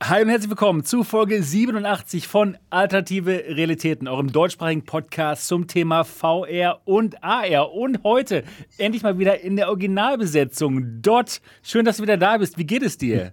Hi 0.00 0.22
und 0.22 0.28
herzlich 0.28 0.48
willkommen 0.48 0.84
zu 0.84 1.02
Folge 1.02 1.42
87 1.42 2.28
von 2.28 2.56
Alternative 2.70 3.42
Realitäten, 3.48 4.06
eurem 4.06 4.30
deutschsprachigen 4.30 4.84
Podcast 4.84 5.48
zum 5.48 5.66
Thema 5.66 6.04
VR 6.04 6.80
und 6.84 7.22
AR. 7.24 7.72
Und 7.74 8.04
heute 8.04 8.44
endlich 8.78 9.02
mal 9.02 9.18
wieder 9.18 9.40
in 9.40 9.56
der 9.56 9.68
Originalbesetzung. 9.68 11.02
Dot, 11.02 11.40
schön, 11.64 11.84
dass 11.84 11.96
du 11.96 12.04
wieder 12.04 12.16
da 12.16 12.38
bist. 12.38 12.58
Wie 12.58 12.64
geht 12.64 12.84
es 12.84 12.96
dir? 12.96 13.32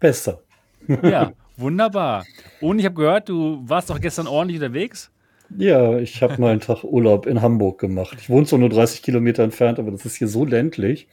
Besser. 0.00 0.42
Ja, 1.02 1.32
wunderbar. 1.56 2.26
Und 2.60 2.78
ich 2.78 2.84
habe 2.84 2.94
gehört, 2.94 3.30
du 3.30 3.62
warst 3.64 3.88
doch 3.88 3.98
gestern 3.98 4.26
ordentlich 4.26 4.60
unterwegs. 4.60 5.10
Ja, 5.56 5.96
ich 5.96 6.22
habe 6.22 6.38
mal 6.38 6.52
einen 6.52 6.60
Tag 6.60 6.84
Urlaub 6.84 7.24
in 7.24 7.40
Hamburg 7.40 7.80
gemacht. 7.80 8.18
Ich 8.20 8.28
wohne 8.28 8.44
zwar 8.44 8.58
nur 8.58 8.68
30 8.68 9.02
Kilometer 9.02 9.44
entfernt, 9.44 9.78
aber 9.78 9.90
das 9.90 10.04
ist 10.04 10.16
hier 10.16 10.28
so 10.28 10.44
ländlich 10.44 11.08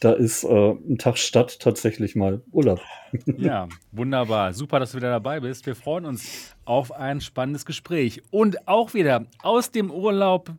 da 0.00 0.12
ist 0.12 0.44
äh, 0.44 0.70
ein 0.70 0.98
Tag 0.98 1.18
Stadt 1.18 1.60
tatsächlich 1.60 2.16
mal 2.16 2.42
Urlaub. 2.52 2.80
Ja, 3.38 3.68
wunderbar. 3.90 4.52
Super, 4.52 4.80
dass 4.80 4.92
du 4.92 4.98
wieder 4.98 5.10
dabei 5.10 5.40
bist. 5.40 5.64
Wir 5.64 5.74
freuen 5.74 6.04
uns 6.04 6.54
auf 6.66 6.92
ein 6.92 7.22
spannendes 7.22 7.64
Gespräch. 7.64 8.22
Und 8.30 8.68
auch 8.68 8.92
wieder 8.92 9.24
aus 9.42 9.70
dem 9.70 9.90
Urlaub 9.90 10.50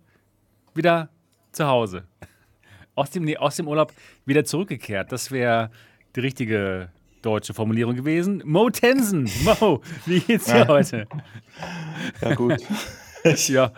wieder 0.73 1.09
zu 1.51 1.67
Hause. 1.67 2.05
Aus 2.95 3.11
dem, 3.11 3.23
nee, 3.23 3.37
aus 3.37 3.55
dem 3.55 3.67
Urlaub 3.67 3.93
wieder 4.25 4.45
zurückgekehrt. 4.45 5.11
Das 5.11 5.29
wäre 5.29 5.69
die 6.15 6.21
richtige 6.21 6.89
deutsche 7.21 7.53
Formulierung 7.53 7.95
gewesen. 7.95 8.41
Mo 8.45 8.69
Tensen. 8.69 9.29
Mo, 9.43 9.81
wie 10.05 10.19
geht's 10.21 10.45
dir 10.45 10.59
ja. 10.59 10.67
heute? 10.67 11.07
Ja, 12.21 12.33
gut. 12.33 12.57
ja. 13.47 13.71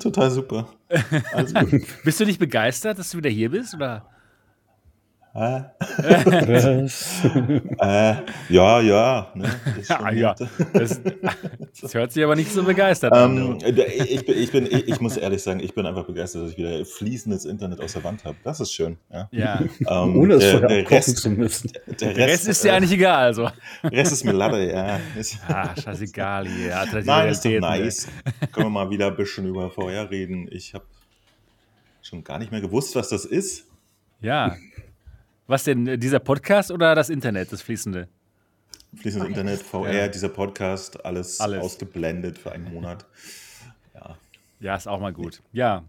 Total 0.00 0.30
super. 0.30 0.68
Bist 2.04 2.20
du 2.20 2.24
nicht 2.24 2.38
begeistert, 2.38 2.98
dass 2.98 3.10
du 3.10 3.18
wieder 3.18 3.30
hier 3.30 3.50
bist? 3.50 3.74
Oder? 3.74 4.06
Äh. 5.36 5.60
äh, 7.78 8.14
ja, 8.48 8.80
ja. 8.80 9.32
Ne, 9.34 9.50
ja, 9.88 10.10
ja. 10.10 10.34
Das, 10.72 10.98
das, 11.78 11.92
hört 11.92 12.12
sich 12.12 12.24
aber 12.24 12.34
nicht 12.34 12.50
so 12.50 12.62
begeistert 12.62 13.12
an. 13.12 13.58
Ähm, 13.62 13.76
ich, 13.76 14.26
ich, 14.26 14.50
bin, 14.50 14.64
ich, 14.64 14.88
ich, 14.88 14.98
muss 15.00 15.18
ehrlich 15.18 15.42
sagen, 15.42 15.60
ich 15.60 15.74
bin 15.74 15.84
einfach 15.84 16.06
begeistert, 16.06 16.44
dass 16.44 16.52
ich 16.52 16.56
wieder 16.56 16.82
fließendes 16.86 17.44
Internet 17.44 17.82
aus 17.82 17.92
der 17.92 18.04
Wand 18.04 18.24
habe. 18.24 18.38
Das 18.44 18.60
ist 18.60 18.72
schön. 18.72 18.96
Ja. 19.12 19.28
ja. 19.30 19.60
Ähm, 19.86 20.16
Ohne 20.16 20.34
es 20.34 20.40
der, 20.40 20.52
vorher 20.52 20.68
der 20.68 20.90
Rest, 20.90 21.18
zu 21.18 21.28
müssen. 21.28 21.70
Der 21.86 22.08
Rest, 22.08 22.16
der 22.16 22.28
Rest 22.28 22.48
ist 22.48 22.64
dir 22.64 22.68
äh, 22.68 22.72
eigentlich 22.72 22.92
egal. 22.92 23.24
Also. 23.26 23.50
Rest 23.84 24.12
ist 24.12 24.24
mir 24.24 24.32
Latte, 24.32 24.70
ja. 24.70 25.00
Ah, 25.48 25.74
scheißegal 25.78 26.48
hier. 26.48 27.02
Nein, 27.04 27.28
ist 27.28 27.44
doch 27.44 27.50
nice. 27.50 28.08
Können 28.52 28.66
wir 28.66 28.70
mal 28.70 28.88
wieder 28.88 29.08
ein 29.08 29.16
bisschen 29.16 29.46
über 29.46 29.70
VR 29.70 30.10
reden. 30.10 30.48
Ich 30.50 30.72
habe 30.72 30.86
schon 32.00 32.24
gar 32.24 32.38
nicht 32.38 32.52
mehr 32.52 32.62
gewusst, 32.62 32.96
was 32.96 33.10
das 33.10 33.26
ist. 33.26 33.66
Ja, 34.22 34.56
was 35.46 35.64
denn, 35.64 35.86
äh, 35.86 35.98
dieser 35.98 36.18
Podcast 36.18 36.70
oder 36.70 36.94
das 36.94 37.08
Internet, 37.08 37.52
das 37.52 37.62
fließende? 37.62 38.08
Fließendes 38.96 39.28
Internet, 39.28 39.62
VR, 39.62 39.92
ja. 39.92 40.08
dieser 40.08 40.28
Podcast, 40.28 41.04
alles, 41.04 41.40
alles, 41.40 41.62
ausgeblendet 41.62 42.38
für 42.38 42.52
einen 42.52 42.72
Monat. 42.72 43.04
Ja. 43.94 44.16
Ja, 44.60 44.76
ist 44.76 44.88
auch 44.88 45.00
mal 45.00 45.12
gut. 45.12 45.42
Ja. 45.52 45.84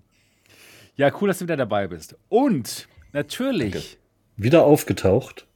Ja, 0.95 1.11
cool, 1.21 1.27
dass 1.27 1.39
du 1.39 1.45
wieder 1.45 1.57
dabei 1.57 1.87
bist. 1.87 2.15
Und 2.27 2.87
natürlich. 3.13 3.71
Danke. 3.71 3.87
Wieder 4.35 4.63
aufgetaucht. 4.63 5.47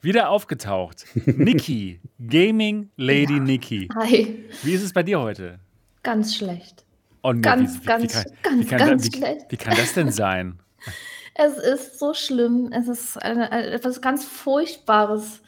Wieder 0.00 0.30
aufgetaucht. 0.30 1.04
Niki, 1.26 2.00
Gaming 2.26 2.90
Lady 2.96 3.36
ja. 3.36 3.42
Niki. 3.42 3.88
Hi. 3.94 4.44
Wie 4.62 4.72
ist 4.72 4.82
es 4.82 4.92
bei 4.92 5.02
dir 5.02 5.20
heute? 5.20 5.60
Ganz 6.02 6.34
schlecht. 6.34 6.84
Oh, 7.22 7.32
nee, 7.32 7.40
ganz, 7.40 7.80
wie, 7.80 7.84
ganz, 7.84 8.02
wie 8.02 8.08
kann, 8.08 8.34
ganz, 8.42 8.68
kann, 8.68 8.78
ganz 8.78 9.06
wie, 9.06 9.16
schlecht. 9.16 9.46
Wie 9.50 9.56
kann 9.56 9.76
das 9.76 9.94
denn 9.94 10.10
sein? 10.10 10.58
Es 11.34 11.56
ist 11.56 11.98
so 11.98 12.14
schlimm. 12.14 12.70
Es 12.72 12.88
ist 12.88 13.22
eine, 13.22 13.50
etwas 13.50 14.00
ganz 14.00 14.24
Furchtbares. 14.24 15.42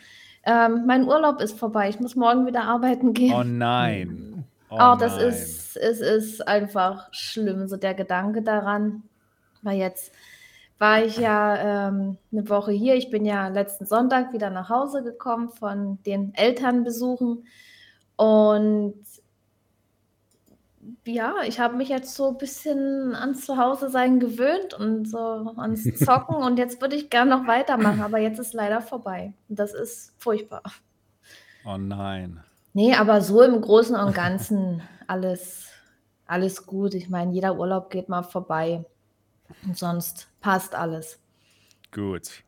Ähm, 0.45 0.85
mein 0.87 1.07
Urlaub 1.07 1.41
ist 1.41 1.59
vorbei. 1.59 1.89
Ich 1.89 2.01
muss 2.01 2.17
morgen 2.17 2.47
wieder 2.47 2.65
arbeiten 2.65 3.13
gehen. 3.13 3.35
Oh 3.35 3.45
nein. 3.45 4.31
Oh, 4.71 4.95
oh 4.95 4.97
das 4.99 5.19
nein. 5.19 5.29
ist, 5.29 5.77
es 5.77 6.01
ist 6.01 6.49
einfach 6.49 7.07
schlimm, 7.13 7.69
so 7.69 7.77
der 7.77 7.95
Gedanke 7.95 8.43
daran. 8.43 9.05
Weil 9.63 9.79
jetzt 9.79 10.13
war 10.79 11.05
ich 11.05 11.17
ja 11.17 11.89
ähm, 11.89 12.19
eine 12.33 12.49
Woche 12.49 12.73
hier. 12.73 12.97
Ich 12.97 13.09
bin 13.09 13.25
ja 13.25 13.47
letzten 13.49 13.87
Sonntag 13.87 14.33
wieder 14.33 14.51
nach 14.51 14.71
Hause 14.71 15.05
gekommen 15.05 15.51
von 15.51 16.03
den 16.05 16.35
Elternbesuchen. 16.35 17.47
Und 18.17 18.95
ja, 21.07 21.37
ich 21.47 21.61
habe 21.61 21.77
mich 21.77 21.89
jetzt 21.89 22.15
so 22.15 22.29
ein 22.29 22.39
bisschen 22.39 23.15
ans 23.15 23.45
Zuhause-Sein 23.45 24.21
gewöhnt 24.21 24.75
und 24.75 25.07
so 25.07 25.19
ans 25.57 25.85
Zocken 25.99 26.37
und 26.37 26.59
jetzt 26.59 26.81
würde 26.81 26.97
ich 26.97 27.11
gerne 27.11 27.31
noch 27.31 27.47
weitermachen, 27.47 28.01
aber 28.01 28.19
jetzt 28.19 28.39
ist 28.39 28.55
leider 28.55 28.81
vorbei. 28.81 29.35
Das 29.49 29.75
ist 29.75 30.15
furchtbar. 30.19 30.63
Oh 31.67 31.77
nein. 31.77 32.43
Nee, 32.73 32.95
aber 32.95 33.21
so 33.21 33.43
im 33.43 33.61
Großen 33.61 33.97
und 33.97 34.15
Ganzen 34.15 34.83
alles, 35.07 35.69
alles 36.27 36.67
gut. 36.67 36.95
Ich 36.95 37.09
meine, 37.09 37.33
jeder 37.33 37.57
Urlaub 37.59 37.91
geht 37.91 38.09
mal 38.09 38.23
vorbei 38.23 38.85
und 39.65 39.77
sonst 39.77 40.29
passt 40.41 40.75
alles. 40.75 41.21
Gut. 41.93 42.44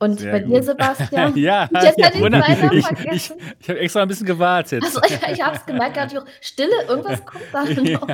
Und 0.00 0.20
Sehr 0.20 0.32
bei 0.32 0.40
gut. 0.40 0.54
dir, 0.54 0.62
Sebastian? 0.62 1.36
ja, 1.36 1.68
jetzt 1.82 1.98
ja, 1.98 2.08
ich, 2.14 2.72
ich, 2.72 3.00
ich, 3.10 3.32
ich 3.58 3.68
habe 3.68 3.80
extra 3.80 4.02
ein 4.02 4.08
bisschen 4.08 4.26
gewartet. 4.26 4.84
Also, 4.84 5.00
ich 5.02 5.42
habe 5.42 5.56
es 5.56 5.66
gemerkt, 5.66 5.94
gerade 5.94 6.24
Stille, 6.40 6.84
irgendwas 6.88 7.24
kommt 7.26 7.44
da 7.52 7.64
noch. 7.82 8.08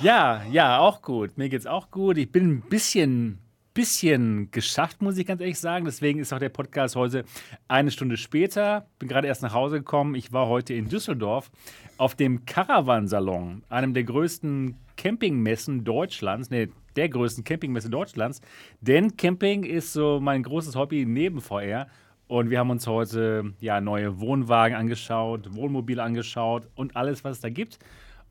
Ja, 0.00 0.42
ja, 0.50 0.78
auch 0.78 1.02
gut. 1.02 1.36
Mir 1.36 1.48
geht 1.48 1.60
es 1.60 1.66
auch 1.66 1.90
gut. 1.90 2.18
Ich 2.18 2.30
bin 2.30 2.48
ein 2.50 2.60
bisschen, 2.60 3.40
bisschen 3.74 4.50
geschafft, 4.52 5.02
muss 5.02 5.18
ich 5.18 5.26
ganz 5.26 5.40
ehrlich 5.40 5.58
sagen. 5.58 5.86
Deswegen 5.86 6.20
ist 6.20 6.32
auch 6.32 6.38
der 6.38 6.50
Podcast 6.50 6.94
heute 6.94 7.24
eine 7.66 7.90
Stunde 7.90 8.16
später. 8.16 8.86
Bin 9.00 9.08
gerade 9.08 9.26
erst 9.26 9.42
nach 9.42 9.54
Hause 9.54 9.78
gekommen. 9.78 10.14
Ich 10.14 10.32
war 10.32 10.46
heute 10.46 10.72
in 10.74 10.88
Düsseldorf 10.88 11.50
auf 11.98 12.14
dem 12.14 12.44
Caravan-Salon, 12.44 13.64
einem 13.68 13.92
der 13.92 14.04
größten 14.04 14.76
Campingmessen 14.96 15.84
Deutschlands. 15.84 16.50
Nee, 16.50 16.68
der 16.96 17.08
größten 17.08 17.44
Campingmesse 17.44 17.90
Deutschlands. 17.90 18.40
Denn 18.80 19.16
Camping 19.16 19.64
ist 19.64 19.92
so 19.92 20.20
mein 20.20 20.42
großes 20.42 20.74
Hobby 20.76 21.04
neben 21.06 21.40
VR. 21.40 21.86
Und 22.28 22.50
wir 22.50 22.58
haben 22.58 22.70
uns 22.70 22.86
heute 22.86 23.54
ja, 23.60 23.80
neue 23.80 24.18
Wohnwagen 24.18 24.76
angeschaut, 24.76 25.54
Wohnmobile 25.54 26.02
angeschaut 26.02 26.68
und 26.74 26.96
alles, 26.96 27.22
was 27.22 27.36
es 27.36 27.40
da 27.40 27.50
gibt. 27.50 27.78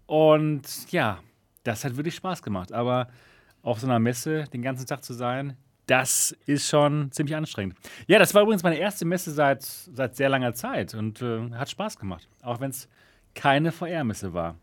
Und 0.05 0.91
ja, 0.91 1.19
das 1.63 1.85
hat 1.85 1.95
wirklich 1.95 2.15
Spaß 2.15 2.43
gemacht. 2.43 2.73
Aber 2.73 3.07
auf 3.61 3.79
so 3.79 3.87
einer 3.87 3.99
Messe 3.99 4.45
den 4.51 4.61
ganzen 4.61 4.85
Tag 4.85 5.03
zu 5.03 5.13
sein, 5.13 5.55
das 5.87 6.35
ist 6.45 6.67
schon 6.67 7.11
ziemlich 7.11 7.35
anstrengend. 7.35 7.77
Ja, 8.07 8.19
das 8.19 8.33
war 8.33 8.41
übrigens 8.41 8.63
meine 8.63 8.77
erste 8.77 9.05
Messe 9.05 9.31
seit, 9.31 9.63
seit 9.63 10.15
sehr 10.15 10.29
langer 10.29 10.53
Zeit 10.53 10.93
und 10.93 11.21
äh, 11.21 11.51
hat 11.51 11.69
Spaß 11.69 11.97
gemacht. 11.97 12.27
Auch 12.41 12.59
wenn 12.59 12.71
es 12.71 12.89
keine 13.33 13.71
VR-Messe 13.71 14.33
war. 14.33 14.55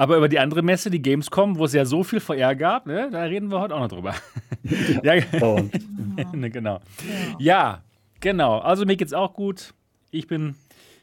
Aber 0.00 0.16
über 0.16 0.30
die 0.30 0.38
andere 0.38 0.62
Messe, 0.62 0.88
die 0.88 1.02
Gamescom, 1.02 1.58
wo 1.58 1.66
es 1.66 1.74
ja 1.74 1.84
so 1.84 2.02
viel 2.02 2.20
VR 2.20 2.56
gab, 2.56 2.86
ne, 2.86 3.10
da 3.12 3.24
reden 3.24 3.50
wir 3.50 3.60
heute 3.60 3.74
auch 3.74 3.80
noch 3.80 3.88
drüber. 3.88 4.14
ja, 5.02 5.16
ja. 5.16 5.24
Ne, 6.32 6.48
genau. 6.48 6.80
Ja, 7.38 7.82
genau. 8.18 8.60
Also 8.60 8.86
mir 8.86 8.96
geht's 8.96 9.12
auch 9.12 9.34
gut. 9.34 9.74
Ich 10.10 10.26
bin 10.26 10.54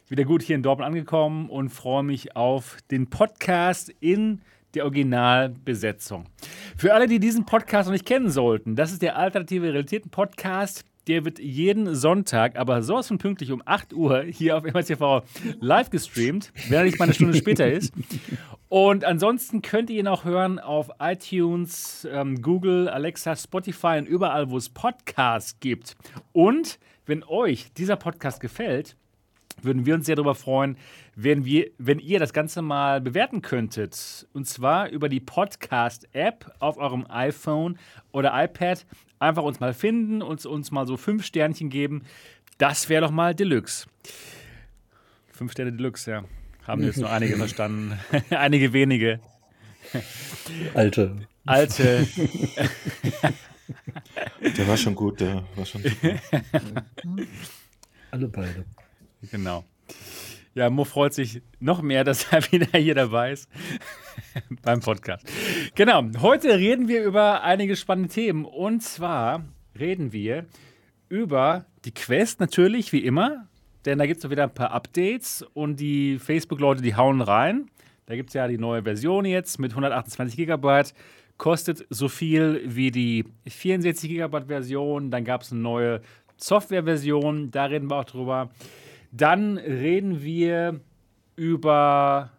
wieder 0.08 0.24
gut 0.24 0.41
hier 0.41 0.56
in 0.56 0.63
Dortmund 0.63 0.88
angekommen 0.88 1.47
und 1.47 1.69
freue 1.69 2.02
mich 2.02 2.35
auf 2.35 2.78
den 2.90 3.08
Podcast 3.08 3.94
in 4.00 4.41
der 4.74 4.85
Originalbesetzung. 4.85 6.25
Für 6.75 6.96
alle, 6.96 7.08
die 7.08 7.19
diesen 7.19 7.46
Podcast 7.46 7.85
noch 7.88 7.94
nicht 7.94 8.08
kennen 8.08 8.31
sollten, 8.31 8.75
das 8.75 8.91
ist 8.91 9.03
der 9.03 9.16
Alternative 9.16 9.68
Realitäten 9.68 10.09
Podcast. 10.09 10.85
Der 11.07 11.23
wird 11.23 11.40
jeden 11.40 11.95
Sonntag, 11.95 12.57
aber 12.57 12.84
sowas 12.84 13.07
von 13.07 13.18
pünktlich 13.18 13.51
um 13.51 13.62
8 13.66 13.94
Uhr 13.94 14.23
hier 14.23 14.57
auf 14.57 14.63
MRTV 14.63 15.23
live 15.59 15.90
gestreamt, 15.90 16.51
wenn 16.68 16.79
er 16.79 16.84
nicht 16.84 17.00
mal 17.00 17.06
eine 17.06 17.13
Stunde 17.13 17.38
später 17.38 17.72
ist. 17.72 17.94
Und 18.69 19.06
ansonsten 19.06 19.62
könnt 19.62 19.90
ihr 19.90 20.00
ihn 20.00 20.07
auch 20.07 20.25
hören 20.25 20.59
auf 20.59 20.90
iTunes, 21.00 22.06
ähm, 22.12 22.41
Google, 22.41 22.90
Alexa, 22.90 23.35
Spotify 23.35 23.97
und 24.00 24.07
überall, 24.07 24.50
wo 24.50 24.57
es 24.57 24.67
Podcasts 24.67 25.59
gibt. 25.62 25.96
Und 26.34 26.78
wenn 27.06 27.23
euch 27.23 27.72
dieser 27.73 27.96
Podcast 27.96 28.41
gefällt, 28.41 28.97
würden 29.61 29.85
wir 29.85 29.95
uns 29.95 30.05
sehr 30.05 30.15
darüber 30.15 30.35
freuen, 30.35 30.77
wenn, 31.15 31.45
wir, 31.45 31.71
wenn 31.77 31.99
ihr 31.99 32.19
das 32.19 32.33
Ganze 32.33 32.61
mal 32.61 33.01
bewerten 33.01 33.41
könntet. 33.41 34.27
Und 34.33 34.47
zwar 34.47 34.89
über 34.89 35.09
die 35.09 35.19
Podcast-App 35.19 36.51
auf 36.59 36.77
eurem 36.77 37.05
iPhone 37.09 37.77
oder 38.11 38.31
iPad. 38.43 38.85
Einfach 39.19 39.43
uns 39.43 39.59
mal 39.59 39.73
finden 39.73 40.21
und 40.21 40.45
uns 40.45 40.71
mal 40.71 40.85
so 40.85 40.95
fünf 40.95 41.25
Sternchen 41.25 41.69
geben. 41.69 42.03
Das 42.57 42.89
wäre 42.89 43.01
doch 43.01 43.11
mal 43.11 43.35
Deluxe. 43.35 43.87
Fünf 45.27 45.51
Sterne 45.51 45.73
Deluxe, 45.73 46.09
ja. 46.09 46.23
Haben 46.65 46.83
jetzt 46.83 46.97
nur 46.97 47.09
einige 47.09 47.37
verstanden. 47.37 47.97
einige 48.29 48.73
wenige. 48.73 49.19
Alte. 50.73 51.27
Alte. 51.45 52.07
der 54.57 54.67
war 54.67 54.75
schon 54.77 54.95
gut, 54.95 55.21
der 55.21 55.43
war 55.55 55.65
schon 55.65 55.81
super. 55.81 56.19
Alle 58.11 58.27
beide. 58.27 58.65
Genau. 59.31 59.64
Ja, 60.53 60.69
Mo 60.72 60.85
freut 60.85 61.14
sich 61.14 61.41
noch 61.59 61.81
mehr, 61.81 62.03
dass 62.03 62.31
er 62.31 62.41
wieder 62.52 62.79
hier 62.79 62.96
dabei 62.96 63.34
ist 63.34 63.49
beim 64.64 64.79
Podcast. 64.79 65.25
Genau. 65.75 66.03
Heute 66.19 66.58
reden 66.58 66.87
wir 66.87 67.03
über 67.03 67.43
einige 67.43 67.75
spannende 67.75 68.09
Themen. 68.09 68.43
Und 68.43 68.81
zwar 68.81 69.46
reden 69.78 70.14
wir 70.14 70.46
über 71.09 71.66
die 71.85 71.93
Quest 71.93 72.40
natürlich, 72.40 72.91
wie 72.91 73.05
immer. 73.05 73.47
Denn 73.85 73.99
da 73.99 74.08
gibt 74.08 74.23
es 74.23 74.29
wieder 74.29 74.43
ein 74.43 74.53
paar 74.53 74.72
Updates 74.72 75.46
und 75.53 75.79
die 75.79 76.17
Facebook-Leute, 76.17 76.81
die 76.81 76.96
hauen 76.96 77.22
rein. 77.22 77.69
Da 78.08 78.16
gibt 78.16 78.31
es 78.31 78.34
ja 78.34 78.47
die 78.47 78.58
neue 78.58 78.84
Version 78.84 79.25
jetzt 79.25 79.59
mit 79.59 79.72
128 79.72 80.35
GB. 80.37 80.84
Kostet 81.37 81.85
so 81.90 82.09
viel 82.09 82.64
wie 82.66 82.90
die 82.90 83.25
64 83.47 84.09
GB 84.09 84.46
Version. 84.47 85.11
Dann 85.11 85.23
gab 85.23 85.43
es 85.43 85.52
eine 85.52 85.61
neue 85.61 86.02
Software-Version. 86.37 87.52
Da 87.52 87.66
reden 87.66 87.91
wir 87.91 87.97
auch 87.97 88.05
drüber. 88.05 88.49
Dann 89.11 89.57
reden 89.57 90.21
wir 90.23 90.79
über 91.35 92.31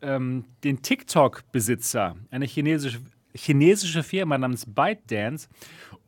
ähm, 0.00 0.44
den 0.64 0.82
TikTok-Besitzer, 0.82 2.16
eine 2.30 2.46
chinesische, 2.46 3.00
chinesische 3.34 4.02
Firma 4.02 4.38
namens 4.38 4.64
ByteDance. 4.66 5.48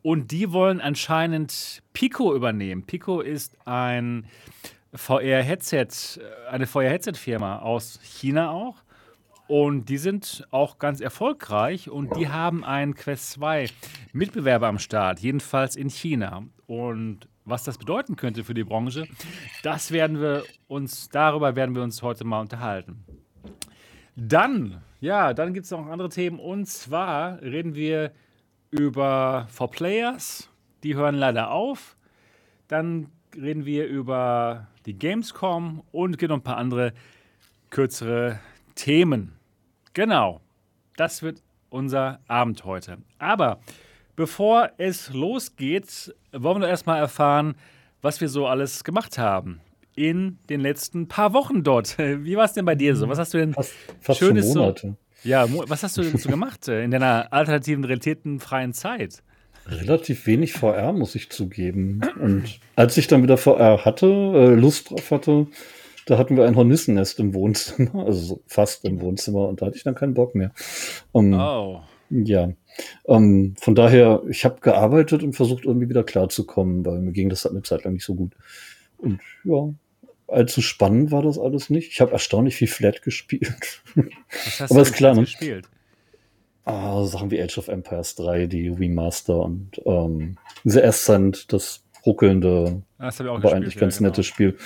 Und 0.01 0.31
die 0.31 0.51
wollen 0.51 0.81
anscheinend 0.81 1.83
Pico 1.93 2.35
übernehmen. 2.35 2.85
Pico 2.85 3.21
ist 3.21 3.55
ein 3.65 4.25
VR-Headset, 4.93 5.87
eine 6.49 6.65
VR-Headset-Firma 6.65 7.59
aus 7.59 7.99
China 8.01 8.51
auch. 8.51 8.77
Und 9.47 9.89
die 9.89 9.97
sind 9.97 10.47
auch 10.51 10.79
ganz 10.79 11.01
erfolgreich 11.01 11.89
und 11.89 12.15
die 12.15 12.29
haben 12.29 12.63
einen 12.63 12.95
Quest 12.95 13.31
2 13.31 13.67
Mitbewerber 14.13 14.67
am 14.67 14.79
Start, 14.79 15.19
jedenfalls 15.19 15.75
in 15.75 15.89
China. 15.89 16.43
Und 16.67 17.27
was 17.51 17.63
das 17.63 17.77
bedeuten 17.77 18.15
könnte 18.15 18.43
für 18.43 18.55
die 18.55 18.63
Branche, 18.63 19.07
das 19.61 19.91
werden 19.91 20.19
wir 20.19 20.43
uns, 20.67 21.09
darüber 21.09 21.55
werden 21.55 21.75
wir 21.75 21.83
uns 21.83 22.01
heute 22.01 22.23
mal 22.23 22.41
unterhalten. 22.41 23.03
Dann, 24.15 24.81
ja, 24.99 25.33
dann 25.33 25.53
gibt 25.53 25.65
es 25.65 25.71
noch 25.71 25.85
andere 25.85 26.09
Themen 26.09 26.39
und 26.39 26.65
zwar 26.67 27.41
reden 27.41 27.75
wir 27.75 28.11
über 28.71 29.47
For 29.51 29.69
Players, 29.69 30.49
die 30.83 30.95
hören 30.95 31.15
leider 31.15 31.51
auf. 31.51 31.97
Dann 32.67 33.07
reden 33.35 33.65
wir 33.65 33.85
über 33.85 34.67
die 34.85 34.97
Gamescom 34.97 35.83
und 35.91 36.17
gibt 36.17 36.29
noch 36.29 36.37
ein 36.37 36.43
paar 36.43 36.57
andere 36.57 36.93
kürzere 37.69 38.39
Themen. 38.75 39.33
Genau, 39.93 40.41
das 40.95 41.21
wird 41.21 41.41
unser 41.69 42.19
Abend 42.27 42.65
heute. 42.65 42.97
Aber 43.19 43.59
bevor 44.15 44.71
es 44.77 45.13
losgeht, 45.13 46.13
wollen 46.31 46.61
wir 46.61 46.69
erstmal 46.69 46.99
erfahren, 46.99 47.55
was 48.01 48.21
wir 48.21 48.29
so 48.29 48.47
alles 48.47 48.83
gemacht 48.83 49.17
haben 49.17 49.61
in 49.95 50.39
den 50.49 50.61
letzten 50.61 51.07
paar 51.07 51.33
Wochen 51.33 51.63
dort. 51.63 51.97
Wie 51.97 52.35
war 52.35 52.45
es 52.45 52.53
denn 52.53 52.65
bei 52.65 52.75
dir 52.75 52.95
so? 52.95 53.07
Was 53.07 53.19
hast 53.19 53.33
du 53.33 53.39
denn 53.39 53.53
fast, 53.53 53.73
fast 53.99 54.19
Schönes 54.19 54.47
Monate. 54.47 54.87
so? 54.87 54.95
Ja, 55.23 55.45
was 55.67 55.83
hast 55.83 55.97
du 55.97 56.01
denn 56.01 56.17
so 56.17 56.29
gemacht 56.29 56.67
äh, 56.67 56.83
in 56.83 56.89
deiner 56.89 57.31
alternativen, 57.31 57.83
realitätenfreien 57.83 58.73
Zeit? 58.73 59.21
Relativ 59.67 60.25
wenig 60.25 60.53
VR, 60.53 60.93
muss 60.93 61.13
ich 61.13 61.29
zugeben. 61.29 62.01
Und 62.19 62.59
als 62.75 62.97
ich 62.97 63.05
dann 63.05 63.21
wieder 63.21 63.37
VR 63.37 63.85
hatte, 63.85 64.07
äh, 64.07 64.55
Lust 64.55 64.89
drauf 64.89 65.11
hatte, 65.11 65.45
da 66.07 66.17
hatten 66.17 66.35
wir 66.37 66.45
ein 66.45 66.55
Hornissennest 66.55 67.19
im 67.19 67.35
Wohnzimmer, 67.35 68.05
also 68.07 68.41
fast 68.47 68.83
im 68.85 68.99
Wohnzimmer, 68.99 69.47
und 69.47 69.61
da 69.61 69.67
hatte 69.67 69.77
ich 69.77 69.83
dann 69.83 69.93
keinen 69.93 70.15
Bock 70.15 70.33
mehr. 70.33 70.51
Um, 71.11 71.33
oh. 71.33 71.83
Ja. 72.11 72.51
Um, 73.03 73.55
von 73.57 73.75
daher, 73.75 74.21
ich 74.29 74.45
habe 74.45 74.59
gearbeitet 74.61 75.23
und 75.23 75.33
versucht, 75.33 75.65
irgendwie 75.65 75.89
wieder 75.89 76.03
klarzukommen, 76.03 76.85
weil 76.85 76.99
mir 76.99 77.11
ging 77.11 77.29
das 77.29 77.43
halt 77.45 77.53
eine 77.53 77.63
Zeit 77.63 77.83
lang 77.83 77.93
nicht 77.93 78.05
so 78.05 78.15
gut. 78.15 78.33
Und 78.97 79.19
ja, 79.43 79.73
allzu 80.27 80.61
spannend 80.61 81.11
war 81.11 81.21
das 81.21 81.39
alles 81.39 81.69
nicht. 81.69 81.91
Ich 81.91 82.01
habe 82.01 82.11
erstaunlich 82.11 82.55
viel 82.55 82.67
Flat 82.67 83.01
gespielt. 83.01 83.81
Was 83.95 84.59
hast 84.59 84.71
Aber 84.71 84.81
du 84.83 84.89
ist 84.89 84.93
klar, 84.93 85.15
ne? 85.15 85.21
gespielt? 85.21 85.69
Ah, 86.63 87.03
Sachen 87.05 87.31
wie 87.31 87.41
Age 87.41 87.57
of 87.57 87.67
Empires 87.69 88.15
3, 88.15 88.45
die 88.45 88.67
Remaster 88.69 89.37
und 89.39 89.81
ähm, 89.85 90.37
The 90.63 90.83
Ascent, 90.83 91.51
das 91.51 91.83
ruckelnde, 92.05 92.83
Das 92.99 93.19
ich 93.19 93.25
auch 93.25 93.31
aber 93.31 93.41
gespielt. 93.41 93.55
eigentlich 93.55 93.75
ja, 93.75 93.81
ganz 93.81 93.97
genau. 93.97 94.09
nettes 94.09 94.25
Spiel. 94.27 94.57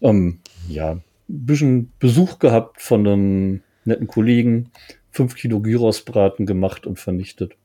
Ja. 0.00 0.10
Ähm, 0.10 0.40
ja, 0.68 0.92
ein 0.92 1.02
bisschen 1.28 1.92
Besuch 2.00 2.38
gehabt 2.40 2.82
von 2.82 3.06
einem 3.06 3.62
netten 3.84 4.06
Kollegen, 4.08 4.70
fünf 5.14 5.36
Kilo 5.36 5.60
Gyrosbraten 5.60 6.44
gemacht 6.44 6.86
und 6.86 6.98
vernichtet. 6.98 7.56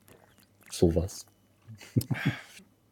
Sowas. 0.69 1.25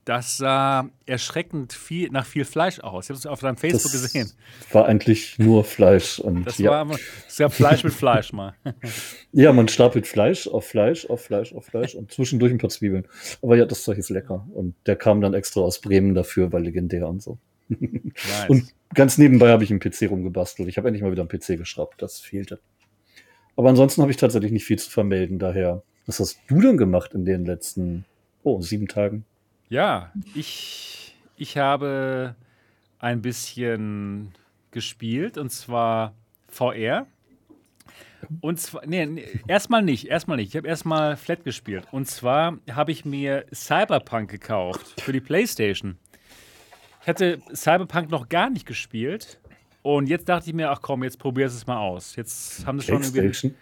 Das 0.03 0.37
sah 0.37 0.89
erschreckend 1.05 1.73
viel, 1.73 2.09
nach 2.09 2.25
viel 2.25 2.45
Fleisch 2.45 2.79
aus. 2.79 3.05
Ich 3.05 3.09
habe 3.09 3.19
es 3.19 3.25
auf 3.25 3.41
deinem 3.41 3.57
Facebook 3.57 3.91
Das 3.91 4.01
gesehen. 4.01 4.31
war 4.71 4.85
eigentlich 4.85 5.37
nur 5.37 5.63
Fleisch. 5.63 6.19
Und 6.19 6.45
Das 6.45 6.57
ja, 6.57 6.87
war 6.87 6.97
das 7.25 7.39
war 7.39 7.49
Fleisch 7.49 7.83
mit 7.83 7.93
Fleisch 7.93 8.31
mal. 8.33 8.55
ja, 9.33 9.51
man 9.53 9.67
stapelt 9.67 10.07
Fleisch 10.07 10.47
auf 10.47 10.65
Fleisch, 10.65 11.05
auf 11.09 11.23
Fleisch, 11.25 11.53
auf 11.53 11.65
Fleisch 11.65 11.93
und 11.93 12.11
zwischendurch 12.11 12.53
ein 12.53 12.57
paar 12.57 12.69
Zwiebeln. 12.69 13.05
Aber 13.41 13.57
ja, 13.57 13.65
das 13.65 13.83
Zeug 13.83 13.97
ist 13.97 14.09
lecker. 14.09 14.47
Und 14.53 14.75
der 14.85 14.95
kam 14.95 15.21
dann 15.21 15.33
extra 15.33 15.59
aus 15.61 15.81
Bremen 15.81 16.15
dafür, 16.15 16.51
weil 16.53 16.63
legendär 16.63 17.07
und 17.07 17.21
so. 17.21 17.37
Nice. 17.67 18.45
Und 18.47 18.73
ganz 18.93 19.17
nebenbei 19.17 19.49
habe 19.51 19.65
ich 19.65 19.71
einen 19.71 19.81
PC 19.81 20.09
rumgebastelt. 20.09 20.69
Ich 20.69 20.77
habe 20.77 20.87
endlich 20.87 21.03
mal 21.03 21.11
wieder 21.11 21.21
einen 21.21 21.29
PC 21.29 21.57
geschraubt. 21.57 22.01
Das 22.01 22.19
fehlte. 22.19 22.59
Aber 23.57 23.69
ansonsten 23.69 24.01
habe 24.01 24.11
ich 24.11 24.17
tatsächlich 24.17 24.51
nicht 24.51 24.65
viel 24.65 24.79
zu 24.79 24.89
vermelden. 24.89 25.39
Daher, 25.39 25.81
was 26.05 26.19
hast 26.19 26.39
du 26.47 26.61
denn 26.61 26.77
gemacht 26.77 27.13
in 27.13 27.25
den 27.25 27.45
letzten, 27.45 28.05
oh, 28.43 28.61
sieben 28.61 28.87
Tagen? 28.87 29.25
Ja, 29.67 30.13
ich, 30.35 31.15
ich 31.35 31.57
habe 31.57 32.35
ein 32.99 33.21
bisschen 33.21 34.33
gespielt 34.71 35.37
und 35.37 35.49
zwar 35.49 36.13
VR. 36.47 37.07
Und 38.41 38.59
zwar, 38.59 38.85
nee, 38.85 39.05
nee 39.05 39.25
erstmal 39.47 39.81
nicht, 39.81 40.05
erstmal 40.05 40.37
nicht. 40.37 40.49
Ich 40.49 40.57
habe 40.57 40.67
erstmal 40.67 41.17
Flat 41.17 41.43
gespielt. 41.43 41.87
Und 41.91 42.07
zwar 42.07 42.59
habe 42.71 42.91
ich 42.91 43.05
mir 43.05 43.45
Cyberpunk 43.53 44.29
gekauft 44.29 45.01
für 45.01 45.13
die 45.13 45.19
Playstation. 45.19 45.97
Ich 47.01 47.07
hatte 47.07 47.41
Cyberpunk 47.53 48.11
noch 48.11 48.29
gar 48.29 48.49
nicht 48.49 48.65
gespielt. 48.65 49.39
Und 49.87 50.09
jetzt 50.09 50.27
dachte 50.27 50.49
ich 50.49 50.53
mir, 50.53 50.69
ach 50.69 50.81
komm, 50.81 51.01
jetzt 51.05 51.17
probierst 51.17 51.55
es 51.55 51.65
mal 51.65 51.77
aus. 51.77 52.17
Jetzt 52.17 52.65
haben 52.67 52.77
sie 52.77 52.87
schon 52.87 53.01
irgendwie. 53.01 53.53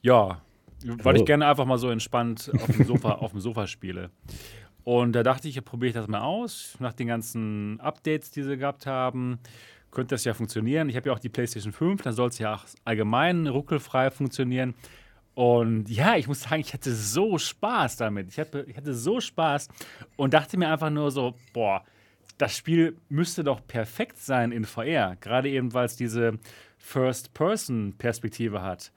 Ja, 0.00 0.40
weil 0.84 1.16
ich 1.16 1.22
Oh. 1.22 1.24
gerne 1.24 1.46
einfach 1.48 1.64
mal 1.64 1.76
so 1.76 1.90
entspannt 1.90 2.52
auf 2.54 2.66
dem 2.66 2.84
Sofa, 2.84 3.12
auf 3.20 3.32
dem 3.32 3.40
Sofa 3.40 3.66
spiele. 3.66 4.10
Und 4.84 5.12
da 5.12 5.24
dachte 5.24 5.48
ich, 5.48 5.62
probiere 5.64 5.88
ich 5.88 5.94
das 5.94 6.06
mal 6.06 6.20
aus. 6.20 6.76
Nach 6.78 6.92
den 6.92 7.08
ganzen 7.08 7.80
Updates, 7.80 8.30
die 8.30 8.44
sie 8.44 8.58
gehabt 8.58 8.86
haben, 8.86 9.40
könnte 9.90 10.14
das 10.14 10.22
ja 10.24 10.34
funktionieren. 10.34 10.88
Ich 10.88 10.94
habe 10.94 11.08
ja 11.08 11.14
auch 11.16 11.18
die 11.18 11.28
PlayStation 11.28 11.72
5, 11.72 12.02
dann 12.02 12.12
soll 12.12 12.28
es 12.28 12.38
ja 12.38 12.54
auch 12.54 12.64
allgemein 12.84 13.48
ruckelfrei 13.48 14.12
funktionieren. 14.12 14.74
Und 15.34 15.90
ja, 15.90 16.14
ich 16.14 16.28
muss 16.28 16.42
sagen, 16.42 16.60
ich 16.60 16.72
hatte 16.74 16.94
so 16.94 17.38
Spaß 17.38 17.96
damit. 17.96 18.28
Ich 18.28 18.38
hatte, 18.38 18.64
ich 18.68 18.76
hatte 18.76 18.94
so 18.94 19.20
Spaß 19.20 19.66
und 20.16 20.32
dachte 20.32 20.56
mir 20.56 20.68
einfach 20.70 20.90
nur 20.90 21.10
so, 21.10 21.34
boah, 21.52 21.82
das 22.40 22.56
Spiel 22.56 22.96
müsste 23.10 23.44
doch 23.44 23.66
perfekt 23.66 24.16
sein 24.16 24.50
in 24.50 24.64
VR. 24.64 25.16
Gerade 25.20 25.50
eben, 25.50 25.74
weil 25.74 25.84
es 25.84 25.96
diese 25.96 26.38
First-Person-Perspektive 26.78 28.62
hat. 28.62 28.92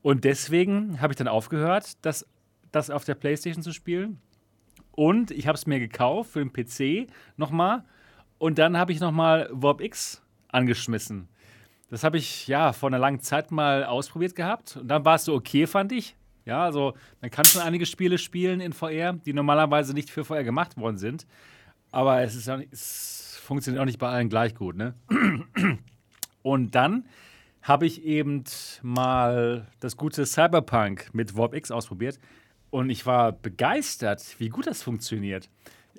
Und 0.00 0.22
deswegen 0.22 1.00
habe 1.00 1.12
ich 1.12 1.16
dann 1.16 1.26
aufgehört, 1.26 1.96
das, 2.02 2.24
das 2.70 2.90
auf 2.90 3.04
der 3.04 3.16
PlayStation 3.16 3.64
zu 3.64 3.72
spielen. 3.72 4.20
Und 4.92 5.32
ich 5.32 5.48
habe 5.48 5.56
es 5.56 5.66
mir 5.66 5.80
gekauft 5.80 6.30
für 6.30 6.44
den 6.44 6.52
PC 6.52 7.10
nochmal. 7.36 7.82
Und 8.38 8.58
dann 8.58 8.78
habe 8.78 8.92
ich 8.92 9.00
nochmal 9.00 9.48
Warp 9.50 9.80
X 9.80 10.22
angeschmissen. 10.48 11.28
Das 11.90 12.04
habe 12.04 12.18
ich 12.18 12.46
ja 12.46 12.72
vor 12.72 12.90
einer 12.90 12.98
langen 13.00 13.20
Zeit 13.20 13.50
mal 13.50 13.84
ausprobiert 13.84 14.36
gehabt. 14.36 14.76
Und 14.76 14.86
dann 14.86 15.04
war 15.04 15.16
es 15.16 15.24
so 15.24 15.34
okay, 15.34 15.66
fand 15.66 15.90
ich. 15.90 16.14
Ja, 16.44 16.62
also 16.62 16.94
man 17.20 17.32
kann 17.32 17.44
schon 17.44 17.62
einige 17.62 17.86
Spiele 17.86 18.18
spielen 18.18 18.60
in 18.60 18.72
VR, 18.72 19.14
die 19.14 19.32
normalerweise 19.32 19.94
nicht 19.94 20.10
für 20.10 20.24
VR 20.24 20.44
gemacht 20.44 20.76
worden 20.76 20.98
sind. 20.98 21.26
Aber 21.94 22.22
es, 22.22 22.34
ist 22.34 22.48
auch 22.48 22.56
nicht, 22.56 22.72
es 22.72 23.38
funktioniert 23.40 23.80
auch 23.80 23.86
nicht 23.86 24.00
bei 24.00 24.08
allen 24.08 24.28
gleich 24.28 24.56
gut. 24.56 24.74
Ne? 24.74 24.94
Und 26.42 26.74
dann 26.74 27.04
habe 27.62 27.86
ich 27.86 28.04
eben 28.04 28.42
mal 28.82 29.68
das 29.78 29.96
gute 29.96 30.26
Cyberpunk 30.26 31.10
mit 31.12 31.36
Warp 31.36 31.54
X 31.54 31.70
ausprobiert 31.70 32.18
und 32.70 32.90
ich 32.90 33.06
war 33.06 33.30
begeistert, 33.30 34.34
wie 34.38 34.48
gut 34.48 34.66
das 34.66 34.82
funktioniert. 34.82 35.48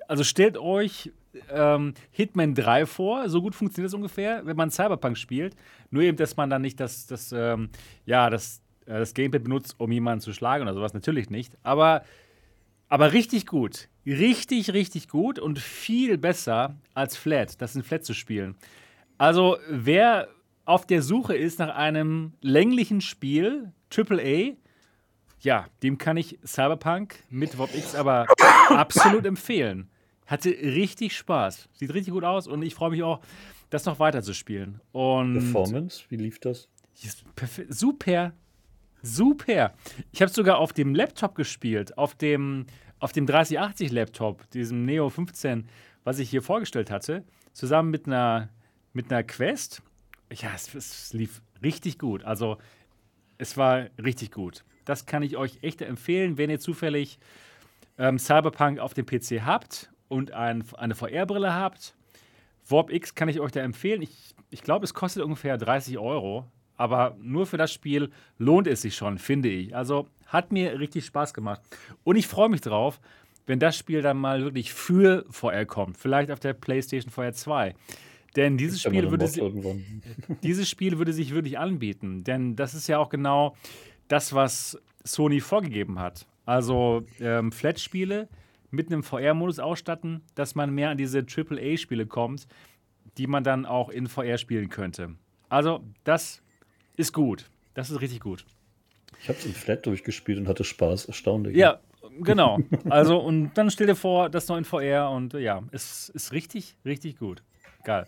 Also 0.06 0.22
stellt 0.22 0.58
euch 0.58 1.10
ähm, 1.50 1.94
Hitman 2.10 2.54
3 2.54 2.84
vor, 2.84 3.28
so 3.30 3.40
gut 3.40 3.54
funktioniert 3.54 3.88
es 3.88 3.94
ungefähr, 3.94 4.44
wenn 4.44 4.56
man 4.56 4.70
Cyberpunk 4.70 5.16
spielt. 5.16 5.56
Nur 5.90 6.02
eben, 6.02 6.18
dass 6.18 6.36
man 6.36 6.50
dann 6.50 6.62
nicht 6.62 6.78
das, 6.78 7.06
das, 7.06 7.32
ähm, 7.32 7.70
ja, 8.04 8.28
das, 8.28 8.60
äh, 8.84 8.98
das 8.98 9.14
Gamepad 9.14 9.42
benutzt, 9.42 9.74
um 9.78 9.90
jemanden 9.90 10.20
zu 10.20 10.34
schlagen 10.34 10.62
oder 10.62 10.74
sowas, 10.74 10.92
natürlich 10.92 11.30
nicht. 11.30 11.56
Aber, 11.62 12.04
aber 12.88 13.12
richtig 13.12 13.46
gut. 13.46 13.88
Richtig, 14.04 14.72
richtig 14.72 15.08
gut 15.08 15.38
und 15.38 15.58
viel 15.58 16.16
besser 16.16 16.76
als 16.94 17.16
Flat, 17.16 17.60
das 17.60 17.74
in 17.74 17.82
Flat 17.82 18.04
zu 18.04 18.14
spielen. 18.14 18.56
Also, 19.18 19.56
wer 19.68 20.28
auf 20.64 20.86
der 20.86 21.02
Suche 21.02 21.36
ist 21.36 21.58
nach 21.58 21.74
einem 21.74 22.34
länglichen 22.40 23.00
Spiel, 23.00 23.72
AAA, 23.94 24.56
ja, 25.40 25.66
dem 25.82 25.98
kann 25.98 26.16
ich 26.16 26.38
Cyberpunk 26.44 27.22
mit 27.30 27.58
Warp 27.58 27.74
X 27.74 27.94
aber 27.94 28.26
absolut 28.68 29.26
empfehlen. 29.26 29.88
Hatte 30.26 30.50
richtig 30.50 31.16
Spaß. 31.16 31.68
Sieht 31.72 31.94
richtig 31.94 32.12
gut 32.12 32.24
aus 32.24 32.48
und 32.48 32.62
ich 32.62 32.74
freue 32.74 32.90
mich 32.90 33.02
auch, 33.02 33.20
das 33.70 33.84
noch 33.84 33.98
weiter 33.98 34.22
zu 34.22 34.34
spielen. 34.34 34.80
Und 34.92 35.34
Performance, 35.34 36.04
wie 36.08 36.16
lief 36.16 36.40
das? 36.40 36.68
Super. 37.68 38.32
Super. 39.06 39.74
Ich 40.12 40.20
habe 40.20 40.30
sogar 40.30 40.58
auf 40.58 40.72
dem 40.72 40.94
Laptop 40.94 41.34
gespielt, 41.34 41.96
auf 41.96 42.14
dem, 42.14 42.66
auf 42.98 43.12
dem 43.12 43.26
3080 43.26 43.92
Laptop, 43.92 44.50
diesem 44.50 44.84
Neo 44.84 45.08
15 45.08 45.66
was 46.06 46.20
ich 46.20 46.30
hier 46.30 46.40
vorgestellt 46.40 46.88
hatte, 46.88 47.24
zusammen 47.52 47.90
mit 47.90 48.06
einer, 48.06 48.48
mit 48.92 49.12
einer 49.12 49.24
Quest. 49.24 49.82
Ja, 50.32 50.50
es, 50.54 50.72
es 50.72 51.12
lief 51.12 51.42
richtig 51.64 51.98
gut. 51.98 52.24
Also, 52.24 52.58
es 53.38 53.56
war 53.56 53.88
richtig 54.02 54.30
gut. 54.30 54.64
Das 54.84 55.06
kann 55.06 55.24
ich 55.24 55.36
euch 55.36 55.58
echt 55.62 55.82
empfehlen, 55.82 56.38
wenn 56.38 56.48
ihr 56.48 56.60
zufällig 56.60 57.18
ähm, 57.98 58.20
Cyberpunk 58.20 58.78
auf 58.78 58.94
dem 58.94 59.04
PC 59.04 59.44
habt 59.44 59.90
und 60.06 60.30
ein, 60.30 60.62
eine 60.76 60.94
VR-Brille 60.94 61.52
habt. 61.52 61.96
Warp 62.68 62.92
X 62.92 63.16
kann 63.16 63.28
ich 63.28 63.40
euch 63.40 63.50
da 63.50 63.60
empfehlen. 63.60 64.00
Ich, 64.00 64.36
ich 64.50 64.62
glaube, 64.62 64.84
es 64.84 64.94
kostet 64.94 65.24
ungefähr 65.24 65.58
30 65.58 65.98
Euro. 65.98 66.46
Aber 66.76 67.16
nur 67.20 67.46
für 67.46 67.56
das 67.56 67.72
Spiel 67.72 68.10
lohnt 68.38 68.66
es 68.66 68.82
sich 68.82 68.96
schon, 68.96 69.18
finde 69.18 69.48
ich. 69.48 69.74
Also 69.74 70.08
hat 70.26 70.52
mir 70.52 70.78
richtig 70.78 71.06
Spaß 71.06 71.34
gemacht. 71.34 71.60
Und 72.04 72.16
ich 72.16 72.26
freue 72.26 72.48
mich 72.48 72.60
drauf, 72.60 73.00
wenn 73.46 73.58
das 73.58 73.76
Spiel 73.76 74.02
dann 74.02 74.18
mal 74.18 74.42
wirklich 74.42 74.72
für 74.72 75.24
VR 75.30 75.64
kommt. 75.64 75.96
Vielleicht 75.96 76.30
auf 76.30 76.40
der 76.40 76.52
PlayStation 76.52 77.10
VR 77.10 77.32
2. 77.32 77.74
Denn 78.34 78.58
dieses 78.58 78.82
Spiel, 78.82 79.10
würde 79.10 79.26
si 79.26 79.40
dieses 80.42 80.68
Spiel 80.68 80.98
würde 80.98 81.12
sich 81.12 81.32
wirklich 81.32 81.58
anbieten. 81.58 82.24
Denn 82.24 82.56
das 82.56 82.74
ist 82.74 82.86
ja 82.86 82.98
auch 82.98 83.08
genau 83.08 83.56
das, 84.08 84.34
was 84.34 84.78
Sony 85.04 85.40
vorgegeben 85.40 85.98
hat. 85.98 86.26
Also 86.44 87.04
ähm, 87.20 87.50
Flat-Spiele 87.50 88.28
mit 88.70 88.92
einem 88.92 89.02
VR-Modus 89.02 89.58
ausstatten, 89.58 90.22
dass 90.34 90.54
man 90.54 90.74
mehr 90.74 90.90
an 90.90 90.98
diese 90.98 91.20
AAA-Spiele 91.20 92.06
kommt, 92.06 92.46
die 93.16 93.26
man 93.26 93.42
dann 93.42 93.64
auch 93.64 93.88
in 93.88 94.06
VR 94.06 94.38
spielen 94.38 94.68
könnte. 94.68 95.14
Also 95.48 95.82
das 96.04 96.42
ist 96.96 97.12
gut. 97.12 97.46
Das 97.74 97.90
ist 97.90 98.00
richtig 98.00 98.20
gut. 98.20 98.44
Ich 99.20 99.28
habe 99.28 99.38
es 99.38 99.46
in 99.46 99.52
Flat 99.52 99.86
durchgespielt 99.86 100.38
und 100.38 100.48
hatte 100.48 100.64
Spaß, 100.64 101.06
erstaunlich. 101.06 101.56
Ja, 101.56 101.80
genau. 102.20 102.58
Also, 102.88 103.18
und 103.18 103.52
dann 103.54 103.70
stell 103.70 103.86
dir 103.86 103.96
vor, 103.96 104.28
das 104.28 104.48
noch 104.48 104.56
in 104.56 104.64
VR 104.64 105.10
und 105.10 105.34
ja, 105.34 105.62
es 105.72 106.08
ist 106.10 106.32
richtig, 106.32 106.76
richtig 106.84 107.18
gut. 107.18 107.42
Geil. 107.84 108.06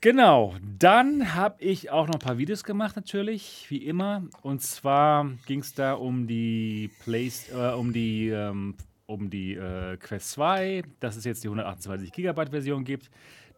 Genau, 0.00 0.54
dann 0.78 1.34
habe 1.34 1.64
ich 1.64 1.90
auch 1.90 2.06
noch 2.06 2.16
ein 2.16 2.20
paar 2.20 2.36
Videos 2.36 2.62
gemacht, 2.62 2.94
natürlich, 2.94 3.64
wie 3.70 3.78
immer. 3.78 4.22
Und 4.42 4.60
zwar 4.60 5.30
ging 5.46 5.60
es 5.60 5.72
da 5.72 5.94
um 5.94 6.26
die 6.26 6.90
Place, 7.04 7.50
äh, 7.50 7.72
um 7.72 7.92
die, 7.92 8.28
ähm, 8.28 8.74
um 9.06 9.30
die 9.30 9.54
äh, 9.54 9.96
Quest 9.96 10.32
2, 10.32 10.82
dass 11.00 11.16
es 11.16 11.24
jetzt 11.24 11.42
die 11.42 11.48
128 11.48 12.12
GB 12.12 12.50
Version 12.50 12.84
gibt. 12.84 13.10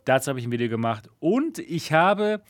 Dazu 0.05 0.29
habe 0.29 0.39
ich 0.39 0.47
ein 0.47 0.53
Video 0.53 0.69
gemacht. 0.69 1.11
Und 1.19 1.59
ich 1.59 1.93
habe 1.93 2.43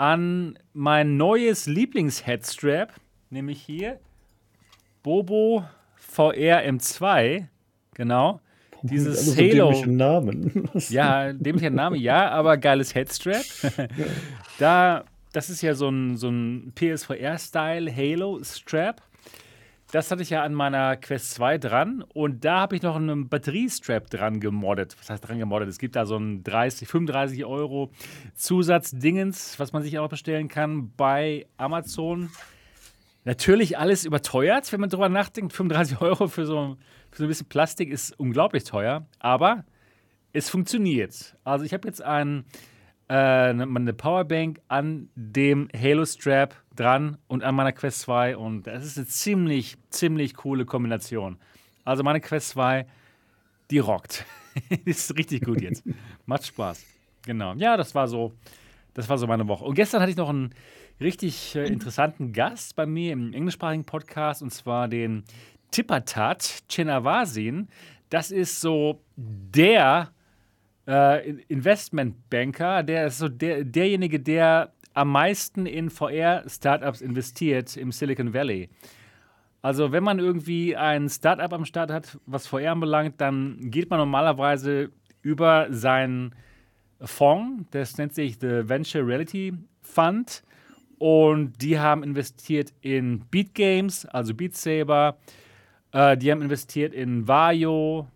an 0.00 0.58
mein 0.72 1.18
neues 1.18 1.66
Lieblings-Headstrap, 1.66 2.94
nämlich 3.28 3.60
hier 3.60 4.00
Bobo 5.02 5.62
VR 5.96 6.62
M2, 6.64 7.44
genau. 7.92 8.40
Dieses 8.82 9.28
also 9.28 9.36
Halo. 9.36 9.84
Namen. 9.84 10.70
ja, 10.88 11.34
dämlicher 11.34 11.68
Name, 11.68 11.98
ja, 11.98 12.30
aber 12.30 12.56
geiles 12.56 12.94
Headstrap. 12.94 13.44
da, 14.58 15.04
das 15.34 15.50
ist 15.50 15.60
ja 15.60 15.74
so 15.74 15.90
ein, 15.90 16.16
so 16.16 16.30
ein 16.30 16.72
PSVR-Style 16.74 17.94
Halo-Strap. 17.94 19.02
Das 19.92 20.12
hatte 20.12 20.22
ich 20.22 20.30
ja 20.30 20.44
an 20.44 20.54
meiner 20.54 20.96
Quest 20.96 21.32
2 21.32 21.58
dran 21.58 22.04
und 22.14 22.44
da 22.44 22.60
habe 22.60 22.76
ich 22.76 22.82
noch 22.82 22.94
einen 22.94 23.28
Batteriestrap 23.28 24.08
dran 24.08 24.38
gemoddet. 24.38 24.96
Was 25.00 25.10
heißt 25.10 25.26
dran 25.26 25.40
gemoddet? 25.40 25.68
Es 25.68 25.78
gibt 25.78 25.96
da 25.96 26.06
so 26.06 26.16
ein 26.16 26.44
30, 26.44 26.86
35 26.86 27.44
Euro 27.44 27.90
Zusatzdingens, 28.36 29.58
was 29.58 29.72
man 29.72 29.82
sich 29.82 29.98
auch 29.98 30.08
bestellen 30.08 30.46
kann 30.46 30.92
bei 30.96 31.46
Amazon. 31.56 32.30
Natürlich 33.24 33.78
alles 33.78 34.04
überteuert, 34.04 34.72
wenn 34.72 34.78
man 34.78 34.90
drüber 34.90 35.08
nachdenkt. 35.08 35.52
35 35.52 36.00
Euro 36.00 36.28
für 36.28 36.46
so, 36.46 36.76
für 37.10 37.18
so 37.18 37.24
ein 37.24 37.28
bisschen 37.28 37.48
Plastik 37.48 37.90
ist 37.90 38.12
unglaublich 38.18 38.62
teuer, 38.62 39.08
aber 39.18 39.64
es 40.32 40.48
funktioniert. 40.48 41.36
Also 41.42 41.64
ich 41.64 41.72
habe 41.72 41.88
jetzt 41.88 42.00
ein, 42.00 42.44
äh, 43.08 43.14
eine 43.14 43.92
Powerbank 43.92 44.60
an 44.68 45.08
dem 45.16 45.68
Halo 45.76 46.06
Strap 46.06 46.54
dran 46.80 47.18
und 47.28 47.44
an 47.44 47.54
meiner 47.54 47.72
Quest 47.72 48.00
2 48.00 48.36
und 48.36 48.66
das 48.66 48.84
ist 48.84 48.96
eine 48.96 49.06
ziemlich, 49.06 49.76
ziemlich 49.90 50.34
coole 50.34 50.64
Kombination. 50.64 51.38
Also 51.84 52.02
meine 52.02 52.20
Quest 52.20 52.50
2, 52.50 52.86
die 53.70 53.78
rockt. 53.78 54.24
die 54.70 54.90
ist 54.90 55.16
richtig 55.16 55.44
gut 55.44 55.60
jetzt. 55.60 55.84
Macht 56.26 56.46
Spaß. 56.46 56.84
Genau. 57.26 57.54
Ja, 57.54 57.76
das 57.76 57.94
war 57.94 58.08
so, 58.08 58.32
das 58.94 59.08
war 59.08 59.18
so 59.18 59.26
meine 59.26 59.46
Woche. 59.46 59.64
Und 59.64 59.74
gestern 59.74 60.00
hatte 60.00 60.10
ich 60.10 60.16
noch 60.16 60.30
einen 60.30 60.54
richtig 61.00 61.54
äh, 61.54 61.66
interessanten 61.66 62.32
Gast 62.32 62.76
bei 62.76 62.86
mir 62.86 63.12
im 63.12 63.32
englischsprachigen 63.32 63.84
Podcast 63.84 64.42
und 64.42 64.50
zwar 64.50 64.88
den 64.88 65.24
Tippertat 65.70 66.62
Chenavasin. 66.68 67.68
Das 68.08 68.30
ist 68.30 68.60
so 68.60 69.02
der 69.16 70.12
äh, 70.88 71.30
Investmentbanker, 71.48 72.82
der 72.82 73.06
ist 73.06 73.18
so 73.18 73.28
der, 73.28 73.64
derjenige, 73.64 74.18
der 74.18 74.72
am 74.94 75.10
meisten 75.10 75.66
in 75.66 75.90
VR-Startups 75.90 77.00
investiert 77.00 77.76
im 77.76 77.92
Silicon 77.92 78.34
Valley. 78.34 78.68
Also 79.62 79.92
wenn 79.92 80.02
man 80.02 80.18
irgendwie 80.18 80.76
ein 80.76 81.08
Startup 81.08 81.52
am 81.52 81.64
Start 81.64 81.90
hat, 81.90 82.18
was 82.26 82.46
VR 82.46 82.72
anbelangt, 82.72 83.20
dann 83.20 83.70
geht 83.70 83.90
man 83.90 83.98
normalerweise 83.98 84.90
über 85.22 85.66
seinen 85.70 86.34
Fonds, 87.02 87.64
das 87.70 87.98
nennt 87.98 88.14
sich 88.14 88.38
The 88.40 88.68
Venture 88.68 89.06
Reality 89.06 89.52
Fund. 89.82 90.42
Und 90.98 91.62
die 91.62 91.78
haben 91.78 92.02
investiert 92.02 92.74
in 92.82 93.20
Beat 93.30 93.54
Games, 93.54 94.04
also 94.06 94.34
Beat 94.34 94.54
Saber. 94.54 95.16
Äh, 95.92 96.16
die 96.18 96.30
haben 96.30 96.42
investiert 96.42 96.92
in 96.92 97.26
Vario. 97.26 98.06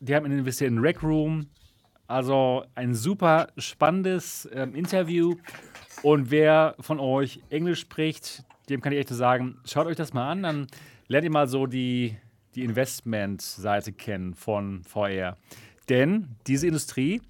Die 0.00 0.14
haben 0.14 0.24
investiert 0.24 0.70
in 0.70 0.78
Rec 0.78 1.02
Room. 1.02 1.46
Also 2.06 2.64
ein 2.74 2.94
super 2.94 3.48
spannendes 3.56 4.48
ähm, 4.52 4.74
Interview. 4.74 5.36
Und 6.02 6.30
wer 6.30 6.74
von 6.80 7.00
euch 7.00 7.40
Englisch 7.48 7.80
spricht, 7.80 8.44
dem 8.68 8.80
kann 8.80 8.92
ich 8.92 8.98
echt 8.98 9.08
sagen, 9.08 9.58
schaut 9.64 9.86
euch 9.86 9.96
das 9.96 10.12
mal 10.12 10.30
an, 10.30 10.42
dann 10.42 10.66
lernt 11.08 11.24
ihr 11.24 11.30
mal 11.30 11.48
so 11.48 11.66
die, 11.66 12.16
die 12.54 12.64
Investment-Seite 12.64 13.92
kennen 13.92 14.34
von 14.34 14.82
VR. 14.84 15.36
Denn 15.88 16.36
diese 16.46 16.66
Industrie, 16.66 17.22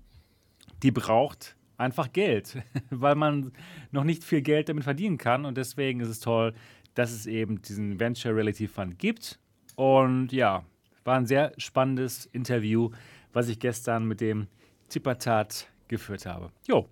die 0.83 0.91
braucht 0.91 1.57
einfach 1.77 2.13
Geld, 2.13 2.63
weil 2.91 3.15
man 3.15 3.53
noch 3.91 4.05
nicht 4.05 4.25
viel 4.25 4.43
Geld 4.43 4.69
damit 4.69 4.85
verdienen 4.85 5.19
kann. 5.19 5.45
Und 5.45 5.57
deswegen 5.57 6.01
ist 6.01 6.09
es 6.09 6.21
toll, 6.21 6.55
dass 6.95 7.13
es 7.13 7.27
eben 7.27 7.63
diesen 7.63 7.99
Venture 7.99 8.35
Reality 8.35 8.69
Fund 8.69 8.99
gibt. 8.99 9.39
Und 9.77 10.33
ja, 10.33 10.65
war 11.05 11.17
ein 11.17 11.27
sehr 11.27 11.53
spannendes 11.59 12.27
Interview, 12.27 12.91
was 13.33 13.49
ich 13.49 13.59
gestern 13.59 14.07
mit 14.07 14.21
dem 14.21 14.47
Tippertat 14.89 15.67
geführt 15.89 16.27
habe. 16.27 16.51
Jo. 16.67 16.89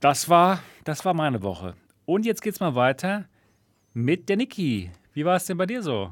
Das 0.00 0.28
war, 0.28 0.60
das 0.84 1.04
war 1.04 1.14
meine 1.14 1.42
Woche. 1.42 1.74
Und 2.04 2.26
jetzt 2.26 2.42
geht's 2.42 2.60
mal 2.60 2.74
weiter 2.74 3.24
mit 3.92 4.28
der 4.28 4.36
Niki. 4.36 4.90
Wie 5.12 5.24
war 5.24 5.36
es 5.36 5.46
denn 5.46 5.56
bei 5.56 5.66
dir 5.66 5.82
so? 5.82 6.10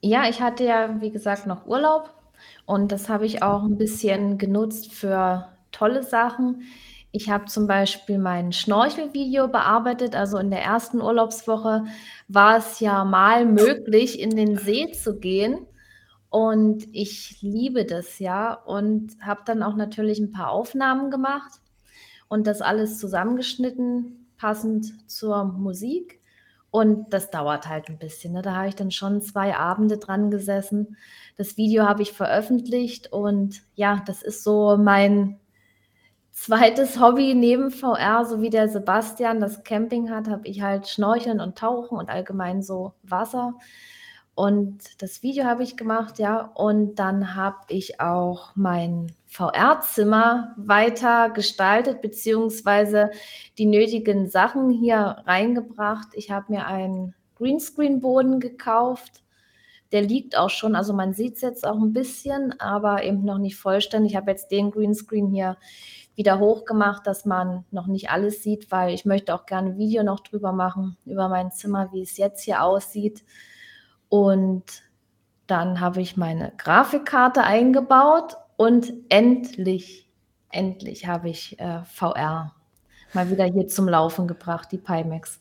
Ja, 0.00 0.28
ich 0.28 0.40
hatte 0.40 0.64
ja, 0.64 1.00
wie 1.00 1.10
gesagt, 1.10 1.46
noch 1.46 1.66
Urlaub 1.66 2.14
und 2.66 2.90
das 2.90 3.08
habe 3.08 3.26
ich 3.26 3.42
auch 3.42 3.62
ein 3.62 3.76
bisschen 3.76 4.38
genutzt 4.38 4.92
für 4.92 5.48
tolle 5.70 6.02
Sachen. 6.02 6.62
Ich 7.12 7.28
habe 7.28 7.44
zum 7.44 7.66
Beispiel 7.66 8.18
mein 8.18 8.52
Schnorchelvideo 8.52 9.48
bearbeitet. 9.48 10.16
Also 10.16 10.38
in 10.38 10.50
der 10.50 10.62
ersten 10.62 11.02
Urlaubswoche 11.02 11.84
war 12.28 12.56
es 12.56 12.80
ja 12.80 13.04
mal 13.04 13.44
möglich, 13.44 14.18
in 14.18 14.30
den 14.30 14.56
See 14.56 14.90
zu 14.92 15.18
gehen. 15.18 15.66
Und 16.32 16.88
ich 16.92 17.42
liebe 17.42 17.84
das 17.84 18.18
ja 18.18 18.54
und 18.54 19.18
habe 19.20 19.42
dann 19.44 19.62
auch 19.62 19.76
natürlich 19.76 20.18
ein 20.18 20.32
paar 20.32 20.50
Aufnahmen 20.50 21.10
gemacht 21.10 21.60
und 22.26 22.46
das 22.46 22.62
alles 22.62 22.98
zusammengeschnitten, 22.98 24.30
passend 24.38 25.10
zur 25.10 25.44
Musik. 25.44 26.22
Und 26.70 27.12
das 27.12 27.30
dauert 27.30 27.68
halt 27.68 27.90
ein 27.90 27.98
bisschen. 27.98 28.32
Ne? 28.32 28.40
Da 28.40 28.56
habe 28.56 28.68
ich 28.68 28.74
dann 28.74 28.90
schon 28.90 29.20
zwei 29.20 29.54
Abende 29.58 29.98
dran 29.98 30.30
gesessen. 30.30 30.96
Das 31.36 31.58
Video 31.58 31.84
habe 31.84 32.00
ich 32.00 32.12
veröffentlicht 32.14 33.12
und 33.12 33.60
ja, 33.74 34.02
das 34.06 34.22
ist 34.22 34.42
so 34.42 34.78
mein 34.78 35.38
zweites 36.30 36.98
Hobby 37.00 37.34
neben 37.34 37.70
VR, 37.70 38.24
so 38.24 38.40
wie 38.40 38.48
der 38.48 38.70
Sebastian 38.70 39.38
das 39.38 39.64
Camping 39.64 40.10
hat, 40.10 40.28
habe 40.28 40.48
ich 40.48 40.62
halt 40.62 40.88
Schnorcheln 40.88 41.40
und 41.40 41.58
Tauchen 41.58 41.98
und 41.98 42.08
allgemein 42.08 42.62
so 42.62 42.94
Wasser. 43.02 43.52
Und 44.34 45.02
das 45.02 45.22
Video 45.22 45.44
habe 45.44 45.62
ich 45.62 45.76
gemacht, 45.76 46.18
ja. 46.18 46.40
Und 46.54 46.96
dann 46.96 47.34
habe 47.34 47.58
ich 47.68 48.00
auch 48.00 48.52
mein 48.54 49.12
VR-Zimmer 49.26 50.54
weiter 50.56 51.30
gestaltet, 51.30 52.00
beziehungsweise 52.00 53.10
die 53.58 53.66
nötigen 53.66 54.28
Sachen 54.28 54.70
hier 54.70 55.22
reingebracht. 55.26 56.08
Ich 56.14 56.30
habe 56.30 56.52
mir 56.52 56.66
einen 56.66 57.14
Greenscreen-Boden 57.36 58.40
gekauft. 58.40 59.22
Der 59.90 60.00
liegt 60.00 60.38
auch 60.38 60.48
schon, 60.48 60.74
also 60.74 60.94
man 60.94 61.12
sieht 61.12 61.34
es 61.36 61.42
jetzt 61.42 61.66
auch 61.66 61.78
ein 61.78 61.92
bisschen, 61.92 62.58
aber 62.58 63.04
eben 63.04 63.24
noch 63.24 63.36
nicht 63.36 63.56
vollständig. 63.56 64.12
Ich 64.12 64.16
habe 64.16 64.30
jetzt 64.30 64.50
den 64.50 64.70
Greenscreen 64.70 65.28
hier 65.28 65.58
wieder 66.14 66.38
hochgemacht, 66.38 67.06
dass 67.06 67.26
man 67.26 67.66
noch 67.70 67.86
nicht 67.86 68.10
alles 68.10 68.42
sieht, 68.42 68.70
weil 68.70 68.94
ich 68.94 69.04
möchte 69.04 69.34
auch 69.34 69.44
gerne 69.44 69.72
ein 69.72 69.78
Video 69.78 70.02
noch 70.02 70.20
drüber 70.20 70.52
machen, 70.52 70.96
über 71.04 71.28
mein 71.28 71.50
Zimmer, 71.52 71.92
wie 71.92 72.02
es 72.02 72.16
jetzt 72.16 72.42
hier 72.42 72.62
aussieht. 72.62 73.22
Und 74.12 74.64
dann 75.46 75.80
habe 75.80 76.02
ich 76.02 76.18
meine 76.18 76.52
Grafikkarte 76.58 77.44
eingebaut 77.44 78.36
Und 78.58 78.92
endlich, 79.08 80.06
endlich 80.50 81.06
habe 81.06 81.30
ich 81.30 81.58
äh, 81.58 81.82
VR 81.84 82.54
mal 83.14 83.30
wieder 83.30 83.46
hier 83.46 83.68
zum 83.68 83.88
Laufen 83.88 84.28
gebracht, 84.28 84.68
die 84.70 84.76
Pimax. 84.76 85.40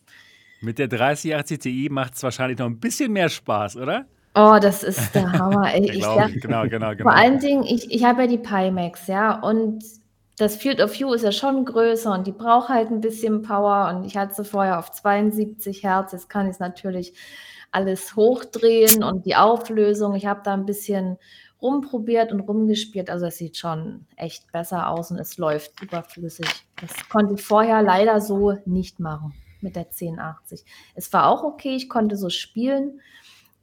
Mit 0.61 0.79
der 0.79 0.87
3080 0.87 1.59
Ti 1.59 1.89
macht 1.91 2.13
es 2.13 2.23
wahrscheinlich 2.23 2.59
noch 2.59 2.67
ein 2.67 2.79
bisschen 2.79 3.11
mehr 3.11 3.27
Spaß, 3.27 3.75
oder? 3.75 4.05
Oh, 4.35 4.57
das 4.61 4.83
ist 4.83 5.13
der 5.15 5.29
Hammer. 5.33 5.75
Ich 5.75 5.89
Ich 5.89 5.99
glaube, 5.99 6.21
sag, 6.21 6.41
genau, 6.41 6.63
genau, 6.63 6.91
genau. 6.91 7.03
vor 7.03 7.13
allen 7.13 7.39
Dingen, 7.39 7.63
ich, 7.63 7.91
ich 7.91 8.05
habe 8.05 8.21
ja 8.21 8.27
die 8.27 8.37
Pimax, 8.37 9.07
ja, 9.07 9.37
und 9.41 9.83
das 10.37 10.55
Field 10.55 10.79
of 10.79 10.97
View 10.97 11.13
ist 11.13 11.23
ja 11.23 11.33
schon 11.33 11.65
größer 11.65 12.13
und 12.13 12.25
die 12.25 12.31
braucht 12.31 12.69
halt 12.69 12.89
ein 12.89 13.01
bisschen 13.01 13.41
Power 13.41 13.93
und 13.93 14.05
ich 14.05 14.15
hatte 14.15 14.33
sie 14.33 14.45
vorher 14.45 14.79
auf 14.79 14.91
72 14.91 15.83
Hertz, 15.83 16.13
jetzt 16.13 16.29
kann 16.29 16.45
ich 16.45 16.53
es 16.53 16.59
natürlich 16.59 17.13
alles 17.71 18.15
hochdrehen 18.15 19.03
und 19.03 19.25
die 19.25 19.35
Auflösung, 19.35 20.15
ich 20.15 20.25
habe 20.25 20.41
da 20.43 20.53
ein 20.53 20.65
bisschen 20.65 21.17
rumprobiert 21.61 22.31
und 22.31 22.41
rumgespielt, 22.41 23.09
also 23.09 23.27
es 23.27 23.37
sieht 23.37 23.57
schon 23.57 24.05
echt 24.15 24.51
besser 24.51 24.89
aus 24.89 25.11
und 25.11 25.19
es 25.19 25.37
läuft 25.37 25.81
überflüssig. 25.81 26.47
Das 26.79 26.91
konnte 27.09 27.35
ich 27.35 27.41
vorher 27.41 27.83
leider 27.83 28.19
so 28.19 28.57
nicht 28.65 28.99
machen 28.99 29.33
mit 29.61 29.75
der 29.75 29.85
1080. 29.85 30.65
Es 30.95 31.13
war 31.13 31.27
auch 31.27 31.43
okay, 31.43 31.75
ich 31.75 31.87
konnte 31.87 32.17
so 32.17 32.29
spielen, 32.29 32.99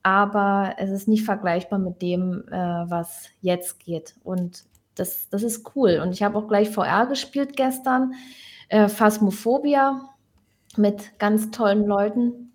aber 0.02 0.74
es 0.78 0.90
ist 0.90 1.08
nicht 1.08 1.24
vergleichbar 1.24 1.78
mit 1.80 2.00
dem, 2.00 2.44
äh, 2.48 2.52
was 2.52 3.28
jetzt 3.40 3.80
geht. 3.80 4.14
Und 4.22 4.64
das, 4.94 5.28
das 5.28 5.42
ist 5.42 5.72
cool. 5.74 6.00
Und 6.02 6.12
ich 6.12 6.22
habe 6.22 6.38
auch 6.38 6.48
gleich 6.48 6.70
VR 6.70 7.06
gespielt 7.06 7.56
gestern, 7.56 8.14
äh, 8.68 8.88
Phasmophobia 8.88 10.08
mit 10.76 11.18
ganz 11.18 11.50
tollen 11.50 11.84
Leuten. 11.84 12.52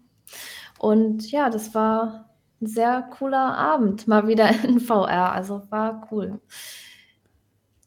Und 0.84 1.32
ja, 1.32 1.50
das 1.50 1.74
war 1.74 2.30
ein 2.62 2.68
sehr 2.68 3.04
cooler 3.04 3.58
Abend, 3.58 4.06
mal 4.06 4.28
wieder 4.28 4.50
in 4.66 4.82
VR. 4.82 5.32
Also 5.32 5.62
war 5.70 6.10
cool. 6.12 6.42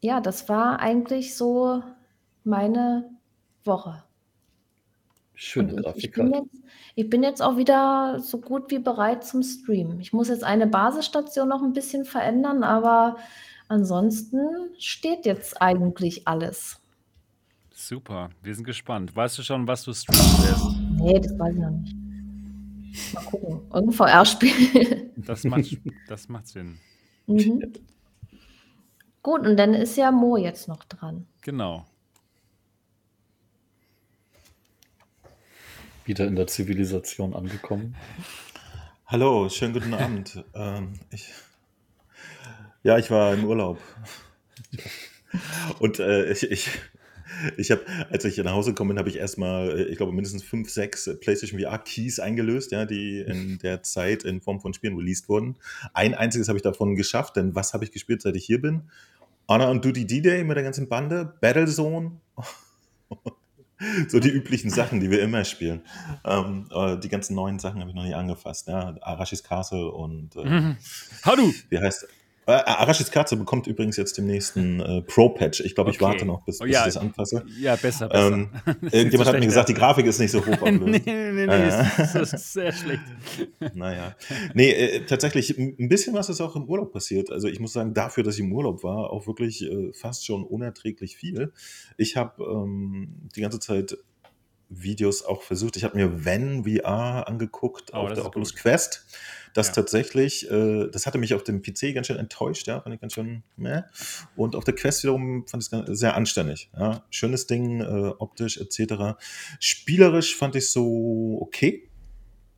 Ja, 0.00 0.22
das 0.22 0.48
war 0.48 0.80
eigentlich 0.80 1.36
so 1.36 1.82
meine 2.42 3.10
Woche. 3.64 4.02
Schöne 5.34 5.72
ich, 5.72 5.76
ich, 5.76 5.84
Grafik. 5.84 6.14
bin 6.14 6.32
halt. 6.32 6.44
jetzt, 6.44 6.64
ich 6.94 7.10
bin 7.10 7.22
jetzt 7.22 7.42
auch 7.42 7.58
wieder 7.58 8.18
so 8.20 8.40
gut 8.40 8.70
wie 8.70 8.78
bereit 8.78 9.24
zum 9.24 9.42
Stream. 9.42 10.00
Ich 10.00 10.14
muss 10.14 10.28
jetzt 10.28 10.44
eine 10.44 10.66
Basisstation 10.66 11.50
noch 11.50 11.62
ein 11.62 11.74
bisschen 11.74 12.06
verändern, 12.06 12.62
aber 12.62 13.18
ansonsten 13.68 14.40
steht 14.78 15.26
jetzt 15.26 15.60
eigentlich 15.60 16.26
alles. 16.26 16.80
Super, 17.74 18.30
wir 18.42 18.54
sind 18.54 18.64
gespannt. 18.64 19.14
Weißt 19.14 19.36
du 19.36 19.42
schon, 19.42 19.68
was 19.68 19.82
du 19.82 19.92
streamen 19.92 20.48
wirst? 20.48 20.80
Nee, 20.98 21.20
das 21.20 21.38
weiß 21.38 21.54
ich 21.54 21.60
noch 21.60 21.70
nicht. 21.72 22.05
Mal 23.12 23.24
gucken. 23.24 23.60
Irgendein 23.72 23.92
VR-Spiel. 23.92 25.10
Das 25.16 25.44
macht, 25.44 25.78
das 26.08 26.28
macht 26.28 26.48
Sinn. 26.48 26.78
mhm. 27.26 27.72
Gut, 29.22 29.40
und 29.40 29.56
dann 29.56 29.74
ist 29.74 29.96
ja 29.96 30.12
Mo 30.12 30.36
jetzt 30.36 30.68
noch 30.68 30.84
dran. 30.84 31.26
Genau. 31.42 31.84
Wieder 36.04 36.26
in 36.26 36.36
der 36.36 36.46
Zivilisation 36.46 37.34
angekommen. 37.34 37.96
Hallo, 39.06 39.48
schönen 39.48 39.72
guten 39.72 39.94
Abend. 39.94 40.44
ähm, 40.54 41.00
ich, 41.10 41.28
ja, 42.84 42.98
ich 42.98 43.10
war 43.10 43.34
im 43.34 43.44
Urlaub. 43.44 43.80
Und 45.80 45.98
äh, 45.98 46.30
ich, 46.30 46.48
ich, 46.48 46.70
ich 47.56 47.70
habe, 47.70 47.82
als 48.10 48.24
ich 48.24 48.36
nach 48.38 48.52
Hause 48.52 48.70
gekommen 48.70 48.88
bin, 48.90 48.98
habe 48.98 49.08
ich 49.08 49.16
erstmal, 49.16 49.78
äh, 49.78 49.82
ich 49.84 49.96
glaube, 49.96 50.12
mindestens 50.12 50.42
fünf, 50.42 50.70
sechs 50.70 51.10
PlayStation 51.20 51.60
VR 51.60 51.78
Keys 51.78 52.18
eingelöst, 52.20 52.72
ja, 52.72 52.84
die 52.84 53.20
in 53.20 53.58
der 53.58 53.82
Zeit 53.82 54.24
in 54.24 54.40
Form 54.40 54.60
von 54.60 54.74
Spielen 54.74 54.96
released 54.96 55.28
wurden. 55.28 55.56
Ein 55.94 56.14
einziges 56.14 56.48
habe 56.48 56.58
ich 56.58 56.62
davon 56.62 56.96
geschafft, 56.96 57.36
denn 57.36 57.54
was 57.54 57.74
habe 57.74 57.84
ich 57.84 57.92
gespielt, 57.92 58.22
seit 58.22 58.36
ich 58.36 58.44
hier 58.44 58.60
bin? 58.60 58.82
Honor 59.48 59.70
und 59.70 59.84
Duty 59.84 60.06
D-Day 60.06 60.44
mit 60.44 60.56
der 60.56 60.64
ganzen 60.64 60.88
Bande, 60.88 61.34
Battlezone. 61.40 62.12
So 64.08 64.20
die 64.20 64.30
üblichen 64.30 64.70
Sachen, 64.70 65.00
die 65.00 65.10
wir 65.10 65.20
immer 65.20 65.44
spielen. 65.44 65.82
Ähm, 66.25 66.66
äh, 66.75 66.96
die 66.99 67.10
ganzen 67.10 67.34
neuen 67.36 67.58
Sachen 67.58 67.80
habe 67.80 67.90
ich 67.90 67.94
noch 67.94 68.04
nicht 68.04 68.14
angefasst. 68.16 68.68
Ja? 68.68 68.96
Arashis 69.02 69.42
Castle 69.42 69.90
und 69.90 70.34
äh, 70.34 70.44
Mhm. 70.44 70.76
Hallo! 71.25 71.52
wie 71.68 71.78
heißt 71.78 72.08
äh, 72.47 72.52
Arashis 72.52 73.11
Castle 73.11 73.39
bekommt 73.39 73.67
übrigens 73.67 73.97
jetzt 73.97 74.17
den 74.19 74.26
nächsten 74.26 74.80
äh, 74.80 75.02
Pro-Patch. 75.02 75.61
Ich 75.61 75.75
glaube, 75.75 75.91
ich 75.91 75.97
Okay. 75.97 76.04
warte 76.04 76.25
noch, 76.26 76.45
bis, 76.45 76.61
Oh, 76.61 76.65
bis 76.65 76.73
ja. 76.75 76.80
ich 76.80 76.95
das 76.95 76.97
anfasse. 76.97 77.45
Ja, 77.61 77.76
besser, 77.76 78.09
besser. 78.09 78.32
Ähm, 78.32 78.50
irgendjemand 78.93 79.28
hat 79.30 79.39
mir 79.41 79.47
gesagt, 79.47 79.69
die. 79.69 79.75
Grafik 79.75 80.06
ist 80.06 80.19
nicht 80.21 80.30
so 80.30 80.45
hoch 80.45 80.61
nee, 80.65 80.78
nee, 80.78 81.32
nee, 81.32 81.43
Äh. 81.45 81.85
das, 81.97 82.32
ist 82.32 82.52
sehr 82.52 82.73
schlecht. 82.73 83.02
Naja. 83.75 84.15
Nee, 84.54 84.71
äh, 84.71 85.06
tatsächlich, 85.06 85.59
ein 85.59 85.89
bisschen 85.89 86.15
was 86.15 86.28
ist 86.28 86.41
auch 86.41 86.56
im 86.56 86.65
Urlaub 86.69 86.93
passiert. 86.93 87.30
Also 87.30 87.49
ich 87.49 87.61
muss 87.61 87.73
sagen, 87.73 87.95
dafür, 87.95 88.23
dass 88.23 88.35
ich 88.35 88.41
im 88.41 88.52
Urlaub 88.52 88.82
war, 88.85 89.11
auch 89.11 89.26
wirklich 89.26 89.63
äh, 89.63 89.93
fast 89.93 90.25
schon 90.25 90.45
unerträglich 90.45 91.17
viel. 91.17 91.52
Ich 91.97 92.17
habe 92.17 92.43
ähm, 92.45 93.28
die 93.35 93.41
ganze 93.41 93.59
Zeit 93.59 93.97
Videos 94.69 95.25
auch 95.25 95.43
versucht. 95.43 95.76
Ich 95.76 95.85
habe 95.85 95.97
mir 95.97 96.25
Van 96.25 96.65
VR 96.65 97.28
angeguckt 97.28 97.91
Oh, 97.93 97.99
auf 97.99 98.13
der 98.15 98.26
Oculus 98.26 98.52
gut. 98.52 98.63
Quest. 98.63 99.06
Das 99.56 99.69
Ja. 99.69 99.73
tatsächlich, 99.73 100.50
äh, 100.50 100.88
das 100.90 101.06
hatte 101.06 101.16
mich 101.16 101.32
auf 101.32 101.42
dem 101.42 101.62
PC 101.62 101.95
ganz 101.95 102.08
schön 102.08 102.19
enttäuscht, 102.19 102.66
ja, 102.66 102.78
fand 102.80 102.95
ich 102.95 103.00
ganz 103.00 103.14
schön, 103.14 103.42
ne? 103.56 103.86
Und 104.36 104.54
auf 104.54 104.64
der 104.64 104.75
Quest 104.75 105.02
wiederum 105.02 105.47
fand 105.47 105.62
ich 105.62 105.73
es 105.73 105.99
sehr 105.99 106.14
anständig, 106.14 106.71
ja. 106.76 107.04
Schönes 107.08 107.47
Ding, 107.47 107.80
äh, 107.80 108.12
optisch 108.19 108.58
etc. 108.58 109.16
Spielerisch 109.58 110.36
fand 110.36 110.56
ich 110.56 110.71
so 110.71 111.38
okay, 111.40 111.88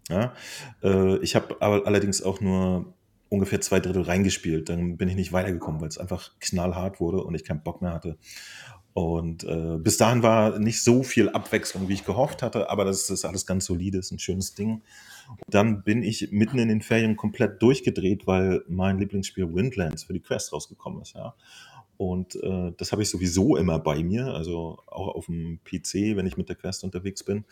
ja. 0.08 0.34
Äh, 0.82 1.18
ich 1.18 1.36
habe 1.36 1.56
aber 1.60 1.86
allerdings 1.86 2.20
auch 2.20 2.40
nur 2.40 2.94
ungefähr 3.28 3.60
zwei 3.60 3.78
Drittel 3.78 4.02
reingespielt. 4.02 4.68
Dann 4.68 4.96
bin 4.96 5.08
ich 5.08 5.14
nicht 5.14 5.32
weitergekommen, 5.32 5.80
weil 5.80 5.88
es 5.88 5.98
einfach 5.98 6.32
knallhart 6.40 6.98
wurde 6.98 7.22
und 7.22 7.34
ich 7.36 7.44
keinen 7.44 7.62
Bock 7.62 7.80
mehr 7.80 7.92
hatte. 7.92 8.18
Und 8.92 9.44
äh, 9.44 9.76
bis 9.78 9.98
dahin 9.98 10.24
war 10.24 10.58
nicht 10.58 10.82
so 10.82 11.04
viel 11.04 11.28
Abwechslung, 11.28 11.88
wie 11.88 11.94
ich 11.94 12.04
gehofft 12.04 12.42
hatte, 12.42 12.70
aber 12.70 12.84
das 12.84 13.08
ist 13.10 13.24
alles 13.24 13.46
ganz 13.46 13.66
solide, 13.66 13.98
ist 13.98 14.10
ein 14.10 14.18
schönes 14.18 14.54
Ding. 14.54 14.82
Und 15.28 15.40
dann 15.48 15.82
bin 15.82 16.02
ich 16.02 16.30
mitten 16.30 16.58
in 16.58 16.68
den 16.68 16.80
Ferien 16.80 17.16
komplett 17.16 17.62
durchgedreht, 17.62 18.26
weil 18.26 18.64
mein 18.68 18.98
Lieblingsspiel 18.98 19.54
Windlands 19.54 20.04
für 20.04 20.12
die 20.12 20.20
Quest 20.20 20.52
rausgekommen 20.52 21.02
ist, 21.02 21.14
ja. 21.14 21.34
Und 21.98 22.36
äh, 22.36 22.72
das 22.76 22.92
habe 22.92 23.02
ich 23.02 23.10
sowieso 23.10 23.56
immer 23.56 23.80
bei 23.80 24.04
mir, 24.04 24.26
also 24.26 24.78
auch 24.86 25.16
auf 25.16 25.26
dem 25.26 25.58
PC, 25.64 26.16
wenn 26.16 26.26
ich 26.26 26.36
mit 26.36 26.48
der 26.48 26.54
Quest 26.54 26.84
unterwegs 26.84 27.24
bin. 27.24 27.44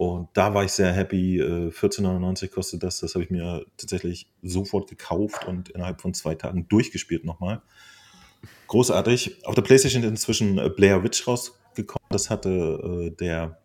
Und 0.00 0.28
da 0.32 0.54
war 0.54 0.64
ich 0.64 0.72
sehr 0.72 0.92
happy. 0.92 1.40
Äh, 1.40 1.68
14,99 1.70 2.48
kostet 2.48 2.82
das. 2.82 3.00
Das 3.00 3.14
habe 3.14 3.24
ich 3.24 3.30
mir 3.30 3.66
tatsächlich 3.76 4.30
sofort 4.42 4.88
gekauft 4.88 5.44
und 5.44 5.68
innerhalb 5.68 6.00
von 6.00 6.14
zwei 6.14 6.34
Tagen 6.36 6.68
durchgespielt 6.68 7.24
nochmal. 7.24 7.60
Großartig. 8.68 9.44
Auf 9.44 9.54
der 9.54 9.62
PlayStation 9.62 10.02
ist 10.02 10.08
inzwischen 10.08 10.56
äh, 10.56 10.70
Blair 10.70 11.04
Witch 11.04 11.26
rausgekommen. 11.26 12.06
Das 12.08 12.30
hatte 12.30 12.48
äh, 12.48 13.10
der 13.10 13.59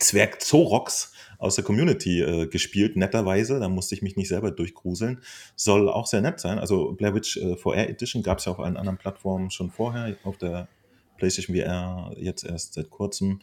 Zwerg 0.00 0.42
Zorox 0.42 1.12
aus 1.38 1.54
der 1.54 1.64
Community 1.64 2.20
äh, 2.20 2.46
gespielt, 2.46 2.96
netterweise. 2.96 3.60
Da 3.60 3.68
musste 3.68 3.94
ich 3.94 4.02
mich 4.02 4.16
nicht 4.16 4.28
selber 4.28 4.50
durchgruseln. 4.50 5.22
Soll 5.56 5.88
auch 5.88 6.06
sehr 6.06 6.20
nett 6.20 6.40
sein. 6.40 6.58
Also 6.58 6.92
Blair 6.92 7.14
Witch 7.14 7.36
äh, 7.38 7.56
VR 7.56 7.88
Edition 7.88 8.22
gab 8.22 8.38
es 8.38 8.44
ja 8.44 8.52
auf 8.52 8.60
allen 8.60 8.76
anderen 8.76 8.98
Plattformen 8.98 9.50
schon 9.50 9.70
vorher. 9.70 10.16
Auf 10.24 10.36
der 10.36 10.68
PlayStation 11.16 11.56
VR 11.56 12.12
jetzt 12.16 12.44
erst 12.44 12.74
seit 12.74 12.90
kurzem. 12.90 13.40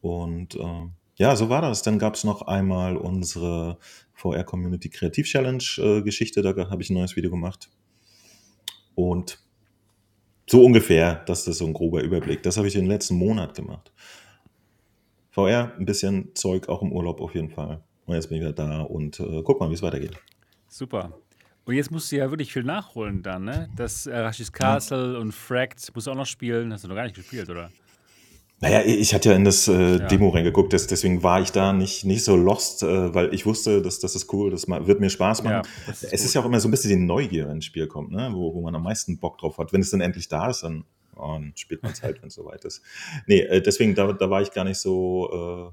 Und 0.00 0.54
äh, 0.54 0.86
ja, 1.16 1.36
so 1.36 1.48
war 1.48 1.60
das. 1.60 1.82
Dann 1.82 1.98
gab 1.98 2.14
es 2.14 2.24
noch 2.24 2.42
einmal 2.42 2.96
unsere 2.96 3.78
VR 4.14 4.44
Community 4.44 4.88
Kreativ 4.88 5.26
Challenge 5.26 5.64
äh, 5.78 6.02
Geschichte. 6.02 6.42
Da 6.42 6.54
habe 6.70 6.82
ich 6.82 6.90
ein 6.90 6.94
neues 6.94 7.16
Video 7.16 7.30
gemacht. 7.30 7.68
Und 8.94 9.38
so 10.48 10.64
ungefähr, 10.64 11.16
das 11.26 11.46
ist 11.46 11.58
so 11.58 11.66
ein 11.66 11.74
grober 11.74 12.02
Überblick. 12.02 12.42
Das 12.42 12.56
habe 12.56 12.68
ich 12.68 12.74
den 12.74 12.86
letzten 12.86 13.16
Monat 13.16 13.54
gemacht. 13.54 13.92
VR, 15.38 15.72
ein 15.78 15.84
bisschen 15.84 16.34
Zeug, 16.34 16.68
auch 16.68 16.82
im 16.82 16.92
Urlaub 16.92 17.20
auf 17.20 17.34
jeden 17.34 17.50
Fall. 17.50 17.80
Und 18.06 18.14
jetzt 18.14 18.28
bin 18.28 18.38
ich 18.38 18.42
wieder 18.42 18.52
da 18.52 18.80
und 18.80 19.20
äh, 19.20 19.42
guck 19.44 19.60
mal, 19.60 19.70
wie 19.70 19.74
es 19.74 19.82
weitergeht. 19.82 20.16
Super. 20.68 21.12
Und 21.64 21.74
jetzt 21.74 21.90
musst 21.90 22.10
du 22.10 22.16
ja 22.16 22.30
wirklich 22.30 22.52
viel 22.52 22.64
nachholen 22.64 23.22
dann, 23.22 23.44
ne? 23.44 23.68
Das 23.76 24.06
äh, 24.06 24.16
Rashis 24.16 24.50
Castle 24.50 25.18
und 25.18 25.32
Fracked 25.32 25.94
musst 25.94 26.06
du 26.06 26.10
auch 26.10 26.16
noch 26.16 26.26
spielen. 26.26 26.72
Hast 26.72 26.84
du 26.84 26.88
noch 26.88 26.94
gar 26.94 27.04
nicht 27.04 27.14
gespielt, 27.14 27.48
oder? 27.50 27.70
Naja, 28.60 28.82
ich 28.84 29.14
hatte 29.14 29.28
ja 29.30 29.36
in 29.36 29.44
das 29.44 29.68
äh, 29.68 29.98
Ja. 29.98 30.06
Demo 30.08 30.30
reingeguckt, 30.30 30.72
das, 30.72 30.88
deswegen 30.88 31.22
war 31.22 31.40
ich 31.40 31.52
da 31.52 31.72
nicht, 31.72 32.04
nicht 32.04 32.24
so 32.24 32.34
lost, 32.34 32.82
äh, 32.82 33.14
weil 33.14 33.32
ich 33.32 33.46
wusste, 33.46 33.80
dass 33.82 34.00
das 34.00 34.16
ist 34.16 34.32
cool, 34.32 34.50
das 34.50 34.66
wird 34.66 34.98
mir 34.98 35.10
Spaß 35.10 35.44
machen. 35.44 35.62
Ja, 35.86 35.92
ist 35.92 36.02
es 36.02 36.12
ist 36.12 36.24
gut. 36.24 36.34
ja 36.34 36.40
auch 36.40 36.46
immer 36.46 36.58
so 36.58 36.66
ein 36.66 36.72
bisschen 36.72 36.90
die 36.90 37.06
Neugier, 37.06 37.44
wenn 37.44 37.58
ein 37.58 37.62
Spiel 37.62 37.86
kommt, 37.86 38.10
ne? 38.10 38.30
wo, 38.32 38.52
wo 38.54 38.60
man 38.62 38.74
am 38.74 38.82
meisten 38.82 39.18
Bock 39.18 39.38
drauf 39.38 39.58
hat. 39.58 39.72
Wenn 39.72 39.80
es 39.80 39.90
dann 39.90 40.00
endlich 40.00 40.26
da 40.26 40.50
ist, 40.50 40.62
dann, 40.62 40.84
dann 41.18 41.52
spielt 41.56 41.82
man 41.82 41.92
es 41.92 42.02
halt, 42.02 42.20
wenn 42.22 42.28
es 42.28 42.34
soweit 42.34 42.64
ist. 42.64 42.82
Nee, 43.26 43.40
äh, 43.40 43.60
deswegen, 43.60 43.94
da, 43.94 44.12
da 44.12 44.30
war 44.30 44.40
ich 44.42 44.52
gar 44.52 44.64
nicht 44.64 44.78
so, 44.78 45.72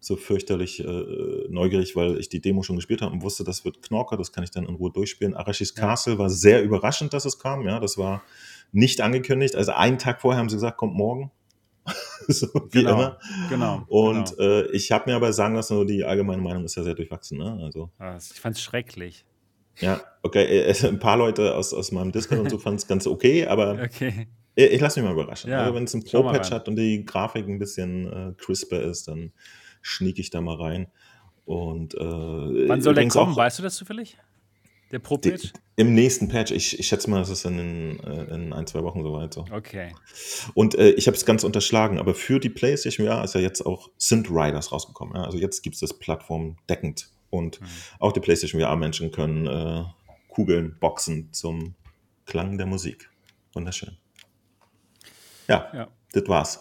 so 0.00 0.16
fürchterlich 0.16 0.80
äh, 0.80 1.46
neugierig, 1.48 1.96
weil 1.96 2.18
ich 2.18 2.28
die 2.28 2.40
Demo 2.40 2.62
schon 2.62 2.76
gespielt 2.76 3.02
habe 3.02 3.12
und 3.12 3.22
wusste, 3.22 3.42
das 3.44 3.64
wird 3.64 3.82
Knorke, 3.82 4.16
das 4.16 4.32
kann 4.32 4.44
ich 4.44 4.50
dann 4.52 4.64
in 4.66 4.76
Ruhe 4.76 4.92
durchspielen. 4.92 5.34
Arashis 5.34 5.74
Ja. 5.76 5.82
Castle 5.88 6.18
war 6.18 6.30
sehr 6.30 6.62
überraschend, 6.62 7.12
dass 7.12 7.24
es 7.24 7.38
kam, 7.38 7.62
ja, 7.62 7.80
das 7.80 7.98
war 7.98 8.22
nicht 8.70 9.00
angekündigt. 9.00 9.56
Also 9.56 9.72
einen 9.72 9.98
Tag 9.98 10.20
vorher 10.20 10.38
haben 10.38 10.48
sie 10.48 10.56
gesagt, 10.56 10.76
kommt 10.76 10.94
morgen. 10.94 11.32
so 12.28 12.46
wie 12.70 12.82
Genau, 12.82 12.92
immer. 12.92 13.18
genau, 13.48 13.82
Und 13.88 14.36
genau. 14.36 14.42
äh, 14.42 14.70
ich 14.72 14.92
habe 14.92 15.10
mir 15.10 15.16
aber 15.16 15.32
sagen 15.32 15.54
lassen, 15.54 15.86
die 15.86 16.04
allgemeine 16.04 16.42
Meinung 16.42 16.64
ist 16.64 16.76
ja 16.76 16.82
sehr 16.84 16.94
durchwachsen. 16.94 17.38
Ne? 17.38 17.58
Also, 17.64 17.90
Ich 18.32 18.40
fand's 18.40 18.60
schrecklich. 18.60 19.24
Ja, 19.80 20.00
okay. 20.22 20.44
äh, 20.44 20.86
Ein 20.86 20.98
paar 20.98 21.16
Leute 21.16 21.54
aus, 21.54 21.72
aus 21.72 21.90
meinem 21.92 22.12
Discord 22.12 22.40
und 22.40 22.50
so 22.50 22.58
fanden 22.58 22.76
es 22.76 22.86
ganz 22.86 23.06
okay, 23.06 23.46
aber 23.46 23.80
Okay. 23.82 24.28
Ich, 24.66 24.80
lasse 24.80 25.00
mich 25.00 25.08
mal 25.08 25.12
überraschen. 25.14 25.50
Ja, 25.50 25.60
also 25.62 25.74
wenn 25.74 25.84
es 25.84 25.94
ein 25.94 26.04
Pro-Patch 26.04 26.50
hat 26.50 26.68
und 26.68 26.76
die 26.76 27.04
Grafik 27.04 27.46
ein 27.48 27.58
bisschen 27.58 28.06
äh, 28.12 28.32
crisper 28.36 28.80
ist, 28.82 29.08
dann 29.08 29.32
schnieke 29.82 30.20
ich 30.20 30.30
da 30.30 30.40
mal 30.40 30.56
rein. 30.56 30.88
Und 31.44 31.94
äh, 31.94 31.98
Wann 32.68 32.82
soll 32.82 32.94
der 32.94 33.08
kommen? 33.08 33.32
auch 33.32 33.36
Weißt 33.36 33.58
du 33.58 33.62
das 33.62 33.76
zufällig? 33.76 34.16
Der 34.90 34.98
die, 34.98 35.02
Pro-Pitch? 35.02 35.52
im 35.76 35.94
nächsten 35.94 36.28
Patch, 36.28 36.50
ich, 36.50 36.78
ich 36.78 36.86
schätze 36.88 37.10
mal, 37.10 37.18
das 37.18 37.28
ist 37.28 37.44
in, 37.44 38.00
äh, 38.00 38.34
in 38.34 38.52
ein, 38.52 38.66
zwei 38.66 38.82
Wochen 38.82 39.02
soweit 39.02 39.32
so. 39.34 39.44
Okay. 39.52 39.92
Und 40.54 40.74
äh, 40.74 40.90
ich 40.90 41.06
habe 41.06 41.16
es 41.16 41.24
ganz 41.26 41.44
unterschlagen, 41.44 41.98
aber 41.98 42.14
für 42.14 42.40
die 42.40 42.48
PlayStation 42.48 43.06
VR 43.06 43.22
ist 43.22 43.34
ja 43.34 43.40
jetzt 43.40 43.64
auch 43.64 43.90
Synth 43.98 44.30
Riders 44.30 44.72
rausgekommen. 44.72 45.14
Ja? 45.14 45.24
Also 45.24 45.38
jetzt 45.38 45.62
gibt 45.62 45.74
es 45.74 45.80
das 45.80 45.98
plattformdeckend. 45.98 47.10
Und 47.30 47.60
Mhm. 47.60 47.66
auch 47.98 48.12
die 48.12 48.20
PlayStation 48.20 48.60
VR-Menschen 48.60 49.10
können 49.12 49.46
äh, 49.46 49.84
Kugeln 50.28 50.76
boxen 50.80 51.28
zum 51.32 51.74
Klang 52.24 52.56
der 52.56 52.66
Musik. 52.66 53.10
Wunderschön. 53.52 53.98
Ja, 55.48 55.70
Ja. 55.74 55.88
das 56.12 56.28
war's. 56.28 56.60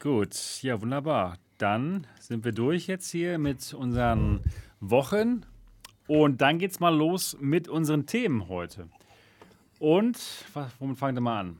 Gut, 0.00 0.34
ja, 0.62 0.80
wunderbar. 0.80 1.38
Dann 1.58 2.06
sind 2.20 2.44
wir 2.44 2.52
durch 2.52 2.86
jetzt 2.86 3.10
hier 3.10 3.38
mit 3.38 3.72
unseren 3.74 4.40
Wochen. 4.80 5.44
Und 6.06 6.40
dann 6.40 6.58
geht's 6.58 6.78
mal 6.78 6.94
los 6.94 7.36
mit 7.40 7.66
unseren 7.68 8.06
Themen 8.06 8.48
heute. 8.48 8.88
Und 9.78 10.18
womit 10.78 10.98
fangen 10.98 11.16
wir 11.16 11.20
mal 11.22 11.40
an? 11.40 11.58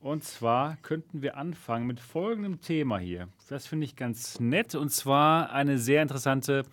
Und 0.00 0.24
zwar 0.24 0.76
könnten 0.82 1.22
wir 1.22 1.36
anfangen 1.36 1.86
mit 1.86 2.00
folgendem 2.00 2.60
Thema 2.60 2.98
hier. 2.98 3.28
Das 3.48 3.66
finde 3.66 3.84
ich 3.86 3.94
ganz 3.96 4.40
nett. 4.40 4.74
Und 4.74 4.90
zwar 4.90 5.52
eine 5.52 5.78
sehr 5.78 6.02
interessante 6.02 6.64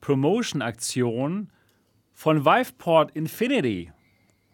Promotion-Aktion 0.00 1.50
von 2.14 2.44
Viveport 2.44 3.10
Infinity. 3.14 3.92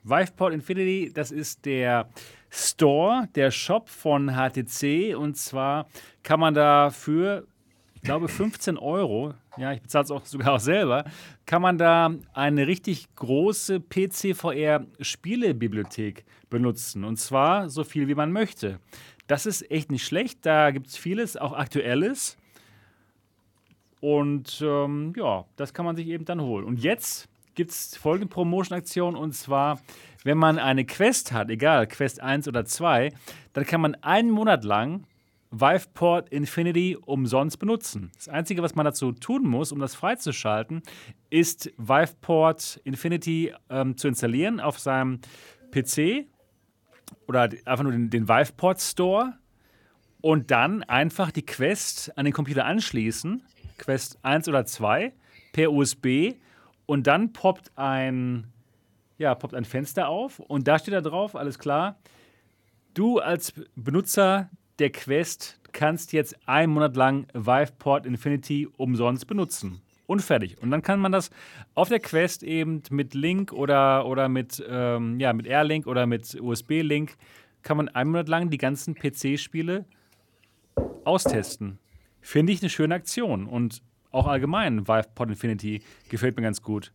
Viveport 0.03 0.53
Infinity, 0.53 1.13
das 1.15 1.31
ist 1.31 1.65
der 1.65 2.09
Store, 2.55 3.29
der 3.35 3.51
Shop 3.51 3.89
von 3.89 4.37
HTC. 4.37 5.17
Und 5.17 5.37
zwar 5.37 5.89
kann 6.23 6.39
man 6.39 6.55
da 6.55 6.91
für, 6.91 7.49
ich 7.95 8.03
glaube, 8.03 8.29
15 8.29 8.79
Euro, 8.79 9.35
ja, 9.57 9.73
ich 9.73 9.83
bezahle 9.83 10.05
es 10.05 10.13
auch 10.13 10.25
sogar 10.25 10.53
auch 10.55 10.61
selber, 10.61 11.05
kann 11.47 11.63
man 11.63 11.79
da 11.79 12.15
eine 12.33 12.69
richtig 12.69 13.13
große 13.17 13.81
PC-VR-Spielebibliothek 13.81 16.25
benutzen. 16.49 17.03
Und 17.05 17.17
zwar 17.17 17.69
so 17.69 17.83
viel, 17.83 18.07
wie 18.07 18.15
man 18.15 18.31
möchte. 18.31 18.79
Das 19.27 19.47
ist 19.47 19.69
echt 19.71 19.91
nicht 19.91 20.07
schlecht. 20.07 20.47
Da 20.47 20.71
gibt 20.71 20.87
es 20.87 20.97
vieles, 20.97 21.37
auch 21.37 21.55
Aktuelles. 21.55 22.37
Und 24.01 24.63
ähm, 24.65 25.13
ja, 25.17 25.45
das 25.57 25.75
kann 25.75 25.87
man 25.87 25.97
sich 25.97 26.07
eben 26.07 26.25
dann 26.25 26.41
holen. 26.41 26.67
Und 26.67 26.81
jetzt 26.81 27.29
gibt 27.55 27.71
es 27.71 27.97
folgende 27.97 28.33
Promotion-Aktion 28.33 29.17
und 29.17 29.33
zwar, 29.35 29.81
wenn 30.23 30.39
man 30.39 30.59
eine 30.59 30.85
Quest 30.85 31.33
hat, 31.33 31.51
egal, 31.51 31.87
Quest 31.87 32.21
1 32.21 32.49
oder 32.49 32.65
2, 32.65 33.13
dann 33.53 33.65
kann 33.65 33.81
man 33.81 33.95
einen 33.97 34.31
Monat 34.31 34.65
lang 34.65 35.07
Viveport 35.51 36.31
Infinity 36.31 36.97
umsonst 37.01 37.59
benutzen. 37.59 38.11
Das 38.17 38.29
Einzige, 38.29 38.63
was 38.63 38.75
man 38.75 38.85
dazu 38.85 39.13
tun 39.13 39.45
muss, 39.45 39.71
um 39.71 39.79
das 39.79 39.95
freizuschalten, 39.95 40.83
ist 41.31 41.73
Viveport 41.77 42.81
Infinity 42.85 43.55
ähm, 43.71 43.97
zu 43.97 44.09
installieren 44.09 44.59
auf 44.59 44.79
seinem 44.79 45.21
PC 45.71 46.27
oder 47.29 47.51
einfach 47.65 47.85
nur 47.85 47.93
den, 47.93 48.11
den 48.11 48.29
Viveport 48.29 48.81
Store 48.81 49.35
und 50.21 50.51
dann 50.51 50.83
einfach 50.83 51.31
die 51.31 51.45
Quest 51.45 52.17
an 52.17 52.25
den 52.25 52.35
Computer 52.35 52.65
anschließen, 52.65 53.43
Quest 53.79 54.19
1 54.23 54.49
oder 54.49 54.65
2, 54.65 55.13
per 55.53 55.71
USB 55.71 56.35
und 56.87 57.07
dann 57.07 57.33
poppt 57.33 57.73
ein, 57.77 58.53
ja, 59.19 59.35
poppt 59.35 59.55
ein 59.55 59.65
Fenster 59.65 60.09
auf 60.09 60.41
und 60.41 60.69
da 60.69 60.79
steht 60.79 60.95
da 60.95 61.01
drauf, 61.01 61.37
alles 61.37 61.59
klar, 61.59 61.99
du 62.95 63.19
als 63.19 63.53
Benutzer 63.75 64.51
der 64.79 64.91
Quest 64.91 65.61
kannst 65.73 66.13
jetzt 66.13 66.37
einen 66.47 66.73
Monat 66.73 66.97
lang 66.97 67.27
Viveport 67.35 68.07
Infinity 68.07 68.69
umsonst 68.77 69.27
benutzen. 69.27 69.81
Und 70.07 70.21
fertig. 70.21 70.61
Und 70.61 70.71
dann 70.71 70.83
kann 70.83 71.01
man 71.01 71.13
das 71.13 71.31
auf 71.75 71.89
der 71.89 71.99
Quest 71.99 72.43
eben 72.43 72.83
mit 72.91 73.15
Link 73.15 73.53
oder, 73.53 74.07
oder 74.07 74.29
mit, 74.29 74.63
ähm, 74.69 75.19
ja, 75.19 75.33
mit 75.33 75.47
Airlink 75.47 75.87
oder 75.87 76.07
mit 76.07 76.39
USB-Link 76.39 77.17
kann 77.63 77.79
man 77.79 77.89
einen 77.89 78.11
Monat 78.11 78.29
lang 78.29 78.51
die 78.51 78.59
ganzen 78.59 78.95
PC-Spiele 78.95 79.87
austesten. 81.05 81.79
Finde 82.21 82.53
ich 82.53 82.61
eine 82.61 82.69
schöne 82.69 82.95
Aktion. 82.95 83.47
Und 83.47 83.83
auch 84.15 84.27
allgemein 84.27 84.87
Viveport 84.87 85.31
Infinity 85.31 85.83
gefällt 86.09 86.37
mir 86.37 86.43
ganz 86.43 86.63
gut. 86.63 86.93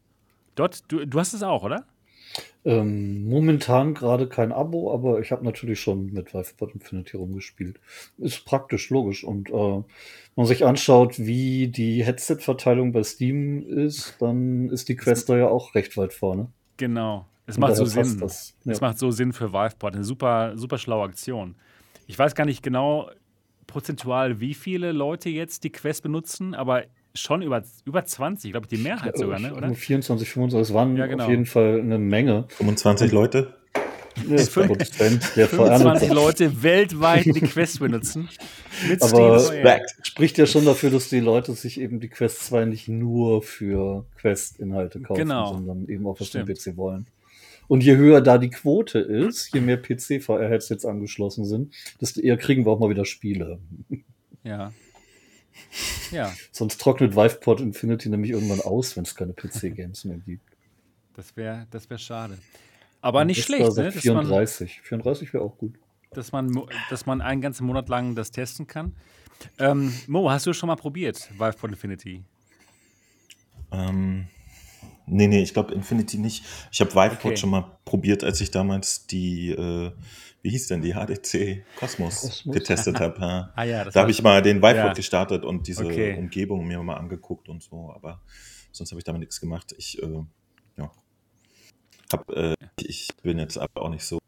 Dort, 0.56 0.92
du, 0.92 1.06
du 1.06 1.20
hast 1.20 1.34
es 1.34 1.44
auch, 1.44 1.64
oder? 1.64 1.86
Ähm, 2.66 3.28
momentan 3.28 3.94
gerade 3.94 4.28
kein 4.28 4.52
Abo, 4.52 4.94
aber 4.94 5.20
ich 5.20 5.32
habe 5.32 5.44
natürlich 5.46 5.80
schon 5.80 6.12
mit 6.14 6.34
Viveport 6.34 6.74
Infinity 6.74 7.18
rumgespielt. 7.18 7.80
Ist 8.18 8.46
praktisch, 8.46 8.90
logisch. 8.90 9.24
Und 9.24 9.50
äh, 9.50 9.54
wenn 9.54 9.86
man 10.36 10.46
sich 10.46 10.66
anschaut, 10.66 11.18
wie 11.18 11.70
die 11.70 12.04
Headset-Verteilung 12.04 12.92
bei 12.92 13.04
Steam 13.04 13.64
ist, 13.68 14.16
dann 14.20 14.70
ist 14.70 14.90
die 14.90 14.96
Quest 14.96 15.30
da 15.30 15.38
ja 15.38 15.48
auch 15.48 15.76
recht 15.76 15.98
weit 15.98 16.14
vorne. 16.14 16.48
Genau. 16.78 17.26
Es 17.46 17.58
macht 17.58 17.76
so 17.78 17.86
Sinn. 17.86 18.20
das, 18.20 18.56
Es 18.66 18.80
ja. 18.80 18.88
macht 18.88 19.00
so 19.00 19.10
Sinn 19.10 19.34
für 19.34 19.52
Viveport. 19.52 19.96
Eine 19.96 20.04
super, 20.04 20.56
super 20.56 20.78
schlaue 20.78 21.06
Aktion. 21.06 21.56
Ich 22.06 22.20
weiß 22.20 22.36
gar 22.36 22.46
nicht 22.46 22.62
genau 22.62 23.10
prozentual, 23.66 24.40
wie 24.40 24.54
viele 24.54 24.92
Leute 24.92 25.30
jetzt 25.30 25.64
die 25.64 25.72
Quest 25.72 26.04
benutzen, 26.04 26.54
aber 26.54 26.84
schon 27.14 27.42
über, 27.42 27.64
über 27.86 28.06
20, 28.06 28.52
glaube 28.52 28.66
ich, 28.70 28.78
die 28.78 28.82
Mehrheit 28.84 29.18
sogar, 29.18 29.40
ne? 29.40 29.54
oder? 29.54 29.74
24, 29.74 30.30
25, 30.30 30.70
es 30.70 30.74
waren 30.74 30.96
Ja, 30.96 31.08
genau. 31.08 31.24
auf 31.26 31.30
jeden 31.30 31.46
Fall 31.46 31.80
eine 31.80 31.98
Menge. 32.00 32.46
25 32.50 33.12
Leute. 33.12 33.56
Ja, 34.28 34.38
fünf- 34.38 34.68
Prozent 34.68 35.32
der 35.38 35.48
25 35.48 36.10
VR-Nutzer. 36.10 36.14
Leute 36.14 36.64
weltweit 36.64 37.26
die 37.26 37.40
Quest 37.42 37.80
benutzen. 37.80 38.28
Mit 38.90 39.02
Aber 39.02 39.40
spricht 40.04 40.38
ja 40.38 40.46
schon 40.46 40.66
dafür, 40.66 40.90
dass 40.90 41.08
die 41.10 41.20
Leute 41.22 41.54
sich 41.54 41.80
eben 41.80 42.00
die 42.02 42.10
Quest 42.10 42.46
2 42.46 42.66
nicht 42.66 42.88
nur 42.90 43.42
für 43.44 44.06
Quest-Inhalte 44.18 45.00
kaufen, 45.00 45.20
Genau. 45.22 45.54
sondern 45.54 45.88
eben 45.88 46.06
auch 46.06 46.20
was 46.20 46.32
den 46.32 46.46
PC 46.46 46.76
wollen. 46.76 47.08
Und 47.70 47.84
je 47.84 47.96
höher 47.96 48.20
da 48.22 48.38
die 48.40 48.50
Quote 48.50 49.00
ist, 49.00 49.54
je 49.54 49.62
mehr 49.62 49.78
PC-VR-Headsets 49.78 50.86
angeschlossen 50.86 51.46
sind, 51.46 51.74
desto 52.02 52.20
eher 52.20 52.36
kriegen 52.36 52.66
wir 52.66 52.72
auch 52.72 52.80
mal 52.80 52.90
wieder 52.90 53.06
Spiele. 53.06 53.60
Ja. 54.44 54.74
Ja, 56.12 56.34
Sonst 56.52 56.82
trocknet 56.82 57.16
Viveport 57.16 57.62
Infinity 57.62 58.10
nämlich 58.10 58.32
irgendwann 58.32 58.62
aus, 58.62 58.96
wenn 58.98 59.04
es 59.04 59.16
keine 59.16 59.34
PC-Games 59.34 60.06
mehr 60.06 60.18
gibt. 60.18 60.44
das 61.16 61.36
wäre 61.38 61.68
das 61.72 61.90
wär 61.90 61.98
schade. 61.98 62.38
Aber 63.02 63.24
nicht 63.26 63.38
Das 63.38 63.46
schlecht, 63.46 63.78
ne? 63.78 63.84
dass 63.86 64.06
man, 64.06 64.26
34. 64.26 64.82
34 64.82 65.34
wäre 65.34 65.44
auch 65.44 65.58
gut. 65.58 65.76
dass, 66.14 66.32
man, 66.32 66.52
dass 66.90 67.06
man 67.06 67.22
einen 67.22 67.42
ganzen 67.42 67.66
Monat 67.66 67.88
lang 67.90 68.16
das 68.16 68.32
testen 68.32 68.68
kann. 68.68 68.96
Ähm, 69.58 69.94
Mo, 70.08 70.30
hast 70.30 70.46
du 70.48 70.54
schon 70.54 70.68
mal 70.68 70.76
probiert, 70.76 71.30
Viveport 71.38 71.72
Infinity? 71.72 72.24
Ähm, 73.72 74.28
nee, 75.06 75.28
nee, 75.28 75.42
ich 75.42 75.54
glaube 75.54 75.74
Infinity 75.74 76.18
nicht. 76.18 76.44
Ich 76.72 76.82
habe 76.82 76.92
Viveport 76.92 77.20
Okay. 77.34 77.38
schon 77.38 77.50
mal 77.52 77.78
probiert, 77.86 78.24
als 78.24 78.42
ich 78.42 78.52
damals 78.52 79.06
die, 79.08 79.52
äh, 79.52 79.92
wie 80.42 80.50
hieß 80.52 80.68
denn 80.68 80.82
die 80.82 80.94
HDC 80.94 81.66
Cosmos, 81.76 82.22
Cosmos? 82.22 82.54
getestet 82.56 83.00
habe. 83.00 83.20
Ja. 83.20 83.54
Ah 83.56 83.64
ja, 83.64 83.84
Da 83.86 84.02
habe 84.02 84.12
ich 84.12 84.22
mal 84.22 84.42
den 84.42 84.58
Viveport 84.58 84.76
Ja. 84.76 84.94
gestartet 84.94 85.44
und 85.46 85.68
diese 85.68 85.86
Okay. 85.86 86.16
Umgebung 86.18 86.66
mir 86.68 86.82
mal 86.84 86.96
angeguckt 86.96 87.50
und 87.50 87.62
so, 87.64 87.92
aber 87.94 88.22
sonst 88.72 88.92
habe 88.92 89.00
ich 89.00 89.04
damit 89.06 89.20
nichts 89.22 89.40
gemacht. 89.40 89.74
Ich, 89.78 90.02
äh, 90.02 90.24
ja, 90.78 90.92
hab, 92.14 92.30
äh, 92.32 92.56
ich 92.80 93.10
bin 93.22 93.38
jetzt 93.40 93.58
aber 93.58 93.82
auch 93.82 93.90
nicht 93.90 94.04
so 94.06 94.20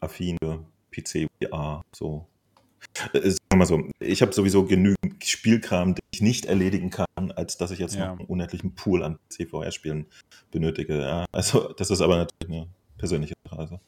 affin 0.00 0.36
für 0.42 0.64
PC, 0.92 1.26
VR, 1.42 1.82
so. 1.94 2.26
Äh, 3.12 3.20
Sagen 3.30 3.36
wir 3.52 3.56
mal 3.58 3.66
so, 3.66 3.82
ich 4.00 4.22
habe 4.22 4.32
sowieso 4.32 4.64
genügend 4.64 5.24
Spielkram, 5.24 5.94
den 5.94 6.00
ich 6.12 6.22
nicht 6.22 6.46
erledigen 6.46 6.90
kann, 6.90 7.06
als 7.36 7.56
dass 7.56 7.70
ich 7.70 7.78
jetzt 7.78 7.96
noch 7.98 8.18
einen 8.18 8.26
unendlichen 8.26 8.74
Pool 8.74 9.02
an 9.02 9.18
CVR-Spielen 9.28 10.06
benötige. 10.50 11.26
Also, 11.32 11.72
das 11.74 11.90
ist 11.90 12.00
aber 12.00 12.16
natürlich 12.16 12.52
eine 12.58 12.68
persönliche. 13.00 13.34
Also. 13.50 13.80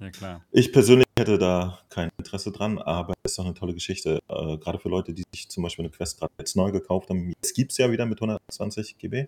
Ja, 0.00 0.10
klar. 0.10 0.44
Ich 0.52 0.72
persönlich 0.72 1.06
hätte 1.18 1.38
da 1.38 1.78
kein 1.88 2.10
Interesse 2.18 2.52
dran, 2.52 2.78
aber 2.78 3.14
es 3.24 3.32
ist 3.32 3.38
doch 3.38 3.44
eine 3.44 3.54
tolle 3.54 3.74
Geschichte. 3.74 4.20
Äh, 4.28 4.58
gerade 4.58 4.78
für 4.78 4.88
Leute, 4.88 5.12
die 5.12 5.24
sich 5.34 5.48
zum 5.48 5.62
Beispiel 5.64 5.84
eine 5.84 5.90
Quest 5.90 6.18
gerade 6.18 6.32
jetzt 6.38 6.56
neu 6.56 6.70
gekauft 6.70 7.08
haben. 7.10 7.32
Es 7.42 7.52
gibt 7.52 7.72
es 7.72 7.78
ja 7.78 7.90
wieder 7.90 8.06
mit 8.06 8.20
120 8.20 8.98
GB. 8.98 9.26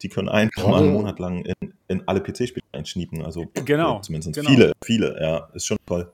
Die 0.00 0.08
können 0.08 0.28
einfach 0.28 0.66
mal 0.66 0.82
einen 0.82 0.92
Monat 0.94 1.18
lang 1.18 1.44
in, 1.44 1.74
in 1.88 2.08
alle 2.08 2.20
PC-Spiele 2.20 2.64
einschniepen. 2.72 3.22
Also 3.22 3.46
Genau, 3.64 4.00
zumindest 4.00 4.34
genau. 4.34 4.48
viele, 4.50 4.72
viele, 4.82 5.20
ja. 5.20 5.48
Ist 5.54 5.66
schon 5.66 5.78
toll. 5.86 6.10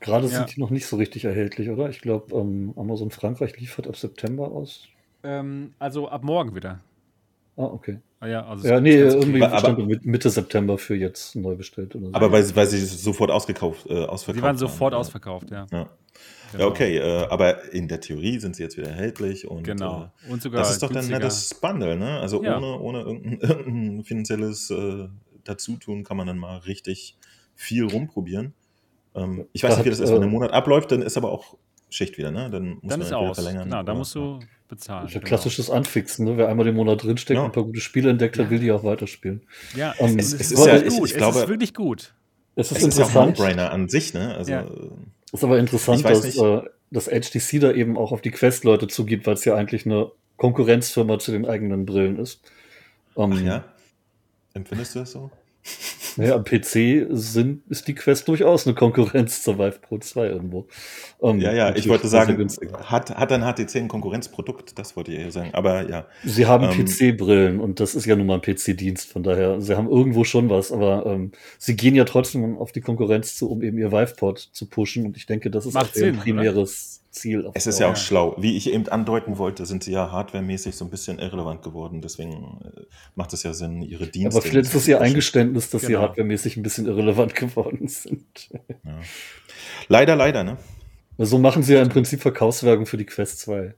Gerade 0.00 0.26
Ja. 0.26 0.38
sind 0.38 0.56
die 0.56 0.60
noch 0.60 0.70
nicht 0.70 0.86
so 0.86 0.96
richtig 0.96 1.24
erhältlich, 1.24 1.68
oder? 1.70 1.88
Ich 1.90 2.00
glaube, 2.00 2.34
ähm, 2.34 2.72
Amazon 2.76 3.10
Frankreich 3.10 3.58
liefert 3.58 3.86
ab 3.86 3.96
September 3.96 4.48
aus. 4.48 4.88
Ähm, 5.22 5.74
also 5.78 6.08
ab 6.08 6.24
morgen 6.24 6.54
wieder. 6.54 6.80
Ah, 7.56 7.64
okay. 7.64 8.00
Ah, 8.20 8.26
ja, 8.26 8.46
also 8.46 8.66
Ja, 8.66 8.80
nee, 8.80 8.94
irgendwie 8.96 9.42
Aber- 9.42 9.76
Mitte 10.02 10.30
September 10.30 10.76
für 10.78 10.94
jetzt 10.96 11.36
neu 11.36 11.54
bestellt 11.56 11.94
oder 11.94 12.06
so. 12.06 12.12
Aber 12.14 12.32
weil, 12.32 12.56
weil 12.56 12.66
sie 12.66 12.80
sofort 12.84 13.30
ausgekauft, 13.30 13.86
äh, 13.86 13.92
ausverkauft 14.04 14.38
Die 14.38 14.42
waren 14.42 14.56
sofort 14.58 14.92
ja. 14.92 14.98
ausverkauft, 14.98 15.50
ja. 15.50 15.66
Ja. 15.70 15.88
Genau. 16.52 16.64
Ja, 16.64 16.70
okay, 16.70 16.98
äh, 16.98 17.26
aber 17.28 17.72
in 17.72 17.88
der 17.88 18.00
Theorie 18.00 18.38
sind 18.38 18.54
sie 18.56 18.62
jetzt 18.62 18.76
wieder 18.76 18.88
erhältlich 18.88 19.46
und 19.48 19.64
Genau. 19.64 20.10
äh, 20.28 20.32
Und 20.32 20.40
sogar 20.42 20.60
das 20.60 20.70
ist 20.72 20.82
doch 20.82 20.88
dann 20.88 20.94
günstiger. 20.96 21.18
nettes 21.18 21.54
Bundle, 21.54 21.96
ne? 21.96 22.20
Also 22.20 22.42
Ja. 22.42 22.56
ohne, 22.58 22.78
ohne 22.80 23.00
irgendein, 23.00 23.40
irgendein 23.58 24.04
finanzielles 24.04 24.70
äh, 24.70 25.08
Dazutun 25.44 26.04
kann 26.04 26.16
man 26.16 26.26
dann 26.26 26.38
mal 26.38 26.58
richtig 26.58 27.16
viel 27.54 27.84
rumprobieren. 27.84 28.54
Ähm, 29.14 29.46
ich 29.52 29.62
weiß 29.62 29.70
Da 29.72 29.76
nicht, 29.78 29.86
wie 29.86 29.90
das 29.90 30.00
ist, 30.00 30.10
wenn 30.10 30.16
äh, 30.16 30.20
der 30.20 30.28
Monat 30.28 30.52
abläuft, 30.52 30.90
dann 30.92 31.02
ist 31.02 31.16
aber 31.16 31.30
auch 31.30 31.56
Schicht 31.90 32.18
wieder, 32.18 32.30
ne? 32.30 32.48
Dann 32.50 32.78
muss 32.80 32.80
Dann 32.82 32.98
man 33.00 33.00
ist 33.02 33.12
aus. 33.12 33.36
verlängern. 33.40 33.64
Genau, 33.68 33.82
da 33.82 33.94
musst 33.94 34.14
du 34.14 34.38
bezahlen. 34.68 35.02
Das 35.02 35.10
ist 35.10 35.14
ja 35.14 35.20
genau. 35.20 35.28
klassisches 35.28 35.70
Anfixen, 35.70 36.24
ne? 36.26 36.36
Wer 36.36 36.48
einmal 36.48 36.64
den 36.66 36.74
Monat 36.74 37.02
drinsteckt 37.02 37.36
Ja. 37.36 37.42
und 37.42 37.50
ein 37.50 37.52
paar 37.52 37.64
gute 37.64 37.80
Spiele 37.80 38.10
entdeckt 38.10 38.38
hat, 38.38 38.50
will 38.50 38.58
die 38.58 38.72
auch 38.72 38.84
weiterspielen. 38.84 39.42
Ja, 39.76 39.94
Ähm, 39.98 40.18
es, 40.18 40.32
es 40.32 40.40
ist, 40.40 40.52
ist 40.52 40.66
ja- 40.66 40.78
gut. 40.78 40.86
ich- 40.86 40.94
ich 40.98 41.02
es 41.12 41.16
glaube- 41.16 41.38
ist 41.40 41.48
wirklich 41.48 41.74
gut. 41.74 42.14
Es 42.56 42.70
ist 42.70 42.78
Es 42.78 42.84
ist 42.88 42.98
ja 42.98 43.04
ein 43.04 43.08
interessant, 43.08 43.38
No-Brainer 43.38 43.70
an 43.72 43.88
sich, 43.88 44.14
ne? 44.14 44.34
Also, 44.36 44.52
Ja. 44.52 44.66
ist 45.32 45.44
aber 45.44 45.58
interessant, 45.58 46.04
dass, 46.04 46.36
äh, 46.36 46.62
dass 46.90 47.06
HTC 47.08 47.58
da 47.58 47.72
eben 47.72 47.96
auch 47.98 48.12
auf 48.12 48.20
die 48.22 48.30
Quest-Leute 48.30 48.86
zugeht, 48.88 49.26
weil 49.26 49.34
es 49.34 49.44
ja 49.44 49.54
eigentlich 49.56 49.84
eine 49.86 50.10
Konkurrenzfirma 50.36 51.18
zu 51.18 51.32
den 51.32 51.46
eigenen 51.46 51.84
Brillen 51.86 52.18
ist. 52.18 52.40
Ähm, 53.16 53.32
ach 53.36 53.40
ja? 53.40 53.64
Empfindest 54.54 54.94
du 54.94 54.98
das 55.00 55.10
so? 55.12 55.30
Naja, 56.16 56.34
am 56.34 56.44
PC 56.44 57.06
sind, 57.10 57.62
ist 57.68 57.88
die 57.88 57.94
Quest 57.94 58.28
durchaus 58.28 58.66
eine 58.66 58.74
Konkurrenz 58.74 59.42
zur 59.42 59.58
Vive 59.58 59.78
Pro 59.80 59.98
2 59.98 60.26
irgendwo. 60.26 60.66
Ähm, 61.22 61.40
Ja, 61.40 61.52
ja, 61.52 61.74
ich 61.74 61.88
wollte 61.88 62.08
sagen, 62.08 62.48
hat, 62.84 63.10
hat 63.10 63.30
dann 63.30 63.42
HTC 63.42 63.76
ein 63.76 63.88
Konkurrenzprodukt? 63.88 64.78
Das 64.78 64.96
wollte 64.96 65.12
ich 65.12 65.18
eher 65.20 65.30
sagen. 65.30 65.50
Aber 65.52 65.88
ja, 65.88 66.06
Sie 66.24 66.46
haben 66.46 66.64
ähm, 66.64 66.84
PC-Brillen 66.84 67.60
und 67.60 67.80
das 67.80 67.94
ist 67.94 68.06
ja 68.06 68.16
nun 68.16 68.26
mal 68.26 68.34
ein 68.34 68.42
PC-Dienst, 68.42 69.10
von 69.10 69.22
daher, 69.22 69.60
sie 69.60 69.76
haben 69.76 69.88
irgendwo 69.88 70.24
schon 70.24 70.50
was, 70.50 70.72
aber 70.72 71.06
ähm, 71.06 71.32
sie 71.58 71.76
gehen 71.76 71.94
ja 71.94 72.04
trotzdem 72.04 72.58
auf 72.58 72.72
die 72.72 72.80
Konkurrenz 72.80 73.36
zu, 73.36 73.50
um 73.50 73.62
eben 73.62 73.78
ihr 73.78 73.92
Vive-Port 73.92 74.38
zu 74.52 74.66
pushen 74.66 75.06
und 75.06 75.16
ich 75.16 75.26
denke, 75.26 75.50
das 75.50 75.66
ist 75.66 75.76
auch 75.76 75.94
ihr 75.94 76.12
primäres 76.12 77.03
Ziel. 77.14 77.46
auf 77.46 77.54
es 77.56 77.66
ist 77.66 77.78
ja 77.78 77.90
auch 77.90 77.96
schlau. 77.96 78.34
Wie 78.38 78.56
ich 78.56 78.70
eben 78.70 78.86
andeuten 78.88 79.38
wollte, 79.38 79.64
sind 79.66 79.82
sie 79.84 79.92
ja 79.92 80.10
hardwaremäßig 80.12 80.76
so 80.76 80.84
ein 80.84 80.90
bisschen 80.90 81.18
irrelevant 81.18 81.62
geworden. 81.62 82.00
Deswegen 82.02 82.60
äh, 82.76 82.80
macht 83.14 83.32
es 83.32 83.42
ja 83.42 83.52
Sinn, 83.54 83.82
ihre 83.82 84.06
Dienste. 84.06 84.36
Aber 84.38 84.46
vielleicht 84.46 84.66
ist 84.66 84.74
das 84.74 84.88
ihr 84.88 85.00
Eingeständnis, 85.00 85.70
dass 85.70 85.82
sie 85.82 85.88
Genau. 85.88 86.00
hardwaremäßig 86.02 86.56
ein 86.56 86.62
bisschen 86.62 86.86
irrelevant 86.86 87.34
geworden 87.36 87.88
sind. 87.88 88.50
Ja. 88.84 88.98
Leider, 89.88 90.16
leider, 90.16 90.44
ne? 90.44 90.56
So 91.18 91.38
machen 91.38 91.62
sie 91.62 91.74
ja 91.74 91.82
im 91.82 91.88
Prinzip 91.88 92.20
Verkaufswerbung 92.20 92.86
für 92.86 92.96
die 92.96 93.06
Quest 93.06 93.38
2. 93.40 93.74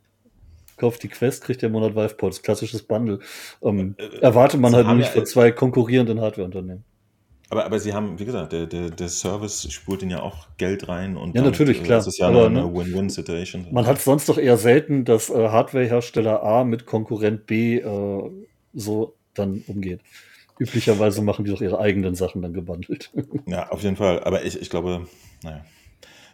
Kauft 0.78 1.02
die 1.02 1.08
Quest, 1.08 1.42
kriegt 1.44 1.62
der 1.62 1.68
Monat 1.70 1.94
Vive-Ports, 1.94 2.42
klassisches 2.42 2.82
Bundle. 2.82 3.20
Ähm, 3.62 3.94
Äh, 3.98 4.18
erwartet 4.20 4.60
man 4.60 4.72
sie 4.72 4.84
halt 4.86 5.00
ja- 5.00 5.06
von 5.06 5.24
zwei 5.26 5.50
konkurrierenden 5.52 6.20
Hardwareunternehmen. 6.20 6.84
Aber, 7.48 7.64
aber 7.64 7.78
sie 7.78 7.94
haben, 7.94 8.18
wie 8.18 8.24
gesagt, 8.24 8.52
der, 8.52 8.66
der, 8.66 8.90
der 8.90 9.08
Service 9.08 9.72
spult 9.72 10.02
ihnen 10.02 10.10
ja 10.10 10.22
auch 10.22 10.48
Geld 10.58 10.88
rein. 10.88 11.16
Und 11.16 11.36
Ja, 11.36 11.42
natürlich, 11.42 11.80
äh, 11.80 11.84
klar. 11.84 11.98
Das 11.98 12.08
ist 12.08 12.18
ja 12.18 12.26
Aber, 12.28 12.46
eine, 12.46 12.54
ne, 12.60 12.60
eine 12.64 12.74
Win-Win-Situation. 12.74 13.66
Man 13.70 13.86
hat 13.86 14.00
sonst 14.00 14.28
doch 14.28 14.38
eher 14.38 14.56
selten, 14.56 15.04
dass 15.04 15.30
äh, 15.30 15.48
Hardwarehersteller 15.48 16.42
A 16.42 16.64
mit 16.64 16.86
Konkurrent 16.86 17.46
B 17.46 17.78
äh, 17.78 18.30
so 18.74 19.14
dann 19.34 19.62
umgeht. 19.68 20.00
Üblicherweise 20.58 21.22
machen 21.22 21.44
die 21.44 21.50
doch 21.52 21.60
ihre 21.60 21.78
eigenen 21.78 22.14
Sachen 22.14 22.42
dann 22.42 22.52
gebundelt. 22.52 23.10
Ja, 23.46 23.68
auf 23.70 23.82
jeden 23.82 23.96
Fall. 23.96 24.24
Aber 24.24 24.44
ich, 24.44 24.60
ich 24.60 24.70
glaube, 24.70 25.06
naja, 25.44 25.64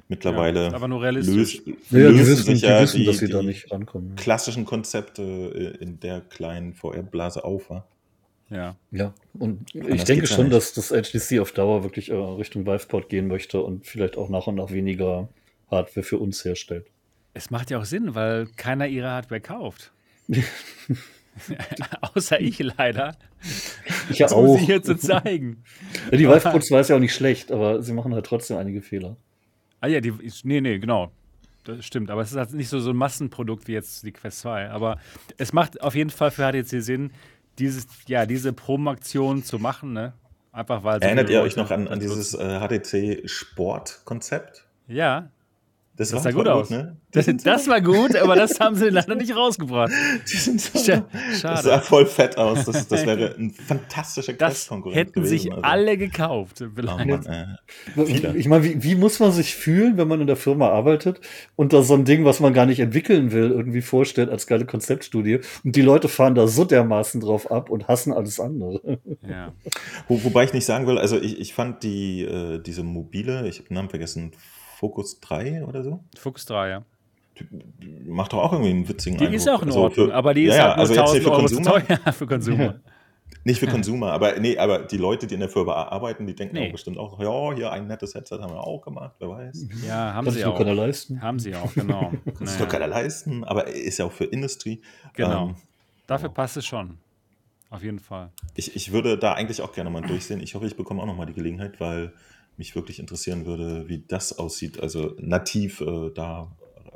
mittlerweile 0.08 0.68
Ja, 0.68 0.72
aber 0.74 0.88
nur 0.88 1.02
realistisch. 1.02 1.34
lös, 1.34 1.62
Ja, 1.66 1.72
die 1.90 1.96
lösen 1.98 2.26
wissen, 2.26 2.44
sich 2.46 2.60
die 2.60 2.66
ja 2.66 2.80
wissen 2.80 3.00
die, 3.00 3.04
dass 3.06 3.18
sie 3.18 3.26
die 3.26 3.32
da 3.32 3.42
nicht 3.42 3.70
rankommen. 3.70 4.16
klassischen 4.16 4.64
Konzepte 4.64 5.22
äh, 5.22 5.82
in 5.82 6.00
der 6.00 6.20
kleinen 6.22 6.72
VR-Blase 6.72 7.44
auf. 7.44 7.68
wa? 7.68 7.84
Ja. 8.52 8.76
Ja, 8.90 9.14
und 9.38 9.74
ich 9.74 9.82
Anders 9.82 10.04
denke 10.04 10.20
geht's 10.22 10.30
ja 10.30 10.36
schon, 10.36 10.44
nicht. 10.46 10.56
dass 10.56 10.74
das 10.74 10.88
HTC 10.90 11.40
auf 11.40 11.52
Dauer 11.52 11.82
wirklich 11.84 12.10
äh, 12.10 12.14
Richtung 12.14 12.66
Viveport 12.66 13.08
gehen 13.08 13.26
möchte 13.28 13.62
und 13.62 13.86
vielleicht 13.86 14.16
auch 14.18 14.28
nach 14.28 14.46
und 14.46 14.56
nach 14.56 14.70
weniger 14.70 15.28
Hardware 15.70 16.04
für 16.04 16.18
uns 16.18 16.44
herstellt. 16.44 16.86
Es 17.34 17.50
macht 17.50 17.70
ja 17.70 17.78
auch 17.78 17.86
Sinn, 17.86 18.14
weil 18.14 18.46
keiner 18.56 18.86
ihre 18.88 19.08
Hardware 19.10 19.40
kauft. 19.40 19.92
Außer 22.14 22.40
ich 22.40 22.58
leider. 22.58 23.16
Ich 24.10 24.18
ja 24.18 24.26
Das 24.26 24.36
muss 24.36 24.50
auch. 24.50 24.60
ich 24.60 24.68
jetzt 24.68 24.86
so 24.86 24.94
zeigen. 24.94 25.62
Ja, 26.10 26.18
die 26.18 26.28
Vive 26.28 26.50
Pro 26.50 26.58
2 26.58 26.80
ist 26.80 26.88
ja 26.90 26.96
auch 26.96 27.00
nicht 27.00 27.14
schlecht, 27.14 27.50
aber 27.52 27.82
sie 27.82 27.92
machen 27.92 28.12
halt 28.12 28.26
trotzdem 28.26 28.56
einige 28.58 28.82
Fehler. 28.82 29.16
Ah 29.80 29.86
ja, 29.86 30.00
die, 30.00 30.12
nee, 30.44 30.60
nee, 30.60 30.78
genau. 30.78 31.10
Das 31.64 31.84
stimmt, 31.84 32.10
aber 32.10 32.22
es 32.22 32.32
ist 32.32 32.36
halt 32.36 32.52
nicht 32.54 32.68
so, 32.68 32.80
so 32.80 32.90
ein 32.90 32.96
Massenprodukt 32.96 33.68
wie 33.68 33.72
jetzt 33.72 34.04
die 34.04 34.12
Quest 34.12 34.40
2. 34.40 34.70
Aber 34.70 34.98
es 35.38 35.52
macht 35.52 35.80
auf 35.80 35.94
jeden 35.94 36.10
Fall 36.10 36.30
für 36.30 36.42
HTC 36.50 36.82
Sinn, 36.82 37.12
dieses, 37.58 37.86
ja, 38.06 38.26
diese 38.26 38.52
Promo-Aktion 38.52 39.44
zu 39.44 39.58
machen, 39.58 39.92
ne? 39.92 40.12
Einfach 40.52 40.84
weil 40.84 41.00
Erinnert 41.00 41.30
ihr 41.30 41.40
euch 41.40 41.56
noch 41.56 41.70
an, 41.70 41.88
an 41.88 41.98
dieses 41.98 42.34
äh, 42.34 42.60
HTC 42.60 43.28
Sport-Konzept? 43.28 44.66
Ja, 44.86 45.30
Das, 45.94 46.08
das 46.08 46.12
war 46.16 46.22
sah 46.22 46.30
gut 46.30 46.48
aus. 46.48 46.70
ne? 46.70 46.96
Das, 47.12 47.26
das 47.44 47.68
war 47.68 47.82
gut, 47.82 48.16
aber 48.16 48.36
das 48.36 48.58
haben 48.58 48.74
sie 48.74 48.88
leider 48.88 49.14
nicht 49.14 49.36
rausgebracht. 49.36 49.92
Die 50.32 50.36
sind 50.38 50.58
so, 50.62 50.78
Scha- 50.78 51.04
Das 51.12 51.40
sah 51.42 51.56
Schade. 51.62 51.82
voll 51.82 52.06
fett 52.06 52.38
aus. 52.38 52.64
Das, 52.64 52.88
das 52.88 53.04
wäre 53.04 53.34
ein 53.38 53.50
fantastischer 53.50 54.32
Quest-Konkurrent 54.32 54.96
hätten 54.98 55.24
sich 55.26 55.42
gewesen, 55.42 55.56
also. 55.62 55.62
alle 55.62 55.98
gekauft. 55.98 56.62
Oh. 56.62 56.82
Mann, 57.04 57.26
äh. 57.26 58.32
Ich 58.38 58.48
meine, 58.48 58.64
wie, 58.64 58.82
wie 58.82 58.94
muss 58.94 59.20
man 59.20 59.30
sich 59.32 59.54
fühlen, 59.54 59.98
wenn 59.98 60.08
man 60.08 60.22
in 60.22 60.26
der 60.26 60.36
Firma 60.36 60.70
arbeitet 60.70 61.20
und 61.54 61.74
da 61.74 61.82
so 61.82 61.92
ein 61.92 62.06
Ding, 62.06 62.24
was 62.24 62.40
man 62.40 62.54
gar 62.54 62.64
nicht 62.64 62.80
entwickeln 62.80 63.30
will, 63.32 63.50
irgendwie 63.50 63.82
vorstellt 63.82 64.30
als 64.30 64.46
geile 64.46 64.64
Konzeptstudie 64.64 65.40
und 65.64 65.76
die 65.76 65.82
Leute 65.82 66.08
fahren 66.08 66.34
da 66.34 66.46
so 66.46 66.64
dermaßen 66.64 67.20
drauf 67.20 67.50
ab 67.50 67.68
und 67.68 67.88
hassen 67.88 68.14
alles 68.14 68.40
andere. 68.40 68.98
Ja. 69.28 69.52
Wo, 70.08 70.24
wobei 70.24 70.44
ich 70.44 70.54
nicht 70.54 70.64
sagen 70.64 70.86
will, 70.86 70.96
also 70.96 71.20
ich, 71.20 71.38
ich 71.38 71.52
fand 71.52 71.82
die, 71.82 72.22
äh, 72.22 72.58
diese 72.62 72.82
mobile, 72.82 73.46
ich 73.48 73.58
habe 73.58 73.68
den 73.68 73.74
Namen 73.74 73.90
vergessen, 73.90 74.32
Focus 74.82 75.20
3 75.20 75.64
oder 75.64 75.84
so, 75.84 76.00
Fuchs 76.18 76.44
3, 76.46 76.68
ja. 76.70 76.82
die 77.38 78.10
macht 78.10 78.32
doch 78.32 78.38
auch 78.40 78.52
irgendwie 78.52 78.70
einen 78.72 78.88
witzigen 78.88 79.16
Die 79.16 79.24
Eindruck. 79.26 79.36
ist 79.40 79.48
auch 79.48 79.62
in 79.62 79.68
Also 79.68 79.80
Ordnung, 79.82 80.06
für- 80.08 80.14
aber 80.14 80.34
die 80.34 80.44
ist 80.46 80.56
ja, 80.56 80.62
halt 80.64 80.76
nur 80.76 80.80
also 80.80 80.92
jetzt 80.94 81.00
1000 81.00 81.14
nicht 81.14 81.24
für 81.24 81.30
Euro 81.32 81.46
zu 81.46 81.54
Consumer, 81.56 81.86
teuer 82.02 82.12
für 82.12 82.26
Consumer. 82.26 82.74
nicht 83.44 83.60
für 83.60 83.66
Consumer, 83.68 84.10
aber 84.12 84.38
nee, 84.40 84.58
aber 84.58 84.80
die 84.80 84.96
Leute, 84.96 85.26
die 85.28 85.34
in 85.34 85.40
der 85.40 85.48
Firma 85.48 85.72
arbeiten, 85.74 86.26
die 86.26 86.34
denken 86.34 86.56
Nee. 86.56 86.66
auch 86.68 86.72
bestimmt 86.72 86.98
auch, 86.98 87.18
ja, 87.20 87.54
hier 87.54 87.70
ein 87.72 87.86
nettes 87.86 88.14
Headset 88.16 88.38
haben 88.40 88.52
wir 88.52 88.60
auch 88.66 88.82
gemacht, 88.82 89.14
wer 89.20 89.28
weiß. 89.30 89.68
Ja, 89.86 90.14
haben 90.14 90.24
Kann 90.24 90.34
sie 90.34 90.38
sich 90.40 90.44
auch. 90.46 90.58
keiner 90.58 90.74
leisten. 90.74 91.22
Haben 91.22 91.38
sie 91.38 91.54
auch, 91.54 91.72
genau. 91.74 92.10
Kann 92.24 92.46
sich 92.46 92.58
Naja. 92.58 92.58
doch 92.58 92.68
keiner 92.68 92.86
leisten, 92.88 93.44
aber 93.44 93.68
ist 93.68 93.98
ja 93.98 94.04
auch 94.06 94.12
für 94.12 94.24
Industrie. 94.24 94.82
Genau. 95.14 95.50
Ähm, 95.50 95.54
Dafür 96.08 96.28
passt 96.28 96.56
es 96.56 96.66
schon. 96.66 96.98
Auf 97.70 97.82
jeden 97.84 98.00
Fall. 98.00 98.30
Ich, 98.56 98.76
ich 98.76 98.92
würde 98.92 99.16
da 99.16 99.32
eigentlich 99.34 99.62
auch 99.62 99.72
gerne 99.72 99.88
mal 99.90 100.02
durchsehen. 100.02 100.40
Ich 100.40 100.54
hoffe, 100.54 100.66
ich 100.66 100.76
bekomme 100.76 101.00
auch 101.00 101.06
noch 101.06 101.16
mal 101.16 101.24
die 101.24 101.32
Gelegenheit, 101.32 101.80
weil 101.80 102.12
mich 102.56 102.74
wirklich 102.74 102.98
interessieren 102.98 103.46
würde, 103.46 103.88
wie 103.88 104.04
das 104.06 104.38
aussieht. 104.38 104.80
Also 104.80 105.14
nativ 105.18 105.80
äh, 105.80 106.10
da 106.14 106.50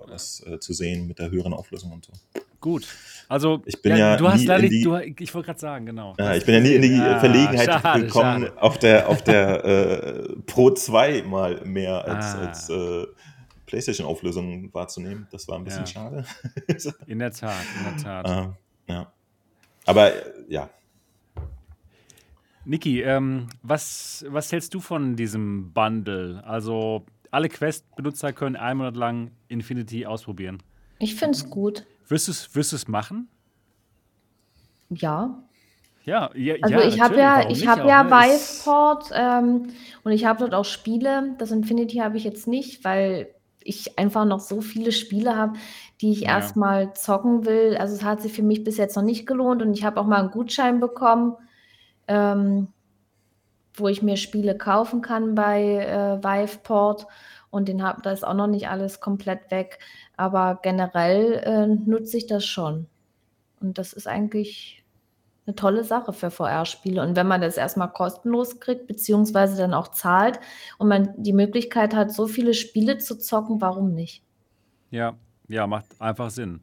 was 0.08 0.40
äh, 0.46 0.60
zu 0.60 0.72
sehen 0.72 1.06
mit 1.08 1.18
der 1.18 1.30
höheren 1.30 1.52
Auflösung 1.52 1.90
und 1.92 2.04
so. 2.04 2.12
Gut. 2.60 2.86
Also, 3.28 3.60
Ich 3.66 3.82
bin 3.82 3.96
ja 3.96 4.16
du 4.16 4.28
hast 4.28 4.40
nie 4.40 4.46
leider, 4.46 4.64
in 4.64 4.70
die- 4.70 4.82
du, 4.82 4.96
ich 4.96 5.34
wollte 5.34 5.46
gerade 5.46 5.58
sagen, 5.58 5.86
genau. 5.86 6.14
Ja, 6.18 6.34
ich 6.34 6.44
bin 6.44 6.54
ja 6.54 6.60
nie 6.60 6.74
in 6.74 6.82
die 6.82 7.00
Ah, 7.00 7.18
Verlegenheit 7.18 7.64
schade, 7.66 8.04
gekommen, 8.06 8.44
schade. 8.46 8.62
auf 8.62 8.78
der, 8.78 9.08
auf 9.08 9.22
der 9.22 9.64
äh, 9.64 10.28
Pro 10.46 10.70
2 10.70 11.22
mal 11.22 11.60
mehr 11.64 12.04
als, 12.06 12.24
Ah. 12.34 12.38
als 12.46 12.68
äh, 12.70 13.06
PlayStation-Auflösung 13.66 14.72
wahrzunehmen. 14.72 15.26
Das 15.32 15.48
war 15.48 15.56
ein 15.58 15.64
bisschen 15.64 15.80
Ja. 15.80 15.86
schade. 15.86 16.24
In 17.06 17.18
der 17.18 17.32
Tat, 17.32 17.52
in 17.78 17.94
der 17.96 18.02
Tat. 18.02 18.26
Ähm, 18.28 18.54
ja. 18.88 19.12
Aber 19.84 20.12
ja, 20.48 20.70
Niki, 22.66 23.00
ähm, 23.00 23.46
was, 23.62 24.26
was 24.28 24.50
hältst 24.50 24.74
du 24.74 24.80
von 24.80 25.14
diesem 25.14 25.72
Bundle? 25.72 26.42
Also, 26.44 27.06
alle 27.30 27.48
Quest-Benutzer 27.48 28.32
können 28.32 28.56
einen 28.56 28.78
Monat 28.78 28.96
lang 28.96 29.30
Infinity 29.46 30.04
ausprobieren. 30.04 30.58
Ich 30.98 31.14
finde 31.14 31.36
es 31.38 31.48
gut. 31.48 31.86
Wirst 32.08 32.26
du 32.26 32.76
es 32.76 32.88
machen? 32.88 33.28
Ja. 34.90 35.42
Ja, 36.04 36.30
ja 36.34 36.54
Also 36.60 36.74
ja, 36.74 36.88
ich 36.88 37.00
habe 37.00 37.16
ja, 37.16 37.50
ich 37.50 37.66
habe 37.68 37.88
ja 37.88 38.02
ne? 38.02 38.10
Viveport 38.10 39.10
ähm, 39.12 39.68
und 40.02 40.12
ich 40.12 40.24
habe 40.24 40.40
dort 40.40 40.54
auch 40.54 40.64
Spiele. 40.64 41.34
Das 41.38 41.52
Infinity 41.52 41.98
habe 41.98 42.16
ich 42.16 42.24
jetzt 42.24 42.48
nicht, 42.48 42.84
weil 42.84 43.28
ich 43.62 43.98
einfach 43.98 44.24
noch 44.24 44.40
so 44.40 44.60
viele 44.60 44.90
Spiele 44.92 45.36
habe, 45.36 45.54
die 46.00 46.12
ich 46.12 46.22
Ja. 46.22 46.36
erstmal 46.36 46.94
zocken 46.94 47.44
will. 47.46 47.76
Also 47.76 47.94
es 47.94 48.02
hat 48.02 48.22
sich 48.22 48.32
für 48.32 48.42
mich 48.42 48.64
bis 48.64 48.76
jetzt 48.76 48.96
noch 48.96 49.02
nicht 49.02 49.26
gelohnt 49.26 49.62
und 49.62 49.72
ich 49.72 49.84
habe 49.84 50.00
auch 50.00 50.06
mal 50.06 50.20
einen 50.20 50.30
Gutschein 50.30 50.80
bekommen, 50.80 51.34
ähm, 52.08 52.68
wo 53.74 53.88
ich 53.88 54.02
mir 54.02 54.16
Spiele 54.16 54.56
kaufen 54.56 55.02
kann 55.02 55.34
bei 55.34 55.62
äh, 55.62 56.22
Viveport 56.22 57.06
und 57.50 57.68
den 57.68 57.82
hab, 57.82 58.02
da 58.02 58.10
ist 58.10 58.26
auch 58.26 58.34
noch 58.34 58.46
nicht 58.46 58.68
alles 58.68 59.00
komplett 59.00 59.50
weg. 59.50 59.78
Aber 60.16 60.60
generell 60.62 61.34
äh, 61.44 61.66
nutze 61.66 62.16
ich 62.16 62.26
das 62.26 62.44
schon. 62.44 62.86
Und 63.60 63.78
das 63.78 63.92
ist 63.92 64.06
eigentlich 64.06 64.84
eine 65.46 65.54
tolle 65.54 65.84
Sache 65.84 66.12
für 66.12 66.30
VR-Spiele. 66.30 67.00
Und 67.02 67.16
wenn 67.16 67.26
man 67.26 67.40
das 67.40 67.56
erstmal 67.56 67.92
kostenlos 67.92 68.58
kriegt, 68.58 68.86
beziehungsweise 68.86 69.56
dann 69.56 69.74
auch 69.74 69.88
zahlt 69.88 70.40
und 70.78 70.88
man 70.88 71.10
die 71.16 71.32
Möglichkeit 71.32 71.94
hat, 71.94 72.12
so 72.12 72.26
viele 72.26 72.52
Spiele 72.52 72.98
zu 72.98 73.16
zocken, 73.16 73.60
warum 73.60 73.94
nicht? 73.94 74.24
Ja, 74.90 75.16
ja, 75.48 75.66
macht 75.66 76.00
einfach 76.00 76.30
Sinn. 76.30 76.62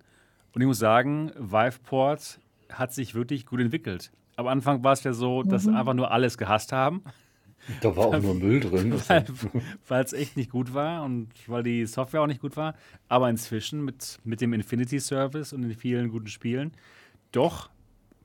Und 0.53 0.61
ich 0.61 0.67
muss 0.67 0.79
sagen, 0.79 1.31
Viveport 1.37 2.39
hat 2.71 2.93
sich 2.93 3.15
wirklich 3.15 3.45
gut 3.45 3.61
entwickelt. 3.61 4.11
Am 4.35 4.47
Anfang 4.47 4.83
war 4.83 4.93
es 4.93 5.03
ja 5.03 5.13
so, 5.13 5.43
dass 5.43 5.67
Mhm. 5.67 5.75
einfach 5.75 5.93
nur 5.93 6.11
alles 6.11 6.37
gehasst 6.37 6.71
haben, 6.71 7.03
Da 7.81 7.95
war 7.95 8.07
auch 8.07 8.19
nur 8.19 8.33
Müll 8.33 8.59
drin. 8.59 8.93
weil 9.07 9.25
weil 9.87 10.03
es 10.03 10.13
echt 10.13 10.37
nicht 10.37 10.49
gut 10.51 10.73
war 10.73 11.03
und 11.03 11.29
weil 11.47 11.63
die 11.63 11.85
Software 11.85 12.21
auch 12.21 12.27
nicht 12.27 12.41
gut 12.41 12.57
war. 12.57 12.75
Aber 13.07 13.29
inzwischen 13.29 13.83
mit, 13.85 14.19
mit 14.23 14.41
dem 14.41 14.53
Infinity 14.53 14.99
Service 14.99 15.53
und 15.53 15.61
den 15.61 15.73
vielen 15.73 16.09
guten 16.09 16.27
Spielen, 16.27 16.71
doch, 17.31 17.69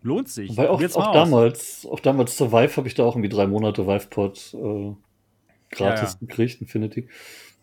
lohnt 0.02 0.28
sich. 0.28 0.56
Weil 0.56 0.68
auch, 0.68 0.82
auch 0.94 1.12
damals, 1.12 1.86
auch 1.86 2.00
damals 2.00 2.36
zur 2.36 2.52
Vive 2.52 2.76
habe 2.76 2.88
ich 2.88 2.94
da 2.94 3.04
auch 3.04 3.14
irgendwie 3.14 3.28
drei 3.28 3.46
Monate 3.46 3.86
VivePod 3.86 4.54
äh, 4.54 4.94
gratis 5.70 5.78
Ja, 5.78 5.94
ja. 6.20 6.26
gekriegt, 6.26 6.60
Infinity. 6.60 7.08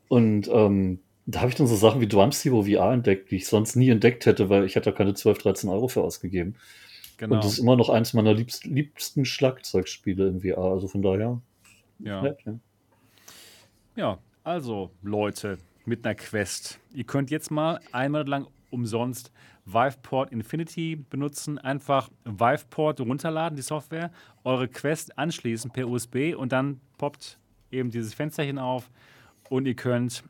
Und 0.08 0.47
ähm, 0.51 0.99
da 1.25 1.41
habe 1.41 1.49
ich 1.49 1.55
dann 1.55 1.67
so 1.67 1.75
Sachen 1.75 2.01
wie 2.01 2.08
Drum 2.08 2.31
Zero 2.31 2.63
VR 2.63 2.93
entdeckt, 2.93 3.31
die 3.31 3.38
ich 3.38 3.47
sonst 3.47 3.75
nie 3.75 3.89
entdeckt 3.89 4.25
hätte, 4.27 4.49
weil 4.49 4.65
ich 4.65 4.75
hätte 4.75 4.91
da 4.91 4.97
keine 4.97 5.15
12, 5.15 5.39
13 5.39 5.69
Euro 5.69 5.88
für 5.88 6.01
ausgegeben. 6.01 6.58
Genau. 7.17 7.36
Und 7.36 7.43
das 7.43 7.54
ist 7.54 7.60
immer 7.60 7.75
noch 7.75 7.89
eins 7.89 8.13
meiner 8.13 8.34
liebst, 8.34 8.65
liebsten 8.65 9.25
Schlagzeugspiele 9.25 10.28
in 10.28 10.41
VR. 10.41 10.58
Also 10.58 10.88
von 10.88 11.01
daher. 11.01 11.41
Ja. 11.99 12.21
nett, 12.21 12.39
ja. 12.45 12.60
Ja, 13.95 14.17
also 14.43 14.91
Leute 15.01 15.58
mit 15.86 16.06
einer 16.06 16.15
Quest. 16.15 16.80
Ihr 16.93 17.06
könnt 17.06 17.32
jetzt 17.32 17.51
mal 17.51 17.80
einmal 17.91 18.28
lang 18.28 18.47
umsonst 18.69 19.32
Viveport 19.65 20.32
Infinity 20.32 20.95
benutzen. 20.95 21.58
Einfach 21.58 22.10
Viveport 22.25 22.99
runterladen, 22.99 23.56
die 23.56 23.62
Software, 23.62 24.12
eure 24.43 24.67
Quest 24.67 25.17
anschließen 25.17 25.71
per 25.71 25.88
USB 25.88 26.36
und 26.36 26.51
dann 26.51 26.82
poppt 26.97 27.39
eben 27.71 27.89
dieses 27.89 28.13
Fensterchen 28.13 28.60
auf 28.60 28.89
und 29.49 29.65
ihr 29.65 29.75
könnt 29.75 30.23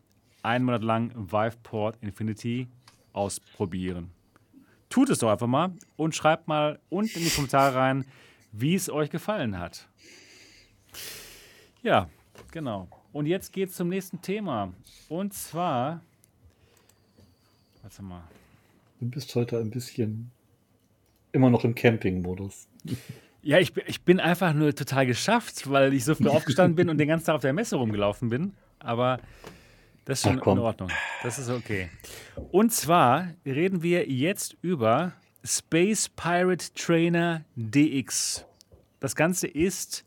einen 0.44 0.66
Monat 0.66 0.84
lang 0.84 1.12
Viveport 1.16 1.98
Infinity 2.02 2.68
ausprobieren. 3.14 4.12
Tut 4.96 5.10
es 5.10 5.20
doch 5.20 5.30
einfach 5.30 5.46
mal 5.48 5.74
und 5.98 6.16
schreibt 6.16 6.48
mal 6.48 6.80
unten 6.88 7.18
in 7.20 7.26
die 7.26 7.30
Kommentare 7.30 7.76
rein, 7.76 8.06
wie 8.54 8.76
es 8.76 8.90
euch 8.90 9.10
gefallen 9.10 9.60
hat. 9.60 9.90
Ja, 11.84 12.08
genau. 12.52 12.88
Und 13.12 13.26
jetzt 13.26 13.52
geht 13.52 13.72
es 13.72 13.76
zum 13.76 13.90
nächsten 13.90 14.22
Thema. 14.22 14.72
Und 15.10 15.34
zwar. 15.34 16.00
Warte 17.82 18.02
mal. 18.04 18.24
Du 19.02 19.10
bist 19.10 19.36
heute 19.36 19.60
ein 19.60 19.70
bisschen 19.70 20.32
immer 21.34 21.50
noch 21.50 21.66
im 21.66 21.76
Camping-Modus. 21.76 22.68
Ja, 23.42 23.60
ich, 23.60 23.74
bin- 23.74 23.84
ich 23.86 24.02
bin 24.02 24.20
einfach 24.20 24.54
nur 24.54 24.74
total 24.74 25.06
geschafft, 25.06 25.70
weil 25.70 25.94
ich 25.94 26.04
so 26.06 26.16
früh 26.16 26.30
aufgestanden 26.30 26.76
bin 26.76 26.90
und 26.90 26.98
den 26.98 27.08
ganzen 27.10 27.26
Tag 27.28 27.36
auf 27.36 27.42
der 27.42 27.54
Messe 27.54 27.76
rumgelaufen 27.76 28.30
bin. 28.30 28.54
Aber 28.80 29.20
das 30.06 30.20
ist 30.20 30.24
schon 30.24 30.40
Ach, 30.42 30.48
in 30.48 30.60
Ordnung. 30.60 30.90
Das 31.24 31.40
ist 31.40 31.50
okay. 31.50 31.90
Und 32.52 32.72
zwar 32.72 33.30
reden 33.46 33.84
wir 33.84 34.08
jetzt 34.08 34.56
über 34.62 35.14
Space 35.44 36.10
Pirate 36.10 36.74
Trainer 36.74 37.44
DX. 37.56 38.46
Das 39.00 39.16
Ganze 39.16 39.48
ist 39.48 40.06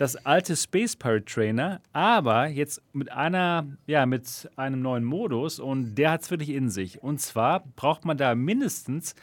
das 0.00 0.16
alte 0.16 0.56
Space 0.56 0.96
Pirate 0.96 1.26
Trainer, 1.26 1.82
aber 1.92 2.46
jetzt 2.46 2.82
mit 2.94 3.12
einer, 3.12 3.66
ja, 3.86 4.06
mit 4.06 4.48
einem 4.56 4.80
neuen 4.80 5.04
Modus 5.04 5.60
und 5.60 5.94
der 5.94 6.12
hat 6.12 6.22
es 6.22 6.30
wirklich 6.30 6.50
in 6.50 6.70
sich. 6.70 7.02
Und 7.02 7.20
zwar 7.20 7.64
braucht 7.76 8.06
man 8.06 8.16
da 8.16 8.34
mindestens 8.34 9.14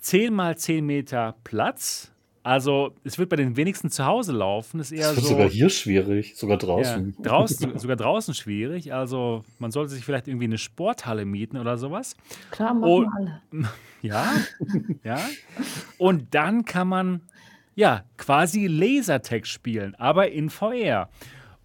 10 0.00 0.34
mal 0.34 0.58
10 0.58 0.84
Meter 0.84 1.36
Platz. 1.42 2.12
Also 2.50 2.92
es 3.04 3.16
wird 3.16 3.28
bei 3.28 3.36
den 3.36 3.56
wenigsten 3.56 3.90
zu 3.90 4.04
Hause 4.04 4.32
laufen. 4.32 4.80
Ist 4.80 4.90
eher 4.90 5.06
Das 5.06 5.16
wird 5.16 5.26
so. 5.26 5.32
sogar 5.34 5.48
hier 5.48 5.70
schwierig, 5.70 6.34
sogar 6.36 6.58
Ja, 6.60 6.66
draußen. 6.66 7.16
draußen, 7.22 7.78
sogar 7.78 7.94
draußen 7.94 8.34
schwierig. 8.34 8.92
Also 8.92 9.44
man 9.60 9.70
sollte 9.70 9.92
sich 9.92 10.04
vielleicht 10.04 10.26
irgendwie 10.26 10.46
eine 10.46 10.58
Sporthalle 10.58 11.24
mieten 11.26 11.58
oder 11.58 11.78
sowas. 11.78 12.16
Klar, 12.50 12.74
machen 12.74 12.90
Oh. 12.90 13.04
alle. 13.16 13.40
Ja, 14.02 14.32
ja. 15.04 15.20
Und 15.98 16.34
dann 16.34 16.64
kann 16.64 16.88
man 16.88 17.20
ja 17.76 18.02
quasi 18.16 18.66
Lasertag 18.66 19.46
spielen, 19.46 19.94
aber 19.94 20.30
in 20.32 20.48
VR. 20.50 21.08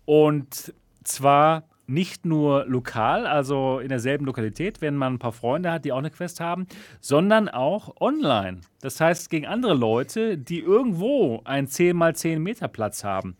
Und 0.03 0.73
zwar 1.03 1.63
nicht 1.87 2.25
nur 2.25 2.65
lokal, 2.65 3.27
also 3.27 3.79
in 3.79 3.89
derselben 3.89 4.25
Lokalität, 4.25 4.81
wenn 4.81 4.95
man 4.95 5.13
ein 5.13 5.19
paar 5.19 5.31
Freunde 5.31 5.71
hat, 5.71 5.85
die 5.85 5.91
auch 5.91 5.99
eine 5.99 6.11
Quest 6.11 6.39
haben, 6.39 6.67
sondern 6.99 7.49
auch 7.49 7.95
online. 7.99 8.61
Das 8.81 8.99
heißt 8.99 9.29
gegen 9.29 9.45
andere 9.45 9.73
Leute, 9.73 10.37
die 10.37 10.59
irgendwo 10.59 11.41
einen 11.43 11.67
10 11.67 12.01
x 12.01 12.19
10 12.21 12.41
Meter 12.41 12.67
Platz 12.67 13.03
haben. 13.03 13.35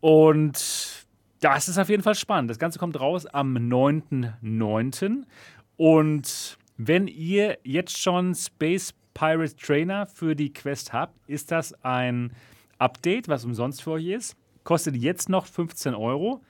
Und 0.00 1.06
das 1.40 1.68
ist 1.68 1.78
auf 1.78 1.88
jeden 1.88 2.02
Fall 2.02 2.14
spannend. 2.14 2.50
Das 2.50 2.58
Ganze 2.58 2.78
kommt 2.78 2.98
raus 2.98 3.26
am 3.26 3.56
9.9. 3.56 5.24
Und 5.76 6.58
wenn 6.76 7.06
ihr 7.06 7.58
jetzt 7.64 7.98
schon 7.98 8.34
Space 8.34 8.94
Pirate 9.14 9.54
Trainer 9.56 10.06
für 10.06 10.34
die 10.34 10.52
Quest 10.52 10.92
habt, 10.92 11.14
ist 11.28 11.50
das 11.50 11.72
ein 11.84 12.32
Update, 12.78 13.28
was 13.28 13.44
umsonst 13.44 13.82
für 13.82 13.92
euch 13.92 14.06
ist. 14.06 14.36
Kostet 14.64 14.96
jetzt 14.96 15.28
noch 15.28 15.46
15 15.46 15.94
Euro. 15.94 16.42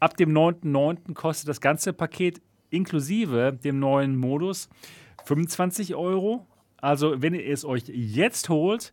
Ab 0.00 0.16
dem 0.16 0.30
9.9. 0.30 1.14
kostet 1.14 1.48
das 1.48 1.60
ganze 1.60 1.92
Paket 1.92 2.40
inklusive 2.70 3.52
dem 3.52 3.78
neuen 3.78 4.16
Modus 4.16 4.68
25 5.24 5.94
Euro. 5.94 6.46
Also, 6.80 7.20
wenn 7.20 7.34
ihr 7.34 7.46
es 7.46 7.64
euch 7.64 7.84
jetzt 7.86 8.48
holt, 8.48 8.92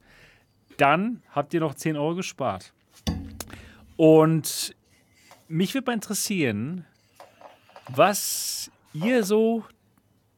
dann 0.77 1.21
habt 1.31 1.53
ihr 1.53 1.59
noch 1.59 1.75
10 1.75 1.95
Euro 1.95 2.15
gespart. 2.15 2.73
Und 3.97 4.75
mich 5.47 5.73
würde 5.73 5.85
mal 5.85 5.93
interessieren, 5.93 6.85
was 7.87 8.71
ihr 8.93 9.23
so 9.23 9.63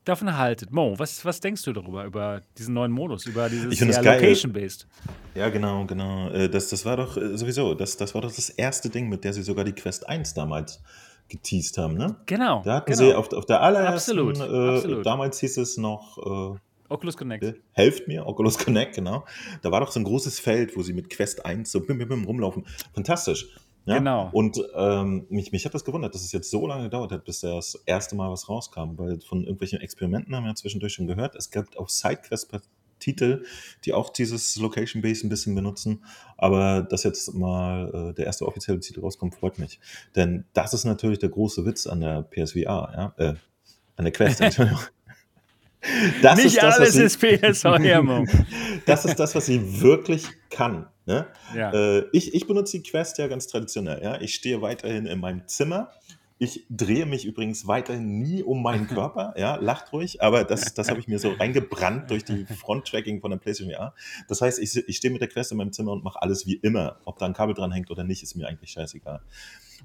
davon 0.07 0.37
haltet. 0.37 0.71
Mo, 0.71 0.97
was, 0.97 1.23
was 1.25 1.39
denkst 1.39 1.63
du 1.63 1.73
darüber, 1.73 2.05
über 2.05 2.41
diesen 2.57 2.73
neuen 2.73 2.91
Modus, 2.91 3.25
über 3.25 3.49
dieses 3.49 3.79
ja. 3.79 4.01
Location-Based? 4.01 4.87
Ja, 5.35 5.49
genau, 5.49 5.85
genau. 5.85 6.29
Äh, 6.29 6.49
Das, 6.49 6.69
das 6.69 6.85
war 6.85 6.97
doch 6.97 7.17
äh, 7.17 7.37
sowieso, 7.37 7.73
das, 7.73 7.97
das 7.97 8.13
war 8.15 8.21
doch 8.21 8.33
das 8.33 8.49
erste 8.49 8.89
Ding, 8.89 9.09
mit 9.09 9.23
der 9.23 9.33
sie 9.33 9.43
sogar 9.43 9.65
die 9.65 9.73
Quest 9.73 10.07
1 10.07 10.33
damals 10.33 10.81
geteased 11.29 11.77
haben, 11.77 11.95
ne? 11.95 12.15
Genau. 12.25 12.61
Da 12.63 12.75
hatten 12.75 12.91
genau. 12.91 13.05
sie 13.05 13.13
auf, 13.13 13.31
auf 13.33 13.45
der 13.45 13.61
allerersten, 13.61 14.17
Absolut, 14.17 14.37
äh, 14.39 14.75
absolut. 14.75 15.05
damals 15.05 15.39
hieß 15.39 15.57
es 15.57 15.77
noch, 15.77 16.17
äh, 16.55 16.57
Oculus 16.89 17.17
Connect. 17.17 17.43
äh, 17.43 17.53
helft 17.73 18.07
mir, 18.07 18.25
Oculus 18.25 18.57
Connect, 18.57 18.95
genau. 18.95 19.25
Da 19.61 19.71
war 19.71 19.81
doch 19.81 19.91
so 19.91 19.99
ein 19.99 20.05
großes 20.05 20.39
Feld, 20.39 20.77
wo 20.77 20.83
sie 20.83 20.93
mit 20.93 21.09
Quest 21.09 21.45
1 21.45 21.69
so 21.69 21.81
bim, 21.81 21.97
bim, 21.97 22.07
bim 22.07 22.23
rumlaufen. 22.23 22.65
Fantastisch. 22.93 23.47
Ja? 23.87 23.99
Genau. 23.99 24.29
Und 24.33 24.61
ähm, 24.75 25.25
mich, 25.29 25.53
mich 25.53 25.65
hat 25.65 25.73
das 25.73 25.85
gewundert, 25.85 26.13
dass 26.13 26.23
es 26.23 26.33
jetzt 26.33 26.51
so 26.51 26.67
lange 26.67 26.83
gedauert 26.83 27.11
hat, 27.13 27.23
bis 27.23 27.39
das 27.39 27.81
erste 27.85 28.15
Mal 28.15 28.29
was 28.29 28.49
rauskam, 28.49 28.97
weil 28.97 29.21
von 29.21 29.43
irgendwelchen 29.43 29.79
Experimenten 29.79 30.35
haben 30.35 30.43
wir 30.43 30.49
ja 30.49 30.55
zwischendurch 30.55 30.93
schon 30.93 31.07
gehört. 31.07 31.35
Es 31.35 31.51
gibt 31.51 31.77
auch 31.77 31.87
Sidequest-Titel, 31.87 33.45
die 33.85 33.93
auch 33.93 34.09
dieses 34.09 34.57
Location 34.57 35.01
Base 35.01 35.25
ein 35.25 35.29
bisschen 35.29 35.55
benutzen. 35.55 36.03
Aber 36.35 36.81
dass 36.81 37.03
jetzt 37.03 37.33
mal 37.33 38.09
äh, 38.11 38.13
der 38.13 38.25
erste 38.25 38.45
offizielle 38.45 38.81
Titel 38.81 38.99
rauskommt, 38.99 39.35
freut 39.35 39.57
mich. 39.57 39.79
Denn 40.17 40.43
das 40.53 40.73
ist 40.73 40.83
natürlich 40.83 41.19
der 41.19 41.29
große 41.29 41.65
Witz 41.65 41.87
an 41.87 42.01
der 42.01 42.23
PSVR, 42.23 42.91
ja? 42.93 43.13
Äh, 43.17 43.35
an 43.95 44.03
der 44.03 44.11
Quest, 44.11 44.41
Entschuldigung. 44.41 44.81
Das 46.21 46.35
Nicht 46.35 46.47
ist 46.47 46.57
das, 46.57 46.65
was 46.65 46.79
alles 46.79 46.93
sie, 46.93 47.03
ist 47.03 47.21
PSVR, 47.21 48.03
Mo. 48.03 48.25
das 48.85 49.05
ist 49.05 49.17
das, 49.17 49.33
was 49.33 49.45
sie 49.45 49.81
wirklich 49.81 50.27
kann. 50.49 50.87
Ne? 51.07 51.25
Ja. 51.55 51.71
Äh, 51.71 52.05
ich, 52.11 52.35
ich 52.35 52.47
benutze 52.47 52.77
die 52.77 52.83
Quest 52.83 53.17
ja 53.17 53.27
ganz 53.27 53.47
traditionell. 53.47 54.03
Ja? 54.03 54.19
Ich 54.19 54.35
stehe 54.35 54.61
weiterhin 54.61 55.05
in 55.05 55.19
meinem 55.19 55.47
Zimmer. 55.47 55.89
Ich 56.37 56.65
drehe 56.69 57.05
mich 57.05 57.25
übrigens 57.25 57.65
weiterhin 57.65 58.19
nie 58.19 58.43
um 58.43 58.61
meinen 58.61 58.87
Körper. 58.89 59.33
Ja, 59.37 59.55
lacht 59.55 59.93
ruhig, 59.93 60.21
aber 60.21 60.43
das, 60.43 60.73
das 60.73 60.89
habe 60.89 60.99
ich 60.99 61.07
mir 61.07 61.17
so 61.17 61.31
reingebrannt 61.39 62.11
durch 62.11 62.25
die 62.25 62.45
Front-Tracking 62.45 63.21
von 63.21 63.31
der 63.31 63.37
PlayStation 63.37 63.73
VR. 63.73 63.95
Das 64.27 64.41
heißt, 64.41 64.59
ich, 64.59 64.75
ich 64.75 64.97
stehe 64.97 65.11
mit 65.11 65.21
der 65.21 65.29
Quest 65.29 65.51
in 65.53 65.57
meinem 65.57 65.71
Zimmer 65.71 65.93
und 65.93 66.03
mache 66.03 66.21
alles 66.21 66.45
wie 66.45 66.55
immer. 66.55 66.99
Ob 67.05 67.17
da 67.19 67.25
ein 67.25 67.33
Kabel 67.33 67.55
dran 67.55 67.71
hängt 67.71 67.89
oder 67.89 68.03
nicht, 68.03 68.21
ist 68.21 68.35
mir 68.35 68.47
eigentlich 68.47 68.71
scheißegal. 68.71 69.21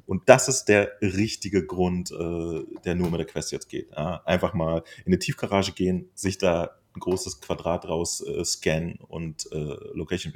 Und 0.06 0.28
das 0.28 0.48
ist 0.48 0.64
der 0.64 0.90
richtige 1.00 1.64
Grund, 1.64 2.10
äh, 2.10 2.64
der 2.84 2.96
nur 2.96 3.10
mit 3.10 3.20
der 3.20 3.26
Quest 3.26 3.52
jetzt 3.52 3.68
geht. 3.68 3.92
Ja? 3.92 4.22
Einfach 4.24 4.54
mal 4.54 4.82
in 5.04 5.12
eine 5.12 5.20
Tiefgarage 5.20 5.72
gehen, 5.72 6.10
sich 6.14 6.36
da 6.36 6.72
ein 6.96 7.00
großes 7.00 7.40
Quadrat 7.40 7.88
raus 7.88 8.20
äh, 8.26 8.44
scannen 8.44 8.98
und 9.06 9.46
äh, 9.52 9.76
Location 9.94 10.32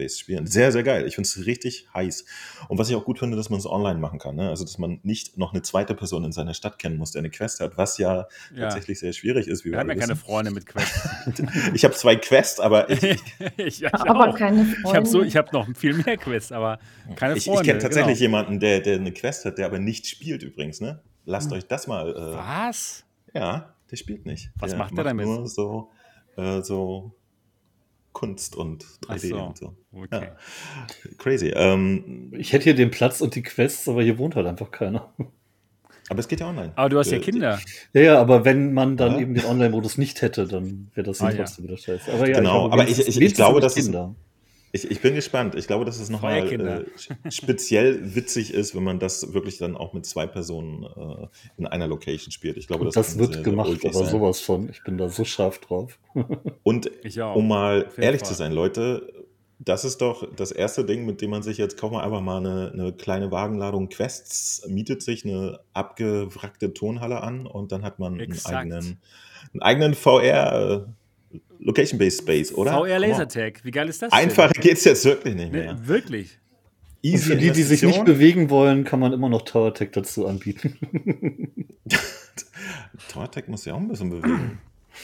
Based 0.00 0.18
spielen. 0.18 0.46
Sehr, 0.46 0.72
sehr 0.72 0.82
geil. 0.82 1.06
Ich 1.06 1.14
finde 1.14 1.28
es 1.28 1.46
richtig 1.46 1.86
heiß. 1.92 2.24
Und 2.68 2.78
was 2.78 2.88
ich 2.88 2.96
auch 2.96 3.04
gut 3.04 3.18
finde, 3.18 3.36
dass 3.36 3.50
man 3.50 3.58
es 3.58 3.66
online 3.66 3.98
machen 3.98 4.18
kann. 4.18 4.34
Ne? 4.36 4.48
Also, 4.48 4.64
dass 4.64 4.78
man 4.78 4.98
nicht 5.02 5.36
noch 5.36 5.52
eine 5.52 5.60
zweite 5.62 5.94
Person 5.94 6.24
in 6.24 6.32
seiner 6.32 6.54
Stadt 6.54 6.78
kennen 6.78 6.96
muss, 6.96 7.12
der 7.12 7.20
eine 7.20 7.30
Quest 7.30 7.60
hat, 7.60 7.76
was 7.76 7.98
ja, 7.98 8.26
Ja. 8.54 8.62
tatsächlich 8.64 8.98
sehr 8.98 9.12
schwierig 9.12 9.46
ist. 9.46 9.64
Wie 9.64 9.72
Wir 9.72 9.78
haben 9.78 9.88
ja 9.88 9.92
alle 9.92 10.00
keine 10.00 10.12
wissen. 10.14 10.24
Freunde 10.24 10.50
mit 10.52 10.66
Quest. 10.66 10.90
Ich 11.74 11.84
habe 11.84 11.94
zwei 11.94 12.16
Quests, 12.16 12.58
aber 12.60 12.88
ich, 12.90 13.02
ich, 13.02 13.18
ich 13.56 13.94
Aber 13.94 14.30
auch. 14.30 14.36
keine 14.38 14.62
Ich 14.84 14.94
habe 14.94 15.06
so, 15.06 15.22
ich 15.22 15.36
habe 15.36 15.48
noch 15.52 15.68
viel 15.76 15.94
mehr 15.94 16.16
Quests, 16.16 16.52
aber 16.52 16.78
keine 17.16 17.36
ich, 17.36 17.44
Freunde. 17.44 17.60
ich 17.62 17.66
kenne 17.68 17.78
tatsächlich 17.80 18.18
genau. 18.18 18.38
jemanden, 18.38 18.60
der, 18.60 18.80
der 18.80 18.96
eine 18.96 19.12
Quest 19.12 19.44
hat, 19.44 19.58
der 19.58 19.66
aber 19.66 19.78
nicht 19.78 20.06
spielt 20.06 20.42
übrigens. 20.42 20.80
Ne? 20.80 21.00
Lasst 21.26 21.52
euch 21.52 21.66
das 21.66 21.86
mal. 21.86 22.08
Äh, 22.10 22.14
Was? 22.36 23.04
Ja, 23.34 23.74
der 23.90 23.96
spielt 23.96 24.26
nicht. 24.26 24.50
Was 24.56 24.70
der 24.70 24.78
macht 24.78 24.96
er 24.96 25.04
damit? 25.04 25.26
Nur 25.26 25.46
so, 25.48 25.90
äh, 26.36 26.62
so 26.62 27.14
Kunst 28.12 28.56
und 28.56 28.84
3D 29.06 29.08
Ach 29.08 29.18
so. 29.18 29.36
und 29.44 29.58
so. 29.58 29.76
Okay. 29.92 30.08
Ja. 30.12 30.36
Crazy. 31.18 31.48
Ähm, 31.54 32.32
Ich 32.36 32.52
hätte 32.52 32.64
hier 32.64 32.74
den 32.74 32.90
Platz 32.90 33.20
und 33.20 33.34
die 33.34 33.42
Quests, 33.42 33.88
aber 33.88 34.02
hier 34.02 34.18
wohnt 34.18 34.34
halt 34.36 34.46
einfach 34.46 34.70
keiner. 34.70 35.12
Aber 36.08 36.18
es 36.18 36.26
geht 36.26 36.40
ja 36.40 36.48
online. 36.48 36.72
Aber 36.74 36.88
du 36.88 36.98
hast 36.98 37.10
ja 37.12 37.18
Äh, 37.18 37.20
Kinder. 37.20 37.60
Ja, 37.92 38.00
ja, 38.00 38.20
aber 38.20 38.44
wenn 38.44 38.72
man 38.74 38.96
dann 38.96 39.12
Ja. 39.12 39.20
eben 39.20 39.34
den 39.34 39.44
Online-Modus 39.44 39.96
nicht 39.96 40.22
hätte, 40.22 40.46
dann 40.48 40.90
wäre 40.94 41.06
das 41.06 41.20
Ah, 41.20 41.30
ja. 41.30 41.36
trotzdem 41.36 41.64
wieder 41.66 41.76
scheiße. 41.76 42.12
Aber 42.12 42.28
ja, 42.28 42.38
Genau, 42.38 42.64
habe 42.64 42.72
aber 42.72 42.88
ich- 42.88 42.98
ich- 43.06 43.20
ich 43.20 43.34
glaube, 43.34 43.60
dass 43.60 43.76
es- 43.76 43.84
Kinder. 43.84 44.14
Ich, 44.72 44.88
ich 44.90 45.00
bin 45.00 45.14
gespannt. 45.14 45.54
Ich 45.56 45.66
glaube, 45.66 45.84
dass 45.84 45.98
es 45.98 46.10
nochmal 46.10 46.46
äh, 46.52 47.30
speziell 47.30 48.14
witzig 48.14 48.54
ist, 48.54 48.74
wenn 48.76 48.84
man 48.84 48.98
das 49.00 49.32
wirklich 49.32 49.58
dann 49.58 49.76
auch 49.76 49.92
mit 49.92 50.06
zwei 50.06 50.26
Personen 50.26 50.84
äh, 50.84 51.26
in 51.58 51.66
einer 51.66 51.88
Location 51.88 52.30
spielt. 52.30 52.56
Ich 52.56 52.68
glaube, 52.68 52.84
das, 52.84 52.94
Das 52.94 53.18
wird 53.18 53.34
sehr, 53.34 53.42
sehr 53.42 53.50
gemacht, 53.50 53.68
ulkig 53.68 53.90
aber 53.90 54.04
sein. 54.04 54.08
sowas 54.12 54.40
von. 54.40 54.68
Ich 54.68 54.82
bin 54.84 54.96
da 54.96 55.08
so 55.08 55.24
scharf 55.24 55.58
drauf. 55.58 55.98
Und 56.62 56.90
Ich 57.02 57.20
auch. 57.20 57.34
um 57.34 57.48
mal 57.48 57.88
ehrlich 57.96 58.20
Fall. 58.20 58.28
zu 58.28 58.34
sein, 58.34 58.52
Leute, 58.52 59.12
das 59.58 59.84
ist 59.84 60.00
doch 60.00 60.26
das 60.36 60.52
erste 60.52 60.84
Ding, 60.84 61.04
mit 61.04 61.20
dem 61.20 61.30
man 61.30 61.42
sich 61.42 61.58
jetzt, 61.58 61.76
kauft 61.76 61.92
man 61.92 62.02
einfach 62.02 62.20
mal 62.22 62.38
eine, 62.38 62.70
eine 62.72 62.92
kleine 62.92 63.30
Wagenladung 63.30 63.88
Quests, 63.88 64.64
mietet 64.68 65.02
sich 65.02 65.24
eine 65.24 65.60
abgewrackte 65.74 66.72
Tonhalle 66.72 67.22
an 67.22 67.46
und 67.46 67.70
dann 67.72 67.82
hat 67.84 67.98
man 67.98 68.12
einen 68.14 68.20
Exakt. 68.20 68.54
eigenen, 68.56 69.00
einen 69.52 69.62
eigenen 69.62 69.94
VR 69.94 70.86
äh, 70.86 70.90
Location-Based 71.60 72.22
Space, 72.22 72.52
oder? 72.54 72.72
VR. 72.72 72.98
Lasertag. 72.98 73.60
Wie 73.64 73.70
geil 73.70 73.88
ist 73.88 74.02
das? 74.02 74.12
Einfacher 74.12 74.52
geht's 74.52 74.84
jetzt 74.84 75.04
wirklich 75.04 75.34
nicht 75.34 75.52
mehr. 75.52 75.74
Nee, 75.74 75.80
wirklich. 75.84 76.38
Und 77.02 77.10
Easy 77.10 77.24
für 77.30 77.36
die, 77.36 77.50
die 77.50 77.62
sich 77.62 77.82
nicht 77.82 78.04
bewegen 78.04 78.50
wollen, 78.50 78.84
kann 78.84 79.00
man 79.00 79.12
immer 79.12 79.28
noch 79.28 79.42
Tower 79.42 79.72
Tech 79.72 79.90
dazu 79.92 80.26
anbieten. 80.26 80.76
TorTech 83.08 83.48
muss 83.48 83.64
ja 83.64 83.74
auch 83.74 83.78
ein 83.78 83.88
bisschen 83.88 84.10
bewegen. 84.10 84.58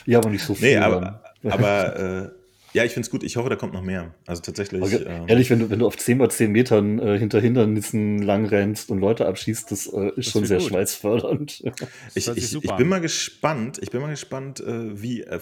ja, 0.05 0.19
aber 0.19 0.31
nicht 0.31 0.45
so 0.45 0.55
viel. 0.55 0.71
Nee, 0.71 0.77
aber, 0.77 1.23
aber 1.43 1.97
äh, 2.27 2.31
ja, 2.77 2.85
ich 2.85 2.93
finde 2.93 3.07
es 3.07 3.11
gut. 3.11 3.23
Ich 3.23 3.37
hoffe, 3.37 3.49
da 3.49 3.57
kommt 3.57 3.73
noch 3.73 3.83
mehr. 3.83 4.15
Also 4.27 4.43
tatsächlich. 4.43 4.83
Aber 4.83 5.07
ähm, 5.07 5.25
ehrlich, 5.29 5.49
wenn 5.49 5.61
du, 5.61 5.71
wenn 5.71 5.79
du 5.79 5.87
auf 5.87 5.97
10 5.97 6.19
mal 6.19 6.31
10 6.31 6.53
Metern 6.53 6.99
äh, 6.99 7.19
hinter 7.19 7.41
Hindernissen 7.41 8.21
lang 8.21 8.45
rennst 8.45 8.91
und 8.91 8.99
Leute 8.99 9.27
abschießt, 9.27 9.71
das 9.71 9.87
äh, 9.87 10.09
ist 10.09 10.17
Das 10.17 10.27
schon 10.27 10.45
sehr 10.45 10.59
gut. 10.59 10.69
schweißfördernd. 10.69 11.65
Ich, 12.15 12.29
ich, 12.29 12.55
ich 12.55 12.77
bin 12.77 12.89
mal 12.89 13.01
gespannt, 13.01 13.79
ich 13.81 13.91
bin 13.91 14.03
mal 14.03 14.11
gespannt, 14.11 14.61
äh, 14.61 15.01
wie, 15.01 15.23
äh, 15.23 15.41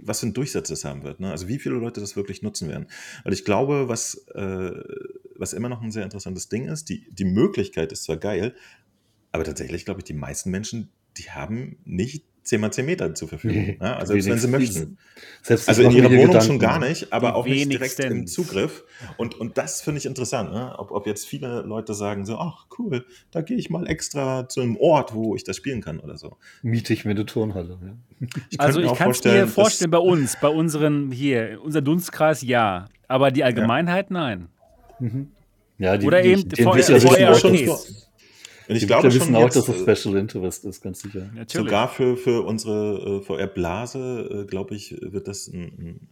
was 0.00 0.20
für 0.20 0.26
ein 0.26 0.32
Durchsatz 0.32 0.68
das 0.68 0.84
haben 0.84 1.02
wird. 1.02 1.18
Ne? 1.18 1.30
Also 1.30 1.48
wie 1.48 1.58
viele 1.58 1.74
Leute 1.74 2.00
das 2.00 2.14
wirklich 2.14 2.42
nutzen 2.42 2.68
werden. 2.68 2.86
Weil 3.24 3.32
ich 3.32 3.44
glaube, 3.44 3.88
was, 3.88 4.26
äh, 4.34 4.70
was 5.34 5.54
immer 5.54 5.68
noch 5.68 5.82
ein 5.82 5.90
sehr 5.90 6.04
interessantes 6.04 6.48
Ding 6.48 6.68
ist, 6.68 6.88
die, 6.88 7.08
die 7.10 7.24
Möglichkeit 7.24 7.90
ist 7.90 8.04
zwar 8.04 8.16
geil, 8.16 8.54
aber 9.32 9.42
tatsächlich 9.42 9.84
glaube 9.84 10.00
ich, 10.00 10.04
die 10.04 10.14
meisten 10.14 10.50
Menschen, 10.52 10.90
die 11.16 11.30
haben 11.30 11.78
nicht 11.84 12.24
10 12.44 12.60
mal 12.60 12.70
10 12.70 12.86
Meter 12.86 13.14
zur 13.14 13.28
Verfügung. 13.28 13.62
Nee, 13.62 13.78
ja? 13.80 13.96
Also 13.96 14.12
selbst 14.12 14.28
wenn 14.28 14.38
sie 14.38 14.48
möchten. 14.48 14.98
Selbst 15.42 15.68
Also 15.68 15.82
in 15.82 15.90
ihrer 15.90 16.10
Wohnung 16.10 16.26
Gedanken. 16.26 16.46
schon 16.46 16.58
gar 16.58 16.78
nicht, 16.78 17.12
aber 17.12 17.28
Die 17.28 17.34
auch 17.34 17.46
nicht 17.46 17.72
direkt 17.72 18.00
im. 18.00 18.26
Zugriff. 18.26 18.84
Und, 19.16 19.34
und 19.34 19.58
das 19.58 19.80
finde 19.82 19.98
ich 19.98 20.06
interessant, 20.06 20.52
ne? 20.52 20.74
ob, 20.78 20.90
ob 20.90 21.06
jetzt 21.06 21.26
viele 21.26 21.62
Leute 21.62 21.94
sagen 21.94 22.24
so, 22.26 22.38
ach 22.38 22.66
cool, 22.78 23.04
da 23.30 23.40
gehe 23.42 23.56
ich 23.56 23.70
mal 23.70 23.86
extra 23.86 24.48
zu 24.48 24.60
einem 24.60 24.76
Ort, 24.76 25.14
wo 25.14 25.34
ich 25.34 25.44
das 25.44 25.56
spielen 25.56 25.80
kann 25.80 26.00
oder 26.00 26.16
so. 26.16 26.36
Miete 26.62 26.92
ich 26.92 27.04
mir 27.04 27.12
eine 27.12 27.26
Turnhalle. 27.26 27.78
Ja. 27.82 28.26
Ich 28.50 28.60
Also 28.60 28.80
ich 28.80 28.92
kann 28.94 29.10
es 29.10 29.24
mir 29.24 29.46
vorstellen, 29.46 29.90
bei 29.90 29.98
uns, 29.98 30.36
bei 30.40 30.48
unseren 30.48 31.10
hier, 31.10 31.58
unser 31.62 31.82
Dunstkreis 31.82 32.42
ja, 32.42 32.88
aber 33.08 33.30
die 33.30 33.44
Allgemeinheit 33.44 34.10
nein. 34.10 34.48
Ja, 35.78 35.96
die, 35.96 36.06
Oder 36.06 36.22
die, 36.22 36.28
eben 36.28 36.48
die 36.48 36.62
VR 36.62 36.76
wissen 36.76 37.00
VR 37.00 37.32
auch, 37.32 37.38
schon 37.38 37.56
und 38.68 38.74
ich 38.76 38.80
die 38.80 38.86
glaube 38.86 39.10
schon 39.10 39.20
wissen 39.20 39.36
auch, 39.36 39.46
dass 39.50 39.66
jetzt, 39.66 39.68
das 39.68 39.86
äh, 39.88 39.96
Special 39.96 40.16
Interest 40.16 40.64
ist, 40.64 40.82
ganz 40.82 41.00
sicher. 41.00 41.30
Natürlich. 41.34 41.52
sogar 41.52 41.88
für, 41.88 42.16
für 42.16 42.42
unsere 42.42 43.20
äh, 43.20 43.22
VR-Blase, 43.22 44.44
äh, 44.44 44.46
glaube 44.46 44.74
ich, 44.74 44.96
wird 45.00 45.28
das 45.28 45.48
ein, 45.48 45.62
ein 45.62 46.08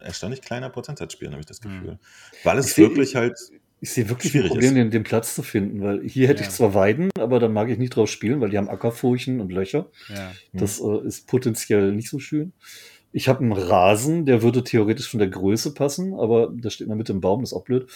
erstaunlich 0.00 0.42
kleiner 0.42 0.70
Prozentsatz 0.70 1.12
spielen, 1.12 1.32
habe 1.32 1.40
ich 1.40 1.46
das 1.46 1.60
Hm. 1.62 1.70
Gefühl. 1.80 1.98
Weil 2.44 2.58
es 2.58 2.68
Ich 2.68 2.74
seh- 2.74 2.82
wirklich 2.82 3.16
halt, 3.16 3.36
Ich 3.80 3.90
sehe 3.92 4.08
wirklich 4.08 4.32
Schwierig 4.32 4.50
ein 4.50 4.54
Problem, 4.54 4.74
den, 4.74 4.90
den 4.90 5.02
Platz 5.04 5.34
zu 5.34 5.42
finden, 5.42 5.80
weil 5.82 6.02
hier 6.02 6.28
hätte 6.28 6.42
Ja. 6.42 6.48
ich 6.48 6.54
zwar 6.54 6.74
Weiden, 6.74 7.10
aber 7.18 7.38
da 7.38 7.48
mag 7.48 7.68
ich 7.68 7.78
nicht 7.78 7.90
drauf 7.94 8.08
spielen, 8.10 8.40
weil 8.40 8.50
die 8.50 8.58
haben 8.58 8.68
Ackerfurchen 8.68 9.40
und 9.40 9.52
Löcher. 9.52 9.86
Ja. 10.08 10.32
Das 10.52 10.80
äh, 10.80 11.06
ist 11.06 11.26
potenziell 11.28 11.92
nicht 11.92 12.08
so 12.10 12.18
schön. 12.18 12.52
Ich 13.12 13.28
habe 13.28 13.40
einen 13.40 13.52
Rasen, 13.52 14.26
der 14.26 14.42
würde 14.42 14.62
theoretisch 14.64 15.08
von 15.08 15.18
der 15.18 15.28
Größe 15.28 15.72
passen, 15.74 16.12
aber 16.14 16.48
der 16.52 16.70
steht 16.70 16.88
der 16.88 16.96
Mitte 16.96 17.12
im 17.12 17.20
Baum, 17.20 17.40
das 17.40 17.52
ist 17.52 17.56
auch 17.56 17.64
blöd. 17.64 17.88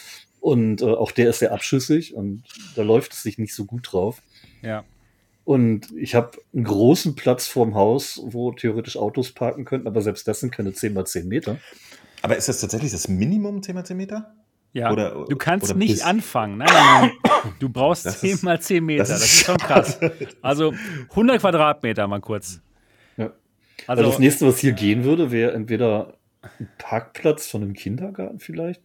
Und 0.43 0.81
äh, 0.81 0.85
auch 0.85 1.11
der 1.11 1.29
ist 1.29 1.39
sehr 1.39 1.53
abschüssig 1.53 2.13
und 2.15 2.43
da 2.75 2.81
läuft 2.83 3.13
es 3.13 3.23
sich 3.23 3.37
nicht 3.37 3.55
so 3.55 3.63
gut 3.65 3.93
drauf. 3.93 4.21
ja. 4.61 4.83
Und 5.45 5.91
ich 5.97 6.15
habe 6.15 6.31
einen 6.53 6.63
großen 6.63 7.15
Platz 7.15 7.47
vorm 7.47 7.75
Haus, 7.75 8.21
wo 8.23 8.53
theoretisch 8.53 8.95
Autos 8.95 9.33
parken 9.33 9.65
könnten, 9.65 9.87
aber 9.87 10.01
selbst 10.01 10.25
das 10.25 10.39
sind 10.39 10.51
keine 10.53 10.71
10 10.71 10.93
mal 10.93 11.05
10 11.05 11.27
Meter. 11.27 11.57
aber 12.21 12.37
ist 12.37 12.47
das 12.47 12.61
tatsächlich 12.61 12.91
das 12.93 13.09
Minimum 13.09 13.61
10 13.61 13.75
mal 13.75 13.85
10 13.85 13.97
Meter? 13.97 14.33
Ja, 14.71 14.89
Oder- 14.91 15.25
du 15.29 15.35
kannst 15.35 15.69
oder 15.69 15.77
nicht 15.79 15.91
bis- 15.95 16.01
anfangen. 16.01 16.57
Nein, 16.59 16.69
nein, 16.71 17.11
nein. 17.21 17.53
Du 17.59 17.67
brauchst 17.69 18.05
Das 18.05 18.21
10 18.21 18.31
ist- 18.35 18.43
mal 18.43 18.59
10 18.61 18.85
Meter. 18.85 18.99
das 19.03 19.09
Das 19.09 19.19
ist 19.23 19.33
ist, 19.33 19.45
schon 19.45 19.57
krass. 19.59 19.99
Also 20.41 20.73
100 21.09 21.39
Quadratmeter 21.41 22.07
mal 22.07 22.21
kurz. 22.21 22.61
Ja. 23.17 23.25
Also, 23.87 24.01
Also 24.01 24.03
das 24.11 24.19
nächste, 24.19 24.47
was 24.47 24.59
hier 24.59 24.71
gehen 24.71 25.03
würde, 25.03 25.29
wäre 25.31 25.51
entweder 25.53 26.17
ein 26.41 26.69
Parkplatz 26.77 27.47
von 27.47 27.63
einem 27.63 27.73
Kindergarten 27.73 28.39
vielleicht 28.39 28.81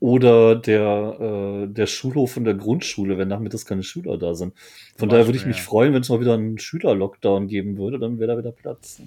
oder 0.00 0.56
der, 0.56 1.16
äh, 1.20 1.66
der 1.68 1.86
Schulhof 1.86 2.32
von 2.32 2.44
der 2.44 2.54
Grundschule, 2.54 3.18
wenn 3.18 3.28
nachmittags 3.28 3.66
keine 3.66 3.82
Schüler 3.82 4.16
da 4.16 4.34
sind. 4.34 4.54
Von 4.96 5.10
daher 5.10 5.26
würde 5.26 5.38
ich 5.38 5.44
mich 5.46 5.58
ja. 5.58 5.62
freuen, 5.62 5.92
wenn 5.92 6.00
es 6.00 6.08
mal 6.08 6.20
wieder 6.20 6.34
einen 6.34 6.58
Schüler-Lockdown 6.58 7.48
geben 7.48 7.76
würde, 7.76 7.98
dann 7.98 8.18
wäre 8.18 8.32
da 8.32 8.38
wieder 8.38 8.50
Platz. 8.52 9.00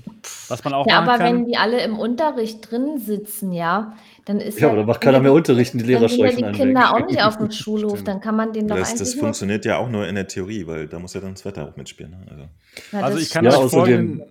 was 0.50 0.64
man 0.64 0.74
auch 0.74 0.86
Ja, 0.88 1.00
aber 1.02 1.18
kann. 1.18 1.26
wenn 1.39 1.46
die 1.46 1.58
alle 1.58 1.84
im 1.84 1.98
Unterricht 1.98 2.70
drin 2.70 3.00
sitzen, 3.00 3.52
ja, 3.54 3.96
dann 4.26 4.39
ist 4.39 4.60
Ja, 4.60 4.68
aber 4.70 4.78
da 4.78 4.84
macht 4.86 5.02
keiner 5.02 5.20
mehr 5.20 5.34
Unterricht 5.34 5.74
und 5.74 5.80
die 5.82 5.86
Lehrer 5.88 6.02
Dann 6.02 6.10
sind 6.10 6.20
ja 6.20 6.28
streichen 6.32 6.54
die 6.54 6.60
Kinder 6.60 6.82
weg. 6.82 6.89
auch 6.91 7.08
nicht 7.08 7.24
auf 7.24 7.38
dem 7.38 7.52
Schulhof, 7.52 7.91
Stimmt. 7.94 8.08
dann 8.08 8.22
kann 8.22 8.36
man 8.36 8.54
den 8.54 8.68
doch 8.68 8.76
Das, 8.78 8.89
eigentlich 8.89 9.00
das 9.00 9.14
funktioniert 9.16 9.66
ja 9.66 9.78
auch 9.78 9.89
nur 9.89 10.08
in 10.08 10.14
der 10.16 10.28
Theorie, 10.28 10.68
weil 10.68 10.88
da 10.88 11.00
muss 11.00 11.16
ja 11.16 11.22
dann 11.22 11.34
das 11.34 11.44
Wetter 11.44 11.68
auch 11.68 11.76
mitspielen. 11.76 12.12
Ne? 12.12 12.18
Also, 12.30 12.44
Na, 12.91 13.02
Also 13.02 13.18
das 13.18 13.28
ich 13.28 13.34
kann 13.34 13.46
Ja, 13.46 13.58
euch 13.58 13.72
folgenden, 13.72 14.24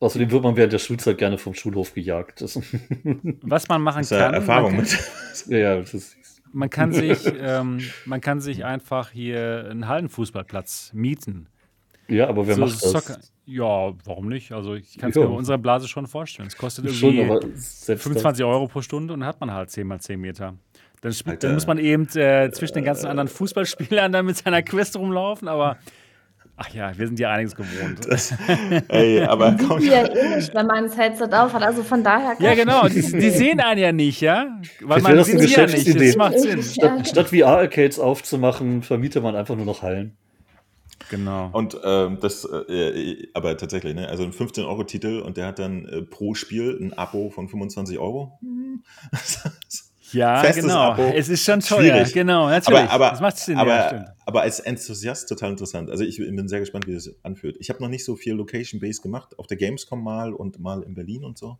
außerdem 0.00 0.30
wird 0.30 0.42
man 0.42 0.56
während 0.56 0.72
der 0.72 0.78
Schulzeit 0.78 1.18
gerne 1.18 1.38
vom 1.38 1.54
Schulhof 1.54 1.94
gejagt. 1.94 2.40
Das, 2.42 2.56
was 3.42 3.68
man 3.68 3.82
machen 3.82 3.98
hast 3.98 4.10
du 4.12 4.16
kann. 4.18 4.34
Erfahrung 4.34 4.76
man, 4.76 4.84
kann 4.86 4.98
mit? 4.98 5.46
ja, 5.48 5.58
ja, 5.58 5.76
das 5.76 5.94
ist, 5.94 6.16
man 6.52 6.70
kann 6.70 6.92
sich, 6.92 7.18
ähm, 7.40 7.80
man 8.04 8.20
kann 8.20 8.40
sich 8.40 8.64
einfach 8.64 9.10
hier 9.10 9.66
einen 9.70 9.88
Hallenfußballplatz 9.88 10.92
mieten. 10.94 11.48
ja, 12.08 12.28
aber 12.28 12.46
wer 12.46 12.54
So 12.54 12.60
macht 12.62 12.72
das? 12.82 12.90
Soccer- 12.92 13.18
Ja, 13.46 13.92
warum 14.04 14.28
nicht? 14.28 14.52
Also 14.52 14.74
ich 14.74 14.96
kann 14.98 15.10
es 15.10 15.16
Ja. 15.16 15.22
mir 15.22 15.28
bei 15.28 15.34
unserer 15.34 15.58
Blase 15.58 15.86
schon 15.88 16.06
vorstellen. 16.06 16.48
Es 16.48 16.56
kostet 16.56 16.90
Schon, 16.92 17.14
irgendwie 17.14 17.50
selbst 17.56 18.02
25 18.04 18.44
Euro 18.44 18.66
pro 18.68 18.80
Stunde 18.82 19.12
und 19.14 19.20
dann 19.20 19.28
hat 19.28 19.40
man 19.40 19.50
halt 19.52 19.70
10 19.70 19.86
mal 19.86 20.00
10 20.00 20.20
Meter. 20.20 20.54
Dann, 21.02 21.14
dann 21.40 21.54
muss 21.54 21.66
man 21.66 21.78
eben 21.78 22.08
äh, 22.16 22.50
zwischen 22.52 22.74
den 22.74 22.84
ganzen 22.84 23.06
anderen 23.06 23.28
Fußballspielern 23.28 24.10
dann 24.12 24.24
mit 24.26 24.38
seiner 24.38 24.62
Quest 24.62 24.96
rumlaufen, 24.96 25.46
aber 25.46 25.76
ach 26.56 26.68
ja, 26.70 26.96
wir 26.96 27.06
sind 27.06 27.18
ja 27.18 27.30
einiges 27.30 27.54
gewohnt. 27.54 28.00
Ey, 28.88 29.22
aber 29.22 29.56
komm, 29.56 29.80
ja 29.82 30.04
eh 30.04 30.36
nicht, 30.36 30.54
wenn 30.54 30.66
man 30.66 30.84
das 30.84 30.96
Headset 30.96 31.28
auf 31.32 31.52
hat. 31.52 31.62
Also 31.62 31.82
von 31.82 32.02
daher. 32.02 32.36
ja, 32.38 32.54
genau, 32.54 32.88
die, 32.88 33.00
die 33.00 33.30
sehen 33.30 33.60
einen 33.60 33.80
ja 33.80 33.92
nicht, 33.92 34.20
ja? 34.20 34.58
Weil 34.80 35.02
man 35.02 35.16
das 35.16 35.26
sieht 35.26 35.36
eine 35.36 35.46
sie 35.46 35.54
ja 35.54 35.62
nicht. 35.62 35.74
Geschäftsidee. 35.74 36.06
Das 36.06 36.16
macht 36.16 36.40
Sinn. 36.40 36.62
Statt, 36.62 37.08
statt 37.08 37.28
VR-Arcades 37.28 37.98
aufzumachen, 37.98 38.82
vermietet 38.82 39.22
man 39.22 39.36
einfach 39.36 39.56
nur 39.56 39.66
noch 39.66 39.82
Hallen. 39.82 40.16
Genau. 41.08 41.50
Und 41.52 41.78
ähm, 41.84 42.18
das, 42.20 42.44
äh, 42.68 43.28
aber 43.34 43.56
tatsächlich, 43.56 43.94
ne? 43.94 44.08
also 44.08 44.24
ein 44.24 44.32
15-Euro-Titel 44.32 45.20
und 45.20 45.36
der 45.36 45.46
hat 45.46 45.58
dann 45.58 45.86
äh, 45.86 46.02
pro 46.02 46.34
Spiel 46.34 46.76
ein 46.80 46.96
Abo 46.98 47.30
von 47.30 47.48
25 47.48 47.98
Euro. 47.98 48.38
Hm. 48.40 48.82
Ja, 50.12 50.40
Festes 50.40 50.64
genau. 50.64 50.92
Abo. 50.92 51.12
Es 51.14 51.28
ist 51.28 51.44
schon 51.44 51.60
teuer. 51.60 51.80
Schwierig. 51.80 52.12
Genau, 52.12 52.48
natürlich. 52.48 52.80
aber, 52.80 52.90
aber, 52.90 53.10
das 53.10 53.20
macht 53.20 53.38
Sinn, 53.38 53.56
aber, 53.56 53.74
ja, 53.74 53.86
stimmt. 53.88 54.06
aber 54.24 54.42
als 54.42 54.60
Enthusiast 54.60 55.28
total 55.28 55.50
interessant. 55.50 55.90
Also 55.90 56.04
ich 56.04 56.18
bin 56.18 56.48
sehr 56.48 56.60
gespannt, 56.60 56.86
wie 56.86 56.94
das 56.94 57.10
anfühlt. 57.22 57.56
Ich 57.60 57.70
habe 57.70 57.82
noch 57.82 57.88
nicht 57.88 58.04
so 58.04 58.16
viel 58.16 58.34
Location-Base 58.34 59.02
gemacht, 59.02 59.38
auf 59.38 59.46
der 59.46 59.56
Gamescom 59.56 60.02
mal 60.02 60.32
und 60.32 60.58
mal 60.60 60.82
in 60.82 60.94
Berlin 60.94 61.24
und 61.24 61.38
so. 61.38 61.58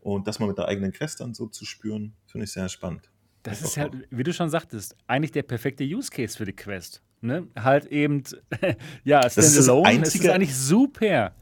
Und 0.00 0.26
das 0.26 0.38
mal 0.38 0.46
mit 0.46 0.58
der 0.58 0.68
eigenen 0.68 0.92
Quest 0.92 1.20
dann 1.20 1.34
so 1.34 1.46
zu 1.46 1.64
spüren, 1.64 2.14
finde 2.26 2.44
ich 2.44 2.52
sehr 2.52 2.68
spannend. 2.68 3.10
Das 3.42 3.62
ist 3.62 3.76
halt, 3.76 3.92
wie 4.10 4.22
du 4.22 4.32
schon 4.32 4.50
sagtest, 4.50 4.96
eigentlich 5.06 5.32
der 5.32 5.42
perfekte 5.42 5.84
Use 5.84 6.10
Case 6.10 6.36
für 6.36 6.44
die 6.44 6.52
Quest. 6.52 7.02
Ne? 7.20 7.46
Halt 7.58 7.86
eben, 7.86 8.22
ja, 9.04 9.20
ist 9.20 9.38
das 9.38 9.52
Standalone, 9.52 9.88
es 9.88 9.96
ist 9.96 10.04
einzige- 10.04 10.32
eigentlich 10.34 10.56
super. 10.56 11.32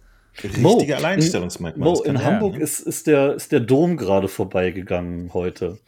Richtige 0.43 0.61
Mo, 0.61 0.79
Alleinstellungsmerkmal. 0.81 1.89
Mo, 1.89 1.97
das 1.97 2.07
in 2.07 2.23
Hamburg 2.23 2.57
ne? 2.57 2.63
ist, 2.63 2.81
ist, 2.81 3.07
der, 3.07 3.35
ist 3.35 3.53
der 3.53 3.61
Dom 3.61 3.97
gerade 3.97 4.29
vorbeigegangen 4.29 5.33
heute. 5.33 5.79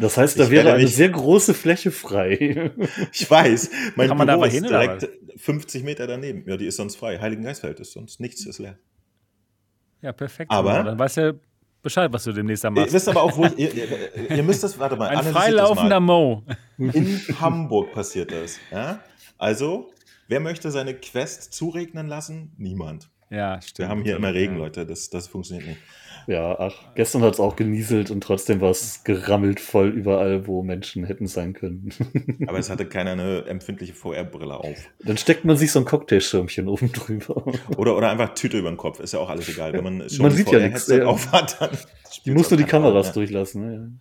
Das 0.00 0.16
heißt, 0.16 0.38
da 0.38 0.44
Ich 0.44 0.50
wäre 0.50 0.72
eine 0.72 0.84
nicht- 0.84 0.94
sehr 0.96 1.08
große 1.10 1.54
Fläche 1.54 1.90
frei. 1.90 2.70
Ich 3.12 3.30
weiß, 3.30 3.70
mein 3.96 4.08
Kann 4.08 4.16
man 4.18 4.26
da 4.26 4.34
Büro 4.34 4.40
mal 4.40 4.46
ist 4.48 4.54
hin, 4.54 4.66
oder 4.66 4.96
direkt 4.96 5.40
50 5.40 5.84
Meter 5.84 6.06
daneben. 6.06 6.44
Ja, 6.48 6.56
die 6.56 6.66
ist 6.66 6.76
sonst 6.76 6.96
frei. 6.96 7.18
Heiligengeistfeld 7.18 7.78
ist 7.80 7.92
sonst 7.92 8.20
nichts, 8.20 8.44
ist 8.46 8.58
leer. 8.58 8.78
Ja, 10.02 10.12
perfekt. 10.12 10.50
Aber- 10.50 10.72
Genau. 10.72 10.84
Dann 10.84 10.98
weißt 10.98 11.16
du 11.18 11.40
Bescheid, 11.82 12.12
was 12.12 12.24
du 12.24 12.32
demnächst 12.32 12.62
da 12.64 12.68
Ihr 12.68 12.72
machst. 12.72 12.92
wisst 12.92 13.08
aber 13.08 13.22
auch, 13.22 13.36
wo 13.36 13.44
ich, 13.46 13.58
ihr, 13.58 13.74
ihr, 13.74 14.30
ihr 14.36 14.42
müsst 14.42 14.62
das, 14.62 14.78
warte 14.78 14.96
mal, 14.96 15.08
Ein 15.08 15.24
freilaufender. 15.24 15.98
Mo. 16.00 16.42
In 16.78 17.18
Hamburg 17.40 17.92
passiert 17.92 18.32
das. 18.32 18.58
Ja? 18.70 19.00
Also, 19.38 19.90
wer 20.28 20.40
möchte 20.40 20.70
seine 20.70 20.94
Quest 20.94 21.54
zuregnen 21.54 22.06
lassen? 22.06 22.52
Niemand. 22.58 23.08
Ja, 23.30 23.60
stimmt. 23.62 23.78
Wir 23.78 23.88
haben 23.88 24.02
hier 24.02 24.16
immer 24.16 24.34
Regen, 24.34 24.54
Ja. 24.54 24.58
Leute. 24.58 24.84
Das, 24.86 25.08
das 25.08 25.28
funktioniert 25.28 25.66
nicht. 25.68 25.80
Ja, 26.26 26.58
ach, 26.58 26.74
gestern 26.94 27.22
hat 27.22 27.34
es 27.34 27.40
auch 27.40 27.56
genieselt 27.56 28.10
und 28.10 28.20
trotzdem 28.22 28.60
war 28.60 28.70
es 28.70 29.04
gerammelt 29.04 29.58
voll 29.58 29.88
überall, 29.88 30.46
wo 30.46 30.62
Menschen 30.62 31.04
hätten 31.04 31.26
sein 31.26 31.54
können. 31.54 31.90
Aber 32.46 32.58
es 32.58 32.68
hatte 32.68 32.86
keiner 32.86 33.12
eine 33.12 33.46
empfindliche 33.46 33.94
VR-Brille 33.94 34.54
auf. 34.56 34.76
Dann 35.02 35.16
steckt 35.16 35.44
man 35.44 35.56
sich 35.56 35.72
so 35.72 35.78
ein 35.78 35.86
Cocktailschirmchen 35.86 36.68
oben 36.68 36.92
drüber. 36.92 37.44
Oder, 37.76 37.96
oder 37.96 38.10
einfach 38.10 38.34
Tüte 38.34 38.58
über 38.58 38.70
den 38.70 38.76
Kopf. 38.76 39.00
Ist 39.00 39.12
ja 39.14 39.20
auch 39.20 39.30
alles 39.30 39.48
egal. 39.48 39.72
Wenn 39.72 39.84
man 39.84 40.08
schon 40.10 40.22
Man 40.24 40.32
sieht 40.32 40.50
ja 40.50 40.58
nichts, 40.58 40.84
VR-Headset 40.84 40.98
ja. 40.98 41.06
auf 41.06 41.32
hat, 41.32 41.60
dann 41.60 41.70
Die 41.70 42.12
spielt's 42.14 42.38
muss 42.38 42.50
nur 42.50 42.58
die 42.58 42.64
Kameras 42.64 43.06
mehr. 43.06 43.14
durchlassen. 43.14 43.62
Ne? 43.66 43.98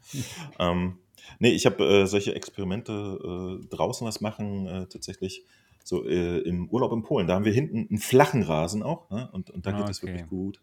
Ähm, 0.59 0.97
nee, 1.39 1.51
ich 1.51 1.65
habe 1.65 1.83
äh, 1.83 2.05
solche 2.05 2.35
Experimente 2.35 2.91
äh, 3.63 3.67
draußen 3.69 4.05
was 4.05 4.19
machen, 4.21 4.67
äh, 4.67 4.85
tatsächlich 4.87 5.45
so 5.83 6.05
äh, 6.05 6.39
im 6.39 6.69
Urlaub 6.69 6.91
in 6.93 7.03
Polen. 7.03 7.27
Da 7.27 7.35
haben 7.35 7.45
wir 7.45 7.53
hinten 7.53 7.87
einen 7.89 7.99
flachen 7.99 8.43
Rasen 8.43 8.83
auch 8.83 9.09
ne? 9.09 9.29
und, 9.31 9.49
und 9.49 9.65
da 9.65 9.71
geht 9.71 9.89
es 9.89 10.01
Okay. 10.03 10.13
wirklich 10.13 10.29
gut. 10.29 10.61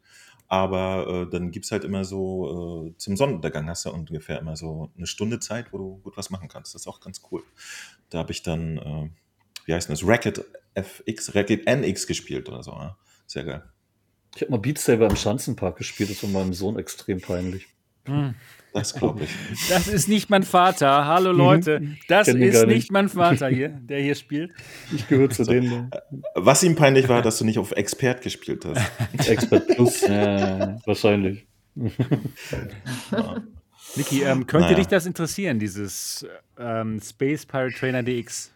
Aber 0.48 1.26
äh, 1.26 1.30
dann 1.30 1.50
gibt's 1.50 1.72
halt 1.72 1.82
immer 1.82 2.04
so, 2.04 2.86
äh, 2.88 2.96
zum 2.98 3.16
Sonnenuntergang 3.16 3.68
hast 3.68 3.84
du 3.84 3.90
ungefähr 3.90 4.38
immer 4.38 4.56
so 4.56 4.90
eine 4.96 5.06
Stunde 5.06 5.40
Zeit, 5.40 5.72
wo 5.72 5.78
du 5.78 5.96
gut 5.98 6.16
was 6.16 6.30
machen 6.30 6.48
kannst. 6.48 6.74
Das 6.74 6.82
ist 6.82 6.86
auch 6.86 7.00
ganz 7.00 7.20
cool. 7.30 7.42
Da 8.10 8.18
habe 8.18 8.30
ich 8.30 8.42
dann, 8.42 8.78
äh, 8.78 9.08
wie 9.64 9.74
heißt 9.74 9.90
das, 9.90 10.06
Racket 10.06 10.44
FX, 10.74 11.34
Racket 11.34 11.66
NX 11.66 12.06
gespielt 12.06 12.48
oder 12.48 12.62
so. 12.62 12.70
Ja? 12.72 12.96
Sehr 13.26 13.42
geil. 13.44 13.64
Ich 14.36 14.42
habe 14.42 14.52
mal 14.52 14.58
Beat 14.58 14.78
Saber 14.78 15.06
im 15.06 15.16
Schanzenpark 15.16 15.78
gespielt, 15.78 16.10
das 16.10 16.22
war 16.22 16.30
meinem 16.30 16.52
Sohn 16.52 16.78
extrem 16.78 17.20
peinlich. 17.20 17.66
Hm. 18.04 18.34
Das 18.76 18.94
glaube 18.94 19.24
ich. 19.24 19.30
Das 19.70 19.88
ist 19.88 20.06
nicht 20.06 20.28
mein 20.28 20.42
Vater. 20.42 21.06
Hallo 21.06 21.32
Mhm. 21.32 21.38
Leute. 21.38 21.80
Das 22.08 22.28
ist 22.28 22.34
nicht. 22.36 22.66
nicht. 22.66 22.92
mein 22.92 23.08
Vater 23.08 23.48
hier, 23.48 23.68
der 23.80 24.00
hier 24.00 24.14
spielt. 24.14 24.52
Ich 24.94 25.08
gehöre 25.08 25.30
zu 25.30 25.44
denen, 25.44 25.90
Was 26.34 26.62
ihm 26.62 26.76
peinlich 26.76 27.08
war, 27.08 27.22
dass 27.22 27.38
du 27.38 27.44
nicht 27.46 27.58
auf 27.58 27.72
Expert 27.72 28.20
gespielt 28.20 28.66
hast. 28.66 28.80
Expert 29.30 29.66
Plus. 29.68 30.02
ja, 30.02 30.76
wahrscheinlich. 30.84 31.46
Niki, 33.96 34.22
ähm, 34.22 34.46
könnte 34.46 34.66
Naja. 34.66 34.76
dich 34.76 34.88
das 34.88 35.06
interessieren, 35.06 35.58
dieses 35.58 36.26
ähm, 36.58 37.00
Space 37.00 37.46
Pirate 37.46 37.74
Trainer 37.74 38.02
DX? 38.02 38.52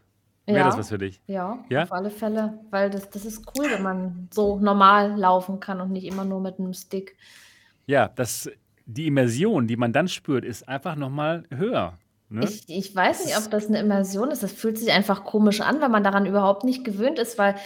Wäre 0.47 0.59
Ja. 0.59 0.65
das 0.67 0.77
was 0.79 0.89
für 0.91 0.99
dich? 0.99 1.21
Ja, 1.27 1.65
Ja? 1.71 1.85
auf 1.85 1.93
alle 1.93 2.11
Fälle. 2.11 2.59
Weil 2.71 2.91
das, 2.91 3.09
das 3.09 3.25
ist 3.25 3.43
cool, 3.57 3.67
wenn 3.71 3.83
man 3.83 4.29
so 4.33 4.59
normal 4.59 5.17
laufen 5.19 5.61
kann 5.61 5.81
und 5.81 5.93
nicht 5.93 6.05
immer 6.07 6.25
nur 6.25 6.41
mit 6.41 6.59
einem 6.59 6.75
Stick. 6.75 7.17
Ja, 7.87 8.09
das, 8.09 8.51
die 8.93 9.07
Immersion, 9.07 9.67
die 9.67 9.77
man 9.77 9.93
dann 9.93 10.09
spürt, 10.09 10.45
ist 10.45 10.69
einfach 10.69 10.97
nochmal 10.97 11.45
höher. 11.55 11.99
Ne? 12.33 12.45
Ich, 12.45 12.63
ich 12.69 12.95
weiß 12.95 13.25
nicht, 13.27 13.37
ob 13.37 13.51
das 13.51 13.67
eine 13.67 13.81
Immersion 13.81 14.31
ist. 14.31 14.45
Das 14.45 14.53
fühlt 14.53 14.79
sich 14.79 14.93
einfach 14.93 15.25
komisch 15.25 15.61
an, 15.63 15.81
wenn 15.81 15.91
man 15.91 16.05
daran 16.05 16.27
überhaupt 16.27 16.63
nicht 16.63 16.85
gewöhnt 16.85 17.19
ist, 17.19 17.39
weil 17.39 17.57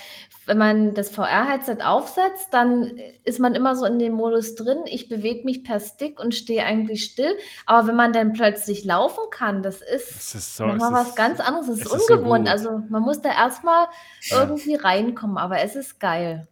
wenn 0.46 0.56
man 0.56 0.94
das 0.94 1.10
VR-Headset 1.10 1.82
aufsetzt, 1.84 2.48
dann 2.52 2.92
ist 3.24 3.40
man 3.40 3.54
immer 3.54 3.76
so 3.76 3.84
in 3.84 3.98
dem 3.98 4.14
Modus 4.14 4.54
drin, 4.54 4.78
ich 4.86 5.10
bewege 5.10 5.44
mich 5.44 5.64
per 5.64 5.80
Stick 5.80 6.18
und 6.18 6.34
stehe 6.34 6.64
eigentlich 6.64 7.04
still. 7.04 7.36
Aber 7.66 7.88
wenn 7.88 7.96
man 7.96 8.14
dann 8.14 8.32
plötzlich 8.32 8.84
laufen 8.86 9.24
kann, 9.30 9.62
das 9.62 9.82
ist, 9.82 10.10
Es 10.10 10.34
ist 10.34 10.56
so- 10.56 10.64
nochmal 10.66 10.92
was 10.94 11.08
ist- 11.10 11.16
ganz 11.16 11.40
anderes. 11.40 11.68
Es 11.68 11.80
ist 11.80 11.92
ist 11.94 12.06
so 12.08 12.14
ungewohnt. 12.14 12.44
gut. 12.46 12.48
also 12.48 12.82
man 12.88 13.02
muss 13.02 13.20
da 13.20 13.30
erstmal 13.34 13.86
Ja. 14.30 14.40
irgendwie 14.44 14.76
reinkommen, 14.76 15.36
aber 15.36 15.60
es 15.60 15.76
ist 15.76 16.00
geil. 16.00 16.48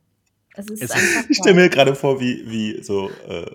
Es 0.55 0.67
ist 0.69 0.83
Es- 0.83 0.91
einfach 0.91 1.25
Ich 1.31 1.37
stelle 1.39 1.55
mir 1.55 1.69
gerade 1.69 1.95
vor, 1.95 2.21
wie, 2.21 2.45
wie 2.51 2.83
so 2.83 3.11
äh, 3.29 3.47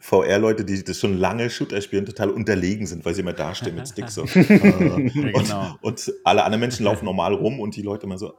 VR-Leute, 0.00 0.64
die 0.64 0.82
das 0.84 0.98
schon 0.98 1.16
lange 1.18 1.48
Shooter 1.50 1.80
spielen, 1.80 2.04
total 2.06 2.30
unterlegen 2.30 2.86
sind, 2.86 3.04
weil 3.04 3.14
sie 3.14 3.20
immer 3.22 3.32
dastehen 3.32 3.74
mit 3.76 3.88
Sticks. 3.88 4.14
So. 4.14 4.24
Äh, 4.34 5.08
Ja, 5.10 5.30
genau. 5.32 5.78
und, 5.82 6.08
und 6.08 6.12
alle 6.24 6.44
anderen 6.44 6.60
Menschen 6.60 6.84
laufen 6.84 7.04
normal 7.04 7.34
rum 7.34 7.60
und 7.60 7.74
die 7.76 7.82
Leute 7.82 8.04
immer 8.06 8.18
so, 8.18 8.34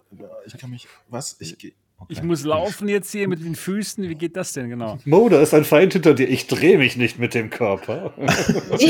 ich 0.45 0.57
kann 0.57 0.69
mich, 0.69 0.87
was? 1.09 1.35
Ich, 1.39 1.57
geh- 1.57 1.73
okay. 1.97 2.13
Ich 2.13 2.23
muss 2.23 2.43
laufen 2.43 2.87
jetzt 2.87 3.11
hier 3.11 3.27
mit 3.27 3.43
den 3.43 3.55
Füßen. 3.55 4.07
Wie 4.07 4.15
geht 4.15 4.35
das 4.35 4.53
denn 4.53 4.69
genau? 4.69 4.97
Mo, 5.05 5.29
da 5.29 5.41
ist 5.41 5.53
ein 5.53 5.63
Feind 5.63 5.93
hinter 5.93 6.13
dir. 6.13 6.27
Ich 6.27 6.47
drehe 6.47 6.77
mich 6.77 6.97
nicht 6.97 7.19
mit 7.19 7.33
dem 7.33 7.49
Körper. 7.49 8.13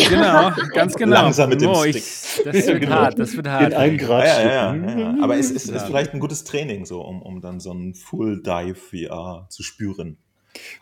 Genau, 0.09 0.51
ganz 0.73 0.95
genau. 0.95 1.23
Langsam 1.23 1.49
mit 1.49 1.61
dem 1.61 1.69
oh, 1.69 1.81
Stick. 1.81 1.97
ich, 1.97 2.43
das 2.43 2.67
wird 2.67 2.81
Genau. 2.81 2.95
hart, 2.95 3.19
das 3.19 3.35
wird 3.35 3.47
hart. 3.47 3.71
In 3.71 3.73
einen 3.73 3.97
Grad 3.97 4.25
ja, 4.25 4.41
ja, 4.41 4.75
ja, 4.75 4.99
ja. 4.99 5.15
Aber 5.21 5.37
es 5.37 5.51
ist, 5.51 5.69
ist 5.69 5.85
vielleicht 5.85 6.13
ein 6.13 6.19
gutes 6.19 6.43
Training, 6.43 6.85
so, 6.85 7.01
um, 7.01 7.21
um 7.21 7.41
dann 7.41 7.59
so 7.59 7.71
einen 7.71 7.93
Full 7.95 8.41
Dive 8.41 8.75
VR 8.75 9.47
zu 9.49 9.63
spüren. 9.63 10.17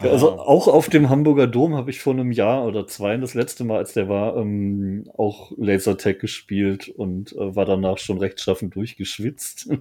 Ja, 0.01 0.11
also 0.11 0.39
auch 0.39 0.67
auf 0.67 0.89
dem 0.89 1.09
Hamburger 1.09 1.47
Dom 1.47 1.75
habe 1.75 1.91
ich 1.91 2.01
vor 2.01 2.13
einem 2.13 2.31
Jahr 2.31 2.65
oder 2.65 2.87
zwei 2.87 3.15
das 3.17 3.33
letzte 3.33 3.63
Mal, 3.63 3.77
als 3.77 3.93
der 3.93 4.09
war, 4.09 4.35
ähm, 4.37 5.09
auch 5.17 5.51
Lasertag 5.57 6.19
gespielt 6.19 6.89
und 6.89 7.33
äh, 7.33 7.55
war 7.55 7.65
danach 7.65 7.97
schon 7.97 8.17
rechtschaffen 8.17 8.69
durchgeschwitzt. 8.69 9.69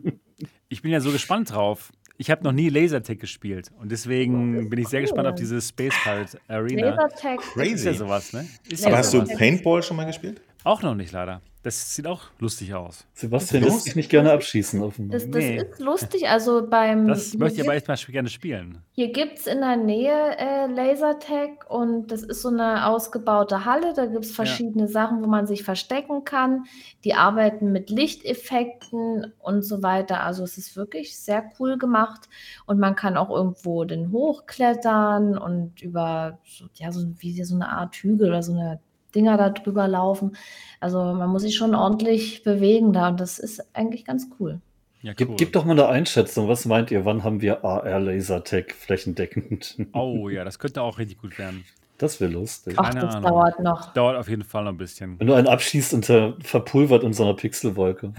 Ich 0.73 0.83
bin 0.83 0.93
ja 0.93 1.01
so 1.01 1.11
gespannt 1.11 1.53
drauf. 1.53 1.91
Ich 2.21 2.31
habe 2.31 2.45
noch 2.45 2.53
nie 2.53 2.69
Lasertag 2.69 3.19
gespielt 3.19 3.71
und 3.81 3.91
deswegen 3.91 4.69
bin 4.69 4.79
ich 4.79 4.89
sehr 4.89 4.99
cool. 5.01 5.05
gespannt 5.07 5.27
auf 5.29 5.37
diese 5.37 5.59
Space 5.59 5.95
Pirate 6.03 6.39
Arena. 6.49 6.91
Lasertag. 6.91 7.41
Ist 7.41 7.47
ja 7.57 7.63
Crazy. 7.63 7.95
sowas, 7.95 8.33
ne? 8.35 8.47
Ist 8.69 8.85
Aber 8.85 8.93
ja 8.93 8.99
hast 8.99 9.15
du. 9.15 9.25
Paintball 9.25 9.83
schon 9.83 9.97
mal 9.97 10.05
gespielt? 10.05 10.43
Auch 10.65 10.83
noch 10.83 10.95
nicht, 10.95 11.13
leider. 11.13 11.41
Das 11.63 11.95
sieht 11.95 12.07
auch 12.07 12.23
lustig 12.39 12.73
aus. 12.75 13.07
Sebastian 13.13 13.63
lässt 13.65 13.83
sich 13.85 13.95
nicht 13.95 14.09
gerne 14.09 14.33
abschießen. 14.33 14.81
Offenbar. 14.83 15.19
Das, 15.19 15.31
das 15.31 15.37
Nee. 15.43 15.57
ist 15.59 15.79
lustig. 15.79 16.27
Also 16.27 16.67
beim 16.67 17.07
Das 17.07 17.35
möchte 17.35 17.57
ich 17.57 17.61
hier 17.61 17.65
aber 17.71 17.77
echt 17.77 17.87
mal 17.87 17.97
gerne 17.99 18.31
spielen. 18.31 18.79
Hier 18.93 19.13
gibt 19.13 19.41
es 19.41 19.47
in 19.47 19.61
der 19.61 19.77
Nähe 19.77 20.39
äh, 20.39 20.67
Lasertag 20.69 21.69
und 21.71 22.07
das 22.13 22.23
ist 22.23 22.41
so 22.41 22.49
eine 22.49 22.87
ausgebaute 22.87 23.67
Halle. 23.67 23.93
Da 23.95 24.07
gibt 24.07 24.25
es 24.25 24.33
verschiedene 24.33 24.89
Sachen, 24.89 25.23
wo 25.23 25.27
man 25.27 25.47
sich 25.47 25.63
verstecken 25.63 26.25
kann. 26.25 26.65
Die 27.05 27.13
arbeiten 27.13 27.73
mit 27.73 27.91
Lichteffekten 27.91 29.35
und 29.39 29.61
so 29.63 29.83
weiter. 29.83 30.23
Also 30.23 30.45
es 30.45 30.57
ist 30.57 30.77
wirklich 30.77 31.19
sehr 31.19 31.45
cool 31.59 31.77
gemacht 31.77 32.29
und 32.65 32.79
man 32.79 32.97
kann 32.97 33.19
auch 33.19 33.29
irgendwo 33.29 33.85
den 33.85 34.13
hochklettern 34.13 35.37
und 35.37 35.83
über 35.83 36.39
so, 36.47 36.67
ja, 36.75 36.91
so 36.91 37.07
wie 37.19 37.45
so 37.45 37.55
eine 37.55 37.69
Art 37.69 37.97
Hügel 37.97 38.29
oder 38.29 38.43
so 38.43 38.53
eine 38.53 38.81
Dinger 39.11 39.37
da 39.37 39.51
drüber 39.51 39.89
laufen. 39.89 40.37
Also 40.81 40.99
man 40.99 41.29
muss 41.31 41.43
sich 41.43 41.57
schon 41.57 41.75
ordentlich 41.75 42.43
bewegen 42.43 42.93
da 42.93 43.09
und 43.09 43.21
das 43.21 43.39
ist 43.39 43.65
eigentlich 43.75 44.05
ganz 44.05 44.29
cool. 44.39 44.61
Ja, 45.03 45.13
cool. 45.13 45.15
Gib, 45.17 45.37
gib 45.37 45.53
doch 45.53 45.65
mal 45.65 45.73
eine 45.73 45.89
Einschätzung. 45.89 46.49
Was 46.49 46.67
meint 46.67 46.91
ihr? 46.91 47.05
Wann 47.05 47.25
haben 47.25 47.41
wir 47.41 47.65
AR 47.65 48.01
Lasertag 48.01 48.73
flächendeckend? 48.73 49.77
Oh 49.93 50.29
ja, 50.29 50.45
das 50.45 50.59
könnte 50.59 50.83
auch 50.83 50.99
richtig 50.99 51.19
gut 51.19 51.39
werden. 51.39 51.65
Das 51.97 52.21
wäre 52.21 52.33
lustig. 52.33 52.75
Ach, 52.79 52.89
Keine 52.89 53.01
das 53.01 53.17
Ahnung. 53.17 53.31
dauert 53.31 53.61
noch. 53.61 53.93
Dauert 53.93 54.17
auf 54.17 54.29
jeden 54.29 54.43
Fall 54.43 54.65
noch 54.65 54.71
ein 54.71 54.79
bisschen. 54.79 55.19
Wenn 55.21 55.27
du 55.27 55.35
einen 55.35 55.47
abschießt 55.47 55.93
und 55.93 56.07
verpulvert 56.45 57.03
in 57.05 57.13
so 57.13 57.25
einer 57.25 57.35
Pixelwolke. 57.35 58.15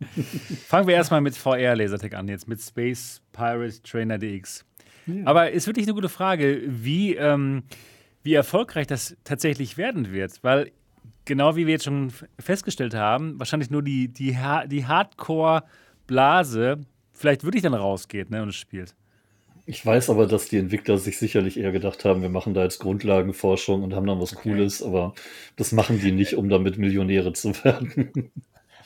Fangen 0.66 0.86
wir 0.88 0.94
erstmal 0.94 1.20
mit 1.20 1.36
VR 1.36 1.76
Lasertag 1.76 2.14
an, 2.14 2.28
jetzt 2.28 2.48
mit 2.48 2.62
Space 2.62 3.20
Pirate 3.32 3.82
Trainer 3.82 4.16
DX. 4.16 4.64
Ja. 5.06 5.14
Aber 5.26 5.50
ist 5.50 5.66
wirklich 5.66 5.86
eine 5.86 5.94
gute 5.94 6.08
Frage, 6.08 6.62
wie, 6.66 7.14
ähm, 7.14 7.64
wie 8.22 8.34
erfolgreich 8.34 8.86
das 8.86 9.16
tatsächlich 9.24 9.76
werden 9.76 10.12
wird. 10.12 10.42
Weil, 10.42 10.72
genau 11.24 11.56
wie 11.56 11.66
wir 11.66 11.72
jetzt 11.74 11.84
schon 11.84 12.12
festgestellt 12.38 12.94
haben, 12.94 13.38
wahrscheinlich 13.38 13.70
nur 13.70 13.82
die, 13.82 14.08
die, 14.08 14.36
Ha- 14.38 14.66
die 14.66 14.86
Hardcore-Blase 14.86 16.80
vielleicht 17.12 17.44
wirklich 17.44 17.62
dann 17.62 17.74
rausgeht 17.74 18.30
ne, 18.30 18.42
und 18.42 18.48
es 18.50 18.56
spielt. 18.56 18.94
Ich 19.66 19.84
weiß 19.86 20.10
aber, 20.10 20.26
dass 20.26 20.48
die 20.48 20.56
Entwickler 20.58 20.98
sich 20.98 21.18
sicherlich 21.18 21.56
eher 21.58 21.70
gedacht 21.72 22.04
haben, 22.04 22.22
wir 22.22 22.28
machen 22.28 22.54
da 22.54 22.62
jetzt 22.64 22.78
Grundlagenforschung 22.80 23.82
und 23.84 23.94
haben 23.94 24.06
dann 24.06 24.20
was 24.20 24.34
Okay. 24.34 24.42
Cooles, 24.42 24.82
aber 24.82 25.14
das 25.56 25.72
machen 25.72 26.00
die 26.00 26.12
nicht, 26.12 26.34
um 26.34 26.48
damit 26.48 26.76
Millionäre 26.78 27.32
zu 27.32 27.52
werden. 27.64 28.32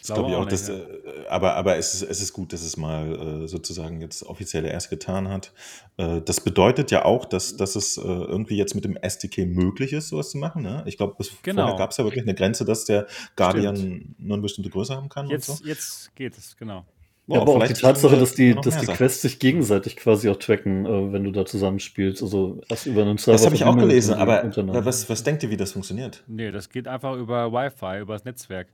Das 0.07 0.15
glaube 0.15 0.31
ich 0.31 0.37
auch. 0.37 0.41
nicht, 0.41 0.53
dass, 0.53 0.69
ja. 0.69 0.75
äh, 0.75 1.29
aber 1.29 1.55
aber 1.57 1.77
es, 1.79 1.95
ist, 1.95 2.03
es 2.03 2.21
ist 2.21 2.35
gut, 2.35 2.53
dass 2.53 2.63
es 2.63 2.77
mal 2.77 3.45
äh, 3.45 3.49
sozusagen 3.49 4.03
jetzt 4.03 4.23
offiziell 4.23 4.67
erst 4.67 4.91
getan 4.91 5.29
hat. 5.29 5.53
Äh, 5.97 6.21
das 6.21 6.41
bedeutet 6.41 6.91
ja 6.91 7.07
auch, 7.07 7.25
dass, 7.25 7.57
dass 7.57 7.75
es 7.75 7.97
äh, 7.97 8.03
irgendwie 8.03 8.57
jetzt 8.57 8.75
mit 8.75 8.85
dem 8.85 8.97
SDK 8.97 9.47
möglich 9.47 9.95
ist, 9.95 10.09
sowas 10.09 10.31
zu 10.31 10.37
machen. 10.37 10.63
Ne? 10.63 10.83
Ich 10.87 10.99
glaube, 10.99 11.15
bis 11.17 11.33
Genau. 11.43 11.63
vorher 11.63 11.79
gab 11.79 11.93
es 11.93 11.97
ja 11.97 12.05
wirklich 12.05 12.23
eine 12.23 12.35
Grenze, 12.35 12.67
dass 12.67 12.85
der 12.85 13.07
Guardian 13.37 14.15
nur 14.19 14.35
eine 14.35 14.43
bestimmte 14.43 14.69
Größe 14.69 14.95
haben 14.95 15.09
kann. 15.09 15.29
Jetzt, 15.29 15.49
und 15.49 15.59
so. 15.59 15.65
jetzt 15.65 16.15
geht 16.15 16.37
es, 16.37 16.55
genau. 16.57 16.85
Ja, 17.27 17.41
aber 17.41 17.57
auch 17.57 17.67
die 17.67 17.73
Tatsache, 17.73 18.19
dass 18.19 18.35
die, 18.35 18.55
dass 18.55 18.79
die. 18.79 18.87
Quests 18.87 19.23
sich 19.23 19.39
gegenseitig 19.39 19.97
quasi 19.97 20.29
auch 20.29 20.37
tracken, 20.37 20.85
äh, 20.85 21.13
wenn 21.13 21.25
du 21.25 21.31
da 21.31 21.47
zusammenspielst. 21.47 22.23
Also 22.23 22.61
erst 22.69 22.85
über 22.85 23.01
einen 23.01 23.17
Server. 23.17 23.39
Das 23.39 23.47
habe 23.47 23.55
ich 23.55 23.65
auch 23.65 23.77
gelesen, 23.77 24.15
aber 24.15 24.53
was, 24.85 25.09
was 25.09 25.25
denkt 25.25 25.43
ihr, 25.43 25.49
wie 25.51 25.57
das 25.57 25.73
funktioniert? 25.73 26.23
Nee, 26.27 26.51
das 26.51 26.69
geht 26.69 26.87
einfach 26.87 27.17
über 27.17 27.51
Wi-Fi, 27.51 28.01
über 28.01 28.13
das 28.13 28.25
Netzwerk. 28.27 28.69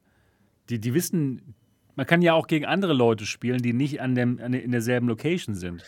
Die, 0.71 0.79
die 0.81 0.95
wissen, 0.95 1.55
man 1.97 2.07
kann 2.07 2.23
ja 2.23 2.35
auch 2.35 2.47
gegen 2.47 2.65
andere 2.65 2.93
Leute 2.93 3.27
spielen, 3.27 3.61
die 3.61 3.73
nicht 3.73 4.01
an 4.01 4.15
dem, 4.15 4.41
an, 4.41 4.55
in 4.55 4.71
derselben 4.73 5.09
Location 5.09 5.55
sind. 5.55 5.83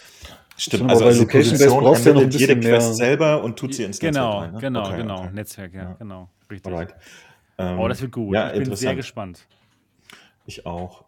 Stimmt, 0.57 0.91
also 0.91 1.07
als 1.07 1.15
die 1.17 1.23
Location-Based 1.23 1.69
brauchst 1.79 2.05
du 2.05 2.11
ja 2.11 2.15
noch 2.15 2.23
ein 2.23 2.31
jede 2.31 2.55
bisschen 2.57 2.61
Quest 2.61 2.89
mehr- 2.89 2.95
selber 2.95 3.43
und 3.43 3.59
tut 3.59 3.75
sie 3.75 3.85
ins 3.85 3.99
Genau, 3.99 4.43
Netzwerk 4.43 4.45
rein. 4.45 4.53
Ne? 4.55 4.61
genau, 4.61 4.87
Okay, 4.87 4.97
genau. 4.97 5.19
okay. 5.21 5.31
Netzwerk, 5.33 5.75
ja, 5.75 5.83
Ja. 5.83 5.93
genau. 5.99 6.31
Richtig. 6.51 6.73
Alright. 6.73 6.95
Ähm, 7.59 7.79
Oh, 7.79 7.89
das 7.89 8.03
wird 8.03 8.13
gut. 8.13 8.35
Ja, 8.35 8.49
ich 8.49 8.55
bin 8.55 8.65
sehr 8.77 8.91
interessant. 8.93 8.97
gespannt. 8.97 9.47
Ich 10.47 10.67
auch. 10.67 11.05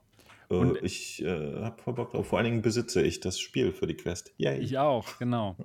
Äh, 0.51 0.55
Und- 0.55 0.83
ich 0.83 1.23
äh, 1.25 1.27
habe 1.63 1.81
voll 1.83 1.95
Bock 1.95 2.13
drauf. 2.13 2.27
Vor 2.29 2.39
allen 2.39 2.45
Dingen 2.47 2.63
besitze 2.63 3.03
ich 3.03 3.21
das 3.21 3.39
Spiel 3.39 3.73
für 3.73 3.87
die 3.87 3.95
Quest. 3.95 4.33
Yay. 4.39 4.59
Ich 4.61 4.79
auch, 4.79 5.19
genau. 5.19 5.57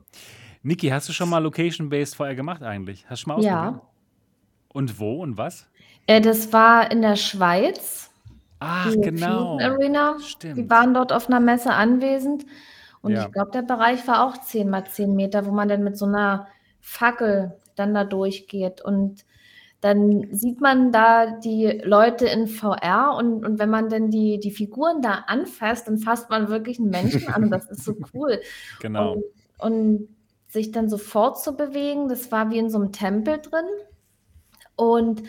Niki, 0.64 0.90
hast 0.90 1.08
du 1.08 1.14
schon 1.14 1.30
mal 1.30 1.40
Location-Based 1.40 2.16
VR 2.16 2.36
gemacht 2.36 2.64
eigentlich? 2.64 3.06
Hast 3.10 3.22
du 3.24 3.30
schon 3.30 3.38
mal 3.38 3.44
Ja. 3.44 3.62
ausprobiert? 3.70 3.86
Und 4.74 5.00
wo 5.00 5.22
und 5.24 5.38
was? 5.38 5.68
Äh, 6.10 6.22
das 6.22 6.52
war 6.52 6.90
in 6.92 7.04
der 7.04 7.16
Schweiz. 7.16 8.10
Ach, 8.58 8.92
die 8.92 9.00
genau. 9.00 9.54
Fusion 9.54 9.62
Arena. 9.62 10.18
Stimmt. 10.20 10.58
Die 10.58 10.68
waren 10.70 10.96
dort 10.96 11.14
auf 11.14 11.28
einer 11.28 11.40
Messe 11.40 11.72
anwesend. 11.72 12.48
Und 13.02 13.12
Ja. 13.12 13.26
ich 13.28 13.32
glaube, 13.32 13.52
der 13.52 13.62
Bereich 13.62 14.08
war 14.08 14.26
auch 14.26 14.36
10 14.42 14.72
mal 14.72 14.86
10 14.86 15.16
Meter, 15.16 15.46
wo 15.46 15.52
man 15.52 15.70
dann 15.70 15.84
mit 15.84 16.00
so 16.00 16.06
einer 16.06 16.48
Fackel 16.82 17.56
dann 17.76 17.94
da 17.94 18.06
durchgeht. 18.06 18.82
Und 18.82 19.24
dann 19.82 20.28
sieht 20.32 20.62
man 20.62 20.92
da 20.92 21.28
die 21.28 21.80
Leute 21.84 22.26
in 22.26 22.48
VR 22.48 23.16
und, 23.16 23.46
und 23.46 23.60
wenn 23.60 23.70
man 23.70 23.88
dann 23.88 24.10
die, 24.10 24.40
die 24.40 24.52
Figuren 24.52 25.04
da 25.04 25.26
anfasst, 25.28 25.88
dann 25.88 26.00
fasst 26.00 26.32
man 26.32 26.50
wirklich 26.50 26.80
einen 26.80 26.90
Menschen 26.90 27.28
an 27.32 27.44
und 27.44 27.52
das 27.52 27.70
ist 27.70 27.86
so 27.86 27.94
cool. 28.16 28.42
Genau. 28.82 29.14
Und, 29.14 29.24
und 29.60 30.10
sich 30.48 30.72
dann 30.72 30.90
sofort 30.90 31.40
zu 31.40 31.56
bewegen, 31.56 32.10
das 32.10 32.32
war 32.32 32.50
wie 32.50 32.58
in 32.58 32.72
so 32.72 32.80
einem 32.80 32.92
Tempel 32.92 33.38
drin. 33.38 33.66
Und 34.76 35.22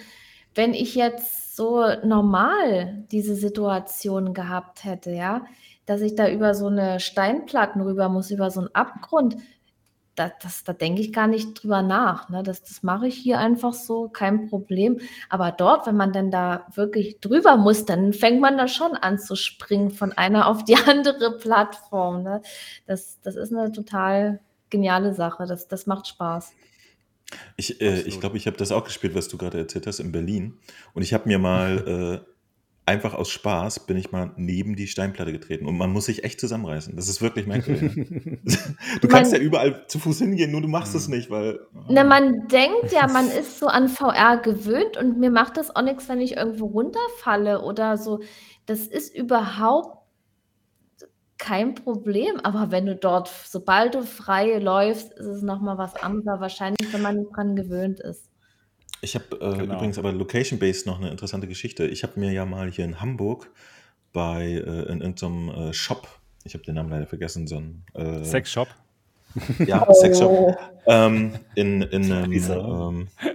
wenn 0.55 0.75
ich 0.75 0.95
jetzt 0.95 1.57
so 1.57 1.85
normal 2.05 3.05
diese 3.11 3.35
Situation 3.35 4.35
gehabt 4.35 4.85
hätte, 4.85 5.11
ja, 5.13 5.45
dass 5.87 6.01
ich 6.01 6.15
da 6.15 6.29
über 6.29 6.55
so 6.55 6.67
eine 6.67 7.01
Steinplatten 7.01 7.81
rüber 7.81 8.09
muss, 8.09 8.31
über 8.31 8.51
so 8.51 8.61
einen 8.61 8.75
Abgrund, 8.75 9.37
da, 10.15 10.31
das, 10.43 10.65
da 10.65 10.73
denke 10.73 11.01
ich 11.01 11.13
gar 11.13 11.27
nicht 11.27 11.55
drüber 11.55 11.83
nach. 11.83 12.29
Ne? 12.29 12.43
Das, 12.43 12.63
das 12.63 12.83
mache 12.83 13.07
ich 13.07 13.17
hier 13.17 13.39
einfach 13.39 13.73
so, 13.73 14.09
kein 14.09 14.49
Problem. 14.49 15.01
Aber 15.29 15.51
dort, 15.51 15.87
wenn 15.87 15.97
man 15.97 16.13
dann 16.13 16.31
da 16.31 16.67
wirklich 16.75 17.21
drüber 17.21 17.57
muss, 17.57 17.87
dann 17.87 18.13
fängt 18.13 18.41
man 18.41 18.59
da 18.59 18.69
schon 18.69 18.93
an 18.95 19.19
zu 19.19 19.37
springen 19.37 19.91
von 19.91 20.13
einer 20.13 20.47
auf 20.47 20.65
die 20.65 20.77
andere 20.87 21.39
Plattform. 21.39 22.23
Ne? 22.23 22.43
Das, 22.87 23.21
das 23.23 23.37
ist 23.37 23.53
eine 23.53 23.73
total 23.73 24.41
geniale 24.69 25.15
Sache. 25.15 25.47
Das, 25.47 25.69
das 25.69 25.87
macht 25.87 26.07
Spaß. 26.07 26.53
Ich, 27.57 27.81
äh, 27.81 28.01
ich 28.03 28.21
glaube, 28.21 28.37
ich 28.37 28.47
habe 28.47 28.57
das 28.57 28.73
auch 28.73 28.85
gespielt, 28.85 29.15
was 29.15 29.29
du 29.29 29.39
gerade 29.39 29.59
erzählt 29.59 29.87
hast, 29.87 30.01
in 30.01 30.13
Berlin. 30.13 30.59
Und 30.95 31.03
ich 31.03 31.15
habe 31.15 31.29
mir 31.29 31.39
mal 31.39 32.23
äh, 32.27 32.31
einfach 32.91 33.15
aus 33.15 33.31
Spaß 33.31 33.87
bin 33.87 33.97
ich 33.97 34.11
mal 34.11 34.33
neben 34.37 34.75
die 34.75 34.89
Steinplatte 34.89 35.33
getreten. 35.33 35.67
Und 35.67 35.79
man 35.79 35.91
muss 35.93 36.07
sich 36.07 36.25
echt 36.25 36.41
zusammenreißen. 36.41 36.97
Das 36.97 37.09
ist 37.09 37.23
wirklich 37.23 37.47
merkwürdig. 37.47 37.93
du 39.01 39.09
kannst 39.09 39.33
ja 39.33 39.39
überall 39.39 39.87
zu 39.87 40.01
Fuß 40.01 40.19
hingehen, 40.19 40.51
nur 40.51 40.61
du 40.61 40.69
machst 40.69 40.95
es 40.95 41.07
nicht, 41.07 41.31
weil. 41.31 41.61
Na, 41.89 42.03
man 42.03 42.49
denkt 42.49 42.93
ja, 42.93 43.07
man 43.07 43.31
ist 43.31 43.61
so 43.61 43.67
an 43.67 43.89
VR 43.89 44.39
gewöhnt 44.39 44.97
und 44.97 45.19
mir 45.19 45.31
macht 45.31 45.57
das 45.57 45.75
auch 45.75 45.83
nichts, 45.83 46.09
wenn 46.09 46.21
ich 46.21 46.37
irgendwo 46.37 46.67
runterfalle 46.67 47.63
oder 47.63 47.97
so. 47.97 48.21
Das 48.67 48.81
ist 48.81 49.15
überhaupt 49.15 50.00
kein 51.41 51.75
Problem. 51.75 52.39
Aber 52.45 52.71
wenn 52.71 52.87
du 52.87 52.95
dort, 52.95 53.29
sobald 53.47 53.95
du 53.97 54.03
frei 54.03 54.59
läufst, 54.59 55.13
ist 55.15 55.27
es 55.27 55.43
nochmal 55.43 55.77
was 55.79 55.97
anderes. 55.97 56.41
Wahrscheinlich, 56.41 56.93
wenn 56.93 57.03
man 57.03 57.17
nicht 57.17 57.35
dran 57.35 57.57
gewöhnt 57.57 57.99
ist. 58.01 58.29
Ich 59.03 59.15
habe 59.15 59.25
äh, 59.41 59.59
Genau. 59.59 59.75
übrigens 59.75 59.99
aber 59.99 60.13
location-based 60.13 60.87
noch 60.87 61.01
eine 61.01 61.11
interessante 61.11 61.49
Geschichte. 61.49 61.87
Ich 61.87 62.03
habe 62.05 62.21
mir 62.21 62.31
ja 62.33 62.45
mal 62.45 62.71
hier 62.71 62.85
in 62.85 63.01
Hamburg 63.01 63.51
bei 64.13 64.45
äh, 64.45 64.93
in 64.93 65.01
irgendeinem 65.01 65.49
äh, 65.49 65.73
Shop, 65.73 66.07
ich 66.45 66.55
habe 66.55 66.65
den 66.65 66.75
Namen 66.75 66.91
leider 66.91 67.07
vergessen, 67.07 67.47
so 67.47 67.57
ein 67.57 67.83
äh, 67.95 68.23
Sexshop. 68.25 68.69
ja, 69.67 69.85
Oh. 69.89 69.93
Sexshop. 69.95 70.57
Ähm, 70.87 71.33
in 71.55 71.83
in 71.83 72.13
einem, 72.13 72.33
ähm, 72.33 73.09
äh, 73.23 73.35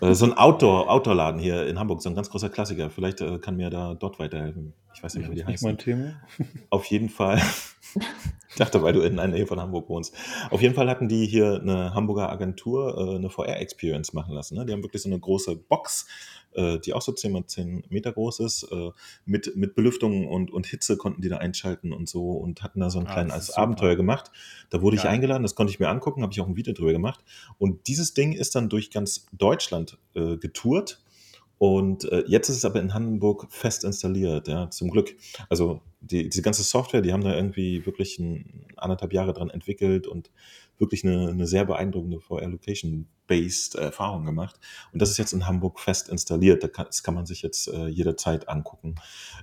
so 0.00 0.26
ein 0.26 0.32
Outdoor, 0.34 0.90
Outdoor-Laden 0.90 1.40
hier 1.40 1.66
in 1.66 1.78
Hamburg, 1.78 2.02
so 2.02 2.08
ein 2.08 2.14
ganz 2.14 2.30
großer 2.30 2.50
Klassiker. 2.50 2.90
Vielleicht 2.90 3.20
äh, 3.20 3.38
kann 3.38 3.56
mir 3.56 3.70
da 3.70 3.94
dort 3.94 4.18
weiterhelfen. 4.18 4.74
Ich 4.94 5.02
weiß 5.02 5.14
nicht 5.14 5.30
wie 5.30 5.34
die 5.36 5.44
nicht 5.44 5.62
mein. 5.62 5.78
Thema. 5.78 6.20
Auf 6.70 6.84
jeden 6.86 7.08
Fall. 7.08 7.40
ich 8.48 8.56
dachte, 8.56 8.82
weil 8.82 8.92
du 8.92 9.00
in 9.00 9.16
der 9.16 9.28
Nähe 9.28 9.46
von 9.46 9.60
Hamburg 9.60 9.88
wohnst. 9.88 10.14
Auf 10.50 10.60
jeden 10.60 10.74
Fall 10.74 10.88
hatten 10.88 11.08
die 11.08 11.26
hier 11.26 11.60
eine 11.60 11.94
Hamburger 11.94 12.30
Agentur 12.30 12.96
äh, 12.96 13.16
eine 13.16 13.30
VR-Experience 13.30 14.12
machen 14.12 14.34
lassen. 14.34 14.56
Ne? 14.56 14.66
Die 14.66 14.72
haben 14.72 14.82
wirklich 14.82 15.02
so 15.02 15.08
eine 15.08 15.18
große 15.18 15.56
Box, 15.56 16.06
äh, 16.06 16.39
die 16.56 16.92
auch 16.92 17.02
so 17.02 17.12
10 17.12 17.32
mal 17.32 17.46
10 17.46 17.84
Meter 17.90 18.12
groß 18.12 18.40
ist, 18.40 18.64
äh, 18.70 18.90
mit, 19.24 19.56
mit 19.56 19.74
Belüftung 19.74 20.26
und, 20.28 20.50
und 20.50 20.66
Hitze 20.66 20.96
konnten 20.96 21.22
die 21.22 21.28
da 21.28 21.38
einschalten 21.38 21.92
und 21.92 22.08
so 22.08 22.32
und 22.32 22.62
hatten 22.62 22.80
da 22.80 22.90
so 22.90 22.98
ein 22.98 23.06
Ah, 23.06 23.12
kleines. 23.12 23.50
Abenteuer 23.50 23.96
gemacht. 23.96 24.30
Da 24.70 24.82
wurde 24.82 24.96
ich 24.96 25.02
Geil. 25.02 25.12
eingeladen, 25.12 25.42
das 25.42 25.54
konnte 25.54 25.72
ich 25.72 25.78
mir 25.80 25.88
angucken, 25.88 26.22
habe 26.22 26.32
ich 26.32 26.40
auch 26.40 26.48
ein 26.48 26.56
Video 26.56 26.72
drüber 26.72 26.92
gemacht. 26.92 27.20
Und 27.58 27.86
dieses 27.86 28.14
Ding 28.14 28.32
ist 28.32 28.54
dann 28.54 28.68
durch 28.68 28.90
ganz 28.90 29.26
Deutschland 29.32 29.98
äh, 30.14 30.36
getourt. 30.36 31.02
Und 31.58 32.10
äh, 32.10 32.24
jetzt 32.26 32.48
ist 32.48 32.56
es 32.56 32.64
aber 32.64 32.80
in 32.80 32.94
Hamburg 32.94 33.46
fest 33.50 33.84
installiert, 33.84 34.48
ja, 34.48 34.70
zum 34.70 34.90
Glück. 34.90 35.14
Also 35.50 35.82
die, 36.00 36.28
diese 36.28 36.40
ganze 36.40 36.62
Software, 36.62 37.02
die 37.02 37.12
haben 37.12 37.22
da 37.22 37.34
irgendwie 37.34 37.84
wirklich 37.84 38.18
ein, 38.18 38.64
anderthalb 38.76 39.12
Jahre 39.12 39.34
dran 39.34 39.50
entwickelt 39.50 40.06
und 40.06 40.30
wirklich 40.78 41.04
eine, 41.04 41.28
eine 41.28 41.46
sehr 41.46 41.66
beeindruckende 41.66 42.20
VR-Location-based 43.30 43.74
Erfahrung 43.76 44.24
gemacht. 44.24 44.58
Und 44.92 45.00
das 45.00 45.10
ist 45.10 45.18
jetzt 45.18 45.32
in 45.32 45.46
Hamburg 45.46 45.80
fest 45.80 46.08
installiert. 46.08 46.68
Das 46.76 47.02
kann 47.02 47.14
man 47.14 47.26
sich 47.26 47.42
jetzt 47.42 47.68
äh, 47.68 47.86
jederzeit 47.86 48.48
angucken. 48.48 48.96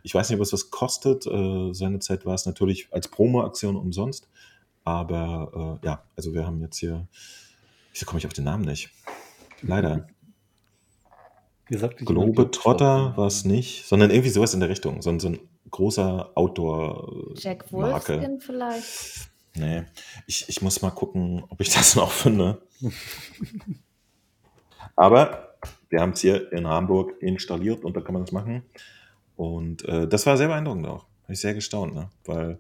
Ich 0.03 0.13
weiß 0.13 0.29
nicht, 0.29 0.38
ob 0.38 0.43
es 0.43 0.53
was 0.53 0.69
kostet. 0.69 1.25
Äh, 1.25 1.73
seinerzeit 1.73 2.25
war 2.25 2.35
es 2.35 2.45
natürlich 2.45 2.88
als 2.91 3.07
Promo-Aktion 3.07 3.75
umsonst. 3.75 4.27
Aber 4.83 5.79
äh, 5.83 5.85
ja, 5.88 6.03
also 6.15 6.33
wir 6.33 6.45
haben 6.45 6.61
jetzt 6.61 6.77
hier. 6.77 7.07
Wieso 7.93 8.05
komme 8.05 8.19
ich 8.19 8.25
auf 8.27 8.33
den 8.33 8.43
Namen 8.45 8.63
nicht? 8.65 8.89
Leider. 9.61 10.07
Wie 11.69 11.77
sagt 11.77 11.99
jemand, 11.99 12.07
Globetrotter 12.07 13.17
war 13.17 13.27
es 13.27 13.43
nicht, 13.43 13.85
sondern 13.88 14.09
irgendwie 14.11 14.29
sowas 14.29 14.53
in 14.53 14.61
der 14.61 14.69
Richtung. 14.69 15.01
So, 15.01 15.09
ein- 15.09 15.19
so 15.19 15.29
ein 15.29 15.39
großer 15.69 16.31
Outdoor. 16.35 17.33
äh, 17.35 17.39
Jack. 17.39 17.71
Wolfskin 17.73 18.39
vielleicht. 18.39 19.29
Nee, 19.57 19.83
ich, 20.27 20.47
ich 20.47 20.61
muss 20.61 20.81
mal 20.81 20.91
gucken, 20.91 21.43
ob 21.49 21.61
ich 21.61 21.69
das 21.73 21.95
noch 21.95 22.11
finde. 22.11 22.61
Aber 24.95 25.57
wir 25.89 26.01
haben 26.01 26.11
es 26.11 26.21
hier 26.21 26.51
in 26.51 26.67
Hamburg 26.67 27.21
installiert 27.21 27.83
und 27.83 27.95
da 27.95 28.01
kann 28.01 28.13
man 28.13 28.23
das 28.23 28.31
machen. 28.31 28.63
Und 29.35 29.85
äh, 29.85 30.07
das 30.07 30.25
war 30.25 30.37
sehr 30.37 30.47
beeindruckend 30.47 30.87
auch. 30.87 31.05
Habe 31.23 31.33
ich 31.33 31.39
sehr 31.39 31.53
gestaunt, 31.53 31.93
ne? 31.93 32.09
weil 32.25 32.59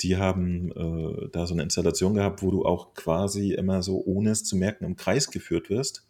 die 0.00 0.16
haben 0.16 0.72
äh, 0.72 1.28
da 1.32 1.46
so 1.46 1.54
eine 1.54 1.62
Installation 1.62 2.14
gehabt, 2.14 2.42
wo 2.42 2.50
du 2.50 2.64
auch 2.64 2.94
quasi 2.94 3.52
immer 3.52 3.82
so, 3.82 4.02
ohne 4.04 4.30
es 4.30 4.44
zu 4.44 4.56
merken, 4.56 4.84
im 4.84 4.96
Kreis 4.96 5.30
geführt 5.30 5.70
wirst. 5.70 6.05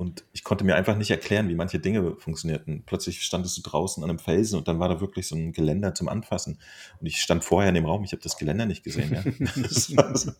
Und 0.00 0.24
ich 0.32 0.44
konnte 0.44 0.64
mir 0.64 0.76
einfach 0.76 0.96
nicht 0.96 1.10
erklären, 1.10 1.50
wie 1.50 1.54
manche 1.54 1.78
Dinge 1.78 2.16
funktionierten. 2.16 2.84
Plötzlich 2.86 3.20
standest 3.20 3.58
du 3.58 3.60
draußen 3.60 4.02
an 4.02 4.08
einem 4.08 4.18
Felsen 4.18 4.58
und 4.58 4.66
dann 4.66 4.78
war 4.78 4.88
da 4.88 4.98
wirklich 5.02 5.28
so 5.28 5.36
ein 5.36 5.52
Geländer 5.52 5.92
zum 5.92 6.08
Anfassen. 6.08 6.58
Und 6.98 7.06
ich 7.06 7.20
stand 7.20 7.44
vorher 7.44 7.68
in 7.68 7.74
dem 7.74 7.84
Raum, 7.84 8.02
ich 8.02 8.12
habe 8.12 8.22
das 8.22 8.38
Geländer 8.38 8.64
nicht 8.64 8.82
gesehen. 8.82 9.12
Ja. 9.12 9.22
Das 9.62 9.94
war, 9.94 10.16
so, 10.16 10.32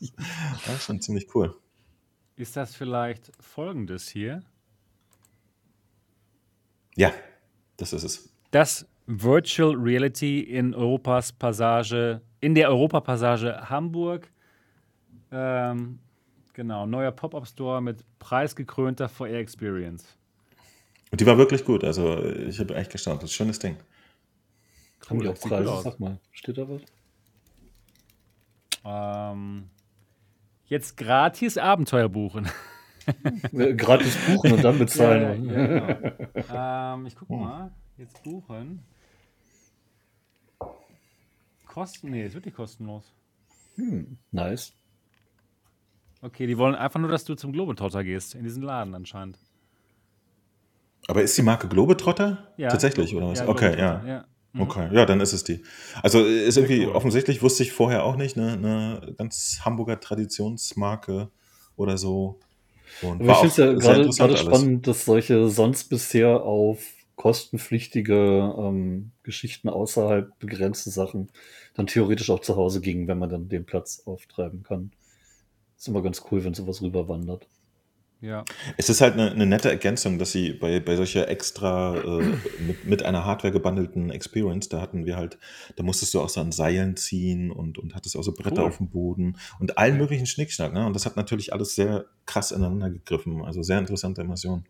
war 0.64 0.78
schon 0.78 1.02
ziemlich 1.02 1.34
cool. 1.34 1.54
Ist 2.36 2.56
das 2.56 2.74
vielleicht 2.74 3.32
folgendes 3.38 4.08
hier? 4.08 4.42
Ja, 6.96 7.12
das 7.76 7.92
ist 7.92 8.04
es. 8.04 8.32
Das 8.52 8.88
Virtual 9.06 9.74
Reality 9.74 10.40
in 10.40 10.74
Europas 10.74 11.32
Passage, 11.32 12.22
in 12.40 12.54
der 12.54 12.70
Europapassage 12.70 13.68
Hamburg. 13.68 14.32
Ähm, 15.30 15.98
genau, 16.54 16.86
neuer 16.86 17.12
Pop-Up-Store 17.12 17.80
mit 17.80 18.04
preisgekrönter 18.18 19.08
VR-Experience. 19.08 20.04
Und 21.10 21.20
die 21.20 21.26
war 21.26 21.38
wirklich 21.38 21.64
gut. 21.64 21.82
Also 21.84 22.24
ich 22.24 22.60
habe 22.60 22.74
echt 22.76 22.92
gestaunt. 22.92 23.22
Das 23.22 23.30
ist 23.30 23.34
ein 23.34 23.36
schönes 23.36 23.58
Ding. 23.58 23.76
Haben 25.08 25.20
die 25.20 25.26
Cool, 25.26 25.32
auch 25.34 25.40
Preise? 25.40 25.80
Sag 25.82 26.00
mal, 26.00 26.18
steht 26.30 26.58
da 26.58 26.68
was? 26.68 26.82
Ähm, 28.84 29.70
jetzt 30.66 30.96
gratis 30.96 31.58
Abenteuer 31.58 32.08
buchen. 32.08 32.48
Äh, 33.52 33.74
Gratis 33.74 34.16
buchen 34.26 34.52
und 34.52 34.62
dann 34.62 34.78
bezahlen. 34.78 35.48
Ja, 35.48 35.58
ja, 35.58 35.92
genau. 35.92 36.94
ähm, 36.98 37.06
ich 37.06 37.16
guck 37.16 37.30
mal. 37.30 37.72
Jetzt 37.96 38.22
buchen. 38.22 38.84
Kosten? 41.66 42.10
Nee, 42.10 42.24
es 42.24 42.34
wird 42.34 42.46
nicht 42.46 42.54
kostenlos. 42.56 43.12
Hm, 43.76 44.18
nice. 44.30 44.72
Okay, 46.22 46.46
die 46.46 46.58
wollen 46.58 46.74
einfach 46.74 47.00
nur, 47.00 47.10
dass 47.10 47.24
du 47.24 47.34
zum 47.34 47.52
Globetrotter 47.52 48.04
gehst. 48.04 48.34
In 48.34 48.44
diesen 48.44 48.62
Laden 48.62 48.94
anscheinend. 48.94 49.38
Aber 51.08 51.22
ist 51.22 51.36
die 51.36 51.42
Marke 51.42 51.66
Globetrotter? 51.68 52.52
Ja. 52.56 52.68
Tatsächlich, 52.68 53.14
oder 53.14 53.28
was? 53.30 53.40
Ja, 53.40 53.48
okay, 53.48 53.78
ja. 53.78 54.04
ja. 54.06 54.24
Mhm. 54.52 54.62
Okay, 54.62 54.88
ja, 54.92 55.06
dann 55.06 55.20
ist 55.20 55.32
es 55.32 55.44
die. 55.44 55.62
Also 56.02 56.24
ist 56.24 56.56
irgendwie 56.56 56.86
cool. 56.86 56.92
offensichtlich, 56.92 57.40
wusste 57.42 57.62
ich 57.62 57.72
vorher 57.72 58.04
auch 58.04 58.16
nicht, 58.16 58.36
ne, 58.36 58.52
eine 58.52 59.14
ganz 59.16 59.60
Hamburger 59.64 60.00
Traditionsmarke 60.00 61.30
oder 61.76 61.96
so. 61.96 62.40
Und 63.02 63.22
Aber 63.22 63.32
ich 63.32 63.52
finde 63.52 63.76
es 63.76 63.84
ja 63.84 63.94
gerade 63.94 64.08
gerade 64.08 64.36
spannend, 64.36 64.86
dass 64.86 65.04
solche 65.04 65.48
sonst 65.48 65.84
bisher 65.84 66.42
auf 66.42 66.80
kostenpflichtige 67.14 68.54
ähm, 68.58 69.12
Geschichten 69.22 69.68
außerhalb 69.68 70.36
begrenzte 70.38 70.90
Sachen 70.90 71.28
dann 71.74 71.86
theoretisch 71.86 72.30
auch 72.30 72.40
zu 72.40 72.56
Hause 72.56 72.80
gingen, 72.80 73.06
wenn 73.08 73.18
man 73.18 73.28
dann 73.28 73.48
den 73.48 73.66
Platz 73.66 74.02
auftreiben 74.06 74.62
kann. 74.62 74.90
Ist 75.80 75.88
immer 75.88 76.02
ganz 76.02 76.22
cool, 76.30 76.44
wenn 76.44 76.52
sowas 76.52 76.82
rüberwandert. 76.82 77.46
Ja. 78.20 78.44
Es 78.76 78.90
ist 78.90 79.00
halt 79.00 79.14
eine, 79.14 79.30
eine 79.30 79.46
nette 79.46 79.70
Ergänzung, 79.70 80.18
dass 80.18 80.30
sie 80.30 80.52
bei, 80.52 80.78
bei 80.78 80.94
solcher 80.94 81.26
extra 81.28 81.96
äh, 81.96 82.34
mit, 82.58 82.84
mit 82.84 83.02
einer 83.02 83.24
Hardware 83.24 83.50
gebundelten 83.50 84.10
Experience, 84.10 84.68
da 84.68 84.82
hatten 84.82 85.06
wir 85.06 85.16
halt, 85.16 85.38
da 85.76 85.82
musstest 85.82 86.12
du 86.12 86.20
auch 86.20 86.28
so 86.28 86.42
an 86.42 86.52
Seilen 86.52 86.98
ziehen 86.98 87.50
und, 87.50 87.78
und 87.78 87.94
hattest 87.94 88.14
auch 88.18 88.22
so 88.22 88.34
Bretter 88.34 88.60
Cool. 88.60 88.68
auf 88.68 88.76
dem 88.76 88.90
Boden 88.90 89.38
und 89.58 89.78
allen 89.78 89.96
möglichen 89.96 90.26
Schnickschnack. 90.26 90.74
Ne? 90.74 90.84
Und 90.84 90.94
das 90.94 91.06
hat 91.06 91.16
natürlich 91.16 91.54
alles 91.54 91.74
sehr 91.74 92.04
krass 92.26 92.52
ineinander 92.52 92.90
gegriffen. 92.90 93.42
Also 93.42 93.62
sehr 93.62 93.78
interessante 93.78 94.20
Immersion. 94.20 94.66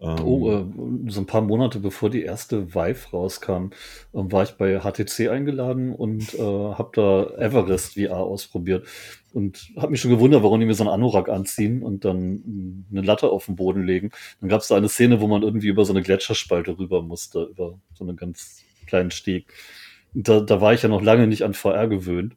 Ähm, 0.00 0.16
Oh, 0.24 0.50
äh, 0.50 1.10
so 1.10 1.20
ein 1.20 1.26
paar 1.26 1.42
Monate 1.42 1.78
bevor 1.78 2.08
die 2.10 2.22
erste 2.22 2.74
Vive 2.74 3.10
rauskam, 3.12 3.70
ähm, 4.14 4.32
war 4.32 4.42
ich 4.44 4.52
bei 4.52 4.80
HTC 4.80 5.28
eingeladen 5.28 5.94
und 5.94 6.34
äh, 6.34 6.38
habe 6.38 6.90
da 6.94 7.36
Everest 7.38 7.94
VR 7.94 8.16
ausprobiert 8.18 8.86
und 9.32 9.70
habe 9.76 9.90
mich 9.92 10.00
schon 10.00 10.10
gewundert, 10.10 10.42
warum 10.42 10.58
die 10.60 10.66
mir 10.66 10.74
so 10.74 10.84
einen 10.84 10.92
Anorak 10.92 11.28
anziehen 11.28 11.82
und 11.82 12.04
dann 12.04 12.42
mh, 12.44 12.84
eine 12.98 13.02
Latte 13.06 13.28
auf 13.30 13.46
den 13.46 13.56
Boden 13.56 13.84
legen. 13.84 14.10
Dann 14.40 14.48
gab 14.48 14.62
es 14.62 14.68
da 14.68 14.76
eine 14.76 14.88
Szene, 14.88 15.20
wo 15.20 15.26
man 15.28 15.42
irgendwie 15.42 15.68
über 15.68 15.84
so 15.84 15.92
eine 15.92 16.02
Gletscherspalte 16.02 16.78
rüber 16.78 17.02
musste, 17.02 17.42
über 17.44 17.78
so 17.94 18.04
einen 18.04 18.16
ganz 18.16 18.62
kleinen 18.86 19.10
Steg. 19.10 19.52
Da, 20.14 20.40
da 20.40 20.60
war 20.60 20.72
ich 20.74 20.82
ja 20.82 20.88
noch 20.88 21.02
lange 21.02 21.26
nicht 21.26 21.42
an 21.44 21.54
VR 21.54 21.88
gewöhnt. 21.88 22.36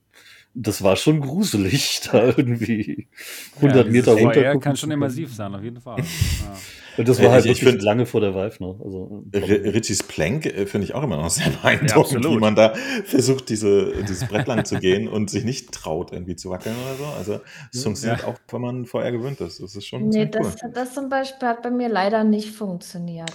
Das 0.53 0.83
war 0.83 0.95
schon 0.97 1.21
gruselig, 1.21 2.01
da 2.11 2.25
irgendwie 2.27 3.07
100 3.55 3.87
Ja, 3.87 3.91
Meter 3.91 4.11
runter. 4.13 4.41
VR 4.41 4.59
kann 4.59 4.75
schon 4.77 4.91
immersiv 4.91 5.33
sein, 5.33 5.55
auf 5.55 5.63
jeden 5.63 5.79
Fall. 5.81 6.03
Ja. 6.39 6.65
Und 6.97 7.07
das 7.07 7.19
Äh, 7.19 7.23
war 7.23 7.31
halt 7.31 7.45
ich- 7.45 7.51
ich 7.51 7.57
wirklich 7.61 7.73
find- 7.75 7.83
lange 7.83 8.05
vor 8.05 8.21
der 8.21 8.35
Vive 8.35 8.57
noch. 8.63 8.79
Also, 8.83 9.23
R- 9.31 9.73
Richie's 9.73 10.03
Plank 10.03 10.45
äh, 10.45 10.65
finde 10.65 10.85
ich 10.85 10.93
auch 10.93 11.03
immer 11.03 11.17
noch 11.17 11.29
sehr 11.29 11.49
beeindruckend, 11.61 12.17
absolut. 12.17 12.31
wie 12.37 12.39
man 12.39 12.55
da 12.55 12.73
versucht, 13.05 13.49
diese, 13.49 13.93
dieses 14.07 14.25
Brett 14.27 14.47
lang 14.47 14.65
zu 14.65 14.77
gehen 14.79 15.07
und 15.07 15.29
sich 15.29 15.43
nicht 15.43 15.71
traut, 15.71 16.11
irgendwie 16.11 16.35
zu 16.35 16.49
wackeln 16.49 16.75
oder 16.85 16.95
so. 16.97 17.17
Also 17.17 17.41
es 17.73 17.83
funktioniert 17.83 18.23
auch, 18.25 18.35
wenn 18.51 18.61
man 18.61 18.85
vorher 18.85 19.11
gewöhnt 19.11 19.41
ist. 19.41 19.61
Das 19.61 19.75
ist 19.75 19.85
schon 19.87 20.09
Nee, 20.09 20.29
ziemlich 20.29 20.35
cool. 20.35 20.51
das, 20.61 20.73
das 20.73 20.93
zum 20.93 21.09
Beispiel 21.09 21.47
hat 21.47 21.63
bei 21.63 21.71
mir 21.71 21.89
leider 21.89 22.23
nicht 22.23 22.49
funktioniert. 22.49 23.31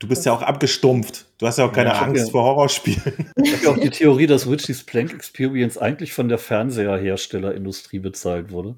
Du 0.00 0.06
bist 0.06 0.24
ja 0.26 0.32
auch 0.32 0.42
abgestumpft. 0.42 1.26
Du 1.38 1.46
hast 1.48 1.58
ja 1.58 1.64
auch 1.66 1.72
keine 1.72 1.90
Ja, 1.90 2.02
Angst 2.02 2.26
ja- 2.26 2.30
vor 2.30 2.44
Horrorspielen. 2.44 3.02
Ich 3.42 3.52
habe 3.66 3.70
auch 3.70 3.80
die 3.80 3.90
Theorie, 3.90 4.26
dass 4.28 4.48
Richie's 4.48 4.84
Plank 4.84 5.12
Experience 5.12 5.76
eigentlich 5.76 6.12
von 6.12 6.28
der 6.28 6.38
Fernseherherstellerindustrie 6.38 7.98
bezahlt 7.98 8.50
wurde. 8.52 8.76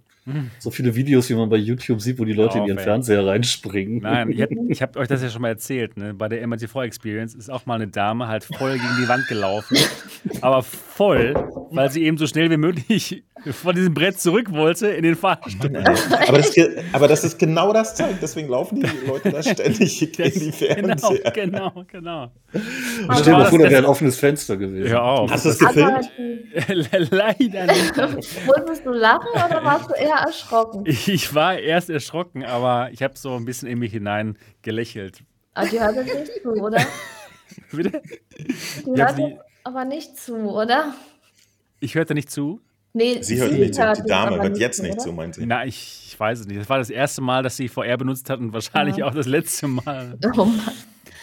So 0.59 0.71
viele 0.71 0.95
Videos, 0.95 1.29
wie 1.31 1.35
man 1.35 1.49
bei 1.49 1.57
YouTube 1.57 2.01
sieht, 2.01 2.19
wo 2.19 2.25
die 2.25 2.33
Leute 2.33 2.59
in 2.59 2.63
Auf, 2.63 2.69
ihren 2.69 2.79
ey. 2.79 2.85
Fernseher 2.85 3.27
reinspringen. 3.27 3.99
Nein, 4.03 4.31
ich, 4.31 4.41
ich 4.69 4.83
habe 4.83 4.99
euch 4.99 5.09
das 5.09 5.23
ja 5.23 5.31
schon 5.31 5.43
mal 5.43 5.49
erzählt. 5.49 5.97
Ne? 5.97 6.15
Bei 6.15 6.29
der 6.29 6.47
MRTV 6.47 6.83
Experience 6.83 7.35
ist 7.35 7.51
auch 7.51 7.67
mal 7.67 7.75
eine 7.77 7.89
Dame 7.89 8.29
halt 8.29 8.45
voll 8.45 8.73
gegen 8.73 8.97
die 9.03 9.09
Wand 9.09 9.27
gelaufen. 9.29 9.77
aber 10.41 10.63
voll, 10.63 11.35
weil 11.71 11.91
sie 11.91 12.05
eben 12.05 12.17
so 12.19 12.27
schnell 12.27 12.51
wie 12.51 12.57
möglich 12.57 13.25
von 13.63 13.75
diesem 13.75 13.95
Brett 13.95 14.21
zurück 14.21 14.53
wollte 14.53 14.89
in 14.89 15.03
den 15.03 15.17
Fahrstuhl. 15.17 15.71
Mann, 15.71 15.87
aber, 15.87 16.39
das, 16.39 16.55
aber 16.93 17.09
das 17.09 17.25
ist 17.25 17.39
genau 17.39 17.73
das 17.73 17.95
Zeug. 17.95 18.17
Deswegen 18.21 18.49
laufen 18.49 18.81
die 18.81 19.07
Leute 19.07 19.31
da 19.31 19.43
ständig 19.43 20.03
in 20.19 20.33
die 20.33 20.51
genau, 20.51 20.97
Fernseher. 20.99 21.31
genau, 21.33 21.85
genau. 21.91 22.25
Und 22.53 22.63
stell 23.19 23.25
dir 23.25 23.33
mal 23.33 23.39
das- 23.41 23.49
vor, 23.51 23.59
da 23.59 23.65
das- 23.65 23.73
wäre 23.73 23.83
ein 23.83 23.85
offenes 23.87 24.19
Fenster 24.19 24.57
gewesen. 24.59 24.91
Hör 24.91 25.03
auf. 25.03 25.31
Hast 25.31 25.47
du 25.47 25.49
es 25.51 25.63
Aber 25.65 26.01
gefilmt? 26.01 27.11
Leider 27.11 27.67
nicht. 27.67 27.97
musstest 28.47 28.85
du 28.85 28.91
lachen 28.91 29.29
oder 29.33 29.65
warst 29.65 29.89
du 29.89 29.95
eher 29.95 30.20
erschrocken? 30.27 30.85
Ich 30.87 31.35
war 31.35 31.59
erst 31.59 31.91
erschrocken, 31.91 32.45
aber 32.45 32.91
ich 32.93 33.03
habe 33.03 33.17
so 33.17 33.35
ein 33.37 33.45
bisschen 33.45 33.69
in 33.69 33.79
mich 33.79 33.93
hinein 33.93 34.37
gelächelt. 34.63 35.23
Ah, 35.55 35.65
die 35.67 35.81
hört 35.81 35.97
nicht 35.97 36.43
zu, 36.43 36.51
oder? 36.51 36.81
Bitte? 37.73 38.03
Die 38.87 39.01
hört 39.01 39.17
sie- 39.17 39.23
jetzt 39.23 39.41
aber 39.65 39.85
nicht 39.85 40.17
zu, 40.19 40.35
oder? 40.37 40.95
Ich 41.81 41.95
hörte 41.95 42.15
nicht 42.15 42.31
zu. 42.31 42.61
Nee, 42.93 43.23
Sie 43.23 43.39
hört 43.41 43.53
nicht 43.53 43.75
zu. 43.75 43.93
Die 43.97 44.09
Dame 44.09 44.33
aber 44.37 44.43
hört 44.45 44.59
jetzt 44.59 44.83
nicht 44.83 44.95
oder? 44.95 45.01
zu, 45.03 45.13
meint 45.13 45.35
sie. 45.37 45.47
Na, 45.47 45.65
ich, 45.65 46.07
ich 46.09 46.19
weiß 46.19 46.41
es 46.41 46.47
nicht. 46.47 46.61
Das 46.61 46.69
war 46.69 46.79
das 46.79 46.91
erste 46.91 47.21
Mal, 47.23 47.43
dass 47.43 47.57
sie 47.57 47.69
VR 47.69 47.97
benutzt 47.97 48.29
hat 48.31 48.41
und 48.41 48.53
wahrscheinlich 48.53 48.97
Ja. 48.97 49.07
auch 49.07 49.15
das 49.15 49.27
letzte 49.27 49.69
Mal. 49.69 50.19
Oh 50.37 50.45
Mann. 50.45 50.61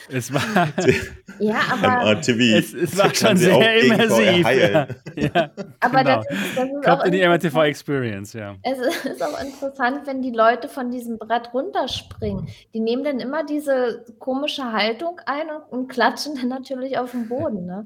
Es 0.09 0.33
war, 0.33 0.41
Ja, 1.39 1.59
aber, 1.71 2.13
MRTV. 2.15 2.39
es, 2.57 2.73
es 2.73 2.97
war 2.97 3.13
schon 3.13 3.37
sehr 3.37 3.83
immersiv. 3.83 4.47
Ja, 4.49 4.87
ja. 5.15 5.51
aber 5.81 6.03
genau. 6.03 6.23
das, 6.23 6.25
ist- 6.31 6.57
das 6.57 6.65
ist 6.65 6.71
Kommt 6.71 6.87
auch 6.87 7.05
in 7.05 7.11
die 7.11 7.21
MRTV. 7.27 7.63
Experience, 7.63 8.33
ja. 8.33 8.55
Es 8.63 8.79
ist 9.05 9.21
auch 9.21 9.39
interessant, 9.39 10.01
wenn 10.05 10.21
die 10.21 10.31
Leute 10.31 10.67
von 10.69 10.89
diesem 10.89 11.17
Brett 11.17 11.53
runterspringen. 11.53 12.47
Die 12.73 12.79
nehmen 12.79 13.03
dann 13.03 13.19
immer 13.19 13.45
diese 13.45 14.05
komische 14.19 14.71
Haltung 14.71 15.19
ein 15.25 15.47
und, 15.49 15.77
und 15.79 15.87
klatschen 15.89 16.35
dann 16.35 16.47
natürlich 16.49 16.97
auf 16.97 17.11
den 17.11 17.27
Boden. 17.29 17.65
Ne? 17.65 17.85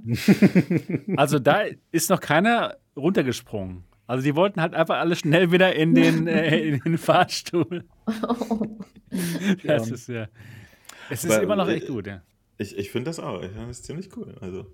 Also 1.17 1.39
da 1.39 1.63
ist 1.91 2.09
noch 2.09 2.19
keiner 2.21 2.77
runtergesprungen. 2.95 3.83
Also 4.07 4.23
die 4.23 4.35
wollten 4.35 4.61
halt 4.61 4.73
einfach 4.75 4.97
alle 4.99 5.15
schnell 5.15 5.51
wieder 5.51 5.73
in 5.75 5.95
den, 5.95 6.27
äh, 6.27 6.57
in 6.57 6.79
den 6.81 6.97
Fahrstuhl. 6.97 7.83
Das 9.65 9.89
ist 9.91 10.07
ja. 10.07 10.27
Es 11.11 11.23
ist 11.23 11.31
Aber, 11.31 11.43
immer 11.43 11.55
noch 11.55 11.67
äh, 11.67 11.75
echt 11.75 11.87
gut, 11.87 12.07
ja. 12.07 12.21
Ich, 12.57 12.77
ich 12.77 12.91
finde 12.91 13.09
das 13.09 13.19
auch. 13.19 13.41
Ich 13.41 13.49
finde 13.49 13.67
das 13.67 13.83
ziemlich 13.83 14.15
cool. 14.15 14.35
Also, 14.39 14.65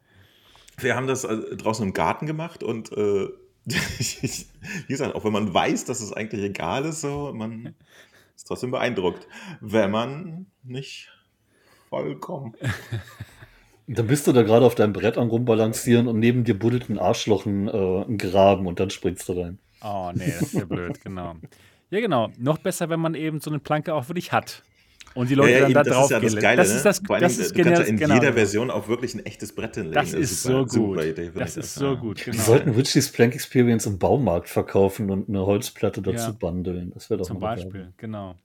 wir 0.78 0.96
haben 0.96 1.06
das 1.06 1.24
also 1.24 1.54
draußen 1.54 1.86
im 1.86 1.92
Garten 1.92 2.26
gemacht 2.26 2.62
und 2.62 2.92
äh, 2.92 3.28
wie 3.66 4.46
gesagt, 4.88 5.14
auch 5.14 5.24
wenn 5.24 5.32
man 5.32 5.52
weiß, 5.52 5.84
dass 5.84 6.00
es 6.00 6.12
eigentlich 6.12 6.42
egal 6.42 6.84
ist, 6.84 7.02
so, 7.02 7.32
man 7.34 7.74
ist 8.36 8.46
trotzdem 8.46 8.70
beeindruckt, 8.70 9.26
wenn 9.60 9.90
man 9.90 10.46
nicht 10.62 11.10
vollkommen. 11.88 12.54
Dann 13.86 14.06
bist 14.06 14.26
du 14.26 14.32
da 14.32 14.42
gerade 14.42 14.64
auf 14.64 14.76
deinem 14.76 14.92
Brett 14.92 15.18
am 15.18 15.28
rumbalancieren 15.28 16.06
und 16.06 16.18
neben 16.20 16.44
dir 16.44 16.58
buddelt 16.58 16.88
ein 16.88 16.98
Arschloch 16.98 17.44
ein, 17.44 17.68
äh, 17.68 18.02
ein 18.04 18.18
Graben 18.18 18.66
und 18.66 18.78
dann 18.78 18.90
springst 18.90 19.28
du 19.28 19.32
rein. 19.32 19.58
Oh, 19.82 20.12
nee, 20.14 20.26
das 20.26 20.42
ist 20.42 20.54
ja 20.54 20.64
blöd, 20.64 21.02
genau. 21.02 21.34
Ja, 21.90 22.00
genau. 22.00 22.30
Noch 22.38 22.58
besser, 22.58 22.88
wenn 22.88 23.00
man 23.00 23.14
eben 23.14 23.40
so 23.40 23.50
eine 23.50 23.58
Planke 23.58 23.94
auch 23.94 24.08
wirklich 24.08 24.30
hat. 24.32 24.62
Und 25.14 25.28
die 25.28 25.34
Leute 25.34 25.50
Ja, 25.50 25.56
ja, 25.56 25.60
dann 25.62 25.70
eben, 25.70 25.74
da 25.74 25.82
das 25.82 25.94
drauf 25.94 26.04
ist 26.04 26.10
ja 26.10 26.20
das. 26.20 26.36
Geile. 26.36 26.56
Das 26.56 26.68
ne? 26.70 26.76
ist 26.76 26.82
das, 26.84 27.02
Vor 27.04 27.16
allem, 27.16 27.22
das 27.22 27.38
ist 27.38 27.56
du 27.58 27.62
kannst 27.64 27.80
ja 27.80 27.86
in 27.86 27.96
genau. 27.96 28.14
jeder 28.14 28.32
Version 28.32 28.70
auch 28.70 28.88
wirklich 28.88 29.14
ein 29.14 29.26
echtes 29.26 29.52
Brett 29.54 29.74
hinlegen. 29.74 29.94
Das 29.94 30.12
ist 30.12 30.42
so 30.42 30.60
gut. 30.60 30.70
Super 30.70 31.04
Idee, 31.06 31.30
Das 31.34 31.56
ist 31.56 31.80
ja. 31.80 31.88
so 31.90 31.96
gut, 31.96 32.20
Die 32.20 32.30
genau. 32.30 32.42
sollten 32.42 32.70
Richie's 32.70 33.10
Plank 33.10 33.34
Experience 33.34 33.86
im 33.86 33.98
Baumarkt 33.98 34.48
verkaufen 34.48 35.10
und 35.10 35.28
eine 35.28 35.44
Holzplatte 35.44 36.00
dazu 36.00 36.30
Ja. 36.30 36.36
bundeln. 36.38 36.92
Das 36.94 37.10
wäre 37.10 37.18
doch 37.18 37.26
Zum 37.26 37.40
Beispiel, 37.40 37.92
genau. 37.96 38.34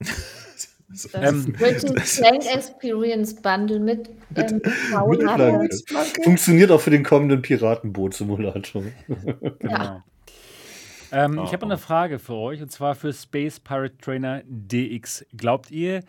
Das 0.88 1.08
Ähm, 1.14 1.52
British 1.52 1.90
Plank 2.20 2.46
Experience 2.46 3.34
Bundle 3.34 3.80
mit 3.80 4.08
ähm, 4.36 4.60
Mit. 5.58 5.84
Funktioniert 6.24 6.70
auch 6.70 6.80
für 6.80 6.90
den 6.90 7.02
kommenden 7.02 7.42
Piratenboot-Simulator. 7.42 8.82
Genau. 9.58 10.02
Ähm, 11.10 11.38
Oh, 11.38 11.44
ich 11.44 11.52
habe 11.52 11.64
oh. 11.66 11.68
eine 11.68 11.78
Frage 11.78 12.18
für 12.18 12.34
euch 12.34 12.62
und 12.62 12.70
zwar 12.70 12.94
für 12.94 13.12
Space 13.12 13.58
Pirate 13.58 13.96
Trainer 13.98 14.42
DX. 14.46 15.24
Glaubt 15.36 15.70
ihr, 15.70 16.02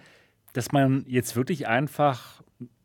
dass 0.58 0.72
man 0.72 1.05
jetzt 1.08 1.36
wirklich 1.36 1.68
einfach 1.68 2.41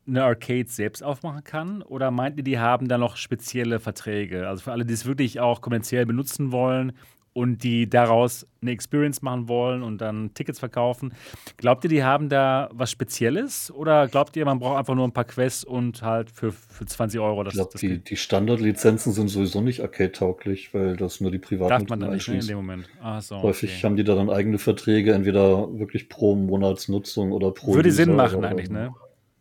eine 0.06 0.24
Arcade 0.24 0.68
selbst 0.68 1.02
aufmachen 1.02 1.42
kann? 1.42 1.80
Oder 1.80 2.10
meint 2.10 2.36
ihr, 2.36 2.44
die 2.44 2.58
haben 2.58 2.86
da 2.86 2.98
noch 2.98 3.16
spezielle 3.16 3.80
Verträge? 3.80 4.46
Also 4.46 4.64
für 4.64 4.72
alle, 4.72 4.84
die 4.84 4.92
es 4.92 5.06
wirklich 5.06 5.40
auch 5.40 5.62
kommerziell 5.62 6.04
benutzen 6.04 6.52
wollen 6.52 6.92
und 7.34 7.64
die 7.64 7.88
daraus 7.88 8.46
eine 8.60 8.72
Experience 8.72 9.22
machen 9.22 9.48
wollen 9.48 9.82
und 9.82 10.00
dann 10.00 10.34
Tickets 10.34 10.58
verkaufen. 10.58 11.14
Glaubt 11.56 11.82
ihr, 11.84 11.90
die 11.90 12.04
haben 12.04 12.28
da 12.28 12.68
was 12.72 12.90
Spezielles? 12.90 13.70
Oder 13.70 14.06
glaubt 14.06 14.36
ihr, 14.36 14.44
man 14.44 14.58
braucht 14.58 14.78
einfach 14.78 14.94
nur 14.94 15.06
ein 15.06 15.12
paar 15.12 15.24
Quests 15.24 15.64
und 15.64 16.02
halt 16.02 16.30
für, 16.30 16.52
für 16.52 16.84
20 16.84 17.20
Euro 17.20 17.42
das, 17.42 17.54
Ich 17.54 17.58
glaube, 17.58 17.78
die, 17.78 17.98
die 17.98 18.16
Standardlizenzen 18.16 19.12
sind 19.12 19.28
sowieso 19.28 19.62
nicht 19.62 19.80
arcade-tauglich, 19.80 20.74
weil 20.74 20.96
das 20.96 21.20
nur 21.20 21.30
die 21.30 21.38
privaten 21.38 21.70
darf 21.70 21.88
man 21.88 22.00
dann 22.00 22.12
nicht 22.12 22.28
ne, 22.28 22.38
in 22.40 22.46
dem 22.46 22.56
Moment? 22.56 22.88
So, 23.20 23.42
Häufig 23.42 23.70
okay. 23.76 23.82
haben 23.86 23.96
die 23.96 24.04
da 24.04 24.14
dann 24.14 24.28
eigene 24.28 24.58
Verträge, 24.58 25.14
entweder 25.14 25.78
wirklich 25.78 26.08
pro 26.08 26.36
Monatsnutzung 26.36 27.32
oder 27.32 27.50
pro 27.50 27.74
Würde 27.74 27.90
Sinn 27.92 28.10
User 28.10 28.16
machen 28.16 28.38
oder- 28.38 28.48
eigentlich, 28.50 28.70
ne? 28.70 28.94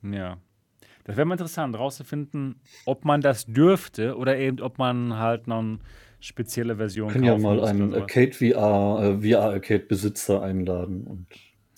Ja. 0.03 0.37
Das 1.03 1.17
wäre 1.17 1.25
mal 1.25 1.33
interessant, 1.33 1.77
rauszufinden, 1.77 2.61
ob 2.85 3.05
man 3.05 3.21
das 3.21 3.45
dürfte 3.45 4.15
oder 4.15 4.37
eben, 4.37 4.61
ob 4.61 4.77
man 4.77 5.17
halt 5.17 5.47
noch 5.47 5.59
eine 5.59 5.79
spezielle 6.21 6.77
Version 6.77 7.07
Wir 7.09 7.13
können 7.13 7.23
ja 7.25 7.31
kaufen 7.33 7.43
mal 7.43 7.55
muss 7.57 7.67
einen 7.69 7.81
oder 7.89 7.91
sowas. 7.97 8.01
Arcade 8.15 8.31
VR, 8.33 9.17
äh, 9.21 9.21
VR-Arcade-Besitzer 9.29 10.41
einladen 10.41 11.05
und 11.07 11.27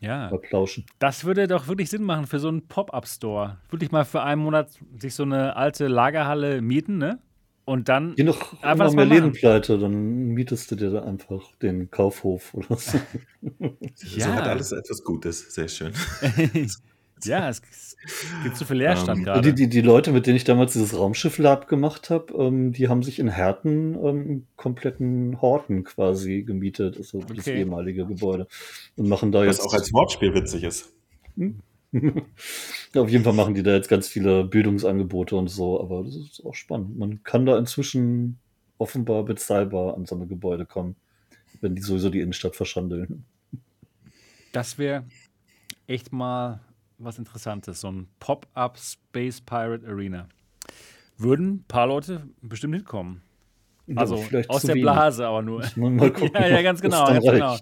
Ja, 0.01 0.29
mal 0.29 0.39
plauschen. 0.39 0.85
das 0.99 1.23
würde 1.25 1.47
doch 1.47 1.67
wirklich 1.67 1.89
Sinn 1.89 2.03
machen 2.03 2.27
für 2.27 2.39
so 2.39 2.49
einen 2.49 2.67
Pop-Up-Store. 2.67 3.57
Wirklich 3.69 3.91
mal 3.91 4.05
für 4.05 4.21
einen 4.21 4.41
Monat 4.41 4.69
sich 4.99 5.15
so 5.15 5.23
eine 5.23 5.55
alte 5.55 5.87
Lagerhalle 5.87 6.61
mieten, 6.61 6.97
ne? 6.97 7.19
Und 7.65 7.87
dann 7.87 8.13
Je 8.17 8.25
noch 8.25 8.61
Einfach 8.61 8.87
mehr 8.91 9.05
mal 9.05 9.07
Läden 9.07 9.27
machen. 9.29 9.39
pleite, 9.39 9.79
dann 9.79 9.93
mietest 10.33 10.69
du 10.69 10.75
dir 10.75 10.89
da 10.91 11.03
einfach 11.03 11.55
den 11.61 11.89
Kaufhof 11.89 12.53
oder 12.53 12.75
so. 12.75 12.99
So 13.95 14.19
Ja. 14.19 14.35
hat 14.35 14.47
alles 14.47 14.71
etwas 14.73 15.01
Gutes. 15.03 15.53
Sehr 15.55 15.69
schön. 15.69 15.93
ja, 17.29 17.49
es 17.49 17.61
gibt 18.43 18.57
zu 18.57 18.65
viel 18.65 18.77
Leerstand 18.77 19.19
Ähm, 19.19 19.23
gerade. 19.25 19.41
Die, 19.53 19.55
die, 19.55 19.69
die 19.69 19.81
Leute, 19.81 20.11
mit 20.11 20.27
denen 20.27 20.35
ich 20.37 20.43
damals 20.43 20.73
dieses 20.73 20.97
Raumschiff-Lab 20.97 21.67
gemacht 21.67 22.09
habe, 22.09 22.33
ähm, 22.33 22.71
die 22.73 22.87
haben 22.89 23.03
sich 23.03 23.19
in 23.19 23.27
Herten 23.29 23.95
ähm, 24.03 24.47
kompletten 24.55 25.41
Horten 25.41 25.83
quasi 25.83 26.43
gemietet, 26.43 26.97
also 26.97 27.19
das 27.21 27.39
Okay. 27.39 27.59
ehemalige 27.59 28.05
Gebäude. 28.05 28.47
Und 28.95 29.07
machen 29.09 29.31
da 29.31 29.39
Was 29.45 29.57
jetzt. 29.57 29.65
auch 29.65 29.73
als 29.73 29.91
Wortspiel 29.93 30.33
witzig 30.33 30.63
ist. 30.63 30.93
Ja, 32.95 33.01
auf 33.03 33.09
jeden 33.09 33.23
Fall 33.23 33.33
machen 33.33 33.53
die 33.53 33.61
da 33.61 33.75
jetzt 33.75 33.87
ganz 33.87 34.07
viele 34.07 34.45
Bildungsangebote 34.45 35.35
und 35.35 35.47
so, 35.47 35.79
aber 35.79 36.03
das 36.03 36.15
ist 36.15 36.43
auch 36.43 36.55
spannend. 36.55 36.97
Man 36.97 37.21
kann 37.23 37.45
da 37.45 37.55
inzwischen 37.57 38.39
offenbar 38.79 39.23
bezahlbar 39.23 39.95
an 39.95 40.05
so 40.07 40.15
eine 40.15 40.25
Gebäude 40.25 40.65
kommen, 40.65 40.95
wenn 41.61 41.75
die 41.75 41.83
sowieso 41.83 42.09
die 42.09 42.19
Innenstadt 42.21 42.55
verschandeln. 42.55 43.25
Das 44.53 44.79
wäre 44.79 45.03
echt 45.85 46.11
mal 46.11 46.61
was 46.97 47.17
Interessantes, 47.17 47.81
so 47.81 47.91
ein 47.91 48.07
Pop-Up 48.19 48.77
Space 48.77 49.41
Pirate 49.41 49.87
Arena. 49.87 50.27
Würden 51.17 51.55
ein 51.55 51.65
paar 51.67 51.87
Leute 51.87 52.27
bestimmt 52.41 52.75
hinkommen. 52.75 53.21
Also 53.95 54.17
vielleicht 54.17 54.49
aus 54.49 54.61
der 54.61 54.75
wenig. 54.75 54.83
Blase 54.83 55.27
aber 55.27 55.41
nur. 55.41 55.63
Mal 55.75 56.11
gucken, 56.13 56.31
ja, 56.33 56.47
ja, 56.47 56.61
ganz 56.61 56.81
genau, 56.81 57.05
ganz 57.07 57.25
genau. 57.25 57.57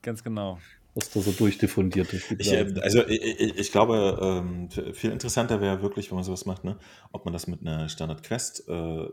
Ganz 0.00 0.22
genau. 0.22 0.58
was 0.94 1.10
da 1.10 1.20
so 1.20 1.32
durchdiffundiert 1.32 2.12
durch 2.12 2.28
die 2.28 2.36
Ich, 2.38 2.52
äh, 2.52 2.72
also 2.80 3.06
ich, 3.06 3.40
ich, 3.40 3.58
ich 3.58 3.72
glaube, 3.72 4.18
ähm, 4.22 4.68
viel 4.94 5.10
interessanter 5.10 5.60
wäre 5.60 5.82
wirklich, 5.82 6.10
wenn 6.10 6.16
man 6.16 6.24
sowas 6.24 6.46
macht, 6.46 6.64
ne? 6.64 6.78
ob 7.12 7.24
man 7.24 7.32
das 7.32 7.48
mit 7.48 7.60
einer 7.60 7.88
Standard-Quest 7.88 8.68
äh, 8.68 9.08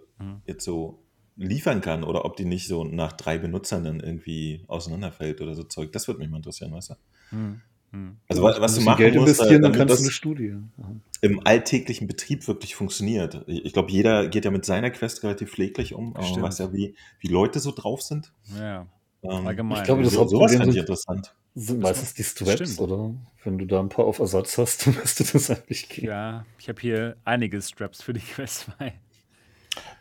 jetzt 0.45 0.64
so 0.64 1.03
liefern 1.36 1.82
kann 1.82 2.03
oder 2.03 2.26
ob 2.26 2.36
die 2.36 2.45
nicht 2.45 2.68
so 2.68 2.84
nach 2.84 3.14
drei 3.14 3.38
Benutzern 3.38 3.84
dann 3.84 3.99
irgendwie 3.99 4.64
auseinanderfällt 4.68 5.41
oder 5.41 5.55
so 5.55 5.64
Zeug. 5.64 5.91
Das 5.91 6.07
würde 6.07 6.20
mich 6.20 6.30
mal 6.30 6.38
interessieren, 6.38 6.72
weißt 6.72 6.91
du? 6.91 6.95
Hm. 7.30 7.61
Hm. 7.93 8.17
Also 8.27 8.41
wa- 8.43 8.51
Ein 8.53 8.61
was 8.61 8.75
du 8.75 8.81
machen 8.81 8.97
Geld 8.97 9.15
musst, 9.15 9.27
investieren, 9.27 9.61
dann 9.61 9.71
damit 9.73 9.77
kannst 9.77 9.91
du 9.91 9.95
das 9.95 10.01
eine 10.03 10.11
Studie. 10.11 10.55
im 11.21 11.45
alltäglichen 11.45 12.07
Betrieb 12.07 12.47
wirklich 12.47 12.75
funktioniert. 12.75 13.43
Ich, 13.47 13.65
ich 13.65 13.73
glaube, 13.73 13.91
jeder 13.91 14.27
geht 14.27 14.45
ja 14.45 14.51
mit 14.51 14.65
seiner 14.65 14.89
Quest 14.89 15.23
relativ 15.23 15.51
pfleglich 15.51 15.93
um, 15.93 16.15
aber 16.15 16.27
man 16.31 16.41
weiß 16.43 16.57
ja, 16.59 16.73
wie, 16.73 16.95
wie 17.19 17.27
Leute 17.27 17.59
so 17.59 17.71
drauf 17.71 18.01
sind. 18.01 18.33
Ja, 18.59 18.87
Ähm, 19.21 19.47
allgemein. 19.47 19.77
Ich 19.79 19.83
glaube, 19.85 20.03
das 20.03 20.17
Hauptproblem 20.17 20.63
sind, 20.65 20.75
interessant. 20.75 21.33
sind 21.55 21.79
meistens 21.81 22.13
die 22.15 22.23
Straps, 22.23 22.77
oder? 22.79 23.13
Wenn 23.43 23.57
du 23.57 23.65
da 23.65 23.79
ein 23.79 23.89
paar 23.89 24.05
auf 24.05 24.19
Ersatz 24.19 24.57
hast, 24.57 24.87
dann 24.87 24.95
müsste 24.95 25.23
das 25.23 25.49
eigentlich 25.49 25.87
gehen. 25.89 26.05
ja, 26.05 26.45
ich 26.59 26.67
habe 26.69 26.81
hier 26.81 27.15
einige 27.25 27.61
Straps 27.61 28.01
für 28.01 28.13
die 28.13 28.19
Quest 28.21 28.67
2. 28.77 28.93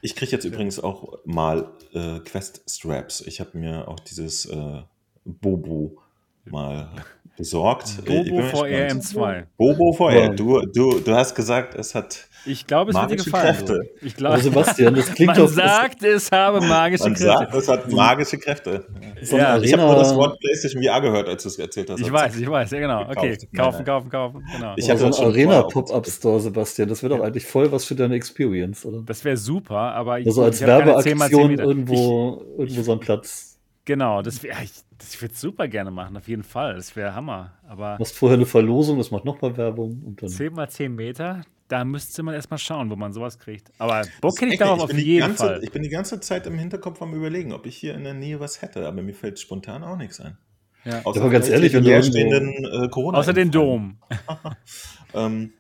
Ich 0.03 0.17
kriege 0.17 0.33
jetzt 0.33 0.45
übrigens 0.45 0.79
auch 0.81 1.19
mal 1.25 1.71
äh, 1.95 2.19
Quest-Straps. 2.21 3.23
Ich 3.23 3.41
habe 3.41 3.57
mir 3.57 3.89
auch 3.89 4.01
dieses 4.01 4.45
äh, 4.47 4.83
Bobo 5.25 5.99
mal 6.51 6.89
besorgt. 7.37 7.87
Ich 7.99 8.05
Bobo 8.05 8.41
mal 8.41 8.49
VR 8.51 8.69
gespannt. 8.95 9.05
M2. 9.05 9.45
Bobo 9.57 9.93
VR. 9.93 10.29
Du, 10.31 10.61
du, 10.67 11.01
du 11.01 11.15
hast 11.15 11.35
gesagt, 11.35 11.75
es 11.75 11.95
hat. 11.95 12.29
Ich 12.45 12.67
glaube, 12.67 12.91
es 12.91 12.97
wird 12.97 13.05
dir 13.05 13.09
Magische 13.15 13.25
gefallen. 13.31 13.47
Kräfte. 13.55 13.81
Ich 14.03 14.17
glaube, 14.17 14.41
Sebastian, 14.41 14.95
das 14.97 15.13
klingt 15.13 15.29
man 15.29 15.37
doch. 15.37 15.49
sagt, 15.49 16.03
es 16.03 16.31
habe 16.33 16.61
magische 16.61 17.05
Man 17.05 17.15
Kräfte. 17.15 17.25
sagt, 17.39 17.55
es 17.55 17.69
hat 17.69 17.93
magische 17.93 18.37
Kräfte. 18.39 18.85
so 19.23 19.37
Ja, 19.39 19.59
Ich 19.59 19.73
habe 19.73 19.83
nur 19.85 19.95
das 19.95 20.13
Wort 20.17 20.41
PlayStation 20.41 20.83
VR 20.83 21.01
gehört, 21.01 21.29
als 21.29 21.45
du 21.45 21.49
es 21.51 21.59
erzählt 21.61 21.89
hast. 21.91 22.01
Ich 22.01 22.07
Also, 22.07 22.15
weiß, 22.17 22.37
ich 22.37 22.51
weiß, 22.51 22.71
ja 22.73 22.81
genau. 22.81 23.03
Okay, 23.09 23.37
Gekauft. 23.37 23.47
Nein, 23.53 23.53
kaufen, 23.55 23.85
kaufen, 23.85 24.11
kaufen. 24.11 24.45
Genau. 24.57 24.73
Ich 24.77 24.85
Ich 24.85 24.91
hatte 24.91 24.99
so 24.99 25.05
ein 25.07 25.11
das 25.13 25.19
schon 25.19 25.27
Arena 25.29 25.63
Pop-Up 25.63 26.07
Store, 26.09 26.41
Sebastian. 26.41 26.89
Das 26.89 27.03
wäre 27.05 27.17
doch 27.17 27.25
eigentlich 27.25 27.47
voll 27.47 27.71
was 27.71 27.85
für 27.85 27.95
deine 27.95 28.17
Experience, 28.17 28.85
oder? 28.85 29.03
Das 29.07 29.25
wäre 29.25 29.37
super, 29.37 29.79
aber 29.79 30.19
ich, 30.19 30.27
Also 30.27 30.43
als 30.43 30.61
ich 30.61 30.67
keine 30.67 30.99
10 30.99 31.17
mal 31.17 31.29
10 31.31 31.39
Werbeaktion 31.39 31.49
Meter. 31.49 31.63
irgendwo, 31.63 32.43
irgendwo 32.59 32.83
so 32.83 32.91
ein 32.93 32.99
Platz. 33.01 33.52
Ich, 33.83 33.87
genau, 33.87 34.23
das, 34.23 34.43
wär, 34.43 34.57
ich, 34.63 34.73
das 34.99 35.21
würde 35.21 35.35
super 35.35 35.69
gerne 35.69 35.91
machen, 35.91 36.17
auf 36.17 36.29
jeden 36.29 36.45
Fall. 36.45 36.77
Das 36.77 36.95
wäre 36.97 37.15
Hammer. 37.15 37.53
Aber 37.67 37.97
Du 37.97 38.03
machst 38.03 38.17
vorher 38.17 38.37
eine 38.37 38.47
Verlosung, 38.47 38.99
das 38.99 39.11
macht 39.11 39.25
nochmal 39.25 39.57
Werbung 39.57 40.03
und 40.05 40.23
dann. 40.23 40.29
10 40.29 40.53
mal 40.53 40.69
10 40.69 40.95
Meter, 40.95 41.43
da 41.69 41.85
müsste 41.85 42.23
man 42.23 42.35
erstmal 42.35 42.59
schauen, 42.59 42.91
wo 42.91 42.97
man 42.97 43.13
sowas 43.13 43.39
kriegt. 43.39 43.71
Aber 43.79 44.03
Bock 44.21 44.41
hätte 44.41 44.53
ich 44.53 44.59
darauf 44.59 44.79
ich 44.79 44.85
auf 44.85 44.93
jeden 44.99 45.21
ganze, 45.21 45.45
Fall. 45.45 45.65
Ich 45.65 45.73
bin 45.73 45.83
die 45.83 45.89
ganze 45.89 46.21
Zeit 46.21 46.47
im 46.47 46.59
Hinterkopf 46.59 47.01
am 47.03 47.15
überlegen, 47.15 47.53
ob 47.53 47.67
ich 47.67 47.77
hier 47.77 47.95
in 47.95 48.05
der 48.05 48.15
Nähe 48.15 48.41
was 48.41 48.63
hätte, 48.63 48.87
aber 48.87 49.03
mir 49.03 49.15
fällt 49.15 49.39
spontan 49.39 49.83
auch 49.83 49.97
nichts 49.97 50.21
ein. 50.21 50.37
Ja. 50.85 51.01
Außer 51.05 51.21
aber 51.21 51.31
ganz 51.31 51.49
ehrlich, 51.49 51.73
wenn 51.73 51.85
du 51.85 51.91
leerstehenden 51.91 52.65
äh, 52.65 52.89
corona 52.89 53.19
Außer 53.19 53.33
den 53.33 53.51
Dom. 53.51 53.99
Ähm, 55.15 55.53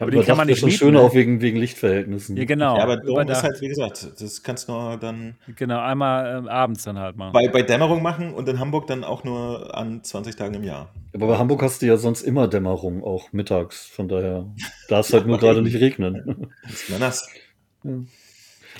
Aber 0.00 0.10
den 0.10 0.22
kann 0.22 0.36
man 0.38 0.48
das 0.48 0.54
nicht 0.54 0.60
schon 0.60 0.68
mieten, 0.70 0.78
schöner 0.78 1.00
ne? 1.00 1.04
auch 1.04 1.14
wegen, 1.14 1.40
wegen 1.42 1.58
Lichtverhältnissen. 1.58 2.36
Ja, 2.36 2.44
genau. 2.46 2.76
ja, 2.76 2.82
aber 2.82 2.96
Dom 2.96 3.28
ist 3.28 3.42
halt, 3.42 3.60
wie 3.60 3.68
gesagt, 3.68 4.08
das 4.18 4.42
kannst 4.42 4.66
du 4.66 4.72
nur 4.72 4.96
dann 4.96 5.36
Genau, 5.56 5.78
einmal 5.80 6.38
ähm, 6.38 6.48
abends 6.48 6.84
dann 6.84 6.98
halt 6.98 7.16
mal. 7.16 7.32
bei, 7.32 7.48
bei 7.48 7.62
Dämmerung 7.62 8.02
machen 8.02 8.32
und 8.32 8.48
in 8.48 8.58
Hamburg 8.58 8.86
dann 8.86 9.04
auch 9.04 9.24
nur 9.24 9.76
an 9.76 10.02
20 10.02 10.36
Tagen 10.36 10.54
im 10.54 10.64
Jahr. 10.64 10.92
Aber 11.14 11.26
bei 11.26 11.36
Hamburg 11.38 11.62
hast 11.62 11.82
du 11.82 11.86
ja 11.86 11.98
sonst 11.98 12.22
immer 12.22 12.48
Dämmerung, 12.48 13.04
auch 13.04 13.32
mittags. 13.32 13.86
Von 13.86 14.08
daher 14.08 14.46
darf 14.88 15.06
es 15.06 15.12
halt 15.12 15.26
nur 15.26 15.38
gerade 15.38 15.60
nicht 15.60 15.76
regnen. 15.78 16.48
Das 16.62 16.72
ist 16.72 16.88
immer 16.88 16.98
nass. 16.98 17.28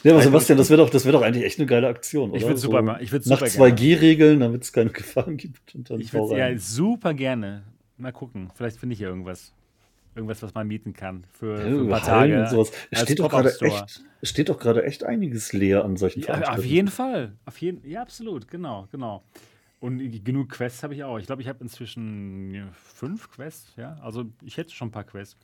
Ja, 0.02 0.12
aber 0.12 0.22
Sebastian, 0.22 0.56
das 0.56 0.70
wäre 0.70 0.78
doch, 0.82 0.88
das 0.88 1.04
wär 1.04 1.12
doch 1.12 1.22
eigentlich 1.22 1.44
echt 1.44 1.58
eine 1.58 1.66
geile 1.66 1.88
Aktion, 1.88 2.30
oder? 2.30 2.38
Ich 2.38 2.46
würd's 2.46 2.62
super 2.62 2.80
ma- 2.80 2.98
ich 3.00 3.12
würd's 3.12 3.26
Nach 3.26 3.44
super 3.44 3.66
2G-Regeln, 3.66 4.40
damit 4.40 4.62
es 4.62 4.72
keine 4.72 4.90
Gefahren 4.90 5.36
gibt. 5.36 5.74
Und 5.74 5.90
dann 5.90 6.00
Ich 6.00 6.14
würde 6.14 6.38
ja 6.38 6.56
super 6.56 7.12
gerne. 7.12 7.64
Mal 7.98 8.12
gucken. 8.12 8.50
Vielleicht 8.54 8.78
finde 8.78 8.94
ich 8.94 9.00
ja 9.00 9.08
irgendwas. 9.08 9.52
Irgendwas, 10.14 10.42
was 10.42 10.54
man 10.54 10.66
mieten 10.66 10.92
kann 10.92 11.24
für, 11.32 11.56
für 11.56 11.62
ein 11.62 11.88
Ja, 11.88 11.98
paar 11.98 12.06
Hallen 12.06 12.30
Tage. 12.32 12.40
und 12.42 12.48
sowas. 12.50 12.72
Steht 12.92 13.20
doch 13.20 13.32
echt, 13.62 14.02
steht 14.22 14.48
doch 14.48 14.58
gerade 14.58 14.84
echt 14.84 15.04
einiges 15.04 15.52
leer 15.52 15.84
an 15.84 15.96
solchen 15.96 16.22
Ja, 16.22 16.52
auf 16.52 16.64
jeden 16.64 16.88
Fall. 16.88 17.36
Auf 17.44 17.58
jeden, 17.58 17.88
ja, 17.88 18.02
absolut. 18.02 18.48
Genau, 18.48 18.88
genau. 18.90 19.22
Und 19.78 20.24
genug 20.24 20.50
Quests 20.50 20.82
habe 20.82 20.94
ich 20.94 21.04
auch. 21.04 21.18
Ich 21.18 21.26
glaube, 21.26 21.40
ich 21.40 21.48
habe 21.48 21.60
inzwischen 21.62 22.52
ja, 22.52 22.68
fünf 22.72 23.30
Quests. 23.30 23.72
Ja, 23.76 23.96
also 24.02 24.24
ich 24.44 24.58
hätte 24.58 24.74
schon 24.74 24.88
ein 24.88 24.92
paar 24.92 25.04
Quests. 25.04 25.36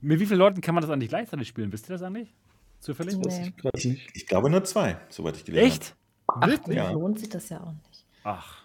Mit 0.00 0.18
wie 0.18 0.26
vielen 0.26 0.40
Leuten 0.40 0.60
kann 0.60 0.74
man 0.74 0.82
das 0.82 0.90
eigentlich 0.90 1.10
gleichzeitig 1.10 1.46
spielen? 1.46 1.72
Wisst 1.72 1.88
ihr 1.88 1.92
das 1.92 2.02
eigentlich? 2.02 2.34
Zufällig? 2.80 3.16
Nee. 3.16 3.52
ich. 3.74 4.08
Ich 4.14 4.26
glaube 4.26 4.50
nur 4.50 4.64
zwei, 4.64 4.98
soweit 5.10 5.36
ich 5.36 5.44
gelesen 5.44 5.66
Echt? 5.66 5.96
Ach? 6.26 6.48
Ja. 6.68 6.90
lohnt 6.90 7.20
sich 7.20 7.28
das 7.28 7.48
ja 7.50 7.60
auch 7.60 7.72
nicht. 7.72 8.04
Ach, 8.24 8.63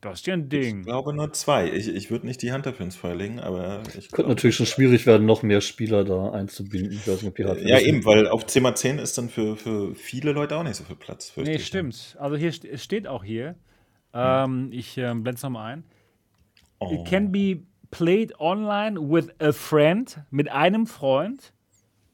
das 0.00 0.20
ist 0.20 0.26
ja 0.26 0.34
ein 0.34 0.42
habe. 0.42 0.48
Ding. 0.48 0.80
Ich 0.80 0.86
glaube 0.86 1.12
nur 1.12 1.32
zwei. 1.32 1.70
Ich, 1.70 1.88
ich 1.88 2.10
würde 2.10 2.26
nicht 2.26 2.40
die 2.42 2.52
Hand 2.52 2.66
dafür 2.66 2.84
ins 2.84 2.96
Feuer 2.96 3.16
legen, 3.16 3.40
aber 3.40 3.82
ich 3.98 4.10
Könnte 4.10 4.30
natürlich 4.30 4.56
schon 4.56 4.66
schwierig 4.66 5.06
werden, 5.06 5.26
noch 5.26 5.42
mehr 5.42 5.60
Spieler 5.60 6.04
da 6.04 6.30
einzubinden. 6.30 6.92
Ich 6.92 7.08
weiß 7.08 7.22
nicht, 7.22 7.30
ob 7.30 7.36
die 7.36 7.44
Hardware 7.44 7.68
Ja, 7.68 7.80
eben, 7.80 8.04
weil 8.04 8.28
auf 8.28 8.46
10x10 8.46 9.00
ist 9.00 9.18
dann 9.18 9.28
für, 9.28 9.56
für 9.56 9.94
viele 9.94 10.32
Leute 10.32 10.56
auch 10.56 10.62
nicht 10.62 10.76
so 10.76 10.84
viel 10.84 10.96
Platz. 10.96 11.32
Nee, 11.36 11.58
stimmt. 11.58 12.16
Also 12.20 12.36
hier 12.36 12.52
steht 12.52 13.08
auch 13.08 13.24
hier. 13.24 13.56
Ähm, 14.14 14.70
ich 14.72 14.96
ähm, 14.98 15.22
blende 15.22 15.36
es 15.36 15.42
nochmal 15.42 15.74
ein. 15.74 15.84
Oh. 16.78 16.92
It 16.92 17.08
can 17.08 17.32
be 17.32 17.62
played 17.90 18.38
online 18.38 18.98
with 19.00 19.28
a 19.40 19.52
friend, 19.52 20.20
mit 20.30 20.50
einem 20.50 20.86
Freund 20.86 21.52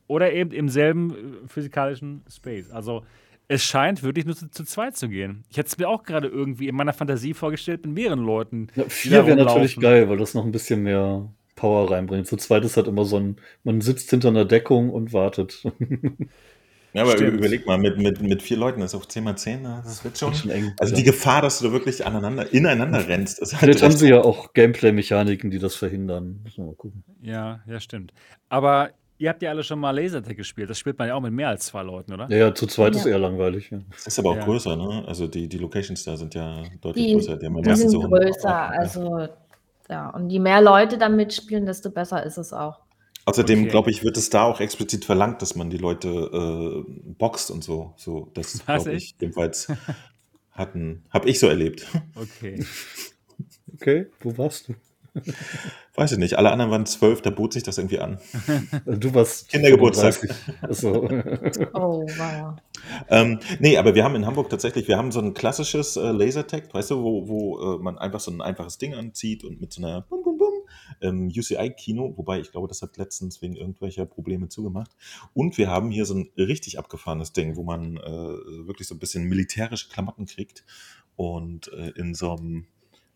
oder 0.06 0.32
eben 0.32 0.52
im 0.52 0.68
selben 0.68 1.10
äh, 1.44 1.48
physikalischen 1.48 2.24
Space. 2.28 2.70
Also 2.70 3.04
es 3.48 3.62
scheint 3.64 4.02
wirklich 4.02 4.24
nur 4.24 4.36
zu, 4.36 4.50
zu 4.50 4.64
zweit 4.64 4.96
zu 4.96 5.08
gehen. 5.08 5.44
Ich 5.50 5.56
hätte 5.56 5.68
es 5.68 5.78
mir 5.78 5.88
auch 5.88 6.02
gerade 6.02 6.28
irgendwie 6.28 6.68
in 6.68 6.74
meiner 6.74 6.92
Fantasie 6.92 7.34
vorgestellt 7.34 7.84
mit 7.84 7.94
mehreren 7.94 8.20
Leuten. 8.24 8.68
Ja, 8.74 8.84
vier 8.88 9.26
wäre 9.26 9.36
natürlich 9.36 9.78
geil, 9.78 10.08
weil 10.08 10.16
das 10.18 10.34
noch 10.34 10.44
ein 10.44 10.52
bisschen 10.52 10.82
mehr 10.82 11.28
Power 11.56 11.90
reinbringt. 11.90 12.26
Zu 12.26 12.36
zweit 12.36 12.64
ist 12.64 12.76
halt 12.76 12.88
immer 12.88 13.04
so 13.04 13.18
ein, 13.18 13.36
man 13.62 13.80
sitzt 13.80 14.10
hinter 14.10 14.28
einer 14.28 14.44
Deckung 14.44 14.90
und 14.90 15.12
wartet. 15.12 15.62
Ja, 16.94 17.02
aber 17.02 17.12
Stimmt. 17.16 17.38
überleg 17.38 17.66
mal, 17.66 17.76
mit, 17.76 17.98
mit, 17.98 18.22
mit 18.22 18.40
vier 18.40 18.56
Leuten 18.56 18.80
ist 18.80 18.94
auf 18.94 19.08
10x10, 19.08 19.58
na, 19.62 19.82
das 19.84 20.04
wird 20.04 20.16
schon. 20.16 20.32
Schon 20.32 20.52
eng. 20.52 20.72
Also 20.78 20.92
Ja. 20.92 20.98
die 20.98 21.04
Gefahr, 21.04 21.42
dass 21.42 21.58
du 21.58 21.66
da 21.66 21.72
wirklich 21.72 22.06
aneinander, 22.06 22.52
ineinander 22.52 23.08
rennst, 23.08 23.40
ist 23.40 23.52
halt 23.52 23.62
Vielleicht 23.62 23.82
haben 23.82 23.96
sie 23.96 24.10
ja 24.10 24.20
auch 24.20 24.52
Gameplay-Mechaniken, 24.52 25.50
die 25.50 25.58
das 25.58 25.74
verhindern. 25.74 26.38
Müssen 26.44 26.58
wir 26.58 26.66
mal 26.66 26.76
gucken. 26.76 27.02
Ja, 27.20 27.62
ja, 27.66 27.80
stimmt. 27.80 28.12
Aber 28.48 28.90
ihr 29.24 29.30
habt 29.30 29.42
ja 29.42 29.50
alle 29.50 29.64
schon 29.64 29.78
mal 29.80 29.90
Lasertag 29.98 30.36
gespielt. 30.36 30.68
Das 30.68 30.78
spielt 30.78 30.98
man 30.98 31.08
ja 31.08 31.14
auch 31.14 31.20
mit 31.20 31.32
mehr 31.32 31.48
als 31.48 31.66
zwei 31.66 31.82
Leuten, 31.82 32.12
oder? 32.12 32.28
Ja, 32.30 32.36
ja, 32.36 32.54
zu 32.54 32.66
zweit 32.66 32.94
Ja. 32.94 33.00
ist 33.00 33.06
eher 33.06 33.18
langweilig. 33.18 33.70
Ja. 33.70 33.80
Das 33.90 34.06
ist 34.06 34.18
aber 34.18 34.30
auch 34.30 34.36
Ja. 34.36 34.44
größer, 34.44 34.76
ne? 34.76 35.04
Also 35.06 35.26
die, 35.26 35.48
die 35.48 35.58
Locations 35.58 36.04
da 36.04 36.16
sind 36.16 36.34
ja 36.34 36.62
deutlich 36.82 37.06
Die, 37.06 37.14
größer. 37.14 37.36
Die 37.38 37.46
haben 37.46 37.56
ja 37.56 37.62
die 37.62 37.74
sind 37.76 37.88
so 37.90 38.00
größer, 38.00 38.54
also 38.70 39.28
ja. 39.88 40.10
Und 40.10 40.30
je 40.30 40.38
mehr 40.38 40.60
Leute 40.60 40.98
da 40.98 41.08
mitspielen, 41.08 41.64
desto 41.66 41.90
besser 41.90 42.24
ist 42.24 42.36
es 42.36 42.52
auch. 42.52 42.80
Außerdem, 43.26 43.60
Okay. 43.60 43.68
glaube 43.70 43.90
ich, 43.90 44.04
wird 44.04 44.18
es 44.18 44.28
da 44.28 44.42
auch 44.44 44.60
explizit 44.60 45.06
verlangt, 45.06 45.40
dass 45.40 45.54
man 45.56 45.70
die 45.70 45.78
Leute 45.78 46.08
äh, 46.08 46.84
boxt 47.18 47.50
und 47.50 47.64
so. 47.64 47.94
so 47.96 48.30
das 48.34 48.64
glaube 48.66 48.92
ich, 48.92 49.14
jedenfalls 49.18 49.68
hatten, 50.52 51.04
habe 51.10 51.28
ich 51.30 51.38
so 51.40 51.48
erlebt. 51.48 51.86
Okay. 52.14 52.64
Okay, 53.76 54.06
wo 54.20 54.38
warst 54.38 54.68
du? 54.68 54.74
Weiß 55.94 56.12
ich 56.12 56.18
nicht, 56.18 56.36
alle 56.38 56.50
anderen 56.50 56.70
waren 56.70 56.86
zwölf, 56.86 57.22
da 57.22 57.30
bot 57.30 57.52
sich 57.52 57.62
das 57.62 57.78
irgendwie 57.78 58.00
an. 58.00 58.18
Du 58.84 59.14
warst 59.14 59.48
Kindergeburtstag. 59.48 60.14
35. 60.14 60.62
Achso. 60.62 61.08
Oh, 61.74 62.04
wow. 62.18 62.56
Ähm, 63.08 63.38
nee, 63.60 63.78
aber 63.78 63.94
wir 63.94 64.04
haben 64.04 64.14
in 64.16 64.26
Hamburg 64.26 64.50
tatsächlich, 64.50 64.88
wir 64.88 64.96
haben 64.96 65.12
so 65.12 65.20
ein 65.20 65.34
klassisches 65.34 65.96
äh, 65.96 66.10
Lasertag, 66.10 66.72
weißt 66.72 66.90
du, 66.90 67.02
wo, 67.02 67.28
wo 67.28 67.76
äh, 67.76 67.78
man 67.78 67.98
einfach 67.98 68.20
so 68.20 68.30
ein 68.30 68.40
einfaches 68.40 68.78
Ding 68.78 68.94
anzieht 68.94 69.44
und 69.44 69.60
mit 69.60 69.72
so 69.72 69.82
einer 69.82 70.02
Bum 70.02 70.22
Bum 70.22 70.38
Bum 70.38 70.52
ähm, 71.00 71.28
UCI-Kino, 71.28 72.14
wobei 72.16 72.40
ich 72.40 72.50
glaube, 72.50 72.68
das 72.68 72.82
hat 72.82 72.96
letztens 72.96 73.42
wegen 73.42 73.56
irgendwelcher 73.56 74.06
Probleme 74.06 74.48
zugemacht. 74.48 74.90
Und 75.32 75.58
wir 75.58 75.70
haben 75.70 75.90
hier 75.90 76.06
so 76.06 76.14
ein 76.14 76.30
richtig 76.36 76.78
abgefahrenes 76.78 77.32
Ding, 77.32 77.56
wo 77.56 77.62
man 77.62 77.96
äh, 77.96 78.00
wirklich 78.66 78.88
so 78.88 78.94
ein 78.94 78.98
bisschen 78.98 79.24
militärische 79.24 79.88
Klamotten 79.88 80.26
kriegt 80.26 80.64
und 81.16 81.72
äh, 81.72 81.90
in 81.96 82.14
so 82.14 82.32
einem 82.32 82.66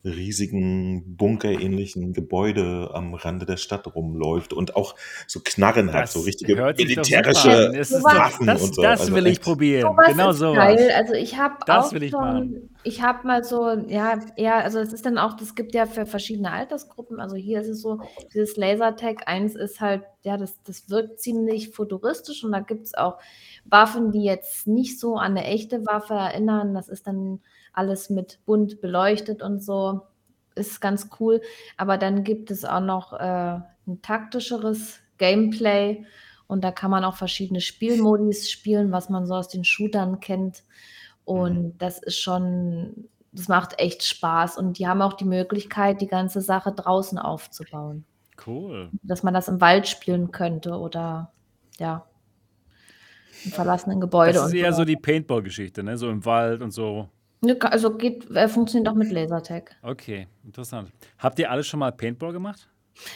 riesigen 0.05 1.17
Bunker-ähnlichen 1.17 2.13
Gebäude 2.13 2.91
am 2.95 3.15
Rande 3.15 3.47
der 3.47 3.57
Stadt 3.57 3.95
rumläuft 3.95 4.53
und 4.53 4.77
auch 4.77 4.95
so 5.27 5.41
Knarren 5.43 5.93
hat, 5.93 6.09
so 6.09 6.21
richtige 6.21 6.55
militärische 6.77 7.73
Waffen 8.03 8.47
das, 8.47 8.63
und 8.63 8.75
so. 8.77 8.83
das 8.83 9.01
Also 9.01 9.15
will 9.15 9.27
ich 9.27 9.41
probieren. 9.41 9.97
Genau 10.07 10.33
sowas. 10.33 10.57
geil. 10.57 10.93
Also 10.95 11.15
ich 11.15 11.37
habe 11.37 11.57
Das 11.67 11.87
auch 11.87 11.93
will 11.93 12.05
ich 12.05 12.13
schon, 12.13 12.71
ich 12.85 13.03
habe 13.03 13.27
mal 13.27 13.43
so, 13.43 13.71
ja, 13.89 14.21
ja, 14.37 14.61
also 14.61 14.79
es 14.79 14.93
ist 14.93 15.05
dann 15.05 15.19
auch, 15.19 15.35
das 15.35 15.55
gibt 15.55 15.75
ja 15.75 15.87
für 15.87 16.07
verschiedene 16.07 16.53
Altersgruppen. 16.53 17.19
Also 17.21 17.37
hier 17.37 17.61
ist 17.61 17.69
es 17.69 17.83
so, 17.83 18.01
dieses 18.33 18.57
Lasertag 18.57 19.27
1 19.27 19.57
ist 19.57 19.81
halt, 19.81 20.05
ja, 20.23 20.37
das, 20.37 20.63
das 20.63 20.89
wirkt 20.91 21.21
ziemlich 21.21 21.71
futuristisch 21.71 22.45
und 22.45 22.53
da 22.53 22.61
gibt 22.61 22.87
es 22.87 22.95
auch 22.95 23.19
Waffen, 23.65 24.13
die 24.13 24.23
jetzt 24.23 24.67
nicht 24.69 25.01
so 25.01 25.17
an 25.17 25.33
eine 25.37 25.45
echte 25.45 25.85
Waffe 25.87 26.15
erinnern. 26.15 26.73
Das 26.75 26.89
ist 26.89 27.07
dann 27.07 27.41
alles 27.79 28.11
mit 28.11 28.41
bunt 28.45 28.81
beleuchtet 28.81 29.43
und 29.43 29.63
so. 29.63 30.03
Ist 30.55 30.81
ganz 30.81 31.09
cool. 31.21 31.41
Aber 31.77 31.99
dann 31.99 32.25
gibt 32.25 32.51
es 32.51 32.65
auch 32.65 32.81
noch 32.81 33.13
äh, 33.13 33.61
ein 33.87 34.03
taktischeres 34.03 35.01
Gameplay. 35.19 36.05
Und 36.47 36.65
da 36.65 36.73
kann 36.73 36.91
man 36.91 37.05
auch 37.05 37.17
verschiedene 37.17 37.61
Spielmodis 37.61 38.51
spielen, 38.51 38.91
was 38.91 39.09
man 39.09 39.27
so 39.27 39.35
aus 39.35 39.49
den 39.49 39.65
Shootern 39.65 40.21
kennt. 40.21 40.65
Und 41.25 41.79
das 41.79 41.99
ist 42.03 42.19
schon 42.19 43.09
das 43.33 43.49
macht 43.49 43.79
echt 43.79 44.03
Spaß 44.03 44.57
und 44.59 44.79
die 44.79 44.89
haben 44.89 45.03
auch 45.03 45.13
die 45.13 45.25
Möglichkeit, 45.25 46.01
die 46.01 46.07
ganze 46.07 46.41
Sache 46.41 46.73
draußen 46.73 47.19
aufzubauen. 47.19 48.05
Cool. 48.47 48.91
Dass 49.03 49.23
man 49.23 49.35
das 49.35 49.49
im 49.49 49.61
Wald 49.61 49.87
spielen 49.89 50.31
könnte 50.31 50.73
oder 50.73 51.33
ja, 51.79 52.07
im 53.45 53.53
verlassenen 53.53 54.01
Gebäude. 54.01 54.35
Das 54.35 54.49
ist 54.49 54.55
eher 54.55 54.73
so. 54.73 54.79
so 54.79 54.85
die 54.85 54.97
Paintball-Geschichte, 54.97 55.83
ne? 55.83 55.97
So 55.99 56.11
im 56.11 56.25
Wald 56.25 56.63
und 56.63 56.71
so. 56.71 57.09
Ne, 57.41 57.57
Also 57.63 57.97
geht, 57.97 58.31
äh, 58.31 58.49
funktioniert 58.49 58.89
auch 58.91 58.97
mit 58.97 59.11
Lasertag. 59.13 59.77
Okay, 59.83 60.27
interessant. 60.45 60.91
Habt 61.19 61.39
ihr 61.39 61.51
alle 61.51 61.63
schon 61.63 61.81
mal 61.81 61.93
Paintball 61.93 62.33
gemacht? 62.33 62.69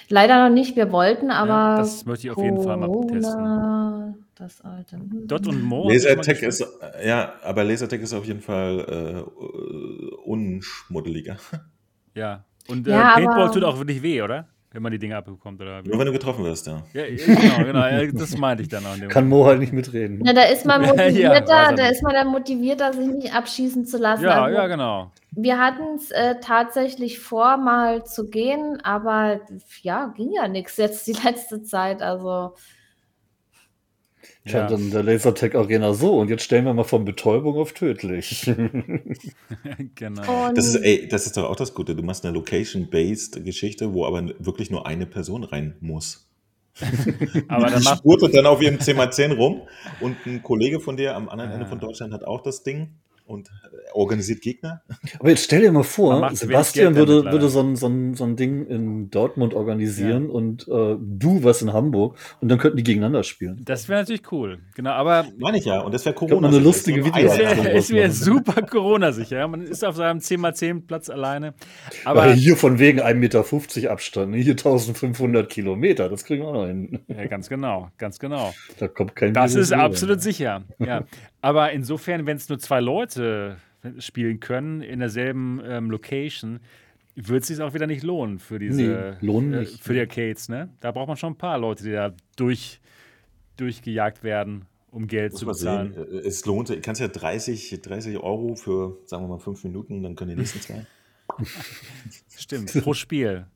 Leider 0.08 0.48
noch 0.48 0.54
nicht, 0.54 0.76
wir 0.76 0.92
wollten, 0.92 1.30
aber. 1.32 1.76
das 1.78 2.06
möchte 2.06 2.28
ich 2.28 2.30
auf 2.30 2.42
jeden 2.42 2.62
Fall 2.62 2.76
mal 2.76 2.88
testen. 3.08 4.24
Das 4.36 4.60
alte. 4.60 4.98
Dot 5.26 5.46
und 5.48 5.60
Mo. 5.62 5.88
Lasertag 5.88 6.38
gespielt? 6.40 6.48
ist, 6.48 6.60
äh, 6.60 7.08
ja, 7.08 7.32
aber 7.42 7.64
Lasertag 7.64 8.00
ist 8.00 8.12
auf 8.14 8.24
jeden 8.24 8.40
Fall 8.40 9.24
äh, 9.28 10.20
unschmuddeliger. 10.24 11.36
Ja. 12.14 12.44
Und 12.68 12.86
äh, 12.86 12.90
Ja, 12.92 13.14
Paintball 13.14 13.42
aber- 13.44 13.52
tut 13.52 13.64
auch 13.64 13.78
wirklich 13.78 14.02
weh, 14.02 14.22
oder? 14.22 14.46
Wenn 14.72 14.82
man 14.82 14.92
die 14.92 14.98
Dinge 14.98 15.16
abbekommt, 15.16 15.60
oder? 15.60 15.84
wie? 15.84 15.88
Nur 15.90 15.98
wenn 15.98 16.06
du 16.06 16.12
getroffen 16.12 16.44
wirst, 16.44 16.66
ja. 16.66 16.82
Ja, 16.94 17.04
ja, 17.04 17.26
genau, 17.26 17.64
genau. 17.64 17.86
Ja, 17.86 18.06
Das 18.12 18.36
meinte 18.38 18.62
ich 18.62 18.70
dann 18.70 18.84
auch. 18.86 19.08
Kann 19.08 19.28
Mo 19.28 19.44
halt 19.44 19.60
nicht 19.60 19.72
mitreden. 19.74 20.20
Na, 20.24 20.32
da 20.32 20.44
ist 20.44 20.64
man 20.64 20.82
Ja, 20.82 20.94
ja, 20.94 21.04
motivierter, 21.04 21.52
er 21.52 21.74
da 21.74 21.86
ist 21.88 22.02
man 22.02 22.14
dann 22.14 22.28
motivierter, 22.28 22.92
sich 22.94 23.06
nicht 23.06 23.34
abschießen 23.34 23.84
zu 23.84 23.98
lassen. 23.98 24.24
Ja, 24.24 24.44
Also, 24.44 24.56
ja, 24.56 24.66
genau. 24.66 25.12
Wir 25.32 25.58
hatten 25.58 25.96
es 25.96 26.10
äh, 26.10 26.36
tatsächlich 26.40 27.20
vor, 27.20 27.58
mal 27.58 28.04
zu 28.04 28.30
gehen, 28.30 28.80
aber 28.82 29.40
ja, 29.82 30.06
ging 30.16 30.32
ja 30.32 30.48
nichts 30.48 30.78
jetzt 30.78 31.06
die 31.06 31.12
letzte 31.24 31.62
Zeit. 31.62 32.00
Also 32.00 32.54
Scheint 34.44 34.70
Ja. 34.70 34.76
dann 34.76 34.90
der 34.90 35.02
Lasertag 35.04 35.54
Arena 35.54 35.94
so. 35.94 36.18
Und 36.18 36.28
jetzt 36.28 36.42
stellen 36.42 36.64
wir 36.64 36.74
mal 36.74 36.82
von 36.84 37.04
Betäubung 37.04 37.56
auf 37.56 37.72
tödlich. 37.74 38.44
genau. 39.94 40.48
und 40.48 40.58
Das 40.58 40.66
ist, 40.66 40.76
ey, 40.76 41.06
das 41.08 41.26
ist 41.26 41.36
doch 41.36 41.48
auch 41.48 41.56
das 41.56 41.74
Gute. 41.74 41.94
Du 41.94 42.02
machst 42.02 42.24
eine 42.24 42.34
Location-based 42.34 43.44
Geschichte, 43.44 43.94
wo 43.94 44.04
aber 44.04 44.32
wirklich 44.38 44.70
nur 44.70 44.86
eine 44.86 45.06
Person 45.06 45.44
rein 45.44 45.76
muss. 45.80 46.28
Aber 47.48 47.66
dann 47.68 47.82
macht, 47.82 48.02
dann 48.32 48.46
auf 48.46 48.62
ihrem 48.62 48.76
10x10 48.76 49.34
rum 49.34 49.60
und 50.00 50.16
ein 50.24 50.42
Kollege 50.42 50.80
von 50.80 50.96
dir 50.96 51.14
am 51.14 51.28
anderen 51.28 51.50
Ende 51.52 51.66
von 51.66 51.78
Deutschland 51.78 52.14
hat 52.14 52.24
auch 52.24 52.40
das 52.42 52.62
Ding 52.62 52.94
und 53.32 53.48
äh, 53.48 53.50
organisiert 53.94 54.40
Gegner. 54.42 54.82
Aber 55.18 55.30
jetzt 55.30 55.44
stell 55.44 55.62
dir 55.62 55.72
mal 55.72 55.82
vor, 55.82 56.30
Sebastian 56.34 56.94
würde, 56.94 57.18
damit, 57.18 57.32
würde 57.32 57.48
so, 57.48 57.60
ein, 57.60 57.76
so, 57.76 57.86
ein, 57.88 58.14
so 58.14 58.24
ein 58.24 58.36
Ding 58.36 58.66
in 58.66 59.10
Dortmund 59.10 59.54
organisieren 59.54 60.30
und 60.30 60.68
äh, 60.68 60.96
du 60.98 61.42
was 61.42 61.62
in 61.62 61.72
Hamburg 61.72 62.16
und 62.40 62.48
dann 62.48 62.58
könnten 62.58 62.76
die 62.76 62.82
gegeneinander 62.84 63.22
spielen. 63.24 63.62
das 63.64 63.88
wäre 63.88 64.00
natürlich 64.00 64.30
cool. 64.32 64.60
Genau, 64.74 64.90
aber 64.90 65.26
Meine 65.38 65.58
ich 65.58 65.64
ja. 65.64 65.80
Und 65.80 65.92
das 65.94 66.04
wäre 66.04 66.14
Corona. 66.14 66.40
man 66.42 66.54
eine 66.54 66.62
lustige 66.62 67.00
es 67.00 67.06
Video- 67.06 67.22
wäre 67.30 67.42
Ja, 67.56 67.70
es 67.70 67.90
wär 67.90 68.08
machen. 68.08 68.12
super 68.16 68.62
Corona-sicher. 68.62 69.38
Ja? 69.38 69.48
Man 69.48 69.62
ist 69.62 69.84
auf 69.84 69.96
seinem 69.96 70.18
10x10 70.18 70.86
Platz 70.86 71.10
alleine. 71.10 71.54
Aber 72.04 72.22
Aber 72.22 72.32
hier 72.34 72.56
von 72.56 72.78
wegen 72.78 73.00
1,50 73.00 73.14
Meter 73.14 73.90
Abstand, 73.92 74.30
ne? 74.32 74.38
hier 74.38 74.52
1500 74.52 75.48
Kilometer, 75.48 76.08
das 76.08 76.24
kriegen 76.24 76.42
wir 76.42 76.48
auch 76.48 76.52
noch 76.54 76.66
hin. 76.66 77.00
ja, 77.08 77.26
ganz 77.26 77.48
genau, 77.48 77.88
ganz 77.98 78.18
genau. 78.18 78.52
Da 78.78 78.88
kommt 78.88 79.16
kein 79.16 79.32
Das 79.34 79.54
Virus 79.54 79.66
ist 79.68 79.72
rüber. 79.72 79.82
absolut 79.84 80.20
sicher. 80.20 80.62
Ja. 80.78 81.04
Aber 81.42 81.72
insofern, 81.72 82.24
wenn 82.26 82.36
es 82.38 82.48
nur 82.48 82.58
zwei 82.58 82.80
Leute 82.80 83.58
spielen 83.98 84.40
können 84.40 84.80
in 84.80 85.00
derselben 85.00 85.60
ähm, 85.64 85.90
Location, 85.90 86.60
wird 87.16 87.42
es 87.42 87.48
sich 87.48 87.60
auch 87.60 87.74
wieder 87.74 87.86
nicht 87.86 88.04
lohnen 88.04 88.38
für 88.38 88.58
diese 88.58 89.16
Nee, 89.20 89.26
lohnen 89.26 89.52
äh, 89.52 89.58
nicht. 89.60 89.82
für 89.82 89.92
die 89.92 90.00
Arcades. 90.00 90.48
Ne? 90.48 90.70
Da 90.80 90.92
braucht 90.92 91.08
man 91.08 91.16
schon 91.18 91.32
ein 91.34 91.38
paar 91.38 91.58
Leute, 91.58 91.84
die 91.84 91.90
da 91.92 92.14
durch, 92.36 92.80
durchgejagt 93.58 94.22
werden, 94.22 94.64
um 94.90 95.06
Geld 95.08 95.32
Muss 95.32 95.40
zu 95.40 95.46
bezahlen. 95.46 95.92
sehen. 95.94 96.12
Äh, 96.22 96.26
Es 96.28 96.46
lohnt 96.46 96.68
sich. 96.68 96.76
Du 96.76 96.82
kannst 96.82 97.00
ja 97.00 97.08
30, 97.08 97.80
30 97.82 98.18
Euro 98.18 98.54
für, 98.54 98.96
sagen 99.04 99.24
wir 99.24 99.28
mal, 99.28 99.38
fünf 99.40 99.62
Minuten, 99.64 100.02
dann 100.02 100.14
können 100.16 100.30
die 100.30 100.36
nächsten 100.36 100.60
zwei. 100.60 100.86
Stimmt, 102.36 102.72
pro 102.82 102.94
Spiel. 102.94 103.46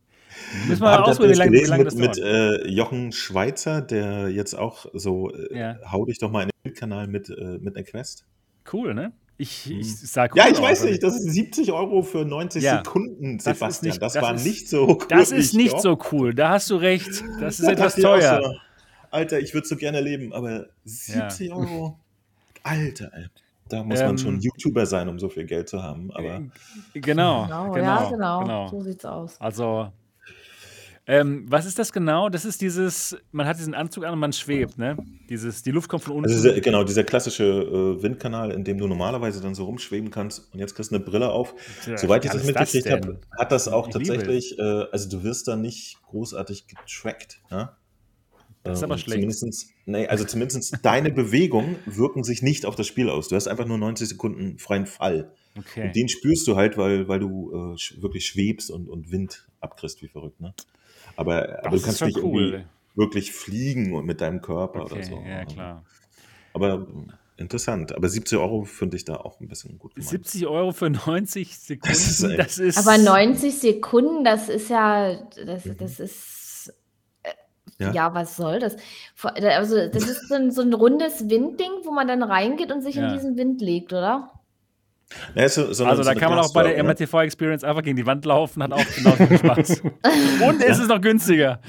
Müssen 0.69 0.81
wir 0.83 0.87
mal 0.87 0.99
Habt 0.99 1.09
ausprobieren, 1.09 1.53
wie 1.53 1.61
das 1.61 1.69
lange, 1.69 1.85
wie 1.85 1.85
lange 1.85 1.85
mit, 1.85 1.93
das 1.93 1.95
mit 1.99 2.19
dauert. 2.19 2.65
äh, 2.65 2.69
Jochen 2.69 3.13
Schweizer, 3.13 3.81
der 3.83 4.29
jetzt 4.29 4.55
auch 4.55 4.87
so, 4.93 5.31
äh, 5.33 5.59
Ja. 5.59 5.77
hau 5.91 6.05
dich 6.05 6.19
doch 6.19 6.31
mal 6.31 6.43
in 6.45 6.51
den 6.65 6.75
Kanal 6.75 7.07
mit, 7.09 7.29
äh, 7.31 7.59
mit 7.61 7.77
einer 7.77 7.85
Quest? 7.85 8.25
Cool, 8.73 8.95
ne? 8.95 9.13
Ich, 9.39 9.71
ich 9.71 9.99
sag 10.01 10.35
Ja, 10.35 10.47
ich 10.51 10.61
weiß 10.61 10.81
aus. 10.81 10.87
nicht, 10.89 11.03
das 11.03 11.15
ist 11.17 11.25
70 11.33 11.71
Euro 11.73 12.03
für 12.03 12.25
90 12.25 12.63
Ja. 12.63 12.79
Sekunden, 12.79 13.37
Das 13.39 13.47
ist 13.47 13.59
Sebastian. 13.59 13.91
nicht- 13.91 14.03
das, 14.03 14.13
das 14.15 14.23
war 14.23 14.35
ist- 14.35 14.45
nicht 14.47 14.69
so 14.69 14.87
cool. 14.89 15.07
Das 15.11 15.31
ist 15.31 15.53
nicht 15.55 15.75
doch. 15.75 15.81
so 15.81 15.99
cool. 16.13 16.35
Da 16.35 16.49
hast 16.51 16.71
du 16.71 16.77
recht. 16.77 17.23
Das 17.41 17.61
ist 17.61 17.67
Da 17.69 17.73
etwas 17.73 17.97
teuer. 17.97 18.41
so, 18.43 18.55
Alter, 19.11 19.39
ich 19.39 19.53
würde 19.53 19.67
so 19.69 19.77
gerne 19.77 20.01
leben, 20.01 20.33
aber 20.33 20.67
70 20.85 21.53
Euro? 21.53 21.99
Alter, 22.63 23.11
ey. 23.13 23.27
Da 23.69 23.83
muss 23.83 24.01
Ähm, 24.01 24.07
man 24.07 24.19
schon 24.19 24.41
YouTuber 24.41 24.87
sein, 24.87 25.09
um 25.09 25.19
so 25.19 25.29
viel 25.29 25.45
Geld 25.45 25.69
zu 25.69 25.83
haben. 25.83 26.11
Aber 26.13 26.41
Genau, 26.95 27.45
genau, 27.45 27.73
genau, 27.73 27.77
ja, 27.85 28.09
genau, 28.11 28.41
genau. 28.41 28.69
So 28.69 28.81
sieht's 28.81 29.05
aus. 29.05 29.41
Also, 29.41 29.89
ähm, 31.09 31.47
was 31.49 31.67
ist 31.67 31.79
das 31.79 31.93
genau? 31.93 32.29
Das 32.29 32.45
ist 32.45 32.61
dieses, 32.61 33.17
man 33.31 33.47
hat 33.47 33.59
diesen 33.59 33.75
Anzug 33.75 34.05
an 34.05 34.13
und 34.13 34.19
man 34.19 34.33
schwebt, 34.33 34.77
ne? 34.77 34.97
Dieses, 35.29 35.63
die 35.63 35.71
Luft 35.71 35.89
kommt 35.89 36.03
von 36.03 36.17
unten. 36.17 36.29
dieser, 36.29 36.61
genau, 36.61 36.83
dieser 36.83 37.05
klassische 37.05 37.45
äh, 37.45 38.03
Windkanal, 38.03 38.51
in 38.51 38.65
dem 38.65 38.79
du 38.79 38.89
normalerweise 38.89 39.41
dann 39.41 39.55
so 39.55 39.65
rumschweben 39.67 40.11
kannst 40.11 40.53
und 40.53 40.59
jetzt 40.59 40.75
kriegst 40.75 40.91
du 40.91 40.97
eine 40.97 41.05
Brille 41.05 41.31
auf. 41.31 41.55
Ja, 41.87 41.97
Soweit 41.97 42.25
ich 42.25 42.33
das 42.33 42.41
ist 42.41 42.47
mitgekriegt 42.49 42.91
habe, 42.91 43.21
hat 43.39 43.53
das 43.53 43.69
auch 43.69 43.87
Ich 43.87 43.93
tatsächlich, 43.93 44.59
äh, 44.59 44.63
also 44.63 45.09
du 45.09 45.23
wirst 45.23 45.47
da 45.47 45.55
nicht 45.55 45.99
großartig 46.09 46.67
getrackt. 46.67 47.41
Ja? 47.53 47.77
Das 48.65 48.79
ist 48.79 48.83
Äh, 48.83 48.85
aber 48.87 48.99
schlecht. 48.99 49.45
Nee, 49.87 50.09
also 50.09 50.25
zumindest 50.25 50.85
deine 50.85 51.11
Bewegungen 51.13 51.77
wirken 51.87 52.25
sich 52.25 52.43
nicht 52.43 52.67
auf 52.67 52.75
das 52.75 52.89
Spiel 52.89 53.09
aus. 53.11 53.29
Du 53.29 53.37
hast 53.37 53.47
einfach 53.47 53.67
nur 53.67 53.79
90 53.79 54.09
Sekunden 54.09 54.59
freien 54.59 54.87
Fall. 54.87 55.31
Okay. 55.57 55.87
Und 55.87 55.97
den 55.97 56.09
spürst 56.09 56.49
du 56.49 56.57
halt, 56.57 56.77
weil, 56.77 57.07
weil 57.07 57.21
du 57.21 57.53
äh, 57.77 58.03
wirklich 58.03 58.27
schwebst 58.27 58.71
und, 58.73 58.89
und 58.89 59.13
Wind 59.13 59.47
abkriegst, 59.61 60.03
wie 60.03 60.09
verrückt. 60.09 60.41
Ne? 60.41 60.53
Aber, 61.17 61.65
aber 61.65 61.77
du 61.77 61.83
kannst 61.83 62.03
nicht 62.05 62.19
cool. 62.23 62.65
wirklich 62.95 63.33
fliegen 63.33 63.95
und 63.95 64.07
mit 64.07 64.21
deinem 64.21 64.41
Körper 64.43 64.83
Okay, 64.83 64.95
oder 64.95 65.03
so. 65.03 65.21
ja, 65.27 65.45
klar. 65.45 65.85
Aber 66.53 66.75
äh, 67.39 67.41
interessant. 67.43 67.95
Aber 67.95 68.09
70 68.09 68.39
Euro 68.39 68.65
finde 68.65 68.97
ich 68.97 69.05
da 69.05 69.17
auch 69.17 69.41
ein 69.41 69.49
bisschen 69.49 69.79
gut 69.79 69.95
gemeint. 69.95 70.09
70 70.11 70.47
Euro 70.47 70.73
für 70.73 70.91
90 70.91 71.57
Sekunden, 71.59 71.89
Das 71.93 72.07
ist 72.09 72.39
das 72.39 72.59
ist. 72.59 72.79
Aber 72.79 72.99
90 72.99 73.59
Sekunden, 73.59 74.25
das 74.25 74.49
ist 74.49 74.71
ja, 74.71 75.15
das, 75.45 75.65
Mhm. 75.65 75.77
das 75.79 76.01
ist, 76.01 76.73
äh, 77.23 77.33
Ja. 77.79 77.93
ja. 77.93 78.15
was 78.15 78.37
soll 78.37 78.59
das? 78.59 78.77
Also, 79.23 79.89
das 79.89 80.09
ist 80.09 80.29
so 80.29 80.35
ein, 80.35 80.51
so 80.51 80.63
ein 80.63 80.73
rundes 80.73 81.29
Windding, 81.29 81.71
wo 81.85 81.91
man 81.93 82.07
dann 82.09 82.23
reingeht 82.23 82.73
und 82.73 82.83
sich 82.83 82.95
Ja. 82.97 83.09
in 83.09 83.15
diesen 83.15 83.37
Wind 83.37 83.61
legt, 83.61 83.93
oder? 83.93 84.33
Ja, 85.35 85.45
ist 85.45 85.55
so, 85.55 85.73
so 85.73 85.85
eine- 85.85 85.91
also 85.93 86.03
so 86.03 86.07
da 86.07 86.11
eine 86.13 86.21
kann 86.21 86.31
man 86.31 86.39
auch 86.41 86.53
bei 86.53 86.63
der 86.65 86.77
ne? 86.83 86.83
MRTV 86.89 87.23
Experience 87.23 87.63
einfach 87.65 87.83
gegen 87.83 87.97
die 87.97 88.07
Wand 88.07 88.25
laufen, 88.25 88.63
hat 88.63 88.73
auch 88.73 88.85
genauso 88.97 89.27
viel 89.27 89.39
Spaß. 89.39 89.81
Und 90.47 90.63
es 90.63 90.79
ist 90.79 90.89
noch 90.89 91.01
günstiger. 91.01 91.61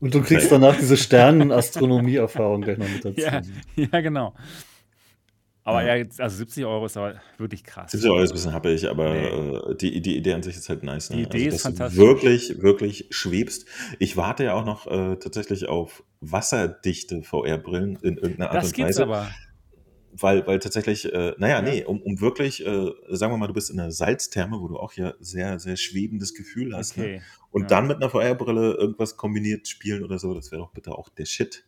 Und 0.00 0.14
du 0.14 0.22
kriegst 0.22 0.50
danach 0.52 0.76
diese 0.76 0.96
Sternen-Astronomie-Erfahrung 0.96 2.62
gleich 2.62 2.78
noch 2.78 2.88
mit 2.88 3.04
dazu. 3.04 3.20
Ja, 3.20 3.40
ja 3.74 4.00
genau. 4.00 4.34
Aber 5.64 5.82
Ja. 5.84 5.96
ja, 5.96 6.04
also 6.18 6.36
70 6.36 6.64
Euro 6.64 6.86
ist 6.86 6.96
aber 6.96 7.16
wirklich 7.36 7.62
krass. 7.64 7.90
70 7.90 8.08
Euro 8.10 8.22
ist 8.22 8.30
ein 8.30 8.34
bisschen 8.34 8.52
happig, 8.54 8.88
aber 8.88 9.12
Nee. 9.12 9.26
äh, 9.26 9.74
die, 9.74 10.00
die 10.00 10.16
Idee 10.16 10.32
an 10.34 10.42
sich 10.42 10.56
ist 10.56 10.68
halt 10.68 10.82
nice. 10.82 11.10
Ne? 11.10 11.16
Die 11.16 11.22
Idee 11.24 11.46
ist 11.48 11.56
dass 11.56 11.62
fantastisch. 11.62 11.98
Du 11.98 12.06
wirklich, 12.06 12.62
wirklich 12.62 13.06
schwebst. 13.10 13.66
Ich 13.98 14.16
warte 14.16 14.44
ja 14.44 14.54
auch 14.54 14.64
noch 14.64 14.86
äh, 14.86 15.16
tatsächlich 15.16 15.68
auf 15.68 16.04
wasserdichte 16.20 17.22
VR-Brillen 17.22 17.98
in 18.02 18.16
irgendeiner 18.16 18.50
Art 18.50 18.56
Das 18.58 18.66
und 18.68 18.74
gibt's 18.76 18.90
Weise. 18.98 19.02
aber. 19.02 19.28
Weil, 20.12 20.46
weil 20.46 20.58
tatsächlich, 20.58 21.12
äh, 21.12 21.34
naja, 21.38 21.56
Ja. 21.56 21.62
nee, 21.62 21.84
um, 21.84 22.00
um 22.02 22.20
wirklich, 22.20 22.64
äh, 22.66 22.90
sagen 23.10 23.32
wir 23.32 23.36
mal, 23.36 23.46
du 23.46 23.52
bist 23.54 23.70
in 23.70 23.78
einer 23.78 23.92
Salztherme, 23.92 24.60
wo 24.60 24.68
du 24.68 24.76
auch 24.78 24.92
ja 24.94 25.12
sehr, 25.20 25.58
sehr 25.58 25.76
schwebendes 25.76 26.34
Gefühl 26.34 26.74
hast. 26.76 26.96
Ne? 26.96 27.04
Okay. 27.04 27.22
Und 27.50 27.62
ja. 27.62 27.68
dann 27.68 27.86
mit 27.86 27.98
einer 27.98 28.10
VR-Brille 28.10 28.74
irgendwas 28.74 29.16
kombiniert 29.16 29.68
spielen 29.68 30.02
oder 30.02 30.18
so, 30.18 30.34
das 30.34 30.50
wäre 30.50 30.62
doch 30.62 30.70
bitte 30.72 30.92
auch 30.92 31.08
der 31.10 31.24
Shit. 31.26 31.64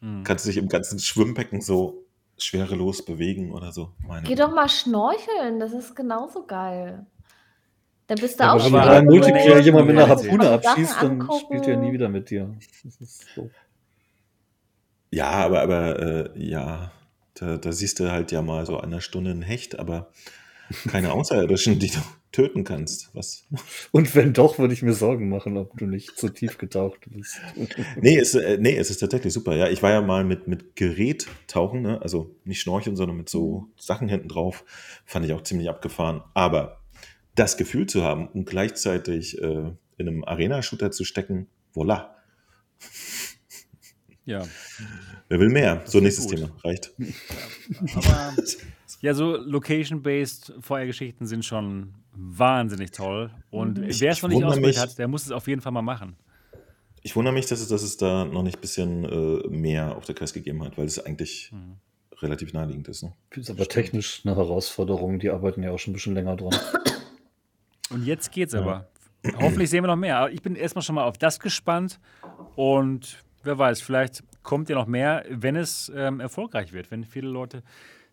Hm. 0.00 0.22
Kannst 0.22 0.44
du 0.44 0.50
dich 0.50 0.58
im 0.58 0.68
ganzen 0.68 0.98
Schwimmbecken 0.98 1.60
so 1.60 2.04
schwerelos 2.36 3.04
bewegen 3.04 3.52
oder 3.52 3.72
so. 3.72 3.90
Meine 4.06 4.26
Geh 4.26 4.34
doch 4.36 4.54
mal 4.54 4.68
schnorcheln, 4.68 5.58
das 5.58 5.72
ist 5.72 5.96
genauso 5.96 6.46
geil. 6.46 7.04
Da 8.06 8.14
bist 8.14 8.38
du 8.38 8.44
Ja, 8.44 8.52
auch 8.52 8.60
aber 8.64 8.72
wenn 8.72 8.88
Aber- 8.88 9.02
Multiplayer 9.02 9.58
jemand 9.58 9.86
mit 9.88 9.96
einer 9.98 10.08
Harpune 10.08 10.48
abschießt, 10.50 10.96
dann 11.02 11.20
angucken. 11.20 11.40
spielt 11.46 11.66
er 11.66 11.76
nie 11.78 11.92
wieder 11.92 12.08
mit 12.08 12.30
dir. 12.30 12.54
Das 12.84 12.96
ist 13.00 13.26
so. 13.34 13.50
Ja, 15.10 15.30
aber, 15.30 15.62
aber 15.62 15.98
äh, 16.36 16.38
ja, 16.38 16.92
da, 17.40 17.56
da 17.56 17.72
siehst 17.72 18.00
du 18.00 18.10
halt 18.10 18.32
ja 18.32 18.42
mal 18.42 18.66
so 18.66 18.78
einer 18.78 19.00
Stunde 19.00 19.30
ein 19.30 19.42
Hecht, 19.42 19.78
aber 19.78 20.10
keine 20.88 21.12
Außerirdischen, 21.12 21.78
die 21.78 21.88
du 21.88 21.98
töten 22.32 22.64
kannst. 22.64 23.10
Was? 23.14 23.46
Und 23.90 24.14
wenn 24.14 24.32
doch, 24.32 24.58
würde 24.58 24.74
ich 24.74 24.82
mir 24.82 24.92
Sorgen 24.92 25.28
machen, 25.28 25.56
ob 25.56 25.76
du 25.76 25.86
nicht 25.86 26.18
zu 26.18 26.28
tief 26.28 26.58
getaucht 26.58 27.00
bist. 27.10 27.40
Nee, 28.00 28.18
es, 28.18 28.34
äh, 28.34 28.58
nee, 28.60 28.76
es 28.76 28.90
ist 28.90 28.98
tatsächlich 28.98 29.32
super. 29.32 29.56
Ja, 29.56 29.68
ich 29.68 29.82
war 29.82 29.90
ja 29.90 30.02
mal 30.02 30.24
mit, 30.24 30.46
mit 30.46 30.76
Gerät 30.76 31.26
tauchen, 31.46 31.82
ne? 31.82 32.02
also 32.02 32.36
nicht 32.44 32.60
schnorcheln, 32.60 32.96
sondern 32.96 33.16
mit 33.16 33.28
so 33.28 33.68
Sachen 33.78 34.08
hinten 34.08 34.28
drauf. 34.28 34.64
Fand 35.06 35.24
ich 35.24 35.32
auch 35.32 35.42
ziemlich 35.42 35.68
abgefahren. 35.68 36.22
Aber 36.34 36.82
das 37.34 37.56
Gefühl 37.56 37.86
zu 37.86 38.02
haben 38.02 38.28
und 38.28 38.46
gleichzeitig 38.46 39.40
äh, 39.40 39.72
in 39.96 40.08
einem 40.08 40.24
Arena-Shooter 40.24 40.90
zu 40.90 41.04
stecken, 41.04 41.48
voila. 41.72 42.14
Ja. 44.28 44.44
Wer 45.28 45.40
will 45.40 45.48
mehr? 45.48 45.80
So, 45.86 46.00
nächstes 46.00 46.26
gut. 46.26 46.36
Thema. 46.36 46.50
Reicht. 46.62 46.92
Aber 47.94 48.34
Ja, 49.00 49.14
so 49.14 49.36
Location-based 49.36 50.52
VR-Geschichten 50.60 51.26
sind 51.26 51.44
schon 51.44 51.94
wahnsinnig 52.12 52.90
toll. 52.90 53.30
Und 53.50 53.78
Mhm. 53.78 53.86
wer 54.00 54.10
es 54.12 54.22
noch 54.22 54.28
nicht 54.28 54.44
ausprobiert 54.44 54.78
hat, 54.78 54.98
der 54.98 55.08
muss 55.08 55.24
es 55.24 55.30
auf 55.30 55.46
jeden 55.48 55.60
Fall 55.62 55.72
mal 55.72 55.82
machen. 55.82 56.16
Ich 57.02 57.16
wundere 57.16 57.32
mich, 57.32 57.46
dass 57.46 57.60
es, 57.60 57.68
dass 57.68 57.82
es 57.82 57.96
da 57.96 58.24
noch 58.26 58.42
nicht 58.42 58.58
ein 58.58 58.60
bisschen 58.60 59.04
äh, 59.04 59.48
mehr 59.48 59.96
auf 59.96 60.04
der 60.04 60.14
Quest 60.14 60.34
gegeben 60.34 60.62
hat, 60.62 60.76
weil 60.76 60.84
es 60.86 60.98
eigentlich 60.98 61.50
Mhm. 61.52 61.76
relativ 62.20 62.52
naheliegend 62.52 62.88
ist. 62.88 63.04
Ne? 63.04 63.14
Ist 63.30 63.48
aber 63.50 63.66
technisch 63.66 64.20
eine 64.26 64.36
Herausforderung. 64.36 65.18
Die 65.20 65.30
arbeiten 65.30 65.62
ja 65.62 65.70
auch 65.70 65.78
schon 65.78 65.92
ein 65.92 65.94
bisschen 65.94 66.14
länger 66.14 66.36
dran. 66.36 66.54
Und 67.90 68.04
jetzt 68.04 68.30
geht's 68.32 68.52
aber. 68.54 68.88
Hoffentlich 69.40 69.70
sehen 69.70 69.84
wir 69.84 69.88
noch 69.88 69.96
mehr. 69.96 70.18
Aber 70.18 70.30
ich 70.32 70.42
bin 70.42 70.54
erstmal 70.54 70.82
schon 70.82 70.96
mal 70.96 71.04
auf 71.04 71.16
das 71.16 71.40
gespannt. 71.40 71.98
Und 72.56 73.18
wer 73.42 73.58
weiß, 73.58 73.80
vielleicht 73.80 74.22
kommt 74.42 74.68
ja 74.68 74.76
noch 74.76 74.86
mehr, 74.86 75.24
wenn 75.28 75.56
es 75.56 75.92
ähm, 75.94 76.20
erfolgreich 76.20 76.72
wird, 76.72 76.90
wenn 76.90 77.04
viele 77.04 77.28
Leute 77.28 77.62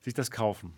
sich 0.01 0.13
das 0.13 0.32
kaufen. 0.32 0.73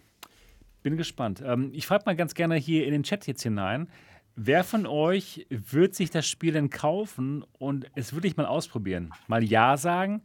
Bin 0.83 0.97
gespannt. 0.97 1.43
Ähm, 1.45 1.71
ich 1.73 1.87
frage 1.87 2.03
mal 2.05 2.15
ganz 2.15 2.33
gerne 2.33 2.55
hier 2.55 2.85
in 2.85 2.91
den 2.91 3.03
Chat 3.03 3.27
jetzt 3.27 3.43
hinein. 3.43 3.89
Wer 4.35 4.63
von 4.63 4.85
euch 4.85 5.47
wird 5.49 5.95
sich 5.95 6.11
das 6.11 6.27
Spiel 6.27 6.53
denn 6.53 6.69
kaufen 6.69 7.43
und 7.57 7.87
es 7.95 8.13
wirklich 8.13 8.37
mal 8.37 8.45
ausprobieren? 8.45 9.11
Mal 9.27 9.43
Ja 9.43 9.77
sagen. 9.77 10.21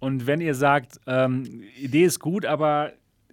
Und 0.00 0.26
wenn 0.26 0.42
ihr 0.42 0.54
sagt, 0.54 1.00
ähm, 1.06 1.62
Idee 1.78 2.04
ist 2.04 2.20
gut, 2.20 2.44
aber 2.44 2.92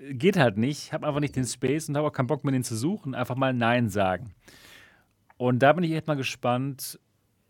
geht 0.09 0.37
halt 0.37 0.57
nicht, 0.57 0.93
habe 0.93 1.05
einfach 1.05 1.19
nicht 1.19 1.35
den 1.35 1.45
Space 1.45 1.89
und 1.89 1.97
habe 1.97 2.07
auch 2.07 2.13
keinen 2.13 2.27
Bock 2.27 2.43
mehr, 2.43 2.53
den 2.53 2.63
zu 2.63 2.75
suchen, 2.75 3.13
einfach 3.13 3.35
mal 3.35 3.53
Nein 3.53 3.89
sagen. 3.89 4.33
Und 5.37 5.59
da 5.59 5.73
bin 5.73 5.83
ich 5.83 5.91
echt 5.91 6.07
mal 6.07 6.15
gespannt, 6.15 6.99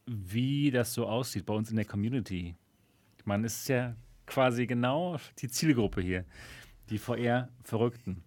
wie 0.05 0.71
das 0.71 0.93
so 0.93 1.05
aussieht 1.05 1.45
bei 1.45 1.53
uns 1.53 1.69
in 1.69 1.75
der 1.75 1.85
Community. 1.85 2.55
Es 3.45 3.61
ist 3.61 3.69
ja 3.69 3.95
quasi 4.25 4.67
genau 4.67 5.17
die 5.39 5.47
Zielgruppe 5.47 6.01
hier, 6.01 6.25
die 6.89 6.97
VR-Verrückten. 6.97 8.23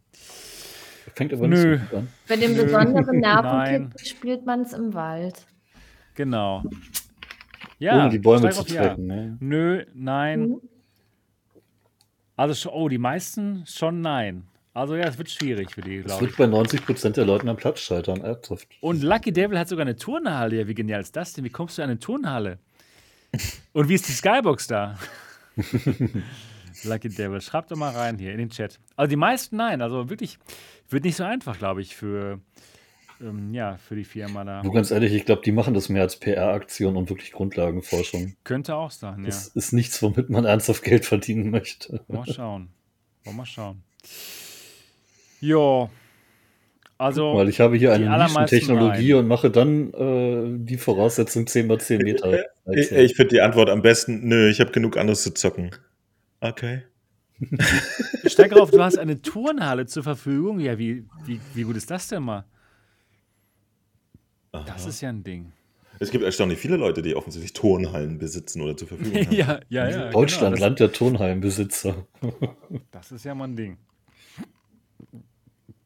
Fängt 1.15 1.33
aber 1.33 1.47
Nö. 1.49 1.73
nicht 1.73 1.81
so 1.81 1.87
gut 1.87 1.99
an. 1.99 2.09
Bei 2.29 2.37
dem 2.37 2.57
besonderen. 2.57 3.19
Nervenkitzel 3.21 4.07
spielt 4.07 4.47
man 4.47 4.63
es 4.63 4.73
im 4.73 4.95
Wald. 4.95 5.47
Genau. 6.15 6.63
Ja, 7.79 8.01
Ohne 8.01 8.09
die 8.11 8.19
Bäume 8.19 8.51
zu 8.51 8.65
tracken. 8.65 9.07
Ne? 9.07 9.37
Nö, 9.41 9.85
nein. 9.95 10.49
Mhm. 10.49 10.61
Also, 12.37 12.73
oh, 12.73 12.89
die 12.89 12.99
meisten 12.99 13.65
schon 13.67 14.01
nein. 14.01 14.47
Also, 14.73 14.97
ja, 14.97 15.05
es 15.05 15.19
wird 15.19 15.31
schwierig 15.31 15.71
für 15.73 15.83
die, 15.83 15.97
Es 15.99 16.07
glaube 16.07 16.25
ich. 16.27 16.39
wird 16.39 16.51
bei 16.51 16.59
90% 16.59 17.11
der 17.11 17.25
Leuten 17.27 17.49
am 17.49 17.57
Platz 17.57 17.81
scheitern. 17.81 18.23
Ernsthaft. 18.23 18.67
Und 18.81 19.03
Lucky 19.03 19.33
Devil 19.33 19.59
hat 19.59 19.69
sogar 19.69 19.83
eine 19.83 19.95
Turnhalle. 19.97 20.57
Ja, 20.57 20.67
wie 20.69 20.75
genial 20.75 21.01
ist 21.01 21.15
das 21.15 21.33
denn? 21.33 21.45
Wie 21.45 21.51
kommst 21.51 21.79
du 21.79 21.83
an 21.83 21.91
eine 21.91 21.99
Turnhalle? 22.01 22.59
Und 23.73 23.89
wie 23.89 23.95
ist 23.95 24.09
die 24.09 24.13
Skybox 24.13 24.67
da? 24.67 24.99
Lucky 26.85 27.09
Devil, 27.09 27.41
schreibt 27.41 27.71
doch 27.71 27.77
mal 27.77 27.93
rein 27.93 28.19
hier 28.19 28.33
in 28.33 28.39
den 28.39 28.51
Chat. 28.51 28.79
Also 28.97 29.09
die 29.09 29.17
meisten 29.17 29.57
nein. 29.57 29.81
Also 29.81 30.11
wirklich, 30.11 30.39
wird 30.89 31.05
nicht 31.05 31.17
so 31.17 31.25
einfach, 31.25 31.59
glaube 31.59 31.81
ich, 31.81 31.95
für, 31.97 32.41
ähm, 33.21 33.55
ja, 33.55 33.77
für 33.77 33.97
die 33.97 34.05
Firma 34.05 34.45
da. 34.45 34.63
Nur 34.63 34.73
ganz 34.73 34.91
ehrlich, 34.91 35.13
ich 35.13 35.25
glaube, 35.25 35.43
die 35.43 35.53
machen 35.53 35.75
das 35.75 35.89
mehr 35.89 36.03
als 36.03 36.17
PR-Aktion 36.17 36.97
und 36.97 37.09
wirklich 37.09 37.33
Grundlagenforschung. 37.33 38.35
Könnte 38.45 38.77
auch 38.77 38.91
sein, 38.91 39.21
ja. 39.21 39.27
Das 39.27 39.49
ist 39.49 39.73
nichts, 39.73 40.03
womit 40.03 40.31
man 40.31 40.45
ernsthaft 40.45 40.83
Geld 40.83 41.05
verdienen 41.05 41.51
möchte. 41.51 42.05
Mal 42.09 42.27
schauen. 42.27 42.69
Wollen 43.25 43.37
wir 43.37 43.39
mal 43.39 43.47
schauen. 43.47 43.83
Jo. 45.41 45.91
Also, 47.05 47.35
Weil 47.35 47.51
ich 47.51 47.61
habe 47.61 47.77
hier 47.77 47.93
eine 47.93 48.09
Nischentechnologie 48.17 49.13
und 49.13 49.29
mache 49.29 49.51
dann 49.51 49.93
äh, 49.93 50.65
die 50.65 50.79
Voraussetzung 50.79 51.47
10 51.47 51.71
x 51.71 51.87
10 51.89 52.03
Meter. 52.03 52.47
Ich, 52.73 52.91
ich 52.93 53.15
finde 53.15 53.35
die 53.35 53.43
Antwort 53.43 53.69
am 53.69 53.83
besten, 53.83 54.27
nö, 54.27 54.49
ich 54.49 54.59
habe 54.59 54.71
genug 54.73 54.97
anderes 54.97 55.23
zu 55.23 55.35
zocken. 55.35 55.71
Okay. 56.41 56.85
steig 58.25 58.53
drauf, 58.53 58.71
du 58.71 58.83
hast 58.83 58.97
eine 58.97 59.21
Turnhalle 59.21 59.85
zur 59.85 60.03
Verfügung. 60.03 60.61
Ja, 60.61 60.79
wie, 60.79 61.05
wie, 61.27 61.43
wie 61.53 61.63
gut 61.65 61.77
ist 61.77 61.91
das 61.91 62.09
denn 62.09 62.23
mal? 62.23 62.47
Das 64.51 64.71
Aha. 64.71 64.89
ist 64.89 65.03
ja 65.03 65.11
ein 65.11 65.23
Ding. 65.23 65.53
Es 65.99 66.11
gibt 66.11 66.25
erstaunlich 66.25 66.59
viele 66.59 66.79
Leute, 66.79 67.03
die 67.03 67.15
offensichtlich 67.15 67.53
Turnhallen 67.53 68.17
besitzen 68.17 68.63
oder 68.63 68.79
zur 68.79 68.89
Verfügung 68.89 69.15
haben. 69.27 69.31
ja, 69.31 69.61
ja, 69.69 69.91
ja. 69.91 70.11
Deutschland, 70.11 70.55
genau, 70.55 70.69
Land 70.69 70.81
der 70.81 70.91
Turnhallenbesitzer. 70.91 72.07
das, 72.23 72.81
das 72.93 73.13
ist 73.13 73.25
ja 73.27 73.35
mal 73.35 73.45
ein 73.45 73.57
Ding. 73.57 73.77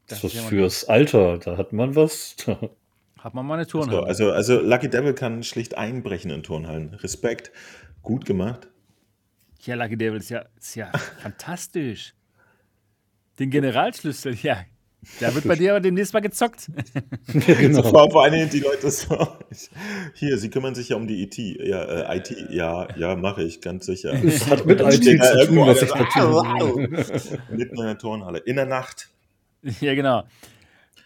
Das 0.08 0.22
Das 0.22 0.34
ist 0.34 0.40
fürs 0.46 0.84
Alter, 0.88 1.38
da 1.38 1.56
hat 1.56 1.72
man 1.72 1.94
was. 1.96 2.36
Hat 3.18 3.34
man 3.34 3.44
mal 3.46 3.54
eine 3.54 3.64
So, 3.64 3.80
Turnhalle. 3.80 4.06
also, 4.06 4.30
also 4.30 4.60
Lucky 4.60 4.88
Devil 4.88 5.12
kann 5.12 5.42
schlicht 5.42 5.76
einbrechen 5.76 6.30
in 6.30 6.44
Turnhallen. 6.44 6.94
Respekt. 6.94 7.50
Gut 8.00 8.24
gemacht. 8.24 8.68
ja, 9.62 9.74
Lucky 9.74 9.96
Devil 9.98 10.18
ist 10.20 10.30
ja, 10.30 10.44
ist 10.56 10.76
ja 10.76 10.92
fantastisch. 11.22 12.14
Den 13.40 13.50
Generalschlüssel, 13.50 14.34
ja. 14.42 14.58
Da 15.20 15.34
wird 15.34 15.46
bei 15.48 15.56
dir 15.56 15.72
aber 15.72 15.80
demnächst 15.80 16.12
mal 16.14 16.20
gezockt. 16.20 16.68
ja, 17.48 17.54
genau. 17.54 17.82
Vor, 17.82 18.10
vor 18.10 18.22
allen 18.22 18.32
Dingen 18.34 18.50
die 18.50 18.60
Leute 18.60 18.88
so. 18.90 19.28
Hier, 20.14 20.38
sie 20.38 20.48
kümmern 20.50 20.74
sich 20.76 20.90
ja 20.90 20.96
um 20.96 21.06
die 21.08 21.22
IT. 21.22 21.38
Ja, 21.38 22.12
äh, 22.12 22.18
IT, 22.18 22.50
ja, 22.50 22.86
ja, 22.96 23.16
mache 23.16 23.42
ich, 23.42 23.60
ganz 23.60 23.86
sicher. 23.86 24.12
Es 24.24 24.46
hat 24.48 24.64
mit 24.64 24.80
IT 24.80 25.02
zu 25.24 25.46
tun, 25.46 25.66
was 25.66 25.82
ich 25.82 25.92
einer 25.92 26.08
da 26.14 26.54
so, 26.60 26.72
tue. 26.72 26.88
Mitten 27.50 27.76
in 27.78 27.84
der 27.84 27.98
Turnhalle. 27.98 28.38
In 28.38 28.56
der 28.56 28.66
Nacht. 28.66 29.08
ja, 29.80 29.94
genau. 29.94 30.24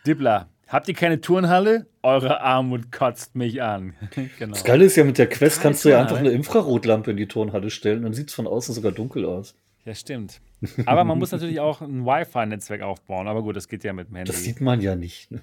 Dippler, 0.06 0.48
habt 0.68 0.88
ihr 0.88 0.94
keine 0.94 1.20
Turnhalle? 1.20 1.86
Eure 2.02 2.40
Armut 2.40 2.90
kotzt 2.90 3.36
mich 3.36 3.62
an. 3.62 3.94
genau. 4.38 4.52
Das 4.52 4.64
Geile 4.64 4.84
ist 4.84 4.96
ja, 4.96 5.04
mit 5.04 5.18
der 5.18 5.28
Quest 5.28 5.56
Keine 5.56 5.70
kannst 5.70 5.84
du 5.84 5.90
ja 5.90 6.00
einfach 6.00 6.18
eine 6.18 6.30
Infrarotlampe 6.30 7.12
in 7.12 7.16
die 7.16 7.28
Turnhalle 7.28 7.70
stellen, 7.70 8.02
dann 8.02 8.14
sieht 8.14 8.28
es 8.28 8.34
von 8.34 8.46
außen 8.46 8.74
sogar 8.74 8.92
dunkel 8.92 9.24
aus. 9.24 9.54
Ja, 9.84 9.94
stimmt. 9.94 10.40
Aber 10.86 11.04
man 11.04 11.18
muss 11.18 11.32
natürlich 11.32 11.58
auch 11.58 11.80
ein 11.80 12.04
Wi-Fi-Netzwerk 12.04 12.82
aufbauen. 12.82 13.26
Aber 13.26 13.42
gut, 13.42 13.56
das 13.56 13.68
geht 13.68 13.82
ja 13.82 13.92
mit 13.92 14.08
dem 14.08 14.16
Handy. 14.16 14.30
Das 14.30 14.42
sieht 14.42 14.60
man 14.60 14.80
ja 14.80 14.96
nicht. 14.96 15.28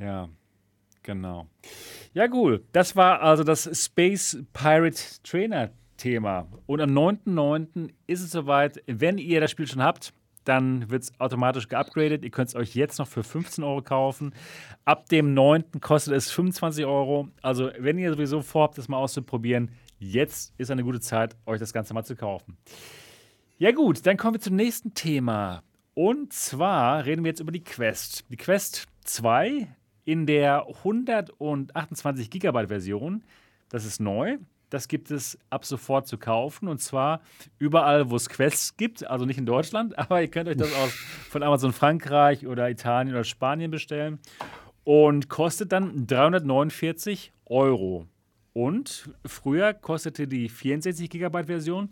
Ja, 0.00 0.30
genau. 1.02 1.46
Ja, 2.14 2.26
cool. 2.32 2.64
Das 2.72 2.96
war 2.96 3.20
also 3.20 3.44
das 3.44 3.68
Space 3.84 4.38
Pirate 4.54 4.98
Trainer 5.22 5.72
Thema. 5.98 6.48
Und 6.64 6.80
am 6.80 6.90
9.9. 6.90 7.90
ist 8.06 8.22
es 8.22 8.30
soweit. 8.30 8.82
Wenn 8.86 9.18
ihr 9.18 9.42
das 9.42 9.50
Spiel 9.50 9.66
schon 9.66 9.82
habt, 9.82 10.14
dann 10.44 10.90
wird 10.90 11.04
es 11.04 11.20
automatisch 11.20 11.68
geupgradet. 11.68 12.24
Ihr 12.24 12.30
könnt 12.30 12.48
es 12.48 12.54
euch 12.54 12.74
jetzt 12.74 12.98
noch 12.98 13.08
für 13.08 13.22
15 13.22 13.62
Euro 13.64 13.82
kaufen. 13.82 14.34
Ab 14.84 15.08
dem 15.08 15.34
9. 15.34 15.80
kostet 15.80 16.14
es 16.14 16.30
25 16.30 16.84
Euro. 16.86 17.28
Also, 17.42 17.70
wenn 17.78 17.98
ihr 17.98 18.12
sowieso 18.12 18.42
vorhabt, 18.42 18.78
das 18.78 18.88
mal 18.88 18.98
auszuprobieren, 18.98 19.70
jetzt 19.98 20.54
ist 20.58 20.70
eine 20.70 20.82
gute 20.82 21.00
Zeit, 21.00 21.36
euch 21.46 21.60
das 21.60 21.72
Ganze 21.72 21.94
mal 21.94 22.04
zu 22.04 22.16
kaufen. 22.16 22.56
Ja, 23.58 23.72
gut, 23.72 24.06
dann 24.06 24.16
kommen 24.16 24.34
wir 24.34 24.40
zum 24.40 24.56
nächsten 24.56 24.94
Thema. 24.94 25.62
Und 25.94 26.32
zwar 26.32 27.04
reden 27.04 27.24
wir 27.24 27.28
jetzt 27.28 27.40
über 27.40 27.52
die 27.52 27.64
Quest. 27.64 28.24
Die 28.30 28.36
Quest 28.36 28.86
2 29.04 29.68
in 30.04 30.26
der 30.26 30.66
128 30.66 32.30
Gigabyte 32.30 32.68
Version. 32.68 33.22
Das 33.68 33.84
ist 33.84 34.00
neu. 34.00 34.38
Das 34.70 34.88
gibt 34.88 35.10
es 35.10 35.38
ab 35.50 35.64
sofort 35.64 36.06
zu 36.06 36.16
kaufen 36.16 36.68
und 36.68 36.78
zwar 36.78 37.20
überall, 37.58 38.10
wo 38.10 38.16
es 38.16 38.28
Quests 38.28 38.76
gibt, 38.76 39.06
also 39.06 39.26
nicht 39.26 39.38
in 39.38 39.46
Deutschland, 39.46 39.98
aber 39.98 40.22
ihr 40.22 40.28
könnt 40.28 40.48
euch 40.48 40.56
das 40.56 40.72
aus, 40.74 40.92
von 41.28 41.42
Amazon 41.42 41.72
Frankreich 41.72 42.46
oder 42.46 42.70
Italien 42.70 43.14
oder 43.14 43.24
Spanien 43.24 43.70
bestellen 43.70 44.20
und 44.84 45.28
kostet 45.28 45.72
dann 45.72 46.06
349 46.06 47.32
Euro. 47.46 48.06
Und 48.52 49.10
früher 49.24 49.74
kostete 49.74 50.26
die 50.26 50.48
64 50.48 51.08
Gigabyte 51.08 51.46
Version, 51.46 51.88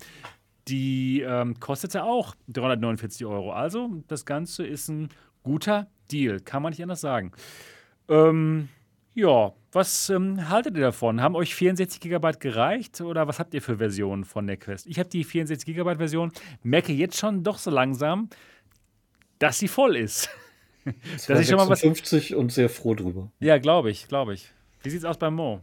die 0.67 1.21
ähm, 1.21 1.59
kostete 1.61 2.05
auch 2.05 2.35
349 2.49 3.27
Euro. 3.27 3.53
Also 3.53 4.03
das 4.09 4.25
Ganze 4.25 4.67
ist 4.67 4.89
ein 4.89 5.09
guter 5.43 5.89
Deal, 6.11 6.41
kann 6.41 6.63
man 6.63 6.71
nicht 6.71 6.83
anders 6.83 7.01
sagen. 7.01 7.33
Ähm, 8.09 8.69
ja, 9.19 9.53
was 9.73 10.11
ähm, 10.11 10.49
haltet 10.49 10.77
ihr 10.77 10.83
davon? 10.83 11.21
Haben 11.21 11.35
euch 11.35 11.55
64 11.55 12.01
GB 12.01 12.33
gereicht 12.39 13.01
oder 13.01 13.27
was 13.27 13.41
habt 13.41 13.53
ihr 13.53 13.61
für 13.61 13.79
Versionen 13.79 14.25
von 14.25 14.47
der 14.47 14.57
Quest? 14.57 14.87
Ich 14.87 14.99
habe 15.01 15.09
die 15.09 15.25
64 15.25 15.75
GB 15.75 15.97
Version, 15.97 16.31
merke 16.63 16.93
jetzt 16.93 17.17
schon 17.17 17.43
doch 17.43 17.59
so 17.59 17.71
langsam, 17.71 18.29
dass 19.41 19.59
sie 19.59 19.67
voll 19.67 19.97
ist. 19.97 20.31
dass 21.27 21.41
ich 21.41 21.49
schon 21.49 21.57
mal 21.57 21.69
was. 21.69 21.81
50 21.81 22.37
und 22.37 22.53
sehr 22.53 22.69
froh 22.69 22.95
drüber. 22.95 23.33
Ja, 23.41 23.59
glaube 23.59 23.91
ich, 23.91 24.07
glaube 24.07 24.35
ich. 24.35 24.53
Wie 24.85 24.91
sieht's 24.91 25.05
aus 25.05 25.19
beim 25.19 25.35
Mo? 25.35 25.63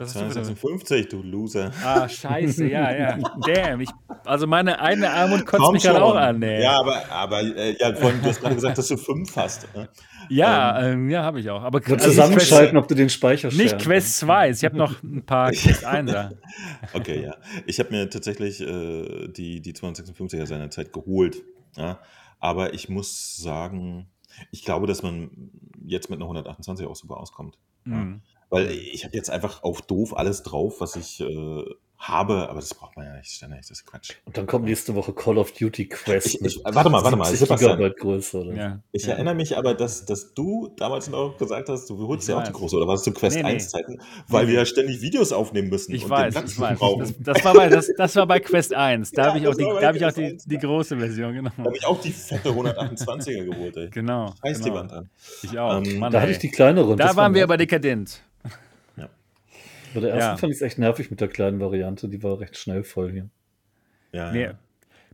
Was 0.00 0.08
hast 0.08 0.14
du 0.16 0.18
für 0.20 0.24
eine- 0.24 0.32
256, 0.56 1.08
du 1.08 1.22
Loser. 1.22 1.70
Ah, 1.84 2.08
scheiße, 2.08 2.66
ja, 2.66 2.90
ja. 2.96 3.18
Damn, 3.46 3.80
ich, 3.82 3.90
also 4.24 4.46
meine 4.46 4.80
eigene 4.80 5.10
Armut 5.10 5.44
kotzt 5.44 5.72
mich 5.72 5.82
gerade 5.82 6.02
auch 6.02 6.14
an, 6.16 6.42
ey. 6.42 6.62
Ja, 6.62 6.80
aber, 6.80 7.10
aber 7.10 7.40
äh, 7.42 7.76
ja, 7.78 7.94
vorhin, 7.94 8.22
du 8.22 8.28
hast 8.28 8.40
gerade 8.40 8.54
gesagt, 8.54 8.78
dass 8.78 8.88
du 8.88 8.96
fünf 8.96 9.36
hast. 9.36 9.68
Ne? 9.76 9.88
Ja, 10.30 10.82
ähm, 10.82 11.10
ja, 11.10 11.22
habe 11.22 11.40
ich 11.40 11.50
auch. 11.50 11.62
Aber 11.62 11.78
also 11.80 11.92
nicht 11.92 12.02
zusammenschalten, 12.04 12.70
Quest, 12.70 12.82
ob 12.82 12.88
du 12.88 12.94
den 12.94 13.10
Speicher 13.10 13.48
nicht 13.48 13.78
Quest 13.78 14.18
2, 14.18 14.50
ich 14.50 14.64
habe 14.64 14.76
noch 14.76 15.02
ein 15.02 15.22
paar 15.26 15.50
Quest 15.52 15.84
1 15.84 16.10
da. 16.10 16.30
Okay, 16.94 17.22
ja. 17.24 17.34
Ich 17.66 17.78
habe 17.78 17.90
mir 17.90 18.08
tatsächlich 18.08 18.60
äh, 18.60 19.28
die, 19.28 19.60
die 19.60 19.72
256er 19.74 20.46
seinerzeit 20.46 20.92
geholt. 20.92 21.42
Ja? 21.76 21.98
Aber 22.38 22.72
ich 22.74 22.88
muss 22.88 23.36
sagen, 23.36 24.08
ich 24.50 24.64
glaube, 24.64 24.86
dass 24.86 25.02
man 25.02 25.30
jetzt 25.84 26.08
mit 26.08 26.16
einer 26.18 26.24
128 26.24 26.86
auch 26.86 26.96
super 26.96 27.18
auskommt. 27.18 27.58
Ja? 27.86 28.06
Weil 28.50 28.70
ich 28.70 29.04
habe 29.04 29.16
jetzt 29.16 29.30
einfach 29.30 29.62
auf 29.62 29.80
doof 29.82 30.16
alles 30.16 30.42
drauf, 30.42 30.80
was 30.80 30.96
ich 30.96 31.20
äh, 31.20 31.64
habe, 32.00 32.48
aber 32.48 32.60
das 32.60 32.72
braucht 32.72 32.96
man 32.96 33.04
ja 33.04 33.14
nicht 33.14 33.30
ständig, 33.30 33.60
das 33.60 33.70
ist 33.70 33.86
Quatsch. 33.86 34.12
Und 34.24 34.36
dann 34.38 34.46
kommt 34.46 34.64
nächste 34.64 34.94
Woche 34.94 35.12
Call 35.12 35.36
of 35.36 35.52
Duty 35.52 35.86
Quest. 35.86 36.26
Ich, 36.26 36.40
ich, 36.40 36.64
warte 36.64 36.88
mal, 36.88 37.04
warte 37.04 37.16
mal, 37.16 37.26
70 37.26 37.40
Sebastian. 37.46 37.76
Gigabyte 37.76 37.98
Größe, 37.98 38.40
oder? 38.40 38.54
Ja. 38.54 38.80
Ich 38.90 39.04
ja. 39.04 39.12
erinnere 39.12 39.34
mich 39.34 39.58
aber, 39.58 39.74
dass, 39.74 40.06
dass 40.06 40.32
du 40.32 40.72
damals 40.78 41.10
noch 41.10 41.36
gesagt 41.36 41.68
hast, 41.68 41.90
du 41.90 42.08
holst 42.08 42.26
ja 42.26 42.38
auch 42.38 42.42
die 42.42 42.52
große, 42.52 42.74
oder 42.74 42.88
warst 42.88 43.06
du 43.06 43.12
Quest 43.12 43.36
Nee, 43.36 43.42
nee. 43.42 43.48
1 43.50 43.68
Zeiten, 43.68 44.00
weil 44.28 44.48
wir 44.48 44.54
ja 44.54 44.64
ständig 44.64 45.02
Videos 45.02 45.30
aufnehmen 45.30 45.68
müssen 45.68 45.94
Ich 45.94 46.04
und 46.04 46.10
weiß, 46.10 46.34
ich 46.42 46.58
weiß. 46.58 46.78
Das, 46.98 47.14
das, 47.18 47.44
war 47.44 47.54
bei, 47.54 47.68
das, 47.68 47.90
das 47.94 48.16
war 48.16 48.26
bei 48.26 48.40
Quest 48.40 48.72
1. 48.72 49.10
Da 49.12 49.22
Ja, 49.22 49.28
habe 49.28 49.38
ich 49.38 49.46
auch 49.46 49.54
die, 49.54 49.64
da 49.64 49.88
hab 49.88 49.94
ich 49.94 50.06
auch 50.06 50.12
die, 50.12 50.24
1, 50.24 50.44
die 50.46 50.58
große 50.58 50.96
Version, 50.96 51.34
genau. 51.34 51.50
Da 51.54 51.64
habe 51.64 51.76
ich 51.76 51.84
auch 51.84 52.00
die 52.00 52.12
fette 52.12 52.48
128er 52.48 53.44
geholt, 53.44 53.76
ey. 53.76 53.90
Genau. 53.90 54.32
Scheiß 54.42 54.58
die 54.58 54.64
genau. 54.64 54.74
Wand 54.76 54.92
an. 54.94 55.10
Ich 55.42 55.58
auch. 55.58 55.84
Ähm, 55.84 55.98
Mann, 55.98 56.12
Da 56.12 56.22
hatte 56.22 56.32
ich 56.32 56.38
die 56.38 56.50
kleinere. 56.50 56.96
da 56.96 57.14
waren 57.14 57.34
wir 57.34 57.44
aber 57.44 57.58
dekadent. 57.58 58.22
Bei 59.94 60.00
der 60.00 60.10
ersten 60.14 60.30
Ja. 60.30 60.36
fand 60.36 60.50
ich 60.52 60.56
es 60.58 60.62
echt 60.62 60.78
nervig 60.78 61.10
mit 61.10 61.20
der 61.20 61.28
kleinen 61.28 61.60
Variante. 61.60 62.08
Die 62.08 62.22
war 62.22 62.40
recht 62.40 62.56
schnell 62.56 62.82
voll 62.84 63.10
hier. 63.12 63.28
Ja, 64.12 64.32
Nee. 64.32 64.42
ja. 64.44 64.52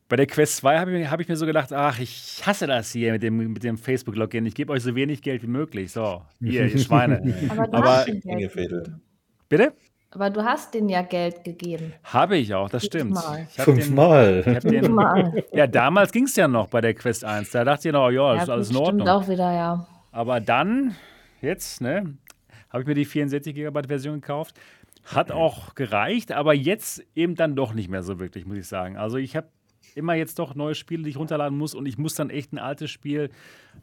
Bei 0.09 0.15
der 0.17 0.27
Quest 0.27 0.59
2 0.59 0.79
habe 0.79 0.93
ich, 0.93 0.99
mir- 1.01 1.11
hab 1.11 1.19
ich 1.21 1.29
mir 1.29 1.37
so 1.37 1.47
gedacht, 1.47 1.73
ach, 1.73 1.99
ich 1.99 2.41
hasse 2.47 2.67
das 2.69 2.93
hier 2.93 3.13
mit 3.13 3.23
dem, 3.25 3.37
mit 3.53 3.65
dem 3.65 3.77
Facebook-Login. 3.77 4.47
Ich 4.47 4.55
gebe 4.55 4.73
euch 4.73 4.83
so 4.85 4.95
wenig 4.95 5.21
Geld 5.21 5.43
wie 5.43 5.49
möglich. 5.49 5.91
So, 5.91 6.23
hier, 6.41 6.67
ihr 6.67 6.79
Schweine. 6.79 7.35
Aber 7.49 7.67
du 7.67 7.73
Aber-. 7.75 8.07
Bitte? 9.49 9.73
Aber 10.13 10.31
du 10.31 10.43
hast 10.45 10.73
den 10.75 10.89
ja 10.89 11.03
Geld 11.03 11.43
gegeben. 11.45 11.93
Habe 12.05 12.37
ich 12.37 12.55
auch, 12.55 12.71
das 12.71 12.85
stimmt. 12.87 13.19
Fünfmal. 13.57 14.43
Fünfmal. 14.61 15.45
ja, 15.53 15.67
damals 15.67 16.13
ging 16.13 16.25
es 16.25 16.37
ja 16.37 16.47
noch 16.49 16.69
bei 16.69 16.81
der 16.81 16.95
Quest 16.95 17.25
1. 17.25 17.51
Da 17.51 17.65
dachte 17.65 17.89
ich 17.89 17.93
noch, 17.93 18.09
ja, 18.11 18.35
das 18.35 18.43
ist 18.43 18.49
Ja, 18.49 18.55
alles 18.55 18.71
in 18.71 18.77
gut, 18.77 18.87
stimmt 18.87 19.01
Ordnung. 19.03 19.09
auch 19.25 19.29
wieder, 19.29 19.53
ja. 19.53 19.87
Aber 20.13 20.41
dann, 20.41 20.95
jetzt, 21.43 21.81
ne, 21.81 22.15
habe 22.71 22.83
ich 22.83 22.87
mir 22.89 22.95
die 22.95 23.05
64 23.05 23.55
GB 23.55 23.83
Version 23.89 24.21
gekauft. 24.21 24.57
Hat 25.05 25.31
auch 25.31 25.75
gereicht, 25.77 26.33
aber 26.33 26.53
jetzt 26.53 27.03
eben 27.15 27.37
dann 27.37 27.55
doch 27.55 27.75
nicht 27.75 27.89
mehr 27.89 28.03
so 28.03 28.19
wirklich, 28.19 28.45
muss 28.45 28.59
ich 28.59 28.67
sagen. 28.67 28.97
Also 28.97 29.19
ich 29.19 29.37
habe 29.37 29.49
immer 29.95 30.15
jetzt 30.15 30.39
doch 30.41 30.55
neue 30.57 30.75
Spiele, 30.75 31.05
die 31.05 31.11
ich 31.11 31.17
runterladen 31.17 31.57
muss 31.57 31.75
und 31.75 31.87
ich 31.87 31.97
muss 31.97 32.15
dann 32.17 32.29
echt 32.29 32.53
ein 32.53 32.59
altes 32.59 32.91
Spiel 32.91 33.31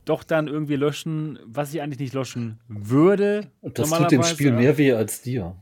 doch 0.06 0.24
dann 0.24 0.48
irgendwie 0.48 0.76
löschen, 0.76 1.40
was 1.46 1.74
ich 1.74 1.82
eigentlich 1.82 2.00
nicht 2.00 2.14
löschen 2.14 2.60
würde. 2.68 3.50
Und 3.62 3.80
das 3.80 3.90
tut 3.90 4.12
dem. 4.12 4.22
Spiel 4.24 4.52
mehr 4.52 4.78
weh 4.78 4.92
als 4.94 5.22
dir. 5.22 5.56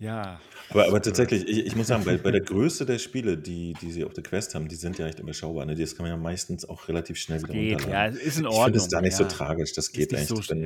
Ja, 0.00 0.38
Aber, 0.70 0.86
aber 0.86 1.02
tatsächlich, 1.02 1.48
ich, 1.48 1.66
ich 1.66 1.74
muss 1.74 1.88
sagen, 1.88 2.04
bei, 2.04 2.16
bei 2.18 2.30
der 2.30 2.40
Größe 2.40 2.86
der 2.86 2.98
Spiele, 2.98 3.36
die, 3.36 3.72
die 3.82 3.90
sie 3.90 4.04
auf 4.04 4.12
der 4.12 4.22
Quest 4.22 4.54
haben, 4.54 4.68
die 4.68 4.76
sind 4.76 4.96
ja 4.96 5.08
echt 5.08 5.18
überschaubar. 5.18 5.66
Ne? 5.66 5.74
Das 5.74 5.96
kann 5.96 6.04
man 6.04 6.12
ja 6.12 6.16
meistens 6.16 6.68
auch 6.68 6.86
relativ 6.86 7.16
schnell 7.18 7.42
wieder 7.42 7.52
geht. 7.52 7.70
Ja, 7.70 7.76
runterladen. 7.78 8.16
es 8.18 8.22
ist 8.24 8.38
in 8.38 8.44
ich 8.44 8.46
Ordnung. 8.48 8.64
finde 8.66 8.78
es 8.78 8.88
da 8.88 9.00
nicht 9.00 9.16
so 9.16 9.24
ja. 9.24 9.28
tragisch, 9.28 9.72
das 9.72 9.86
Ist 9.88 9.92
geht 9.94 10.12
nicht 10.12 10.20
echt. 10.20 10.28
so 10.28 10.36
Wenn- 10.54 10.62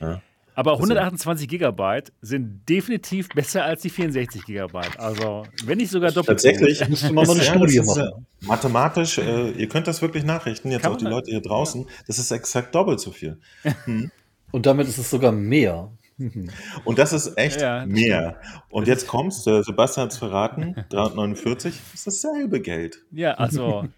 ja. 0.00 0.22
Ja. 0.54 0.58
Aber 0.58 0.72
Also- 0.72 0.82
128 0.82 1.48
Gigabyte 1.48 2.12
sind 2.20 2.68
definitiv 2.68 3.28
besser 3.30 3.64
als 3.64 3.82
die 3.82 3.90
64 3.90 4.44
Gigabyte. 4.44 4.98
Also, 4.98 5.44
wenn 5.64 5.78
nicht 5.78 5.90
sogar 5.90 6.10
doppelt. 6.12 6.40
so 6.40 6.48
Tatsächlich. 6.48 6.88
Müsste 6.88 7.12
man 7.12 7.26
mal 7.26 7.32
eine 7.32 7.42
Ja, 7.44 7.52
Studie 7.54 7.76
das 7.78 7.86
ist, 7.88 7.96
äh, 7.96 8.04
machen. 8.04 8.26
Mathematisch, 8.40 9.18
äh, 9.18 9.50
ihr 9.52 9.68
könnt 9.68 9.86
das 9.86 10.02
wirklich 10.02 10.24
nachrichten, 10.24 10.70
jetzt 10.70 10.82
Kann 10.82 10.92
auch 10.92 10.96
die 10.96 11.04
Leute 11.06 11.30
hier 11.30 11.40
draußen, 11.40 11.86
das 12.06 12.18
ist 12.18 12.30
exakt 12.30 12.74
doppelt 12.74 13.00
so 13.00 13.10
viel. 13.12 13.38
Und 14.50 14.66
damit 14.66 14.88
ist 14.88 14.98
es 14.98 15.10
sogar 15.10 15.32
mehr. 15.32 15.90
Und 16.84 16.98
das 16.98 17.12
ist 17.12 17.36
echt 17.38 17.60
Ja, 17.60 17.80
das 17.80 17.88
mehr. 17.88 18.36
Und 18.68 18.86
jetzt 18.86 19.06
kommst 19.08 19.46
du, 19.46 19.62
Sebastian 19.62 20.04
hat 20.04 20.12
es 20.12 20.18
verraten, 20.18 20.76
349 20.90 21.74
ist 21.94 22.06
dasselbe 22.06 22.60
Geld. 22.60 22.98
Ja, 23.10 23.32
also, 23.34 23.84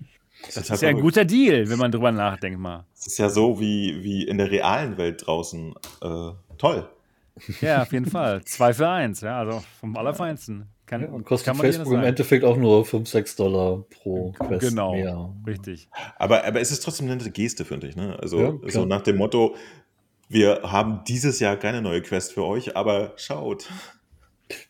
Das 0.46 0.54
das 0.56 0.70
ist 0.70 0.82
ja 0.82 0.90
ein 0.90 1.00
guter 1.00 1.24
Deal, 1.24 1.70
wenn 1.70 1.78
man 1.78 1.90
drüber 1.90 2.12
nachdenkt 2.12 2.58
mal. 2.60 2.84
Das 2.94 3.06
ist 3.06 3.18
ja 3.18 3.30
so 3.30 3.60
wie, 3.60 4.02
wie 4.02 4.24
in 4.24 4.36
der 4.36 4.50
realen 4.50 4.98
Welt 4.98 5.26
draußen. 5.26 5.72
Äh, 6.02 6.30
toll. 6.58 6.88
Ja, 7.60 7.82
auf 7.82 7.92
jeden 7.92 8.06
Fall. 8.06 8.44
Zwei 8.44 8.72
für 8.72 8.88
eins, 8.88 9.20
ja, 9.20 9.38
also 9.40 9.62
vom 9.80 9.96
Allerfeinsten. 9.96 10.68
Kann, 10.86 11.00
Ja, 11.02 11.08
und 11.08 11.24
kostet 11.24 11.46
kann 11.46 11.56
Facebook 11.56 11.94
im. 11.94 12.02
Endeffekt 12.04 12.44
auch 12.44 12.56
nur 12.56 12.84
5, 12.84 13.08
6 13.08 13.36
Dollar 13.36 13.84
pro 13.90 14.32
Quest 14.32 14.68
Genau, 14.68 14.92
mehr. 14.92 15.34
richtig. 15.46 15.88
Aber, 16.16 16.44
aber 16.44 16.60
es 16.60 16.70
ist 16.70 16.80
trotzdem 16.84 17.06
eine 17.06 17.16
nette 17.16 17.30
Geste, 17.30 17.64
finde 17.64 17.88
ich. 17.88 17.96
Ne? 17.96 18.16
Also 18.20 18.40
Ja, 18.40 18.70
so 18.70 18.84
nach 18.84 19.00
dem 19.00 19.16
Motto, 19.16 19.56
wir 20.28 20.60
haben 20.62 21.02
dieses 21.08 21.40
Jahr 21.40 21.56
keine 21.56 21.80
neue 21.82 22.02
Quest 22.02 22.34
für 22.34 22.44
euch, 22.44 22.76
aber 22.76 23.14
schaut. 23.16 23.68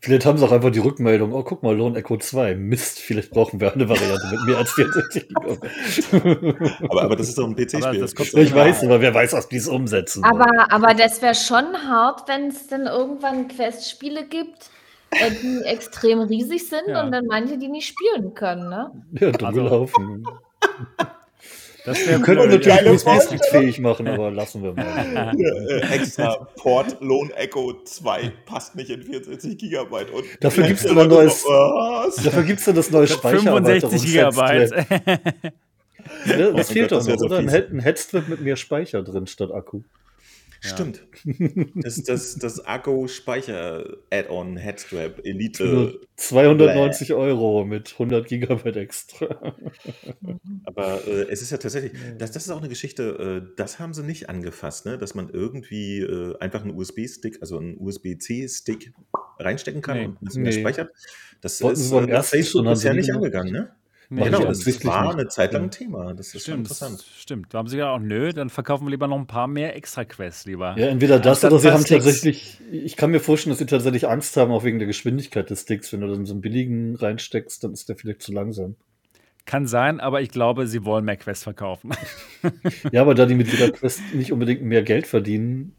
Vielleicht 0.00 0.24
haben 0.24 0.38
sie 0.38 0.44
auch 0.44 0.52
einfach 0.52 0.70
die 0.70 0.78
Rückmeldung, 0.78 1.32
oh, 1.32 1.42
guck 1.42 1.62
mal, 1.64 1.76
Lone 1.76 1.98
Echo 1.98 2.16
2. 2.16 2.54
Mist, 2.54 3.00
vielleicht 3.00 3.30
brauchen 3.30 3.60
wir 3.60 3.72
eine 3.74 3.88
Variante 3.88 4.26
mit 4.30 4.44
mehr 4.46 4.58
als 4.58 4.70
64 4.72 5.28
Gigabyte. 5.28 6.80
Aber, 6.88 7.02
aber 7.02 7.16
das 7.16 7.28
ist 7.28 7.38
doch 7.38 7.46
ein 7.46 7.56
PC-Spiel. 7.56 8.00
das 8.00 8.14
kommt- 8.14 8.34
Ich 8.34 8.54
weiß, 8.54 8.84
aber 8.84 9.00
wer 9.00 9.12
weiß, 9.12 9.32
was 9.32 9.48
die 9.48 9.56
es 9.56 9.66
umsetzen. 9.68 10.22
wollen. 10.22 10.40
Aber, 10.42 10.72
aber 10.72 10.94
das 10.94 11.20
wäre 11.22 11.34
schon 11.34 11.64
hart, 11.88 12.28
wenn 12.28 12.48
es 12.48 12.68
dann 12.68 12.86
irgendwann 12.86 13.48
Quest-Spiele 13.48 14.26
gibt, 14.26 14.70
äh, 15.10 15.30
die 15.42 15.62
extrem 15.64 16.20
riesig 16.20 16.68
sind 16.68 16.86
Ja. 16.88 17.02
und 17.02 17.10
dann 17.10 17.26
manche, 17.26 17.58
die 17.58 17.68
nicht 17.68 17.88
spielen 17.88 18.32
können, 18.34 18.68
ne? 18.68 18.92
ja, 19.12 19.32
dumm 19.32 19.46
Also- 19.48 19.62
gelaufen. 19.64 20.24
Das 21.84 21.98
Wir 21.98 22.18
können 22.20 22.38
blöd, 22.38 22.50
natürlich 22.52 22.66
geile 22.78 22.92
USB-Stick 22.92 23.44
fähig 23.50 23.78
machen, 23.78 24.08
aber 24.08 24.30
lassen 24.30 24.62
wir 24.62 24.72
mal. 24.72 25.34
äh, 25.38 25.80
extra 25.94 26.36
Port 26.56 26.96
Lone 27.00 27.30
Echo 27.36 27.74
2 27.84 28.32
passt 28.46 28.74
nicht 28.74 28.88
in 28.88 29.02
64 29.02 29.58
Gigabyte. 29.58 30.10
Und 30.10 30.24
Dafür 30.40 30.66
Leute 30.66 30.90
aber 30.90 31.02
so, 31.02 31.08
neues- 31.08 31.44
Was? 31.44 32.16
Dafür 32.16 32.42
gibt 32.44 32.60
es 32.60 32.64
dann 32.64 32.74
das 32.74 32.90
neue 32.90 33.06
65 33.06 34.02
Gigabyte. 34.02 34.68
Speichererweiterungsset-Strap. 34.70 35.52
Ne, 36.26 36.50
Oh 36.52 36.56
das 36.56 36.70
fehlt 36.70 36.92
doch 36.92 36.98
das 36.98 37.06
noch, 37.06 37.18
so 37.18 37.24
oder? 37.26 37.38
Ein, 37.38 37.48
ein 37.48 37.80
Headstrap 37.80 38.28
mit 38.28 38.40
mehr 38.40 38.56
Speicher 38.56 39.02
drin 39.02 39.26
statt 39.26 39.50
Akku. 39.52 39.80
Stimmt. 40.68 41.06
Das 41.76 41.98
ist 41.98 42.08
das, 42.08 42.36
das 42.36 42.64
Akku-Speicher-Add-on 42.66 44.56
Headstrap 44.56 45.16
Für 45.16 45.24
Elite. 45.24 46.00
290 46.16 47.12
Euro 47.14 47.64
mit 47.64 47.92
100 47.92 48.26
Gigabyte 48.26 48.76
extra. 48.76 49.54
Aber 50.64 51.06
äh, 51.06 51.26
es 51.30 51.42
ist 51.42 51.50
ja 51.50 51.58
tatsächlich, 51.58 51.92
das, 52.18 52.32
das 52.32 52.44
ist 52.44 52.50
auch 52.50 52.58
eine 52.60 52.68
Geschichte, 52.68 53.42
äh, 53.44 53.54
das 53.56 53.78
haben 53.78 53.94
sie 53.94 54.02
nicht 54.02 54.28
angefasst, 54.28 54.86
ne? 54.86 54.96
dass 54.98 55.14
man 55.14 55.28
irgendwie 55.30 56.00
äh, 56.00 56.36
einfach 56.38 56.62
einen 56.62 56.74
USB-Stick, 56.76 57.38
also 57.40 57.58
einen 57.58 57.76
USB-C-Stick 57.78 58.92
reinstecken 59.38 59.82
kann 59.82 59.98
Nee. 59.98 60.06
und 60.06 60.22
ein 60.22 60.24
bisschen 60.24 60.42
mehr 60.42 60.52
Nee. 60.52 60.60
speichert. 60.60 60.90
Das 61.40 61.60
Wollten 61.62 61.80
ist 61.80 61.90
beim 61.90 62.08
äh, 62.08 62.12
ersten 62.12 62.36
Facebook 62.36 62.64
schon, 62.64 62.72
bisher 62.72 62.94
nicht 62.94 63.12
angegangen. 63.12 63.52
Ne? 63.52 63.70
Nee, 64.14 64.24
genau, 64.24 64.38
ich 64.38 64.44
das 64.44 64.58
offensichtlich 64.58 64.92
war 64.92 65.04
nicht. 65.04 65.14
eine 65.14 65.28
Zeit 65.28 65.52
lang 65.52 65.62
Ja. 65.62 65.66
ein 65.68 65.70
Thema. 65.70 66.14
Das 66.14 66.26
ist 66.28 66.32
schon 66.32 66.40
Stimmt, 66.40 66.58
interessant. 66.60 67.04
stimmt. 67.18 67.46
Da 67.54 67.58
haben 67.58 67.68
sie 67.68 67.76
gedacht, 67.76 68.00
nö, 68.02 68.32
dann 68.32 68.50
verkaufen 68.50 68.86
wir 68.86 68.90
lieber 68.90 69.06
noch 69.08 69.18
ein 69.18 69.26
paar 69.26 69.46
mehr 69.48 69.76
Extra-Quests 69.76 70.44
lieber. 70.46 70.74
Ja, 70.78 70.86
entweder 70.86 71.18
das 71.18 71.44
Anstatt 71.44 71.52
oder 71.52 71.60
sie 71.60 71.70
haben 71.72 71.84
tatsächlich, 71.84 72.58
ich 72.70 72.96
kann 72.96 73.10
mir 73.10 73.20
vorstellen, 73.20 73.50
dass 73.52 73.58
sie 73.58 73.66
tatsächlich 73.66 74.08
Angst 74.08 74.36
haben, 74.36 74.52
auch 74.52 74.64
wegen 74.64 74.78
der 74.78 74.86
Geschwindigkeit 74.86 75.50
des 75.50 75.62
Sticks. 75.62 75.92
Wenn 75.92 76.00
du 76.00 76.08
dann 76.08 76.26
so 76.26 76.32
einen 76.32 76.40
billigen 76.40 76.96
reinsteckst, 76.96 77.64
dann 77.64 77.72
ist 77.72 77.88
der 77.88 77.96
vielleicht 77.96 78.22
zu 78.22 78.32
langsam. 78.32 78.76
Kann 79.46 79.66
sein, 79.66 80.00
aber 80.00 80.22
ich 80.22 80.30
glaube, 80.30 80.66
sie 80.66 80.84
wollen 80.86 81.04
mehr 81.04 81.16
Quests 81.18 81.44
verkaufen. 81.44 81.90
Ja, 82.92 83.02
aber 83.02 83.14
da 83.14 83.26
die 83.26 83.34
mit 83.34 83.48
jeder 83.52 83.70
Quest 83.72 84.00
nicht 84.14 84.32
unbedingt 84.32 84.62
mehr 84.62 84.82
Geld 84.82 85.06
verdienen, 85.06 85.74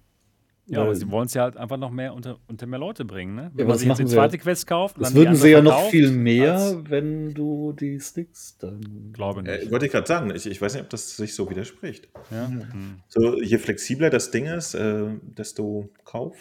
Ja, 0.67 0.81
aber 0.81 0.95
sie 0.95 1.09
wollen 1.11 1.27
es 1.27 1.33
ja 1.35 1.43
halt 1.43 1.57
einfach 1.57 1.77
noch 1.77 1.91
mehr 1.91 2.13
unter, 2.13 2.39
unter 2.47 2.65
mehr 2.65 2.79
Leute 2.79 3.05
bringen, 3.05 3.35
ne? 3.35 3.51
Wenn 3.53 3.65
aber 3.65 3.73
man 3.73 3.77
sich 3.77 3.87
jetzt 3.87 3.99
die 3.99 4.03
machen 4.03 4.07
sie 4.09 4.15
ja- 4.15 4.21
zweite 4.23 4.37
Quest 4.39 4.65
kauft, 4.67 4.95
das 4.99 5.13
würden 5.13 5.35
sie 5.35 5.49
ja 5.49 5.61
noch 5.61 5.89
viel 5.89 6.09
mehr, 6.11 6.81
wenn 6.89 7.33
du 7.35 7.71
die 7.73 7.99
Sticks 7.99 8.57
dann. 8.57 9.11
Glaube 9.13 9.43
nicht. 9.43 9.67
Äh, 9.67 9.71
wollte 9.71 9.85
ich 9.85 9.91
gerade 9.91 10.07
sagen, 10.07 10.33
ich, 10.35 10.47
ich 10.47 10.59
weiß 10.61 10.73
nicht, 10.73 10.83
ob 10.83 10.89
das 10.89 11.15
sich 11.17 11.35
so 11.35 11.47
widerspricht. 11.49 12.09
ja? 12.31 12.47
Hm. 12.47 12.99
So, 13.09 13.39
je 13.39 13.57
flexibler 13.59 14.09
das 14.09 14.31
Ding 14.31 14.45
ist, 14.47 14.73
äh, 14.73 15.03
desto 15.21 15.89
Kauf. 16.03 16.35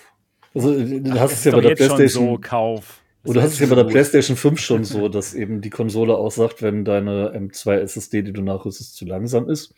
Also, 0.55 0.73
du 0.75 1.11
hast 1.13 1.33
Das 1.33 1.33
es 1.33 1.45
ja 1.45 1.53
bei 1.53 1.61
der 1.61 1.75
PlayStation. 1.75 2.27
so 2.29 2.39
Kauf. 2.41 3.01
Oder 3.27 3.43
hast 3.43 3.55
es 3.55 3.59
ja 3.59 3.67
bei 3.67 3.75
der. 3.75 3.85
PlayStation 3.85 4.37
5 4.37 4.61
schon 4.61 4.85
so, 4.85 5.09
dass 5.09 5.35
eben 5.35 5.61
die 5.63 5.71
Konsole 5.71 6.15
aussagt, 6.17 6.61
wenn 6.63 6.85
deine 6.85 7.33
M2 7.35 7.77
SSD, 7.81 8.23
die 8.23 8.33
du 8.35 8.43
nachrüstest, 8.43 8.97
zu 8.97 9.07
langsam 9.07 9.49
ist, 9.49 9.75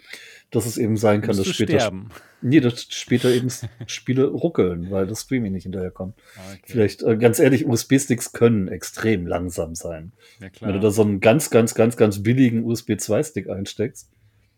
dass 0.50 0.66
es 0.66 0.78
eben 0.78 0.96
sein 0.96 1.22
kann, 1.22 1.36
dass 1.36 1.46
später, 1.46 1.78
sterben. 1.80 2.10
nee, 2.40 2.60
dass 2.60 2.82
später 2.90 3.30
eben 3.30 3.48
Spiele 3.86 4.26
ruckeln, 4.26 4.90
weil 4.90 5.06
das 5.06 5.22
Streaming 5.22 5.52
nicht 5.52 5.64
hinterherkommt. 5.64 6.14
Okay. 6.36 6.60
Vielleicht, 6.64 7.02
äh, 7.02 7.16
ganz 7.16 7.38
ehrlich, 7.38 7.66
USB-Sticks 7.66 8.32
können 8.32 8.68
extrem 8.68 9.26
langsam 9.26 9.74
sein. 9.74 10.12
Ja, 10.40 10.48
klar. 10.50 10.68
Wenn 10.68 10.76
du 10.76 10.80
da 10.86 10.90
so 10.90 11.02
einen 11.02 11.20
ganz, 11.20 11.50
ganz, 11.50 11.74
ganz, 11.74 11.96
ganz 11.96 12.22
billigen 12.22 12.64
USB-2-Stick 12.64 13.48
einsteckst, 13.50 14.10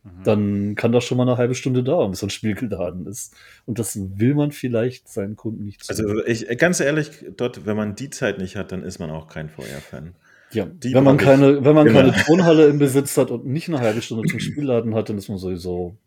Mhm. 0.04 0.22
dann 0.24 0.74
kann 0.76 0.92
das 0.92 1.04
schon 1.04 1.18
mal 1.18 1.28
eine 1.28 1.36
halbe 1.38 1.54
Stunde 1.54 1.82
dauern, 1.82 2.10
bis 2.10 2.20
so 2.20 2.26
ein 2.26 2.30
Spiel 2.30 2.54
geladen 2.54 3.06
ist. 3.06 3.34
Und 3.66 3.78
das 3.78 3.98
will 4.18 4.34
man 4.34 4.52
vielleicht 4.52 5.08
seinen 5.08 5.36
Kunden 5.36 5.64
nicht 5.64 5.82
Also 5.88 6.24
ich, 6.24 6.46
ganz 6.58 6.80
ehrlich, 6.80 7.10
dort, 7.36 7.66
wenn 7.66 7.76
man 7.76 7.94
die 7.96 8.10
Zeit 8.10 8.38
nicht 8.38 8.56
hat, 8.56 8.72
dann 8.72 8.82
ist 8.82 8.98
man 8.98 9.10
auch 9.10 9.26
kein 9.28 9.48
VR-Fan. 9.48 10.14
Ja, 10.52 10.64
Die 10.64 10.94
wenn 10.94 11.04
man 11.04 11.16
keine, 11.18 11.64
wenn 11.64 11.74
man 11.74 11.86
Genau. 11.86 12.00
keine 12.00 12.12
Turnhalle 12.24 12.66
im 12.68 12.78
Besitz 12.78 13.16
hat 13.16 13.30
und 13.30 13.44
nicht 13.46 13.68
eine 13.68 13.80
halbe 13.80 14.00
Stunde 14.00 14.26
zum 14.28 14.40
Spielladen 14.40 14.94
hat, 14.94 15.08
dann 15.10 15.18
ist 15.18 15.28
man 15.28 15.36
sowieso. 15.38 15.98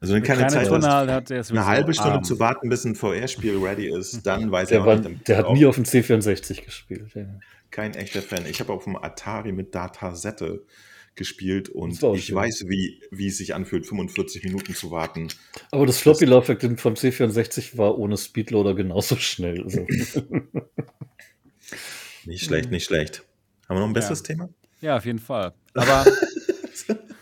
Also 0.00 0.14
wenn 0.14 0.22
keine 0.24 0.40
keine 0.40 0.52
Zeit 0.52 0.60
hast, 0.62 0.68
Turnhalle 0.68 1.12
hat, 1.12 1.30
der 1.30 1.40
ist 1.40 1.50
eine 1.52 1.64
halbe 1.66 1.94
Stunde 1.94 2.12
arm. 2.14 2.24
zu 2.24 2.38
warten, 2.40 2.68
bis 2.68 2.84
ein 2.84 2.94
VR-Spiel 2.96 3.56
ready 3.58 3.88
ist, 3.88 4.26
dann 4.26 4.50
weiß 4.50 4.68
Der, 4.70 4.80
er 4.80 4.86
war, 4.86 4.96
nicht. 4.96 5.28
der 5.28 5.38
hat 5.38 5.44
auch 5.46 5.54
nie 5.54 5.64
auf 5.66 5.76
dem 5.76 5.84
C64 5.84 6.64
gespielt. 6.64 7.12
Ja. 7.14 7.26
kein 7.70 7.94
echter 7.94 8.22
Fan. 8.22 8.44
Ich 8.48 8.60
habe 8.60 8.72
auf 8.72 8.84
dem 8.84 8.96
Atari 8.96 9.52
mit 9.52 9.74
Datasette 9.74 10.64
gespielt 11.14 11.68
und 11.70 12.02
ich 12.14 12.26
schön. 12.26 12.36
weiß, 12.36 12.64
wie, 12.68 13.00
wie 13.10 13.28
es 13.28 13.38
sich 13.38 13.54
anfühlt, 13.54 13.86
45 13.86 14.44
Minuten 14.44 14.74
zu 14.74 14.90
warten. 14.90 15.28
Aber 15.70 15.86
das 15.86 15.98
Floppy-Laufwerk 16.00 16.60
vom 16.78 16.92
C64 16.94 17.78
war 17.78 17.96
ohne 17.98 18.16
Speedloader 18.18 18.74
genauso 18.74 19.16
schnell. 19.16 19.62
Also, 19.62 19.86
Nicht 22.26 22.44
schlecht, 22.44 22.70
nicht 22.70 22.84
schlecht. 22.84 23.24
Haben 23.68 23.76
wir 23.76 23.80
noch 23.80 23.88
ein 23.88 23.92
besseres 23.92 24.22
Thema? 24.22 24.48
Ja, 24.80 24.96
auf 24.96 25.04
jeden 25.04 25.18
Fall. 25.18 25.52
Aber 25.74 26.04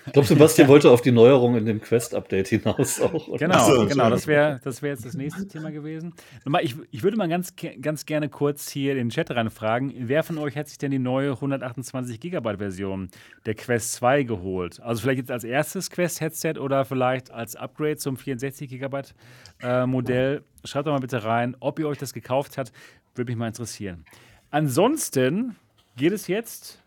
Ich 0.06 0.12
glaube, 0.12 0.28
Sebastian 0.28 0.68
wollte 0.68 0.90
auf 0.90 1.02
die 1.02 1.10
Neuerung 1.10 1.56
in 1.56 1.66
dem 1.66 1.80
Quest-Update 1.80 2.46
hinaus 2.46 3.00
auch. 3.00 3.26
oder? 3.26 3.38
Genau, 3.38 3.64
so, 3.64 3.86
genau. 3.86 4.10
Das 4.10 4.28
wäre 4.28 4.60
das 4.62 4.80
wär 4.80 4.90
jetzt 4.90 5.04
das 5.04 5.14
nächste 5.14 5.48
Thema 5.48 5.72
gewesen. 5.72 6.14
Nochmal, 6.44 6.62
ich, 6.62 6.76
ich 6.92 7.02
würde 7.02 7.16
mal 7.16 7.28
ganz, 7.28 7.54
ganz 7.80 8.06
gerne 8.06 8.28
kurz 8.28 8.68
hier 8.70 8.92
in 8.92 8.98
den 8.98 9.08
Chat 9.10 9.30
reinfragen, 9.32 9.92
wer 9.96 10.22
von 10.22 10.38
euch 10.38 10.56
hat 10.56 10.68
sich 10.68 10.78
denn 10.78 10.92
die 10.92 11.00
neue 11.00 11.32
128 11.32 12.20
Gigabyte 12.20 12.58
Version 12.58 13.08
der 13.46 13.54
Quest 13.54 13.94
2 13.94 14.22
geholt? 14.22 14.78
Also 14.80 15.02
vielleicht 15.02 15.18
jetzt 15.18 15.30
als 15.32 15.42
erstes 15.42 15.90
Quest-Headset 15.90 16.58
oder 16.60 16.84
vielleicht 16.84 17.32
als 17.32 17.56
Upgrade 17.56 17.96
zum 17.96 18.16
64 18.16 18.68
Gigabyte 18.70 19.14
äh, 19.62 19.84
Modell. 19.86 20.44
Schreibt 20.64 20.86
doch 20.86 20.92
mal 20.92 21.00
bitte 21.00 21.24
rein, 21.24 21.56
ob 21.58 21.80
ihr 21.80 21.88
euch 21.88 21.98
das 21.98 22.12
gekauft 22.12 22.56
habt. 22.56 22.72
Würde 23.16 23.32
mich 23.32 23.38
mal 23.38 23.48
interessieren. 23.48 24.04
Ansonsten 24.50 25.56
geht 25.96 26.12
es 26.12 26.26
jetzt 26.26 26.80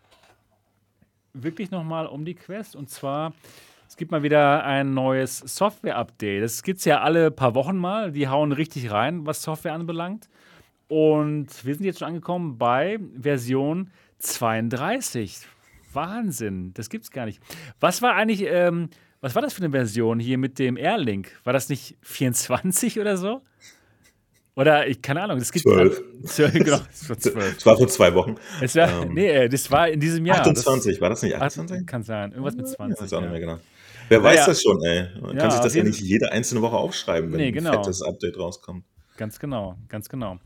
wirklich 1.32 1.70
nochmal 1.70 2.06
um 2.06 2.24
die 2.24 2.34
Quest. 2.34 2.76
Und 2.76 2.90
zwar, 2.90 3.32
es 3.88 3.96
gibt 3.96 4.10
mal 4.10 4.22
wieder 4.22 4.64
ein 4.64 4.94
neues 4.94 5.38
Software-Update. 5.38 6.42
Das 6.42 6.62
gibt 6.62 6.78
es 6.78 6.84
ja 6.84 7.00
alle 7.00 7.30
paar 7.30 7.54
Wochen 7.54 7.76
mal. 7.76 8.12
Die 8.12 8.28
hauen 8.28 8.52
richtig 8.52 8.90
rein, 8.90 9.26
was 9.26 9.42
Software 9.42 9.74
anbelangt. 9.74 10.28
Und 10.88 11.48
wir 11.64 11.74
sind 11.74 11.84
jetzt 11.84 11.98
schon 11.98 12.08
angekommen 12.08 12.58
bei 12.58 12.98
Version 13.20 13.90
32. 14.18 15.46
Wahnsinn, 15.92 16.72
das 16.74 16.90
gibt's 16.90 17.10
gar 17.10 17.26
nicht. 17.26 17.40
Was 17.80 18.02
war 18.02 18.14
eigentlich, 18.14 18.42
ähm, 18.42 18.90
was 19.20 19.34
war 19.34 19.42
das 19.42 19.54
für 19.54 19.62
eine 19.62 19.70
Version 19.70 20.18
hier 20.18 20.38
mit 20.38 20.58
dem 20.58 20.76
Airlink? 20.76 21.38
War 21.44 21.52
das 21.52 21.68
nicht 21.68 21.96
24 22.02 23.00
oder 23.00 23.16
so? 23.16 23.42
Oder 24.58 24.88
ich 24.88 25.00
keine 25.00 25.22
Ahnung, 25.22 25.38
es 25.38 25.52
gibt 25.52 25.62
Zwölf. 25.64 26.02
Zwölf, 26.24 26.52
genau, 26.64 26.80
es 26.92 27.08
war 27.08 27.16
12. 27.18 27.54
Das 27.54 27.66
war 27.66 27.76
vor 27.76 27.86
zwei 27.88 28.12
Wochen. 28.14 28.34
Es 28.60 28.74
war, 28.74 29.02
Ähm, 29.02 29.14
nee, 29.14 29.28
äh, 29.28 29.48
das 29.48 29.70
war 29.70 29.88
in 29.88 30.00
diesem 30.00 30.26
Jahr. 30.26 30.40
28, 30.40 31.00
war 31.00 31.10
das 31.10 31.22
nicht 31.22 31.34
Das, 31.34 31.42
28? 31.42 31.86
kann 31.86 32.02
sein, 32.02 32.32
irgendwas 32.32 32.56
mit 32.56 32.66
Ich 32.66 32.72
20. 32.74 33.00
weiß 33.00 33.12
auch 33.12 33.20
nicht 33.20 33.26
ja. 33.26 33.30
mehr 33.30 33.40
genau. 33.40 33.58
Wer 34.08 34.22
weiß 34.22 34.34
Naja. 34.36 34.46
das 34.46 34.62
schon, 34.62 34.82
ey. 34.82 35.08
Man 35.20 35.36
Ja, 35.36 35.42
kann 35.42 35.50
sich 35.52 35.60
das 35.60 35.74
ja 35.74 35.84
nicht 35.84 36.00
jede 36.00 36.32
einzelne 36.32 36.60
Woche 36.62 36.76
aufschreiben, 36.76 37.30
wenn 37.30 37.38
Nee, 37.38 37.52
genau. 37.52 37.70
ein 37.70 37.76
fettes 37.84 38.02
Update 38.02 38.36
rauskommt. 38.38 38.84
Ganz 39.16 39.38
genau, 39.38 39.76
ganz 39.88 40.08
genau. 40.08 40.38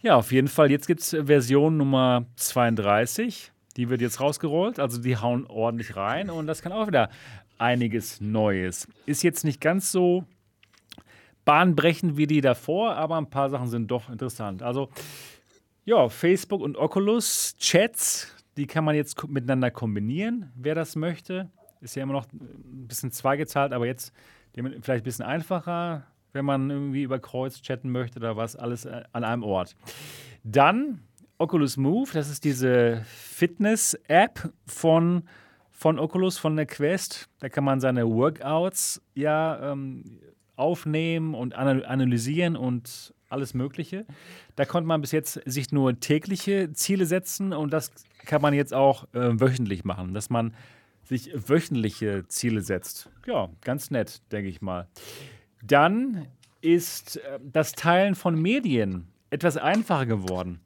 Ja, 0.00 0.16
auf 0.16 0.32
jeden 0.32 0.48
Fall. 0.48 0.70
Jetzt 0.70 0.86
gibt 0.86 1.00
es 1.00 1.10
Version 1.10 1.76
Nummer 1.76 2.24
32. 2.36 3.52
Die 3.76 3.90
wird 3.90 4.00
jetzt 4.00 4.20
rausgerollt. 4.20 4.78
Also 4.78 5.00
die 5.00 5.16
hauen 5.16 5.46
ordentlich 5.46 5.94
rein 5.96 6.30
und 6.30 6.46
das 6.46 6.62
kann 6.62 6.72
auch 6.72 6.86
wieder 6.86 7.10
einiges 7.58 8.20
Neues. 8.20 8.88
Ist 9.06 9.22
jetzt 9.22 9.44
nicht 9.44 9.60
ganz 9.60 9.92
so 9.92 10.24
bahnbrechend 11.44 12.16
wie 12.16 12.26
die 12.26 12.40
davor, 12.40 12.96
aber 12.96 13.16
ein 13.16 13.30
paar 13.30 13.50
Sachen 13.50 13.68
sind 13.68 13.90
doch 13.90 14.08
interessant. 14.08 14.62
Also 14.62 14.88
ja, 15.84 16.08
Facebook 16.08 16.60
und 16.60 16.76
Oculus 16.76 17.56
Chats, 17.58 18.28
die 18.56 18.66
kann 18.66 18.84
man 18.84 18.94
jetzt 18.94 19.28
miteinander 19.28 19.70
kombinieren, 19.70 20.52
wer 20.54 20.74
das 20.74 20.94
möchte. 20.94 21.50
Ist 21.80 21.96
ja 21.96 22.04
immer 22.04 22.12
noch 22.12 22.26
ein 22.32 22.86
bisschen 22.86 23.10
zweigeteilt, 23.10 23.72
aber 23.72 23.86
jetzt 23.86 24.12
vielleicht 24.54 25.02
ein 25.02 25.02
bisschen 25.02 25.24
einfacher, 25.24 26.06
wenn 26.32 26.44
man 26.44 26.70
irgendwie 26.70 27.02
über 27.02 27.18
Kreuz 27.18 27.60
chatten 27.62 27.90
möchte 27.90 28.18
oder 28.18 28.36
was, 28.36 28.54
alles 28.54 28.84
äh, 28.84 29.02
an 29.12 29.24
einem 29.24 29.42
Ort. 29.42 29.74
Dann 30.44 31.00
Oculus 31.38 31.76
Move, 31.76 32.08
das 32.12 32.30
ist 32.30 32.44
diese 32.44 33.02
Fitness-App 33.06 34.52
von, 34.66 35.24
von 35.70 35.98
Oculus, 35.98 36.38
von 36.38 36.54
der 36.54 36.66
Quest. 36.66 37.28
Da 37.40 37.48
kann 37.48 37.64
man 37.64 37.80
seine 37.80 38.06
Workouts 38.06 39.02
ja 39.14 39.72
ähm, 39.72 40.20
aufnehmen 40.56 41.34
und 41.34 41.54
ana- 41.54 41.84
analysieren 41.84 42.56
und 42.56 43.14
alles 43.28 43.54
Mögliche. 43.54 44.04
Da 44.56 44.64
konnte 44.64 44.86
man 44.86 45.00
bis 45.00 45.12
jetzt 45.12 45.40
sich 45.46 45.72
nur 45.72 45.98
tägliche 45.98 46.72
Ziele 46.72 47.06
setzen 47.06 47.52
und 47.52 47.72
das 47.72 47.90
kann 48.26 48.42
man 48.42 48.54
jetzt 48.54 48.74
auch 48.74 49.04
äh, 49.14 49.40
wöchentlich 49.40 49.84
machen, 49.84 50.14
dass 50.14 50.28
man 50.30 50.54
sich 51.04 51.30
wöchentliche 51.34 52.26
Ziele 52.28 52.60
setzt. 52.60 53.10
Ja, 53.26 53.48
ganz 53.62 53.90
nett, 53.90 54.22
denke 54.30 54.48
ich 54.48 54.60
mal. 54.60 54.88
Dann 55.62 56.26
ist 56.60 57.16
äh, 57.16 57.40
das 57.42 57.72
Teilen 57.72 58.14
von 58.14 58.40
Medien 58.40 59.08
etwas 59.30 59.56
einfacher 59.56 60.06
geworden. 60.06 60.60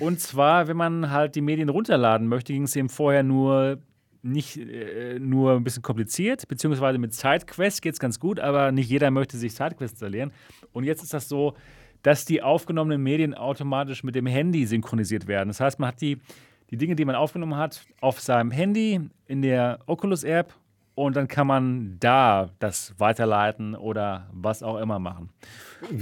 Und 0.00 0.20
zwar, 0.20 0.68
wenn 0.68 0.76
man 0.76 1.10
halt 1.10 1.34
die 1.34 1.42
Medien 1.42 1.68
runterladen 1.68 2.26
möchte, 2.28 2.52
ging 2.54 2.62
es 2.62 2.76
eben 2.76 2.88
vorher 2.88 3.22
nur 3.22 3.78
nicht 4.28 4.56
äh, 4.56 5.18
nur 5.18 5.54
ein 5.54 5.64
bisschen 5.64 5.82
kompliziert, 5.82 6.46
beziehungsweise 6.48 6.98
mit 6.98 7.14
SideQuest 7.14 7.82
geht 7.82 7.94
es 7.94 8.00
ganz 8.00 8.20
gut, 8.20 8.40
aber 8.40 8.72
nicht 8.72 8.88
jeder 8.88 9.10
möchte 9.10 9.36
sich 9.36 9.52
SideQuest 9.54 9.94
installieren. 9.94 10.32
Und 10.72 10.84
jetzt 10.84 11.02
ist 11.02 11.14
das 11.14 11.28
so, 11.28 11.54
dass 12.02 12.24
die 12.24 12.42
aufgenommenen 12.42 13.02
Medien 13.02 13.34
automatisch 13.34 14.04
mit 14.04 14.14
dem 14.14 14.26
Handy 14.26 14.66
synchronisiert 14.66 15.26
werden. 15.26 15.48
Das 15.48 15.60
heißt, 15.60 15.78
man 15.78 15.88
hat 15.88 16.00
die, 16.00 16.18
die 16.70 16.76
Dinge, 16.76 16.94
die 16.94 17.04
man 17.04 17.14
aufgenommen 17.14 17.56
hat, 17.56 17.86
auf 18.00 18.20
seinem 18.20 18.50
Handy 18.50 19.00
in 19.26 19.42
der 19.42 19.80
Oculus-App 19.86 20.54
und 20.94 21.14
dann 21.14 21.28
kann 21.28 21.46
man 21.46 21.96
da 22.00 22.50
das 22.58 22.92
weiterleiten 22.98 23.76
oder 23.76 24.28
was 24.32 24.64
auch 24.64 24.78
immer 24.78 24.98
machen. 24.98 25.30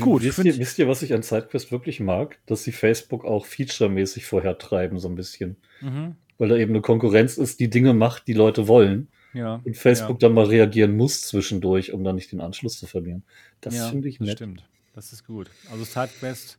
Gut, 0.00 0.22
wisst 0.22 0.42
ihr, 0.42 0.56
wisst 0.56 0.78
ihr, 0.78 0.88
was 0.88 1.02
ich 1.02 1.12
an 1.12 1.22
SideQuest 1.22 1.70
wirklich 1.70 2.00
mag? 2.00 2.38
Dass 2.46 2.64
sie 2.64 2.72
Facebook 2.72 3.24
auch 3.24 3.44
featuremäßig 3.44 4.24
vorher 4.24 4.56
treiben, 4.56 4.98
so 4.98 5.08
ein 5.08 5.14
bisschen. 5.14 5.56
Mhm. 5.82 6.16
Weil 6.38 6.48
da 6.48 6.56
eben 6.56 6.72
eine 6.72 6.82
Konkurrenz 6.82 7.38
ist, 7.38 7.60
die 7.60 7.70
Dinge 7.70 7.94
macht, 7.94 8.26
die 8.26 8.34
Leute 8.34 8.68
wollen. 8.68 9.08
Ja. 9.32 9.60
Und 9.64 9.76
Facebook 9.76 10.18
dann 10.18 10.32
mal 10.32 10.46
reagieren 10.46 10.96
muss 10.96 11.22
zwischendurch, 11.22 11.92
um 11.92 12.04
dann 12.04 12.16
nicht 12.16 12.32
den 12.32 12.40
Anschluss 12.40 12.78
zu 12.78 12.86
verlieren. 12.86 13.22
Das 13.60 13.74
ja, 13.74 13.88
finde 13.88 14.08
ich 14.08 14.18
das 14.18 14.28
nett. 14.28 14.38
stimmt. 14.38 14.64
Das 14.94 15.12
ist 15.12 15.26
gut. 15.26 15.50
Also 15.70 15.84
SideQuest 15.84 16.58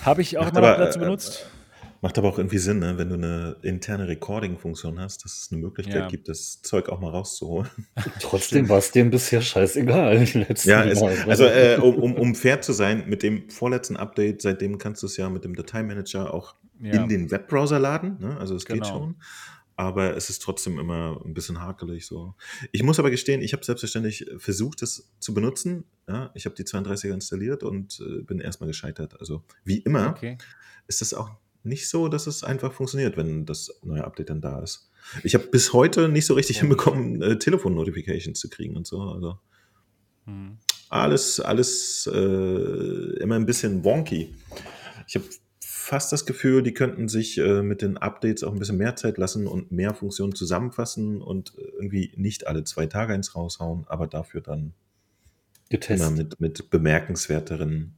habe 0.00 0.22
ich 0.22 0.38
auch 0.38 0.44
Macht 0.44 0.52
immer 0.52 0.60
noch 0.62 0.74
aber, 0.74 0.84
dazu 0.84 0.98
äh, 0.98 1.02
benutzt. 1.02 1.50
Macht 2.00 2.16
aber 2.18 2.28
auch 2.28 2.38
irgendwie 2.38 2.58
Sinn, 2.58 2.78
ne? 2.78 2.96
wenn 2.96 3.08
du 3.08 3.14
eine 3.16 3.56
interne 3.62 4.06
Recording-Funktion 4.06 5.00
hast, 5.00 5.24
dass 5.24 5.32
es 5.42 5.48
eine 5.50 5.60
Möglichkeit 5.60 5.94
Ja. 6.02 6.06
gibt, 6.08 6.28
das 6.28 6.62
Zeug 6.62 6.88
auch 6.88 7.00
mal 7.00 7.10
rauszuholen. 7.10 7.68
Trotzdem 8.20 8.68
war 8.68 8.78
es 8.78 8.92
dem 8.92 9.10
bisher 9.10 9.40
scheißegal. 9.42 10.24
Ja, 10.64 10.84
es, 10.84 11.02
also 11.02 11.44
äh, 11.46 11.78
um, 11.80 11.96
um, 11.96 12.14
um 12.14 12.34
fair 12.34 12.60
zu 12.60 12.72
sein, 12.72 13.08
mit 13.08 13.22
dem 13.22 13.50
vorletzten 13.50 13.96
Update, 13.96 14.42
seitdem 14.42 14.78
kannst 14.78 15.02
du 15.02 15.06
es 15.06 15.16
ja 15.16 15.28
mit 15.28 15.44
dem 15.44 15.54
Dateimanager 15.56 16.32
auch 16.32 16.54
Ja. 16.80 16.92
in 16.92 17.08
den 17.08 17.30
Webbrowser 17.32 17.78
laden. 17.80 18.16
Ne? 18.20 18.36
Also 18.38 18.54
es 18.54 18.64
geht 18.64 18.76
Genau. 18.82 18.88
schon. 18.88 19.16
Aber 19.74 20.16
es 20.16 20.28
ist 20.28 20.42
trotzdem 20.42 20.78
immer 20.80 21.20
ein 21.24 21.34
bisschen 21.34 21.60
hakelig 21.60 22.06
so. 22.06 22.34
Ich 22.72 22.82
muss 22.82 22.98
aber 22.98 23.10
gestehen, 23.10 23.40
ich 23.42 23.52
habe 23.52 23.64
selbstverständlich 23.64 24.26
versucht, 24.38 24.82
das 24.82 25.08
zu 25.20 25.34
benutzen. 25.34 25.84
Ja, 26.08 26.30
ich 26.34 26.46
habe 26.46 26.56
die 26.56 26.64
32er 26.64 27.12
installiert 27.14 27.62
und 27.62 28.00
äh, 28.00 28.22
bin 28.22 28.40
erstmal 28.40 28.66
gescheitert. 28.68 29.20
Also 29.20 29.44
wie 29.64 29.78
immer 29.78 30.10
Okay. 30.10 30.36
ist 30.88 31.00
es 31.00 31.14
auch 31.14 31.30
nicht 31.68 31.88
so, 31.88 32.08
dass 32.08 32.26
es 32.26 32.44
einfach 32.44 32.72
funktioniert, 32.72 33.16
wenn 33.16 33.46
das 33.46 33.78
neue 33.82 34.04
Update 34.04 34.30
dann 34.30 34.40
da 34.40 34.60
ist. 34.60 34.90
Ich 35.22 35.34
habe 35.34 35.46
bis 35.46 35.72
heute 35.72 36.08
nicht 36.08 36.26
so 36.26 36.34
richtig 36.34 36.58
hinbekommen, 36.60 37.22
äh, 37.22 37.38
Telefon-Notifications 37.38 38.38
zu 38.38 38.48
kriegen 38.48 38.76
und 38.76 38.86
so. 38.86 39.00
Also 39.00 39.38
Hm. 40.24 40.58
alles, 40.90 41.40
alles 41.40 42.08
äh, 42.12 43.22
immer 43.22 43.36
ein 43.36 43.46
bisschen 43.46 43.84
wonky. 43.84 44.34
Ich 45.06 45.14
habe 45.14 45.24
fast 45.60 46.12
das 46.12 46.26
Gefühl, 46.26 46.62
die 46.62 46.74
könnten 46.74 47.08
sich 47.08 47.38
äh, 47.38 47.62
mit 47.62 47.80
den 47.80 47.96
Updates 47.96 48.44
auch 48.44 48.52
ein 48.52 48.58
bisschen 48.58 48.76
mehr 48.76 48.96
Zeit 48.96 49.16
lassen 49.16 49.46
und 49.46 49.72
mehr 49.72 49.94
Funktionen 49.94 50.34
zusammenfassen 50.34 51.22
und 51.22 51.54
äh, 51.56 51.62
irgendwie 51.76 52.12
nicht 52.16 52.46
alle 52.46 52.64
zwei 52.64 52.86
Tage 52.86 53.14
eins 53.14 53.34
raushauen, 53.34 53.84
aber 53.88 54.06
dafür 54.06 54.42
dann 54.42 54.74
immer 55.88 56.10
getestet. 56.10 56.16
mit, 56.16 56.40
mit 56.40 56.70
bemerkenswerteren 56.70 57.94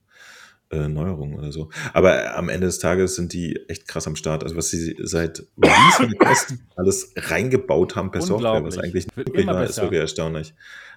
äh, 0.71 0.89
Neuerungen 0.89 1.39
oder 1.39 1.53
so. 1.53 1.69
Aber 1.93 2.37
am 2.37 2.49
Ende 2.49 2.67
des 2.67 2.79
Tages 2.79 3.17
sind 3.17 3.33
die 3.33 3.59
echt 3.69 3.89
krass 3.89 4.07
am 4.07 4.17
Start. 4.17 4.45
Also 4.45 4.57
was 4.57 4.71
sie 4.71 4.97
seit 5.01 5.45
Release 5.61 6.17
Quest 6.17 6.55
alles 6.77 7.13
reingebaut 7.17 7.97
haben 7.97 8.11
per 8.11 8.23
Software, 8.23 8.65
was 8.65 8.79
eigentlich 8.79 9.07
immer 9.35 9.55
war, 9.55 9.65
ist 9.65 9.81
wirklich 9.81 10.01
erstaunlich. 10.01 10.55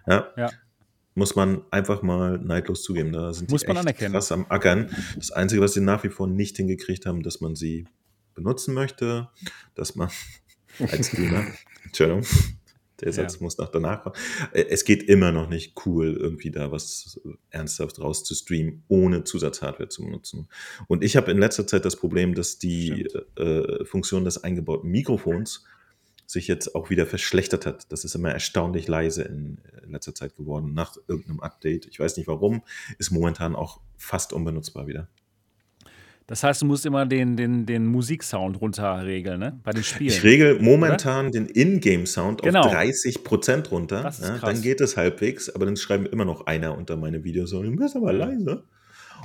Ja. 0.07 0.27
Ja. 0.37 0.51
Muss 1.15 1.35
man 1.35 1.61
einfach 1.69 2.01
mal 2.01 2.39
neidlos 2.39 2.81
zugeben. 2.83 3.11
Da 3.13 3.33
sind 3.33 3.51
Muss 3.51 3.61
die 3.61 3.67
man 3.67 3.77
echt 3.77 3.85
anerkennen. 3.85 4.13
krass 4.13 4.31
am 4.31 4.45
Ackern. 4.49 4.89
Das 5.15 5.31
Einzige, 5.31 5.61
was 5.61 5.73
sie 5.73 5.81
nach 5.81 6.03
wie 6.03 6.09
vor 6.09 6.27
nicht 6.27 6.57
hingekriegt 6.57 7.05
haben, 7.05 7.21
dass 7.21 7.39
man 7.41 7.55
sie 7.55 7.85
benutzen 8.33 8.73
möchte, 8.73 9.29
dass 9.75 9.95
man 9.95 10.09
als 10.79 11.07
Streamer, 11.07 11.45
Entschuldigung, 11.83 12.25
der 13.03 13.13
Satz 13.13 13.35
Ja. 13.35 13.39
muss 13.43 13.57
noch 13.57 13.69
danach 13.69 14.03
kommen. 14.03 14.15
Äh, 14.53 14.65
Es 14.69 14.85
geht 14.85 15.03
immer 15.03 15.31
noch 15.31 15.49
nicht 15.49 15.75
cool, 15.85 16.15
irgendwie 16.19 16.51
da 16.51 16.71
was 16.71 17.19
ernsthaft 17.49 17.99
raus 17.99 18.23
zu 18.23 18.33
streamen, 18.35 18.83
ohne 18.87 19.23
Zusatzhardware 19.23 19.89
zu 19.89 20.03
benutzen. 20.03 20.47
Und 20.87 21.03
ich 21.03 21.15
habe 21.15 21.31
in 21.31 21.37
letzter 21.37 21.67
Zeit 21.67 21.85
das 21.85 21.95
Problem, 21.95 22.33
dass 22.35 22.57
die 22.59 23.07
äh, 23.35 23.85
Funktion 23.85 24.25
des 24.25 24.43
eingebauten 24.43 24.89
Mikrofons 24.89 25.65
sich 26.25 26.47
jetzt 26.47 26.73
auch 26.73 26.89
wieder 26.89 27.05
verschlechtert 27.05 27.65
hat. 27.65 27.91
Das 27.91 28.05
ist 28.05 28.15
immer 28.15 28.31
erstaunlich 28.31 28.87
leise 28.87 29.23
in 29.23 29.59
äh, 29.65 29.85
letzter 29.85 30.15
Zeit 30.15 30.35
geworden, 30.37 30.73
nach 30.73 30.95
irgendeinem 31.07 31.41
Update. 31.41 31.85
Ich 31.85 31.99
weiß 31.99 32.17
nicht 32.17 32.27
warum, 32.27 32.63
ist 32.97 33.11
momentan 33.11 33.55
auch 33.55 33.81
fast 33.97 34.33
unbenutzbar 34.33 34.87
wieder. 34.87 35.09
Das 36.27 36.43
heißt, 36.43 36.61
du 36.61 36.65
musst 36.65 36.85
immer 36.85 37.05
den, 37.05 37.35
den, 37.35 37.65
den 37.65 37.85
Musiksound 37.85 38.61
runterregeln, 38.61 39.39
ne? 39.39 39.59
Bei 39.63 39.71
den 39.71 39.83
Spielen. 39.83 40.09
Ich 40.09 40.23
regel 40.23 40.59
momentan 40.61 41.31
den 41.31 41.47
Ingame-Sound 41.47 42.41
Genau. 42.41 42.61
auf 42.61 42.73
30% 42.73 43.69
runter. 43.69 44.03
Das 44.03 44.19
ist 44.19 44.27
ja, 44.29 44.37
krass. 44.37 44.53
dann 44.53 44.61
geht 44.61 44.79
es 44.81 44.95
halbwegs, 44.95 45.49
aber 45.49 45.65
dann 45.65 45.75
schreiben 45.75 46.05
immer 46.05 46.25
noch 46.25 46.45
einer 46.45 46.77
unter 46.77 46.95
meine 46.95 47.23
Videos 47.23 47.49
so, 47.49 47.61
du 47.61 47.75
bist 47.75 47.95
aber 47.95 48.13
leise. 48.13 48.63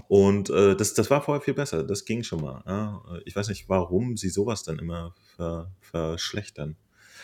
Und 0.06 0.50
äh, 0.50 0.76
das, 0.76 0.94
das 0.94 1.10
war 1.10 1.22
vorher 1.22 1.40
viel 1.40 1.54
besser. 1.54 1.82
Das 1.82 2.04
ging 2.04 2.22
schon 2.22 2.40
mal. 2.40 2.62
Ja. 2.66 3.02
Ich 3.24 3.34
weiß 3.34 3.48
nicht, 3.48 3.68
warum 3.68 4.16
sie 4.16 4.28
sowas 4.28 4.62
dann 4.62 4.78
immer 4.78 5.14
ver, 5.36 5.70
verschlechtern. 5.80 6.76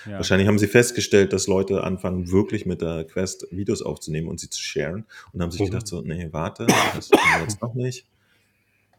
Ja. 0.06 0.16
Wahrscheinlich 0.16 0.48
haben 0.48 0.58
sie 0.58 0.66
festgestellt, 0.66 1.32
dass 1.32 1.46
Leute 1.46 1.82
anfangen, 1.84 2.30
wirklich 2.30 2.66
mit 2.66 2.82
der 2.82 3.04
Quest 3.04 3.46
Videos 3.50 3.80
aufzunehmen 3.80 4.28
und 4.28 4.38
sie 4.38 4.50
zu 4.50 4.60
sharen 4.60 5.06
und 5.32 5.40
haben 5.40 5.50
sich 5.50 5.64
gedacht 5.64 5.86
so, 5.86 6.02
nee, 6.02 6.28
warte, 6.30 6.66
das 6.94 7.08
tun 7.08 7.20
wir 7.36 7.42
jetzt 7.42 7.62
noch 7.62 7.74
nicht. 7.74 8.06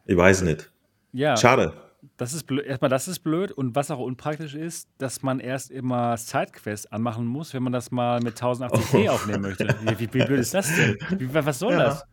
Ich 0.05 0.15
weiß 0.15 0.43
nicht. 0.43 0.71
Ja. 1.11 1.35
Schade. 1.37 1.73
Das 2.17 2.33
ist 2.33 2.43
blöd. 2.43 2.65
Erstmal, 2.65 2.89
das 2.89 3.07
ist 3.07 3.19
blöd. 3.19 3.51
Und 3.51 3.75
was 3.75 3.89
auch 3.91 3.99
unpraktisch 3.99 4.53
ist, 4.53 4.87
dass 4.97 5.23
man 5.23 5.39
erst 5.39 5.71
immer 5.71 6.15
Sidequests 6.17 6.91
anmachen 6.91 7.25
muss, 7.25 7.53
wenn 7.53 7.63
man 7.63 7.73
das 7.73 7.91
mal 7.91 8.21
mit 8.21 8.39
1080p 8.39 9.07
oh. 9.07 9.11
aufnehmen 9.11 9.41
möchte. 9.41 9.67
Wie, 9.81 9.99
wie, 9.99 10.07
blöd 10.07 10.39
ist 10.39 10.53
das 10.53 10.73
denn? 10.75 10.97
Wie, 11.17 11.33
was 11.33 11.59
soll 11.59 11.73
ja. 11.73 11.79
das? 11.79 12.05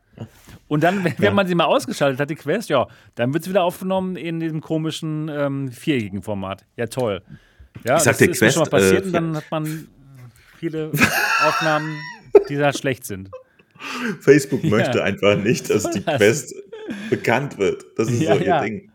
Und 0.68 0.82
dann, 0.82 1.04
wenn, 1.04 1.14
ja. 1.18 1.30
man 1.30 1.46
sie 1.46 1.54
mal 1.54 1.64
ausgeschaltet 1.64 2.20
hat, 2.20 2.30
die 2.30 2.34
Quest, 2.34 2.68
ja, 2.68 2.86
dann 3.14 3.32
wird 3.32 3.44
es 3.44 3.48
wieder 3.48 3.62
aufgenommen 3.62 4.16
in 4.16 4.40
diesem 4.40 4.60
komischen 4.60 5.28
ähm, 5.28 5.70
viereckigen 5.70 6.22
Format. 6.22 6.64
Ja, 6.76 6.86
toll. 6.86 7.22
Ja, 7.84 7.96
ich 7.96 8.02
sag 8.02 8.18
das 8.18 8.20
ist 8.28 8.38
Quest, 8.38 8.54
schon 8.54 8.64
mal 8.64 8.70
passiert 8.70 9.02
äh, 9.02 9.06
und 9.06 9.12
dann 9.12 9.36
hat 9.36 9.50
man 9.50 9.88
viele 10.58 10.90
Aufnahmen, 11.46 11.98
die 12.48 12.56
da 12.56 12.72
schlecht 12.72 13.04
sind. 13.04 13.30
Facebook 14.20 14.62
möchte 14.64 14.98
ja. 14.98 15.04
einfach 15.04 15.36
nicht, 15.36 15.70
dass 15.70 15.90
die 15.90 16.02
Quest 16.02 16.54
bekannt 17.10 17.58
wird. 17.58 17.84
Das 17.96 18.08
ist 18.08 18.20
ja, 18.20 18.34
so 18.34 18.40
ihr 18.40 18.46
ja. 18.46 18.62
Ding. 18.62 18.92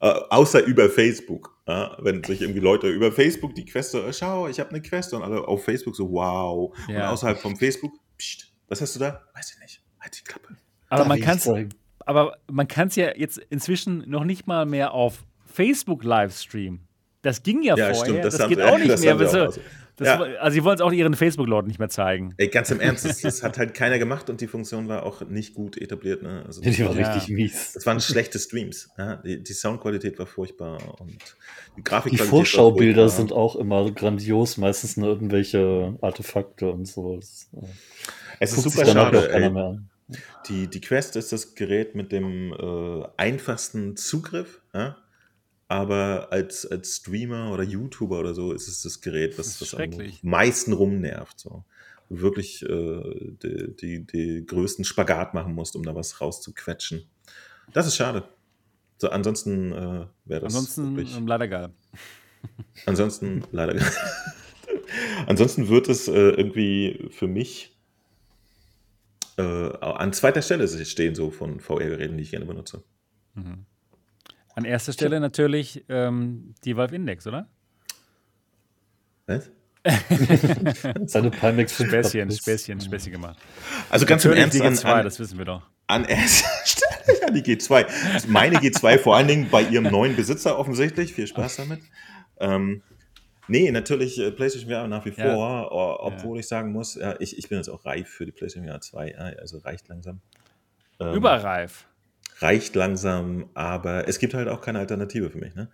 Äh, 0.00 0.06
außer 0.30 0.64
über 0.64 0.88
Facebook. 0.88 1.56
Ja, 1.66 1.96
wenn 2.00 2.24
sich 2.24 2.40
irgendwie 2.42 2.60
Leute 2.60 2.88
über 2.88 3.12
Facebook 3.12 3.54
die 3.54 3.64
Quest 3.64 3.92
so, 3.92 4.12
schau, 4.12 4.48
ich 4.48 4.58
habe 4.58 4.70
eine 4.70 4.82
Quest 4.82 5.14
und 5.14 5.22
alle 5.22 5.46
auf 5.46 5.64
Facebook 5.64 5.94
so, 5.94 6.10
wow. 6.10 6.76
Und 6.88 6.96
außerhalb 6.96 7.38
vom 7.38 7.56
Facebook, 7.56 7.92
pst, 8.18 8.52
was 8.68 8.80
hast 8.80 8.96
du 8.96 9.00
da? 9.00 9.22
Weiß 9.34 9.52
ich 9.54 9.60
nicht. 9.60 9.82
Halt 10.00 10.18
die 10.18 10.24
Klappe. 10.24 10.56
Aber 10.88 11.04
man 11.04 11.20
kann 11.20 11.36
es 11.36 11.48
aber 12.06 12.38
man 12.50 12.66
kann 12.66 12.88
es 12.88 12.96
ja 12.96 13.16
jetzt 13.16 13.38
inzwischen 13.50 14.08
noch 14.10 14.24
nicht 14.24 14.48
mal 14.48 14.66
mehr 14.66 14.92
auf 14.94 15.24
Facebook 15.44 16.02
Livestream. 16.02 16.80
Das 17.22 17.42
ging 17.42 17.62
ja, 17.62 17.76
ja 17.76 17.92
vorher. 17.92 18.04
Stimmt, 18.04 18.24
das, 18.24 18.38
das 18.38 18.48
geht 18.48 18.60
auch 18.60 18.78
nicht 18.78 18.98
mehr. 19.00 19.14
Auch 19.14 19.18
das, 19.18 19.60
ja. 20.06 20.20
Also 20.40 20.54
sie 20.54 20.64
wollen 20.64 20.76
es 20.76 20.80
auch 20.80 20.92
ihren 20.92 21.14
Facebook-Leuten 21.14 21.68
nicht 21.68 21.78
mehr 21.78 21.88
zeigen. 21.88 22.34
Ey, 22.36 22.48
ganz 22.48 22.70
im 22.70 22.80
Ernst, 22.80 23.04
das, 23.04 23.20
das, 23.20 23.42
hat 23.44 23.58
halt 23.58 23.74
keiner 23.74 23.98
gemacht 23.98 24.30
und 24.30 24.40
die 24.40 24.46
Funktion 24.46 24.88
war 24.88 25.04
auch 25.04 25.22
nicht 25.22 25.54
gut 25.54 25.76
etabliert. 25.76 26.22
Ne? 26.22 26.44
Also 26.46 26.60
die 26.62 26.84
war 26.84 26.96
ja. 26.96 27.12
richtig 27.12 27.34
mies. 27.34 27.72
Das 27.74 27.86
waren 27.86 28.00
schlechte 28.00 28.38
Streams. 28.38 28.90
Ja? 28.96 29.16
Die, 29.16 29.42
die, 29.42 29.52
Soundqualität 29.52 30.18
war 30.18 30.26
furchtbar 30.26 31.00
und 31.00 31.18
die 31.76 31.84
Grafik. 31.84 32.12
Die 32.12 32.18
Vorschaubilder 32.18 33.08
sind 33.08 33.32
auch 33.32 33.56
immer 33.56 33.90
grandios, 33.90 34.56
meistens 34.56 34.96
nur 34.96 35.08
irgendwelche 35.08 35.96
Artefakte 36.00 36.70
und 36.70 36.86
so. 36.86 37.16
Das, 37.16 37.48
äh, 37.54 37.66
es 38.40 38.52
ist 38.52 38.62
super 38.62 38.86
schade. 38.86 39.80
Die, 40.48 40.66
die 40.66 40.80
Quest 40.80 41.14
ist 41.16 41.32
das 41.32 41.54
Gerät 41.54 41.94
mit 41.94 42.10
dem 42.10 42.52
äh, 42.52 43.06
einfachsten 43.16 43.96
Zugriff. 43.96 44.60
Ja? 44.74 44.96
Aber 45.70 46.32
als, 46.32 46.66
als 46.66 46.96
Streamer 46.96 47.52
oder 47.52 47.62
YouTuber 47.62 48.18
oder 48.18 48.34
so 48.34 48.52
ist 48.52 48.66
es 48.66 48.82
das 48.82 49.00
Gerät, 49.00 49.38
was, 49.38 49.56
das 49.60 49.72
am 49.74 49.88
meisten 50.22 50.72
rumnervt. 50.72 51.38
So. 51.38 51.64
Du 52.08 52.20
wirklich 52.20 52.64
äh, 52.64 53.36
die, 53.40 53.76
die, 53.76 54.04
die, 54.04 54.46
größten 54.46 54.84
Spagat 54.84 55.32
machen 55.32 55.54
musst, 55.54 55.76
um 55.76 55.84
da 55.84 55.94
was 55.94 56.20
rauszuquetschen. 56.20 57.08
Das 57.72 57.86
ist 57.86 57.94
schade. 57.94 58.24
So, 58.98 59.10
ansonsten 59.10 59.70
äh, 59.70 60.06
wäre 60.24 60.40
das. 60.40 60.56
Ansonsten 60.56 60.96
wirklich, 60.96 61.16
ähm, 61.16 61.28
leider 61.28 61.46
geil. 61.46 61.70
Ansonsten 62.86 63.44
leider 63.52 63.74
geil. 63.74 63.92
ansonsten 65.26 65.68
wird 65.68 65.88
es 65.88 66.08
äh, 66.08 66.12
irgendwie 66.12 67.08
für 67.10 67.28
mich 67.28 67.76
äh, 69.36 69.42
an 69.42 70.12
zweiter 70.12 70.42
Stelle 70.42 70.66
stehen, 70.84 71.14
so 71.14 71.30
von 71.30 71.60
VR-Geräten, 71.60 72.16
die 72.16 72.24
ich 72.24 72.30
gerne 72.30 72.46
benutze. 72.46 72.82
Mhm. 73.34 73.66
An 74.54 74.64
erster 74.64 74.92
Stelle 74.92 75.20
natürlich 75.20 75.84
ähm, 75.88 76.54
die 76.64 76.76
Valve 76.76 76.96
Index, 76.96 77.26
oder? 77.26 77.48
Was? 79.26 79.50
Seine 81.06 81.30
Pimax 81.30 81.74
Späßchen, 81.74 82.30
Späßchen, 82.30 82.80
Späßchen 82.80 83.12
gemacht. 83.12 83.38
Also 83.88 84.04
ganz 84.04 84.24
im 84.24 84.32
Ernst. 84.32 84.54
Die 84.54 84.60
G2, 84.60 84.84
an, 84.84 85.04
das 85.04 85.18
wissen 85.18 85.38
wir 85.38 85.46
doch. 85.46 85.62
An 85.86 86.04
erster 86.04 86.48
Stelle 86.64 87.20
ja, 87.20 87.30
die 87.30 87.42
G2. 87.42 88.26
Meine 88.28 88.58
G2 88.58 88.98
vor 88.98 89.16
allen 89.16 89.28
Dingen 89.28 89.48
bei 89.50 89.62
ihrem 89.62 89.84
neuen 89.84 90.16
Besitzer 90.16 90.58
offensichtlich. 90.58 91.14
Viel 91.14 91.26
Spaß 91.26 91.56
damit. 91.56 91.80
Ähm, 92.38 92.82
nee, 93.48 93.70
natürlich 93.70 94.18
äh, 94.18 94.30
PlayStation 94.32 94.70
VR 94.70 94.86
nach 94.86 95.06
wie 95.06 95.12
vor, 95.12 95.24
ja. 95.24 95.68
obwohl 95.70 96.36
ja. 96.36 96.40
ich 96.40 96.48
sagen 96.48 96.72
muss, 96.72 96.96
ja, 96.96 97.14
ich, 97.18 97.38
ich 97.38 97.48
bin 97.48 97.56
jetzt 97.56 97.68
auch 97.68 97.84
reif 97.86 98.08
für 98.08 98.26
die 98.26 98.32
PlayStation 98.32 98.68
VR 98.68 98.80
2. 98.80 99.16
Also 99.16 99.58
reicht 99.58 99.88
langsam. 99.88 100.20
Ähm, 100.98 101.14
Überreif 101.14 101.86
reicht 102.38 102.74
langsam, 102.74 103.50
aber 103.54 104.08
es 104.08 104.18
gibt 104.18 104.34
halt 104.34 104.48
auch 104.48 104.60
keine 104.60 104.78
Alternative 104.78 105.30
für 105.30 105.38
mich. 105.38 105.54
Ne? 105.54 105.68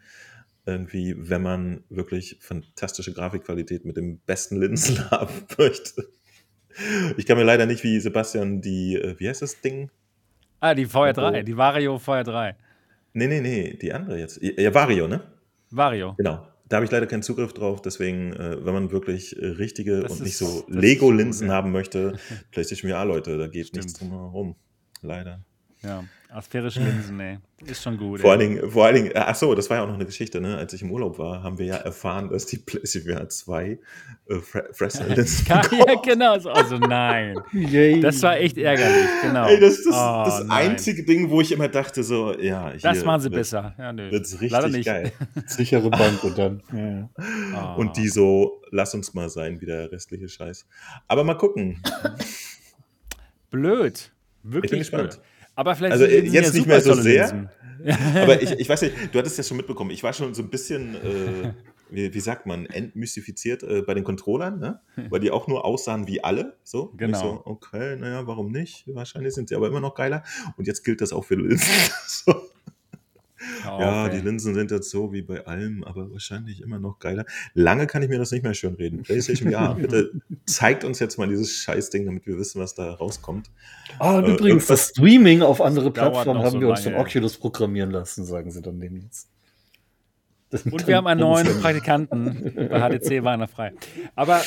Irgendwie, 0.65 1.15
wenn 1.17 1.43
man 1.43 1.85
wirklich 1.89 2.39
fantastische 2.41 3.13
Grafikqualität 3.13 3.85
mit 3.85 3.97
dem 3.97 4.19
besten 4.19 4.61
Linsen 4.61 5.11
haben 5.11 5.33
möchte. 5.59 6.09
Ich 7.17 7.25
kann 7.25 7.39
mir 7.39 7.45
leider 7.45 7.67
nicht 7.67 7.85
wie 7.85 8.01
Sebastian 8.01 8.61
die, 8.61 8.97
äh, 8.97 9.19
wie 9.19 9.29
heißt 9.29 9.43
das 9.43 9.61
Ding? 9.61 9.91
Ah, 10.61 10.75
die 10.75 10.87
VR3, 10.87 11.43
die 11.43 11.57
Vario 11.57 11.97
VR3. 11.97 12.55
Nee, 13.13 13.29
nee, 13.29 13.41
nee, 13.41 13.79
die 13.81 13.93
andere 13.93 14.19
jetzt. 14.19 14.41
Ja, 14.43 14.75
Vario, 14.75 15.09
ne? 15.09 15.23
Vario. 15.71 16.15
Genau. 16.19 16.47
Da 16.69 16.77
habe 16.77 16.85
ich 16.85 16.91
leider 16.91 17.07
keinen 17.07 17.23
Zugriff 17.23 17.53
drauf, 17.53 17.81
deswegen, 17.81 18.33
äh, 18.33 18.65
wenn 18.65 18.75
man 18.75 18.91
wirklich 18.91 19.41
äh, 19.41 19.47
richtige 19.47 20.01
das 20.01 20.13
und 20.13 20.19
ist, 20.19 20.25
nicht 20.25 20.37
so 20.37 20.65
Lego-Linsen 20.69 21.51
haben 21.51 21.71
möchte, 21.71 22.19
PlayStation 22.51 22.91
VR, 22.91 23.05
Leute, 23.05 23.39
da 23.39 23.47
geht 23.47 23.69
Stimmt. 23.69 23.85
nichts 23.85 23.99
drum 23.99 24.11
herum. 24.11 24.57
Leider. 25.01 25.45
Ja. 25.83 26.05
Asphärische 26.29 26.81
Linsen, 26.81 27.21
ey. 27.21 27.39
Ist 27.65 27.83
schon 27.83 27.97
gut. 27.97 28.21
Vor 28.21 28.33
allen 28.33 28.41
Dingen, 28.41 28.71
vor 28.71 28.85
allen 28.85 28.97
Dingen, 28.97 29.13
ach 29.15 29.35
so, 29.35 29.55
das 29.55 29.71
war 29.71 29.79
ja 29.79 29.85
auch 29.85 29.87
noch 29.87 29.95
eine 29.95 30.05
Geschichte, 30.05 30.41
ne? 30.41 30.57
Als 30.57 30.73
ich 30.73 30.83
im 30.83 30.91
Urlaub 30.91 31.19
war, 31.19 31.43
haben 31.43 31.59
wir 31.59 31.67
ja 31.67 31.77
erfahren, 31.77 32.29
dass 32.29 32.47
die 32.47 32.59
PlayStation 32.59 33.31
2 33.31 33.79
äh, 34.29 34.35
Fresnel-Linsen 34.73 35.47
Ja, 35.49 35.95
genau. 36.03 36.33
Also 36.33 36.79
nein. 36.79 37.37
Das 38.03 38.23
war 38.23 38.39
echt 38.39 38.59
ärgerlich, 38.59 39.09
genau. 39.23 39.47
Ey, 39.47 39.61
das 39.61 39.79
ist 39.79 39.87
das, 39.87 39.95
oh, 39.95 40.23
das 40.27 40.51
einzige 40.51 41.05
Ding, 41.05 41.31
wo 41.31 41.41
ich 41.41 41.53
immer 41.53 41.69
dachte, 41.69 42.03
so, 42.03 42.37
ja. 42.39 42.71
Hier 42.71 42.81
das 42.81 43.05
machen 43.05 43.21
sie 43.21 43.31
wird, 43.31 43.41
besser. 43.41 43.75
Ja, 43.79 43.93
nö. 43.93 44.11
Wird's 44.11 44.39
richtig 44.41 44.85
geil. 44.85 45.13
Sichere 45.47 45.89
Bank 45.91 46.25
und 46.25 46.37
dann. 46.37 46.63
Ja. 46.73 47.09
Oh. 47.77 47.77
Und 47.81 47.97
die 47.97 48.09
so, 48.09 48.63
lass 48.71 48.95
uns 48.95 49.15
mal 49.15 49.29
sein, 49.29 49.61
wie 49.61 49.67
der 49.67 49.93
restliche 49.93 50.29
Scheiß. 50.29 50.67
Aber 51.09 51.25
mal 51.25 51.35
gucken. 51.35 51.83
Blöd. 53.51 54.11
Wirklich 54.43 54.65
ich 54.65 54.71
bin 54.71 54.79
gespannt. 54.81 55.11
Blöd. 55.11 55.21
Aber 55.57 55.75
vielleicht 55.75 55.93
also 55.93 56.05
jetzt 56.05 56.33
ja 56.33 56.41
nicht 56.43 56.67
mehr 56.67 56.81
so 56.81 56.95
sehr. 56.95 57.51
aber 58.15 58.41
ich, 58.43 58.53
ich 58.53 58.69
weiß 58.69 58.83
nicht, 58.83 58.95
du 59.13 59.19
hattest 59.19 59.39
ja 59.39 59.45
schon 59.45 59.57
mitbekommen, 59.57 59.91
ich 59.91 60.03
war 60.03 60.13
schon 60.13 60.35
so 60.35 60.43
ein 60.43 60.51
bisschen, 60.51 60.95
äh, 60.97 61.53
wie, 61.91 62.13
wie, 62.13 62.21
sagt 62.21 62.47
man, 62.47 62.67
entmystifiziert 62.67 63.63
äh, 63.63 63.83
bei 63.83 63.95
den 63.95 64.05
Controllern, 64.05 64.59
ne? 64.59 64.81
weil 65.09 65.21
die 65.21 65.31
auch 65.31 65.49
nur 65.49 65.65
aussahen 65.65 66.07
wie 66.07 66.23
alle. 66.23 66.57
So. 66.63 66.93
Genau. 66.97 67.19
so, 67.19 67.43
okay, 67.45 67.97
naja, 67.97 68.27
warum 68.27 68.53
nicht? 68.53 68.85
Wahrscheinlich 68.87 69.35
sind 69.35 69.49
sie 69.49 69.57
aber 69.57 69.69
immer 69.69 69.81
noch 69.81 69.95
geiler. 69.95 70.25
Und 70.57 70.67
jetzt 70.67 70.85
gilt 70.85 71.01
das 71.01 71.13
auch 71.13 71.25
für 71.25 71.37
Linsen. 71.37 71.73
so. 72.07 72.35
Oh, 73.65 73.81
ja, 73.81 74.05
okay. 74.05 74.17
die 74.17 74.23
Linsen 74.25 74.55
sind 74.55 74.71
jetzt 74.71 74.91
so 74.91 75.13
wie 75.13 75.23
bei 75.23 75.47
allem, 75.47 75.85
aber 75.85 76.11
wahrscheinlich 76.11 76.63
immer 76.63 76.79
noch 76.79 76.99
geiler. 76.99 77.25
Lange 77.55 77.87
kann 77.87 78.03
ich 78.03 78.09
mir 78.09 78.19
das 78.19 78.31
nicht 78.33 78.43
mehr 78.43 78.55
schön 78.55 78.75
reden. 78.75 79.03
PlayStation, 79.03 79.51
ja, 79.51 79.73
bitte 79.75 80.13
zeigt 80.45 80.85
uns 80.85 80.99
jetzt 80.99 81.19
mal 81.19 81.29
dieses 81.29 81.53
Scheißding, 81.53 82.07
damit 82.07 82.27
wir 82.27 82.39
wissen, 82.39 82.61
was 82.61 82.75
da 82.75 82.95
rauskommt. 82.95 83.51
Ah, 83.99 84.21
äh, 84.21 84.33
übrigens, 84.33 84.67
das 84.67 84.89
Streaming 84.89 85.43
auf 85.43 85.61
andere 85.61 85.91
Plattformen 85.91 86.43
haben 86.43 86.53
so 86.53 86.61
wir 86.61 86.69
uns 86.69 86.81
von 86.81 86.95
Oculus 86.95 87.37
programmieren 87.37 87.91
lassen, 87.91 88.25
sagen 88.25 88.51
sie 88.51 88.63
dann 88.63 88.81
demnächst. 88.81 89.29
Und 90.53 90.87
wir 90.87 90.97
haben 90.97 91.07
einen 91.07 91.21
neuen 91.21 91.61
Praktikanten 91.61 92.53
bei 92.55 92.99
HTC 92.99 93.23
Warner 93.25 93.49
frei. 93.49 93.73
Aber 94.15 94.43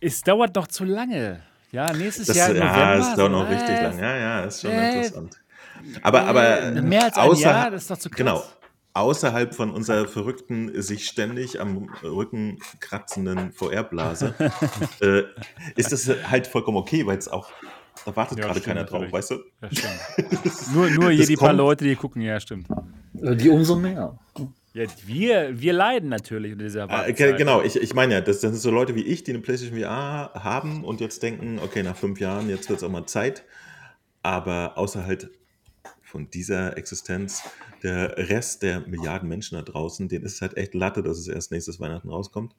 es 0.00 0.22
dauert 0.22 0.56
doch 0.56 0.66
zu 0.66 0.84
lange. 0.84 1.42
Ja, 1.72 1.92
nächstes 1.92 2.28
das, 2.28 2.36
Jahr 2.36 2.50
im 2.50 2.56
Ja, 2.56 2.96
es 2.96 3.14
dauert 3.16 3.32
noch 3.32 3.50
richtig 3.50 3.80
lang. 3.82 3.98
Ja, 3.98 4.16
ja, 4.16 4.40
ist 4.44 4.62
schon 4.62 4.70
äh, 4.70 4.96
interessant. 4.96 5.38
Aber, 6.02 6.22
aber 6.22 6.70
mehr 6.82 7.04
als 7.04 7.16
ein 7.16 7.28
außer, 7.28 7.42
Jahr, 7.42 7.70
das 7.70 7.82
ist 7.82 7.90
doch 7.90 7.98
zu 7.98 8.10
krass. 8.10 8.18
Genau. 8.18 8.44
Außerhalb 8.94 9.54
von 9.54 9.70
unserer 9.70 10.08
verrückten, 10.08 10.80
sich 10.80 11.06
ständig 11.06 11.60
am 11.60 11.90
Rücken 12.02 12.58
kratzenden 12.80 13.52
VR-Blase 13.52 14.34
äh, 15.00 15.22
ist 15.74 15.92
das 15.92 16.08
halt 16.30 16.46
vollkommen 16.46 16.78
okay, 16.78 17.06
weil 17.06 17.18
es 17.18 17.28
auch 17.28 17.50
da 18.06 18.14
wartet 18.14 18.38
ja, 18.38 18.46
gerade 18.46 18.60
keiner 18.60 18.82
natürlich. 18.82 19.10
drauf, 19.10 19.12
weißt 19.12 19.30
du? 19.32 19.34
Ja, 19.62 19.68
stimmt. 19.70 20.72
nur 20.74 20.90
nur 20.90 21.10
hier 21.10 21.26
die 21.26 21.36
paar 21.36 21.52
Leute, 21.52 21.84
die 21.84 21.96
gucken, 21.96 22.22
ja, 22.22 22.38
stimmt. 22.40 22.68
Äh, 23.20 23.36
die 23.36 23.48
umso 23.48 23.76
mehr. 23.76 24.18
Ja, 24.74 24.84
wir, 25.06 25.58
wir 25.60 25.72
leiden 25.72 26.10
natürlich 26.10 26.52
unter 26.52 26.64
dieser 26.64 27.08
äh, 27.08 27.12
Genau, 27.12 27.62
ich, 27.62 27.76
ich 27.76 27.94
meine 27.94 28.14
ja, 28.14 28.20
das, 28.20 28.40
das 28.40 28.52
sind 28.52 28.60
so 28.60 28.70
Leute 28.70 28.94
wie 28.94 29.02
ich, 29.02 29.24
die 29.24 29.32
eine 29.32 29.40
PlayStation 29.40 29.80
VR 29.80 30.32
haben 30.34 30.84
und 30.84 31.00
jetzt 31.00 31.22
denken, 31.22 31.58
okay, 31.62 31.82
nach 31.82 31.96
fünf 31.96 32.20
Jahren, 32.20 32.50
jetzt 32.50 32.68
wird 32.68 32.78
es 32.78 32.84
auch 32.84 32.90
mal 32.90 33.06
Zeit. 33.06 33.44
Aber 34.22 34.76
außer 34.76 35.06
halt 35.06 35.30
von 36.06 36.30
dieser 36.30 36.76
Existenz. 36.78 37.42
Der 37.82 38.16
Rest 38.16 38.62
der 38.62 38.80
Milliarden 38.86 39.28
Menschen 39.28 39.56
da 39.56 39.62
draußen, 39.62 40.08
denen 40.08 40.24
ist 40.24 40.34
es 40.36 40.42
halt 40.42 40.56
echt 40.56 40.74
Latte, 40.74 41.02
dass 41.02 41.18
es 41.18 41.28
erst 41.28 41.50
nächstes 41.52 41.78
Weihnachten 41.80 42.08
rauskommt. 42.08 42.54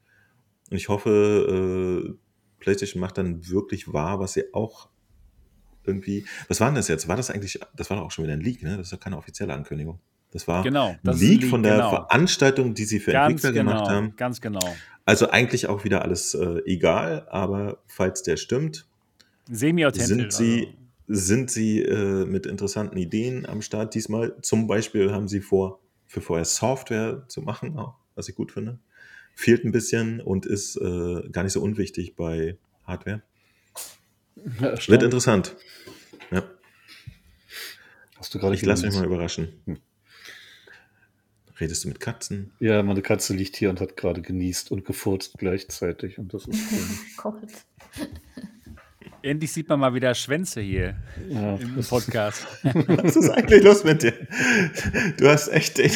Und 0.70 0.78
ich 0.78 0.90
hoffe, 0.90 2.08
äh, 2.10 2.14
PlayStation 2.60 3.00
macht 3.00 3.18
dann 3.18 3.48
wirklich 3.50 3.92
wahr, 3.94 4.20
was 4.20 4.34
sie 4.34 4.54
auch 4.54 4.90
irgendwie. 5.86 6.26
Was 6.50 6.60
war 6.60 6.68
denn 6.68 6.76
das 6.76 6.88
jetzt? 6.90 7.08
War 7.08 7.16
das 7.16 7.32
eigentlich, 7.32 7.60
das 7.76 7.90
war 7.90 7.98
doch 7.98 8.06
auch 8.06 8.12
schon 8.12 8.26
wieder 8.26 8.34
ein 8.34 8.42
Leak, 8.42 8.62
ne? 8.64 8.78
Das 8.78 8.88
ist 8.88 8.92
ja 8.92 8.98
keine 8.98 9.18
offizielle 9.18 9.54
Ankündigung. 9.54 10.00
Das 10.32 10.48
war 10.48 10.62
Genau, 10.64 10.90
ein 10.90 11.00
das 11.04 11.22
Leak 11.22 11.42
Leak, 11.42 11.50
von 11.50 11.64
der 11.64 11.76
genau. 11.78 11.90
Veranstaltung, 11.90 12.74
die 12.74 12.84
sie 12.84 13.00
für 13.00 13.14
Ganz 13.14 13.32
Entwickler 13.44 13.54
genau, 13.54 13.72
gemacht 13.72 13.90
haben. 13.90 14.14
ganz 14.18 14.42
genau. 14.42 14.76
Also 15.06 15.30
eigentlich 15.30 15.68
auch 15.68 15.86
wieder 15.86 16.02
alles 16.02 16.34
äh, 16.34 16.60
egal, 16.66 17.26
aber 17.30 17.78
falls 17.88 18.24
der 18.24 18.36
stimmt, 18.36 18.86
Semi-authentisch. 19.50 20.08
sind 20.08 20.34
sie, 20.34 20.66
also. 20.68 20.78
Sind 21.08 21.50
sie 21.50 21.82
äh, 21.82 22.26
mit 22.26 22.46
interessanten 22.46 22.98
Ideen 22.98 23.46
am 23.46 23.62
Start 23.62 23.96
diesmal. 23.96 24.36
Zum 24.42 24.68
Beispiel 24.68 25.12
haben 25.12 25.28
sie 25.28 25.42
vor, 25.42 25.80
für 26.06 26.22
vorher 26.22 26.46
Software 26.46 27.26
zu 27.28 27.42
machen, 27.42 27.78
auch, 27.78 27.96
was 28.16 28.28
ich 28.30 28.36
gut 28.36 28.52
finde. 28.52 28.80
Fehlt 29.36 29.64
ein 29.64 29.72
bisschen 29.72 30.20
und 30.20 30.46
ist 30.46 30.76
äh, 30.78 31.30
gar 31.32 31.44
nicht 31.44 31.54
so 31.54 31.62
unwichtig 31.62 32.16
bei 32.16 32.58
Hardware. 32.84 33.22
Ja, 34.60 34.76
Wird 34.88 35.04
interessant. 35.04 35.56
Ja, 36.32 36.44
Hast 38.18 38.34
du 38.34 38.40
gerade 38.40 38.56
ich 38.56 38.66
lasse 38.66 38.86
mich 38.86 38.96
mal 38.96 39.06
überraschen. 39.06 39.50
Hm. 39.66 39.78
Redest 41.60 41.84
du 41.84 41.88
mit 41.88 42.00
Katzen? 42.00 42.52
Ja, 42.60 42.84
meine 42.84 43.02
Katze 43.02 43.34
liegt 43.34 43.56
hier 43.56 43.70
und 43.70 43.80
hat 43.80 43.96
gerade 43.96 44.22
genießt 44.22 44.72
und 44.72 44.86
gefurzt 44.86 45.38
gleichzeitig. 45.38 46.20
Und 46.20 46.34
das 46.34 46.48
ist 46.48 46.58
schön. 46.70 47.48
Endlich 49.28 49.52
sieht 49.52 49.68
man 49.68 49.80
mal 49.80 49.94
wieder 49.94 50.16
Schwänze 50.16 50.62
hier 50.62 50.96
ja, 51.30 51.56
im 51.56 51.84
Podcast. 51.88 52.48
Was 52.64 53.16
ist 53.16 53.30
eigentlich 53.30 53.64
los 53.64 53.84
mit 53.84 54.02
dir? 54.04 54.14
Du 55.18 55.28
hast 55.28 55.50
echt 55.50 55.78
den, 55.78 55.92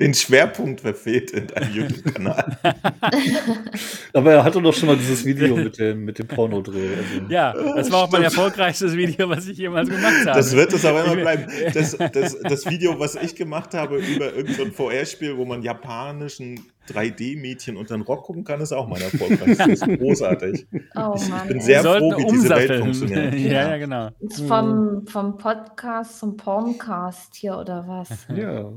den 0.00 0.14
Schwerpunkt 0.14 0.80
verfehlt 0.80 1.30
in 1.32 1.46
deinem 1.48 1.74
YouTube-Kanal. 1.74 2.56
Aber 4.14 4.32
er 4.32 4.44
hatte 4.44 4.60
doch 4.62 4.72
schon 4.74 4.88
mal 4.88 4.96
dieses 4.96 5.24
Video 5.24 5.54
mit 5.56 5.78
dem, 5.78 6.04
mit 6.04 6.18
dem 6.18 6.26
Pornodreh. 6.26 6.88
Also, 6.96 7.26
Ja, 7.32 7.52
das 7.52 7.90
war 7.92 8.04
auch 8.04 8.10
mein 8.10 8.22
erfolgreichstes 8.22 8.96
Video, 8.96 9.28
was 9.28 9.46
ich 9.46 9.58
jemals 9.58 9.88
gemacht 9.88 10.26
habe. 10.26 10.36
Das 10.38 10.56
wird 10.56 10.72
es 10.72 10.84
aber 10.84 11.04
immer 11.04 11.14
Ich- 11.16 11.20
bleiben. 11.20 11.46
Das, 11.74 11.96
das, 12.12 12.36
das 12.40 12.66
Video, 12.66 12.98
was 12.98 13.14
ich 13.16 13.34
gemacht 13.36 13.74
habe 13.74 13.98
über 13.98 14.32
irgendein 14.34 14.72
so 14.72 14.88
VR-Spiel, 14.88 15.36
wo 15.36 15.44
man 15.44 15.62
japanischen 15.62 16.60
3D-Mädchen 16.88 17.76
unter 17.76 17.94
den 17.96 18.02
Rock 18.02 18.24
gucken 18.24 18.42
kann, 18.42 18.60
ist 18.60 18.72
auch 18.72 18.88
mein 18.88 19.02
erfolgreichstes. 19.02 19.80
Das 19.80 19.88
ist 19.88 19.98
großartig. 20.00 20.66
Oh 20.96 21.12
Ich 21.14 21.28
Mann. 21.28 21.46
bin 21.46 21.60
sehr 21.60 21.82
froh, 21.82 22.14
wie 22.16 22.24
diese 22.32 22.48
Welt 22.50 22.80
funktioniert. 22.80 23.34
ja, 23.38 23.70
ja, 23.70 23.76
genau. 23.76 24.08
Vom, 24.48 25.06
vom 25.06 25.36
Podcast 25.36 26.18
zum 26.18 26.36
Porncast 26.36 27.34
hier 27.36 27.56
oder 27.58 27.84
was? 27.86 28.08
ja. 28.34 28.70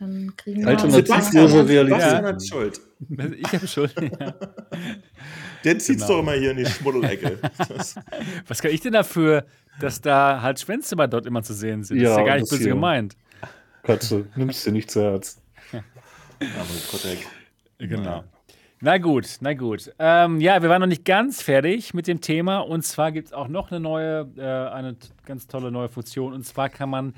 Dann 0.00 0.32
kriegen 0.36 0.60
wir 0.62 0.68
Alternativ- 0.68 1.06
Sebastian, 1.06 1.48
Sebastian- 1.48 1.66
Realität. 1.88 2.24
Hat 2.24 2.46
Schuld. 2.46 2.80
Ich 3.38 3.52
habe 3.52 3.66
Schuld. 3.68 3.94
Ja. 4.00 4.34
Der 5.64 5.78
zieht's 5.78 6.02
Genau. 6.02 6.14
doch 6.14 6.18
immer 6.20 6.32
hier 6.32 6.50
in 6.50 6.56
die 6.58 6.66
Schmuddelecke. 6.66 7.38
Was 8.48 8.60
kann 8.62 8.70
ich 8.70 8.80
denn 8.80 8.92
dafür, 8.92 9.44
dass 9.80 10.00
da 10.00 10.40
halt 10.42 10.60
Schwänze 10.60 10.94
bei 10.96 11.06
dort 11.06 11.26
immer 11.26 11.42
zu 11.42 11.54
sehen 11.54 11.84
sind? 11.84 12.00
das 12.02 12.10
ist 12.10 12.16
Ja, 12.16 12.20
ja 12.22 12.26
gar 12.26 12.36
nicht 12.36 12.50
böse 12.50 12.68
gemeint. 12.68 13.16
Katze, 13.82 14.26
nimm's 14.36 14.62
dir 14.64 14.72
nicht 14.72 14.90
zu 14.90 15.02
Herz. 15.02 15.40
aber 15.72 15.80
Kotek. 16.90 17.26
Genau. 17.78 18.24
Na 18.80 18.98
gut, 18.98 19.26
na 19.40 19.54
gut. 19.54 19.90
Ähm, 19.98 20.40
ja, 20.40 20.60
wir 20.62 20.68
waren 20.68 20.80
noch 20.80 20.86
nicht 20.86 21.04
ganz 21.06 21.40
fertig 21.40 21.94
mit 21.94 22.06
dem 22.06 22.20
Thema. 22.20 22.58
Und 22.58 22.82
zwar 22.84 23.12
gibt 23.12 23.28
es 23.28 23.32
auch 23.32 23.48
noch 23.48 23.70
eine 23.70 23.80
neue, 23.80 24.28
äh, 24.36 24.42
eine 24.74 24.96
ganz 25.24 25.46
tolle 25.46 25.70
neue 25.70 25.88
Funktion. 25.88 26.32
Und 26.34 26.44
zwar 26.44 26.68
kann 26.68 26.90
man 26.90 27.14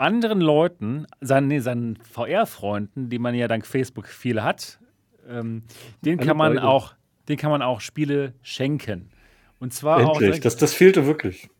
anderen 0.00 0.40
Leuten, 0.40 1.06
seinen, 1.20 1.48
nee, 1.48 1.60
seinen 1.60 1.96
VR-Freunden, 1.96 3.10
die 3.10 3.18
man 3.18 3.34
ja 3.34 3.48
dank 3.48 3.66
Facebook 3.66 4.06
viele 4.06 4.42
hat, 4.42 4.80
ähm, 5.28 5.62
denen 6.02 6.18
Alle 6.18 6.28
kann 6.28 6.36
man 6.36 6.58
auch, 6.58 6.94
denen 7.28 7.38
kann 7.38 7.50
man 7.50 7.62
auch 7.62 7.80
Spiele 7.80 8.34
schenken. 8.42 9.10
Und 9.58 9.74
zwar 9.74 9.96
auch 9.98 10.14
Endlich, 10.14 10.28
direkt, 10.30 10.44
das, 10.46 10.56
das 10.56 10.72
fehlte 10.72 11.04
wirklich. 11.04 11.50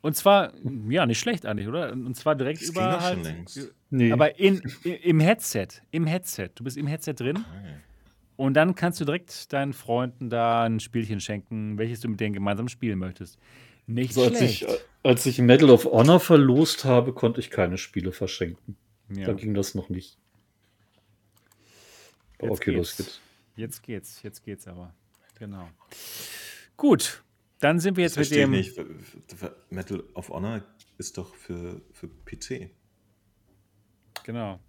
und 0.00 0.16
zwar, 0.16 0.52
ja, 0.88 1.06
nicht 1.06 1.18
schlecht 1.18 1.44
eigentlich, 1.44 1.66
oder? 1.66 1.92
Und 1.92 2.14
zwar 2.16 2.36
direkt 2.36 2.62
Das 2.62 2.68
über 2.68 3.00
halt, 3.00 3.14
schon 3.14 3.24
längst. 3.24 3.74
Nee. 3.90 4.12
aber 4.12 4.38
in, 4.38 4.62
im 4.84 5.18
Headset, 5.18 5.66
im 5.90 6.06
Headset. 6.06 6.50
Du 6.54 6.62
bist 6.62 6.76
im 6.76 6.86
Headset 6.86 7.14
drin. 7.14 7.44
Und 8.36 8.54
dann 8.54 8.76
kannst 8.76 9.00
du 9.00 9.04
direkt 9.04 9.52
deinen 9.52 9.72
Freunden 9.72 10.30
da 10.30 10.62
ein 10.62 10.78
Spielchen 10.78 11.18
schenken, 11.18 11.76
welches 11.78 11.98
du 11.98 12.08
mit 12.08 12.20
denen 12.20 12.32
gemeinsam 12.32 12.68
spielen 12.68 13.00
möchtest. 13.00 13.36
Nicht 13.88 14.14
so, 14.14 14.22
als, 14.22 14.38
schlecht. 14.38 14.62
ich, 14.62 14.68
als 15.08 15.24
ich 15.24 15.38
Medal 15.38 15.70
of 15.70 15.86
Honor 15.86 16.20
verlost 16.20 16.84
habe, 16.84 17.14
konnte 17.14 17.40
ich 17.40 17.50
keine 17.50 17.78
Spiele 17.78 18.12
verschenken. 18.12 18.76
Da 19.08 19.20
ja. 19.20 19.32
ging 19.32 19.54
das 19.54 19.74
noch 19.74 19.88
nicht. 19.88 20.18
Bei 22.38 22.46
Jetzt 22.46 22.60
Oculus 22.60 22.96
geht's. 22.96 23.08
geht's. 23.08 23.20
Jetzt 23.56 23.82
geht's, 23.82 24.22
jetzt 24.22 24.44
geht's 24.44 24.68
aber. 24.68 24.94
Genau. 25.38 25.66
Gut, 26.76 27.22
dann 27.58 27.80
sind 27.80 27.96
wir 27.96 28.04
jetzt 28.04 28.18
Das 28.18 28.28
mit 28.30 28.38
verstehe 28.38 28.60
ich 28.60 28.74
dem. 28.74 28.86
nicht. 28.96 29.70
Metal 29.70 30.04
of 30.14 30.28
Honor 30.28 30.62
ist 30.98 31.16
doch 31.16 31.34
für, 31.34 31.80
für 31.92 32.08
PC. 32.08 32.70
Genau. 34.24 34.60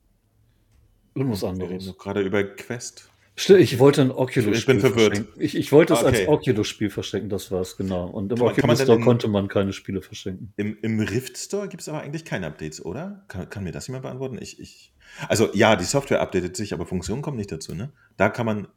Irgendwas 1.16 1.42
Wir 1.42 1.50
reden 1.50 1.62
anderes. 1.64 1.86
doch 1.86 1.98
gerade 1.98 2.22
über 2.22 2.44
Quest. 2.46 3.10
Stimmt, 3.40 3.60
ich 3.62 3.80
wollte 3.80 4.02
ein 4.02 4.12
Oculus-Spiel 4.12 4.54
Ich 4.54 4.66
bin 4.66 4.80
verwirrt. 4.82 5.16
verschenken. 5.16 5.42
Ich, 5.42 5.56
ich 5.56 5.72
wollte 5.72 5.94
es 5.94 6.04
als 6.04 6.18
Okay. 6.20 6.28
Oculus-Spiel 6.28 6.90
verschenken, 6.90 7.30
das 7.30 7.52
war's, 7.52 7.78
genau. 7.78 8.08
Und 8.08 8.32
im 8.32 8.38
Kann 8.38 8.46
man- 8.48 8.56
kann 8.56 8.68
man 8.68 8.76
Oculus 8.76 8.78
denn 8.80 8.86
Store 8.86 9.00
in- 9.00 9.06
konnte 9.06 9.28
man 9.30 9.48
keine 9.48 9.72
Spiele 9.74 10.02
verschenken. 10.02 10.52
Im, 10.58 10.78
Im 10.82 11.00
Rift 11.00 11.38
Store 11.38 11.68
gibt 11.70 11.82
es 11.82 11.88
aber 11.90 12.02
eigentlich 12.02 12.26
keine 12.26 12.48
Updates, 12.48 12.84
oder? 12.84 13.24
Kann, 13.30 13.50
kann 13.50 13.64
mir 13.64 13.72
das 13.72 13.88
jemand 13.88 14.04
beantworten? 14.04 14.38
Ich, 14.42 14.60
ich, 14.60 14.92
also 15.30 15.50
ja, 15.54 15.76
die 15.78 15.86
Software 15.86 16.20
updatet 16.22 16.58
sich, 16.58 16.74
aber 16.74 16.86
Funktionen 16.86 17.22
kommen 17.22 17.38
nicht 17.38 17.52
dazu, 17.52 17.74
ne? 17.74 17.92
Da 18.18 18.28
kann 18.30 18.46
man, 18.46 18.68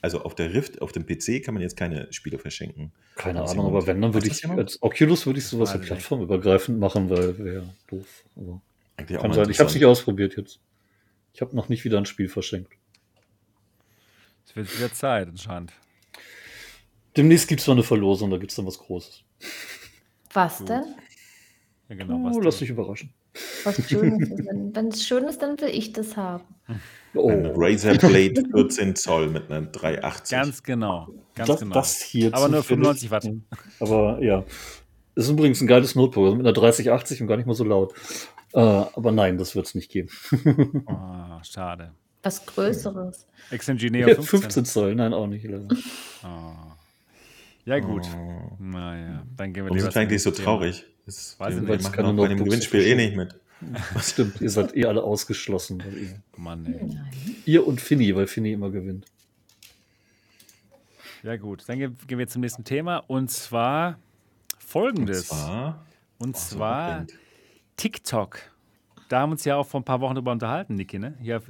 also 0.00 0.22
auf 0.22 0.34
der 0.34 0.54
Rift, 0.54 0.80
auf 0.80 0.92
dem 0.92 1.04
PC 1.04 1.42
kann 1.44 1.52
man 1.52 1.62
jetzt 1.62 1.76
keine 1.76 2.10
Spiele 2.10 2.38
verschenken. 2.38 2.92
Keine 3.16 3.42
Ahnung, 3.42 3.66
aber 3.66 3.86
wenn, 3.86 4.00
dann 4.00 4.14
würde 4.14 4.26
ich, 4.28 4.40
jemand? 4.40 4.60
als 4.60 4.82
Oculus 4.82 5.26
würde 5.26 5.38
ich 5.38 5.44
sowas 5.46 5.72
ja 5.72 5.78
nicht. 5.78 5.88
plattformübergreifend 5.88 6.78
machen, 6.78 7.10
weil 7.10 7.36
wäre 7.38 7.74
doof. 7.90 8.06
Aber 8.36 8.62
Eigentlich 8.96 9.18
auch 9.18 9.22
kann 9.22 9.32
sein. 9.34 9.50
Ich 9.50 9.58
habe 9.60 9.68
es 9.68 9.74
nicht 9.74 9.84
ausprobiert 9.84 10.36
jetzt. 10.36 10.60
Ich 11.34 11.42
habe 11.42 11.54
noch 11.54 11.68
nicht 11.68 11.84
wieder 11.84 11.98
ein 11.98 12.06
Spiel 12.06 12.28
verschenkt. 12.28 12.72
Es 14.48 14.56
wird 14.56 14.78
wieder 14.78 14.92
Zeit 14.92 15.28
anscheinend. 15.28 15.72
Demnächst 17.16 17.48
gibt 17.48 17.60
es 17.60 17.66
noch 17.66 17.74
eine 17.74 17.82
Verlosung, 17.82 18.30
da 18.30 18.38
gibt 18.38 18.50
es 18.50 18.56
dann 18.56 18.66
was 18.66 18.78
Großes. 18.78 19.22
Was 20.32 20.64
denn? 20.64 20.84
Ja, 21.88 21.96
genau. 21.96 22.24
was 22.24 22.36
oh, 22.36 22.38
denn? 22.38 22.44
lass 22.44 22.58
dich 22.58 22.70
überraschen. 22.70 23.12
Was 23.64 23.76
Schönes. 23.88 24.30
Wenn 24.74 24.88
es 24.88 25.06
schön 25.06 25.24
ist, 25.24 25.42
dann 25.42 25.60
will 25.60 25.68
ich 25.68 25.92
das 25.92 26.16
haben. 26.16 26.44
Oh, 27.14 27.28
Ein 27.28 27.52
Razer 27.54 27.94
Blade 27.98 28.42
14 28.50 28.96
Zoll 28.96 29.28
mit 29.28 29.50
einer 29.50 29.66
380. 29.66 30.30
Ganz 30.30 30.62
genau. 30.62 31.08
Ganz 31.34 31.48
das, 31.48 31.60
genau. 31.60 31.74
das 31.74 32.00
hier 32.00 32.34
Aber 32.34 32.48
nur 32.48 32.62
zufällig- 32.62 32.98
95 32.98 33.10
Watt. 33.10 33.28
Aber 33.80 34.22
ja. 34.22 34.44
Es 35.14 35.24
ist 35.24 35.30
übrigens 35.30 35.60
ein 35.60 35.66
geiles 35.66 35.94
Notebook, 35.94 36.24
also 36.24 36.36
mit 36.36 36.46
einer 36.46 36.54
3080 36.54 37.20
und 37.20 37.26
gar 37.26 37.36
nicht 37.36 37.46
mal 37.46 37.54
so 37.54 37.64
laut. 37.64 37.92
Äh, 38.54 38.60
aber 38.60 39.12
nein, 39.12 39.36
das 39.36 39.54
wird 39.54 39.66
es 39.66 39.74
nicht 39.74 39.90
geben. 39.90 40.08
Oh, 40.86 41.42
schade. 41.42 41.92
Was 42.22 42.44
Größeres. 42.46 43.26
XMG 43.50 43.90
Neo 43.90 44.06
15. 44.08 44.24
15 44.40 44.64
Zoll, 44.64 44.94
nein, 44.94 45.14
auch 45.14 45.26
nicht. 45.26 45.46
Oh. 46.24 46.52
Ja, 47.64 47.78
gut. 47.80 48.06
Oh. 48.16 48.52
Naja, 48.58 49.22
dann 49.36 49.52
gehen 49.52 49.64
wir 49.64 49.70
Warum 49.70 49.76
lieber 49.76 49.90
sind 49.90 49.94
wir 49.94 50.02
eigentlich 50.02 50.22
so 50.22 50.30
traurig? 50.30 50.84
Das, 51.06 51.38
Weiß 51.38 51.54
ich 51.56 51.62
nicht. 51.62 51.82
machen 51.82 51.92
keine 51.94 52.08
auch 52.08 52.16
bei 52.16 52.28
dem 52.28 52.44
Gewinnspiel 52.44 52.80
eh 52.80 52.94
nicht 52.94 53.16
mit. 53.16 53.34
Stimmt, 54.02 54.40
ihr 54.40 54.50
seid 54.50 54.76
eh 54.76 54.84
alle 54.86 55.02
ausgeschlossen. 55.02 55.82
Ihr, 56.00 56.20
Mann, 56.36 56.66
ey. 56.66 56.84
Nein. 56.84 57.10
ihr 57.44 57.66
und 57.66 57.80
Finny, 57.80 58.14
weil 58.14 58.26
Finny 58.26 58.52
immer 58.52 58.70
gewinnt. 58.70 59.06
Ja, 61.22 61.36
gut. 61.36 61.64
Dann 61.66 61.78
ge- 61.78 61.90
gehen 62.06 62.18
wir 62.18 62.28
zum 62.28 62.40
nächsten 62.42 62.64
Thema. 62.64 62.98
Und 62.98 63.30
zwar 63.30 63.98
Und 64.54 64.62
folgendes. 64.62 65.28
zwar, 65.28 65.84
Und 66.18 66.36
Oh, 66.36 66.38
so 66.38 66.56
zwar. 66.56 67.06
TikTok. 67.76 68.38
Da 69.08 69.20
haben 69.20 69.30
wir 69.30 69.32
uns 69.32 69.44
ja 69.44 69.56
auch 69.56 69.66
vor 69.66 69.80
ein 69.80 69.84
paar 69.84 70.00
Wochen 70.00 70.14
drüber 70.14 70.32
unterhalten, 70.32 70.74
Niki, 70.74 70.98
ne? 70.98 71.14
Hier 71.20 71.42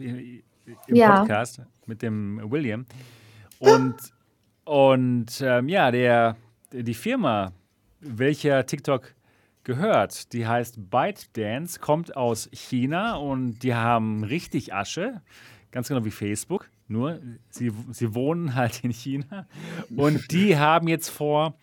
im 0.86 0.97
Ja. 0.97 1.20
Podcast 1.20 1.62
mit 1.86 2.03
dem 2.03 2.40
William. 2.51 2.86
Und, 3.59 3.97
und 4.65 5.40
ähm, 5.40 5.69
ja, 5.69 5.90
der, 5.90 6.36
die 6.73 6.95
Firma, 6.95 7.53
welcher 8.01 8.65
TikTok 8.66 9.15
gehört, 9.65 10.32
die 10.32 10.47
heißt 10.47 10.90
ByteDance, 10.90 11.81
kommt 11.81 12.16
aus 12.16 12.49
China 12.53 13.16
und 13.16 13.59
die 13.62 13.74
haben 13.74 14.24
richtig 14.24 14.73
Asche, 14.73 15.20
ganz 15.70 15.89
genau 15.89 16.05
wie 16.05 16.11
Facebook. 16.11 16.70
Nur, 16.90 17.20
sie, 17.51 17.70
sie 17.90 18.15
wohnen 18.15 18.55
halt 18.55 18.82
in 18.82 18.93
China. 18.93 19.47
Und 19.95 20.32
die 20.32 20.57
haben 20.59 20.89
jetzt 20.89 21.11
vor, 21.11 21.55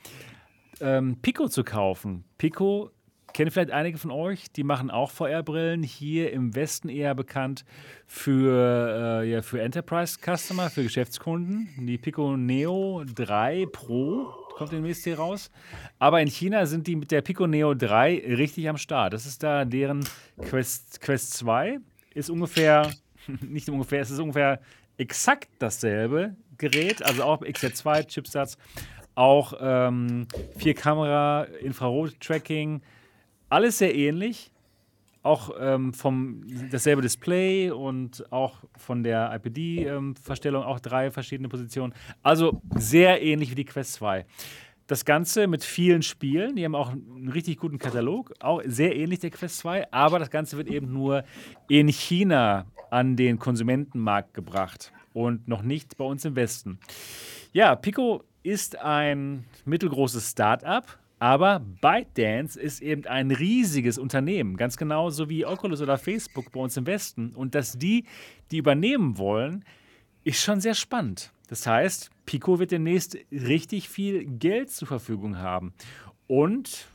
ähm, 0.82 1.18
Pico 1.22 1.48
zu 1.48 1.64
kaufen. 1.64 2.26
Pico 2.38 2.92
kennen 3.36 3.52
vielleicht 3.52 3.72
einige 3.72 3.98
von 3.98 4.12
euch, 4.12 4.50
die 4.54 4.64
machen 4.64 4.90
auch 4.90 5.12
VR-Brillen, 5.12 5.84
hier 5.84 6.32
im 6.32 6.56
Westen 6.56 6.88
eher 6.88 7.14
bekannt 7.14 7.66
für, 8.08 9.24
äh, 9.24 9.30
ja, 9.30 9.42
für 9.42 9.62
Enterprise-Customer, 9.62 10.70
für 10.70 10.84
Geschäftskunden. 10.84 11.68
Die 11.86 11.98
Pico 11.98 12.38
Neo 12.38 13.04
3 13.14 13.66
Pro 13.74 14.32
kommt 14.56 14.72
demnächst 14.72 15.04
hier 15.04 15.18
raus. 15.18 15.52
Aber 16.00 16.22
in 16.22 16.30
China 16.30 16.66
sind 16.66 16.88
die 16.88 16.96
mit 16.96 17.12
der 17.12 17.22
Pico 17.22 17.46
Neo 17.46 17.74
3 17.74 18.24
richtig 18.38 18.70
am 18.70 18.78
Start. 18.78 19.12
Das 19.12 19.26
ist 19.26 19.44
da 19.44 19.66
deren 19.66 20.08
Quest, 20.42 21.02
Quest 21.02 21.34
2. 21.34 21.80
Ist 22.14 22.30
ungefähr, 22.30 22.90
nicht 23.42 23.68
ungefähr, 23.68 24.00
es 24.00 24.12
ist 24.12 24.20
ungefähr 24.20 24.62
exakt 24.96 25.50
dasselbe 25.60 26.38
Gerät, 26.58 27.04
also 27.04 27.24
auch 27.24 27.42
XZ2 27.42 28.08
Chipsatz, 28.08 28.58
auch 29.14 29.54
ähm, 29.60 30.26
vier 30.58 30.74
Kamera, 30.74 31.44
Infrarot-Tracking, 31.44 32.82
alles 33.56 33.78
sehr 33.78 33.96
ähnlich. 33.96 34.52
Auch 35.24 35.50
ähm, 35.60 35.94
vom 35.94 36.44
dasselbe 36.70 37.02
Display 37.02 37.72
und 37.72 38.32
auch 38.32 38.58
von 38.78 39.02
der 39.02 39.34
IPD-Verstellung 39.34 40.62
ähm, 40.62 40.68
auch 40.68 40.80
drei 40.80 41.10
verschiedene 41.10 41.50
Positionen. 41.50 41.94
Also 42.22 42.62
sehr 42.76 43.24
ähnlich 43.24 43.50
wie 43.50 43.56
die 43.56 43.66
Quest 43.66 43.94
2. 43.94 44.26
Das 44.88 45.04
Ganze 45.04 45.48
mit 45.48 45.64
vielen 45.64 46.04
Spielen. 46.04 46.58
Die 46.58 46.66
haben 46.66 46.76
auch 46.76 46.92
einen 46.92 47.30
richtig 47.30 47.58
guten 47.58 47.80
Katalog. 47.80 48.34
Auch 48.40 48.62
sehr 48.66 48.96
ähnlich 48.96 49.20
der 49.20 49.32
Quest 49.32 49.58
2. 49.60 49.92
Aber 49.92 50.20
das 50.20 50.30
Ganze 50.30 50.58
wird 50.58 50.68
eben 50.68 50.94
nur 50.94 51.24
in 51.70 51.88
China 51.88 52.66
an 52.92 53.16
den 53.16 53.40
Konsumentenmarkt 53.40 54.34
gebracht 54.34 54.92
und 55.14 55.48
noch 55.48 55.64
nicht 55.64 55.98
bei 55.98 56.06
uns 56.06 56.24
im 56.26 56.36
Westen. 56.36 56.78
Ja, 57.52 57.76
Pico 57.76 58.26
ist 58.44 58.78
ein 58.78 59.46
mittelgroßes 59.64 60.32
Start-up. 60.32 61.00
Aber 61.20 61.60
ByteDance 61.60 62.60
ist 62.60 62.82
eben 62.82 63.06
ein 63.06 63.32
riesiges 63.32 63.98
Unternehmen, 63.98 64.58
ganz 64.58 64.76
genauso 64.76 65.30
wie 65.30 65.46
Oculus 65.46 65.82
oder 65.82 65.98
Facebook 65.98 66.52
bei 66.52 66.60
uns 66.60 66.76
im 66.78 66.86
Westen. 66.86 67.34
Und 67.36 67.56
dass 67.56 67.78
die 67.78 68.06
die 68.52 68.58
übernehmen 68.58 69.18
wollen, 69.18 69.64
ist 70.24 70.42
schon 70.42 70.60
sehr 70.60 70.74
spannend. 70.74 71.32
Das 71.48 71.66
heißt, 71.66 72.10
Pico 72.26 72.60
wird 72.60 72.72
demnächst 72.72 73.18
richtig 73.32 73.88
viel 73.88 74.26
Geld 74.26 74.72
zur 74.72 74.88
Verfügung 74.88 75.38
haben. 75.38 75.74
Und 76.28 76.88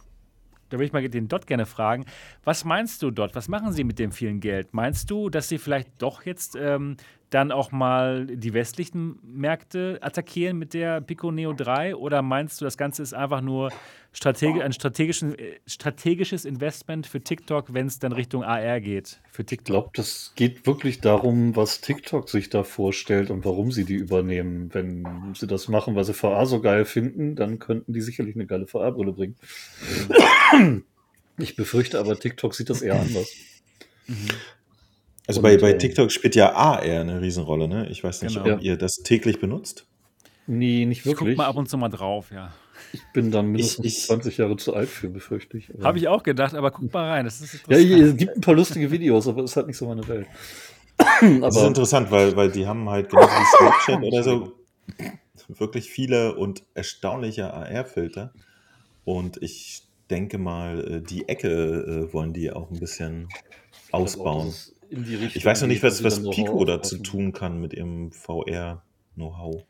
da 0.68 0.76
würde 0.76 0.84
ich 0.84 0.92
mal 0.92 1.08
den 1.08 1.28
Dot 1.28 1.46
gerne 1.46 1.66
fragen, 1.66 2.04
was 2.44 2.64
meinst 2.64 3.02
du 3.02 3.10
dort? 3.10 3.34
Was 3.34 3.48
machen 3.48 3.72
sie 3.72 3.84
mit 3.84 3.98
dem 3.98 4.12
vielen 4.12 4.40
Geld? 4.40 4.72
Meinst 4.72 5.10
du, 5.10 5.28
dass 5.28 5.48
sie 5.48 5.58
vielleicht 5.58 5.90
doch 5.98 6.24
jetzt 6.24 6.56
ähm, 6.56 6.96
dann 7.30 7.52
auch 7.52 7.70
mal 7.72 8.26
die 8.26 8.52
westlichen 8.52 9.18
Märkte 9.22 9.98
attackieren 10.00 10.58
mit 10.58 10.74
der 10.74 11.00
Pico 11.00 11.30
Neo 11.30 11.52
3? 11.52 11.94
Oder 11.94 12.22
meinst 12.22 12.60
du, 12.60 12.64
das 12.64 12.76
Ganze 12.76 13.02
ist 13.02 13.14
einfach 13.14 13.40
nur 13.40 13.70
Strategi 14.12 14.60
ein 14.60 14.72
äh, 14.72 15.60
strategisches 15.66 16.44
Investment 16.44 17.06
für 17.06 17.20
TikTok, 17.20 17.72
wenn 17.72 17.86
es 17.86 18.00
dann 18.00 18.12
Richtung 18.12 18.42
AR 18.42 18.80
geht? 18.80 19.20
Für 19.30 19.44
TikTok? 19.44 19.60
Ich 19.60 19.72
glaube, 19.72 19.90
das 19.94 20.32
geht 20.34 20.66
wirklich 20.66 21.00
darum, 21.00 21.54
was 21.54 21.80
TikTok 21.80 22.28
sich 22.28 22.50
da 22.50 22.64
vorstellt 22.64 23.30
und 23.30 23.44
warum 23.44 23.70
sie 23.70 23.84
die 23.84 23.94
übernehmen. 23.94 24.68
Wenn 24.74 25.34
sie 25.34 25.46
das 25.46 25.68
machen, 25.68 25.94
weil 25.94 26.04
sie 26.04 26.14
VR 26.14 26.46
so 26.46 26.60
geil 26.60 26.84
finden, 26.84 27.36
dann 27.36 27.60
könnten 27.60 27.92
die 27.92 28.00
sicherlich 28.00 28.34
eine 28.34 28.46
geile 28.46 28.66
VR-Brille 28.66 29.12
bringen. 29.12 29.36
Ich 31.38 31.56
befürchte 31.56 31.98
aber, 31.98 32.18
TikTok 32.18 32.54
sieht 32.54 32.70
das 32.70 32.82
eher 32.82 33.00
anders. 33.00 33.32
Mhm. 34.08 34.28
Also 35.26 35.42
bei, 35.42 35.56
bei 35.56 35.72
äh, 35.72 35.78
TikTok 35.78 36.10
spielt 36.10 36.34
ja 36.34 36.52
AR 36.54 36.80
eine 36.80 37.20
Riesenrolle, 37.20 37.68
ne? 37.68 37.88
Ich 37.88 38.02
weiß 38.02 38.22
nicht, 38.22 38.42
genau. 38.42 38.56
ob 38.56 38.62
ihr 38.62 38.76
das 38.76 38.96
täglich 38.96 39.40
benutzt. 39.40 39.86
Nee, 40.46 40.84
nicht 40.86 41.06
wirklich. 41.06 41.30
Ich 41.30 41.36
guck 41.36 41.38
mal 41.38 41.46
ab 41.46 41.56
und 41.56 41.68
zu 41.68 41.78
mal 41.78 41.88
drauf, 41.88 42.30
ja. 42.32 42.52
Ich 42.92 43.02
bin 43.12 43.30
dann 43.30 43.46
mindestens 43.46 43.86
ich, 43.86 43.98
ich, 43.98 44.06
20 44.06 44.36
Jahre 44.38 44.56
zu 44.56 44.74
alt 44.74 44.88
für, 44.88 45.08
befürchte 45.08 45.58
ich. 45.58 45.70
Habe 45.82 45.98
ich 45.98 46.08
auch 46.08 46.22
gedacht, 46.22 46.54
aber 46.54 46.70
guck 46.70 46.92
mal 46.92 47.08
rein. 47.08 47.24
Das 47.24 47.40
ist 47.40 47.60
ja, 47.68 47.76
es 47.76 48.16
gibt 48.16 48.36
ein 48.36 48.40
paar 48.40 48.54
lustige 48.54 48.90
Videos, 48.90 49.28
aber 49.28 49.44
es 49.44 49.52
ist 49.52 49.56
halt 49.56 49.68
nicht 49.68 49.76
so 49.76 49.86
meine 49.86 50.06
Welt. 50.08 50.26
das 51.40 51.56
ist 51.56 51.62
interessant, 51.62 52.10
weil, 52.10 52.34
weil 52.34 52.50
die 52.50 52.66
haben 52.66 52.88
halt 52.88 53.08
genau 53.08 53.22
wie 53.22 53.56
Snapchat 53.56 54.02
oder 54.02 54.22
so 54.22 54.52
wirklich 55.58 55.90
viele 55.90 56.34
und 56.36 56.64
erstaunliche 56.74 57.52
AR-Filter. 57.52 58.32
Und 59.04 59.42
ich 59.42 59.82
denke 60.10 60.38
mal, 60.38 60.96
äh, 60.96 61.00
die 61.00 61.28
Ecke 61.28 61.48
äh, 61.48 62.12
wollen 62.12 62.32
die 62.32 62.50
auch 62.50 62.70
ein 62.70 62.78
bisschen 62.78 63.28
ausbauen. 63.92 64.52
Ich 64.90 65.44
weiß 65.44 65.62
noch 65.62 65.68
nicht, 65.68 65.82
was, 65.82 66.02
was 66.02 66.28
Pico 66.30 66.64
dazu 66.64 66.98
tun 66.98 67.32
kann 67.32 67.60
mit 67.60 67.72
ihrem 67.72 68.10
VR-Know-how, 68.10 69.62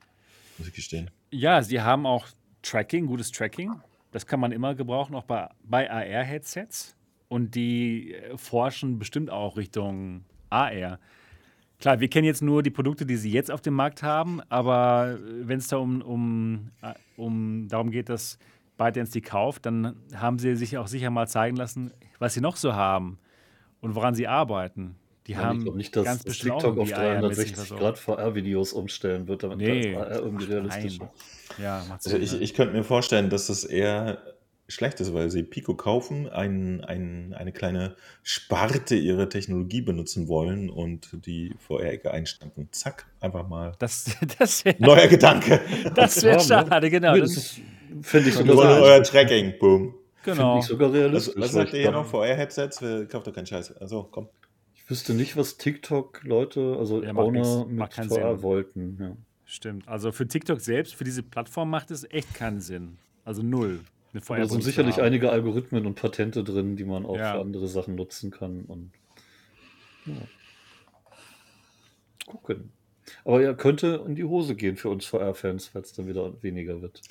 muss 0.58 0.68
ich 0.68 0.74
gestehen. 0.74 1.10
Ja, 1.30 1.62
sie 1.62 1.80
haben 1.80 2.06
auch 2.06 2.26
Tracking, 2.62 3.06
gutes 3.06 3.30
Tracking. 3.30 3.80
Das 4.12 4.26
kann 4.26 4.40
man 4.40 4.52
immer 4.52 4.74
gebrauchen, 4.74 5.14
auch 5.14 5.24
bei, 5.24 5.48
bei 5.62 5.90
AR-Headsets. 5.90 6.96
Und 7.28 7.54
die 7.54 8.14
äh, 8.14 8.36
forschen 8.36 8.98
bestimmt 8.98 9.30
auch 9.30 9.56
Richtung 9.56 10.24
AR. 10.48 10.98
Klar, 11.78 12.00
wir 12.00 12.08
kennen 12.08 12.26
jetzt 12.26 12.42
nur 12.42 12.62
die 12.62 12.70
Produkte, 12.70 13.06
die 13.06 13.16
sie 13.16 13.30
jetzt 13.30 13.50
auf 13.50 13.62
dem 13.62 13.74
Markt 13.74 14.02
haben, 14.02 14.40
aber 14.48 15.18
äh, 15.18 15.48
wenn 15.48 15.58
es 15.58 15.68
da 15.68 15.76
um, 15.76 16.02
um, 16.02 16.70
äh, 16.82 16.92
um 17.16 17.68
darum 17.68 17.90
geht, 17.90 18.08
dass 18.08 18.38
ByteDance 18.76 19.12
die 19.12 19.20
kauft, 19.20 19.64
dann 19.64 19.96
haben 20.14 20.38
sie 20.38 20.56
sich 20.56 20.76
auch 20.76 20.88
sicher 20.88 21.10
mal 21.10 21.28
zeigen 21.28 21.56
lassen, 21.56 21.92
was 22.18 22.34
sie 22.34 22.40
noch 22.40 22.56
so 22.56 22.74
haben 22.74 23.18
und 23.80 23.94
woran 23.94 24.14
sie 24.14 24.26
arbeiten. 24.26 24.96
Die 25.30 25.34
ja, 25.34 25.44
haben 25.44 25.58
ich 25.58 25.62
glaube 25.62 25.78
nicht, 25.78 25.94
dass 25.94 26.04
ganz 26.04 26.24
das 26.24 26.38
TikTok 26.38 26.76
auf 26.76 26.90
360 26.90 27.70
Grad 27.76 28.00
VR-Videos 28.00 28.72
umstellen 28.72 29.28
wird, 29.28 29.44
damit 29.44 29.58
nee. 29.58 29.94
VR 29.94 30.10
irgendwie 30.16 30.46
realistisch 30.46 30.98
ist. 30.98 31.00
Ja, 31.62 31.84
also 31.88 32.16
ich, 32.16 32.40
ich 32.40 32.52
könnte 32.52 32.74
mir 32.74 32.82
vorstellen, 32.82 33.30
dass 33.30 33.46
das 33.46 33.62
eher 33.62 34.18
schlecht 34.66 34.98
ist, 34.98 35.14
weil 35.14 35.30
sie 35.30 35.44
Pico 35.44 35.76
kaufen, 35.76 36.28
ein, 36.28 36.82
ein, 36.82 37.32
eine 37.38 37.52
kleine 37.52 37.94
Sparte 38.24 38.96
ihrer 38.96 39.28
Technologie 39.28 39.82
benutzen 39.82 40.26
wollen 40.26 40.68
und 40.68 41.24
die 41.24 41.54
VR-Ecke 41.60 42.10
einstampfen. 42.10 42.66
Zack, 42.72 43.06
einfach 43.20 43.46
mal. 43.46 43.74
Das, 43.78 44.16
das 44.40 44.64
wär, 44.64 44.74
Neuer 44.80 45.06
Gedanke. 45.06 45.60
Das 45.94 46.24
wäre 46.24 46.40
schade, 46.40 46.90
genau. 46.90 47.16
Das 47.16 47.60
finde 48.02 48.30
ich 48.30 48.34
sogar. 48.34 48.56
Wir 48.56 48.82
euer 48.82 49.02
Tracking, 49.04 49.54
boom. 49.60 49.94
Genau. 50.24 50.58
Ich 50.58 50.64
sogar 50.64 50.92
realistisch. 50.92 51.34
Was, 51.36 51.44
was 51.44 51.52
sagt 51.52 51.72
ihr 51.74 51.82
hier 51.82 51.92
noch? 51.92 52.06
VR-Headsets? 52.06 52.80
Kauft 53.08 53.28
doch 53.28 53.32
keinen 53.32 53.46
Scheiß. 53.46 53.76
Also, 53.76 54.08
komm. 54.10 54.28
Wüsste 54.90 55.14
nicht, 55.14 55.36
was 55.36 55.56
TikTok-Leute, 55.56 56.76
also 56.78 57.02
ja, 57.02 57.14
Owner 57.14 57.64
mit 57.66 57.94
VR 57.94 58.42
wollten. 58.42 58.96
Ja. 59.00 59.16
Stimmt. 59.44 59.88
Also 59.88 60.12
für 60.12 60.26
TikTok 60.26 60.60
selbst, 60.60 60.94
für 60.94 61.04
diese 61.04 61.22
Plattform 61.22 61.70
macht 61.70 61.90
es 61.90 62.04
echt 62.10 62.34
keinen 62.34 62.60
Sinn. 62.60 62.98
Also 63.24 63.42
null. 63.42 63.80
Da 64.12 64.46
sind 64.46 64.64
sicherlich 64.64 65.00
einige 65.00 65.30
Algorithmen 65.30 65.86
und 65.86 65.94
Patente 65.94 66.42
drin, 66.42 66.74
die 66.74 66.84
man 66.84 67.06
auch 67.06 67.16
ja. 67.16 67.34
für 67.34 67.40
andere 67.40 67.68
Sachen 67.68 67.94
nutzen 67.94 68.32
kann. 68.32 68.62
Und 68.62 68.90
ja. 70.06 70.16
gucken. 72.26 72.72
Aber 73.24 73.40
ja, 73.40 73.54
könnte 73.54 74.04
in 74.06 74.16
die 74.16 74.24
Hose 74.24 74.56
gehen 74.56 74.76
für 74.76 74.88
uns 74.88 75.06
VR-Fans, 75.06 75.68
falls 75.68 75.92
dann 75.92 76.08
wieder 76.08 76.42
weniger 76.42 76.82
wird. 76.82 77.02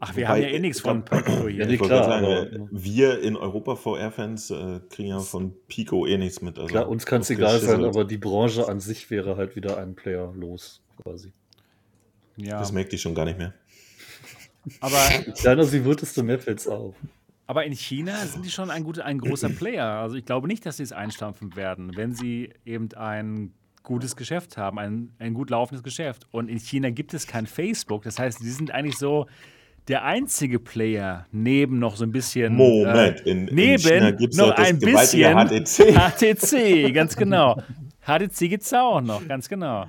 Ach, 0.00 0.14
wir 0.14 0.24
Wobei, 0.24 0.34
haben 0.34 0.42
ja 0.42 0.48
eh 0.48 0.58
nichts 0.58 0.80
von 0.80 1.04
Pico 1.04 1.48
hier. 1.48 1.60
Ja, 1.60 1.66
nicht 1.66 1.82
klar, 1.82 2.04
sagen, 2.04 2.26
aber, 2.26 2.68
wir 2.70 3.20
in 3.20 3.36
Europa 3.36 3.76
VR-Fans 3.76 4.50
äh, 4.50 4.80
kriegen 4.90 5.08
ja 5.08 5.20
von 5.20 5.54
Pico 5.66 6.06
eh 6.06 6.18
nichts 6.18 6.42
mit. 6.42 6.58
Also 6.58 6.68
klar, 6.68 6.88
uns 6.88 7.06
kann 7.06 7.22
es 7.22 7.30
egal 7.30 7.58
sein, 7.60 7.84
aber 7.84 8.04
die 8.04 8.18
Branche 8.18 8.68
an 8.68 8.80
sich 8.80 9.10
wäre 9.10 9.36
halt 9.36 9.56
wieder 9.56 9.78
ein 9.78 9.94
Player 9.94 10.32
los, 10.36 10.82
quasi. 11.02 11.32
Ja. 12.36 12.58
Das 12.58 12.72
merkt 12.72 12.92
ich 12.92 13.02
schon 13.02 13.14
gar 13.14 13.24
nicht 13.24 13.38
mehr. 13.38 13.54
Aber 14.80 14.98
Je 15.26 15.32
kleiner 15.36 15.64
sie 15.64 15.84
wird, 15.84 16.02
desto 16.02 16.22
mehr 16.22 16.38
fällt 16.38 16.60
es 16.60 16.68
auf. 16.68 16.94
Aber 17.46 17.64
in 17.64 17.72
China 17.72 18.14
sind 18.26 18.44
die 18.44 18.50
schon 18.50 18.70
ein, 18.70 18.84
guter, 18.84 19.06
ein 19.06 19.18
großer 19.18 19.48
Player. 19.48 19.86
Also 19.86 20.16
ich 20.16 20.26
glaube 20.26 20.46
nicht, 20.46 20.66
dass 20.66 20.76
sie 20.76 20.82
es 20.82 20.92
einstampfen 20.92 21.56
werden, 21.56 21.96
wenn 21.96 22.14
sie 22.14 22.52
eben 22.66 22.92
ein 22.92 23.54
gutes 23.82 24.16
Geschäft 24.16 24.58
haben, 24.58 24.78
ein, 24.78 25.14
ein 25.18 25.32
gut 25.32 25.48
laufendes 25.48 25.82
Geschäft. 25.82 26.26
Und 26.30 26.48
in 26.48 26.58
China 26.58 26.90
gibt 26.90 27.14
es 27.14 27.26
kein 27.26 27.46
Facebook. 27.46 28.02
Das 28.02 28.18
heißt, 28.18 28.40
sie 28.40 28.50
sind 28.50 28.70
eigentlich 28.70 28.98
so 28.98 29.26
der 29.88 30.04
einzige 30.04 30.58
Player 30.58 31.26
neben 31.32 31.78
noch 31.78 31.96
so 31.96 32.04
ein 32.04 32.12
bisschen. 32.12 32.54
Moment, 32.54 33.26
äh, 33.26 33.30
in, 33.30 33.44
neben 33.46 34.18
in 34.18 34.30
noch 34.36 34.50
ein 34.52 34.78
bisschen 34.78 35.34
HTC. 35.34 35.94
HTC, 35.96 36.92
ganz 36.94 37.16
genau. 37.16 37.60
HTC 38.06 38.48
gibt 38.48 38.62
es 38.62 38.72
auch 38.72 39.00
noch, 39.00 39.26
ganz 39.26 39.48
genau. 39.48 39.86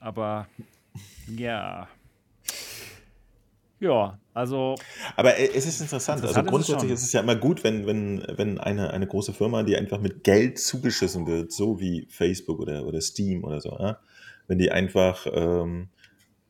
Aber 0.00 0.46
ja. 1.36 1.88
Ja, 3.78 4.18
also. 4.32 4.76
Aber 5.16 5.36
äh, 5.36 5.50
es 5.54 5.66
ist 5.66 5.80
interessant. 5.80 6.22
Also 6.22 6.42
grundsätzlich 6.44 6.92
ist 6.92 7.00
es, 7.00 7.02
ist 7.02 7.08
es, 7.08 7.12
ja 7.14 7.20
immer 7.20 7.36
gut, 7.36 7.64
wenn, 7.64 7.86
wenn, 7.86 8.24
wenn 8.36 8.58
eine, 8.58 8.90
eine 8.92 9.06
große 9.06 9.32
Firma, 9.32 9.64
die 9.64 9.76
einfach 9.76 10.00
mit 10.00 10.22
Geld 10.22 10.58
zugeschissen 10.58 11.26
wird, 11.26 11.52
so 11.52 11.80
wie 11.80 12.06
Facebook 12.08 12.60
oder, 12.60 12.86
oder 12.86 13.00
Steam 13.00 13.42
oder 13.44 13.60
so, 13.60 13.76
ja? 13.78 13.98
wenn 14.46 14.58
die 14.58 14.70
einfach 14.70 15.26
ähm, 15.32 15.88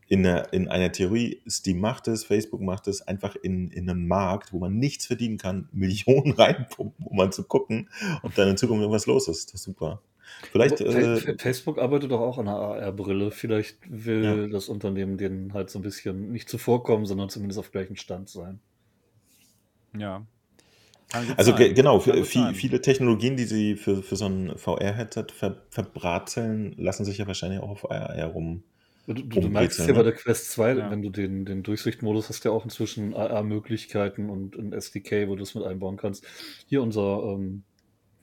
in, 0.08 0.26
einer, 0.26 0.52
in 0.52 0.68
einer 0.68 0.92
Theorie, 0.92 1.40
Steam 1.48 1.80
macht 1.80 2.08
es, 2.08 2.24
Facebook 2.24 2.60
macht 2.60 2.86
es, 2.86 3.02
einfach 3.02 3.36
in, 3.36 3.70
in 3.70 3.88
einem 3.88 4.06
Markt, 4.06 4.52
wo 4.52 4.58
man 4.58 4.78
nichts 4.78 5.06
verdienen 5.06 5.38
kann, 5.38 5.68
Millionen 5.72 6.32
reinpumpen, 6.32 7.06
um 7.06 7.16
mal 7.16 7.32
zu 7.32 7.44
gucken, 7.44 7.88
ob 8.22 8.34
da 8.34 8.48
in 8.48 8.56
Zukunft 8.56 8.80
irgendwas 8.82 9.06
los 9.06 9.28
ist. 9.28 9.48
Das 9.48 9.60
ist 9.60 9.64
super. 9.64 10.00
Vielleicht, 10.50 10.80
äh, 10.80 11.36
Facebook 11.38 11.78
arbeitet 11.78 12.10
doch 12.10 12.20
auch 12.20 12.38
an 12.38 12.48
einer 12.48 12.58
AR-Brille. 12.58 13.30
Vielleicht 13.30 13.78
will 13.88 14.24
ja. 14.24 14.46
das 14.48 14.68
Unternehmen 14.68 15.18
denen 15.18 15.52
halt 15.52 15.70
so 15.70 15.78
ein 15.78 15.82
bisschen 15.82 16.32
nicht 16.32 16.48
zuvorkommen, 16.48 17.06
sondern 17.06 17.28
zumindest 17.28 17.58
auf 17.58 17.70
gleichem 17.70 17.96
Stand 17.96 18.28
sein. 18.28 18.60
Ja. 19.96 20.26
Also 21.36 21.54
ge 21.54 21.74
genau, 21.74 22.00
viel, 22.00 22.54
viele 22.54 22.80
Technologien, 22.80 23.36
die 23.36 23.44
sie 23.44 23.76
für, 23.76 24.02
für 24.02 24.16
so 24.16 24.26
ein 24.26 24.56
VR-Headset 24.56 25.26
ver, 25.34 25.56
verbrateln, 25.68 26.74
lassen 26.78 27.04
sich 27.04 27.18
ja 27.18 27.26
wahrscheinlich 27.26 27.60
auch 27.60 27.68
auf 27.68 27.90
AR 27.90 28.14
herum. 28.14 28.62
Du, 29.06 29.14
du, 29.14 29.40
du 29.40 29.48
merkst 29.48 29.80
ja 29.80 29.86
bei 29.86 29.98
ne? 29.98 30.04
der 30.04 30.12
Quest 30.12 30.52
2, 30.52 30.74
ja. 30.74 30.90
wenn 30.90 31.02
du 31.02 31.10
den, 31.10 31.44
den 31.44 31.62
Durchsichtmodus 31.62 32.28
hast, 32.28 32.44
ja 32.44 32.52
auch 32.52 32.64
inzwischen 32.64 33.14
AR-Möglichkeiten 33.14 34.30
und 34.30 34.56
ein 34.56 34.72
SDK, 34.72 35.28
wo 35.28 35.34
du 35.34 35.42
es 35.42 35.54
mit 35.54 35.64
einbauen 35.64 35.96
kannst. 35.96 36.24
Hier 36.66 36.82
unser 36.82 37.22
ähm, 37.24 37.64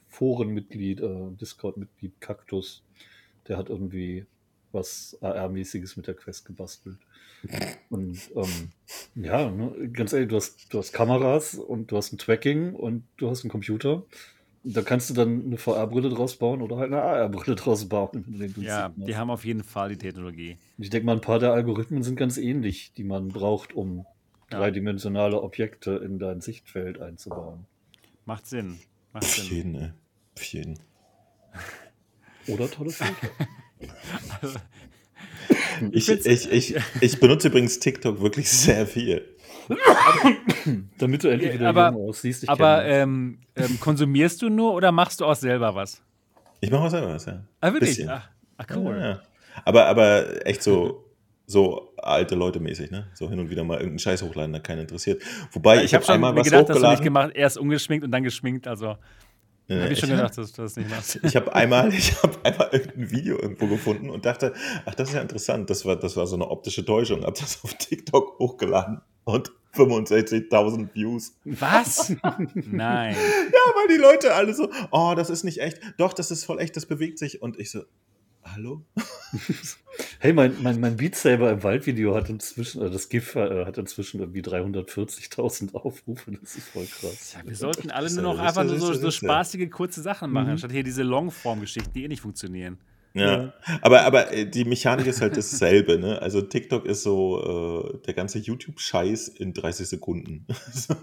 Forenmitglied, 0.08 1.02
äh, 1.02 1.32
Discord-Mitglied 1.40 2.22
Cactus, 2.22 2.84
der 3.48 3.58
hat 3.58 3.70
irgendwie 3.70 4.26
was 4.72 5.18
AR-mäßiges 5.22 5.98
mit 5.98 6.08
der 6.08 6.14
Quest 6.14 6.46
gebastelt. 6.46 6.98
Und 7.90 8.20
ähm, 8.36 8.70
ja, 9.16 9.50
ne, 9.50 9.90
ganz 9.94 10.14
ehrlich, 10.14 10.30
du 10.30 10.36
hast, 10.36 10.74
du 10.74 10.78
hast 10.78 10.94
Kameras 10.94 11.56
und 11.56 11.92
du 11.92 11.98
hast 11.98 12.12
ein 12.12 12.18
Tracking 12.18 12.74
und 12.74 13.04
du 13.18 13.30
hast 13.30 13.44
einen 13.44 13.52
Computer. 13.52 14.04
Da 14.64 14.82
kannst 14.82 15.10
du 15.10 15.14
dann 15.14 15.46
eine 15.46 15.58
VR-Brille 15.58 16.10
draus 16.10 16.36
bauen 16.36 16.62
oder 16.62 16.78
halt 16.78 16.92
eine 16.92 17.02
AR-Brille 17.02 17.56
draus 17.58 17.88
bauen. 17.88 18.26
ja, 18.58 18.94
die 18.96 19.16
haben 19.16 19.30
auf 19.30 19.46
jeden 19.46 19.64
Fall 19.64 19.90
die 19.90 19.98
Technologie. 19.98 20.58
Ich 20.78 20.90
denke 20.90 21.06
mal, 21.06 21.14
ein 21.14 21.22
paar 21.22 21.40
der 21.40 21.54
Algorithmen 21.54 22.04
sind 22.04 22.16
ganz 22.16 22.38
ähnlich, 22.38 22.94
die 22.94 23.04
man 23.04 23.30
braucht, 23.30 23.74
um 23.74 24.06
ja. 24.52 24.60
dreidimensionale 24.60 25.42
Objekte 25.42 25.92
in 25.92 26.20
dein 26.20 26.42
Sichtfeld 26.42 27.00
einzubauen. 27.00 27.66
Macht 28.26 28.48
Sinn. 28.48 28.80
Macht 29.14 29.24
Sinn. 29.24 29.44
Auf 29.46 29.52
jeden, 29.52 29.76
ey. 29.76 29.92
Auf 30.36 30.44
jeden. 30.44 30.80
Oder 32.48 32.70
tolle 32.70 32.92
Filter. 32.92 33.30
also, 34.42 34.60
ich, 35.92 36.10
ich, 36.10 36.52
ich, 36.52 36.76
ich, 37.02 37.20
benutze 37.20 37.48
übrigens 37.48 37.80
TikTok 37.80 38.22
wirklich 38.22 38.50
sehr 38.50 38.86
viel. 38.88 39.26
Damit 40.98 41.24
du 41.24 41.28
endlich 41.28 41.54
wieder 41.54 41.70
aber, 41.70 41.92
jung 41.92 42.10
aussiehst. 42.10 42.44
Ich 42.44 42.50
aber 42.50 42.86
ähm, 42.86 43.40
ähm, 43.56 43.80
konsumierst 43.80 44.42
du 44.42 44.50
nur 44.50 44.74
oder 44.74 44.92
machst 44.92 45.22
du 45.22 45.26
auch 45.26 45.36
selber 45.36 45.76
was? 45.76 46.02
Ich 46.62 46.72
mache 46.72 46.84
auch 46.84 46.90
selber 46.90 47.14
was, 47.14 47.26
ja. 47.26 47.44
Ah, 47.62 47.72
wirklich? 47.72 48.10
Ach, 48.10 48.30
ach, 48.58 48.66
cool. 48.76 48.98
Ja, 48.98 49.10
ja. 49.10 49.22
Aber, 49.66 49.86
aber 49.86 50.46
echt 50.46 50.64
so, 50.64 51.06
so 51.46 51.94
alte 51.98 52.36
Leute 52.36 52.60
mäßig, 52.60 52.92
ne? 52.92 53.08
So 53.14 53.30
hin 53.30 53.40
und 53.40 53.50
wieder 53.50 53.64
mal 53.64 53.76
irgendeinen 53.76 54.00
Scheiß 54.00 54.24
hochladen, 54.24 54.52
der 54.52 54.62
keinen 54.62 54.82
interessiert. 54.82 55.22
Wobei, 55.52 55.78
ich, 55.78 55.86
ich 55.86 55.94
habe 55.94 56.06
hab 56.06 56.16
einmal 56.16 56.36
was 56.36 56.44
gedacht, 56.44 56.64
hochgeladen. 56.64 56.82
Dass 56.82 56.92
du 56.92 56.96
nicht 56.96 57.04
gemacht, 57.04 57.32
erst 57.36 57.58
ungeschminkt 57.58 58.06
und 58.06 58.12
dann 58.12 58.24
geschminkt, 58.24 58.68
also. 58.68 58.98
Ja, 59.68 59.84
habe 59.84 59.94
ich 59.94 60.00
schon 60.00 60.10
gedacht, 60.10 60.36
dass 60.36 60.52
du 60.52 60.64
das 60.64 60.76
nicht 60.78 60.90
machst. 60.90 61.20
Ich 61.22 61.36
habe 61.36 61.54
einmal, 61.54 61.94
ich 61.94 62.22
habe 62.24 62.38
einmal 62.44 62.70
irgendein 62.72 63.12
Video 63.12 63.40
irgendwo 63.40 63.68
gefunden 63.68 64.10
und 64.10 64.26
dachte, 64.26 64.54
ach, 64.86 64.96
das 64.96 65.10
ist 65.10 65.16
ja 65.16 65.22
interessant. 65.22 65.70
Das 65.70 65.86
war, 65.86 65.96
das 65.96 66.18
war 66.18 66.26
so 66.26 66.36
eine 66.36 66.50
optische 66.50 66.84
Täuschung. 66.84 67.24
Habe 67.24 67.40
das 67.40 67.64
auf 67.64 67.76
TikTok 67.76 68.40
hochgeladen 68.40 69.02
und 69.26 69.52
65.000 69.80 70.94
Views. 70.94 71.36
Was? 71.46 72.10
Nein. 72.54 73.16
Ja, 73.16 73.74
weil 73.76 73.88
die 73.88 74.02
Leute 74.02 74.34
alle 74.34 74.54
so, 74.54 74.70
oh, 74.92 75.14
das 75.16 75.30
ist 75.30 75.44
nicht 75.44 75.60
echt. 75.60 75.80
Doch, 75.98 76.14
das 76.14 76.32
ist 76.32 76.46
voll 76.46 76.60
echt, 76.60 76.76
das 76.76 76.86
bewegt 76.86 77.20
sich. 77.20 77.42
Und 77.42 77.60
ich 77.60 77.72
so, 77.72 77.84
hallo? 78.44 78.86
hey, 80.20 80.34
mein, 80.34 80.56
mein, 80.62 80.80
mein 80.80 80.98
Beat 80.98 81.16
Saber 81.16 81.52
im 81.52 81.64
Waldvideo 81.64 82.16
hat 82.16 82.30
inzwischen, 82.30 82.92
das 82.92 83.10
GIF 83.10 83.36
äh, 83.36 83.66
hat 83.66 83.78
inzwischen 83.78 84.20
irgendwie 84.20 84.42
340.000 84.42 85.74
Aufrufe. 85.74 86.32
Das 86.32 86.56
ist 86.56 86.68
voll 86.70 86.86
krass. 86.86 87.36
Ja, 87.38 87.48
wir 87.48 87.56
sollten 87.56 87.92
alle 87.92 88.12
nur 88.12 88.24
noch 88.24 88.40
einfach 88.40 88.68
so, 88.68 88.94
so 88.94 89.12
spaßige, 89.12 89.70
kurze 89.70 90.02
Sachen 90.02 90.32
machen, 90.32 90.48
mhm. 90.48 90.52
anstatt 90.54 90.72
hier 90.72 90.84
diese 90.84 91.04
Longform-Geschichten, 91.04 91.92
die 91.94 92.06
eh 92.06 92.08
nicht 92.08 92.22
funktionieren. 92.22 92.80
Ja, 93.14 93.42
ja. 93.44 93.54
aber, 93.82 94.02
aber 94.02 94.32
äh, 94.32 94.46
die 94.46 94.66
Mechanik 94.66 95.08
ist 95.08 95.22
halt 95.22 95.36
dasselbe. 95.36 95.98
Ne? 95.98 96.22
Also 96.22 96.42
TikTok 96.42 96.86
ist 96.86 97.04
so 97.04 97.92
äh, 97.94 97.98
der 98.06 98.14
ganze 98.14 98.40
YouTube-Scheiß 98.40 99.30
in 99.30 99.54
30 99.54 99.88
Sekunden. 99.88 100.46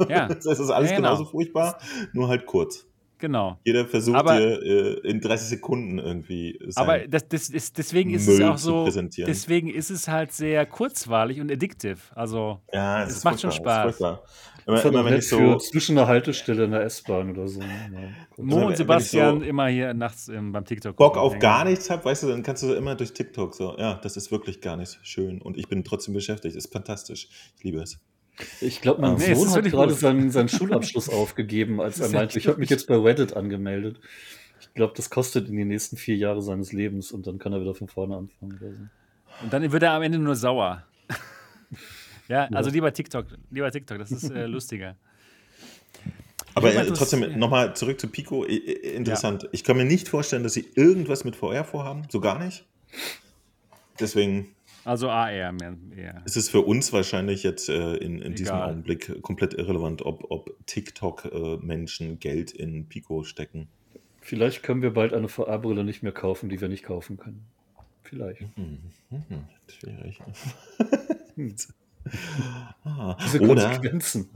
Ja. 0.09 0.29
das 0.29 0.47
ist 0.47 0.71
alles 0.71 0.91
ja, 0.91 0.97
genau. 0.97 1.11
genauso 1.11 1.25
furchtbar, 1.25 1.79
nur 2.13 2.29
halt 2.29 2.47
kurz. 2.47 2.87
Genau. 3.19 3.59
Jeder 3.65 3.87
versucht 3.87 4.17
aber, 4.17 4.39
dir 4.39 4.63
äh, 4.63 5.09
in 5.09 5.21
30 5.21 5.49
Sekunden 5.49 5.99
irgendwie. 5.99 6.59
Aber 6.75 7.07
das, 7.09 7.29
das 7.29 7.49
ist, 7.49 7.79
deswegen 7.79 8.11
ist 8.11 8.27
Müll 8.27 8.43
es 8.43 8.49
auch 8.49 8.59
so. 8.59 8.89
Deswegen 9.27 9.71
ist 9.71 9.91
es 9.91 10.07
halt 10.07 10.33
sehr 10.33 10.67
kurzweilig 10.67 11.41
und 11.41 11.51
addictive. 11.51 11.99
Also, 12.15 12.61
ja, 12.73 13.05
es 13.05 13.25
macht 13.25 13.41
schon 13.41 13.53
Spaß. 13.53 13.99
Immer, 14.67 14.85
immer 14.85 15.05
wenn 15.05 15.15
ich 15.15 15.29
so 15.29 15.57
zwischen 15.59 15.97
einer 15.97 16.09
Haltestelle 16.09 16.65
in 16.65 16.73
der 16.73 16.83
S-Bahn 16.83 17.31
oder 17.31 17.47
so. 17.47 17.61
Ja, 17.61 17.69
Mo 18.37 18.67
und 18.67 18.77
Sebastian 18.77 19.39
so 19.39 19.47
immer 19.47 19.69
hier 19.69 19.95
nachts 19.95 20.29
ähm, 20.29 20.51
beim 20.51 20.65
TikTok. 20.65 20.97
Bock 20.97 21.17
auf 21.17 21.39
gar 21.39 21.65
nichts 21.65 21.89
hab, 21.89 22.05
weißt 22.05 22.25
du, 22.25 22.29
dann 22.29 22.43
kannst 22.43 22.65
du 22.65 22.75
immer 22.75 22.97
durch 22.97 23.13
TikTok 23.13 23.55
so, 23.55 23.77
ja, 23.79 23.95
das 24.03 24.17
ist 24.17 24.33
wirklich 24.33 24.61
gar 24.61 24.77
nicht 24.77 24.99
schön 25.03 25.41
und 25.41 25.57
ich 25.57 25.69
bin 25.69 25.85
trotzdem 25.85 26.15
beschäftigt. 26.15 26.57
Ist 26.57 26.73
fantastisch. 26.73 27.29
Ich 27.57 27.63
liebe 27.63 27.79
es. 27.79 28.01
Ich 28.61 28.81
glaube, 28.81 29.03
mein 29.03 29.15
nee, 29.15 29.35
Sohn 29.35 29.51
hat 29.51 29.65
gerade 29.65 29.95
seinen, 29.95 30.31
seinen 30.31 30.49
Schulabschluss 30.49 31.09
aufgegeben, 31.11 31.81
als 31.81 32.01
er 32.01 32.09
meinte, 32.11 32.37
ich 32.37 32.49
habe 32.49 32.59
mich 32.59 32.69
jetzt 32.69 32.89
bei 32.89 32.97
Reddit 32.97 33.35
angemeldet. 33.35 34.01
Ich 34.61 34.75
glaube, 34.75 34.95
das 34.97 35.11
kostet 35.11 35.49
in 35.49 35.57
den 35.57 35.69
nächsten 35.69 35.97
vier 35.97 36.17
Jahre 36.17 36.43
seines 36.43 36.73
Lebens 36.73 37.13
und 37.13 37.29
dann 37.29 37.39
kann 37.39 37.53
er 37.53 37.61
wieder 37.61 37.75
von 37.75 37.87
vorne 37.87 38.17
anfangen. 38.17 38.91
Und 39.43 39.53
dann 39.53 39.71
wird 39.71 39.83
er 39.83 39.93
am 39.93 40.03
Ende 40.03 40.19
nur 40.19 40.35
sauer. 40.35 40.85
Ja, 42.29 42.45
also 42.53 42.71
lieber 42.71 42.93
TikTok, 42.93 43.27
lieber 43.51 43.71
TikTok, 43.71 43.99
das 43.99 44.13
ist 44.13 44.31
äh, 44.31 44.47
lustiger. 44.47 44.97
Aber 46.55 46.75
äh, 46.75 46.87
trotzdem, 46.87 47.39
nochmal 47.39 47.77
zurück 47.77 48.01
zu 48.01 48.09
Pico. 48.09 48.45
Interessant. 48.45 49.43
Ja. 49.43 49.49
Ich 49.53 49.63
kann 49.63 49.77
mir 49.77 49.85
nicht 49.85 50.09
vorstellen, 50.09 50.43
dass 50.43 50.55
sie 50.55 50.67
irgendwas 50.75 51.25
mit 51.25 51.37
VR 51.37 51.65
vorhaben. 51.65 52.03
So 52.09 52.21
gar 52.21 52.43
nicht. 52.43 52.65
Deswegen 54.01 54.57
also 54.87 55.11
AR 55.11 55.53
mehr. 55.53 55.77
eher. 55.97 56.23
Es 56.25 56.37
ist 56.37 56.49
für 56.49 56.61
uns 56.61 56.93
wahrscheinlich 56.93 57.43
jetzt 57.43 57.69
äh, 57.69 57.97
in, 57.97 58.23
in 58.23 58.37
diesem 58.37 58.55
Augenblick 58.55 59.21
komplett 59.21 59.53
irrelevant, 59.53 60.03
ob, 60.03 60.31
ob 60.31 60.57
TikTok-Menschen 60.67 62.13
äh, 62.13 62.17
Geld 62.17 62.53
in 62.53 62.87
Pico 62.89 63.25
stecken. 63.25 63.67
Vielleicht 64.21 64.63
können 64.63 64.83
wir 64.83 64.93
bald 64.93 65.13
eine 65.13 65.29
VR-Brille 65.29 65.83
nicht 65.83 66.05
mehr 66.05 66.13
kaufen, 66.13 66.49
die 66.49 66.61
wir 66.61 66.69
nicht 66.69 66.85
kaufen 66.85 67.17
können. 67.17 67.45
Vielleicht. 68.05 68.43
Mhm. 68.57 68.79
Mhm. 69.11 69.45
Schwierig. 69.67 70.21
ah, 72.85 73.17
Diese 73.25 73.41
Konsequenzen. 73.41 74.29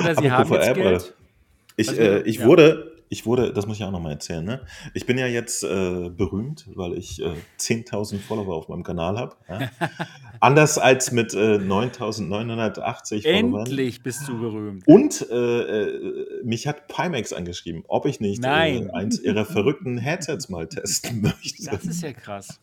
Oder 0.00 0.14
sie 0.14 0.30
haben 0.30 0.52
jetzt 0.52 0.74
Geld. 0.74 1.14
Ich, 1.76 1.88
also, 1.88 2.00
äh, 2.00 2.22
ich 2.22 2.38
ja. 2.38 2.46
wurde 2.46 2.96
ich 3.08 3.26
wurde, 3.26 3.52
das 3.52 3.66
muss 3.66 3.76
ich 3.76 3.84
auch 3.84 3.90
nochmal 3.90 4.12
erzählen, 4.12 4.44
ne? 4.44 4.60
Ich 4.94 5.06
bin 5.06 5.18
ja 5.18 5.26
jetzt 5.26 5.62
äh, 5.62 6.10
berühmt, 6.10 6.66
weil 6.74 6.94
ich 6.94 7.22
äh, 7.22 7.34
10.000 7.58 8.18
Follower 8.18 8.54
auf 8.54 8.68
meinem 8.68 8.82
Kanal 8.82 9.16
habe. 9.16 9.36
Ja? 9.48 9.70
Anders 10.40 10.78
als 10.78 11.12
mit 11.12 11.32
äh, 11.34 11.56
9.980 11.58 13.22
Followern. 13.22 13.66
Endlich 13.66 14.02
bist 14.02 14.26
du 14.28 14.38
berühmt. 14.38 14.86
Und 14.86 15.26
äh, 15.30 15.34
äh, 15.34 16.44
mich 16.44 16.66
hat 16.66 16.88
Pimax 16.88 17.32
angeschrieben, 17.32 17.84
ob 17.86 18.06
ich 18.06 18.20
nicht 18.20 18.44
äh, 18.44 18.88
eins 18.92 19.20
ihrer 19.20 19.44
verrückten 19.44 19.98
Headsets 19.98 20.48
mal 20.48 20.68
testen 20.68 21.20
möchte. 21.22 21.70
Das 21.70 21.84
ist 21.84 22.02
ja 22.02 22.12
krass. 22.12 22.60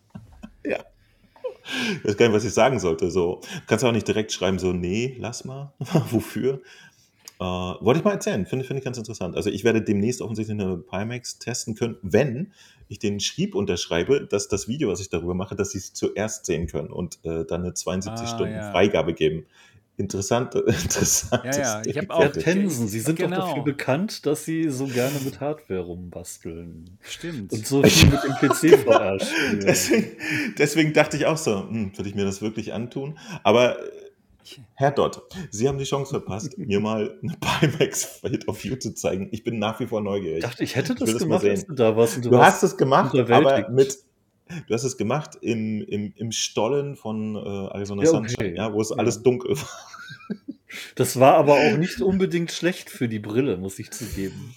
Ja. 0.66 0.84
Ich 1.98 2.06
weiß 2.06 2.18
gar 2.18 2.28
nicht, 2.28 2.36
was 2.36 2.44
ich 2.44 2.54
sagen 2.54 2.80
sollte. 2.80 3.10
So, 3.10 3.40
kannst 3.68 3.84
du 3.84 3.88
auch 3.88 3.94
nicht 3.94 4.08
direkt 4.08 4.32
schreiben, 4.32 4.60
so, 4.60 4.74
nee, 4.74 5.16
lass 5.20 5.46
mal. 5.46 5.74
Wofür? 6.12 6.62
Äh, 7.40 7.44
wollte 7.44 8.00
ich 8.00 8.06
mal 8.06 8.12
erzählen, 8.12 8.46
finde 8.46 8.66
find 8.66 8.80
ich 8.80 8.86
ganz 8.86 8.98
interessant. 8.98 9.36
Also 9.36 9.50
ich 9.50 9.64
werde 9.64 9.82
demnächst 9.82 10.22
offensichtlich 10.22 10.60
eine 10.60 10.78
Pimax 10.78 11.40
testen 11.40 11.76
können, 11.76 11.98
wenn 12.02 12.54
ich 12.90 13.00
den 13.00 13.20
Schrieb 13.20 13.56
unterschreibe, 13.56 14.26
dass 14.26 14.48
das 14.48 14.68
Video, 14.68 14.90
was 14.90 15.00
ich 15.00 15.10
darüber 15.10 15.34
mache, 15.34 15.56
dass 15.56 15.72
sie 15.72 15.80
es 15.80 15.94
zuerst 15.94 16.46
sehen 16.46 16.68
können 16.68 16.90
und 16.90 17.20
äh, 17.24 17.46
dann 17.46 17.64
eine 17.64 17.74
72 17.74 18.26
ah, 18.26 18.28
Stunden 18.28 18.54
ja. 18.54 18.72
Freigabe 18.72 19.14
geben. 19.14 19.46
Interessant, 19.96 20.56
interessant. 20.56 21.44
Ja, 21.46 21.58
ja, 21.58 21.82
ich 21.86 21.98
habe 21.98 22.10
auch 22.10 22.28
Tensen. 22.32 22.88
Sie 22.88 23.00
sind 23.00 23.16
genau. 23.16 23.36
doch 23.36 23.48
dafür 23.50 23.64
bekannt, 23.64 24.26
dass 24.26 24.44
sie 24.44 24.70
so 24.70 24.88
gerne 24.88 25.20
mit 25.24 25.40
Hardware 25.40 25.82
rumbasteln. 25.82 26.98
Stimmt. 27.02 27.52
Und 27.52 27.68
so 27.68 27.84
viel 27.84 28.10
mit 28.10 28.24
dem 28.24 28.50
PC 28.50 28.80
verarscht. 28.84 29.32
deswegen, 29.62 30.18
deswegen 30.58 30.94
dachte 30.94 31.18
ich 31.18 31.28
auch 31.28 31.38
so, 31.38 31.70
hm, 31.70 31.96
würde 31.96 32.10
ich 32.10 32.16
mir 32.16 32.26
das 32.26 32.42
wirklich 32.42 32.74
antun? 32.74 33.20
Aber 33.44 33.78
Herr 34.74 34.92
Dott, 34.92 35.22
Sie 35.52 35.68
haben 35.68 35.78
die 35.78 35.86
Chance 35.86 36.10
verpasst, 36.10 36.58
mir 36.58 36.80
mal 36.80 37.18
eine 37.22 37.38
Pimax-Feld 37.40 38.48
auf 38.48 38.64
YouTube 38.64 38.82
zu 38.82 38.94
zeigen. 38.94 39.30
Ich 39.32 39.44
bin 39.44 39.60
nach 39.60 39.80
wie 39.80 39.88
vor 39.88 40.02
neugierig. 40.02 40.40
Ich 40.40 40.44
dachte, 40.44 40.64
ich 40.64 40.76
hätte 40.76 40.96
das, 40.96 41.12
das 41.12 41.20
gemacht, 41.20 41.46
als 41.46 41.66
du 41.66 41.74
da 41.74 41.96
warst. 41.96 42.18
Du, 42.18 42.30
du 42.30 42.38
hast 42.40 42.64
es 42.64 42.78
gemacht, 42.78 43.16
aber 43.16 43.70
mit, 43.70 43.98
du 44.68 44.74
hast 44.74 44.84
es 44.84 44.98
gemacht 44.98 45.38
im, 45.42 45.82
im, 45.82 46.14
im 46.16 46.32
Stollen 46.32 46.96
von 46.96 47.36
äh, 47.36 47.40
Arizona 47.40 48.04
ja, 48.04 48.10
okay. 48.10 48.30
Sunshine, 48.30 48.56
ja, 48.56 48.74
wo 48.74 48.82
es 48.82 48.90
ja. 48.90 48.98
alles 48.98 49.24
dunkel 49.24 49.58
war. 49.58 49.70
Das 50.96 51.20
war 51.20 51.36
aber 51.36 51.54
auch 51.54 51.78
nicht 51.78 52.02
unbedingt 52.02 52.52
schlecht 52.52 52.90
für 52.90 53.08
die 53.08 53.20
Brille, 53.20 53.58
muss 53.58 53.78
ich 53.80 53.92
zugeben. 53.92 54.56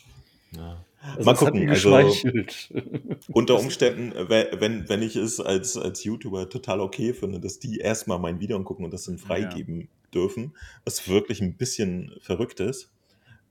Ja. 0.52 0.84
Also 1.14 1.24
Mal 1.24 1.36
gucken. 1.36 1.70
Also, 1.70 1.96
unter 3.28 3.58
Umständen, 3.58 4.12
wenn, 4.28 4.88
wenn 4.88 5.02
ich 5.02 5.14
es 5.16 5.40
als, 5.40 5.76
als 5.76 6.02
YouTuber 6.04 6.48
total 6.48 6.80
okay 6.80 7.14
finde, 7.14 7.38
dass 7.38 7.58
die 7.58 7.78
erstmal 7.78 8.18
mein 8.18 8.40
Video 8.40 8.56
angucken 8.56 8.84
und 8.84 8.92
das 8.92 9.04
dann 9.04 9.18
freigeben 9.18 9.82
ja. 9.82 9.86
dürfen, 10.14 10.54
was 10.84 11.08
wirklich 11.08 11.40
ein 11.40 11.54
bisschen 11.56 12.12
verrückt 12.20 12.60
ist. 12.60 12.90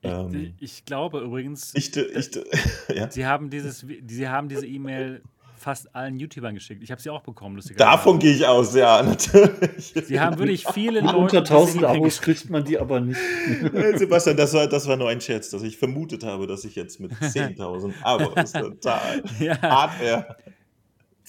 Ich, 0.02 0.12
ähm, 0.12 0.54
ich 0.60 0.86
glaube 0.86 1.22
übrigens, 1.22 1.74
ich, 1.76 1.96
ich, 1.96 2.32
ja? 2.94 3.10
sie 3.10 3.26
haben 3.26 3.50
dieses, 3.50 3.86
sie 4.08 4.28
haben 4.28 4.50
diese 4.50 4.68
E-Mail 4.68 5.22
fast 5.66 5.96
allen 5.96 6.20
YouTubern 6.20 6.54
geschickt. 6.54 6.84
Ich 6.84 6.92
habe 6.92 7.02
sie 7.02 7.10
auch 7.10 7.22
bekommen, 7.22 7.56
lustigerweise. 7.56 7.90
Davon 7.90 8.20
gehe 8.20 8.36
ich 8.36 8.46
aus, 8.46 8.76
ja, 8.76 9.02
natürlich. 9.04 9.96
Sie 10.06 10.20
haben 10.20 10.38
wirklich 10.38 10.64
viele 10.72 11.00
Leute. 11.00 11.18
Unter 11.18 11.38
1000 11.40 11.84
Abos 11.86 12.22
kriegt 12.22 12.52
man 12.52 12.64
die 12.64 12.78
aber 12.78 13.00
nicht. 13.00 13.20
Sebastian, 13.96 14.38
das 14.38 14.54
war, 14.54 14.68
das 14.68 14.88
war 14.88 14.96
nur 14.96 15.10
ein 15.10 15.20
Scherz, 15.20 15.50
dass 15.50 15.64
ich 15.64 15.76
vermutet 15.78 16.24
habe, 16.24 16.46
dass 16.46 16.66
ich 16.66 16.76
jetzt 16.76 17.00
mit 17.00 17.12
10.000 17.20 17.94
Abos 18.04 18.52
total 18.52 19.24
ja. 19.40 19.60
Hardware. 19.60 20.38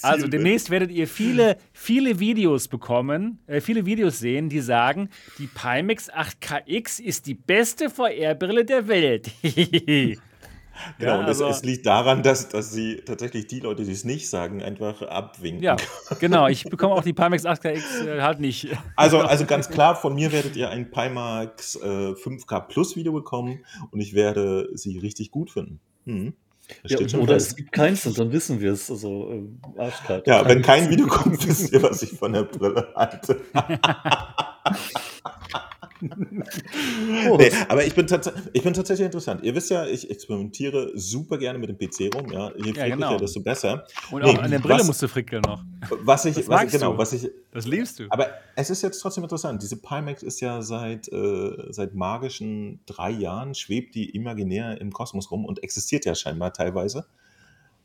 Also 0.03 0.29
demnächst 0.29 0.69
werdet 0.69 0.91
ihr 0.91 1.09
viele, 1.09 1.57
viele 1.73 2.21
Videos 2.21 2.69
bekommen, 2.69 3.39
äh, 3.47 3.63
viele 3.63 3.87
Videos 3.87 4.19
sehen, 4.19 4.51
die 4.51 4.61
sagen, 4.61 5.09
die 5.39 5.47
Pimax 5.47 6.13
8KX 6.13 7.01
ist 7.01 7.27
die 7.27 7.33
beste 7.33 7.89
VR-Brille 7.89 8.67
der 8.67 8.87
Welt. 8.87 9.31
Genau, 10.99 11.13
Ja, 11.13 11.19
und 11.21 11.25
also- 11.27 11.49
es, 11.49 11.59
es 11.59 11.65
liegt 11.65 11.87
daran, 11.87 12.23
dass, 12.23 12.49
dass 12.49 12.73
sie 12.73 12.97
tatsächlich 13.05 13.47
die 13.47 13.61
Leute, 13.61 13.85
die 13.85 13.93
es 13.93 14.05
nicht 14.05 14.29
sagen, 14.29 14.63
einfach 14.63 15.03
abwinken. 15.03 15.63
Ja, 15.63 15.77
genau. 16.21 16.49
Ich 16.49 16.65
bekomme 16.65 16.95
auch 16.95 17.03
die 17.03 17.13
Pimax 17.13 17.45
8KX 17.45 18.07
äh, 18.07 18.23
halt 18.23 18.41
nicht. 18.41 18.69
Also, 18.97 19.19
also 19.21 19.45
ganz 19.45 19.69
klar, 19.69 19.95
von 19.95 20.15
mir 20.15 20.33
werdet 20.33 20.57
ihr 20.57 20.71
ein 20.71 20.91
Pimax 20.91 21.77
äh, 21.77 22.13
5K 22.13 22.61
Plus 22.61 22.97
Video 22.97 23.13
bekommen 23.13 23.65
und 23.91 24.01
ich 24.01 24.15
werde 24.15 24.69
sie 24.75 24.99
richtig 24.99 25.31
gut 25.31 25.51
finden. 25.51 25.81
Hm. 26.07 26.33
Das 26.83 26.93
Ja, 26.93 27.19
oder 27.19 27.37
es 27.37 27.55
gibt 27.55 27.73
keins 27.73 28.07
und 28.07 28.19
dann 28.19 28.33
wissen 28.33 28.61
wir 28.61 28.73
es. 28.73 28.91
Also 28.91 29.31
ähm, 29.31 29.61
Arschkarte. 29.77 30.29
Ja, 30.29 30.47
wenn 30.49 30.63
kein 30.63 30.91
Video 30.91 31.07
kommt, 31.07 31.47
wisst 31.47 31.73
ihr, 31.73 31.83
was 31.83 32.03
ich 32.03 32.11
von 32.13 32.33
der 32.33 32.43
Brille 32.45 32.89
halte. 32.97 33.41
Oh, 37.29 37.37
nee, 37.39 37.51
aber 37.69 37.85
ich 37.85 37.95
bin, 37.95 38.07
ich 38.53 38.63
bin 38.63 38.73
tatsächlich 38.75 39.05
interessant. 39.07 39.43
Ihr 39.43 39.55
wisst 39.55 39.71
ja, 39.71 39.87
ich 39.87 40.11
experimentiere 40.11 40.93
super 40.95 41.39
gerne 41.39 41.59
mit 41.59 41.69
dem 41.69 41.79
PC 41.79 42.15
rum. 42.15 42.31
Ja, 42.31 42.49
je 42.57 42.63
friedlicher, 42.65 42.89
genau. 42.91 43.17
desto 43.19 43.41
besser. 43.41 43.85
Und 44.11 44.23
Nee, 44.23 44.31
auch 44.37 44.43
an 44.43 44.51
der 44.51 44.59
Brille 44.59 44.81
was- 44.81 44.87
musst 44.87 45.03
du 45.03 45.09
frickeln 45.09 45.43
noch. 45.47 45.63
Was 46.03 46.25
ich, 46.25 46.35
Das 46.35 46.37
was 46.37 46.43
ich 46.45 46.49
magst 46.49 46.73
genau, 46.79 46.93
du. 46.93 46.99
was 46.99 47.13
ich, 47.13 47.31
Das 47.53 47.67
liebst 47.67 47.99
du. 47.99 48.05
aber 48.11 48.29
es 48.55 48.71
ist 48.71 48.83
jetzt 48.83 49.01
trotzdem 49.01 49.25
interessant. 49.25 49.63
Diese 49.63 49.77
Pimax 49.77 50.23
ist 50.23 50.41
ja 50.41 50.63
seit, 50.63 51.09
äh, 51.13 51.53
seit 51.71 51.95
magischen 51.95 52.81
drei 52.87 53.11
Jahren, 53.11 53.55
schwebt 53.55 53.95
die 53.95 54.11
imaginär 54.11 54.81
im 54.81 54.93
Kosmos 54.93 55.31
rum 55.31 55.45
und 55.45 55.63
existiert 55.63 56.05
ja 56.05 56.15
scheinbar 56.15 56.53
teilweise. 56.53 57.07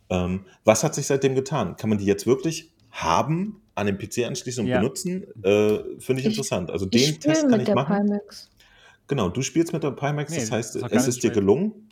Ähm, 0.09 0.45
was 0.65 0.83
hat 0.83 0.93
sich 0.95 1.07
seitdem 1.07 1.35
getan? 1.35 1.77
Kann 1.77 1.89
man 1.89 1.97
die 1.99 2.05
jetzt 2.05 2.25
wirklich 2.27 2.71
haben, 2.91 3.60
an 3.75 3.85
den 3.87 3.97
PC 3.97 4.25
anschließen 4.25 4.63
und 4.63 4.69
Ja. 4.69 4.79
benutzen? 4.79 5.23
Äh, 5.43 5.79
Finde 5.99 6.19
ich, 6.19 6.19
Ich- 6.19 6.25
interessant. 6.25 6.69
Also 6.71 6.85
Ich 6.85 6.91
den 6.91 7.19
Test 7.19 7.21
spiele 7.21 7.35
kann 7.41 7.51
mit 7.51 7.59
ich 7.61 7.65
der 7.65 7.75
machen. 7.75 8.05
Pimax. 8.07 8.49
Genau, 9.07 9.29
du 9.29 9.41
spielst 9.41 9.73
mit 9.73 9.83
der 9.83 9.91
Pimax, 9.91 10.31
Nee, 10.31 10.39
das 10.39 10.51
heißt, 10.51 10.75
doch 10.81 10.89
es 10.91 11.07
ist 11.07 11.21
dir 11.23 11.31
gelungen. 11.31 11.89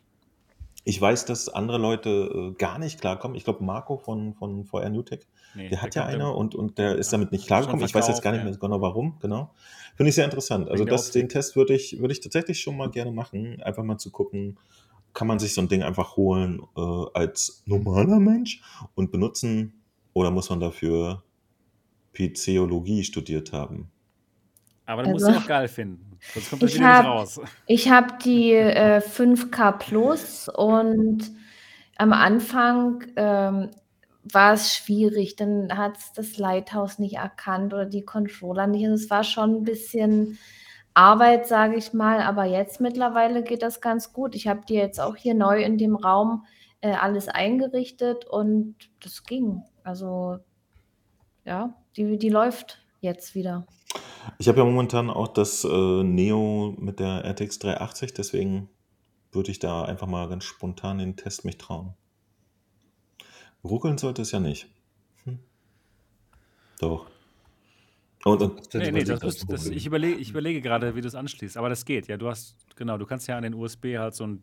Ich 0.86 1.00
weiß, 1.00 1.26
dass 1.26 1.50
andere 1.50 1.78
Leute 1.78 2.10
äh, 2.10 2.58
gar 2.58 2.80
nicht 2.80 3.00
klarkommen. 3.02 3.36
Ich 3.36 3.44
glaube, 3.44 3.64
Marco 3.64 3.98
von, 3.98 4.34
von 4.34 4.64
VR 4.66 4.90
Newtech, 4.90 5.20
Nee, 5.56 5.70
der 5.70 5.82
hat 5.82 5.96
ja 5.96 6.06
eine 6.06 6.32
und, 6.32 6.56
und 6.56 6.78
der 6.78 6.96
ist 6.96 7.12
Ja, 7.12 7.18
damit 7.18 7.32
nicht 7.32 7.46
klargekommen. 7.48 7.86
Ich 7.86 7.94
weiß 7.94 8.08
jetzt 8.08 8.22
gar 8.22 8.32
nicht 8.32 8.44
mehr 8.44 8.56
genau 8.56 8.80
warum, 8.82 9.18
genau. 9.20 9.52
Finde 9.96 10.10
ich 10.10 10.16
sehr 10.16 10.26
interessant. 10.26 10.70
Also 10.70 10.86
das, 10.86 11.12
den. 11.12 11.28
Test 11.28 11.56
würde 11.56 11.74
ich, 11.74 12.00
würde 12.00 12.14
ich 12.14 12.22
tatsächlich 12.22 12.60
schon 12.62 12.78
mal 12.78 12.90
gerne 12.90 13.12
machen. 13.12 13.62
Einfach 13.62 13.84
mal 13.84 13.98
zu 13.98 14.12
gucken, 14.12 14.58
kann 15.14 15.28
man 15.28 15.40
sich 15.40 15.54
so 15.54 15.62
ein 15.62 15.68
Ding 15.68 15.84
einfach 15.84 16.16
holen 16.16 16.62
äh, 16.78 16.82
als 17.14 17.64
normaler 17.66 18.20
Mensch 18.20 18.62
und 18.96 19.12
benutzen 19.12 19.74
oder 20.14 20.32
muss 20.32 20.50
man 20.50 20.60
dafür 20.62 21.24
Pizeologie 22.14 23.04
studiert 23.04 23.52
haben? 23.54 23.92
Aber 24.86 25.04
dann 25.04 25.12
musst 25.12 25.26
Also- 25.26 25.38
du 25.40 25.44
auch 25.44 25.48
geil 25.48 25.68
finden. 25.68 26.18
Sonst 26.34 26.50
kommt 26.50 26.64
das 26.64 26.72
Ich 26.72 26.78
wieder 26.80 26.98
hab- 26.98 27.06
raus. 27.06 27.40
Ich 27.66 27.90
habe 27.90 28.16
die 28.24 28.52
äh, 28.54 29.00
5K 29.02 29.72
Plus 29.72 30.50
und 30.50 31.32
am 31.98 32.12
Anfang 32.12 33.04
ähm, 33.16 33.70
war 34.24 34.54
es 34.54 34.74
schwierig. 34.76 35.38
Dann 35.38 35.78
hat 35.78 35.98
das 36.16 36.38
Lighthouse 36.38 37.00
nicht 37.00 37.16
erkannt 37.16 37.74
oder 37.74 37.86
die 37.86 38.02
Controller 38.04 38.68
nicht. 38.68 38.84
Also 38.86 39.02
es 39.06 39.10
war 39.10 39.24
schon 39.24 39.56
ein 39.58 39.64
bisschen 39.64 40.38
Arbeit, 40.94 41.48
sage 41.48 41.78
ich 41.78 41.94
mal. 41.94 42.20
Aber 42.22 42.44
jetzt 42.44 42.82
mittlerweile 42.82 43.44
geht 43.44 43.62
das 43.62 43.80
ganz 43.80 44.12
gut. 44.12 44.36
Ich 44.36 44.48
habe 44.48 44.62
die 44.68 44.74
jetzt 44.74 45.00
auch 45.00 45.16
hier 45.16 45.36
neu 45.36 45.62
in 45.64 45.78
dem 45.78 45.96
Raum 45.96 46.46
äh, 46.82 46.92
alles 46.92 47.30
eingerichtet 47.30 48.26
und 48.26 48.76
das 49.02 49.24
ging. 49.24 49.64
Also 49.84 50.38
ja, 51.46 51.74
die, 51.96 52.18
die 52.18 52.30
läuft 52.30 52.82
jetzt 53.02 53.36
wieder. 53.36 53.66
Ich 54.38 54.48
habe 54.48 54.60
ja 54.60 54.66
momentan 54.66 55.10
auch 55.10 55.28
das 55.28 55.64
äh, 55.64 56.04
Neo 56.04 56.76
mit 56.78 57.00
der 57.00 57.26
RTX 57.26 57.60
380, 57.60 58.14
deswegen 58.14 58.70
würde 59.32 59.52
ich 59.52 59.60
da 59.60 59.84
einfach 59.84 60.08
mal 60.08 60.28
ganz 60.28 60.44
spontan 60.44 60.98
den 60.98 61.16
Test 61.16 61.46
mich 61.46 61.58
trauen. 61.58 61.94
Ruckeln 63.64 63.98
sollte 63.98 64.22
es 64.22 64.32
ja 64.32 64.40
nicht. 64.40 64.68
Hm. 65.26 65.40
Doch. 66.80 67.08
Und, 68.26 68.42
und 68.42 68.74
Nee, 68.74 68.92
nee, 68.92 69.04
das 69.04 69.24
ist, 69.24 69.52
das, 69.52 69.68
ich, 69.68 69.86
überlege, 69.86 70.18
ich 70.18 70.30
überlege 70.30 70.62
gerade, 70.62 70.96
wie 70.96 71.02
du 71.02 71.08
es 71.08 71.16
anschließt. 71.16 71.58
Aber 71.58 71.70
das 71.70 71.86
geht. 71.86 72.08
Ja, 72.08 72.18
du 72.18 72.28
hast, 72.28 72.56
genau, 72.76 72.98
du 72.98 73.06
kannst 73.06 73.28
ja 73.28 73.38
an 73.38 73.44
den 73.44 73.54
USB 73.54 73.98
halt 73.98 74.16
so 74.16 74.24
einen 74.24 74.42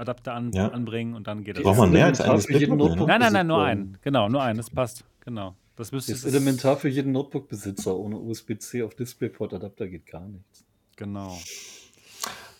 Displayport-Adapter 0.00 0.34
an, 0.34 0.52
Ja. 0.52 0.68
anbringen 0.68 1.14
und 1.14 1.26
dann 1.26 1.44
geht 1.44 1.56
das. 1.56 1.62
Braucht 1.64 1.78
man 1.78 1.90
mehr 1.92 2.06
als 2.06 2.20
Elementar 2.20 2.36
ein 2.38 2.40
für 2.46 2.52
jeden 2.52 2.60
Displayport, 2.78 2.90
ne? 2.90 2.96
Notebook- 2.96 3.08
Nein, 3.08 3.20
nein, 3.20 3.32
nein, 3.32 3.46
nur 3.46 3.62
einen. 3.64 3.98
Genau, 4.02 4.28
nur 4.28 4.42
einen. 4.42 4.56
Das 4.56 4.70
passt. 4.70 5.04
Genau. 5.24 5.54
Das 5.76 5.92
müsste 5.92 6.12
ist 6.12 6.24
elementar 6.24 6.76
für 6.76 6.88
jeden 6.88 7.12
Notebook-Besitzer. 7.12 7.96
Ohne 7.96 8.16
USB-C 8.18 8.82
auf 8.82 8.94
DisplayPort-Adapter 8.94 9.88
geht 9.88 10.06
gar 10.06 10.26
nichts. 10.26 10.64
Genau. 10.96 11.38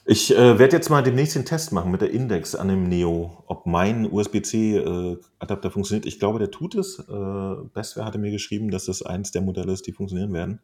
Ich 0.06 0.34
äh, 0.34 0.58
werde 0.58 0.76
jetzt 0.76 0.88
mal 0.88 1.02
demnächst 1.02 1.36
den 1.36 1.44
Test 1.44 1.72
machen 1.72 1.90
mit 1.90 2.00
der 2.00 2.10
Index 2.10 2.54
an 2.54 2.68
dem 2.68 2.84
Neo, 2.88 3.44
ob 3.46 3.66
mein 3.66 4.10
USB-C-Adapter 4.10 5.70
funktioniert. 5.70 6.06
Ich 6.06 6.18
glaube, 6.18 6.38
der 6.38 6.50
tut 6.50 6.74
es. 6.74 6.98
Äh, 6.98 7.02
Bestware 7.74 8.06
hatte 8.06 8.18
mir 8.18 8.30
geschrieben, 8.30 8.70
dass 8.70 8.86
das 8.86 9.02
eins 9.02 9.30
der 9.30 9.42
Modelle 9.42 9.72
ist, 9.72 9.86
die 9.86 9.92
funktionieren 9.92 10.32
werden. 10.32 10.60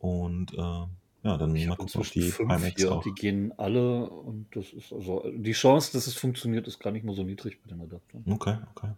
Und 0.00 0.52
äh, 0.54 0.86
ja, 1.22 1.36
dann 1.36 1.54
Ich 1.54 1.64
mal 1.66 1.72
habe 1.72 1.82
gucken, 1.86 2.00
ob 2.00 2.10
die 2.10 2.22
fünf 2.30 2.48
Pimax 2.48 2.74
hier 2.76 2.92
auch. 2.92 2.96
und 2.96 3.04
die 3.04 3.12
gehen 3.20 3.52
alle 3.58 4.08
und 4.08 4.46
das 4.54 4.72
ist 4.72 4.92
also 4.92 5.24
die 5.34 5.52
Chance, 5.52 5.92
dass 5.92 6.06
es 6.06 6.14
funktioniert, 6.14 6.66
ist 6.66 6.78
gar 6.80 6.90
nicht 6.92 7.04
mal 7.04 7.14
so 7.14 7.22
niedrig 7.22 7.58
mit 7.62 7.70
den 7.70 7.80
Adaptern. 7.82 8.24
Okay, 8.30 8.56
okay. 8.74 8.88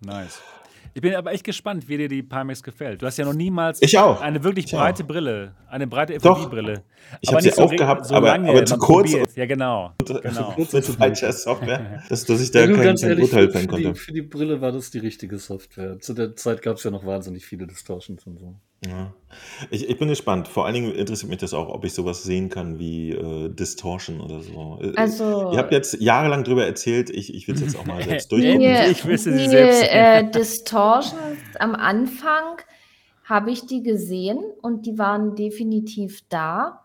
Nice. 0.00 0.40
Ich 0.94 1.02
bin 1.02 1.14
aber 1.14 1.32
echt 1.32 1.44
gespannt, 1.44 1.88
wie 1.88 1.98
dir 1.98 2.08
die 2.08 2.22
Pimax 2.22 2.62
gefällt. 2.62 3.02
Du 3.02 3.06
hast 3.06 3.18
ja 3.18 3.24
noch 3.26 3.34
niemals 3.34 3.82
Ich 3.82 3.98
auch. 3.98 4.20
eine 4.22 4.42
wirklich 4.42 4.64
Ich 4.66 4.72
breite 4.72 5.02
auch. 5.02 5.06
Brille, 5.08 5.54
eine 5.68 5.86
breite. 5.86 6.18
FOV-Brille. 6.18 6.84
Ich 7.20 7.30
hab 7.32 7.42
sie 7.42 7.52
auch 7.52 7.70
gehabt, 7.70 8.10
aber- 8.12 8.32
aber 8.34 8.64
zu 8.64 8.78
kurz 8.78 9.10
probiert. 9.10 9.36
Ja, 9.36 9.44
genau. 9.46 9.92
genau. 10.22 10.52
kurz 10.52 10.72
Mit 10.72 10.84
zu 10.84 10.92
falscher 10.94 11.32
Software, 11.32 12.02
dass, 12.08 12.24
dass 12.24 12.40
ich 12.40 12.50
da 12.50 12.60
Ja, 12.60 12.66
kein, 12.74 12.88
Urteil 13.20 13.50
fällen 13.50 13.68
für, 13.68 13.76
die, 13.76 13.82
konnte. 13.84 13.94
für 13.94 14.12
die 14.12 14.22
Brille 14.22 14.60
war 14.62 14.72
das 14.72 14.90
die 14.90 14.98
richtige 15.00 15.38
Software. 15.38 15.98
Zu 16.00 16.14
der 16.14 16.34
Zeit 16.34 16.62
gab 16.62 16.76
es 16.76 16.84
ja 16.84 16.90
noch 16.90 17.04
wahnsinnig 17.04 17.44
viele 17.44 17.66
Distortions 17.66 18.24
und 18.26 18.38
so. 18.38 18.54
Ja. 18.84 19.12
Ich, 19.70 19.88
ich 19.88 19.98
bin 19.98 20.08
gespannt. 20.08 20.48
Vor 20.48 20.64
allen 20.66 20.74
Dingen 20.74 20.92
interessiert 20.94 21.30
mich 21.30 21.38
das 21.40 21.54
auch, 21.54 21.68
ob 21.68 21.84
ich 21.84 21.92
sowas 21.94 22.22
sehen 22.22 22.48
kann 22.48 22.78
wie 22.78 23.10
äh, 23.12 23.48
Distortion 23.48 24.20
oder 24.20 24.40
so. 24.42 24.78
Äh, 24.82 24.92
Also 24.96 25.50
Ihr 25.52 25.58
habt 25.58 25.72
jetzt 25.72 26.00
jahrelang 26.00 26.44
drüber 26.44 26.66
erzählt, 26.66 27.10
ich, 27.10 27.34
ich 27.34 27.48
will 27.48 27.54
es 27.54 27.60
jetzt 27.62 27.76
auch 27.78 27.86
mal 27.86 28.02
selbst 28.04 28.30
Die- 28.30 28.36
durchgucken. 28.36 28.58
Nee, 28.60 28.90
ich 28.90 29.04
wüsste 29.06 29.32
sie 29.36 29.48
selbst. 29.48 29.82
Äh, 29.90 30.30
Distortions 30.34 31.38
am 31.58 31.74
Anfang 31.74 32.58
habe 33.24 33.50
ich 33.50 33.66
die 33.66 33.82
gesehen 33.82 34.38
und 34.62 34.86
die 34.86 34.98
waren 34.98 35.34
definitiv 35.34 36.20
da. 36.28 36.82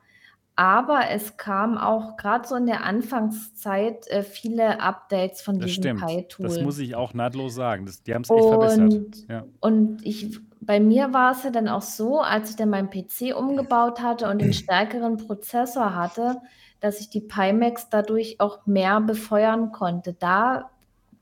Aber 0.56 1.02
es 1.10 1.38
kam 1.38 1.78
auch 1.78 2.18
gerade 2.18 2.48
so 2.48 2.56
in 2.56 2.66
der 2.66 2.84
Anfangszeit 2.84 4.08
äh, 4.08 4.24
viele 4.24 4.80
Updates 4.82 5.42
von 5.42 5.60
Das 5.60 5.68
diesem 5.68 5.98
stimmt. 5.98 6.06
Pi-Tool. 6.06 6.46
Das 6.48 6.60
muss 6.62 6.78
ich 6.80 6.96
auch 6.96 7.14
nahtlos 7.14 7.56
sagen. 7.56 7.86
Das, 7.86 8.04
die 8.04 8.14
haben 8.14 8.24
es 8.24 8.30
echt 8.30 8.44
verbessert. 8.44 9.16
Ja. 9.30 9.46
und 9.60 10.06
ich, 10.06 10.40
bei 10.62 10.80
mir 10.80 11.12
war 11.12 11.32
es 11.32 11.44
ja 11.44 11.50
dann 11.50 11.68
auch 11.68 11.82
so, 11.82 12.22
als 12.22 12.52
ich 12.52 12.56
dann 12.56 12.70
meinen 12.70 12.92
PC 12.92 13.36
umgebaut 13.36 14.02
hatte 14.02 14.30
und 14.30 14.40
den 14.40 14.54
stärkeren 14.54 15.18
Prozessor 15.18 15.96
hatte, 15.96 16.38
dass 16.80 17.00
ich 17.00 17.10
die 17.10 17.22
Pimax 17.22 17.90
dadurch 17.90 18.40
auch 18.40 18.66
mehr 18.68 19.02
befeuern 19.02 19.72
konnte. 19.72 20.14
Da, 20.14 20.70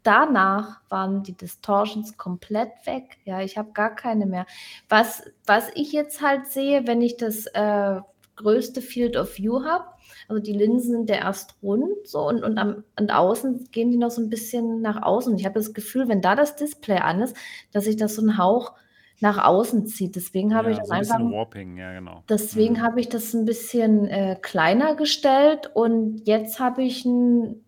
danach 0.03 0.82
waren 0.90 1.24
die 1.24 1.38
Distortions 1.38 2.18
komplett 2.18 2.70
weg. 2.86 3.18
Ja, 3.24 3.41
ich 3.41 3.57
habe 3.57 3.72
gar 3.72 3.95
keine 3.95 4.26
mehr. 4.26 4.45
Was, 4.90 5.24
was 5.45 5.70
ich 5.74 5.94
jetzt 5.94 6.22
halt 6.22 6.48
sehe, 6.48 6.86
wenn 6.86 7.02
ich 7.02 7.16
das 7.16 7.45
äh, 7.48 8.02
größte 8.36 8.82
Field 8.82 9.16
of 9.16 9.38
View 9.38 9.64
habe, 9.64 9.86
also 10.28 10.41
die 10.41 10.53
Linsen 10.53 10.91
sind 10.91 11.10
ja 11.10 11.16
erst 11.18 11.56
rund 11.64 12.07
so 12.07 12.28
und, 12.28 12.44
und 12.44 12.57
am 12.57 12.84
und 12.99 13.11
außen 13.11 13.70
gehen 13.72 13.90
die 13.90 13.98
noch 13.98 14.11
so 14.11 14.22
ein 14.22 14.30
bisschen 14.30 14.82
nach 14.82 15.02
außen. 15.02 15.38
Ich 15.38 15.45
habe 15.45 15.56
das 15.56 15.74
Gefühl, 15.74 16.07
wenn 16.10 16.22
da 16.22 16.36
das 16.36 16.56
Display 16.56 16.98
an 16.98 17.22
ist, 17.22 17.36
dass 17.72 17.86
sich 17.86 17.95
das 17.95 18.16
so 18.16 18.22
einen 18.22 18.38
Hauch 18.38 18.74
nach 19.22 19.44
außen 19.44 19.86
zieht. 19.88 20.16
Deswegen 20.16 20.56
habe 20.56 20.70
ja, 20.70 20.74
ich 20.74 20.80
das 20.80 20.88
so 20.88 20.94
ein 20.94 21.00
einfach. 21.00 21.18
bisschen 21.18 21.32
Warping, 21.32 21.78
ja, 21.78 21.94
genau. 21.94 22.24
Deswegen 22.30 22.76
Mhm. 22.76 22.82
habe 22.82 23.00
ich 23.00 23.10
das 23.10 23.34
ein 23.34 23.46
bisschen 23.46 24.08
äh, 24.08 24.38
kleiner 24.41 24.96
gestellt 24.96 25.70
und 25.74 26.22
jetzt 26.26 26.60
habe 26.60 26.84
ich 26.84 27.06
ein 27.06 27.64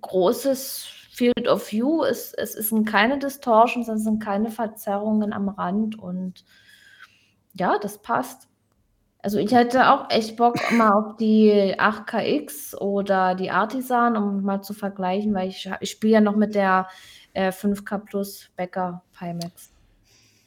großes 0.00 0.86
Field 1.10 1.48
of 1.48 1.70
View. 1.72 2.04
Es, 2.04 2.32
es 2.34 2.52
sind 2.54 2.84
keine 2.86 3.18
Distortions, 3.18 3.88
es 3.88 4.04
sind 4.04 4.22
keine 4.22 4.50
Verzerrungen 4.50 5.32
am 5.32 5.48
Rand 5.48 5.98
und 5.98 6.44
ja, 7.54 7.78
das 7.78 8.00
passt. 8.02 8.48
Also 9.20 9.38
ich 9.38 9.52
hätte 9.52 9.90
auch 9.90 10.10
echt 10.10 10.36
Bock 10.36 10.56
mal 10.72 10.92
auf 10.92 11.16
die 11.16 11.74
8KX 11.78 12.76
oder 12.76 13.34
die 13.34 13.50
Artisan, 13.50 14.16
um 14.16 14.42
mal 14.42 14.62
zu 14.62 14.74
vergleichen, 14.74 15.34
weil 15.34 15.48
ich, 15.48 15.68
ich 15.80 15.90
spiele 15.90 16.14
ja 16.14 16.20
noch 16.20 16.36
mit 16.36 16.54
der 16.54 16.88
äh, 17.34 17.50
5K 17.52 17.98
Plus 17.98 18.50
Becker 18.56 19.02
Pimax. 19.18 19.72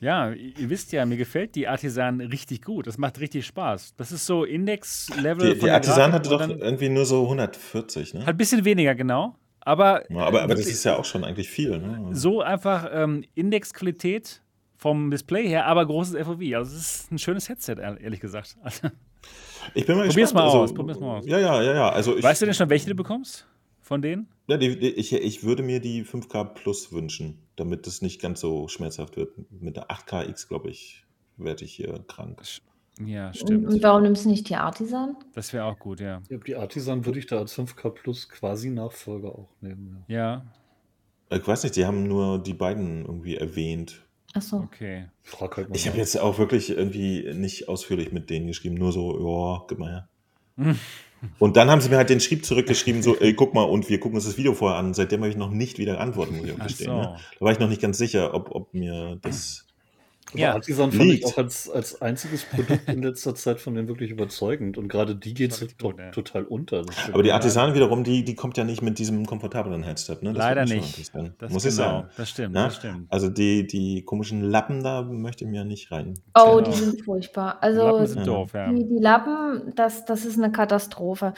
Ja, 0.02 0.32
ihr 0.32 0.69
wisst 0.69 0.91
ja, 0.94 1.06
mir 1.06 1.15
gefällt 1.15 1.53
die 1.56 1.68
Artisan 1.68 2.19
richtig 2.22 2.64
gut. 2.64 2.88
Das 2.88 2.98
macht 2.98 3.19
richtig 3.19 3.45
Spaß. 3.45 3.94
Das 3.98 4.11
ist 4.11 4.26
so 4.26 4.44
Index-Level. 4.44 5.53
Die, 5.53 5.60
die 5.60 5.69
Artisan 5.69 6.11
hatte 6.11 6.28
doch 6.30 6.41
irgendwie 6.49 6.90
nur 6.90 7.06
so 7.06 7.22
140, 7.23 8.15
ne? 8.15 8.19
Halt 8.22 8.30
ein 8.30 8.38
bisschen 8.38 8.65
weniger, 8.65 8.95
genau. 8.95 9.36
Aber, 9.60 10.03
Ja, 10.11 10.22
aber, 10.26 10.41
aber 10.41 10.56
das 10.56 10.65
ist 10.65 10.84
ja 10.86 10.98
auch 10.98 11.06
schon 11.06 11.23
eigentlich 11.23 11.49
viel, 11.52 11.78
ne? 11.78 12.10
so 12.14 12.41
einfach 12.41 12.90
ähm, 12.91 13.23
Indexqualität 13.36 14.41
vom 14.76 15.11
Display 15.11 15.48
her, 15.48 15.68
aber 15.68 15.86
großes 15.86 16.15
FOV. 16.26 16.41
Also 16.56 16.76
es 16.76 16.95
ist 17.03 17.11
ein 17.11 17.19
schönes 17.19 17.48
Headset, 17.48 17.76
ehr- 17.78 18.02
ehrlich 18.02 18.19
gesagt. 18.19 18.57
Also, 18.64 18.88
Ich 19.76 19.86
bin 19.86 19.98
mal 19.98 20.07
Probier's 20.07 20.32
gespannt. 20.32 20.34
mal 20.34 20.44
also, 20.45 20.57
aus, 20.61 20.73
probier's 20.73 20.99
mal 20.99 21.18
aus. 21.19 21.26
Ja, 21.28 21.38
ja, 21.38 21.61
ja, 21.61 21.76
ja. 21.76 21.90
Also 21.91 22.18
ich, 22.18 22.23
weißt 22.23 22.41
du 22.41 22.48
denn 22.48 22.56
schon, 22.56 22.69
welche 22.72 22.90
du 22.90 22.95
bekommst? 22.95 23.45
von 23.84 24.02
denen? 24.02 24.28
Ja, 24.48 24.56
die, 24.56 24.80
die, 24.80 24.90
ich, 24.91 25.11
ich 25.11 25.44
würde 25.44 25.64
mir 25.64 25.82
die 25.82 26.06
5K 26.06 26.45
Plus 26.45 26.94
wünschen, 26.94 27.40
damit 27.61 27.85
es 27.88 28.01
nicht 28.01 28.19
ganz 28.21 28.39
so 28.41 28.67
schmerzhaft 28.67 29.15
wird. 29.17 29.31
Mit 29.61 29.75
der 29.77 29.89
8KX, 29.89 30.47
glaube 30.47 30.69
ich, 30.69 31.05
werde 31.38 31.63
ich 31.63 31.73
hier 31.73 32.03
krank. 32.07 32.41
Ja, 33.05 33.33
stimmt. 33.33 33.67
und 33.67 33.83
warum 33.83 34.03
nimmst 34.03 34.25
du 34.25 34.29
nicht 34.29 34.49
die 34.49 34.55
Artisan? 34.55 35.15
Das 35.33 35.53
wäre 35.53 35.65
auch 35.65 35.79
gut, 35.79 35.99
ja. 36.01 36.21
Ja, 36.29 36.38
die 36.38 36.55
Artisan 36.55 37.05
würde 37.05 37.19
ich 37.19 37.27
da 37.27 37.38
als 37.38 37.57
5K 37.57 37.89
Plus 37.91 38.27
quasi 38.29 38.69
Nachfolger 38.69 39.29
auch 39.29 39.49
nehmen. 39.61 40.03
Ja. 40.07 40.45
Ja, 41.29 41.38
Ich 41.38 41.47
weiß 41.47 41.63
nicht, 41.63 41.75
die 41.75 41.85
haben 41.85 42.03
nur 42.07 42.41
die 42.41 42.53
beiden 42.53 43.05
irgendwie 43.05 43.38
erwähnt. 43.38 44.05
Achso. 44.33 44.57
okay. 44.57 45.07
Frag 45.23 45.57
halt 45.57 45.69
mal. 45.69 45.75
Ich 45.75 45.88
habe 45.88 45.97
jetzt 45.97 46.19
auch 46.19 46.38
wirklich 46.38 46.69
irgendwie 46.69 47.33
nicht 47.33 47.69
ausführlich 47.69 48.11
mit 48.11 48.29
denen 48.29 48.47
geschrieben, 48.47 48.75
nur 48.75 48.91
so, 48.91 49.17
ja, 49.19 49.65
gib 49.67 49.79
mal 49.79 50.07
her. 50.57 50.75
Und 51.39 51.57
dann 51.57 51.69
haben 51.69 51.81
sie 51.81 51.89
mir 51.89 51.98
halt 51.98 52.10
den 52.10 52.19
Schrieb 52.19 52.45
zurückgeschrieben, 52.45 53.03
so, 53.03 53.18
ey, 53.18 53.34
guck 53.34 53.53
mal, 53.53 53.64
und 53.64 53.89
wir 53.89 53.99
gucken 53.99 54.15
uns 54.15 54.26
das 54.26 54.38
Video 54.38 54.53
vorher 54.53 54.77
an. 54.77 54.93
Seitdem 54.93 55.22
habe 55.22 55.30
ich 55.30 55.38
noch 55.38 55.52
nicht 55.52 55.77
wieder 55.77 55.93
geantwortet, 55.93 56.35
muss 56.35 56.45
ich 56.45 56.53
auch 56.53 56.64
gestehen. 56.64 56.91
so. 56.91 56.98
Ne? 56.98 57.18
Da 57.39 57.45
war 57.45 57.52
ich 57.52 57.60
noch 57.60 57.69
nicht 57.69 57.81
ganz 57.81 57.98
sicher, 57.98 58.34
ob, 58.34 58.52
ob 58.52 58.73
mir 58.73 59.18
das. 59.22 59.65
Aber 60.32 60.40
Ja, 60.40 60.53
Artisan 60.53 60.91
fand 60.91 61.03
ich 61.03 61.12
liegt. 61.22 61.26
auch 61.26 61.38
als, 61.38 61.70
als 61.70 62.02
einziges 62.02 62.45
Produkt 62.45 62.88
in 62.88 63.02
letzter 63.03 63.36
Zeit 63.36 63.60
von 63.60 63.76
denen 63.76 63.88
wirklich 63.88 64.12
überzeugend. 64.12 64.78
Und 64.78 64.88
gerade 64.88 65.16
die 65.16 65.34
geht 65.34 65.52
doch 65.52 65.68
gut, 65.90 65.99
ja. 65.99 66.12
total 66.12 66.44
unter. 66.45 66.84
Aber 67.12 67.24
die 67.24 67.32
Artisan 67.32 67.74
wiederum, 67.74 68.03
die, 68.03 68.24
die 68.24 68.36
kommt 68.36 68.58
ja 68.58 68.64
nicht 68.64 68.82
mit 68.82 68.98
diesem 68.99 69.26
komfortablen 69.26 69.84
Headset. 69.84 70.18
Ne? 70.22 70.34
Das 70.34 70.38
Leider 70.38 70.66
nicht. 70.66 70.99
Das 71.40 71.52
muss 71.52 71.64
genau, 71.64 71.68
ich 71.70 71.76
sagen. 71.76 72.08
Das 72.18 72.30
stimmt, 72.30 72.56
Ja? 72.56 72.64
das 72.66 72.76
stimmt. 72.78 73.08
Also 73.12 73.30
die, 73.30 73.68
die 73.68 74.03
komischen 74.03 74.41
Lappen 74.41 74.84
da 74.84 75.02
möchte 75.02 75.44
ich 75.44 75.49
mir 75.49 75.66
nicht 75.66 75.91
rein. 75.91 76.14
Oh, 76.38 76.58
Genau. 76.58 76.62
die 76.62 76.72
sind 76.78 77.02
furchtbar. 77.03 77.60
Die 77.64 77.68
Lappen 77.70 77.82
Also 77.91 78.06
sind 78.06 78.20
Ja. 78.20 78.24
doof, 78.26 78.53
ja. 78.53 78.72
die, 78.72 78.88
die 78.88 78.99
Lappen, 78.99 79.74
das, 79.76 80.06
das 80.06 80.26
ist 80.26 80.38
eine 80.38 80.52
Katastrophe. 80.52 81.34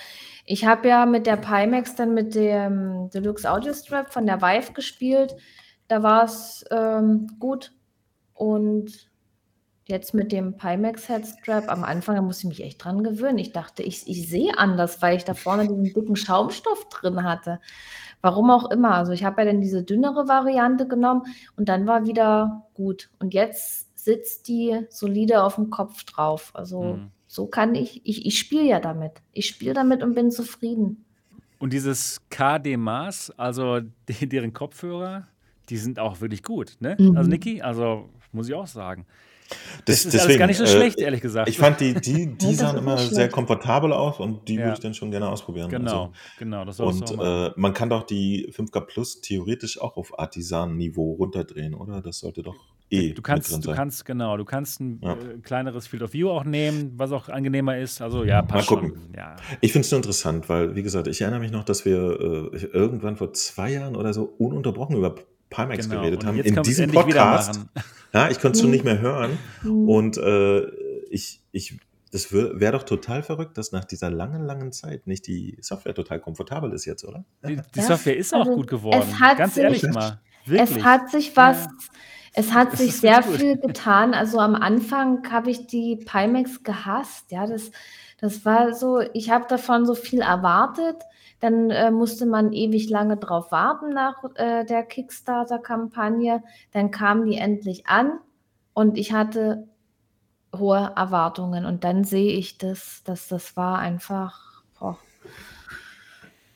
Ich 0.45 0.65
habe 0.65 0.87
ja 0.87 1.05
mit 1.05 1.25
der 1.25 1.37
Pimax 1.37 1.95
dann 1.95 2.13
mit 2.13 2.35
dem 2.35 3.09
Deluxe 3.13 3.49
Audio 3.51 3.73
Strap 3.73 4.13
von 4.13 4.25
der 4.25 4.41
Vive 4.41 4.73
gespielt. 4.73 5.35
Da 5.87 6.01
war 6.03 6.23
es 6.25 6.63
ähm, 6.71 7.27
gut. 7.39 7.71
Und 8.33 9.09
jetzt 9.85 10.13
mit 10.13 10.31
dem 10.31 10.57
Pimax 10.57 11.09
Headstrap 11.09 11.69
am 11.69 11.83
Anfang, 11.83 12.15
da 12.15 12.21
musste 12.21 12.47
ich 12.47 12.49
mich 12.57 12.63
echt 12.63 12.83
dran 12.83 13.03
gewöhnen. 13.03 13.37
Ich 13.37 13.51
dachte, 13.51 13.83
ich, 13.83 14.07
ich 14.07 14.29
sehe 14.29 14.57
anders, 14.57 15.01
weil 15.01 15.17
ich 15.17 15.25
da 15.25 15.33
vorne 15.33 15.67
diesen 15.67 15.83
dicken 15.93 16.15
Schaumstoff 16.15 16.87
drin 16.89 17.23
hatte. 17.23 17.59
Warum 18.21 18.49
auch 18.49 18.71
immer. 18.71 18.95
Also 18.95 19.11
ich 19.11 19.25
habe 19.25 19.41
ja 19.41 19.51
dann 19.51 19.59
diese 19.61 19.83
dünnere 19.83 20.27
Variante 20.29 20.87
genommen 20.87 21.23
und 21.57 21.67
dann 21.67 21.85
war 21.85 22.05
wieder 22.05 22.67
gut. 22.73 23.09
Und 23.19 23.33
jetzt 23.33 23.99
sitzt 23.99 24.47
die 24.47 24.79
solide 24.89 25.43
auf 25.43 25.55
dem 25.55 25.69
Kopf 25.69 26.03
drauf. 26.05 26.51
Also 26.53 26.83
Mhm. 26.83 27.11
so 27.27 27.47
kann 27.47 27.75
ich, 27.75 28.01
ich, 28.05 28.25
ich 28.25 28.39
spiele 28.39 28.63
ja 28.65 28.79
damit. 28.79 29.11
Ich 29.33 29.47
spiele 29.47 29.73
damit 29.73 30.01
und 30.03 30.15
bin 30.15 30.31
zufrieden. 30.31 31.03
Und 31.59 31.73
dieses 31.73 32.21
KD-Maß, 32.29 33.33
also 33.37 33.81
die, 34.09 34.27
deren 34.29 34.53
Kopfhörer, 34.53 35.27
die 35.69 35.77
sind 35.77 35.99
auch 35.99 36.21
wirklich 36.21 36.43
gut, 36.43 36.77
ne? 36.79 36.95
Mhm. 36.97 37.17
Also 37.17 37.29
Niki, 37.29 37.61
also 37.61 38.09
muss 38.33 38.47
ich 38.49 38.53
auch 38.55 38.67
sagen. 38.67 39.05
Das, 39.85 40.03
Das 40.03 40.15
ist 40.15 40.21
alles 40.21 40.37
gar 40.39 40.47
nicht 40.47 40.57
so 40.57 40.65
schlecht, 40.65 40.99
ehrlich 40.99 41.21
gesagt. 41.21 41.47
Ich 41.49 41.57
fand 41.57 41.79
die, 41.79 41.93
die, 41.93 42.27
die 42.37 42.45
das 42.47 42.57
sahen 42.57 42.77
immer 42.77 42.95
nicht 42.95 43.09
sehr 43.09 43.15
schlecht. 43.15 43.33
komfortabel 43.33 43.93
aus 43.93 44.19
und 44.19 44.47
die 44.47 44.55
Ja. 44.55 44.61
würde 44.61 44.73
ich 44.73 44.79
dann 44.79 44.93
schon 44.93 45.11
gerne 45.11 45.29
ausprobieren. 45.29 45.69
Genau, 45.69 46.01
Also, 46.05 46.13
genau, 46.39 46.65
das 46.65 46.77
sollst 46.77 47.01
und 47.11 47.19
du 47.19 47.23
äh, 47.23 47.51
man 47.55 47.73
kann 47.73 47.89
doch 47.89 48.03
die 48.03 48.47
5K 48.51 48.81
Plus 48.81 49.21
theoretisch 49.21 49.79
auch 49.79 49.95
auf 49.97 50.17
Artisan-Niveau 50.17 51.13
runterdrehen, 51.13 51.73
oder? 51.75 52.01
Das 52.01 52.19
sollte 52.19 52.41
doch 52.41 52.55
eh 52.89 53.09
Du 53.09 53.15
mit 53.15 53.23
kannst, 53.23 53.51
drin 53.51 53.61
du 53.61 53.67
sein. 53.67 53.75
kannst, 53.75 54.05
genau, 54.05 54.37
du 54.37 54.45
kannst 54.45 54.79
ein 54.79 54.99
Ja. 55.03 55.13
äh, 55.13 55.37
kleineres 55.43 55.87
Field 55.87 56.01
of 56.03 56.13
View 56.13 56.29
auch 56.29 56.45
nehmen, 56.45 56.93
was 56.95 57.11
auch 57.11 57.29
angenehmer 57.29 57.77
ist. 57.77 58.01
Also 58.01 58.23
ja, 58.23 58.41
passt 58.41 58.71
Mal 58.71 58.75
gucken. 58.77 58.93
schon. 58.95 59.13
Ja. 59.15 59.35
Ich 59.61 59.71
finde 59.73 59.85
es 59.85 59.91
nur 59.91 59.97
interessant, 59.99 60.47
weil, 60.49 60.75
wie 60.75 60.83
gesagt, 60.83 61.07
ich 61.07 61.21
erinnere 61.21 61.41
mich 61.41 61.51
noch, 61.51 61.63
dass 61.65 61.85
wir 61.85 62.51
äh, 62.53 62.65
irgendwann 62.71 63.17
vor 63.17 63.33
zwei 63.33 63.71
Jahren 63.73 63.95
oder 63.95 64.13
so 64.13 64.23
ununterbrochen 64.37 64.95
über 64.95 65.15
Pimax 65.53 65.87
Genau. 65.89 66.01
geredet 66.01 66.21
Und 66.21 66.27
haben. 66.27 66.37
jetzt 66.37 66.47
In 66.49 66.61
diesem 66.63 66.91
Podcast. 66.91 67.59
Ja, 68.13 68.29
ich 68.29 68.39
konnte 68.39 68.55
es 68.57 68.61
schon 68.61 68.71
nicht 68.71 68.83
mehr 68.85 68.99
hören. 68.99 69.37
Mhm. 69.63 69.89
Und 69.89 70.17
äh, 70.17 70.61
ich, 71.09 71.41
ich, 71.51 71.79
das 72.11 72.31
wäre 72.31 72.73
doch 72.73 72.83
total 72.83 73.23
verrückt, 73.23 73.57
dass 73.57 73.71
nach 73.71 73.85
dieser 73.85 74.11
langen, 74.11 74.45
langen 74.45 74.71
Zeit 74.71 75.07
nicht 75.07 75.25
die 75.27 75.57
Software 75.61 75.95
total 75.95 76.19
komfortabel 76.19 76.71
ist 76.73 76.85
jetzt, 76.85 77.03
oder? 77.05 77.25
Die, 77.47 77.59
die 77.75 77.81
Software 77.81 78.15
ist 78.17 78.33
auch 78.33 78.41
also 78.41 78.55
gut 78.55 78.67
geworden. 78.67 79.01
es 79.09 79.19
hat 79.19 79.37
Ganz 79.37 79.55
sich- 79.55 79.63
ehrlich 79.63 79.83
mal. 79.83 80.19
Wirklich. 80.45 80.77
Es 80.77 80.83
hat 80.83 81.09
sich 81.09 81.35
was, 81.37 81.63
Ja. 81.63 81.71
es 82.33 82.53
hat 82.53 82.77
sich 82.77 82.97
sehr 82.97 83.21
gut. 83.21 83.37
viel 83.37 83.57
getan. 83.57 84.13
Also 84.13 84.39
am 84.39 84.55
Anfang 84.55 85.23
habe 85.31 85.49
ich 85.49 85.65
die 85.67 85.95
Pimax 86.05 86.61
gehasst. 86.63 87.31
Ja, 87.31 87.47
das, 87.47 87.71
das 88.19 88.43
war 88.45 88.73
so, 88.73 88.99
ich 89.13 89.31
habe 89.31 89.45
davon 89.47 89.85
so 89.85 89.95
viel 89.95 90.19
erwartet. 90.21 90.97
Dann 91.43 91.71
äh, 91.71 91.91
musste 91.91 92.25
man 92.25 92.53
ewig 92.53 92.89
lange 92.89 93.17
drauf 93.17 93.51
warten 93.51 93.89
nach 93.89 94.23
äh, 94.35 94.63
der 94.63 94.81
Kickstarter-Kampagne. 94.81 96.41
Dann 96.71 96.89
kamen 96.89 97.25
die 97.25 97.35
endlich 97.35 97.85
an 97.85 98.19
und 98.73 98.97
ich 98.97 99.11
hatte 99.11 99.67
hohe 100.55 100.93
Erwartungen. 100.95 101.65
Und 101.65 101.83
dann 101.83 102.05
sehe 102.05 102.31
ich 102.31 102.59
das, 102.59 103.03
dass 103.03 103.27
das 103.27 103.57
war 103.57 103.79
einfach, 103.79 104.63
boah, 104.79 104.97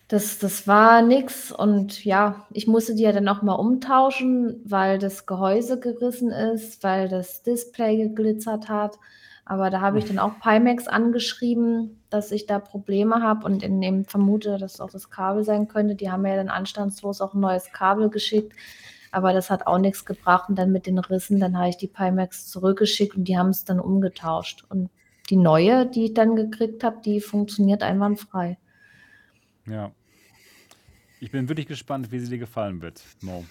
das, 0.08 0.40
das 0.40 0.70
war 0.70 1.02
nix. 1.02 1.52
Und 1.52 2.06
ja, 2.06 2.48
ich 2.54 2.66
musste 2.66 2.96
die 2.96 3.04
ja 3.04 3.12
dann 3.12 3.28
auch 3.28 3.42
mal 3.42 3.56
umtauschen, 3.56 4.62
weil 4.64 5.00
das 5.00 5.26
Gehäuse 5.26 5.82
gerissen 5.82 6.32
ist, 6.32 6.82
weil 6.82 7.10
das 7.10 7.44
Display 7.44 7.98
geglitzert 7.98 8.70
hat. 8.70 8.98
Aber 9.44 9.70
da 9.70 9.82
habe 9.82 10.00
ich 10.00 10.06
dann 10.06 10.20
auch 10.20 10.40
Pimax 10.40 10.88
angeschrieben, 10.88 11.97
dass 12.10 12.32
ich 12.32 12.46
da 12.46 12.60
Probleme 12.60 13.22
habe 13.22 13.46
und 13.46 13.64
in 13.64 13.82
dem 13.82 14.06
vermute, 14.06 14.58
dass 14.58 14.80
auch 14.80 14.90
das 14.90 15.10
Kabel 15.10 15.44
sein 15.44 15.68
könnte. 15.68 15.96
Die 15.96 16.10
haben 16.10 16.22
mir 16.22 16.32
ja 16.32 16.36
dann 16.38 16.50
anstandslos 16.50 17.22
auch 17.22 17.34
ein 17.34 17.40
neues 17.40 17.72
Kabel 17.72 18.10
geschickt. 18.10 18.54
Aber 19.12 19.34
das 19.34 19.50
hat 19.50 19.68
auch 19.68 19.80
nichts 19.80 20.06
gebracht. 20.06 20.50
Und 20.50 20.58
dann 20.58 20.72
mit 20.72 20.86
den 20.86 21.00
Rissen, 21.00 21.40
dann 21.40 21.58
habe 21.58 21.70
ich 21.70 21.78
die 21.78 21.88
Pimax 21.88 22.48
zurückgeschickt 22.48 23.16
und 23.16 23.26
die 23.26 23.38
haben 23.38 23.50
es 23.50 23.66
dann 23.66 23.80
umgetauscht. 23.80 24.64
Und 24.70 24.90
die 25.30 25.38
neue, 25.38 25.86
die 25.86 26.06
ich 26.06 26.14
dann 26.14 26.36
gekriegt 26.36 26.84
habe, 26.84 27.02
die 27.04 27.20
funktioniert 27.20 27.84
einwandfrei. 27.84 28.58
Ja. 29.66 29.92
Ich 31.20 31.32
bin 31.32 31.50
wirklich 31.50 31.68
gespannt, 31.68 32.12
wie 32.12 32.20
sie 32.20 32.30
dir 32.30 32.38
gefallen 32.38 32.82
wird, 32.82 33.04
Mo. 33.22 33.44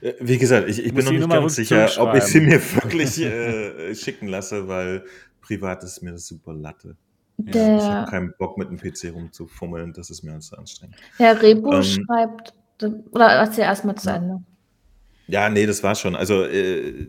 Äh, 0.00 0.14
Wie 0.20 0.38
gesagt, 0.38 0.68
ich, 0.68 0.84
ich 0.84 0.94
bin 0.94 1.04
noch 1.04 1.12
nicht 1.12 1.20
Nummer 1.20 1.40
ganz 1.40 1.56
sicher, 1.56 1.90
ob 1.98 2.14
ich 2.14 2.24
sie 2.24 2.40
mir 2.40 2.60
wirklich 2.82 3.20
äh, 3.20 3.94
schicken 3.94 4.28
lasse, 4.28 4.66
weil 4.66 5.04
privat 5.40 5.84
ist 5.84 6.02
mir 6.02 6.12
das 6.12 6.26
super 6.26 6.54
Latte. 6.54 6.96
Ich 7.38 7.52
Der, 7.52 7.82
habe 7.82 8.10
keinen 8.10 8.34
Bock, 8.38 8.56
mit 8.58 8.70
dem 8.70 8.78
PC 8.78 9.12
rumzufummeln, 9.14 9.92
das 9.92 10.10
ist 10.10 10.22
mir 10.22 10.32
alles 10.32 10.46
zu 10.46 10.56
anstrengend. 10.58 10.96
Herr 11.18 11.40
Rebu 11.40 11.72
Ähm, 11.72 11.82
schreibt, 11.82 12.54
oder 13.10 13.26
erzähl 13.26 13.64
erstmal 13.64 13.94
zu. 13.96 14.10
Ende. 14.10 14.42
Ja, 15.28 15.48
nee, 15.48 15.66
das 15.66 15.82
war 15.82 15.94
schon. 15.94 16.16
Also, 16.16 16.44
äh, 16.44 17.08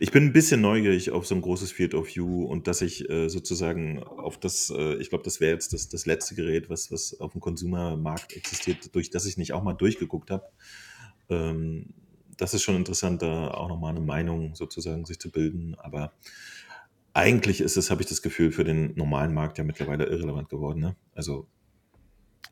ich 0.00 0.10
bin 0.10 0.24
ein 0.24 0.32
bisschen 0.32 0.60
neugierig 0.60 1.10
auf 1.10 1.26
so 1.26 1.34
ein 1.34 1.40
großes 1.40 1.72
Field 1.72 1.94
of 1.94 2.14
View 2.14 2.44
und 2.44 2.66
dass 2.66 2.82
ich 2.82 3.08
äh, 3.08 3.28
sozusagen 3.28 4.02
auf 4.02 4.38
das, 4.38 4.70
äh, 4.76 4.94
ich 4.96 5.08
glaube, 5.08 5.24
das 5.24 5.40
wäre 5.40 5.52
jetzt 5.52 5.72
das, 5.72 5.88
das 5.88 6.06
letzte 6.06 6.34
Gerät, 6.34 6.70
was, 6.70 6.90
was 6.92 7.18
auf 7.20 7.32
dem 7.32 7.40
Konsumermarkt 7.40 8.34
existiert, 8.36 8.94
durch 8.94 9.10
das 9.10 9.26
ich 9.26 9.36
nicht 9.36 9.52
auch 9.52 9.62
mal 9.62 9.74
durchgeguckt 9.74 10.30
habe. 10.30 10.44
Ähm, 11.28 11.94
das 12.36 12.54
ist 12.54 12.62
schon 12.62 12.76
interessant, 12.76 13.22
da 13.22 13.48
auch 13.48 13.68
nochmal 13.68 13.90
eine 13.90 14.04
Meinung 14.04 14.54
sozusagen 14.56 15.04
sich 15.04 15.18
zu 15.18 15.30
bilden. 15.30 15.76
Aber 15.78 16.12
eigentlich 17.14 17.60
ist 17.60 17.76
es, 17.76 17.90
habe 17.90 18.02
ich 18.02 18.08
das 18.08 18.20
Gefühl, 18.22 18.52
für 18.52 18.64
den 18.64 18.92
normalen 18.96 19.32
Markt 19.32 19.56
ja 19.58 19.64
mittlerweile 19.64 20.04
irrelevant 20.06 20.48
geworden. 20.50 20.80
Ne? 20.80 20.96
Also 21.14 21.46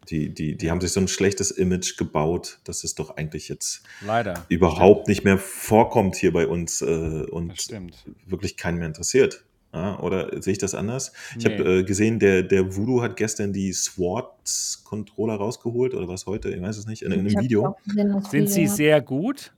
die, 0.09 0.33
die, 0.35 0.57
die 0.57 0.71
haben 0.71 0.81
sich 0.81 0.93
so 0.93 1.01
ein 1.01 1.09
schlechtes 1.09 1.51
Image 1.51 1.97
gebaut, 1.97 2.59
dass 2.65 2.83
es 2.85 2.95
doch 2.95 3.17
eigentlich 3.17 3.49
jetzt 3.49 3.83
Leider. 4.05 4.45
überhaupt 4.49 5.07
nicht 5.09 5.25
mehr 5.25 5.39
vorkommt 5.39 6.17
hier 6.17 6.33
bei 6.33 6.47
uns 6.47 6.81
äh, 6.83 6.87
und 7.31 7.61
stimmt. 7.61 7.97
wirklich 8.27 8.57
keinen 8.57 8.79
mehr 8.79 8.87
interessiert. 8.89 9.45
Ja, 9.75 9.99
oder 10.01 10.43
sehe 10.43 10.53
ich 10.53 10.59
das 10.59 10.75
anders? 10.75 11.13
Ich 11.39 11.45
Nee. 11.47 11.59
habe 11.59 11.79
äh, 11.79 11.85
gesehen, 11.85 12.19
der, 12.19 12.43
der 12.43 12.77
Voodoo 12.77 13.01
hat 13.01 13.17
gestern 13.17 13.53
die 13.55 13.73
SWAT-Controller 13.73 15.35
rausgeholt 15.37 15.95
oder 15.95 16.09
was 16.09 16.27
heute, 16.27 16.51
ich 16.51 16.61
weiß 16.61 16.77
es 16.77 16.87
nicht, 16.87 17.03
in, 17.03 17.13
in 17.13 17.27
Ich 17.27 17.35
einem 17.37 17.45
Video. 17.45 17.77
gesehen, 17.87 18.23
Sind 18.31 18.51
sie 18.51 18.67
sehr 18.67 19.01
gut? 19.01 19.53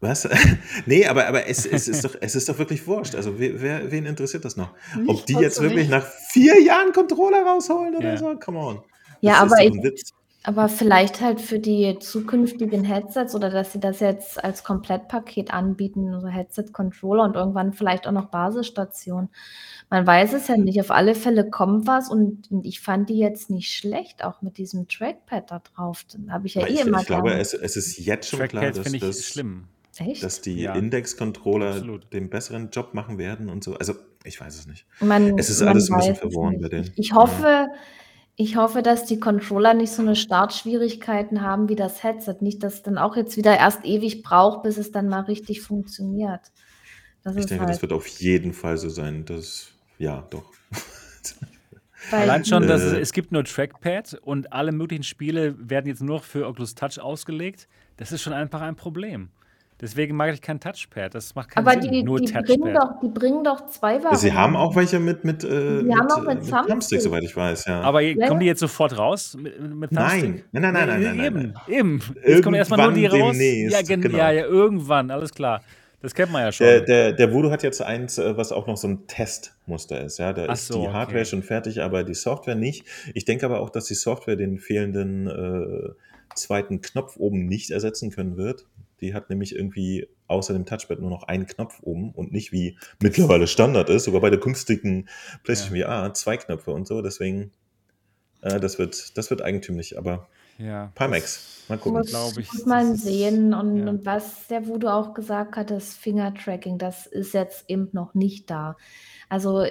Was? 0.00 0.28
nee, 0.86 1.06
aber, 1.06 1.26
aber 1.26 1.46
es, 1.48 1.66
es, 1.66 1.88
ist 1.88 2.04
doch, 2.04 2.14
es 2.20 2.36
ist 2.36 2.48
doch 2.48 2.58
wirklich 2.58 2.86
wurscht. 2.86 3.14
Also 3.16 3.38
wer, 3.38 3.60
wer, 3.60 3.90
wen 3.90 4.06
interessiert 4.06 4.44
das 4.44 4.56
noch? 4.56 4.70
Ob 5.06 5.06
Mich 5.06 5.24
die 5.24 5.34
jetzt 5.34 5.60
wirklich 5.60 5.88
nicht. 5.88 5.90
nach 5.90 6.06
vier 6.06 6.60
Jahren 6.62 6.92
Controller 6.92 7.42
rausholen 7.44 7.96
oder 7.96 8.12
Ja. 8.12 8.16
so? 8.16 8.36
Come 8.38 8.58
on. 8.58 8.82
Ja, 9.20 9.42
Das 9.44 9.52
aber 9.52 9.56
ist 9.56 9.58
doch 9.58 9.64
ich, 9.64 9.78
ein 9.78 9.82
Witz. 9.82 10.10
aber 10.44 10.68
vielleicht 10.68 11.20
halt 11.20 11.40
für 11.40 11.58
die 11.58 11.98
zukünftigen 11.98 12.84
Headsets 12.84 13.34
oder 13.34 13.50
dass 13.50 13.72
sie 13.72 13.80
das 13.80 13.98
jetzt 13.98 14.42
als 14.44 14.62
Komplettpaket 14.62 15.52
anbieten, 15.52 16.14
also 16.14 16.28
Headset-Controller 16.28 17.24
und 17.24 17.34
irgendwann 17.34 17.72
vielleicht 17.72 18.06
auch 18.06 18.12
noch 18.12 18.26
Basisstation. 18.26 19.30
Man 19.90 20.06
weiß 20.06 20.34
es 20.34 20.46
ja 20.46 20.56
nicht. 20.56 20.78
Auf 20.80 20.92
alle 20.92 21.14
Fälle 21.16 21.50
kommt 21.50 21.88
was 21.88 22.08
und 22.08 22.48
und 22.52 22.64
ich 22.66 22.80
fand 22.80 23.08
die 23.10 23.18
jetzt 23.18 23.50
nicht 23.50 23.72
schlecht, 23.74 24.22
auch 24.22 24.42
mit 24.42 24.58
diesem 24.58 24.86
Trackpad 24.86 25.50
da 25.50 25.58
drauf. 25.74 26.04
Habe 26.28 26.46
ich 26.46 26.54
ja 26.54 26.62
Aber 26.62 26.70
eh 26.70 26.74
ich, 26.74 26.80
immer 26.82 27.00
ich 27.00 27.06
glaube, 27.06 27.32
es, 27.34 27.52
es 27.54 27.76
ist 27.76 27.98
jetzt 27.98 28.28
schon 28.28 28.46
klar, 28.46 28.62
Trackpads 28.62 28.76
dass, 28.76 28.82
finde 28.84 28.98
ich 28.98 29.02
dass, 29.04 29.24
schlimm. 29.24 29.64
Echt? 30.00 30.22
dass 30.22 30.40
die 30.40 30.60
Ja. 30.60 30.74
Index-Controller 30.74 31.98
den 32.12 32.30
besseren 32.30 32.70
Job 32.70 32.94
machen 32.94 33.18
werden 33.18 33.48
und 33.48 33.64
so. 33.64 33.74
Also, 33.76 33.94
ich 34.24 34.40
weiß 34.40 34.56
es 34.58 34.66
nicht. 34.66 34.86
Man, 35.00 35.38
Es 35.38 35.50
ist 35.50 35.62
alles 35.62 35.90
ein 35.90 35.96
bisschen 35.98 36.16
verworren 36.16 36.60
bei 36.60 36.68
denen. 36.68 36.92
Ich, 36.96 37.12
hoffe, 37.12 37.68
Ich 38.36 38.56
hoffe, 38.56 38.82
dass 38.82 39.04
die 39.04 39.18
Controller 39.18 39.74
nicht 39.74 39.90
so 39.90 40.02
eine 40.02 40.14
Startschwierigkeiten 40.14 41.42
haben 41.42 41.68
wie 41.68 41.74
das 41.74 42.04
Headset. 42.04 42.36
Nicht, 42.40 42.62
dass 42.62 42.74
es 42.74 42.82
dann 42.82 42.96
auch 42.96 43.16
jetzt 43.16 43.36
wieder 43.36 43.56
erst 43.56 43.84
ewig 43.84 44.22
braucht, 44.22 44.62
bis 44.62 44.76
es 44.76 44.92
dann 44.92 45.08
mal 45.08 45.22
richtig 45.22 45.60
funktioniert. 45.62 46.52
Das 47.24 47.34
ich 47.34 47.46
denke, 47.46 47.64
halt 47.64 47.74
das 47.74 47.82
wird 47.82 47.92
auf 47.92 48.06
jeden 48.06 48.52
Fall 48.52 48.78
so 48.78 48.88
sein. 48.88 49.24
Das, 49.24 49.72
ja, 49.98 50.24
doch. 50.30 50.44
Allein 52.12 52.44
schon, 52.44 52.66
dass 52.66 52.82
es, 52.82 52.92
äh. 52.92 53.00
es 53.00 53.12
gibt 53.12 53.32
nur 53.32 53.44
Trackpad 53.44 54.14
und 54.22 54.52
alle 54.52 54.72
möglichen 54.72 55.02
Spiele 55.02 55.56
werden 55.58 55.86
jetzt 55.86 56.00
nur 56.02 56.20
für 56.20 56.46
Oculus 56.46 56.74
Touch 56.74 57.00
ausgelegt. 57.00 57.68
Das 57.96 58.12
ist 58.12 58.22
schon 58.22 58.32
einfach 58.32 58.60
ein 58.60 58.76
Problem. 58.76 59.30
Deswegen 59.80 60.16
mag 60.16 60.34
ich 60.34 60.42
kein 60.42 60.58
Touchpad. 60.58 61.14
Das 61.14 61.34
macht 61.36 61.50
keinen 61.50 61.66
Aber 61.66 61.80
Sinn. 61.80 61.92
Die, 61.92 62.02
nur 62.02 62.18
die 62.18 62.32
Bringen 62.32 62.74
doch, 62.74 63.00
die 63.00 63.08
bringen 63.08 63.44
doch 63.44 63.66
zwei 63.68 63.94
Varianten. 63.94 64.16
Sie 64.16 64.32
haben 64.32 64.56
auch 64.56 64.74
welche 64.74 64.98
mit, 64.98 65.24
mit, 65.24 65.44
äh, 65.44 65.82
mit, 65.82 65.96
haben 65.96 66.10
auch 66.10 66.22
mit, 66.22 66.44
mit 66.44 66.50
Thumbstick, 66.50 67.00
soweit 67.00 67.22
ich 67.22 67.36
weiß. 67.36 67.66
Ja. 67.66 67.82
Aber 67.82 68.00
ja. 68.00 68.26
kommen 68.26 68.40
die 68.40 68.46
jetzt 68.46 68.60
sofort 68.60 68.98
raus 68.98 69.36
mit, 69.40 69.60
mit 69.60 69.92
Nein, 69.92 70.42
nein, 70.50 70.62
nein, 70.62 70.72
nein, 70.72 70.88
nein, 70.88 71.16
nein, 71.16 71.26
Eben, 71.26 71.52
nein. 71.54 71.54
eben. 71.68 72.02
Jetzt 72.26 72.42
kommen 72.42 72.56
erstmal 72.56 72.86
nur 72.86 72.92
die 72.92 73.06
raus. 73.06 73.36
Ja, 73.38 73.82
genau. 73.82 74.16
ja, 74.16 74.32
ja, 74.32 74.44
irgendwann, 74.46 75.12
alles 75.12 75.32
klar. 75.32 75.62
Das 76.00 76.14
kennt 76.14 76.30
man 76.30 76.42
ja 76.42 76.52
schon. 76.52 76.66
Der, 76.66 76.80
der, 76.80 77.12
der 77.12 77.32
Voodoo 77.32 77.50
hat 77.50 77.62
jetzt 77.62 77.82
eins, 77.82 78.18
äh, 78.18 78.36
was 78.36 78.52
auch 78.52 78.66
noch 78.66 78.76
so 78.76 78.88
ein 78.88 79.06
Testmuster 79.06 80.04
ist. 80.04 80.18
Ja, 80.18 80.32
da 80.32 80.46
Ach 80.48 80.54
ist 80.54 80.68
so, 80.68 80.82
die 80.82 80.88
Hardware 80.88 81.20
okay. 81.20 81.24
schon 81.24 81.42
fertig, 81.42 81.82
aber 81.82 82.04
die 82.04 82.14
Software 82.14 82.54
nicht. 82.54 82.84
Ich 83.14 83.24
denke 83.24 83.46
aber 83.46 83.60
auch, 83.60 83.70
dass 83.70 83.86
die 83.86 83.94
Software 83.94 84.36
den 84.36 84.58
fehlenden 84.58 85.26
äh, 85.26 85.90
zweiten 86.34 86.80
Knopf 86.82 87.16
oben 87.16 87.46
nicht 87.46 87.70
ersetzen 87.70 88.10
können 88.10 88.36
wird. 88.36 88.66
Die 89.00 89.14
hat 89.14 89.30
nämlich 89.30 89.54
irgendwie 89.54 90.08
außer 90.26 90.52
dem 90.52 90.66
Touchpad 90.66 91.00
nur 91.00 91.10
noch 91.10 91.24
einen 91.24 91.46
Knopf 91.46 91.80
oben 91.82 92.12
und 92.12 92.32
nicht 92.32 92.52
wie 92.52 92.78
mittlerweile 93.00 93.46
Standard 93.46 93.88
ist, 93.88 94.04
sogar 94.04 94.20
bei 94.20 94.30
der 94.30 94.40
günstigen 94.40 95.08
PlayStation 95.44 95.78
ja. 95.78 96.04
VR 96.04 96.14
zwei 96.14 96.36
Knöpfe 96.36 96.72
und 96.72 96.86
so. 96.86 97.02
Deswegen, 97.02 97.52
äh, 98.42 98.60
das 98.60 98.78
wird, 98.78 99.16
das 99.16 99.30
wird 99.30 99.42
eigentümlich. 99.42 99.98
Aber 99.98 100.28
ja. 100.58 100.90
Pimax, 100.94 101.64
mal 101.68 101.78
gucken. 101.78 102.00
Muss, 102.00 102.36
ich. 102.36 102.52
muss 102.52 102.66
man 102.66 102.96
sehen. 102.96 103.54
Und, 103.54 103.78
ja. 103.78 103.88
und 103.88 104.04
was 104.04 104.48
der 104.48 104.66
Voodoo 104.66 104.88
auch 104.88 105.14
gesagt 105.14 105.56
hat, 105.56 105.70
das 105.70 105.94
Finger-Tracking, 105.94 106.78
das 106.78 107.06
ist 107.06 107.32
jetzt 107.32 107.64
eben 107.68 107.88
noch 107.92 108.14
nicht 108.14 108.50
da. 108.50 108.76
Also 109.28 109.64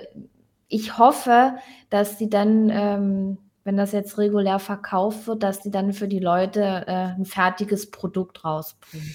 ich 0.70 0.98
hoffe, 0.98 1.56
dass 1.90 2.18
die 2.18 2.30
dann, 2.30 2.70
ähm, 2.72 3.38
wenn 3.68 3.76
das 3.76 3.92
jetzt 3.92 4.18
regulär 4.18 4.60
verkauft 4.60 5.28
wird, 5.28 5.44
dass 5.44 5.60
die 5.60 5.72
dann 5.72 5.92
für 5.92 6.08
die 6.08 6.20
Leute 6.20 6.62
äh, 6.88 7.18
ein 7.18 7.26
fertiges 7.26 7.92
Produkt 7.92 8.46
rausbringen. 8.46 9.14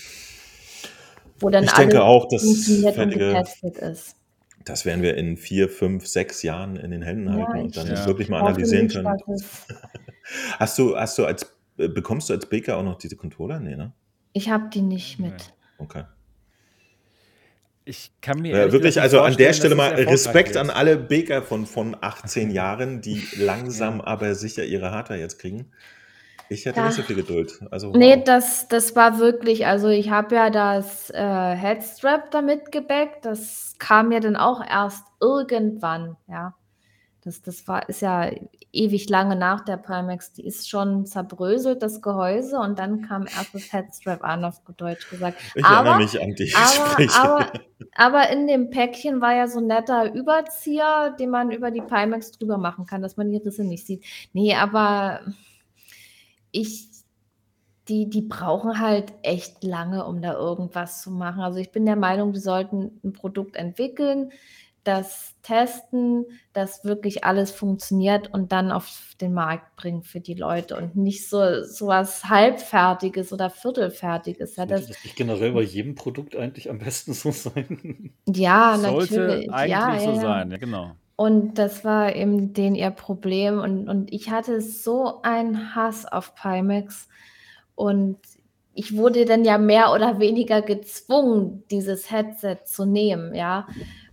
Wo 1.41 1.49
dann 1.49 1.65
ich 1.65 1.73
denke 1.73 2.05
auch, 2.05 2.29
dass 2.29 2.43
fertige, 2.93 3.43
ist. 3.81 4.15
Das 4.67 4.85
werden 4.85 5.01
wir 5.01 5.17
in 5.17 5.39
vier, 5.39 5.71
fünf, 5.71 6.07
sechs 6.07 6.43
Jahren 6.43 6.77
in 6.77 6.91
den 6.91 7.01
Händen 7.01 7.29
ja, 7.29 7.47
halten 7.47 7.61
und 7.63 7.77
dann 7.79 7.87
ja. 7.87 8.05
wirklich 8.05 8.29
mal 8.29 8.43
analysieren 8.43 8.89
können. 8.89 9.09
hast 10.59 10.79
du, 10.79 10.99
hast 10.99 11.17
du 11.17 11.25
als 11.25 11.51
äh, 11.79 11.89
bekommst 11.89 12.29
du 12.29 12.35
als 12.35 12.45
Baker 12.45 12.77
auch 12.77 12.85
noch 12.85 12.99
diese 12.99 13.17
Controller? 13.17 13.59
Nee, 13.59 13.77
ne? 13.77 13.95
Ich 14.35 14.51
habe 14.51 14.69
die 14.69 14.83
nicht 14.83 15.19
mit. 15.19 15.55
Okay. 15.79 16.05
Ich 17.85 18.13
kann 18.21 18.41
mir 18.41 18.57
ja, 18.57 18.73
wirklich, 18.73 19.01
also 19.01 19.21
an 19.21 19.37
der 19.37 19.53
Stelle 19.53 19.75
mal 19.75 19.93
Respekt 19.95 20.57
an 20.57 20.71
alle 20.71 20.97
Baker 20.97 21.43
von, 21.43 21.67
von 21.67 21.97
18 22.01 22.51
Jahren, 22.53 23.01
die 23.01 23.27
langsam 23.37 23.99
ja. 23.99 24.07
aber 24.07 24.35
sicher 24.35 24.65
ihre 24.65 24.93
Hardware 24.93 25.19
jetzt 25.19 25.39
kriegen. 25.39 25.71
Ich 26.49 26.67
hätte 26.67 26.81
ja. 26.81 26.87
nicht 26.87 26.97
so 26.97 27.03
viel 27.03 27.17
Geduld. 27.17 27.61
Also, 27.71 27.89
wow. 27.89 27.97
Nee, 27.97 28.23
das, 28.25 28.69
das 28.69 28.95
war 28.95 29.19
wirklich, 29.19 29.67
also 29.67 29.89
ich 29.89 30.11
habe 30.11 30.35
ja 30.35 30.51
das 30.51 31.11
äh, 31.11 31.17
Headstrap 31.57 32.31
damit 32.31 32.71
gebackt. 32.71 33.25
Das 33.25 33.75
kam 33.79 34.13
ja 34.13 34.21
dann 34.21 34.37
auch 34.37 34.61
erst 34.65 35.05
irgendwann, 35.21 36.17
ja. 36.29 36.55
Das, 37.25 37.41
das 37.41 37.69
war, 37.69 37.89
ist 37.89 38.03
ja 38.03 38.33
ewig 38.73 39.09
lange 39.09 39.37
nach 39.37 39.65
der 39.65 39.77
Primax. 39.77 40.33
Die 40.33 40.45
ist 40.45 40.69
schon 40.69 41.07
zerbröselt, 41.07 41.81
das 41.81 42.03
Gehäuse, 42.03 42.59
und 42.59 42.81
dann 42.81 43.03
kam 43.03 43.27
erst 43.27 43.55
das 43.55 43.73
Headstrap 43.73 44.25
an, 44.25 44.45
auf 44.45 44.61
Deutsch 44.77 45.09
gesagt. 45.09 45.39
Ich 45.55 45.65
aber, 45.65 45.91
erinnere 45.91 46.03
mich 46.03 46.21
an 46.21 46.35
die 46.35 46.53
aber, 47.17 47.17
aber, 47.17 47.53
aber, 47.95 48.31
in 48.31 48.49
dem 48.49 48.71
Päckchen 48.71 49.21
war 49.21 49.35
ja 49.35 49.47
so 49.47 49.61
ein 49.61 49.69
netter 49.69 50.13
Überzieher, 50.13 51.15
den 51.19 51.31
man 51.31 51.53
über 51.53 51.71
die 51.71 51.81
Primax 51.81 52.33
drüber 52.33 52.59
machen 52.59 52.87
kann, 52.87 53.03
dass 53.03 53.17
man 53.17 53.31
die 53.31 53.37
Risse 53.37 53.63
nicht 53.63 53.87
sieht. 53.87 54.05
Nee, 54.33 54.57
aber 54.57 55.21
ich, 56.51 56.89
die, 57.87 58.11
die 58.11 58.23
brauchen 58.23 58.81
halt 58.81 59.13
echt 59.23 59.63
lange, 59.63 60.05
um 60.07 60.23
da 60.23 60.33
irgendwas 60.35 61.03
zu 61.03 61.13
machen. 61.13 61.43
Also 61.43 61.59
ich 61.59 61.71
bin 61.71 61.87
der 61.87 61.97
Meinung, 61.97 62.33
die 62.33 62.41
sollten 62.41 63.01
ein 63.05 63.13
Produkt 63.13 63.55
entwickeln, 63.55 64.33
das 64.85 65.35
testen, 65.43 66.27
dass 66.53 66.85
wirklich 66.85 67.25
alles 67.25 67.51
funktioniert 67.51 68.33
und 68.33 68.53
dann 68.53 68.73
auf 68.73 69.15
den 69.21 69.33
Markt 69.33 69.77
bringen 69.77 70.03
für 70.03 70.21
die 70.21 70.35
Leute 70.35 70.77
und 70.77 70.97
nicht 70.97 71.29
so, 71.29 71.63
so 71.65 71.89
was 71.89 72.25
Halbfertiges 72.25 73.33
oder 73.33 73.51
Viertelfertiges. 73.51 74.57
Ja, 74.57 74.67
das, 74.67 74.87
das 74.87 75.05
nicht 75.05 75.17
generell 75.17 75.53
bei 75.53 75.63
jedem 75.63 75.95
Produkt 75.95 76.37
eigentlich 76.37 76.71
am 76.71 76.79
besten 76.79 77.13
so 77.13 77.31
sein? 77.31 78.13
Ja, 78.27 78.77
Sollte 78.79 79.21
natürlich. 79.21 79.53
eigentlich 79.53 79.71
ja, 79.71 79.99
so 79.99 80.11
ja, 80.11 80.21
sein, 80.21 80.51
ja, 80.51 80.57
genau. 80.59 80.97
Und 81.17 81.59
das 81.59 81.85
war 81.85 82.17
eben 82.17 82.53
den 82.53 82.75
ihr 82.75 82.91
Problem. 82.91 83.61
Und, 83.61 83.89
und 83.89 84.13
ich 84.13 84.31
hatte 84.31 84.61
so 84.61 85.23
einen 85.23 85.75
Hass 85.75 86.05
auf 86.05 86.35
Pimax. 86.35 87.09
Und 87.75 88.19
ich 88.75 88.97
wurde 88.97 89.25
dann 89.25 89.45
ja 89.45 89.59
mehr 89.59 89.93
oder 89.93 90.19
weniger 90.19 90.63
gezwungen, 90.63 91.63
dieses 91.71 92.11
Headset 92.11 92.59
zu 92.65 92.87
nehmen, 92.87 93.35
ja. 93.35 93.67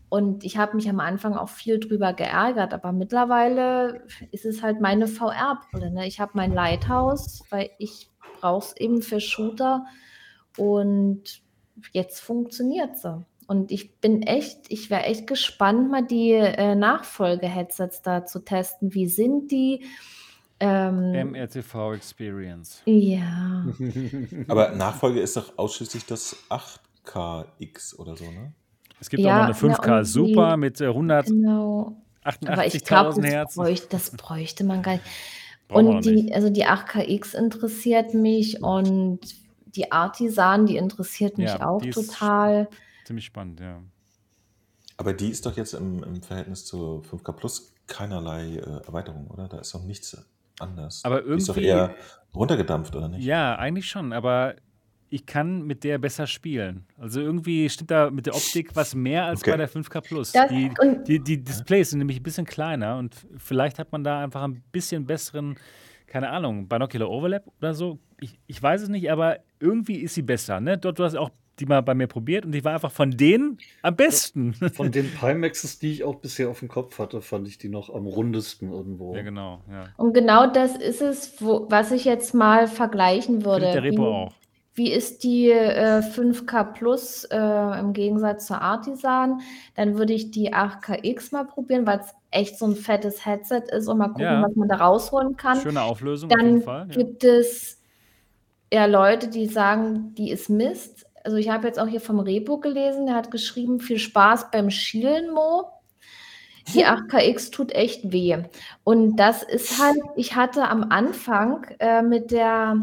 Und 0.10 0.44
ich 0.44 0.58
habe 0.58 0.76
mich 0.76 0.90
am 0.90 1.00
Anfang 1.00 1.36
auch 1.36 1.50
viel 1.50 1.80
drüber 1.80 2.14
geärgert, 2.14 2.74
aber 2.74 2.92
mittlerweile 2.92 4.04
ist 4.32 4.46
es 4.46 4.64
halt 4.64 4.82
meine 4.82 5.08
VR-Brille. 5.08 5.92
Ne? 5.92 6.08
Ich 6.08 6.20
habe 6.20 6.32
mein 6.34 6.52
Lighthouse, 6.52 7.44
weil 7.52 7.70
ich 7.78 8.10
brauche 8.40 8.66
es 8.66 8.78
eben 8.78 9.02
für 9.04 9.20
Shooter 9.20 9.86
und 10.58 11.42
jetzt 11.92 12.22
funktioniert 12.22 12.98
sie. 12.98 13.24
Und 13.48 13.72
ich 13.72 13.98
bin 13.98 14.22
echt, 14.24 14.72
ich 14.72 14.90
wäre 14.90 15.04
echt 15.04 15.26
gespannt, 15.26 15.90
mal 15.90 16.06
die 16.06 16.34
äh, 16.34 16.76
Nachfolge-Headsets 16.76 18.02
da 18.02 18.26
zu 18.26 18.44
testen. 18.44 18.94
Wie 18.94 19.08
sind 19.08 19.52
die? 19.52 19.86
Ähm, 20.60 21.32
MRTV 21.32 21.94
Experience. 21.94 22.82
Ja. 22.86 23.66
Aber 24.48 24.76
Nachfolge 24.76 25.22
ist 25.22 25.38
doch 25.38 25.58
ausschließlich 25.58 26.06
das 26.06 26.36
8KX 26.50 27.96
oder 27.96 28.16
so, 28.18 28.26
ne? 28.26 28.54
Es 29.00 29.10
gibt 29.10 29.24
ja, 29.24 29.44
auch 29.44 29.48
noch 29.48 29.64
eine 29.64 29.74
5K 29.76 29.88
ja, 29.88 30.04
Super 30.04 30.58
mit 30.58 30.82
äh, 30.82 30.92
genau. 30.92 31.96
188.000 32.26 33.24
Hertz. 33.26 33.56
Bräuchte, 33.56 33.88
das 33.90 34.12
bräuchte 34.12 34.64
man 34.64 34.82
gar 34.82 34.94
nicht. 34.94 35.04
Brauchen 35.68 35.88
und 35.88 36.06
die, 36.06 36.24
nicht. 36.24 36.34
also 36.34 36.50
die 36.50 36.66
8KX 36.66 37.36
interessiert 37.36 38.14
mich 38.14 38.62
und 38.64 39.20
die 39.76 39.92
Artisan, 39.92 40.66
die 40.66 40.78
interessiert 40.78 41.38
mich 41.38 41.48
Ja, 41.50 41.68
auch 41.68 41.82
die 41.82 41.90
ist 41.90 41.96
total. 41.96 42.68
Ziemlich 43.06 43.26
spannend, 43.26 43.60
ja. 43.60 43.82
Aber 44.98 45.14
die 45.14 45.30
ist 45.30 45.46
doch 45.46 45.56
jetzt 45.56 45.74
im, 45.74 46.04
im 46.04 46.22
Verhältnis 46.22 46.66
zu 46.66 47.04
5K 47.10 47.32
Plus 47.34 47.74
keinerlei 47.88 48.56
äh, 48.56 48.86
Erweiterung, 48.86 49.28
oder? 49.28 49.48
Da 49.48 49.60
ist 49.60 49.74
doch 49.74 49.84
nichts 49.84 50.18
anders. 50.60 51.02
Aber 51.06 51.22
die 51.22 51.34
ist 51.34 51.48
doch 51.48 51.56
irgendwie- 51.56 51.70
eher 51.70 51.96
runtergedampft, 52.34 52.96
oder 52.96 53.08
nicht? 53.08 53.24
Ja, 53.24 53.56
eigentlich 53.56 53.88
schon, 53.90 54.12
aber 54.12 54.56
ich 55.12 55.26
kann 55.26 55.64
mit 55.66 55.84
der 55.84 55.98
besser 55.98 56.28
spielen. 56.28 56.86
Also 56.98 57.20
irgendwie 57.22 57.68
stimmt 57.70 57.92
da 57.92 58.10
mit 58.12 58.26
der 58.28 58.36
Optik 58.36 58.76
was 58.76 58.94
mehr 58.96 59.26
als 59.26 59.42
Okay. 59.42 59.52
bei 59.52 59.58
der 59.58 59.70
5K 59.70 60.02
Plus. 60.02 60.32
Das- 60.32 60.50
Die, 60.50 60.70
die, 61.08 61.20
die 61.24 61.44
Displays 61.44 61.90
sind 61.90 62.00
nämlich 62.00 62.20
ein 62.20 62.24
bisschen 62.24 62.46
kleiner 62.46 62.98
und 62.98 63.16
vielleicht 63.38 63.80
hat 63.80 63.92
man 63.92 64.04
da 64.04 64.24
einfach 64.24 64.44
ein 64.44 64.62
bisschen 64.72 65.06
besseren, 65.06 65.56
keine 66.08 66.30
Ahnung, 66.30 66.68
Binocular 66.68 67.10
Overlap 67.10 67.44
oder 67.60 67.74
so. 67.74 67.98
Ich, 68.20 68.38
ich 68.48 68.62
weiß 68.62 68.84
es 68.84 68.90
nicht, 68.90 69.12
aber 69.12 69.38
irgendwie 69.60 69.96
ist 69.98 70.14
sie 70.16 70.22
besser. 70.22 70.60
Ne? 70.60 70.78
Dort, 70.78 71.00
du 71.00 71.04
hast 71.04 71.16
auch 71.16 71.30
die 71.60 71.66
mal 71.66 71.82
bei 71.82 71.94
mir 71.94 72.08
probiert 72.08 72.46
und 72.46 72.54
die 72.54 72.64
war 72.64 72.74
einfach 72.76 72.92
von 72.92 73.12
denen 73.12 73.58
am 73.82 73.94
besten. 73.96 74.54
Von 74.54 74.92
den 74.94 75.12
Pimaxes, 75.20 75.78
die 75.78 75.92
ich 75.92 76.04
auch 76.06 76.16
bisher 76.16 76.48
auf 76.50 76.60
dem 76.60 76.70
Kopf 76.70 77.00
hatte, 77.00 77.22
fand 77.22 77.50
ich 77.50 77.58
die 77.58 77.68
noch 77.68 77.94
am 77.94 78.06
rundesten 78.06 78.72
irgendwo. 78.72 79.14
ja, 79.14 79.24
genau. 79.24 79.62
Ja. 79.70 79.90
Und 79.98 80.14
genau 80.14 80.50
das 80.54 80.78
ist 80.78 81.02
es, 81.02 81.42
wo, 81.42 81.66
was 81.70 81.92
ich 81.92 82.06
jetzt 82.06 82.34
mal 82.34 82.68
vergleichen 82.68 83.44
würde. 83.44 83.66
Findet 83.66 83.76
der 83.76 83.92
Repo 83.92 84.08
auch. 84.08 84.34
Wie 84.76 84.92
ist 84.92 85.24
die 85.24 85.50
äh, 85.52 86.02
5K 86.02 86.64
Plus 86.74 87.26
äh, 87.26 87.80
im 87.80 87.92
Gegensatz 87.94 88.46
zur 88.48 88.62
Artisan? 88.62 89.42
Dann 89.76 89.98
würde 89.98 90.14
ich 90.14 90.32
die 90.32 90.54
8KX 90.54 91.34
mal 91.34 91.46
probieren, 91.46 91.86
weil 91.86 92.00
es 92.00 92.14
echt 92.32 92.58
so 92.58 92.66
ein 92.66 92.76
fettes 92.76 93.26
Headset 93.26 93.64
ist 93.72 93.88
und 93.88 93.98
mal 93.98 94.08
gucken, 94.10 94.24
Ja. 94.24 94.42
was 94.44 94.56
man 94.56 94.70
da 94.70 94.76
rausholen 94.78 95.36
kann. 95.36 95.60
Schöne 95.60 95.82
Auflösung 95.82 96.30
auf 96.32 96.38
Dann 96.38 96.46
jeden 96.48 96.62
Fall. 96.62 96.88
Ja. 96.90 96.96
gibt 96.96 97.24
es 97.24 97.82
ja 98.72 98.86
Leute, 98.86 99.28
die 99.28 99.48
sagen, 99.48 100.14
die 100.16 100.32
ist 100.32 100.50
Mist. 100.50 101.08
Also 101.24 101.36
ich 101.38 101.50
habe 101.50 101.68
jetzt 101.68 101.80
auch 101.80 101.88
hier 101.88 102.00
vom 102.02 102.20
Repo 102.20 102.60
gelesen, 102.60 103.08
der 103.08 103.16
hat 103.16 103.32
geschrieben, 103.32 103.80
viel 103.82 103.98
Spaß 104.00 104.52
beim 104.52 104.70
Schielen, 104.70 105.34
Mo. 105.34 105.66
Die 106.74 106.86
8KX 106.86 107.52
tut 107.52 107.74
echt 107.74 108.12
weh. 108.14 108.38
Und 108.86 109.18
das 109.18 109.44
ist 109.44 109.82
halt, 109.84 109.98
ich 110.16 110.36
hatte 110.36 110.70
am 110.70 110.84
Anfang 110.92 111.66
äh, 111.80 112.02
mit 112.04 112.32
der, 112.32 112.78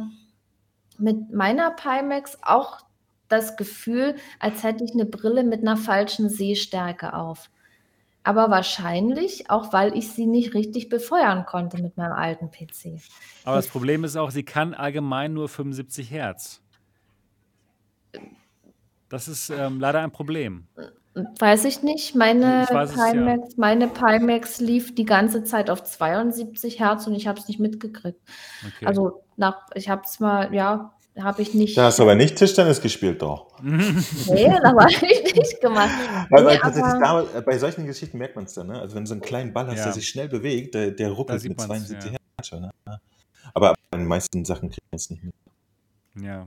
mit 0.98 1.32
meiner 1.32 1.70
Pimax 1.70 2.38
auch 2.42 2.80
das 3.28 3.56
Gefühl, 3.56 4.16
als 4.38 4.62
hätte 4.62 4.84
ich 4.84 4.92
eine 4.92 5.04
Brille 5.04 5.42
mit 5.44 5.62
einer 5.62 5.76
falschen 5.76 6.28
Sehstärke 6.28 7.14
auf. 7.14 7.50
aber 8.22 8.50
wahrscheinlich 8.50 9.50
auch, 9.50 9.72
weil 9.72 9.96
ich 9.96 10.10
sie 10.10 10.26
nicht 10.26 10.52
richtig 10.52 10.88
befeuern 10.88 11.46
konnte 11.46 11.80
mit 11.80 11.96
meinem 11.96 12.12
alten 12.12 12.50
PC. 12.50 13.00
Aber 13.44 13.54
das 13.54 13.68
Problem 13.68 14.02
ist 14.02 14.16
auch, 14.16 14.32
sie 14.32 14.42
kann 14.42 14.74
allgemein 14.74 15.32
nur 15.32 15.48
75 15.48 16.10
Hertz. 16.10 16.60
Das 19.08 19.28
ist 19.28 19.50
ähm, 19.50 19.78
leider 19.78 20.00
ein 20.00 20.10
Problem. 20.10 20.66
Weiß 21.38 21.64
ich 21.64 21.82
nicht. 21.82 22.14
Meine, 22.14 22.64
Ich 22.68 22.74
weiß 22.74 22.90
es, 22.90 22.96
ja. 22.96 23.10
Pimax, 23.12 23.56
meine 23.56 23.88
Pimax 23.88 24.60
lief 24.60 24.94
die 24.94 25.04
ganze 25.06 25.44
Zeit 25.44 25.70
auf 25.70 25.82
72 25.82 26.78
Hertz 26.78 27.06
und 27.06 27.14
ich 27.14 27.26
habe 27.26 27.38
es 27.40 27.48
nicht 27.48 27.58
mitgekriegt. 27.58 28.20
Okay. 28.66 28.86
Also 28.86 29.22
nach, 29.36 29.66
ich 29.74 29.88
habe 29.88 30.02
es 30.04 30.20
mal, 30.20 30.52
ja, 30.54 30.92
habe 31.18 31.40
ich 31.40 31.54
nicht. 31.54 31.76
Da 31.78 31.84
hast 31.84 31.98
du 31.98 32.02
aber 32.02 32.14
nicht 32.14 32.36
Tischtennis 32.36 32.82
gespielt, 32.82 33.22
doch. 33.22 33.58
Nee, 33.62 34.52
das 34.62 34.62
habe 34.64 34.86
ich 34.90 35.34
nicht 35.34 35.60
gemacht. 35.62 35.88
Weil, 36.28 36.44
weil 36.44 36.54
Nee, 36.54 36.60
tatsächlich 36.60 36.92
aber- 37.02 37.26
da, 37.32 37.40
bei 37.40 37.56
solchen 37.58 37.86
Geschichten 37.86 38.18
merkt 38.18 38.36
man 38.36 38.44
es 38.44 38.52
dann, 38.52 38.66
ne? 38.66 38.78
Also 38.80 38.94
wenn 38.94 39.04
du 39.04 39.08
so 39.08 39.14
einen 39.14 39.22
kleinen 39.22 39.52
Ball 39.54 39.66
hast, 39.68 39.78
Ja. 39.78 39.84
der 39.84 39.92
sich 39.94 40.06
schnell 40.08 40.28
bewegt, 40.28 40.74
der, 40.74 40.90
der 40.90 41.10
ruckelt 41.12 41.42
mit 41.44 41.56
man's, 41.56 41.68
72 41.88 42.12
ja. 42.12 42.18
Hertz 42.36 42.46
schon. 42.48 42.60
Ne? 42.60 42.70
Aber 43.54 43.74
bei 43.90 43.96
den 43.96 44.06
meisten 44.06 44.44
Sachen 44.44 44.68
kriegt 44.68 44.86
man 44.92 44.96
es 44.96 45.08
nicht 45.08 45.22
mit. 45.24 45.34
ja. 46.22 46.46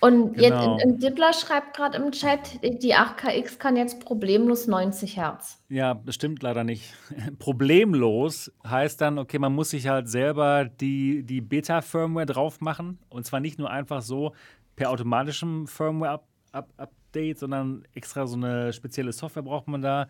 Und 0.00 0.34
Genau. 0.34 0.78
jetzt, 0.78 1.02
Dibbler 1.02 1.32
schreibt 1.34 1.76
gerade 1.76 1.98
im 1.98 2.10
Chat, 2.10 2.62
die 2.62 2.94
8KX 2.94 3.58
kann 3.58 3.76
jetzt 3.76 4.00
problemlos 4.00 4.66
90 4.66 5.16
Hertz. 5.18 5.62
Ja, 5.68 5.94
das 5.94 6.14
stimmt 6.14 6.42
leider 6.42 6.64
nicht. 6.64 6.94
Problemlos 7.38 8.50
heißt 8.66 9.00
dann, 9.00 9.18
okay, 9.18 9.38
man 9.38 9.54
muss 9.54 9.70
sich 9.70 9.88
halt 9.88 10.08
selber 10.08 10.64
die, 10.64 11.22
die 11.22 11.42
Beta-Firmware 11.42 12.26
drauf 12.26 12.60
machen. 12.60 12.98
Und 13.10 13.26
zwar 13.26 13.40
nicht 13.40 13.58
nur 13.58 13.70
einfach 13.70 14.00
so 14.00 14.34
per 14.74 14.88
automatischem 14.90 15.66
Firmware-Update, 15.66 17.38
sondern 17.38 17.84
extra 17.94 18.26
so 18.26 18.36
eine 18.36 18.72
spezielle 18.72 19.12
Software 19.12 19.42
braucht 19.42 19.68
man 19.68 19.82
da. 19.82 20.08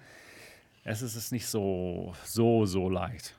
Es 0.84 1.02
ist 1.02 1.16
es 1.16 1.32
nicht 1.32 1.46
so, 1.46 2.14
so, 2.24 2.64
so 2.64 2.88
leicht. 2.88 3.34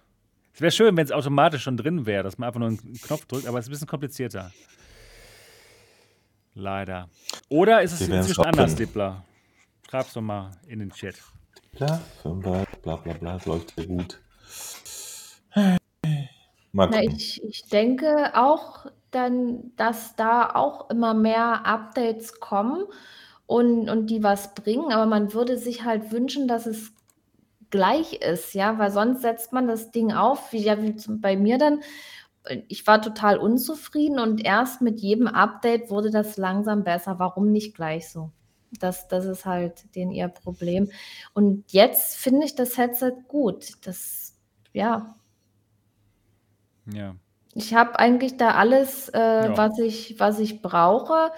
Es 0.54 0.60
wäre 0.60 0.72
schön, 0.72 0.98
wenn 0.98 1.06
es 1.06 1.14
automatisch 1.14 1.64
schon 1.64 1.78
drin 1.78 2.06
wäre, 2.06 2.24
dass 2.24 2.38
man 2.38 2.48
einfach 2.48 2.60
nur 2.60 2.70
einen 2.70 3.00
Knopf 3.02 3.26
drückt, 3.26 3.48
aber 3.48 3.58
es 3.58 3.66
ist 3.66 3.70
ein 3.70 3.72
bisschen 3.72 3.88
komplizierter. 3.88 4.52
Leider. 6.54 7.10
Oder 7.50 7.82
ist 7.82 7.94
es 7.94 8.02
inzwischen 8.02 8.46
anders. 8.46 8.76
Dippler? 8.76 9.24
Schreib's 9.90 10.14
doch 10.14 10.22
mal 10.22 10.52
in 10.68 10.80
den 10.80 10.92
Chat. 10.92 11.16
Bla, 11.74 12.02
bla, 12.24 12.66
bla, 12.82 12.96
bla, 12.98 13.14
bla, 13.14 13.40
läuft 13.46 13.76
sehr 13.76 13.88
gut. 13.88 14.20
Na, 16.74 17.04
ich, 17.04 17.44
ich 17.44 17.66
denke 17.70 18.32
auch 18.34 18.86
dann, 19.12 19.76
dass 19.76 20.16
da 20.16 20.50
auch 20.56 20.90
immer 20.90 21.14
mehr 21.14 21.66
Updates 21.66 22.40
kommen 22.40 22.86
und, 23.46 23.90
und 23.90 24.08
die 24.08 24.24
was 24.24 24.54
bringen, 24.54 24.92
aber 24.92 25.06
man 25.06 25.34
würde 25.34 25.58
sich 25.58 25.84
halt 25.84 26.12
wünschen, 26.12 26.48
dass 26.48 26.66
es 26.66 26.94
gleich 27.70 28.14
ist, 28.14 28.54
ja, 28.54 28.78
weil 28.78 28.92
sonst 28.92 29.22
setzt 29.22 29.52
man 29.52 29.68
das 29.68 29.92
Ding 29.92 30.14
auf, 30.14 30.54
wie, 30.54 30.64
ja, 30.64 30.82
wie 30.82 30.96
zum, 30.96 31.20
bei 31.22 31.36
mir 31.36 31.58
dann. 31.58 31.82
Ich 32.68 32.88
war 32.88 33.02
total 33.02 33.38
unzufrieden 33.38 34.20
und 34.20 34.44
erst 34.44 34.82
mit 34.82 35.00
jedem 35.00 35.28
Update 35.28 35.90
wurde 35.92 36.10
das 36.10 36.38
langsam 36.38 36.84
besser. 36.84 37.20
Warum 37.20 37.52
nicht 37.52 37.76
gleich 37.76 38.10
so? 38.10 38.32
Das, 38.80 39.08
das 39.08 39.26
ist 39.26 39.46
halt 39.46 39.96
den 39.96 40.12
ihr 40.12 40.28
Problem. 40.28 40.90
Und 41.34 41.72
jetzt 41.72 42.16
finde 42.18 42.46
ich 42.46 42.56
das 42.56 42.78
Headset 42.78 43.14
gut. 43.28 43.74
Das, 43.86 44.36
ja, 44.74 45.16
Ja. 46.92 47.16
ich 47.54 47.74
habe 47.76 48.00
eigentlich 48.00 48.38
da 48.38 48.52
alles, 48.52 49.10
äh, 49.10 49.20
Ja. 49.20 49.58
was 49.58 49.78
ich, 49.80 50.20
was 50.20 50.40
ich 50.40 50.62
brauche. 50.62 51.32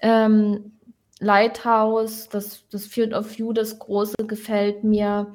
Ähm, 0.00 0.72
Lighthouse, 1.20 2.28
das, 2.28 2.68
das 2.68 2.84
Field 2.86 3.14
of 3.14 3.38
View, 3.38 3.52
das 3.52 3.78
große, 3.78 4.16
gefällt 4.26 4.82
mir. 4.84 5.34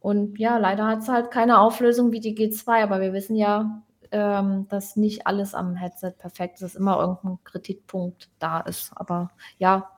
Und 0.00 0.38
ja, 0.38 0.58
leider 0.58 0.86
hat 0.86 0.98
es 1.00 1.08
halt 1.08 1.30
keine 1.30 1.58
Auflösung 1.60 2.12
wie 2.12 2.20
die 2.20 2.36
G2, 2.36 2.82
aber 2.82 3.00
wir 3.00 3.14
wissen 3.14 3.36
ja, 3.36 3.82
ähm, 4.14 4.68
dass 4.68 4.94
nicht 4.94 5.26
alles 5.26 5.54
am 5.54 5.74
Headset 5.74 6.12
perfekt 6.16 6.54
ist, 6.54 6.62
dass 6.62 6.74
immer 6.76 7.00
irgendein 7.00 7.42
Kritikpunkt 7.42 8.30
da 8.38 8.60
ist. 8.60 8.92
Aber 8.94 9.28
ja, 9.58 9.90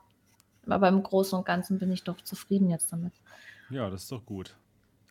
aber 0.66 0.88
im 0.88 1.02
Großen 1.02 1.38
und 1.38 1.44
Ganzen 1.44 1.78
bin 1.78 1.92
ich 1.92 2.02
doch 2.02 2.22
zufrieden 2.22 2.70
jetzt 2.70 2.90
damit. 2.90 3.12
Ja, 3.68 3.90
das 3.90 4.04
ist 4.04 4.12
doch 4.12 4.24
gut. 4.24 4.56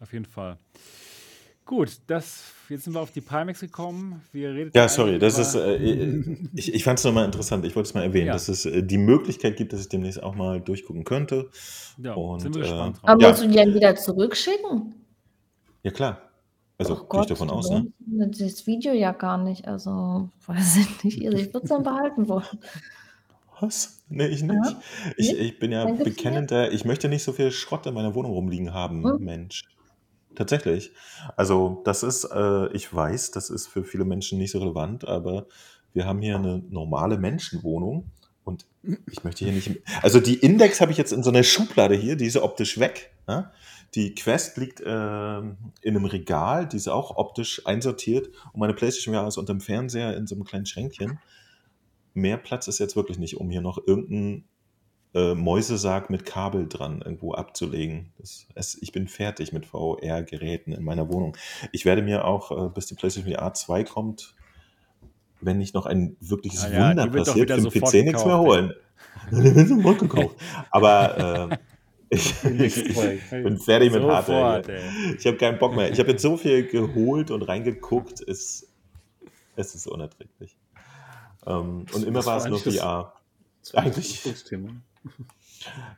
Auf 0.01 0.11
jeden 0.11 0.25
Fall. 0.25 0.57
Gut, 1.65 1.97
das, 2.07 2.43
jetzt 2.69 2.83
sind 2.85 2.93
wir 2.93 2.99
auf 2.99 3.11
die 3.11 3.21
Pimax 3.21 3.59
gekommen. 3.59 4.23
Wir 4.31 4.53
reden 4.53 4.71
Ja, 4.73 4.89
sorry, 4.89 5.19
das 5.19 5.37
ist, 5.37 5.53
äh, 5.55 5.77
ich, 6.55 6.73
ich 6.73 6.83
fand 6.83 6.97
es 6.99 7.05
nochmal 7.05 7.25
interessant. 7.25 7.63
Ich 7.65 7.75
wollte 7.75 7.87
es 7.87 7.93
mal 7.93 8.03
erwähnen, 8.03 8.27
Ja. 8.27 8.33
dass 8.33 8.49
es 8.49 8.65
äh, 8.65 8.81
die 8.83 8.97
Möglichkeit 8.97 9.55
gibt, 9.55 9.71
dass 9.73 9.81
ich 9.81 9.89
demnächst 9.89 10.21
auch 10.21 10.35
mal 10.35 10.61
durchgucken 10.61 11.03
könnte. 11.03 11.49
ja, 11.97 12.13
und, 12.13 12.39
sind 12.39 12.55
wir 12.55 12.61
äh, 12.61 12.65
gespannt 12.65 12.97
drauf. 12.97 13.09
Aber 13.09 13.21
Ja. 13.21 13.29
musst 13.29 13.43
du 13.43 13.47
die 13.47 13.55
dann 13.55 13.73
wieder 13.73 13.95
zurückschicken? 13.95 14.95
Ja, 15.83 15.91
klar. 15.91 16.21
Also, 16.77 16.95
Ach 17.05 17.09
gehe 17.09 17.21
ich 17.21 17.27
davon 17.27 17.49
aus, 17.49 17.69
ne? 17.69 17.87
Das 17.99 18.67
Video 18.67 18.93
ja 18.93 19.11
gar 19.13 19.37
nicht, 19.37 19.67
also 19.67 20.29
weiß 20.47 20.77
ich 20.77 21.03
nicht. 21.03 21.25
Also 21.25 21.37
ich 21.37 21.47
würde 21.53 21.63
es 21.63 21.69
dann 21.69 21.83
behalten 21.83 22.27
wollen. 22.27 22.43
Was? 23.61 24.03
Nee, 24.09 24.27
ich 24.27 24.43
nicht. 24.43 24.53
Ja, 24.53 24.81
Ich, 25.15 25.31
ich 25.39 25.59
bin 25.59 25.71
ja 25.71 25.85
bekennender, 25.85 26.71
ich 26.73 26.83
möchte 26.83 27.07
nicht 27.07 27.23
so 27.23 27.31
viel 27.31 27.51
Schrott 27.51 27.85
in 27.85 27.93
meiner 27.93 28.13
Wohnung 28.13 28.33
rumliegen 28.33 28.73
haben, 28.73 29.03
Hm. 29.03 29.23
Mensch. 29.23 29.63
Tatsächlich. 30.35 30.91
Also, 31.37 31.81
das 31.85 32.03
ist, 32.03 32.25
äh, 32.25 32.67
ich 32.73 32.93
weiß, 32.93 33.31
das 33.31 33.49
ist 33.49 33.67
für 33.67 33.85
viele 33.85 34.03
Menschen 34.03 34.37
nicht 34.37 34.51
so 34.51 34.59
relevant, 34.59 35.07
aber 35.07 35.45
wir 35.93 36.05
haben 36.05 36.21
hier 36.21 36.35
eine 36.35 36.61
normale 36.69 37.17
Menschenwohnung 37.17 38.11
und 38.43 38.65
ich 39.09 39.23
möchte 39.23 39.45
hier 39.45 39.53
nicht. 39.53 39.71
Also, 40.01 40.19
die 40.19 40.35
Index 40.35 40.81
habe 40.81 40.91
ich 40.91 40.97
jetzt 40.97 41.13
in 41.13 41.23
so 41.23 41.29
einer 41.29 41.43
Schublade 41.43 41.95
hier, 41.95 42.17
die 42.17 42.25
ist 42.25 42.35
optisch 42.35 42.77
weg. 42.81 43.13
Ja? 43.29 43.53
Die 43.93 44.13
Quest 44.13 44.57
liegt 44.57 44.81
ähm, 44.85 45.57
in 45.81 45.95
einem 45.95 46.05
Regal, 46.05 46.67
die 46.67 46.77
ist 46.77 46.87
auch 46.87 47.15
optisch 47.15 47.65
einsortiert 47.65 48.27
und 48.51 48.59
meine 48.59 48.73
Playstation 48.73 49.13
ja 49.13 49.27
ist 49.27 49.37
unterm 49.37 49.61
Fernseher 49.61 50.17
in 50.17 50.27
so 50.27 50.35
einem 50.35 50.43
kleinen 50.43 50.65
Schränkchen. 50.65 51.19
Mehr 52.13 52.37
Platz 52.37 52.67
ist 52.67 52.79
jetzt 52.79 52.95
wirklich 52.95 53.19
nicht, 53.19 53.37
um 53.37 53.49
hier 53.49 53.61
noch 53.61 53.77
irgendeinen 53.85 54.45
äh, 55.15 55.33
Mäusesarg 55.33 56.09
mit 56.09 56.25
Kabel 56.25 56.67
dran 56.67 57.01
irgendwo 57.01 57.33
abzulegen. 57.33 58.11
Das, 58.17 58.47
es, 58.53 58.77
ich 58.81 58.91
bin 58.91 59.07
fertig 59.07 59.53
mit 59.53 59.65
VR-Geräten 59.65 60.73
in 60.73 60.83
meiner 60.83 61.09
Wohnung. 61.09 61.37
Ich 61.71 61.85
werde 61.85 62.01
mir 62.01 62.25
auch, 62.25 62.51
äh, 62.51 62.69
bis 62.69 62.87
die 62.87 62.95
PlayStation 62.95 63.33
VR 63.33 63.53
2 63.53 63.85
kommt, 63.85 64.35
wenn 65.39 65.57
nicht 65.57 65.73
noch 65.73 65.85
ein 65.85 66.17
wirkliches 66.19 66.63
ja, 66.63 66.89
Wunder 66.89 67.07
doch 67.07 67.23
passiert, 67.23 67.49
für 67.49 67.61
den 67.61 67.81
PC 67.81 67.93
nichts 68.05 68.25
mehr 68.25 68.39
holen. 68.39 68.73
Gekauft. 69.31 70.35
Aber 70.69 71.49
äh, 71.51 71.57
ich, 72.09 72.43
ich, 72.45 73.29
bin 73.29 73.57
fertig 73.57 73.91
mit 73.91 74.03
Hardware. 74.03 74.61
Ich 75.17 75.25
habe 75.25 75.37
keinen 75.37 75.57
Bock 75.57 75.75
mehr. 75.75 75.91
Ich 75.91 75.99
habe 75.99 76.11
jetzt 76.11 76.21
so 76.21 76.37
viel 76.37 76.67
geholt 76.67 77.31
und 77.31 77.41
reingeguckt, 77.43 78.21
es, 78.27 78.67
es 79.55 79.75
ist 79.75 79.87
unerträglich. 79.87 80.55
Ähm, 81.45 81.85
und 81.93 82.03
immer 82.03 82.19
Das 82.19 82.25
war 82.25 82.37
es 82.37 82.45
nur 82.47 82.59
das- 82.59 82.75
VR. 82.77 83.13
Das 83.61 83.73
war 83.73 83.83
Eigentlich- 83.83 84.23
das 84.23 84.43
Thema. 84.43 84.69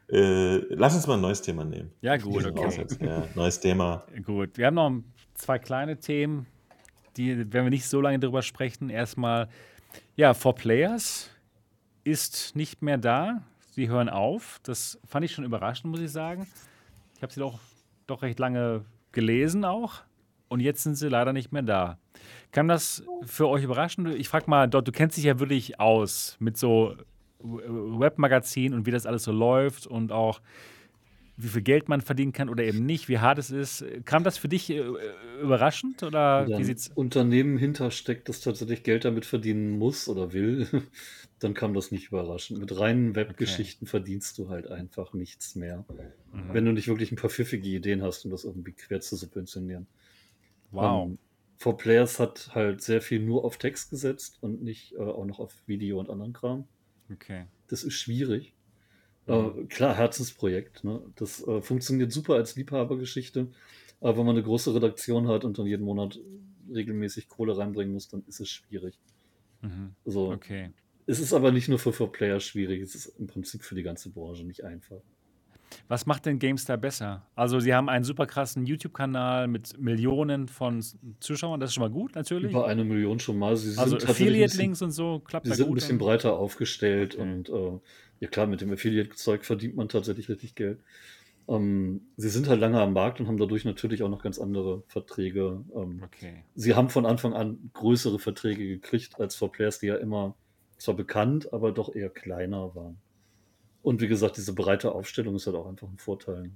Äh, 0.10 0.58
lass 0.76 0.96
uns 0.96 1.08
mal 1.08 1.16
ein 1.16 1.22
neues 1.22 1.42
Thema 1.42 1.66
nehmen. 1.66 1.92
Ja, 2.02 2.16
gut, 2.18 2.46
okay. 2.46 2.86
Ja, 3.02 3.28
neues 3.36 3.60
Thema. 3.60 4.06
Gut, 4.26 4.58
wir 4.58 4.68
haben 4.68 4.76
noch 4.76 4.92
zwei 5.34 5.60
kleine 5.60 6.00
Themen, 6.00 6.46
die 7.18 7.38
werden 7.38 7.66
wir 7.66 7.70
nicht 7.70 7.88
so 7.88 8.00
lange 8.00 8.20
drüber 8.20 8.42
sprechen. 8.42 8.90
Erstmal, 8.90 9.50
ja, 10.16 10.34
For 10.34 10.56
Players 10.56 11.30
ist 12.04 12.56
nicht 12.56 12.82
mehr 12.82 12.98
da. 12.98 13.42
Sie 13.78 13.90
hören 13.90 14.10
auf. 14.10 14.60
Das 14.64 15.00
fand 15.06 15.24
ich 15.24 15.32
schon 15.34 15.46
überraschend, 15.46 15.92
muss 15.92 16.00
ich 16.00 16.10
sagen. 16.10 16.48
Ich 17.16 17.22
habe 17.22 17.32
sie 17.32 17.40
doch, 17.40 17.60
doch 18.08 18.24
recht 18.24 18.40
lange 18.40 18.86
gelesen 19.12 19.66
auch. 19.66 20.02
Und 20.48 20.62
jetzt 20.62 20.82
sind 20.82 20.96
sie 20.96 21.10
leider 21.10 21.32
nicht 21.32 21.52
mehr 21.52 21.62
da. 21.62 22.00
Kam 22.52 22.68
das 22.68 23.04
für 23.22 23.48
euch 23.48 23.64
überraschend? 23.64 24.16
Ich 24.16 24.30
frage 24.30 24.50
mal, 24.50 24.68
dort, 24.68 24.88
du 24.88 24.92
kennst 24.92 25.16
dich 25.16 25.26
ja 25.26 25.38
wirklich 25.38 25.80
aus 25.80 26.38
mit 26.40 26.58
so 26.58 26.96
Webmagazin 27.40 28.74
und 28.74 28.88
wie 28.88 28.92
das 28.92 29.06
alles 29.06 29.22
so 29.22 29.32
läuft 29.32 29.86
und 29.86 30.12
auch 30.12 30.42
wie 31.40 31.50
viel 31.50 31.62
Geld 31.62 31.88
man 31.88 32.02
verdienen 32.02 32.34
kann 32.34 32.50
oder 32.50 32.64
eben 32.64 32.84
nicht, 32.84 33.08
wie 33.10 33.20
hart 33.20 33.38
es 33.38 33.52
ist. 33.52 33.86
Kam 34.06 34.24
das 34.24 34.40
für 34.40 34.48
dich 34.48 34.72
äh, 34.72 34.84
überraschend 35.40 36.02
oder 36.02 36.48
Wenn 36.48 36.58
wie 36.58 36.64
ein 36.64 36.64
sieht's? 36.64 36.90
Unternehmen 36.96 37.60
hintersteckt, 37.60 38.28
das 38.28 38.42
tatsächlich 38.42 38.82
Geld 38.82 39.06
damit 39.06 39.28
verdienen 39.28 39.78
muss 39.78 40.10
oder 40.10 40.34
will, 40.34 40.68
dann 41.40 41.54
kam 41.54 41.74
das 41.74 41.92
nicht 41.92 42.08
überraschend. 42.08 42.60
Mit 42.60 42.80
reinen 42.80 43.16
Webgeschichten 43.16 43.86
verdienst 43.88 44.38
du 44.38 44.50
halt 44.50 44.68
einfach 44.68 45.14
nichts 45.14 45.56
mehr. 45.56 45.86
Mhm. 46.32 46.54
Wenn 46.54 46.66
du 46.66 46.72
nicht 46.72 46.88
wirklich 46.88 47.12
ein 47.12 47.16
paar 47.16 47.30
pfiffige 47.30 47.70
Ideen 47.70 48.02
hast, 48.02 48.26
um 48.26 48.32
das 48.32 48.44
irgendwie 48.44 48.74
quer 48.74 49.02
zu 49.02 49.16
subventionieren. 49.16 49.88
Wow. 50.72 51.08
Ähm, 51.08 51.18
For 51.58 51.78
Players 51.78 52.20
hat 52.20 52.52
halt 52.54 52.82
sehr 52.82 53.02
viel 53.02 53.20
nur 53.20 53.44
auf 53.44 53.58
Text 53.58 53.90
gesetzt 53.90 54.38
und 54.42 54.64
nicht 54.64 54.94
äh, 54.94 55.00
auch 55.00 55.26
noch 55.26 55.40
auf 55.40 55.54
Video 55.66 56.00
und 56.00 56.10
anderen 56.10 56.34
Kram. 56.34 56.68
Okay. 57.12 57.46
Das 57.68 57.84
ist 57.84 57.94
schwierig. 57.96 58.54
Mhm. 59.28 59.34
Äh, 59.34 59.66
klar, 59.66 59.96
Herzensprojekt. 59.96 60.84
Ne? 60.84 61.02
Das 61.16 61.46
äh, 61.48 61.62
funktioniert 61.62 62.12
super 62.12 62.36
als 62.36 62.56
Liebhabergeschichte. 62.56 63.48
Aber 64.00 64.18
wenn 64.18 64.26
man 64.26 64.36
eine 64.36 64.44
große 64.44 64.74
Redaktion 64.74 65.28
hat 65.28 65.44
und 65.44 65.58
dann 65.58 65.66
jeden 65.66 65.86
Monat 65.86 66.20
regelmäßig 66.72 67.30
Kohle 67.30 67.58
reinbringen 67.58 67.94
muss, 67.94 68.08
dann 68.08 68.24
ist 68.28 68.40
es 68.40 68.50
schwierig. 68.50 69.00
Mhm. 69.62 69.96
Also, 70.06 70.32
Okay. 70.32 70.72
Es 71.08 71.20
ist 71.20 71.34
aber 71.34 71.52
nicht 71.52 71.68
nur 71.70 71.80
für 71.80 71.92
For 71.94 72.12
Player 72.12 72.40
schwierig, 72.40 72.82
es 72.82 72.94
ist 72.96 73.08
im 73.20 73.28
Prinzip 73.28 73.64
für 73.64 73.76
die 73.76 73.84
ganze 73.84 74.10
Branche 74.12 74.44
nicht 74.46 74.64
einfach. 74.64 75.02
Was 75.90 76.06
macht 76.06 76.26
denn 76.26 76.40
GameStar 76.40 76.78
besser? 76.78 77.28
Also, 77.36 77.60
sie 77.60 77.74
haben 77.74 77.90
einen 77.90 78.06
super 78.06 78.26
krassen 78.26 78.66
YouTube-Kanal 78.66 79.48
mit 79.50 79.78
Millionen 79.78 80.48
von 80.48 80.82
Zuschauern. 81.20 81.60
Das 81.60 81.72
ist 81.72 81.74
schon 81.74 81.82
mal 81.84 81.90
gut, 81.90 82.16
natürlich. 82.16 82.52
Über 82.52 82.68
eine 82.68 82.86
Million 82.86 83.20
schon 83.20 83.38
mal. 83.38 83.58
Sie 83.58 83.78
Also, 83.78 83.98
Affiliate-Links 83.98 84.82
und 84.82 84.92
so 84.92 85.20
klappt 85.20 85.46
Sie 85.46 85.50
da 85.50 85.56
sind 85.58 85.66
ein 85.66 85.70
gut. 85.70 85.76
bisschen 85.76 85.92
und- 85.98 86.06
breiter 86.06 86.38
aufgestellt 86.38 87.16
Okay. 87.16 87.22
und 87.22 87.50
äh, 87.50 87.80
ja 88.22 88.28
klar, 88.30 88.48
mit 88.48 88.62
dem 88.62 88.72
Affiliate-Zeug 88.72 89.44
verdient 89.44 89.76
man 89.76 89.90
tatsächlich 89.90 90.30
richtig 90.30 90.56
Geld. 90.56 90.80
Ähm, 91.50 92.02
sie 92.18 92.30
sind 92.30 92.48
halt 92.48 92.60
lange 92.62 92.80
am 92.82 92.94
Markt 92.94 93.20
und 93.20 93.28
haben 93.28 93.38
dadurch 93.38 93.64
natürlich 93.66 94.04
auch 94.04 94.10
noch 94.10 94.22
ganz 94.24 94.40
andere 94.40 94.84
Verträge. 94.88 95.64
Ähm, 95.76 96.02
Okay. 96.04 96.44
sie 96.56 96.76
haben 96.76 96.90
von 96.90 97.06
Anfang 97.06 97.34
an 97.34 97.72
größere 97.74 98.20
Verträge 98.20 98.68
gekriegt 98.68 99.20
als 99.20 99.36
vor 99.36 99.52
Players, 99.52 99.80
die 99.80 99.88
ja 99.88 99.96
immer 99.96 100.36
zwar 100.78 100.96
bekannt, 100.96 101.54
aber 101.54 101.72
doch 101.72 101.94
eher 101.94 102.10
kleiner 102.10 102.76
waren. 102.76 102.98
Und 103.82 104.02
wie 104.02 104.08
gesagt, 104.08 104.38
diese 104.38 104.54
breite 104.54 104.94
Aufstellung 104.94 105.36
ist 105.36 105.48
halt 105.48 105.56
auch 105.56 105.68
einfach 105.68 105.88
ein 105.88 105.98
Vorteil. 105.98 106.52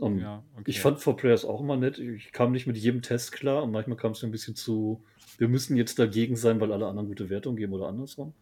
Ähm, 0.00 0.18
Ja, 0.18 0.42
okay. 0.54 0.64
ich 0.70 0.80
fand 0.80 0.98
4Players 0.98 1.46
auch 1.46 1.60
immer 1.60 1.76
nett. 1.76 1.98
Ich 1.98 2.32
kam 2.32 2.52
nicht 2.52 2.66
mit 2.66 2.76
jedem 2.76 3.02
Test 3.02 3.32
klar 3.32 3.62
und 3.62 3.70
manchmal 3.70 3.96
kam 3.96 4.12
es 4.12 4.22
mir 4.22 4.28
ein 4.28 4.32
bisschen 4.32 4.56
zu, 4.56 5.02
wir 5.38 5.48
müssen 5.48 5.76
jetzt 5.76 5.98
dagegen 5.98 6.36
sein, 6.36 6.60
weil 6.60 6.72
alle 6.72 6.86
anderen 6.86 7.08
gute 7.08 7.30
Wertungen 7.30 7.56
geben 7.56 7.72
oder 7.72 7.88
andersrum. 7.88 8.34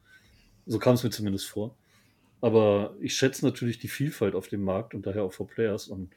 So 0.67 0.79
kam 0.79 0.95
es 0.95 1.05
mir 1.05 1.11
zumindest 1.11 1.47
vor. 1.47 1.77
Aber 2.41 2.95
ich 3.01 3.15
schätze 3.15 3.45
natürlich 3.45 3.79
die 3.79 3.89
Vielfalt 3.89 4.35
auf 4.35 4.49
dem 4.49 4.63
Markt 4.63 4.95
und 4.95 5.07
daher 5.07 5.25
auch 5.25 5.33
4Players. 5.33 5.89
Und 5.89 6.11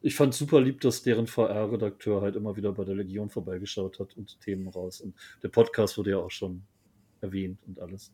ich 0.00 0.14
fand 0.14 0.34
super 0.34 0.60
lieb, 0.60 0.80
dass 0.80 1.02
deren 1.02 1.26
VR-Redakteur 1.26 2.20
halt 2.22 2.36
immer 2.36 2.56
wieder 2.56 2.72
bei 2.72 2.84
der 2.84 2.94
Legion 2.94 3.28
vorbeigeschaut 3.28 3.98
hat 3.98 4.16
und 4.16 4.40
Themen 4.40 4.68
raus. 4.68 5.00
Und 5.00 5.14
der 5.42 5.48
Podcast 5.48 5.98
wurde 5.98 6.10
ja 6.10 6.18
auch 6.18 6.30
schon 6.30 6.62
erwähnt 7.20 7.58
und 7.66 7.80
alles. 7.80 8.12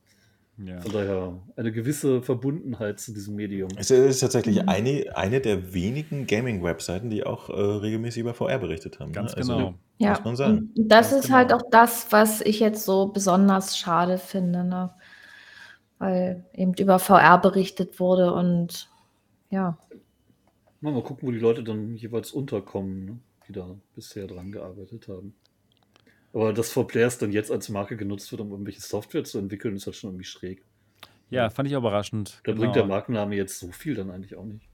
ja. 0.57 0.81
Von 0.81 0.93
daher 0.93 1.43
eine 1.57 1.73
gewisse 1.73 2.23
Verbundenheit 2.23 3.01
zu 3.01 3.13
diesem 3.13 3.35
Medium. 3.37 3.77
Es 3.77 3.91
ist 3.91 4.21
tatsächlich 4.21 4.63
Mhm. 4.63 4.69
eine, 4.69 5.17
eine 5.17 5.41
der 5.41 5.75
wenigen 5.75 6.27
Gaming-Webseiten, 6.27 7.11
die 7.11 7.25
auch 7.25 7.49
äh, 7.51 7.53
regelmäßig 7.55 8.21
über 8.21 8.35
VR 8.35 8.59
berichtet 8.59 9.01
haben. 9.01 9.13
Ganz 9.13 9.37
ne? 9.37 9.37
Also, 9.37 9.57
genau. 9.57 9.75
Ja, 9.99 10.11
Muss 10.11 10.25
man 10.25 10.37
sagen. 10.37 10.71
und 10.77 10.89
das 10.89 11.11
Ganz 11.11 11.25
ist 11.27 11.31
halt 11.33 11.49
genau. 11.51 11.61
auch 11.65 11.71
das, 11.71 12.07
was 12.13 12.41
ich 12.41 12.61
jetzt 12.61 12.85
so 12.85 13.09
besonders 13.09 13.77
schade 13.79 14.19
finde, 14.19 14.65
ne? 14.65 14.95
Weil 15.99 16.45
eben 16.53 16.75
über 16.75 16.99
VR 16.99 17.39
berichtet 17.41 17.99
wurde 18.01 18.33
und 18.35 18.91
ja, 19.51 19.79
Mal, 20.81 20.93
mal 20.93 21.03
gucken, 21.03 21.27
wo 21.29 21.33
die 21.33 21.39
Leute 21.39 21.65
dann 21.65 21.97
jeweils 21.97 22.31
unterkommen, 22.33 23.05
ne? 23.05 23.19
die 23.49 23.53
da 23.53 23.77
bisher 23.95 24.27
dran 24.27 24.53
gearbeitet 24.53 25.09
haben. 25.09 25.35
Aber 26.35 26.53
dass 26.53 26.73
4Players 26.77 27.19
dann 27.21 27.33
jetzt 27.33 27.51
als 27.51 27.69
Marke 27.71 27.97
genutzt 27.97 28.31
wird, 28.33 28.41
um 28.43 28.51
irgendwelche 28.51 28.81
Software 28.83 29.25
zu 29.25 29.39
entwickeln, 29.39 29.77
ist 29.77 29.87
halt 29.87 29.97
schon 29.97 30.11
irgendwie 30.11 30.25
schräg. 30.27 30.63
ja, 31.31 31.49
fand 31.49 31.69
ich 31.69 31.75
auch 31.77 31.81
überraschend. 31.81 32.41
Da 32.45 32.53
Genau. 32.53 32.61
bringt 32.63 32.77
der 32.77 32.87
Markenname 32.87 33.35
jetzt 33.37 33.59
so 33.59 33.71
viel 33.73 33.95
dann 33.95 34.11
eigentlich 34.11 34.37
auch 34.37 34.45
nicht. 34.45 34.69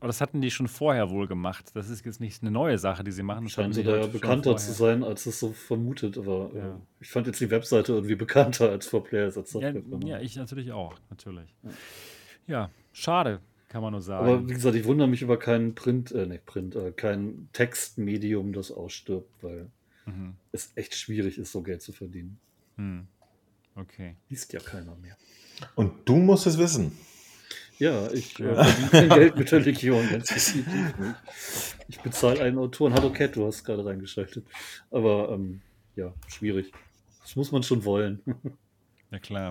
Aber 0.00 0.06
das 0.08 0.20
hatten 0.20 0.40
die 0.40 0.50
schon 0.50 0.66
vorher 0.66 1.10
wohl 1.10 1.28
gemacht. 1.28 1.66
Das 1.74 1.88
ist 1.88 2.04
jetzt 2.04 2.18
nicht 2.20 2.42
eine 2.42 2.50
neue 2.50 2.76
Sache, 2.78 3.04
die 3.04 3.12
sie 3.12 3.22
machen. 3.22 3.46
So 3.46 3.62
die 3.68 3.84
da 3.84 3.98
ja 3.98 4.06
bekannter 4.06 4.56
zu 4.56 4.72
sein, 4.72 5.04
als 5.04 5.26
es 5.26 5.38
so 5.38 5.52
vermutet. 5.52 6.18
Aber 6.18 6.50
Ja. 6.54 6.68
äh, 6.70 6.78
ich 7.00 7.10
fand 7.10 7.26
jetzt 7.28 7.40
die 7.40 7.50
Webseite 7.50 7.92
irgendwie 7.92 8.14
bekannter 8.24 8.70
als 8.70 8.88
4Players 8.88 9.36
als 9.36 9.52
Ja, 9.52 9.72
ja, 10.04 10.18
ich 10.20 10.34
natürlich 10.36 10.72
auch, 10.72 10.94
natürlich. 11.10 11.54
Ja. 11.62 11.70
Ja, 12.48 12.70
schade, 12.92 13.40
kann 13.68 13.82
man 13.82 13.92
nur 13.92 14.00
sagen. 14.02 14.26
Aber 14.26 14.48
wie 14.48 14.54
gesagt, 14.54 14.74
ich 14.74 14.84
wundere 14.86 15.06
mich 15.08 15.22
über 15.22 15.38
keinen 15.38 15.74
Print, 15.76 16.10
äh, 16.12 16.26
nicht 16.26 16.46
Print, 16.46 16.74
äh, 16.74 16.90
kein 16.90 17.48
Textmedium, 17.52 18.52
das 18.52 18.72
ausstirbt, 18.72 19.30
weil 19.42 19.70
mhm. 20.06 20.34
es 20.52 20.72
echt 20.74 20.94
schwierig 20.94 21.38
ist, 21.38 21.52
so 21.52 21.62
Geld 21.62 21.82
zu 21.82 21.92
verdienen. 21.92 22.38
hm. 22.76 23.06
Okay. 23.74 24.16
Liest 24.28 24.52
ja 24.52 24.60
keiner 24.60 24.94
mehr. 24.96 25.16
Und 25.76 26.06
du 26.06 26.16
musst 26.16 26.46
es 26.46 26.58
wissen. 26.58 26.92
Ja, 27.78 28.12
ich 28.12 28.38
äh, 28.38 28.54
verdiene 28.54 28.88
kein 28.90 29.08
Geld 29.08 29.36
mit 29.36 29.50
der 29.50 29.60
Legion, 29.60 30.08
ganz 30.10 30.28
definitiv 30.28 30.98
nicht. 30.98 31.14
Ich 31.88 32.00
bezahle 32.00 32.42
einen 32.42 32.58
Autoren. 32.58 32.92
Hallo 32.92 33.10
Cat, 33.10 33.34
du 33.34 33.46
hast 33.46 33.64
gerade 33.64 33.84
reingeschaltet. 33.84 34.46
Aber 34.90 35.30
ähm, 35.30 35.62
ja, 35.96 36.12
schwierig. 36.28 36.72
Das 37.22 37.34
muss 37.34 37.50
man 37.50 37.62
schon 37.62 37.84
wollen. 37.84 38.20
Ja, 39.10 39.18
klar. 39.18 39.50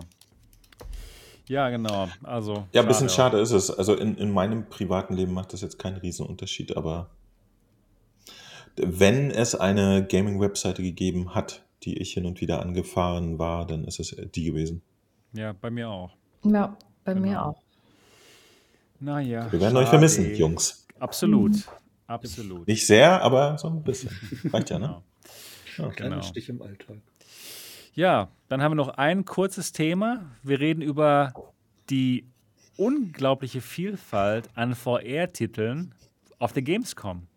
Ja, 1.48 1.70
genau. 1.70 2.10
Also. 2.24 2.68
Ja, 2.74 2.82
ein 2.82 2.88
bisschen 2.88 3.10
auch. 3.10 3.14
schade 3.14 3.40
ist 3.40 3.52
es. 3.52 3.70
Also 3.70 3.96
in, 3.96 4.16
in 4.16 4.32
meinem 4.32 4.70
privaten 4.70 5.14
Leben 5.14 5.34
macht 5.34 5.54
das 5.54 5.62
jetzt 5.62 5.78
keinen 5.78 5.98
Riesenunterschied, 5.98 6.78
aber 6.78 7.10
wenn 8.78 9.32
es 9.32 9.56
eine 9.56 10.06
Gaming-Webseite 10.06 10.82
gegeben 10.84 11.36
hat, 11.36 11.64
die 11.84 11.98
ich 11.98 12.14
hin 12.14 12.26
und 12.26 12.42
wieder 12.42 12.62
angefahren 12.62 13.40
war, 13.40 13.66
dann 13.66 13.84
ist 13.86 14.00
es 14.00 14.16
die 14.36 14.44
gewesen. 14.46 14.82
Ja, 15.34 15.54
bei 15.54 15.70
mir 15.72 15.90
auch. 15.90 16.16
ja, 16.44 16.78
bei 17.04 17.16
mir 17.16 17.22
Genau. 17.30 17.42
auch. 17.50 17.62
Naja. 19.00 19.52
Wir 19.52 19.60
werden 19.60 19.78
euch 19.78 19.86
schade. 19.86 19.90
vermissen, 19.98 20.36
Jungs. 20.36 20.86
Absolut. 21.00 21.54
Mhm. 21.54 21.62
Absolut. 22.08 22.68
Nicht 22.68 22.86
sehr, 22.86 23.22
aber 23.24 23.58
so 23.58 23.68
ein 23.70 23.82
bisschen. 23.84 24.12
Reicht 24.52 24.70
ja, 24.70 24.78
ne? 24.80 25.02
Genau. 25.78 25.88
Ja. 25.88 25.94
Kleiner 25.96 26.16
Genau. 26.18 26.28
Stich 26.28 26.50
im 26.50 26.62
Alltag. 26.62 26.98
Ja, 27.94 28.30
dann 28.50 28.62
haben 28.62 28.72
wir 28.72 28.76
noch 28.76 28.90
ein 28.90 29.26
kurzes 29.26 29.72
Thema. 29.72 30.26
Wir 30.44 30.60
reden 30.60 30.82
über 30.82 31.34
die 31.90 32.26
unglaubliche 32.78 33.62
Vielfalt 33.62 34.50
an 34.56 34.76
VR-Titeln 34.76 35.94
auf 36.40 36.54
der 36.54 36.62
Gamescom. 36.64 37.28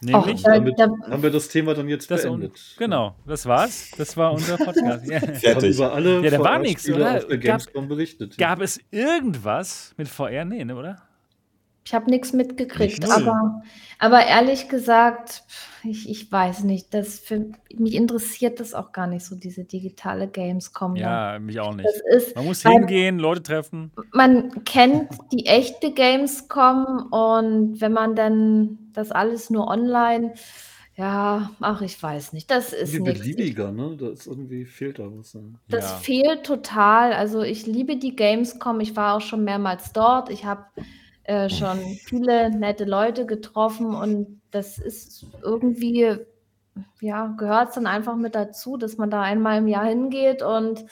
Nämlich. 0.00 0.42
da- 0.42 0.52
Damit 0.54 0.78
da- 0.78 0.88
haben 1.10 1.22
wir 1.22 1.30
das 1.30 1.48
Thema 1.48 1.74
dann 1.74 1.88
jetzt 1.88 2.10
das 2.10 2.24
un 2.24 2.38
beendet. 2.40 2.76
genau, 2.78 3.16
das 3.26 3.46
war's. 3.46 3.90
Das 3.98 4.16
war 4.16 4.32
unser 4.32 4.56
Podcast. 4.56 5.04
ja. 5.06 5.10
Wir 5.10 5.20
haben 5.20 5.34
Fertig. 5.34 5.74
über 5.76 5.92
alle 5.92 6.20
Ja, 6.22 6.30
da 6.30 6.38
war 6.40 6.58
nichts, 6.58 6.88
oder? 6.88 7.20
Gab-. 7.38 7.62
Gab 8.38 8.60
es 8.60 8.80
irgendwas 8.90 9.94
mit 9.96 10.08
VR? 10.08 10.44
Nee, 10.44 10.64
ne, 10.64 10.76
oder? 10.76 11.02
Ich 11.84 11.94
habe 11.94 12.10
nichts 12.10 12.32
mitgekriegt, 12.34 13.00
Nicht 13.02 13.10
aber, 13.10 13.62
aber 13.98 14.26
ehrlich 14.26 14.68
gesagt, 14.68 15.42
ich, 15.90 16.08
ich 16.08 16.30
weiß 16.30 16.64
nicht, 16.64 16.92
das 16.94 17.18
für 17.18 17.50
mich 17.74 17.94
interessiert 17.94 18.60
das 18.60 18.74
auch 18.74 18.92
gar 18.92 19.06
nicht 19.06 19.24
so, 19.24 19.36
diese 19.36 19.64
digitale 19.64 20.28
Gamescom. 20.28 20.96
Ja, 20.96 21.38
mich 21.38 21.58
auch 21.60 21.74
nicht. 21.74 21.88
Das 21.88 22.22
ist, 22.24 22.36
Man 22.36 22.44
muss 22.46 22.62
hingehen, 22.62 23.18
Leute 23.18 23.42
treffen. 23.42 23.92
man 24.12 24.64
kennt 24.64 25.10
die 25.32 25.46
echte 25.46 25.92
Gamescom 25.92 27.08
und 27.10 27.80
wenn 27.80 27.92
man 27.92 28.14
dann 28.16 28.78
das 28.92 29.10
alles 29.10 29.50
nur 29.50 29.68
online, 29.68 30.34
ja, 30.96 31.50
ach, 31.60 31.80
ich 31.82 32.02
weiß 32.02 32.32
nicht, 32.32 32.50
das 32.50 32.72
ist 32.72 32.92
Wie 32.92 32.98
nichts. 33.00 33.20
beliebiger, 33.20 33.70
ne? 33.70 33.96
Da 33.96 34.08
ist 34.10 34.26
irgendwie 34.26 34.64
fehlt 34.64 34.98
da 34.98 35.04
was. 35.04 35.32
Ne? 35.34 35.54
Das 35.68 35.84
Ja. 35.90 35.96
fehlt 35.98 36.44
total. 36.44 37.12
Also 37.12 37.42
ich 37.42 37.66
liebe 37.66 37.96
die 37.98 38.16
Gamescom. 38.16 38.80
Ich 38.80 38.96
war 38.96 39.14
auch 39.16 39.20
schon 39.20 39.44
mehrmals 39.44 39.92
dort. 39.92 40.28
Ich 40.28 40.44
habe 40.44 40.64
äh, 41.28 41.50
schon 41.50 41.78
viele 42.06 42.48
nette 42.48 42.86
Leute 42.86 43.26
getroffen 43.26 43.94
und 43.94 44.40
das 44.50 44.78
ist 44.78 45.26
irgendwie, 45.42 46.16
ja, 47.02 47.34
gehört 47.36 47.68
es 47.68 47.74
dann 47.74 47.86
einfach 47.86 48.16
mit 48.16 48.34
dazu, 48.34 48.78
dass 48.78 48.96
man 48.96 49.10
da 49.10 49.20
einmal 49.20 49.58
im 49.58 49.68
Jahr 49.68 49.84
hingeht 49.84 50.42
und 50.42 50.86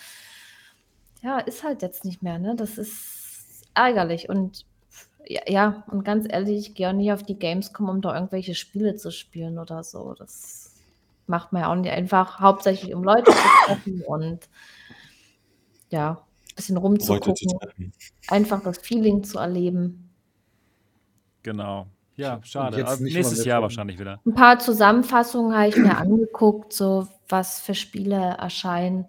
ja, 1.22 1.38
ist 1.38 1.64
halt 1.64 1.80
jetzt 1.80 2.04
nicht 2.04 2.22
mehr, 2.22 2.38
ne? 2.38 2.54
Das 2.54 2.76
ist 2.76 3.62
ärgerlich 3.74 4.28
und 4.28 4.66
ja, 5.26 5.40
ja, 5.46 5.84
und 5.90 6.04
ganz 6.04 6.26
ehrlich, 6.28 6.68
ich 6.68 6.74
gehe 6.74 6.90
auch 6.90 6.92
nicht 6.92 7.12
auf 7.12 7.22
die 7.22 7.38
Gamescom, 7.38 7.88
um 7.88 8.02
da 8.02 8.14
irgendwelche 8.14 8.54
Spiele 8.54 8.94
zu 8.94 9.10
spielen 9.10 9.58
oder 9.58 9.82
so. 9.82 10.12
Das 10.12 10.74
macht 11.26 11.52
man 11.52 11.62
ja 11.62 11.72
auch 11.72 11.76
nicht 11.76 11.90
einfach 11.90 12.40
hauptsächlich, 12.40 12.94
um 12.94 13.02
Leute 13.02 13.32
zu 13.32 13.38
treffen 13.64 14.02
und 14.02 14.50
ja, 15.90 16.10
ein 16.10 16.54
bisschen 16.56 16.76
rumzugucken, 16.76 17.92
einfach 18.28 18.62
das 18.62 18.76
Feeling 18.78 19.24
zu 19.24 19.38
erleben. 19.38 20.05
Genau. 21.46 21.86
Ja, 22.16 22.40
schade. 22.42 22.82
nicht 23.04 23.14
nächstes 23.14 23.44
Jahr 23.44 23.62
wahrscheinlich 23.62 24.00
wieder. 24.00 24.20
Ein 24.26 24.34
paar 24.34 24.58
Zusammenfassungen 24.58 25.56
habe 25.56 25.68
ich 25.68 25.76
mir 25.76 25.96
angeguckt, 25.96 26.72
so 26.72 27.06
was 27.28 27.60
für 27.60 27.76
Spiele 27.76 28.16
erscheinen. 28.16 29.06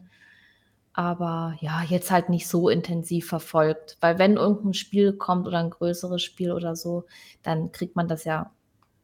Aber 0.94 1.58
ja, 1.60 1.82
jetzt 1.84 2.12
halt 2.12 2.30
nicht 2.30 2.48
so 2.48 2.70
intensiv 2.70 3.28
verfolgt. 3.28 3.98
Weil 4.02 4.20
wenn 4.20 4.36
irgendein 4.36 4.76
Spiel 4.76 5.14
kommt 5.14 5.48
oder 5.48 5.58
ein 5.58 5.72
größeres 5.72 6.22
Spiel 6.22 6.52
oder 6.52 6.76
so, 6.76 7.06
dann 7.42 7.72
kriegt 7.72 7.96
man 7.96 8.08
das 8.08 8.24
ja 8.24 8.52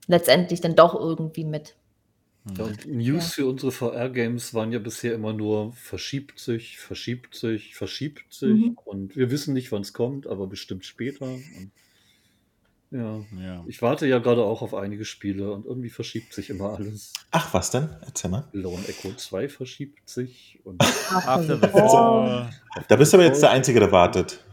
letztendlich 0.05 0.61
dann 0.61 0.75
doch 0.75 0.93
irgendwie 0.93 1.45
mit. 1.45 1.75
Ja, 2.55 2.65
und 2.65 2.85
News 2.85 3.33
für 3.33 3.47
unsere 3.47 3.71
VR-Games 3.71 4.53
waren 4.53 4.71
ja 4.71 4.79
bisher 4.79 5.15
immer 5.15 5.33
nur 5.33 5.71
verschiebt 5.73 6.37
sich, 6.37 6.77
verschiebt 6.77 7.33
sich, 7.33 7.73
verschiebt 7.73 8.31
sich. 8.31 8.65
Mhm. 8.67 8.77
Und 8.85 9.15
wir 9.15 9.31
wissen 9.31 9.55
nicht, 9.55 9.71
wann 9.71 9.81
es 9.81 9.93
kommt, 9.93 10.27
aber 10.27 10.45
bestimmt 10.45 10.85
später. 10.85 11.25
Und 11.25 11.71
ja, 12.93 13.19
Ja. 13.41 13.63
ich 13.67 13.81
warte 13.81 14.05
ja 14.07 14.19
gerade 14.19 14.43
auch 14.43 14.61
auf 14.61 14.73
einige 14.73 15.03
Spiele 15.03 15.51
und 15.51 15.65
irgendwie 15.65 15.89
verschiebt 15.89 16.31
sich 16.33 16.49
immer 16.49 16.75
alles. 16.77 17.11
Ach, 17.31 17.53
was 17.53 17.71
denn? 17.71 17.89
Erzähl 18.05 18.29
mal. 18.29 18.45
Lone 18.51 18.83
Echo 18.87 19.11
2 19.13 19.49
verschiebt 19.49 20.07
sich 20.07 20.59
und 20.63 20.81
After 21.09 21.57
the 21.57 21.67
Oh, 21.73 21.87
Fall. 21.89 22.49
Da 22.87 22.95
bist 22.95 23.11
du 23.13 23.17
aber 23.17 23.25
jetzt 23.25 23.41
der 23.41 23.49
Einzige, 23.51 23.79
der 23.79 23.91
wartet. 23.91 24.43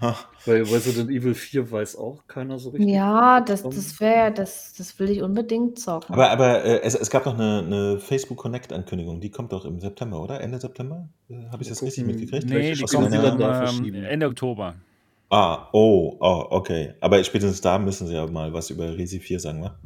Bei 0.46 0.62
Resident 0.62 1.10
Evil 1.10 1.34
4 1.34 1.70
weiß 1.70 1.96
auch 1.96 2.26
keiner 2.26 2.58
so 2.58 2.70
richtig. 2.70 2.90
Ja, 2.90 3.40
das, 3.42 3.62
das 3.62 4.00
wäre, 4.00 4.32
das, 4.32 4.74
das 4.76 4.98
will 4.98 5.10
ich 5.10 5.22
unbedingt 5.22 5.78
zocken. 5.78 6.14
Aber, 6.14 6.30
aber 6.30 6.64
äh, 6.64 6.80
es, 6.82 6.94
es 6.94 7.10
gab 7.10 7.26
noch 7.26 7.34
eine, 7.34 7.58
eine 7.58 7.98
Facebook 7.98 8.38
Connect-Ankündigung, 8.38 9.20
die 9.20 9.30
kommt 9.30 9.52
doch 9.52 9.64
im 9.66 9.80
September, 9.80 10.22
oder? 10.22 10.40
Ende 10.40 10.58
September? 10.58 11.08
Äh, 11.28 11.46
Habe 11.52 11.62
ich 11.62 11.68
das 11.68 11.82
richtig 11.82 12.04
mitgekriegt? 12.06 12.48
Nee, 12.48 12.72
die 12.72 12.84
kommt 12.84 13.12
dann 13.12 13.38
da 13.38 13.60
ähm, 13.60 13.66
verschieben? 13.66 14.02
Ende 14.04 14.26
Oktober. 14.26 14.74
Ah, 15.30 15.68
oh, 15.72 16.16
oh, 16.20 16.46
okay. 16.50 16.94
Aber 17.00 17.22
spätestens 17.22 17.60
da 17.60 17.78
müssen 17.78 18.06
sie 18.08 18.14
ja 18.14 18.26
mal 18.26 18.52
was 18.52 18.70
über 18.70 18.96
Resi 18.98 19.20
4 19.20 19.38
sagen, 19.40 19.62
wa? 19.62 19.78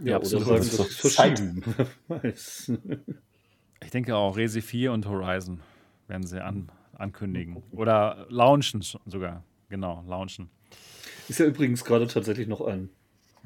Ja, 0.00 0.16
oder 0.16 0.16
absolut. 0.16 0.46
sagen, 0.46 0.58
Das 0.60 0.76
das 0.76 0.94
verschieben. 0.96 1.64
Ich 3.84 3.90
denke 3.90 4.14
auch, 4.14 4.36
Resi 4.36 4.62
4 4.62 4.92
und 4.92 5.06
Horizon 5.08 5.60
werden 6.06 6.24
sie 6.26 6.42
an, 6.42 6.70
ankündigen. 6.94 7.62
Oder 7.72 8.26
launchen 8.28 8.82
sogar. 9.06 9.42
Genau, 9.70 10.04
launchen. 10.06 10.50
Ist 11.28 11.40
ja 11.40 11.46
übrigens 11.46 11.84
gerade 11.84 12.06
tatsächlich 12.06 12.46
noch 12.46 12.60
ein, 12.60 12.90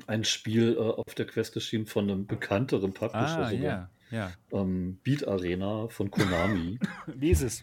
ein 0.07 0.25
Spiel 0.25 0.75
äh, 0.75 0.81
auf 0.81 1.15
der 1.15 1.27
Quest 1.27 1.55
erschienen 1.55 1.87
von 1.87 2.11
einem 2.11 2.27
bekannteren 2.27 2.93
Publisher 2.93 3.39
Ah, 3.47 3.49
sogar. 3.51 3.65
ja, 3.65 3.91
ja. 4.11 4.33
Ähm, 4.53 4.99
Beat 5.05 5.27
Arena 5.27 5.89
von 5.89 6.11
Konami. 6.11 6.79
Wie 7.07 7.31
ist 7.31 7.43
es? 7.43 7.63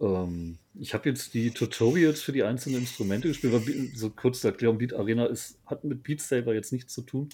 Ähm, 0.00 0.58
ich 0.74 0.94
habe 0.94 1.08
jetzt 1.08 1.34
die 1.34 1.50
Tutorials 1.50 2.22
für 2.22 2.32
die 2.32 2.42
einzelnen 2.42 2.80
Instrumente 2.80 3.28
gespielt. 3.28 3.52
weil 3.52 3.62
So 3.94 4.10
kurz 4.10 4.40
zur 4.40 4.50
Erklärung, 4.50 4.78
Beat 4.78 4.94
Arena 4.94 5.26
ist, 5.26 5.60
hat 5.66 5.84
mit 5.84 6.02
Beat 6.02 6.20
Saber 6.20 6.54
jetzt 6.54 6.72
nichts 6.72 6.92
zu 6.92 7.02
tun. 7.02 7.28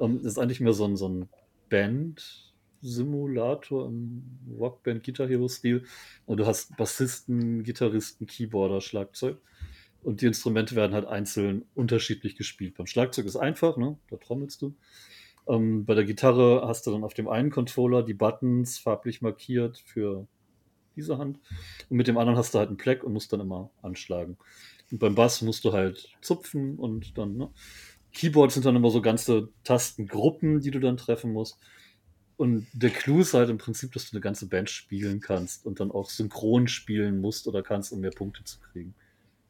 Ähm, 0.00 0.20
ist 0.24 0.38
eigentlich 0.38 0.60
mehr 0.60 0.74
so 0.74 0.84
ein, 0.84 0.96
so 0.96 1.08
ein 1.08 1.28
Band-Simulator 1.70 3.86
im 3.86 4.24
Rockband 4.58 5.04
Guitar 5.04 5.28
Hero-Stil. 5.28 5.84
Und 6.26 6.38
du 6.38 6.46
hast 6.46 6.76
Bassisten, 6.76 7.62
Gitarristen, 7.62 8.26
Keyboarder, 8.26 8.80
Schlagzeug. 8.80 9.38
Und 10.02 10.20
die 10.20 10.26
Instrumente 10.26 10.74
werden 10.74 10.94
halt 10.94 11.06
einzeln 11.06 11.64
unterschiedlich 11.74 12.36
gespielt. 12.36 12.74
Beim 12.76 12.86
Schlagzeug 12.86 13.24
ist 13.24 13.36
einfach, 13.36 13.76
ne? 13.76 13.96
da 14.10 14.16
trommelst 14.16 14.60
du. 14.60 14.74
Ähm, 15.48 15.84
bei 15.84 15.94
der 15.94 16.04
Gitarre 16.04 16.66
hast 16.66 16.86
du 16.86 16.90
dann 16.90 17.04
auf 17.04 17.14
dem 17.14 17.28
einen 17.28 17.50
Controller 17.50 18.02
die 18.02 18.14
Buttons 18.14 18.78
farblich 18.78 19.22
markiert 19.22 19.78
für 19.78 20.26
diese 20.96 21.18
Hand. 21.18 21.38
Und 21.88 21.96
mit 21.96 22.06
dem 22.06 22.18
anderen 22.18 22.38
hast 22.38 22.54
du 22.54 22.58
halt 22.58 22.68
einen 22.68 22.76
Pleck 22.76 23.04
und 23.04 23.12
musst 23.12 23.32
dann 23.32 23.40
immer 23.40 23.70
anschlagen. 23.82 24.36
Und 24.90 24.98
beim 24.98 25.14
Bass 25.14 25.42
musst 25.42 25.64
du 25.64 25.72
halt 25.72 26.08
zupfen 26.20 26.76
und 26.76 27.16
dann, 27.18 27.36
ne? 27.36 27.50
Keyboards 28.12 28.54
sind 28.54 28.66
dann 28.66 28.76
immer 28.76 28.90
so 28.90 29.00
ganze 29.00 29.48
Tastengruppen, 29.64 30.60
die 30.60 30.70
du 30.70 30.80
dann 30.80 30.98
treffen 30.98 31.32
musst. 31.32 31.56
Und 32.36 32.66
der 32.74 32.90
Clou 32.90 33.20
ist 33.20 33.32
halt 33.34 33.48
im 33.48 33.56
Prinzip, 33.58 33.92
dass 33.92 34.10
du 34.10 34.16
eine 34.16 34.20
ganze 34.20 34.46
Band 34.46 34.68
spielen 34.68 35.20
kannst 35.20 35.64
und 35.64 35.80
dann 35.80 35.90
auch 35.90 36.10
synchron 36.10 36.68
spielen 36.68 37.20
musst 37.20 37.46
oder 37.46 37.62
kannst, 37.62 37.92
um 37.92 38.00
mehr 38.00 38.10
Punkte 38.10 38.44
zu 38.44 38.58
kriegen. 38.60 38.94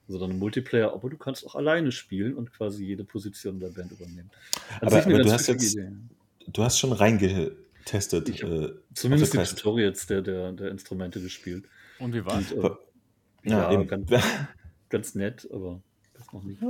Also 0.06 0.20
dann 0.20 0.32
im 0.32 0.38
Multiplayer, 0.38 0.92
aber 0.92 1.08
du 1.10 1.16
kannst 1.16 1.46
auch 1.46 1.54
alleine 1.54 1.90
spielen 1.90 2.34
und 2.34 2.52
quasi 2.52 2.84
jede 2.84 3.02
Position 3.04 3.58
der 3.60 3.68
Band 3.68 3.92
übernehmen. 3.92 4.30
An 4.80 4.88
Aber- 4.88 4.98
aber 5.06 5.22
du 5.22 5.32
hast 5.32 5.46
jetzt- 5.48 5.74
Idee. 5.74 5.88
Du 6.52 6.62
hast 6.62 6.78
schon 6.78 6.92
reingetestet. 7.86 8.28
Ich 8.28 8.42
äh, 8.42 8.70
Zumindest 8.94 9.32
die 9.32 9.36
der 9.36 9.44
Quest. 9.44 9.58
Tutorials 9.58 10.06
der, 10.06 10.22
der, 10.22 10.52
der 10.52 10.70
Instrumente 10.70 11.20
gespielt. 11.20 11.64
Und 11.98 12.14
wie 12.14 12.24
war's? 12.24 12.52
Und, 12.52 12.64
äh, 12.64 12.70
Ja, 13.44 13.72
ja, 13.72 13.72
eben. 13.72 13.88
ganz, 13.88 14.10
ganz 14.88 15.14
nett, 15.14 15.48
aber 15.52 15.80
das 16.14 16.32
noch 16.32 16.42
nicht. 16.44 16.60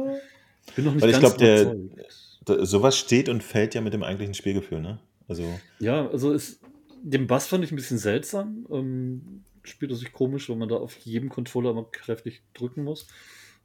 Ich 0.67 0.75
bin 0.75 0.85
noch 0.85 0.93
nicht 0.95 1.03
Weil 1.03 1.11
ich 1.11 1.21
ganz 1.21 1.37
glaub, 1.37 1.39
der- 1.39 1.73
überzeugt. 1.73 2.19
Da- 2.45 2.65
Sowas 2.67 2.99
steht 2.99 3.29
und 3.29 3.43
fällt 3.43 3.75
ja 3.77 3.81
mit 3.81 3.93
dem 3.95 4.03
eigentlichen 4.03 4.35
Spielgefühl, 4.35 4.81
ne? 4.81 4.99
Also, 5.29 5.45
Ja, 5.79 6.09
also 6.09 6.33
es, 6.33 6.59
den 7.03 7.29
Bass 7.29 7.47
fand 7.47 7.63
ich 7.65 7.71
ein 7.71 7.77
bisschen 7.77 7.99
seltsam. 7.99 8.67
Ähm, 8.71 9.45
spielt 9.63 9.93
er 9.93 9.97
sich 9.97 10.13
komisch, 10.13 10.49
weil 10.49 10.57
man 10.57 10.69
da 10.69 10.75
auf 10.77 10.97
jedem 10.99 11.29
Controller 11.29 11.71
immer 11.71 11.85
kräftig 11.85 12.43
drücken 12.53 12.83
muss. 12.83 13.07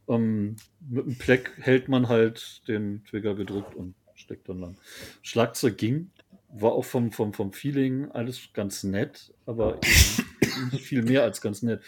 Ähm, 0.07 0.57
mit 0.87 1.05
dem 1.07 1.17
Pleck 1.17 1.53
hält 1.57 1.89
man 1.89 2.07
halt 2.07 2.61
den 2.67 3.03
Trigger 3.09 3.33
gedrückt 3.33 3.73
und 3.73 3.95
steckt 4.13 4.47
dann 4.47 4.59
lang. 4.59 4.77
Schlagzeug 5.23 5.75
ging, 5.77 6.11
war 6.49 6.71
auch 6.71 6.85
vom, 6.85 7.11
vom, 7.11 7.33
vom 7.33 7.51
Feeling 7.53 8.09
alles 8.11 8.49
ganz 8.53 8.83
nett, 8.83 9.33
aber 9.45 9.79
nicht 10.71 10.85
viel 10.85 11.03
mehr 11.03 11.23
als 11.23 11.41
ganz 11.41 11.61
nett. 11.61 11.81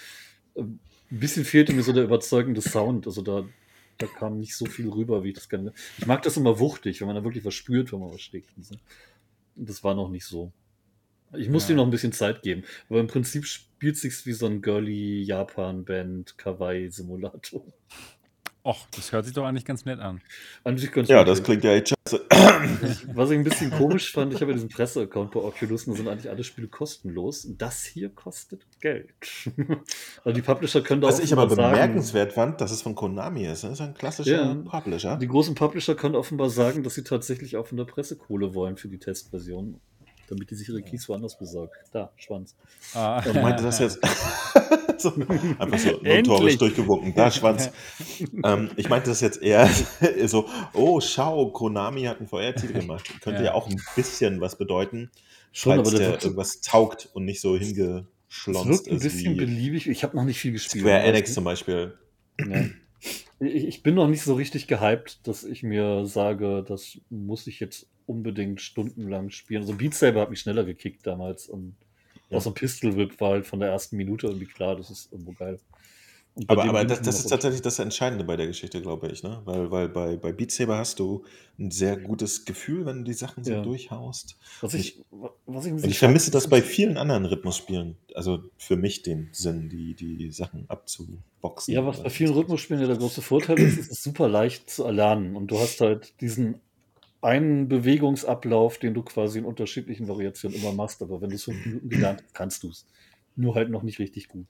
Ähm, 0.55 0.79
Ein 1.11 1.19
bisschen 1.19 1.45
fehlte 1.45 1.73
mir 1.73 1.83
so 1.83 1.93
der 1.93 2.03
überzeugende 2.03 2.61
Sound. 2.61 3.07
Also 3.07 3.21
da, 3.21 3.47
da 3.97 4.07
kam 4.07 4.37
nicht 4.37 4.55
so 4.55 4.65
viel 4.65 4.89
rüber, 4.89 5.23
wie 5.23 5.29
ich 5.29 5.35
das 5.35 5.49
gerne. 5.49 5.73
Ich 5.97 6.05
mag 6.05 6.21
das 6.23 6.37
immer 6.37 6.59
wuchtig, 6.59 6.99
wenn 6.99 7.07
man 7.07 7.15
da 7.15 7.23
wirklich 7.23 7.45
was 7.45 7.53
spürt, 7.55 7.91
wenn 7.91 7.99
man 7.99 8.11
was. 8.11 8.29
Und 8.33 9.69
das 9.69 9.83
war 9.83 9.95
noch 9.95 10.09
nicht 10.09 10.25
so. 10.25 10.51
Ich 11.37 11.49
musste 11.49 11.71
Ja. 11.71 11.75
ihm 11.75 11.77
noch 11.77 11.85
ein 11.85 11.91
bisschen 11.91 12.11
Zeit 12.11 12.41
geben. 12.41 12.63
Aber 12.89 12.99
im 12.99 13.07
Prinzip 13.07 13.45
spielt 13.45 13.97
sich's 13.97 14.25
wie 14.25 14.33
so 14.33 14.45
ein 14.45 14.61
girly 14.61 15.21
Japan-Band 15.23 16.37
Kawaii-Simulator. 16.37 17.63
Och, 18.61 18.87
das 18.93 19.13
hört 19.13 19.25
sich 19.25 19.33
doch 19.33 19.45
eigentlich 19.45 19.63
ganz 19.63 19.85
nett 19.85 19.99
an. 19.99 20.21
An 20.65 20.77
sich 20.77 20.91
ganz 20.91 21.07
ja, 21.07 21.21
okay. 21.21 21.29
das 21.29 21.43
klingt 21.43 21.63
ja 21.63 21.71
echt 21.71 21.89
scheiße. 21.89 22.25
Was 23.13 23.31
ich 23.31 23.37
ein 23.37 23.45
bisschen 23.45 23.71
komisch 23.71 24.11
fand, 24.11 24.33
ich 24.33 24.41
habe 24.41 24.51
ja 24.51 24.55
diesen 24.55 24.69
Presseaccount 24.69 25.31
bei 25.31 25.39
Oculus 25.39 25.87
und 25.87 25.93
da 25.93 25.97
sind 25.97 26.07
eigentlich 26.09 26.29
alle 26.29 26.43
Spiele 26.43 26.67
kostenlos. 26.67 27.47
Das 27.57 27.85
hier 27.85 28.09
kostet 28.09 28.65
Geld. 28.81 29.13
also 30.25 30.35
die 30.35 30.41
Publisher 30.41 30.81
können 30.81 30.99
da 30.99 31.07
Was 31.07 31.19
ich 31.19 31.31
aber 31.31 31.45
offenbar 31.45 31.67
sagen, 31.67 31.75
bemerkenswert 31.81 32.33
fand, 32.33 32.59
dass 32.59 32.71
es 32.71 32.81
von 32.81 32.95
Konami 32.95 33.45
ist. 33.45 33.63
Das 33.63 33.71
ist 33.71 33.81
ein 33.81 33.93
klassischer 33.93 34.43
Ja. 34.43 34.53
Publisher. 34.53 35.15
die 35.15 35.27
großen 35.27 35.55
Publisher 35.55 35.95
können 35.95 36.15
offenbar 36.15 36.49
sagen, 36.49 36.83
dass 36.83 36.95
sie 36.95 37.03
tatsächlich 37.03 37.55
auch 37.55 37.65
von 37.65 37.77
der 37.77 37.85
Presse 37.85 38.17
Kohle 38.17 38.53
wollen 38.53 38.75
für 38.75 38.89
die 38.89 38.99
Testversion, 38.99 39.79
damit 40.29 40.49
die 40.49 40.55
sich 40.55 40.69
ihre 40.69 40.81
Keys 40.81 41.07
woanders 41.09 41.37
besorgen. 41.37 41.71
Da, 41.91 42.11
Schwanz. 42.15 42.55
Ah. 42.93 43.21
Ich 43.25 43.33
meinte 43.33 43.63
das 43.63 43.79
jetzt 43.79 43.99
so, 44.97 45.13
einfach 45.57 45.79
so 45.79 45.99
notorisch 46.01 46.57
durchgewunken. 46.57 47.13
Da, 47.15 47.31
Schwanz. 47.31 47.71
ähm, 48.43 48.69
ich 48.75 48.89
meinte 48.89 49.09
das 49.09 49.21
jetzt 49.21 49.41
eher 49.41 49.69
so, 50.25 50.47
oh, 50.73 50.99
schau, 51.01 51.51
Konami 51.51 52.03
hat 52.03 52.19
einen 52.19 52.27
VR-Titel 52.27 52.73
gemacht. 52.73 53.09
Könnte 53.21 53.41
ja. 53.41 53.47
Ja. 53.47 53.53
auch 53.53 53.67
ein 53.67 53.81
bisschen 53.95 54.41
was 54.41 54.57
bedeuten, 54.57 55.09
Schon, 55.51 55.79
aber 55.79 55.91
der 55.91 56.21
irgendwas 56.21 56.61
taugt 56.61 57.09
und 57.13 57.25
nicht 57.25 57.41
so 57.41 57.55
Es 57.55 57.67
hingeschlonzt 57.67 58.69
wirkt 58.69 58.87
ein 58.87 58.97
ist 58.97 59.03
bisschen 59.03 59.33
wie 59.33 59.39
beliebig. 59.39 59.87
Ich 59.87 60.03
habe 60.03 60.15
noch 60.15 60.23
nicht 60.23 60.39
viel 60.39 60.51
gespielt. 60.51 60.83
Square 60.83 61.01
Enix 61.01 61.33
zum 61.33 61.43
Beispiel. 61.43 61.97
Ja. 62.39 62.65
Ich, 63.39 63.65
ich 63.65 63.83
bin 63.83 63.95
noch 63.95 64.07
nicht 64.07 64.21
so 64.23 64.33
richtig 64.35 64.67
gehypt, 64.67 65.25
dass 65.27 65.43
ich 65.43 65.63
mir 65.63 66.05
sage, 66.05 66.63
das 66.67 66.99
muss 67.09 67.47
ich 67.47 67.59
jetzt 67.59 67.87
unbedingt 68.05 68.61
stundenlang 68.61 69.29
spielen. 69.29 69.61
Also 69.61 69.75
Beat 69.75 69.93
Saber 69.93 70.21
hat 70.21 70.29
mich 70.29 70.41
schneller 70.41 70.63
gekickt 70.65 71.05
damals 71.07 71.47
und 71.47 71.75
Ja. 72.29 72.37
auch 72.37 72.41
so 72.41 72.51
ein 72.51 72.53
Pistol 72.55 72.95
Whip 72.97 73.19
war 73.21 73.31
halt 73.31 73.47
von 73.47 73.59
der 73.59 73.69
ersten 73.69 73.97
Minute 73.97 74.27
irgendwie 74.27 74.45
klar, 74.47 74.75
das 74.75 74.89
ist 74.91 75.11
irgendwo 75.11 75.33
geil. 75.33 75.59
Aber, 76.47 76.63
aber 76.63 76.85
das, 76.85 77.01
das 77.01 77.19
ist 77.19 77.27
tatsächlich 77.27 77.61
das 77.61 77.79
Entscheidende 77.79 78.23
bei 78.23 78.37
der 78.37 78.47
Geschichte, 78.47 78.81
glaube 78.81 79.09
ich. 79.09 79.23
Ne? 79.23 79.41
Weil, 79.45 79.71
weil 79.71 79.89
bei, 79.89 80.15
bei 80.15 80.31
Beat 80.31 80.51
Saber 80.51 80.77
hast 80.77 80.99
du 80.99 81.25
ein 81.57 81.69
sehr 81.71 81.97
gutes 81.97 82.45
Gefühl, 82.45 82.85
wenn 82.85 82.99
du 82.99 83.03
die 83.03 83.13
Sachen 83.13 83.43
so 83.43 83.51
Ja. 83.51 83.61
durchhaust. 83.61 84.37
Was 84.61 84.73
ich, 84.73 85.03
was 85.45 85.65
ich, 85.65 85.83
ich 85.83 85.99
vermisse 85.99 86.31
das 86.31 86.47
bei 86.47 86.61
vielen 86.61 86.97
anderen 86.97 87.25
Rhythmusspielen. 87.25 87.97
Also 88.15 88.43
für 88.57 88.77
mich 88.77 89.01
den 89.01 89.29
Sinn, 89.33 89.69
die, 89.69 89.95
die 89.95 90.31
Sachen 90.31 90.69
abzuboxen. 90.69 91.73
Ja, 91.73 91.85
was 91.85 92.03
bei 92.03 92.09
vielen 92.09 92.33
Rhythmusspielen 92.33 92.81
ja 92.81 92.87
der 92.87 92.97
große 92.97 93.21
Vorteil 93.21 93.59
ist, 93.59 93.77
ist 93.77 93.91
es 93.91 94.03
super 94.03 94.29
leicht 94.29 94.69
zu 94.69 94.85
erlernen. 94.85 95.35
Und 95.35 95.47
du 95.51 95.59
hast 95.59 95.81
halt 95.81 96.21
diesen 96.21 96.61
einen 97.21 97.67
Bewegungsablauf, 97.67 98.77
den 98.77 98.93
du 98.93 99.03
quasi 99.03 99.39
in 99.39 99.45
unterschiedlichen 99.45 100.07
Variationen 100.07 100.57
immer 100.57 100.71
machst. 100.71 101.01
Aber 101.01 101.19
wenn 101.21 101.29
du 101.29 101.35
es 101.35 101.43
fünf 101.43 101.65
Minuten 101.65 101.89
gelernt 101.89 102.23
hast, 102.23 102.33
kannst 102.33 102.63
du 102.63 102.69
es. 102.69 102.85
Nur 103.35 103.55
halt 103.55 103.69
noch 103.69 103.83
nicht 103.83 103.99
richtig 103.99 104.29
gut. 104.29 104.47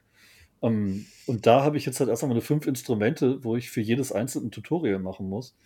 Ähm, 0.62 1.14
und 1.26 1.46
da 1.46 1.64
habe 1.64 1.78
ich 1.78 1.86
jetzt 1.86 2.00
halt 2.00 2.10
erst 2.10 2.24
einmal 2.24 2.42
fünf 2.42 2.68
Instrumente, 2.68 3.44
wo 3.44 3.56
ich 3.56 3.70
für 3.72 3.82
jedes 3.82 4.12
einzelne 4.12 4.48
ein 4.48 4.52
Tutorial 4.52 5.00
machen 5.00 5.30
muss, 5.30 5.58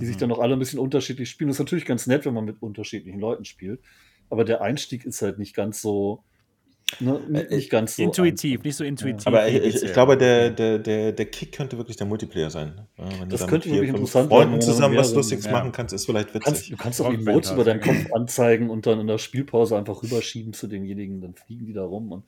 die 0.00 0.06
sich 0.06 0.16
Mhm. 0.16 0.18
dann 0.18 0.32
auch 0.32 0.38
alle 0.40 0.54
ein 0.54 0.58
bisschen 0.58 0.78
unterschiedlich 0.80 1.30
spielen. 1.30 1.48
Das 1.48 1.56
ist 1.56 1.60
natürlich 1.60 1.86
ganz 1.86 2.06
nett, 2.06 2.24
wenn 2.26 2.34
man 2.34 2.44
mit 2.44 2.62
unterschiedlichen 2.62 3.20
Leuten 3.20 3.44
spielt. 3.44 3.82
Aber 4.30 4.44
der 4.44 4.60
Einstieg 4.62 5.04
ist 5.04 5.22
halt 5.22 5.38
nicht 5.38 5.54
ganz 5.54 5.80
so. 5.82 6.24
Ne, 7.00 7.20
Äh, 7.32 7.54
nicht 7.54 7.70
ganz 7.70 7.96
so. 7.96 8.02
Intuitiv, 8.02 8.62
nicht 8.62 8.76
so 8.76 8.84
intuitiv. 8.84 9.26
Aber 9.26 9.46
wie 9.46 9.56
ich, 9.58 9.76
ich, 9.76 9.82
ich 9.82 9.92
glaube, 9.92 10.16
der, 10.16 10.50
der, 10.50 10.78
der, 10.78 11.12
der 11.12 11.26
Kick 11.26 11.52
könnte 11.52 11.76
wirklich 11.78 11.96
der 11.96 12.06
Multiplayer 12.06 12.50
sein. 12.50 12.86
Ja, 12.96 13.08
wenn 13.20 13.28
Das 13.28 13.46
könnte 13.46 13.70
wirklich 13.70 13.90
interessant 13.90 14.30
werden, 14.30 14.42
Freunden 14.42 14.62
zusammen 14.62 14.96
was 14.96 15.14
Lustiges 15.14 15.46
ja. 15.46 15.52
machen 15.52 15.72
kannst, 15.72 15.94
ist 15.94 16.06
vielleicht 16.06 16.34
Du 16.34 16.38
kannst, 16.38 16.60
witzig. 16.60 16.70
du 16.70 16.76
kannst 16.76 17.00
auch 17.00 17.12
Emotes 17.12 17.50
über 17.52 17.64
deinen 17.64 17.80
Kopf 17.80 18.12
anzeigen 18.12 18.70
und 18.70 18.86
dann 18.86 19.00
in 19.00 19.06
der 19.06 19.18
Spielpause 19.18 19.76
einfach 19.76 20.02
rüberschieben 20.02 20.52
zu 20.52 20.66
denjenigen, 20.66 21.20
dann 21.20 21.34
fliegen 21.34 21.66
die 21.66 21.72
da 21.72 21.84
rum. 21.84 22.12
Und 22.12 22.24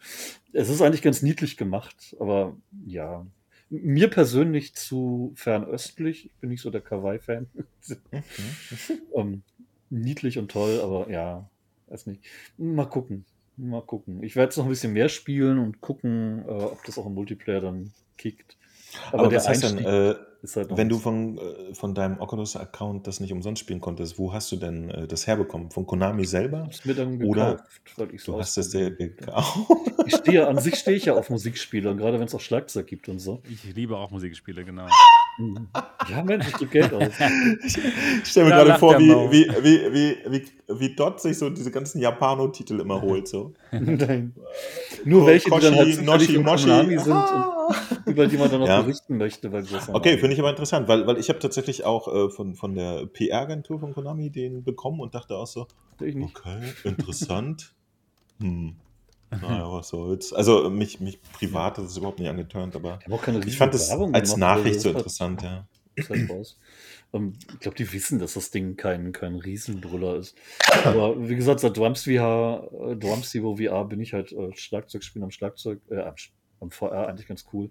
es 0.53 0.69
ist 0.69 0.83
eigentlich 0.83 1.03
ganz 1.03 1.23
niedlich 1.23 1.57
gemacht, 1.57 2.17
aber 2.19 2.57
ja. 2.87 3.27
Mir 3.69 4.09
persönlich 4.09 4.75
zu 4.75 5.33
fernöstlich, 5.35 6.27
ich 6.27 6.35
bin 6.37 6.51
nicht 6.51 6.63
so 6.63 6.71
der 6.71 6.83
Kawaii-Fan. 6.83 7.49
Mhm. 8.13 8.23
ähm, 9.15 9.43
niedlich 9.91 10.39
und 10.39 10.51
toll, 10.53 10.81
aber 10.81 11.11
ja, 11.11 11.49
weiß 11.89 12.07
nicht. 12.07 12.23
Mal 12.59 12.87
gucken. 12.87 13.25
Mal 13.57 13.83
gucken. 13.83 14.23
Ich 14.23 14.37
werde 14.37 14.49
jetzt 14.49 14.57
noch 14.59 14.65
ein 14.65 14.71
bisschen 14.71 14.93
mehr 14.93 15.09
spielen 15.09 15.59
und 15.59 15.81
gucken, 15.81 16.45
äh, 16.47 16.51
ob 16.51 16.85
das 16.85 16.99
auch 16.99 17.07
im 17.07 17.15
Multiplayer 17.15 17.61
dann 17.61 17.93
kickt. 18.19 18.57
Aber, 19.13 19.33
was 19.33 19.49
heißt 19.49 19.65
denn, 19.65 19.79
äh, 19.79 20.15
ist 20.47 20.57
halt 20.57 20.71
noch 20.71 20.77
wenn 20.79 20.89
du 20.89 20.99
von, 20.99 21.39
äh, 21.39 21.75
von 21.75 21.95
deinem 21.95 22.19
Oculus-Account 22.21 23.07
das 23.07 23.21
nicht 23.21 23.33
umsonst 23.33 23.61
spielen 23.61 23.81
konntest, 23.81 24.19
wo 24.19 24.33
hast 24.33 24.51
du 24.53 24.57
denn 24.57 24.91
äh, 24.91 25.07
das 25.07 25.27
herbekommen? 25.27 25.71
Von 25.71 25.87
Konami 25.87 26.25
selber? 26.25 26.69
mir 26.85 26.95
dann 26.95 27.23
Oder 27.23 27.53
gekauft, 27.57 27.81
weil 27.97 28.15
ich's 28.15 28.25
Du 28.25 28.39
hast 28.39 28.57
es 28.57 28.71
dir 28.71 28.87
ausprobieren 28.87 29.17
gekauft. 29.17 29.59
Ich 30.07 30.15
stehe, 30.17 30.47
an 30.47 30.59
sich 30.59 30.77
stehe 30.77 30.97
ich 30.97 31.07
ja 31.07 31.15
auf 31.15 31.31
Musikspiele, 31.31 31.91
und 31.91 31.99
gerade 31.99 32.19
wenn 32.21 32.27
es 32.27 32.35
auch 32.35 32.41
Schlagzeug 32.41 32.87
gibt 32.87 33.09
und 33.09 33.19
so. 33.19 33.41
Ich 33.51 33.75
liebe 33.75 33.97
auch 33.97 34.11
Musikspiele, 34.13 34.65
genau. 34.65 34.87
Ja, 36.09 36.23
Mensch, 36.23 36.47
ich 36.49 36.57
gebe 36.59 36.71
Geld 36.71 36.93
aus. 36.95 37.13
Ich 38.23 38.31
stelle 38.31 38.47
mir 38.47 38.55
Da 38.57 38.65
gerade 38.65 38.79
vor, 38.79 38.99
wie, 38.99 39.09
wie, 39.11 39.49
wie, 39.63 39.93
wie, 39.93 40.17
wie, 40.31 40.47
wie 40.81 40.95
Dot 40.97 41.21
sich 41.21 41.37
so 41.39 41.51
diese 41.51 41.71
ganzen 41.71 42.01
Japano-Titel 42.01 42.81
immer 42.81 43.01
holt. 43.03 43.29
So. 43.29 43.53
Nein. 43.73 44.33
Nur 45.05 45.27
welche, 45.27 45.51
die 45.51 45.61
dann 45.61 45.75
halt 45.75 45.89
Koshi, 45.97 46.03
Noshi, 46.05 46.35
von 46.35 46.45
Moshi. 46.45 46.65
Konami 46.69 46.99
sind 46.99 47.13
Ah. 47.13 47.67
und 48.07 48.13
über 48.13 48.27
die 48.27 48.37
man 48.37 48.51
dann 48.51 48.61
noch 48.61 48.69
Ja. 48.69 48.83
berichten 48.83 49.17
möchte. 49.19 49.53
Weil 49.53 49.65
Okay, 49.93 50.19
finde 50.19 50.33
ich 50.35 50.36
aber 50.39 50.51
interessant, 50.51 50.89
weil, 50.89 51.07
weil 51.07 51.19
ich 51.19 51.29
habe 51.29 51.39
tatsächlich 51.39 51.85
auch 51.85 52.09
äh, 52.09 52.31
von, 52.31 52.55
von 52.55 52.75
der 52.75 53.07
PR-Agentur 53.07 53.81
von 53.81 53.93
Konami 53.93 54.31
den 54.31 54.65
bekommen 54.65 55.01
und 55.01 55.15
dachte 55.15 55.37
auch 55.37 55.47
so, 55.47 55.67
Ich 56.01 56.15
nicht. 56.15 56.37
okay, 56.37 56.61
interessant. 56.85 57.75
hm. 58.41 58.77
Naja, 59.31 59.71
was 59.73 59.89
soll's. 59.89 60.33
Also 60.33 60.71
mich, 60.71 61.01
mich 61.01 61.21
privat 61.33 61.79
hat 61.79 61.85
es 61.85 61.97
überhaupt 61.97 62.21
nicht 62.21 62.29
angeturnt, 62.29 62.77
aber 62.77 63.01
ich 63.45 63.59
fand 63.59 63.75
es 63.75 63.91
als 63.91 64.35
gemacht, 64.35 64.37
Nachricht 64.37 64.77
also 64.77 64.81
so 64.81 64.91
interessant, 64.91 65.43
ja. 65.43 65.67
ist 65.95 66.11
halt. 66.11 66.29
Ähm, 67.13 67.35
ich 67.53 67.61
glaube, 67.61 67.77
die 67.77 67.93
wissen, 67.93 68.19
dass 68.19 68.35
das 68.35 68.51
Ding 68.51 68.77
kein, 68.77 69.13
kein 69.13 69.37
Riesenbrüller 69.37 70.17
ist. 70.17 70.37
Aber 70.85 71.29
wie 71.29 71.37
gesagt, 71.37 71.61
seit 71.61 71.77
Drums 71.77 72.03
VR, 72.03 72.69
äh, 72.73 72.97
Drums 72.97 73.31
VR 73.33 73.85
bin 73.85 74.01
ich 74.01 74.13
halt 74.13 74.33
äh, 74.33 74.51
Schlagzeug 74.57 75.05
spielen 75.05 75.23
am 75.23 75.31
Schlagzeug, 75.31 75.81
äh, 75.89 76.01
am, 76.01 76.15
am 76.61 76.71
VR 76.73 77.07
eigentlich 77.07 77.29
ganz 77.29 77.47
cool. 77.53 77.71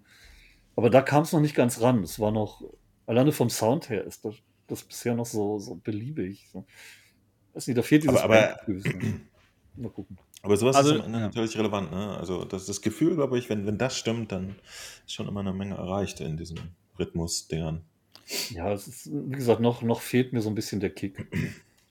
Aber 0.75 0.89
da 0.89 1.01
kam 1.01 1.23
es 1.23 1.31
noch 1.31 1.39
nicht 1.41 1.55
ganz 1.55 1.81
ran. 1.81 2.03
Es 2.03 2.19
war 2.19 2.31
noch, 2.31 2.61
alleine 3.05 3.31
vom 3.31 3.49
Sound 3.49 3.89
her 3.89 4.03
ist 4.03 4.25
das, 4.25 4.35
das 4.67 4.83
bisher 4.83 5.15
noch 5.15 5.25
so, 5.25 5.57
so 5.59 5.75
beliebig. 5.75 6.47
So. 6.51 6.65
Weiß 7.53 7.67
nicht, 7.67 7.77
da 7.77 7.81
fehlt 7.81 8.03
dieses 8.03 8.17
Aber- 8.19 8.35
aber-. 8.35 8.59
Mal 9.77 9.89
gucken. 9.89 10.17
Aber 10.41 10.55
sowas 10.57 10.75
Also, 10.75 10.93
ist 10.95 10.99
am 11.01 11.05
Ende 11.07 11.19
ja. 11.19 11.25
natürlich 11.25 11.57
relevant, 11.57 11.91
ne? 11.91 12.15
Also 12.17 12.45
das, 12.45 12.65
das 12.65 12.81
Gefühl, 12.81 13.15
glaube 13.15 13.37
ich, 13.37 13.49
wenn, 13.49 13.65
wenn 13.65 13.77
das 13.77 13.97
stimmt, 13.97 14.31
dann 14.31 14.55
ist 15.05 15.13
schon 15.13 15.27
immer 15.27 15.39
eine 15.41 15.51
Menge 15.53 15.75
erreicht 15.75 16.21
in 16.21 16.37
diesen 16.37 16.59
Rhythmus-Dingern. 16.99 17.81
Ja, 18.51 18.71
es 18.71 18.87
ist, 18.87 19.09
wie 19.11 19.35
gesagt, 19.35 19.59
noch, 19.59 19.81
noch 19.81 20.01
fehlt 20.01 20.33
mir 20.33 20.41
so 20.41 20.49
ein 20.49 20.55
bisschen 20.55 20.79
der 20.79 20.91
Kick. 20.91 21.27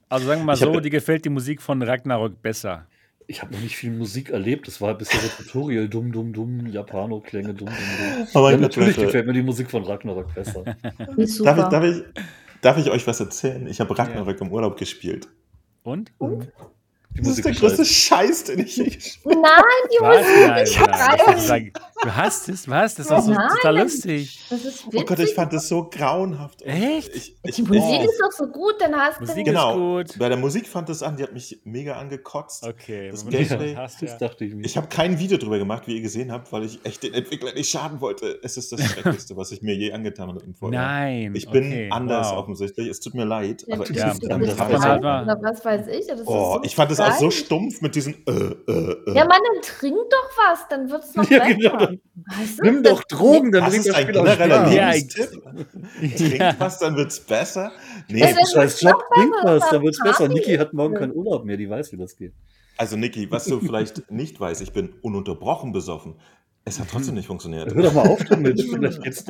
Also 0.09 0.25
sagen 0.25 0.41
wir 0.41 0.45
mal 0.45 0.55
Ich 0.55 0.61
hab- 0.63 0.73
so, 0.73 0.79
dir 0.79 0.89
gefällt 0.89 1.25
die 1.25 1.29
Musik 1.29 1.61
von 1.61 1.81
Ragnarök 1.81 2.41
besser. 2.41 2.87
Ich 3.27 3.41
habe 3.41 3.53
noch 3.53 3.61
nicht 3.61 3.75
viel 3.75 3.91
Musik 3.91 4.29
erlebt. 4.29 4.67
Das 4.67 4.81
war 4.81 4.93
bisher 4.95 5.19
so 5.19 5.43
Tutorial, 5.43 5.89
dumm, 5.89 6.11
dumm, 6.11 6.33
dumm, 6.33 6.67
Japano-Klänge, 6.67 7.53
dumm, 7.53 7.67
dumm, 7.67 8.27
dumm. 8.33 8.51
Ja, 8.51 8.57
natürlich 8.57 8.95
gefällt 8.95 9.25
mir 9.25 9.33
die 9.33 9.41
Musik 9.41 9.71
von 9.71 9.83
Ragnarok 9.83 10.33
besser. 10.33 10.63
Darf 10.97 11.17
ich, 11.17 11.37
darf, 11.39 11.83
ich, 11.83 12.03
darf 12.61 12.77
ich 12.77 12.91
euch 12.91 13.07
was 13.07 13.19
erzählen? 13.19 13.65
Ich 13.67 13.79
habe 13.79 13.97
Ragnarök 13.97 14.41
im 14.41 14.51
Urlaub 14.51 14.77
gespielt. 14.77 15.27
Und? 15.83 16.11
Die 17.15 17.21
Das 17.21 17.27
ist 17.29 17.37
Musik 17.37 17.43
der 17.45 17.51
ist 17.53 17.59
größte 17.61 17.85
scheiße. 17.85 18.25
Scheiß, 18.27 18.43
den 18.45 18.59
ich 18.59 18.75
je 18.77 18.83
gespielt 18.89 19.37
Nein, 19.41 19.63
die 19.91 20.01
Was? 20.03 20.17
Musik 20.17 20.47
Nein, 20.47 20.63
ist 20.63 20.79
nein, 20.79 21.19
das 21.25 21.47
sagen- 21.47 21.73
Du 22.03 22.13
hast 22.15 22.49
es, 22.49 22.69
was? 22.69 22.95
Das 22.95 23.05
ist 23.05 23.11
doch 23.11 23.21
so 23.21 23.31
Nein, 23.31 23.49
total 23.55 23.73
das- 23.75 23.83
lustig. 23.83 24.39
Das 24.49 24.63
ist 24.65 24.83
Oh. 24.93 25.01
Gott, 25.05 25.19
ich 25.19 25.33
fand 25.33 25.53
das 25.53 25.67
so 25.69 25.85
grauenhaft. 25.89 26.61
Echt? 26.61 27.15
Ich, 27.15 27.35
die 27.43 27.49
ich, 27.49 27.67
Musik 27.67 27.81
oh, 27.81 28.03
ist 28.03 28.21
doch 28.21 28.31
so 28.31 28.47
gut, 28.47 28.75
dann 28.79 28.93
hast 28.95 29.21
Musik 29.21 29.37
du. 29.37 29.43
genau. 29.45 29.99
ist 29.99 30.09
gut. 30.09 30.19
Bei 30.19 30.27
der 30.29 30.37
Musik 30.37 30.67
fand 30.67 30.89
das 30.89 31.01
an, 31.01 31.15
die 31.15 31.23
hat 31.23 31.33
mich 31.33 31.59
mega 31.63 31.93
angekotzt. 31.97 32.63
Okay, 32.67 33.09
Das 33.11 33.25
Gameplay- 33.25 33.73
das 33.73 33.77
hast, 33.93 34.01
Das 34.01 34.11
ja. 34.11 34.17
dachte 34.17 34.43
ich 34.45 34.53
mir. 34.53 34.65
Ich 34.65 34.75
habe 34.77 34.87
kein 34.87 35.17
Video 35.17 35.37
drüber 35.37 35.57
gemacht, 35.57 35.87
wie 35.87 35.95
ihr 35.95 36.01
gesehen 36.01 36.31
habt, 36.33 36.51
weil 36.51 36.65
ich 36.65 36.79
echt 36.83 37.01
den 37.01 37.13
Entwickler 37.13 37.53
nicht 37.53 37.69
schaden 37.71 38.01
wollte. 38.01 38.39
Es 38.43 38.57
ist 38.57 38.71
das 38.73 38.81
Schrecklichste, 38.91 39.35
was 39.37 39.51
ich 39.53 39.61
mir 39.61 39.73
je 39.75 39.93
angetan 39.93 40.27
habe 40.27 40.41
im 40.45 40.53
Vorjahr. 40.53 40.83
Nein. 40.85 41.33
Ich 41.33 41.49
bin 41.49 41.63
okay, 41.65 41.89
anders 41.91 42.29
wow. 42.31 42.39
offensichtlich. 42.39 42.89
Es 42.89 42.99
tut 42.99 43.13
mir 43.15 43.25
leid, 43.25 43.63
Ja, 43.67 43.75
aber 43.75 43.89
ich, 43.89 43.95
Ja, 43.95 44.13
das 44.13 44.19
halt 44.83 44.99
oder 44.99 45.37
was 45.41 45.63
weiß 45.63 45.87
ich. 45.87 46.05
Das 46.07 46.19
ist 46.19 46.27
oh, 46.27 46.55
so 46.55 46.63
ich 46.63 46.75
fand 46.75 46.91
es 46.91 46.99
auch 47.13 47.19
so 47.19 47.31
stumpf 47.31 47.81
mit 47.81 47.95
diesen 47.95 48.13
äh, 48.27 48.31
äh, 48.31 48.71
äh. 48.71 49.13
Ja, 49.15 49.25
Mann, 49.25 49.39
dann 49.53 49.61
trink 49.61 49.95
doch 50.09 50.29
was, 50.37 50.67
dann 50.69 50.89
wird 50.89 51.03
es 51.03 51.15
noch 51.15 51.29
Ja, 51.29 51.39
besser. 51.45 51.55
genau. 51.55 51.85
Du, 51.87 51.97
Nimm 52.63 52.83
das- 52.83 52.93
doch 52.93 53.03
Drogen, 53.03 53.51
dann 53.51 53.63
bringt 53.69 53.85
ist 53.85 53.89
das 53.89 54.01
Spiel 54.01 54.17
auch 54.17 54.23
genereller. 54.25 54.71
Ja, 54.71 54.93
Ja. 56.01 56.55
was, 56.59 56.79
dann 56.79 56.95
wird's 56.95 57.19
besser. 57.19 57.71
Nee, 58.07 58.21
scheiß 58.53 58.81
Job, 58.81 59.03
trink 59.13 59.31
besser, 59.43 59.59
was, 59.59 59.69
dann 59.69 59.83
wird's 59.83 59.99
besser. 60.03 60.27
Niki 60.27 60.55
hat 60.57 60.73
morgen 60.73 60.95
keinen 60.95 61.13
Urlaub 61.15 61.45
mehr, 61.45 61.57
die 61.57 61.69
weiß, 61.69 61.91
wie 61.91 61.97
das 61.97 62.15
geht. 62.15 62.33
also 62.77 62.97
Niki, 62.97 63.29
was 63.31 63.45
du 63.45 63.59
vielleicht 63.59 64.09
nicht 64.11 64.39
weißt, 64.39 64.61
ich 64.61 64.73
bin 64.73 64.93
ununterbrochen 65.01 65.71
besoffen. 65.71 66.15
Es 66.67 66.79
hat 66.79 66.89
trotzdem 66.89 67.13
nicht 67.13 67.27
funktioniert. 67.27 67.73
Hör 67.73 67.83
doch 67.83 67.93
mal 67.93 68.07
auf 68.07 68.23
damit, 68.23 68.59
vielleicht 68.69 69.01
geht's 69.03 69.23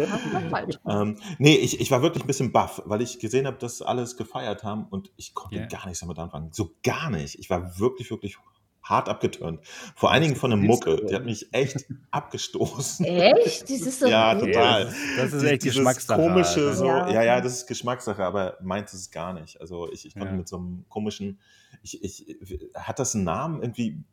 falsch. 0.49 0.77
Ähm, 0.89 1.17
nee, 1.37 1.55
ich, 1.55 1.81
ich 1.81 1.91
war 1.91 2.01
wirklich 2.01 2.23
ein 2.23 2.27
bisschen 2.27 2.53
baff, 2.53 2.81
weil 2.85 3.01
ich 3.01 3.19
gesehen 3.19 3.45
habe, 3.45 3.57
dass 3.57 3.81
alles 3.81 4.15
gefeiert 4.15 4.63
haben 4.63 4.85
und 4.89 5.11
ich 5.17 5.33
konnte 5.33 5.57
Ja. 5.57 5.65
gar 5.65 5.85
nichts 5.85 5.99
damit 5.99 6.17
anfangen. 6.17 6.49
So 6.53 6.71
gar 6.83 7.09
nicht. 7.09 7.37
Ich 7.37 7.49
war 7.49 7.77
wirklich, 7.77 8.09
wirklich 8.09 8.37
hart 8.81 9.09
abgeturnt. 9.09 9.59
Vor 9.95 10.11
allen 10.11 10.21
Dingen 10.21 10.35
von 10.37 10.51
du 10.51 10.57
Mucke. 10.57 11.05
Die 11.09 11.13
hat 11.15 11.25
mich 11.25 11.51
echt 11.53 11.85
abgestoßen. 12.11 13.03
Echt? 13.05 13.63
Das 13.63 13.69
ist 13.81 13.99
so 13.99 14.07
Ja, 14.07 14.35
total. 14.35 14.93
Das 15.17 15.33
ist, 15.33 15.43
echt 15.43 15.63
Geschmackssache. 15.63 16.21
komische, 16.21 16.73
so, 16.73 16.85
Ja. 16.85 17.09
ja. 17.11 17.23
ja, 17.23 17.41
das 17.41 17.53
ist 17.53 17.67
Geschmackssache, 17.67 18.23
aber 18.23 18.57
meins 18.61 18.93
ist 18.93 18.99
es 19.01 19.11
gar 19.11 19.33
nicht. 19.33 19.59
Also 19.59 19.91
ich, 19.91 20.05
ich 20.05 20.13
konnte 20.13 20.29
Ja. 20.29 20.37
mit 20.37 20.47
so 20.47 20.57
einem 20.57 20.85
komischen, 20.87 21.39
ich, 21.83 22.01
ich, 22.03 22.37
hat 22.75 22.99
das 22.99 23.13
einen 23.15 23.23
Namen? 23.25 23.61
Irgendwie 23.61 24.03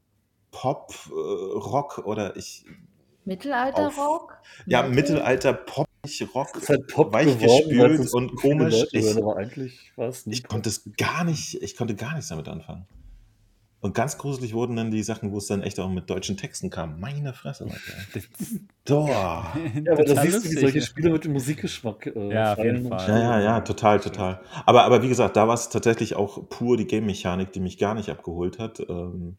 Pop, 0.51 0.93
äh, 1.11 1.13
Rock 1.13 1.99
oder 2.05 2.37
ich, 2.37 2.65
Mittelalterrock? 3.25 4.39
ja, 4.67 4.83
Metal? 4.83 4.95
Mittelalter 4.95 5.53
Pop, 5.53 5.87
Rock, 6.35 6.57
Es 6.57 6.63
ist 6.63 6.69
halt 6.69 6.89
Pop 6.89 7.13
weich 7.13 7.27
geworden, 7.39 7.69
gespült 7.69 8.15
und 8.15 8.37
komisch. 8.37 8.87
Ich, 8.93 9.17
aber 9.17 9.37
eigentlich 9.37 9.93
ich 10.27 10.45
konnte 10.45 10.69
es 10.69 10.91
gar 10.97 11.25
nicht, 11.25 11.63
ich 11.63 11.77
konnte 11.77 11.95
gar 11.95 12.15
nichts 12.15 12.29
damit 12.29 12.49
anfangen. 12.49 12.87
Und 13.83 13.97
ganz 13.97 14.17
gruselig 14.17 14.55
wurden 14.55 14.77
dann 14.77 14.93
die 14.93 15.03
Sachen, 15.03 15.33
wo 15.33 15.39
es 15.39 15.49
dann 15.49 15.61
echt 15.61 15.81
auch 15.81 15.91
mit 15.91 16.09
deutschen 16.09 16.37
Texten 16.37 16.71
kam. 16.71 17.01
Meine 17.01 17.35
Fresse, 17.35 17.65
Leute. 17.65 17.79
Doch. 18.85 19.09
Ja, 19.09 19.53
aber 19.93 20.05
da 20.05 20.15
Total 20.15 20.31
siehst 20.31 20.45
du, 20.45 20.51
wie 20.51 20.61
solche. 20.61 20.83
Spiele 20.83 21.11
mit 21.11 21.25
dem 21.25 21.33
Musikgeschmack 21.33 22.07
äh, 22.07 22.33
Ja, 22.33 22.53
auf 22.53 22.59
jeden 22.63 22.89
Fall. 22.89 23.09
Ja, 23.09 23.19
ja, 23.19 23.41
ja, 23.41 23.61
total, 23.63 23.99
total. 23.99 24.41
Aber, 24.67 24.85
aber 24.85 25.03
wie 25.03 25.09
gesagt, 25.09 25.37
da 25.37 25.49
war 25.49 25.55
es 25.55 25.69
tatsächlich 25.69 26.15
auch 26.15 26.49
pur 26.49 26.77
die 26.77 26.87
Game-Mechanik, 26.87 27.51
die 27.53 27.59
mich 27.59 27.77
gar 27.77 27.95
nicht 27.95 28.09
abgeholt 28.09 28.61
hat. 28.61 28.79
Ähm, 28.89 29.37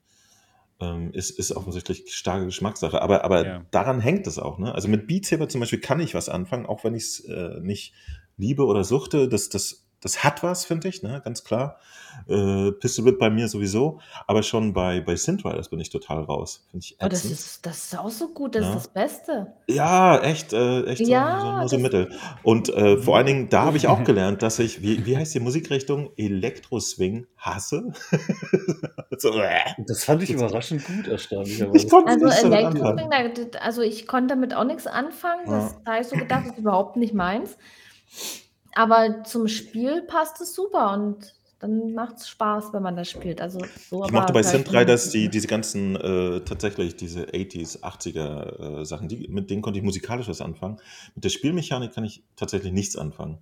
ist, 1.13 1.31
ist 1.31 1.51
offensichtlich 1.55 2.13
starke 2.13 2.45
Geschmackssache. 2.45 3.01
Aber, 3.01 3.23
aber 3.23 3.45
Ja. 3.45 3.65
daran 3.71 3.99
hängt 3.99 4.27
es 4.27 4.39
auch. 4.39 4.57
Ne? 4.59 4.73
Also 4.73 4.87
mit 4.87 5.07
Beat 5.07 5.25
Saber 5.25 5.49
zum 5.49 5.61
Beispiel 5.61 5.79
kann 5.79 5.99
ich 5.99 6.13
was 6.13 6.29
anfangen, 6.29 6.65
auch 6.65 6.83
wenn 6.83 6.95
ich 6.95 7.03
es 7.03 7.19
äh, 7.25 7.59
nicht 7.61 7.93
liebe 8.37 8.65
oder 8.65 8.83
suchte. 8.83 9.27
Das, 9.27 9.49
das, 9.49 9.82
das 10.03 10.23
hat 10.23 10.43
was, 10.43 10.65
finde 10.65 10.87
ich, 10.89 11.01
ne? 11.03 11.21
ganz 11.23 11.43
klar. 11.43 11.77
Äh, 12.27 12.71
Pistol 12.73 13.05
Whip 13.05 13.17
bei 13.17 13.29
mir 13.31 13.47
sowieso. 13.47 13.99
Aber 14.27 14.43
schon 14.43 14.73
bei, 14.73 15.01
bei 15.01 15.15
Synth 15.15 15.43
Riders 15.45 15.69
bin 15.69 15.79
ich 15.79 15.89
total 15.89 16.23
raus. 16.23 16.65
Finde 16.69 16.85
ich 16.85 16.95
Oh, 17.01 17.07
das, 17.07 17.25
ist, 17.25 17.65
das 17.65 17.85
ist 17.85 17.97
auch 17.97 18.09
so 18.11 18.27
gut, 18.29 18.53
das 18.55 18.63
Ja. 18.63 18.69
ist 18.69 18.75
das 18.75 18.87
Beste. 18.89 19.53
Ja, 19.67 20.19
echt, 20.19 20.53
äh, 20.53 20.83
echt 20.85 21.01
Ja, 21.07 21.39
so, 21.39 21.45
so, 21.47 21.51
nur 21.57 21.69
so 21.69 21.77
Mittel. 21.79 22.11
Und 22.43 22.69
äh, 22.69 22.97
vor 22.97 23.17
allen 23.17 23.25
Dingen, 23.25 23.49
da 23.49 23.63
habe 23.63 23.77
ich 23.77 23.87
auch 23.87 24.03
gelernt, 24.03 24.43
dass 24.43 24.59
ich, 24.59 24.81
wie, 24.83 25.05
wie 25.05 25.17
heißt 25.17 25.33
die 25.33 25.39
Musikrichtung? 25.39 26.11
Elektro-Swing 26.17 27.25
hasse. 27.37 27.93
so, 29.17 29.31
äh. 29.39 29.59
Das 29.87 30.03
fand 30.03 30.21
ich 30.23 30.29
überraschend 30.29 30.85
gut, 30.85 31.07
erstaunlicherweise. 31.07 31.77
Ich 31.85 31.89
konnte 31.89 32.11
Also 32.11 32.27
Elektroswing, 32.47 33.09
da- 33.51 33.59
also 33.59 33.81
ich 33.81 34.05
konnte 34.07 34.35
damit 34.35 34.53
auch 34.53 34.65
nichts 34.65 34.85
anfangen. 34.87 35.45
Das 35.47 35.75
da 35.83 35.93
habe 35.93 36.01
ich 36.01 36.07
so 36.07 36.15
gedacht, 36.15 36.41
das 36.45 36.51
ist 36.53 36.59
überhaupt 36.59 36.95
nicht 36.97 37.13
meins. 37.13 37.57
Aber 38.75 39.23
zum 39.23 39.47
Spiel 39.47 40.03
passt 40.03 40.41
es 40.41 40.53
super 40.53 40.93
und 40.93 41.33
dann 41.63 41.93
macht 41.93 42.17
es 42.17 42.27
Spaß, 42.27 42.73
wenn 42.73 42.83
man 42.83 42.97
das 42.97 43.09
spielt. 43.09 43.39
Also 43.39 43.59
so 43.89 44.03
Ich 44.03 44.11
mochte 44.11 44.33
bei 44.33 44.41
gleich 44.41 44.51
Synth 44.51 44.73
Riders 44.73 45.11
die, 45.11 45.29
diese 45.29 45.47
ganzen, 45.47 45.95
äh, 45.95 46.41
tatsächlich 46.41 46.97
diese 46.97 47.23
80s, 47.27 47.81
80er 47.81 48.81
äh, 48.81 48.85
Sachen, 48.85 49.07
die, 49.07 49.29
mit 49.29 49.49
denen 49.49 49.61
konnte 49.61 49.79
ich 49.79 49.85
musikalisch 49.85 50.27
was 50.27 50.41
anfangen. 50.41 50.77
Mit 51.15 51.23
der 51.23 51.29
Spielmechanik 51.29 51.93
kann 51.93 52.03
ich 52.03 52.21
tatsächlich 52.35 52.73
nichts 52.73 52.97
anfangen. 52.97 53.37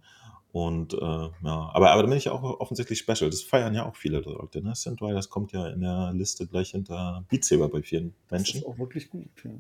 Und 0.52 0.94
äh, 0.94 0.98
ja, 0.98 1.32
aber, 1.74 1.92
aber 1.92 2.04
da 2.04 2.08
bin 2.10 2.18
ich 2.18 2.30
auch 2.30 2.44
offensichtlich 2.44 3.00
special. 3.00 3.30
Das 3.30 3.42
feiern 3.42 3.74
ja 3.74 3.88
auch 3.88 3.96
viele 3.96 4.20
Leute. 4.20 4.62
Ne? 4.62 4.76
Synth 4.76 5.02
Riders 5.02 5.30
kommt 5.30 5.54
ja 5.54 5.68
in 5.70 5.82
der 5.82 6.12
Liste 6.14 6.46
gleich 6.46 6.72
hinter 6.72 7.26
Beat 7.30 7.44
Saber 7.44 7.70
bei 7.70 7.82
vielen 7.82 8.14
Das 8.28 8.40
Menschen. 8.42 8.60
ist 8.60 8.68
auch 8.68 8.78
wirklich 8.78 9.10
gut. 9.10 9.30
Ja. 9.44 9.52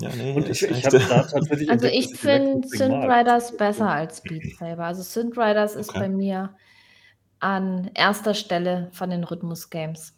Ja, 0.00 0.10
nee, 0.16 0.34
Und 0.34 0.48
ich, 0.48 0.62
ich 0.62 0.84
habe 0.84 0.98
da 1.08 1.22
tatsächlich 1.22 1.70
Also 1.70 1.86
ich 1.86 2.16
finde 2.16 2.66
Synth. 2.68 3.04
Riders 3.04 3.56
besser 3.56 3.88
als 3.90 4.20
Beat 4.22 4.44
Saber. 4.58 4.84
Also 4.84 5.02
Synth 5.02 5.36
Riders 5.38 5.76
ist 5.76 5.90
Okay. 5.90 6.00
bei 6.00 6.08
mir 6.08 6.54
an 7.40 7.90
erster 7.94 8.34
Stelle 8.34 8.88
von 8.92 9.10
den 9.10 9.24
Rhythmus-Games. 9.24 10.14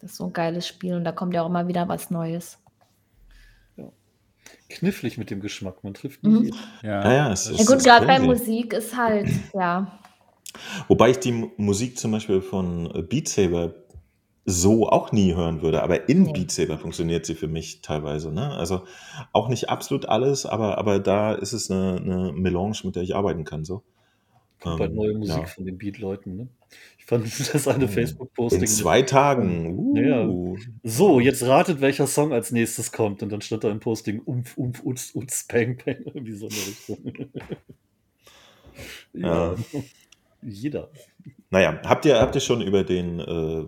Das 0.00 0.10
ist 0.12 0.16
so 0.16 0.26
ein 0.26 0.32
geiles 0.32 0.66
Spiel 0.66 0.94
und 0.94 1.04
da 1.04 1.12
kommt 1.12 1.34
ja 1.34 1.42
auch 1.42 1.46
immer 1.48 1.66
wieder 1.68 1.88
was 1.88 2.10
Neues. 2.10 2.58
Knifflig 4.70 5.16
mit 5.18 5.30
dem 5.30 5.40
Geschmack, 5.40 5.82
man 5.82 5.94
trifft 5.94 6.22
Mhm. 6.22 6.32
nie 6.34 6.44
jeden. 6.46 6.58
Ja. 6.82 7.02
Ja, 7.04 7.12
ja, 7.12 7.32
es 7.32 7.46
Ja 7.46 7.52
ist- 7.52 7.66
gut, 7.66 7.76
ist 7.78 7.84
gerade 7.84 8.06
bei. 8.06 8.18
Musik 8.18 8.72
ist 8.74 8.96
halt, 8.96 9.28
ja. 9.54 9.98
Wobei 10.88 11.10
ich 11.10 11.18
die 11.20 11.32
Musik 11.56 11.98
zum 11.98 12.12
Beispiel 12.12 12.40
von 12.42 13.06
Beat 13.08 13.28
Saber 13.28 13.74
so 14.50 14.88
auch 14.88 15.12
nie 15.12 15.34
hören 15.34 15.60
würde, 15.60 15.82
aber 15.82 16.08
in 16.08 16.22
Nee. 16.22 16.32
Beat 16.32 16.50
Saber 16.50 16.78
funktioniert 16.78 17.26
sie 17.26 17.34
für 17.34 17.48
mich 17.48 17.82
teilweise. 17.82 18.32
Ne? 18.32 18.50
Also 18.52 18.84
auch 19.34 19.48
nicht 19.48 19.68
absolut 19.68 20.06
alles, 20.06 20.46
aber, 20.46 20.78
aber 20.78 21.00
da 21.00 21.34
ist 21.34 21.52
es 21.52 21.70
eine, 21.70 21.96
eine 21.96 22.32
Melange, 22.32 22.78
mit 22.84 22.96
der 22.96 23.02
ich 23.02 23.14
arbeiten 23.14 23.44
kann. 23.44 23.66
So. 23.66 23.82
Kommt 24.60 24.80
Ähm, 24.80 24.94
neue 24.94 25.18
Musik 25.18 25.36
ja. 25.36 25.44
von 25.44 25.66
den 25.66 25.76
Beat-Leuten. 25.76 26.36
Ne? 26.36 26.48
Ich 26.98 27.04
fand 27.04 27.26
das 27.54 27.68
eine 27.68 27.84
In 27.84 27.90
Facebook-Posting. 27.90 28.62
In 28.62 28.66
zwei 28.66 29.02
Tagen. 29.02 29.94
Ja, 29.96 30.24
Uh. 30.26 30.56
So, 30.82 31.20
jetzt 31.20 31.42
ratet, 31.42 31.82
welcher 31.82 32.06
Song 32.06 32.32
als 32.32 32.50
nächstes 32.50 32.90
kommt. 32.90 33.22
Und 33.22 33.30
dann 33.30 33.42
stand 33.42 33.64
da 33.64 33.70
im 33.70 33.80
Posting 33.80 34.20
Umf, 34.20 34.56
Umf, 34.56 34.82
Utz, 34.82 35.14
Utz, 35.14 35.46
Peng, 35.46 35.76
Peng. 35.76 35.98
Irgendwie 36.06 36.32
so 36.32 36.46
eine 36.46 36.56
Richtung. 36.56 37.12
ja. 39.12 39.54
Jeder. 40.42 40.90
Naja, 41.50 41.80
habt 41.84 42.04
ihr, 42.04 42.20
habt 42.20 42.34
ihr 42.34 42.40
schon 42.40 42.62
über 42.62 42.84
den 42.84 43.18
äh, 43.18 43.64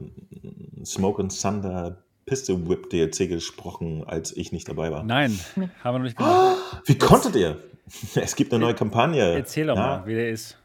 Smoke 0.85 1.21
and 1.23 1.41
Thunder 1.41 1.99
Pistol 2.27 2.69
Whip 2.69 2.91
DLC 2.91 3.29
gesprochen, 3.29 4.05
als 4.07 4.37
ich 4.37 4.53
nicht 4.53 4.69
dabei 4.69 4.93
war? 4.93 5.03
Nein, 5.03 5.39
haben 5.85 5.95
wir 5.95 5.99
noch 5.99 6.05
nicht 6.05 6.17
gemacht. 6.17 6.57
Wie 6.85 6.99
konntet 6.99 7.37
ihr? 7.37 7.57
Es 8.15 8.37
gibt 8.37 8.53
eine 8.53 8.65
neue 8.65 8.75
Kampagne. 8.75 9.21
Erzähl 9.21 9.67
doch 9.67 9.75
Ja. 9.77 9.99
mal, 9.99 10.07
wie 10.07 10.15
der 10.15 10.31
ist. 10.31 10.57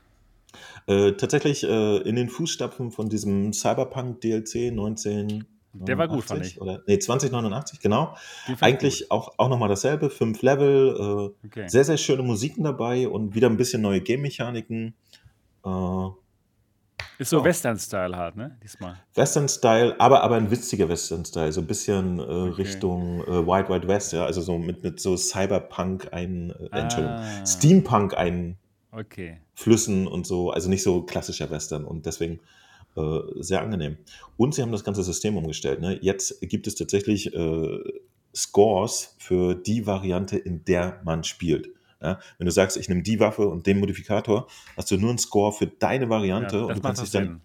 Äh, 0.85 1.13
tatsächlich 1.13 1.63
äh, 1.63 1.97
in 1.97 2.15
den 2.15 2.29
Fußstapfen 2.29 2.91
von 2.91 3.09
diesem 3.09 3.51
Cyberpunk 3.51 4.21
DLC 4.21 4.71
19. 4.71 5.43
Der 5.73 5.97
war 5.97 6.07
gut, 6.07 6.23
fand 6.23 6.45
ich. 6.45 6.61
Oder, 6.61 6.83
nee, 6.85 6.99
2089, 6.99 7.79
genau. 7.79 8.15
Eigentlich 8.61 9.09
auch, 9.11 9.33
auch 9.37 9.49
nochmal 9.49 9.67
dasselbe, 9.69 10.09
fünf 10.11 10.41
Level, 10.43 11.33
äh. 11.43 11.47
Okay. 11.47 11.67
sehr, 11.67 11.83
sehr 11.83 11.97
schöne 11.97 12.21
Musiken 12.21 12.63
dabei 12.63 13.09
und 13.09 13.33
wieder 13.33 13.49
ein 13.49 13.57
bisschen 13.57 13.81
neue 13.81 14.01
Game-Mechaniken. 14.01 14.93
Ist 17.17 17.29
so 17.29 17.39
Oh. 17.41 17.43
Western-Style 17.43 18.15
halt, 18.17 18.35
ne? 18.35 18.57
Diesmal. 18.63 18.97
Western-Style, 19.15 19.95
aber, 19.99 20.21
aber 20.23 20.35
ein 20.35 20.51
witziger 20.51 20.89
Western-Style, 20.89 21.51
so 21.51 21.61
ein 21.61 21.67
bisschen 21.67 22.19
äh, 22.19 22.23
Richtung 22.23 23.21
äh, 23.23 23.45
Wild 23.47 23.69
Wild 23.69 23.87
West, 23.87 24.13
ja, 24.13 24.25
also 24.25 24.41
so 24.41 24.57
mit, 24.57 24.83
mit 24.83 24.99
so 24.99 25.15
Cyberpunk 25.15 26.09
ein, 26.11 26.51
äh, 26.71 26.77
Entschuldigung, 26.79 27.15
Ah. 27.17 27.45
Steampunk 27.45 28.15
ein 28.17 28.57
Okay. 28.91 29.39
Flüssen 29.55 30.07
und 30.07 30.25
so, 30.25 30.51
also 30.51 30.69
nicht 30.69 30.83
so 30.83 31.01
klassischer 31.03 31.49
Western 31.49 31.83
und 31.85 32.05
deswegen 32.05 32.39
äh, 32.95 33.19
sehr 33.39 33.61
angenehm. 33.61 33.97
Und 34.37 34.55
sie 34.55 34.61
haben 34.61 34.71
das 34.71 34.85
ganze 34.85 35.03
System 35.03 35.35
umgestellt. 35.35 35.81
Ne? 35.81 35.99
Jetzt 36.01 36.39
gibt 36.41 36.65
es 36.67 36.75
tatsächlich 36.75 37.33
äh, 37.33 37.79
Scores 38.33 39.15
für 39.17 39.55
die 39.55 39.85
Variante, 39.85 40.37
in 40.37 40.63
der 40.65 41.01
man 41.03 41.23
spielt. 41.25 41.69
Ja? 42.01 42.19
Wenn 42.37 42.45
du 42.45 42.51
sagst, 42.51 42.77
ich 42.77 42.89
nehme 42.89 43.03
die 43.03 43.19
Waffe 43.19 43.47
und 43.47 43.67
den 43.67 43.79
Modifikator, 43.79 44.47
hast 44.75 44.91
du 44.91 44.97
nur 44.97 45.09
einen 45.09 45.19
Score 45.19 45.51
für 45.51 45.67
deine 45.67 46.09
Variante 46.09 46.57
Ja, 46.57 46.63
und 46.63 46.77
du 46.77 46.81
kannst 46.81 47.01
dich 47.01 47.11
dann 47.11 47.41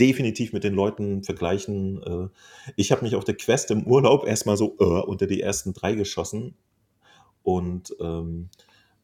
definitiv 0.00 0.52
mit 0.52 0.64
den 0.64 0.74
Leuten 0.74 1.22
vergleichen. 1.22 2.02
Äh, 2.02 2.28
Ich 2.76 2.92
habe 2.92 3.02
mich 3.02 3.14
auf 3.14 3.24
der 3.24 3.36
Quest 3.36 3.70
im 3.70 3.86
Urlaub 3.86 4.26
erstmal 4.26 4.56
so 4.56 4.76
äh, 4.80 4.84
unter 4.84 5.26
die 5.26 5.40
ersten 5.40 5.72
drei 5.74 5.94
geschossen 5.94 6.54
und 7.42 7.94
ähm, 8.00 8.48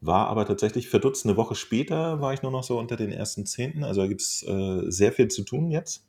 war 0.01 0.27
aber 0.27 0.45
tatsächlich 0.45 0.89
verdutzt. 0.89 1.25
Eine 1.25 1.37
Woche 1.37 1.55
später 1.55 2.21
war 2.21 2.33
ich 2.33 2.41
nur 2.41 2.51
noch 2.51 2.63
so 2.63 2.79
unter 2.79 2.95
den 2.95 3.11
ersten 3.11 3.45
Zehnten. 3.45 3.83
Also 3.83 4.01
da 4.01 4.07
gibt 4.07 4.21
es 4.21 4.43
äh, 4.43 4.83
sehr 4.89 5.11
viel 5.11 5.27
zu 5.27 5.43
tun 5.43 5.71
jetzt. 5.71 6.05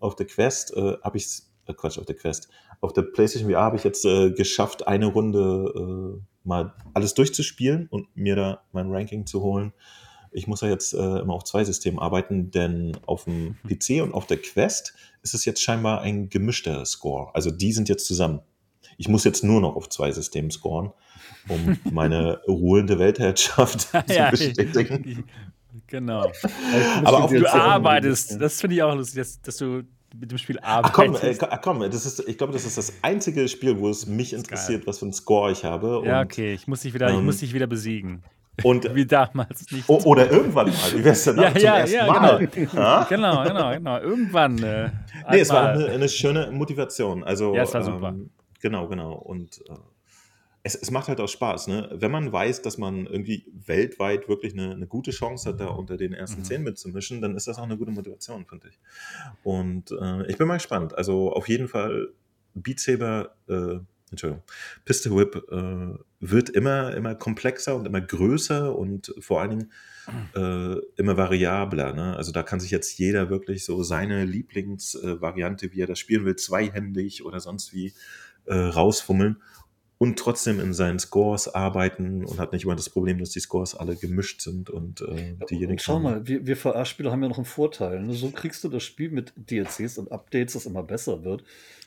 Auf 0.00 0.16
der 0.16 0.26
Quest 0.26 0.76
äh, 0.76 0.96
habe 1.02 1.16
ich, 1.16 1.42
äh, 1.66 1.74
Quatsch, 1.74 1.98
auf 1.98 2.06
der 2.06 2.16
Quest, 2.16 2.48
auf 2.80 2.92
der 2.92 3.02
PlayStation 3.02 3.50
VR 3.50 3.62
habe 3.62 3.76
ich 3.76 3.84
jetzt 3.84 4.04
äh, 4.04 4.32
geschafft, 4.32 4.86
eine 4.88 5.06
Runde 5.06 6.18
äh, 6.18 6.31
mal 6.52 6.72
alles 6.94 7.14
durchzuspielen 7.14 7.86
und 7.90 8.06
mir 8.16 8.36
da 8.36 8.62
mein 8.72 8.90
Ranking 8.90 9.26
zu 9.26 9.40
holen. 9.42 9.72
Ich 10.30 10.46
muss 10.46 10.60
ja 10.62 10.68
jetzt 10.68 10.94
äh, 10.94 11.18
immer 11.20 11.34
auf 11.34 11.44
zwei 11.44 11.62
Systemen 11.64 11.98
arbeiten, 11.98 12.50
denn 12.50 12.96
auf 13.06 13.24
dem 13.24 13.56
PC 13.68 14.02
und 14.02 14.14
auf 14.14 14.26
der 14.26 14.38
Quest 14.38 14.94
ist 15.22 15.34
es 15.34 15.44
jetzt 15.44 15.62
scheinbar 15.62 16.00
ein 16.00 16.28
gemischter 16.30 16.84
Score. 16.86 17.34
Also 17.34 17.50
die 17.50 17.72
sind 17.72 17.88
jetzt 17.88 18.06
zusammen. 18.06 18.40
Ich 18.98 19.08
muss 19.08 19.24
jetzt 19.24 19.44
nur 19.44 19.60
noch 19.60 19.76
auf 19.76 19.88
zwei 19.88 20.10
Systemen 20.12 20.50
scoren, 20.50 20.92
um 21.48 21.76
meine 21.92 22.40
ruhende 22.48 22.98
Weltherrschaft 22.98 23.80
zu 24.08 24.14
Ja, 24.14 24.30
bestätigen. 24.30 25.24
Genau. 25.86 26.30
Aber 27.04 27.24
auf- 27.24 27.30
Du 27.30 27.46
arbeitest. 27.52 28.40
Das 28.40 28.60
finde 28.60 28.76
ich 28.76 28.82
auch 28.82 28.94
lustig, 28.94 29.16
dass, 29.18 29.40
dass 29.42 29.56
du 29.58 29.82
mit 30.18 30.30
dem 30.30 30.38
Spiel 30.38 30.58
Ach 30.62 30.92
komm, 30.92 31.14
arbeitest. 31.16 31.42
äh, 31.42 31.58
komm, 31.62 31.80
das 31.80 32.06
ist, 32.06 32.28
ich 32.28 32.38
glaube, 32.38 32.52
das 32.52 32.64
ist 32.64 32.76
das 32.78 32.92
einzige 33.02 33.48
Spiel, 33.48 33.78
wo 33.78 33.88
es 33.88 34.06
mich 34.06 34.30
geil. 34.30 34.40
interessiert, 34.40 34.86
was 34.86 34.98
für 34.98 35.06
einen 35.06 35.12
Score 35.12 35.50
ich 35.52 35.64
habe. 35.64 36.02
ja, 36.04 36.20
Und, 36.20 36.26
okay. 36.26 36.54
Ich 36.54 36.66
muss 36.66 36.80
dich 36.80 36.94
wieder, 36.94 37.08
ich 37.10 37.16
ähm, 37.16 37.24
muss 37.24 37.38
dich 37.38 37.52
wieder 37.54 37.66
besiegen. 37.66 38.22
und 38.64 38.84
Wie 38.94 39.06
damals 39.06 39.70
nicht. 39.70 39.88
oder 39.88 40.30
irgendwann 40.30 40.66
mal, 40.66 40.74
wie 40.94 41.02
wär's 41.04 41.24
denn 41.24 41.38
Ja, 41.38 41.52
zum 41.52 41.62
ja, 41.62 41.76
ersten 41.78 41.96
ja, 41.96 42.06
Mal? 42.06 42.46
genau. 42.46 42.72
Ja? 42.74 43.04
Genau, 43.08 43.42
genau, 43.44 43.70
genau. 43.72 43.98
Irgendwann. 44.00 44.62
Äh, 44.62 44.90
Nee, 45.30 45.40
es 45.40 45.50
war 45.50 45.68
eine, 45.70 45.86
eine 45.86 46.08
schöne 46.08 46.50
Motivation. 46.50 47.22
Also, 47.24 47.54
Ja, 47.54 47.62
es 47.62 47.72
war 47.74 47.82
super. 47.82 48.08
Ähm, 48.08 48.30
genau, 48.60 48.88
genau. 48.88 49.12
Und 49.14 49.60
äh, 49.68 49.72
es, 50.64 50.74
es 50.76 50.90
macht 50.90 51.08
halt 51.08 51.20
auch 51.20 51.28
Spaß, 51.28 51.66
ne? 51.66 51.90
Wenn 51.92 52.10
man 52.10 52.32
weiß, 52.32 52.62
dass 52.62 52.78
man 52.78 53.06
irgendwie 53.06 53.46
weltweit 53.52 54.28
wirklich 54.28 54.52
eine, 54.52 54.72
eine 54.72 54.86
gute 54.86 55.10
Chance 55.10 55.48
hat, 55.48 55.60
da 55.60 55.66
unter 55.66 55.96
den 55.96 56.12
ersten 56.12 56.40
Mhm. 56.40 56.44
zehn 56.44 56.62
mitzumischen, 56.62 57.20
dann 57.20 57.36
ist 57.36 57.48
das 57.48 57.58
auch 57.58 57.64
eine 57.64 57.76
gute 57.76 57.90
Motivation, 57.90 58.46
finde 58.46 58.68
ich. 58.68 58.78
Und 59.42 59.90
äh, 59.90 60.26
ich 60.30 60.38
bin 60.38 60.46
mal 60.46 60.58
gespannt. 60.58 60.96
Also 60.96 61.32
auf 61.32 61.48
jeden 61.48 61.66
Fall 61.66 62.08
Beat 62.54 62.78
Saber, 62.78 63.34
äh, 63.48 63.80
Entschuldigung, 64.10 64.44
Pistol 64.84 65.16
Whip 65.16 65.42
äh, 65.50 65.98
wird 66.20 66.50
immer, 66.50 66.94
immer 66.94 67.14
komplexer 67.14 67.74
und 67.74 67.86
immer 67.86 68.00
größer 68.00 68.76
und 68.76 69.12
vor 69.18 69.40
allen 69.40 69.50
Dingen 69.50 69.72
äh, 70.36 70.78
immer 70.96 71.16
variabler. 71.16 71.92
Ne? 71.92 72.16
Also 72.16 72.30
da 72.30 72.42
kann 72.42 72.60
sich 72.60 72.70
jetzt 72.70 72.98
jeder 72.98 73.30
wirklich 73.30 73.64
so 73.64 73.82
seine 73.82 74.24
Lieblingsvariante, 74.26 75.72
wie 75.72 75.80
er 75.80 75.86
das 75.86 75.98
spielen 75.98 76.24
will, 76.24 76.36
zweihändig 76.36 77.24
oder 77.24 77.40
sonst 77.40 77.72
wie 77.72 77.94
äh, 78.44 78.54
rausfummeln 78.54 79.40
und 80.02 80.18
trotzdem 80.18 80.58
in 80.58 80.74
seinen 80.74 80.98
Scores 80.98 81.46
arbeiten 81.46 82.24
und 82.24 82.40
hat 82.40 82.52
nicht 82.52 82.64
immer 82.64 82.74
das 82.74 82.90
Problem, 82.90 83.18
dass 83.18 83.30
die 83.30 83.38
Scores 83.38 83.76
alle 83.76 83.94
gemischt 83.94 84.40
sind 84.40 84.68
und 84.68 85.00
äh, 85.02 85.36
diejenigen. 85.48 85.70
Und 85.70 85.80
schau 85.80 86.00
mal, 86.00 86.26
wir, 86.26 86.44
wir 86.44 86.56
VR-Spieler 86.56 87.12
haben 87.12 87.22
ja 87.22 87.28
noch 87.28 87.36
einen 87.36 87.44
Vorteil. 87.44 88.02
Ne? 88.02 88.12
So 88.12 88.30
kriegst 88.30 88.64
du 88.64 88.68
das 88.68 88.82
Spiel 88.82 89.12
mit 89.12 89.32
DLCs 89.36 89.98
und 89.98 90.10
Updates, 90.10 90.54
das 90.54 90.66
immer 90.66 90.82
besser 90.82 91.22
wird. 91.22 91.44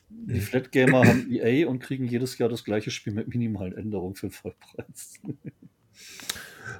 Die 0.09 0.35
Mhm. 0.35 0.39
Flat 0.39 0.71
Gamer 0.71 1.03
haben 1.05 1.29
EA 1.29 1.67
und 1.67 1.79
kriegen 1.79 2.05
jedes 2.05 2.37
Jahr 2.37 2.47
das 2.47 2.63
gleiche 2.63 2.89
Spiel 2.89 3.11
mit 3.11 3.27
minimalen 3.27 3.75
Änderungen 3.75 4.15
für 4.15 4.27
den 4.27 4.31
Vollpreis. 4.31 5.15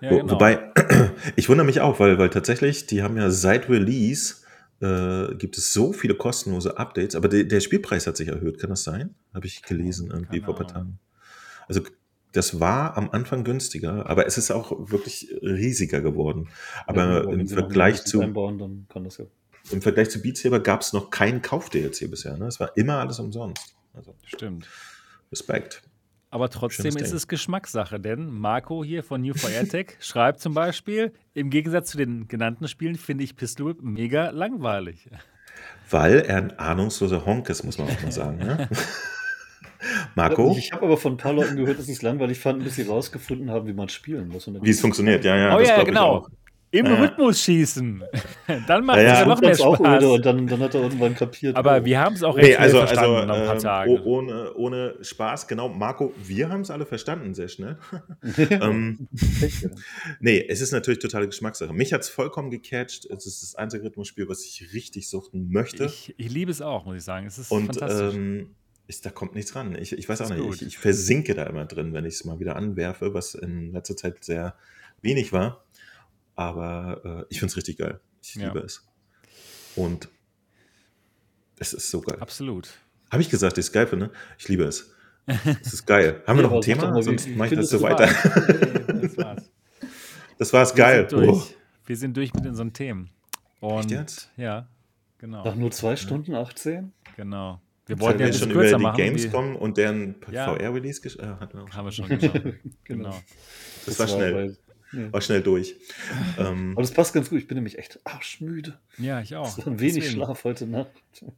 Ja, 0.02 0.12
Wo, 0.12 0.18
genau. 0.18 0.34
Wobei, 0.34 0.74
ich 1.36 1.48
wundere 1.48 1.66
mich 1.66 1.80
auch, 1.80 2.00
weil, 2.00 2.18
weil 2.18 2.30
tatsächlich, 2.30 2.88
die 2.88 3.04
haben 3.04 3.16
ja 3.16 3.30
seit 3.30 3.70
Release 3.70 4.38
äh, 4.82 5.36
gibt 5.36 5.58
es 5.58 5.72
so 5.72 5.94
viele 5.94 6.16
kostenlose 6.16 6.78
Updates, 6.78 7.16
aber 7.16 7.30
der, 7.30 7.46
der 7.46 7.62
Spielpreis 7.62 8.08
hat 8.08 8.18
sich 8.18 8.28
erhöht, 8.28 8.60
kann 8.60 8.72
das 8.72 8.84
sein? 8.84 9.16
Habe 9.34 9.46
ich 9.46 9.62
gelesen 9.62 10.10
irgendwie 10.12 10.42
vor 10.42 10.56
ein 10.56 10.66
paar. 10.66 10.68
Tagen. 10.68 11.00
Also 11.68 11.82
das 12.32 12.60
war 12.60 12.98
am 12.98 13.10
Anfang 13.12 13.44
günstiger, 13.44 14.10
aber 14.10 14.28
es 14.28 14.38
ist 14.38 14.52
auch 14.52 14.90
wirklich 14.92 15.34
riesiger 15.42 16.02
geworden. 16.02 16.50
Aber 16.86 17.24
Ja, 17.24 17.32
im 17.32 17.48
Vergleich 17.48 18.04
zu 18.04 18.22
Einbauen, 18.22 18.58
dann 18.58 18.86
kann 18.90 19.06
das 19.06 19.18
ja. 19.18 19.26
im 19.72 19.82
Vergleich 19.82 20.10
zu 20.10 20.22
Beat 20.22 20.38
Saber 20.38 20.60
gab 20.60 20.82
es 20.82 20.92
noch 20.92 21.10
keinen 21.10 21.42
Kauf-DLC 21.42 22.10
bisher. 22.12 22.38
Ne? 22.38 22.48
Es 22.48 22.60
war 22.60 22.76
immer 22.76 23.00
alles 23.00 23.20
umsonst. 23.20 23.76
Also 23.94 24.14
Stimmt. 24.26 24.68
Respekt. 25.32 25.82
Aber 26.30 26.50
trotzdem 26.50 26.92
Schönes 26.92 27.04
ist 27.04 27.10
Ding. 27.12 27.18
es 27.18 27.28
Geschmackssache, 27.30 27.98
denn 27.98 28.30
Marco 28.30 28.84
hier 28.84 29.04
von 29.04 29.22
New 29.22 29.34
for 29.34 29.50
AirTech 29.50 29.96
schreibt 30.02 30.42
zum 30.42 30.54
Beispiel, 30.54 31.14
im 31.34 31.50
Gegensatz 31.50 31.92
zu 31.92 31.98
den 31.98 32.28
genannten 32.28 32.68
Spielen 32.68 32.96
finde 32.96 33.24
ich 33.24 33.38
Pistol 33.38 33.68
Whip 33.68 33.82
mega 33.82 34.32
langweilig. 34.32 35.10
Weil 35.90 36.20
er 36.20 36.36
ein 36.36 36.60
ahnungsloser 36.60 37.26
Honk 37.26 37.48
ist, 37.48 37.64
muss 37.64 37.78
man 37.78 37.88
auch 37.88 38.02
mal 38.02 38.12
sagen. 38.12 38.40
Ne? 38.40 38.68
Marco, 40.16 40.56
Ich 40.58 40.72
habe 40.72 40.86
aber 40.86 40.98
von 40.98 41.14
ein 41.14 41.18
paar 41.18 41.34
Leuten 41.34 41.56
gehört, 41.56 41.80
dass 41.80 41.86
sie 41.86 41.94
es 41.94 42.02
langweilig 42.02 42.40
fanden, 42.40 42.64
bis 42.64 42.76
sie 42.76 42.84
rausgefunden 42.84 43.50
haben, 43.52 43.68
wie 43.68 43.74
man 43.74 43.90
spielen 43.90 44.28
muss. 44.30 44.50
Wie 44.62 44.70
es 44.70 44.80
funktioniert, 44.82 45.24
ja, 45.26 45.36
ja. 45.38 45.56
oh 45.56 45.60
das 45.60 45.70
ja, 45.70 45.84
genau. 45.84 46.08
auch. 46.08 46.30
Im 46.72 46.88
Ja, 46.88 46.94
ja. 46.94 47.02
Rhythmus 47.04 47.40
schießen. 47.42 48.04
Dann 48.68 48.84
macht 48.86 48.98
Ja, 48.98 49.04
es 49.04 49.10
ja. 49.12 49.20
ja 49.22 49.26
noch 49.28 49.40
mehr 49.40 49.52
ganz 49.52 49.62
auch 49.62 49.78
Spaß. 49.78 49.98
öde 50.04 50.10
und 50.12 50.26
dann, 50.26 50.46
dann 50.48 50.60
hat 50.60 50.74
er 50.76 50.82
irgendwann 50.82 51.16
kapiert. 51.16 51.56
Aber 51.56 51.78
oh. 51.80 51.86
wir 51.86 52.00
haben 52.02 52.16
es 52.16 52.24
auch 52.24 52.36
recht 52.36 52.48
Nee, 52.48 52.54
schnell 52.56 52.64
also, 52.66 52.82
also 52.82 52.94
verstanden 52.96 53.28
nach 53.28 53.36
ein 53.38 53.46
paar 53.46 53.56
ähm, 53.56 53.62
Tagen. 53.62 53.92
oh- 53.92 54.04
ohne, 54.04 54.54
ohne 54.56 54.96
Spaß, 55.00 55.48
genau. 55.48 55.70
Marco, 55.70 56.12
wir 56.22 56.50
haben 56.50 56.62
es 56.62 56.72
alle 56.72 56.86
verstanden, 56.86 57.34
sehr 57.34 57.48
schnell. 57.48 57.78
ähm, 58.50 59.08
nee, 60.20 60.46
es 60.50 60.60
ist 60.60 60.74
natürlich 60.74 61.00
totale 61.00 61.28
Geschmackssache. 61.28 61.72
Mich 61.72 61.94
hat 61.94 62.02
es 62.02 62.10
vollkommen 62.10 62.50
gecatcht. 62.52 63.06
Es 63.06 63.26
ist 63.26 63.42
das 63.42 63.56
einzige 63.56 63.86
Rhythmusspiel, 63.86 64.28
was 64.28 64.44
ich 64.44 64.74
richtig 64.74 65.08
suchten 65.10 65.50
möchte. 65.52 65.86
ich, 65.86 66.14
ich 66.18 66.30
liebe 66.30 66.52
es 66.52 66.62
auch, 66.62 66.84
muss 66.86 66.98
ich 66.98 67.04
sagen. 67.04 67.26
Es 67.26 67.38
ist 67.38 67.52
Und 67.52 67.68
fantastisch. 67.68 68.16
ähm, 68.16 68.50
ist, 68.88 69.06
da 69.06 69.10
kommt 69.10 69.36
nichts 69.36 69.56
ran. 69.56 69.76
Ich, 69.76 69.92
ich 69.94 70.08
weiß 70.08 70.22
auch 70.22 70.30
nicht. 70.30 70.62
Ich, 70.62 70.68
ich 70.68 70.78
versinke 70.78 71.34
da 71.34 71.44
immer 71.44 71.66
drin, 71.66 71.94
wenn 71.94 72.06
ich 72.06 72.16
es 72.16 72.26
mal 72.26 72.40
wieder 72.40 72.56
anwerfe, 72.56 73.14
was 73.14 73.36
in 73.36 73.72
letzter 73.72 73.98
Zeit 73.98 74.24
sehr 74.24 74.56
wenig 75.02 75.34
war. 75.34 75.64
Aber 76.36 77.02
äh, 77.04 77.26
ich 77.30 77.40
finde 77.40 77.52
es 77.52 77.58
richtig 77.58 77.78
geil. 77.78 78.00
Ich 78.22 78.36
Ja. 78.36 78.48
liebe 78.48 78.60
es. 78.60 78.86
Und 79.76 80.10
es 81.58 81.74
ist 81.74 81.90
so 81.90 82.02
geil. 82.02 82.18
Absolut. 82.20 82.70
Habe 83.12 83.22
ich 83.22 83.30
gesagt, 83.30 83.58
ich 83.58 83.66
es 83.66 83.72
geil 83.72 83.88
finde? 83.88 84.12
Ich 84.38 84.48
liebe 84.48 84.64
es. 84.66 84.92
Es 85.62 85.74
ist 85.74 85.86
geil. 85.88 86.22
Haben 86.28 86.38
wir 86.40 86.44
noch 86.44 86.52
ein 86.54 86.62
Thema? 86.62 87.02
Sonst 87.02 87.28
mache 87.30 87.50
ich 87.50 87.56
das 87.60 87.70
so 87.70 87.82
weiter. 87.82 88.08
Das 89.06 89.18
war's. 89.18 89.52
Das 90.38 90.54
war's 90.54 90.76
Wir 90.76 90.84
geil. 90.84 91.10
sind 91.10 91.12
durch. 91.20 91.30
Oh. 91.30 91.44
Wir 91.86 91.98
sind 91.98 92.18
durch 92.18 92.34
mit 92.34 92.46
unseren 92.46 92.74
Themen. 92.74 93.10
Und 93.60 93.92
jetzt? 93.92 94.30
ja, 94.36 94.68
genau. 95.18 95.44
Nach 95.44 95.56
nur 95.56 95.72
zwei 95.72 95.96
Stunden 95.96 96.34
18? 96.36 96.92
Genau. 97.16 97.62
Wir 97.88 98.00
wollten 98.00 98.20
ja 98.20 98.26
wir 98.26 98.26
ein 98.26 98.32
bisschen 98.32 98.52
schon 98.52 98.62
über 98.62 98.78
die 98.78 98.84
machen. 98.84 98.98
Gamescom 98.98 99.56
und 99.56 99.78
deren 99.78 100.16
Ja. 100.32 100.54
VR-Release 100.56 101.02
gesch- 101.02 101.20
äh. 101.20 101.36
Haben 101.72 101.86
wir 101.86 101.92
schon 101.92 102.08
geschafft. 102.10 102.42
genau. 102.84 103.16
Das 103.86 104.00
war 104.00 104.08
schnell. 104.08 104.58
ja. 104.92 105.12
War 105.14 105.20
schnell 105.22 105.42
durch. 105.42 105.76
ähm, 106.40 106.72
Aber 106.74 106.82
das 106.82 106.92
passt 106.92 107.14
ganz 107.14 107.30
gut. 107.30 107.40
Ich 107.40 107.48
bin 107.48 107.56
nämlich 107.56 107.78
echt 107.78 108.00
arschmüde. 108.06 108.80
Ja, 108.98 109.20
ich 109.20 109.36
auch. 109.36 109.48
So 109.48 109.70
ein 109.70 109.80
wenig 109.80 109.96
Deswegen. 109.96 110.16
Schlaf 110.24 110.44
heute 110.46 110.66
Nacht. 110.68 110.88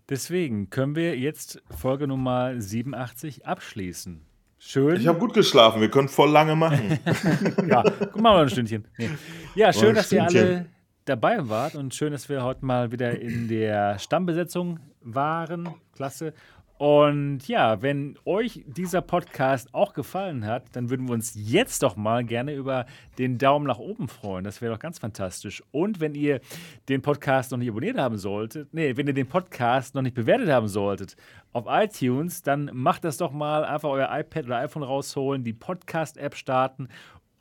Deswegen 0.09 0.69
können 0.69 0.95
wir 0.95 1.17
jetzt 1.17 1.61
Folge 1.76 2.08
Nummer 2.08 2.53
87 2.61 3.45
abschließen. 3.48 4.22
Schön. 4.59 5.00
ich 5.00 5.08
habe 5.08 5.19
gut 5.19 5.34
geschlafen. 5.34 5.82
Wir 5.82 5.90
können 5.90 6.08
voll 6.09 6.30
lange 6.32 6.56
machen. 6.56 7.00
ja, 7.67 7.84
guck 7.84 8.22
mal, 8.22 8.42
ein 8.42 8.50
Stündchen. 8.50 8.85
Nee. 8.98 9.09
Ja, 9.56 9.72
schön, 9.74 9.95
dass 9.95 10.11
ihr 10.11 10.24
alle 10.24 10.66
dabei 11.08 11.48
wart 11.48 11.76
und 11.76 11.95
schön, 11.95 12.11
dass 12.11 12.27
wir 12.27 12.44
heute 12.44 12.66
mal 12.66 12.92
wieder 12.92 13.19
in 13.19 13.48
der 13.50 13.98
Stammbesetzung 13.98 14.80
waren. 15.02 15.69
Klasse. 15.95 16.34
Und 16.77 17.48
ja, 17.48 17.82
wenn 17.82 18.19
euch 18.24 18.64
dieser 18.68 19.02
Podcast 19.02 19.74
auch 19.74 19.94
gefallen 19.94 20.45
hat, 20.45 20.66
dann 20.74 20.92
würden 20.92 21.08
wir 21.08 21.14
uns 21.14 21.34
jetzt 21.36 21.82
doch 21.82 21.95
mal 21.95 22.24
gerne 22.24 22.53
über 22.53 22.86
den 23.18 23.40
Daumen 23.40 23.66
nach 23.66 23.80
oben 23.80 24.08
freuen. 24.08 24.44
Das 24.44 24.61
wäre 24.61 24.74
doch 24.74 24.80
ganz 24.80 25.00
fantastisch. 25.00 25.64
Und 25.72 26.00
wenn 26.02 26.14
ihr 26.14 26.40
den 26.88 27.02
Podcast 27.02 27.52
noch 27.52 27.58
nicht 27.58 27.69
abonniert 27.69 27.98
haben 27.98 28.18
solltet, 28.18 28.74
nee, 28.76 28.95
wenn 28.95 29.08
ihr 29.08 29.14
den 29.14 29.27
Podcast 29.27 29.95
noch 29.95 30.03
nicht 30.03 30.14
bewertet 30.14 30.50
haben 30.50 30.68
solltet 30.68 31.16
auf 31.52 31.66
iTunes, 31.68 32.44
dann 32.44 32.69
macht 32.74 33.06
das 33.06 33.18
doch 33.18 33.32
mal 33.32 33.66
einfach 33.66 33.90
euer 33.90 34.10
iPad 34.11 34.45
oder 34.45 34.58
iPhone 34.58 34.84
rausholen, 34.84 35.44
die 35.44 35.53
Podcast-App 35.53 36.36
starten, 36.36 36.90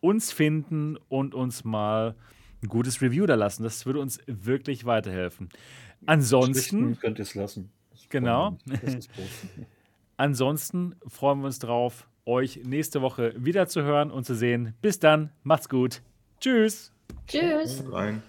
uns 0.00 0.32
finden 0.32 0.96
und 1.08 1.34
uns 1.34 1.62
mal 1.62 2.14
ein 2.62 2.68
gutes 2.68 3.00
Review 3.02 3.26
da 3.26 3.34
lassen. 3.34 3.62
Das 3.62 3.86
würde 3.86 4.00
uns 4.00 4.20
wirklich 4.26 4.84
weiterhelfen. 4.84 5.48
Ansonsten 6.06 6.54
Schlichten 6.54 6.98
könnt 6.98 7.18
ihr 7.18 7.22
es 7.22 7.34
lassen. 7.34 7.70
Das 7.90 8.08
Genau. 8.08 8.58
Ansonsten 10.16 10.96
freuen 11.06 11.40
wir 11.40 11.46
uns 11.46 11.58
drauf, 11.58 12.08
euch 12.24 12.60
nächste 12.64 13.02
Woche 13.02 13.34
wieder 13.36 13.66
zu 13.68 13.82
hören 13.82 14.10
und 14.10 14.24
zu 14.24 14.34
sehen. 14.34 14.74
Bis 14.80 14.98
dann, 14.98 15.30
macht's 15.42 15.68
gut. 15.68 16.02
Tschüss. 16.40 16.92
Tschüss. 17.26 17.84
Rein. 17.90 18.22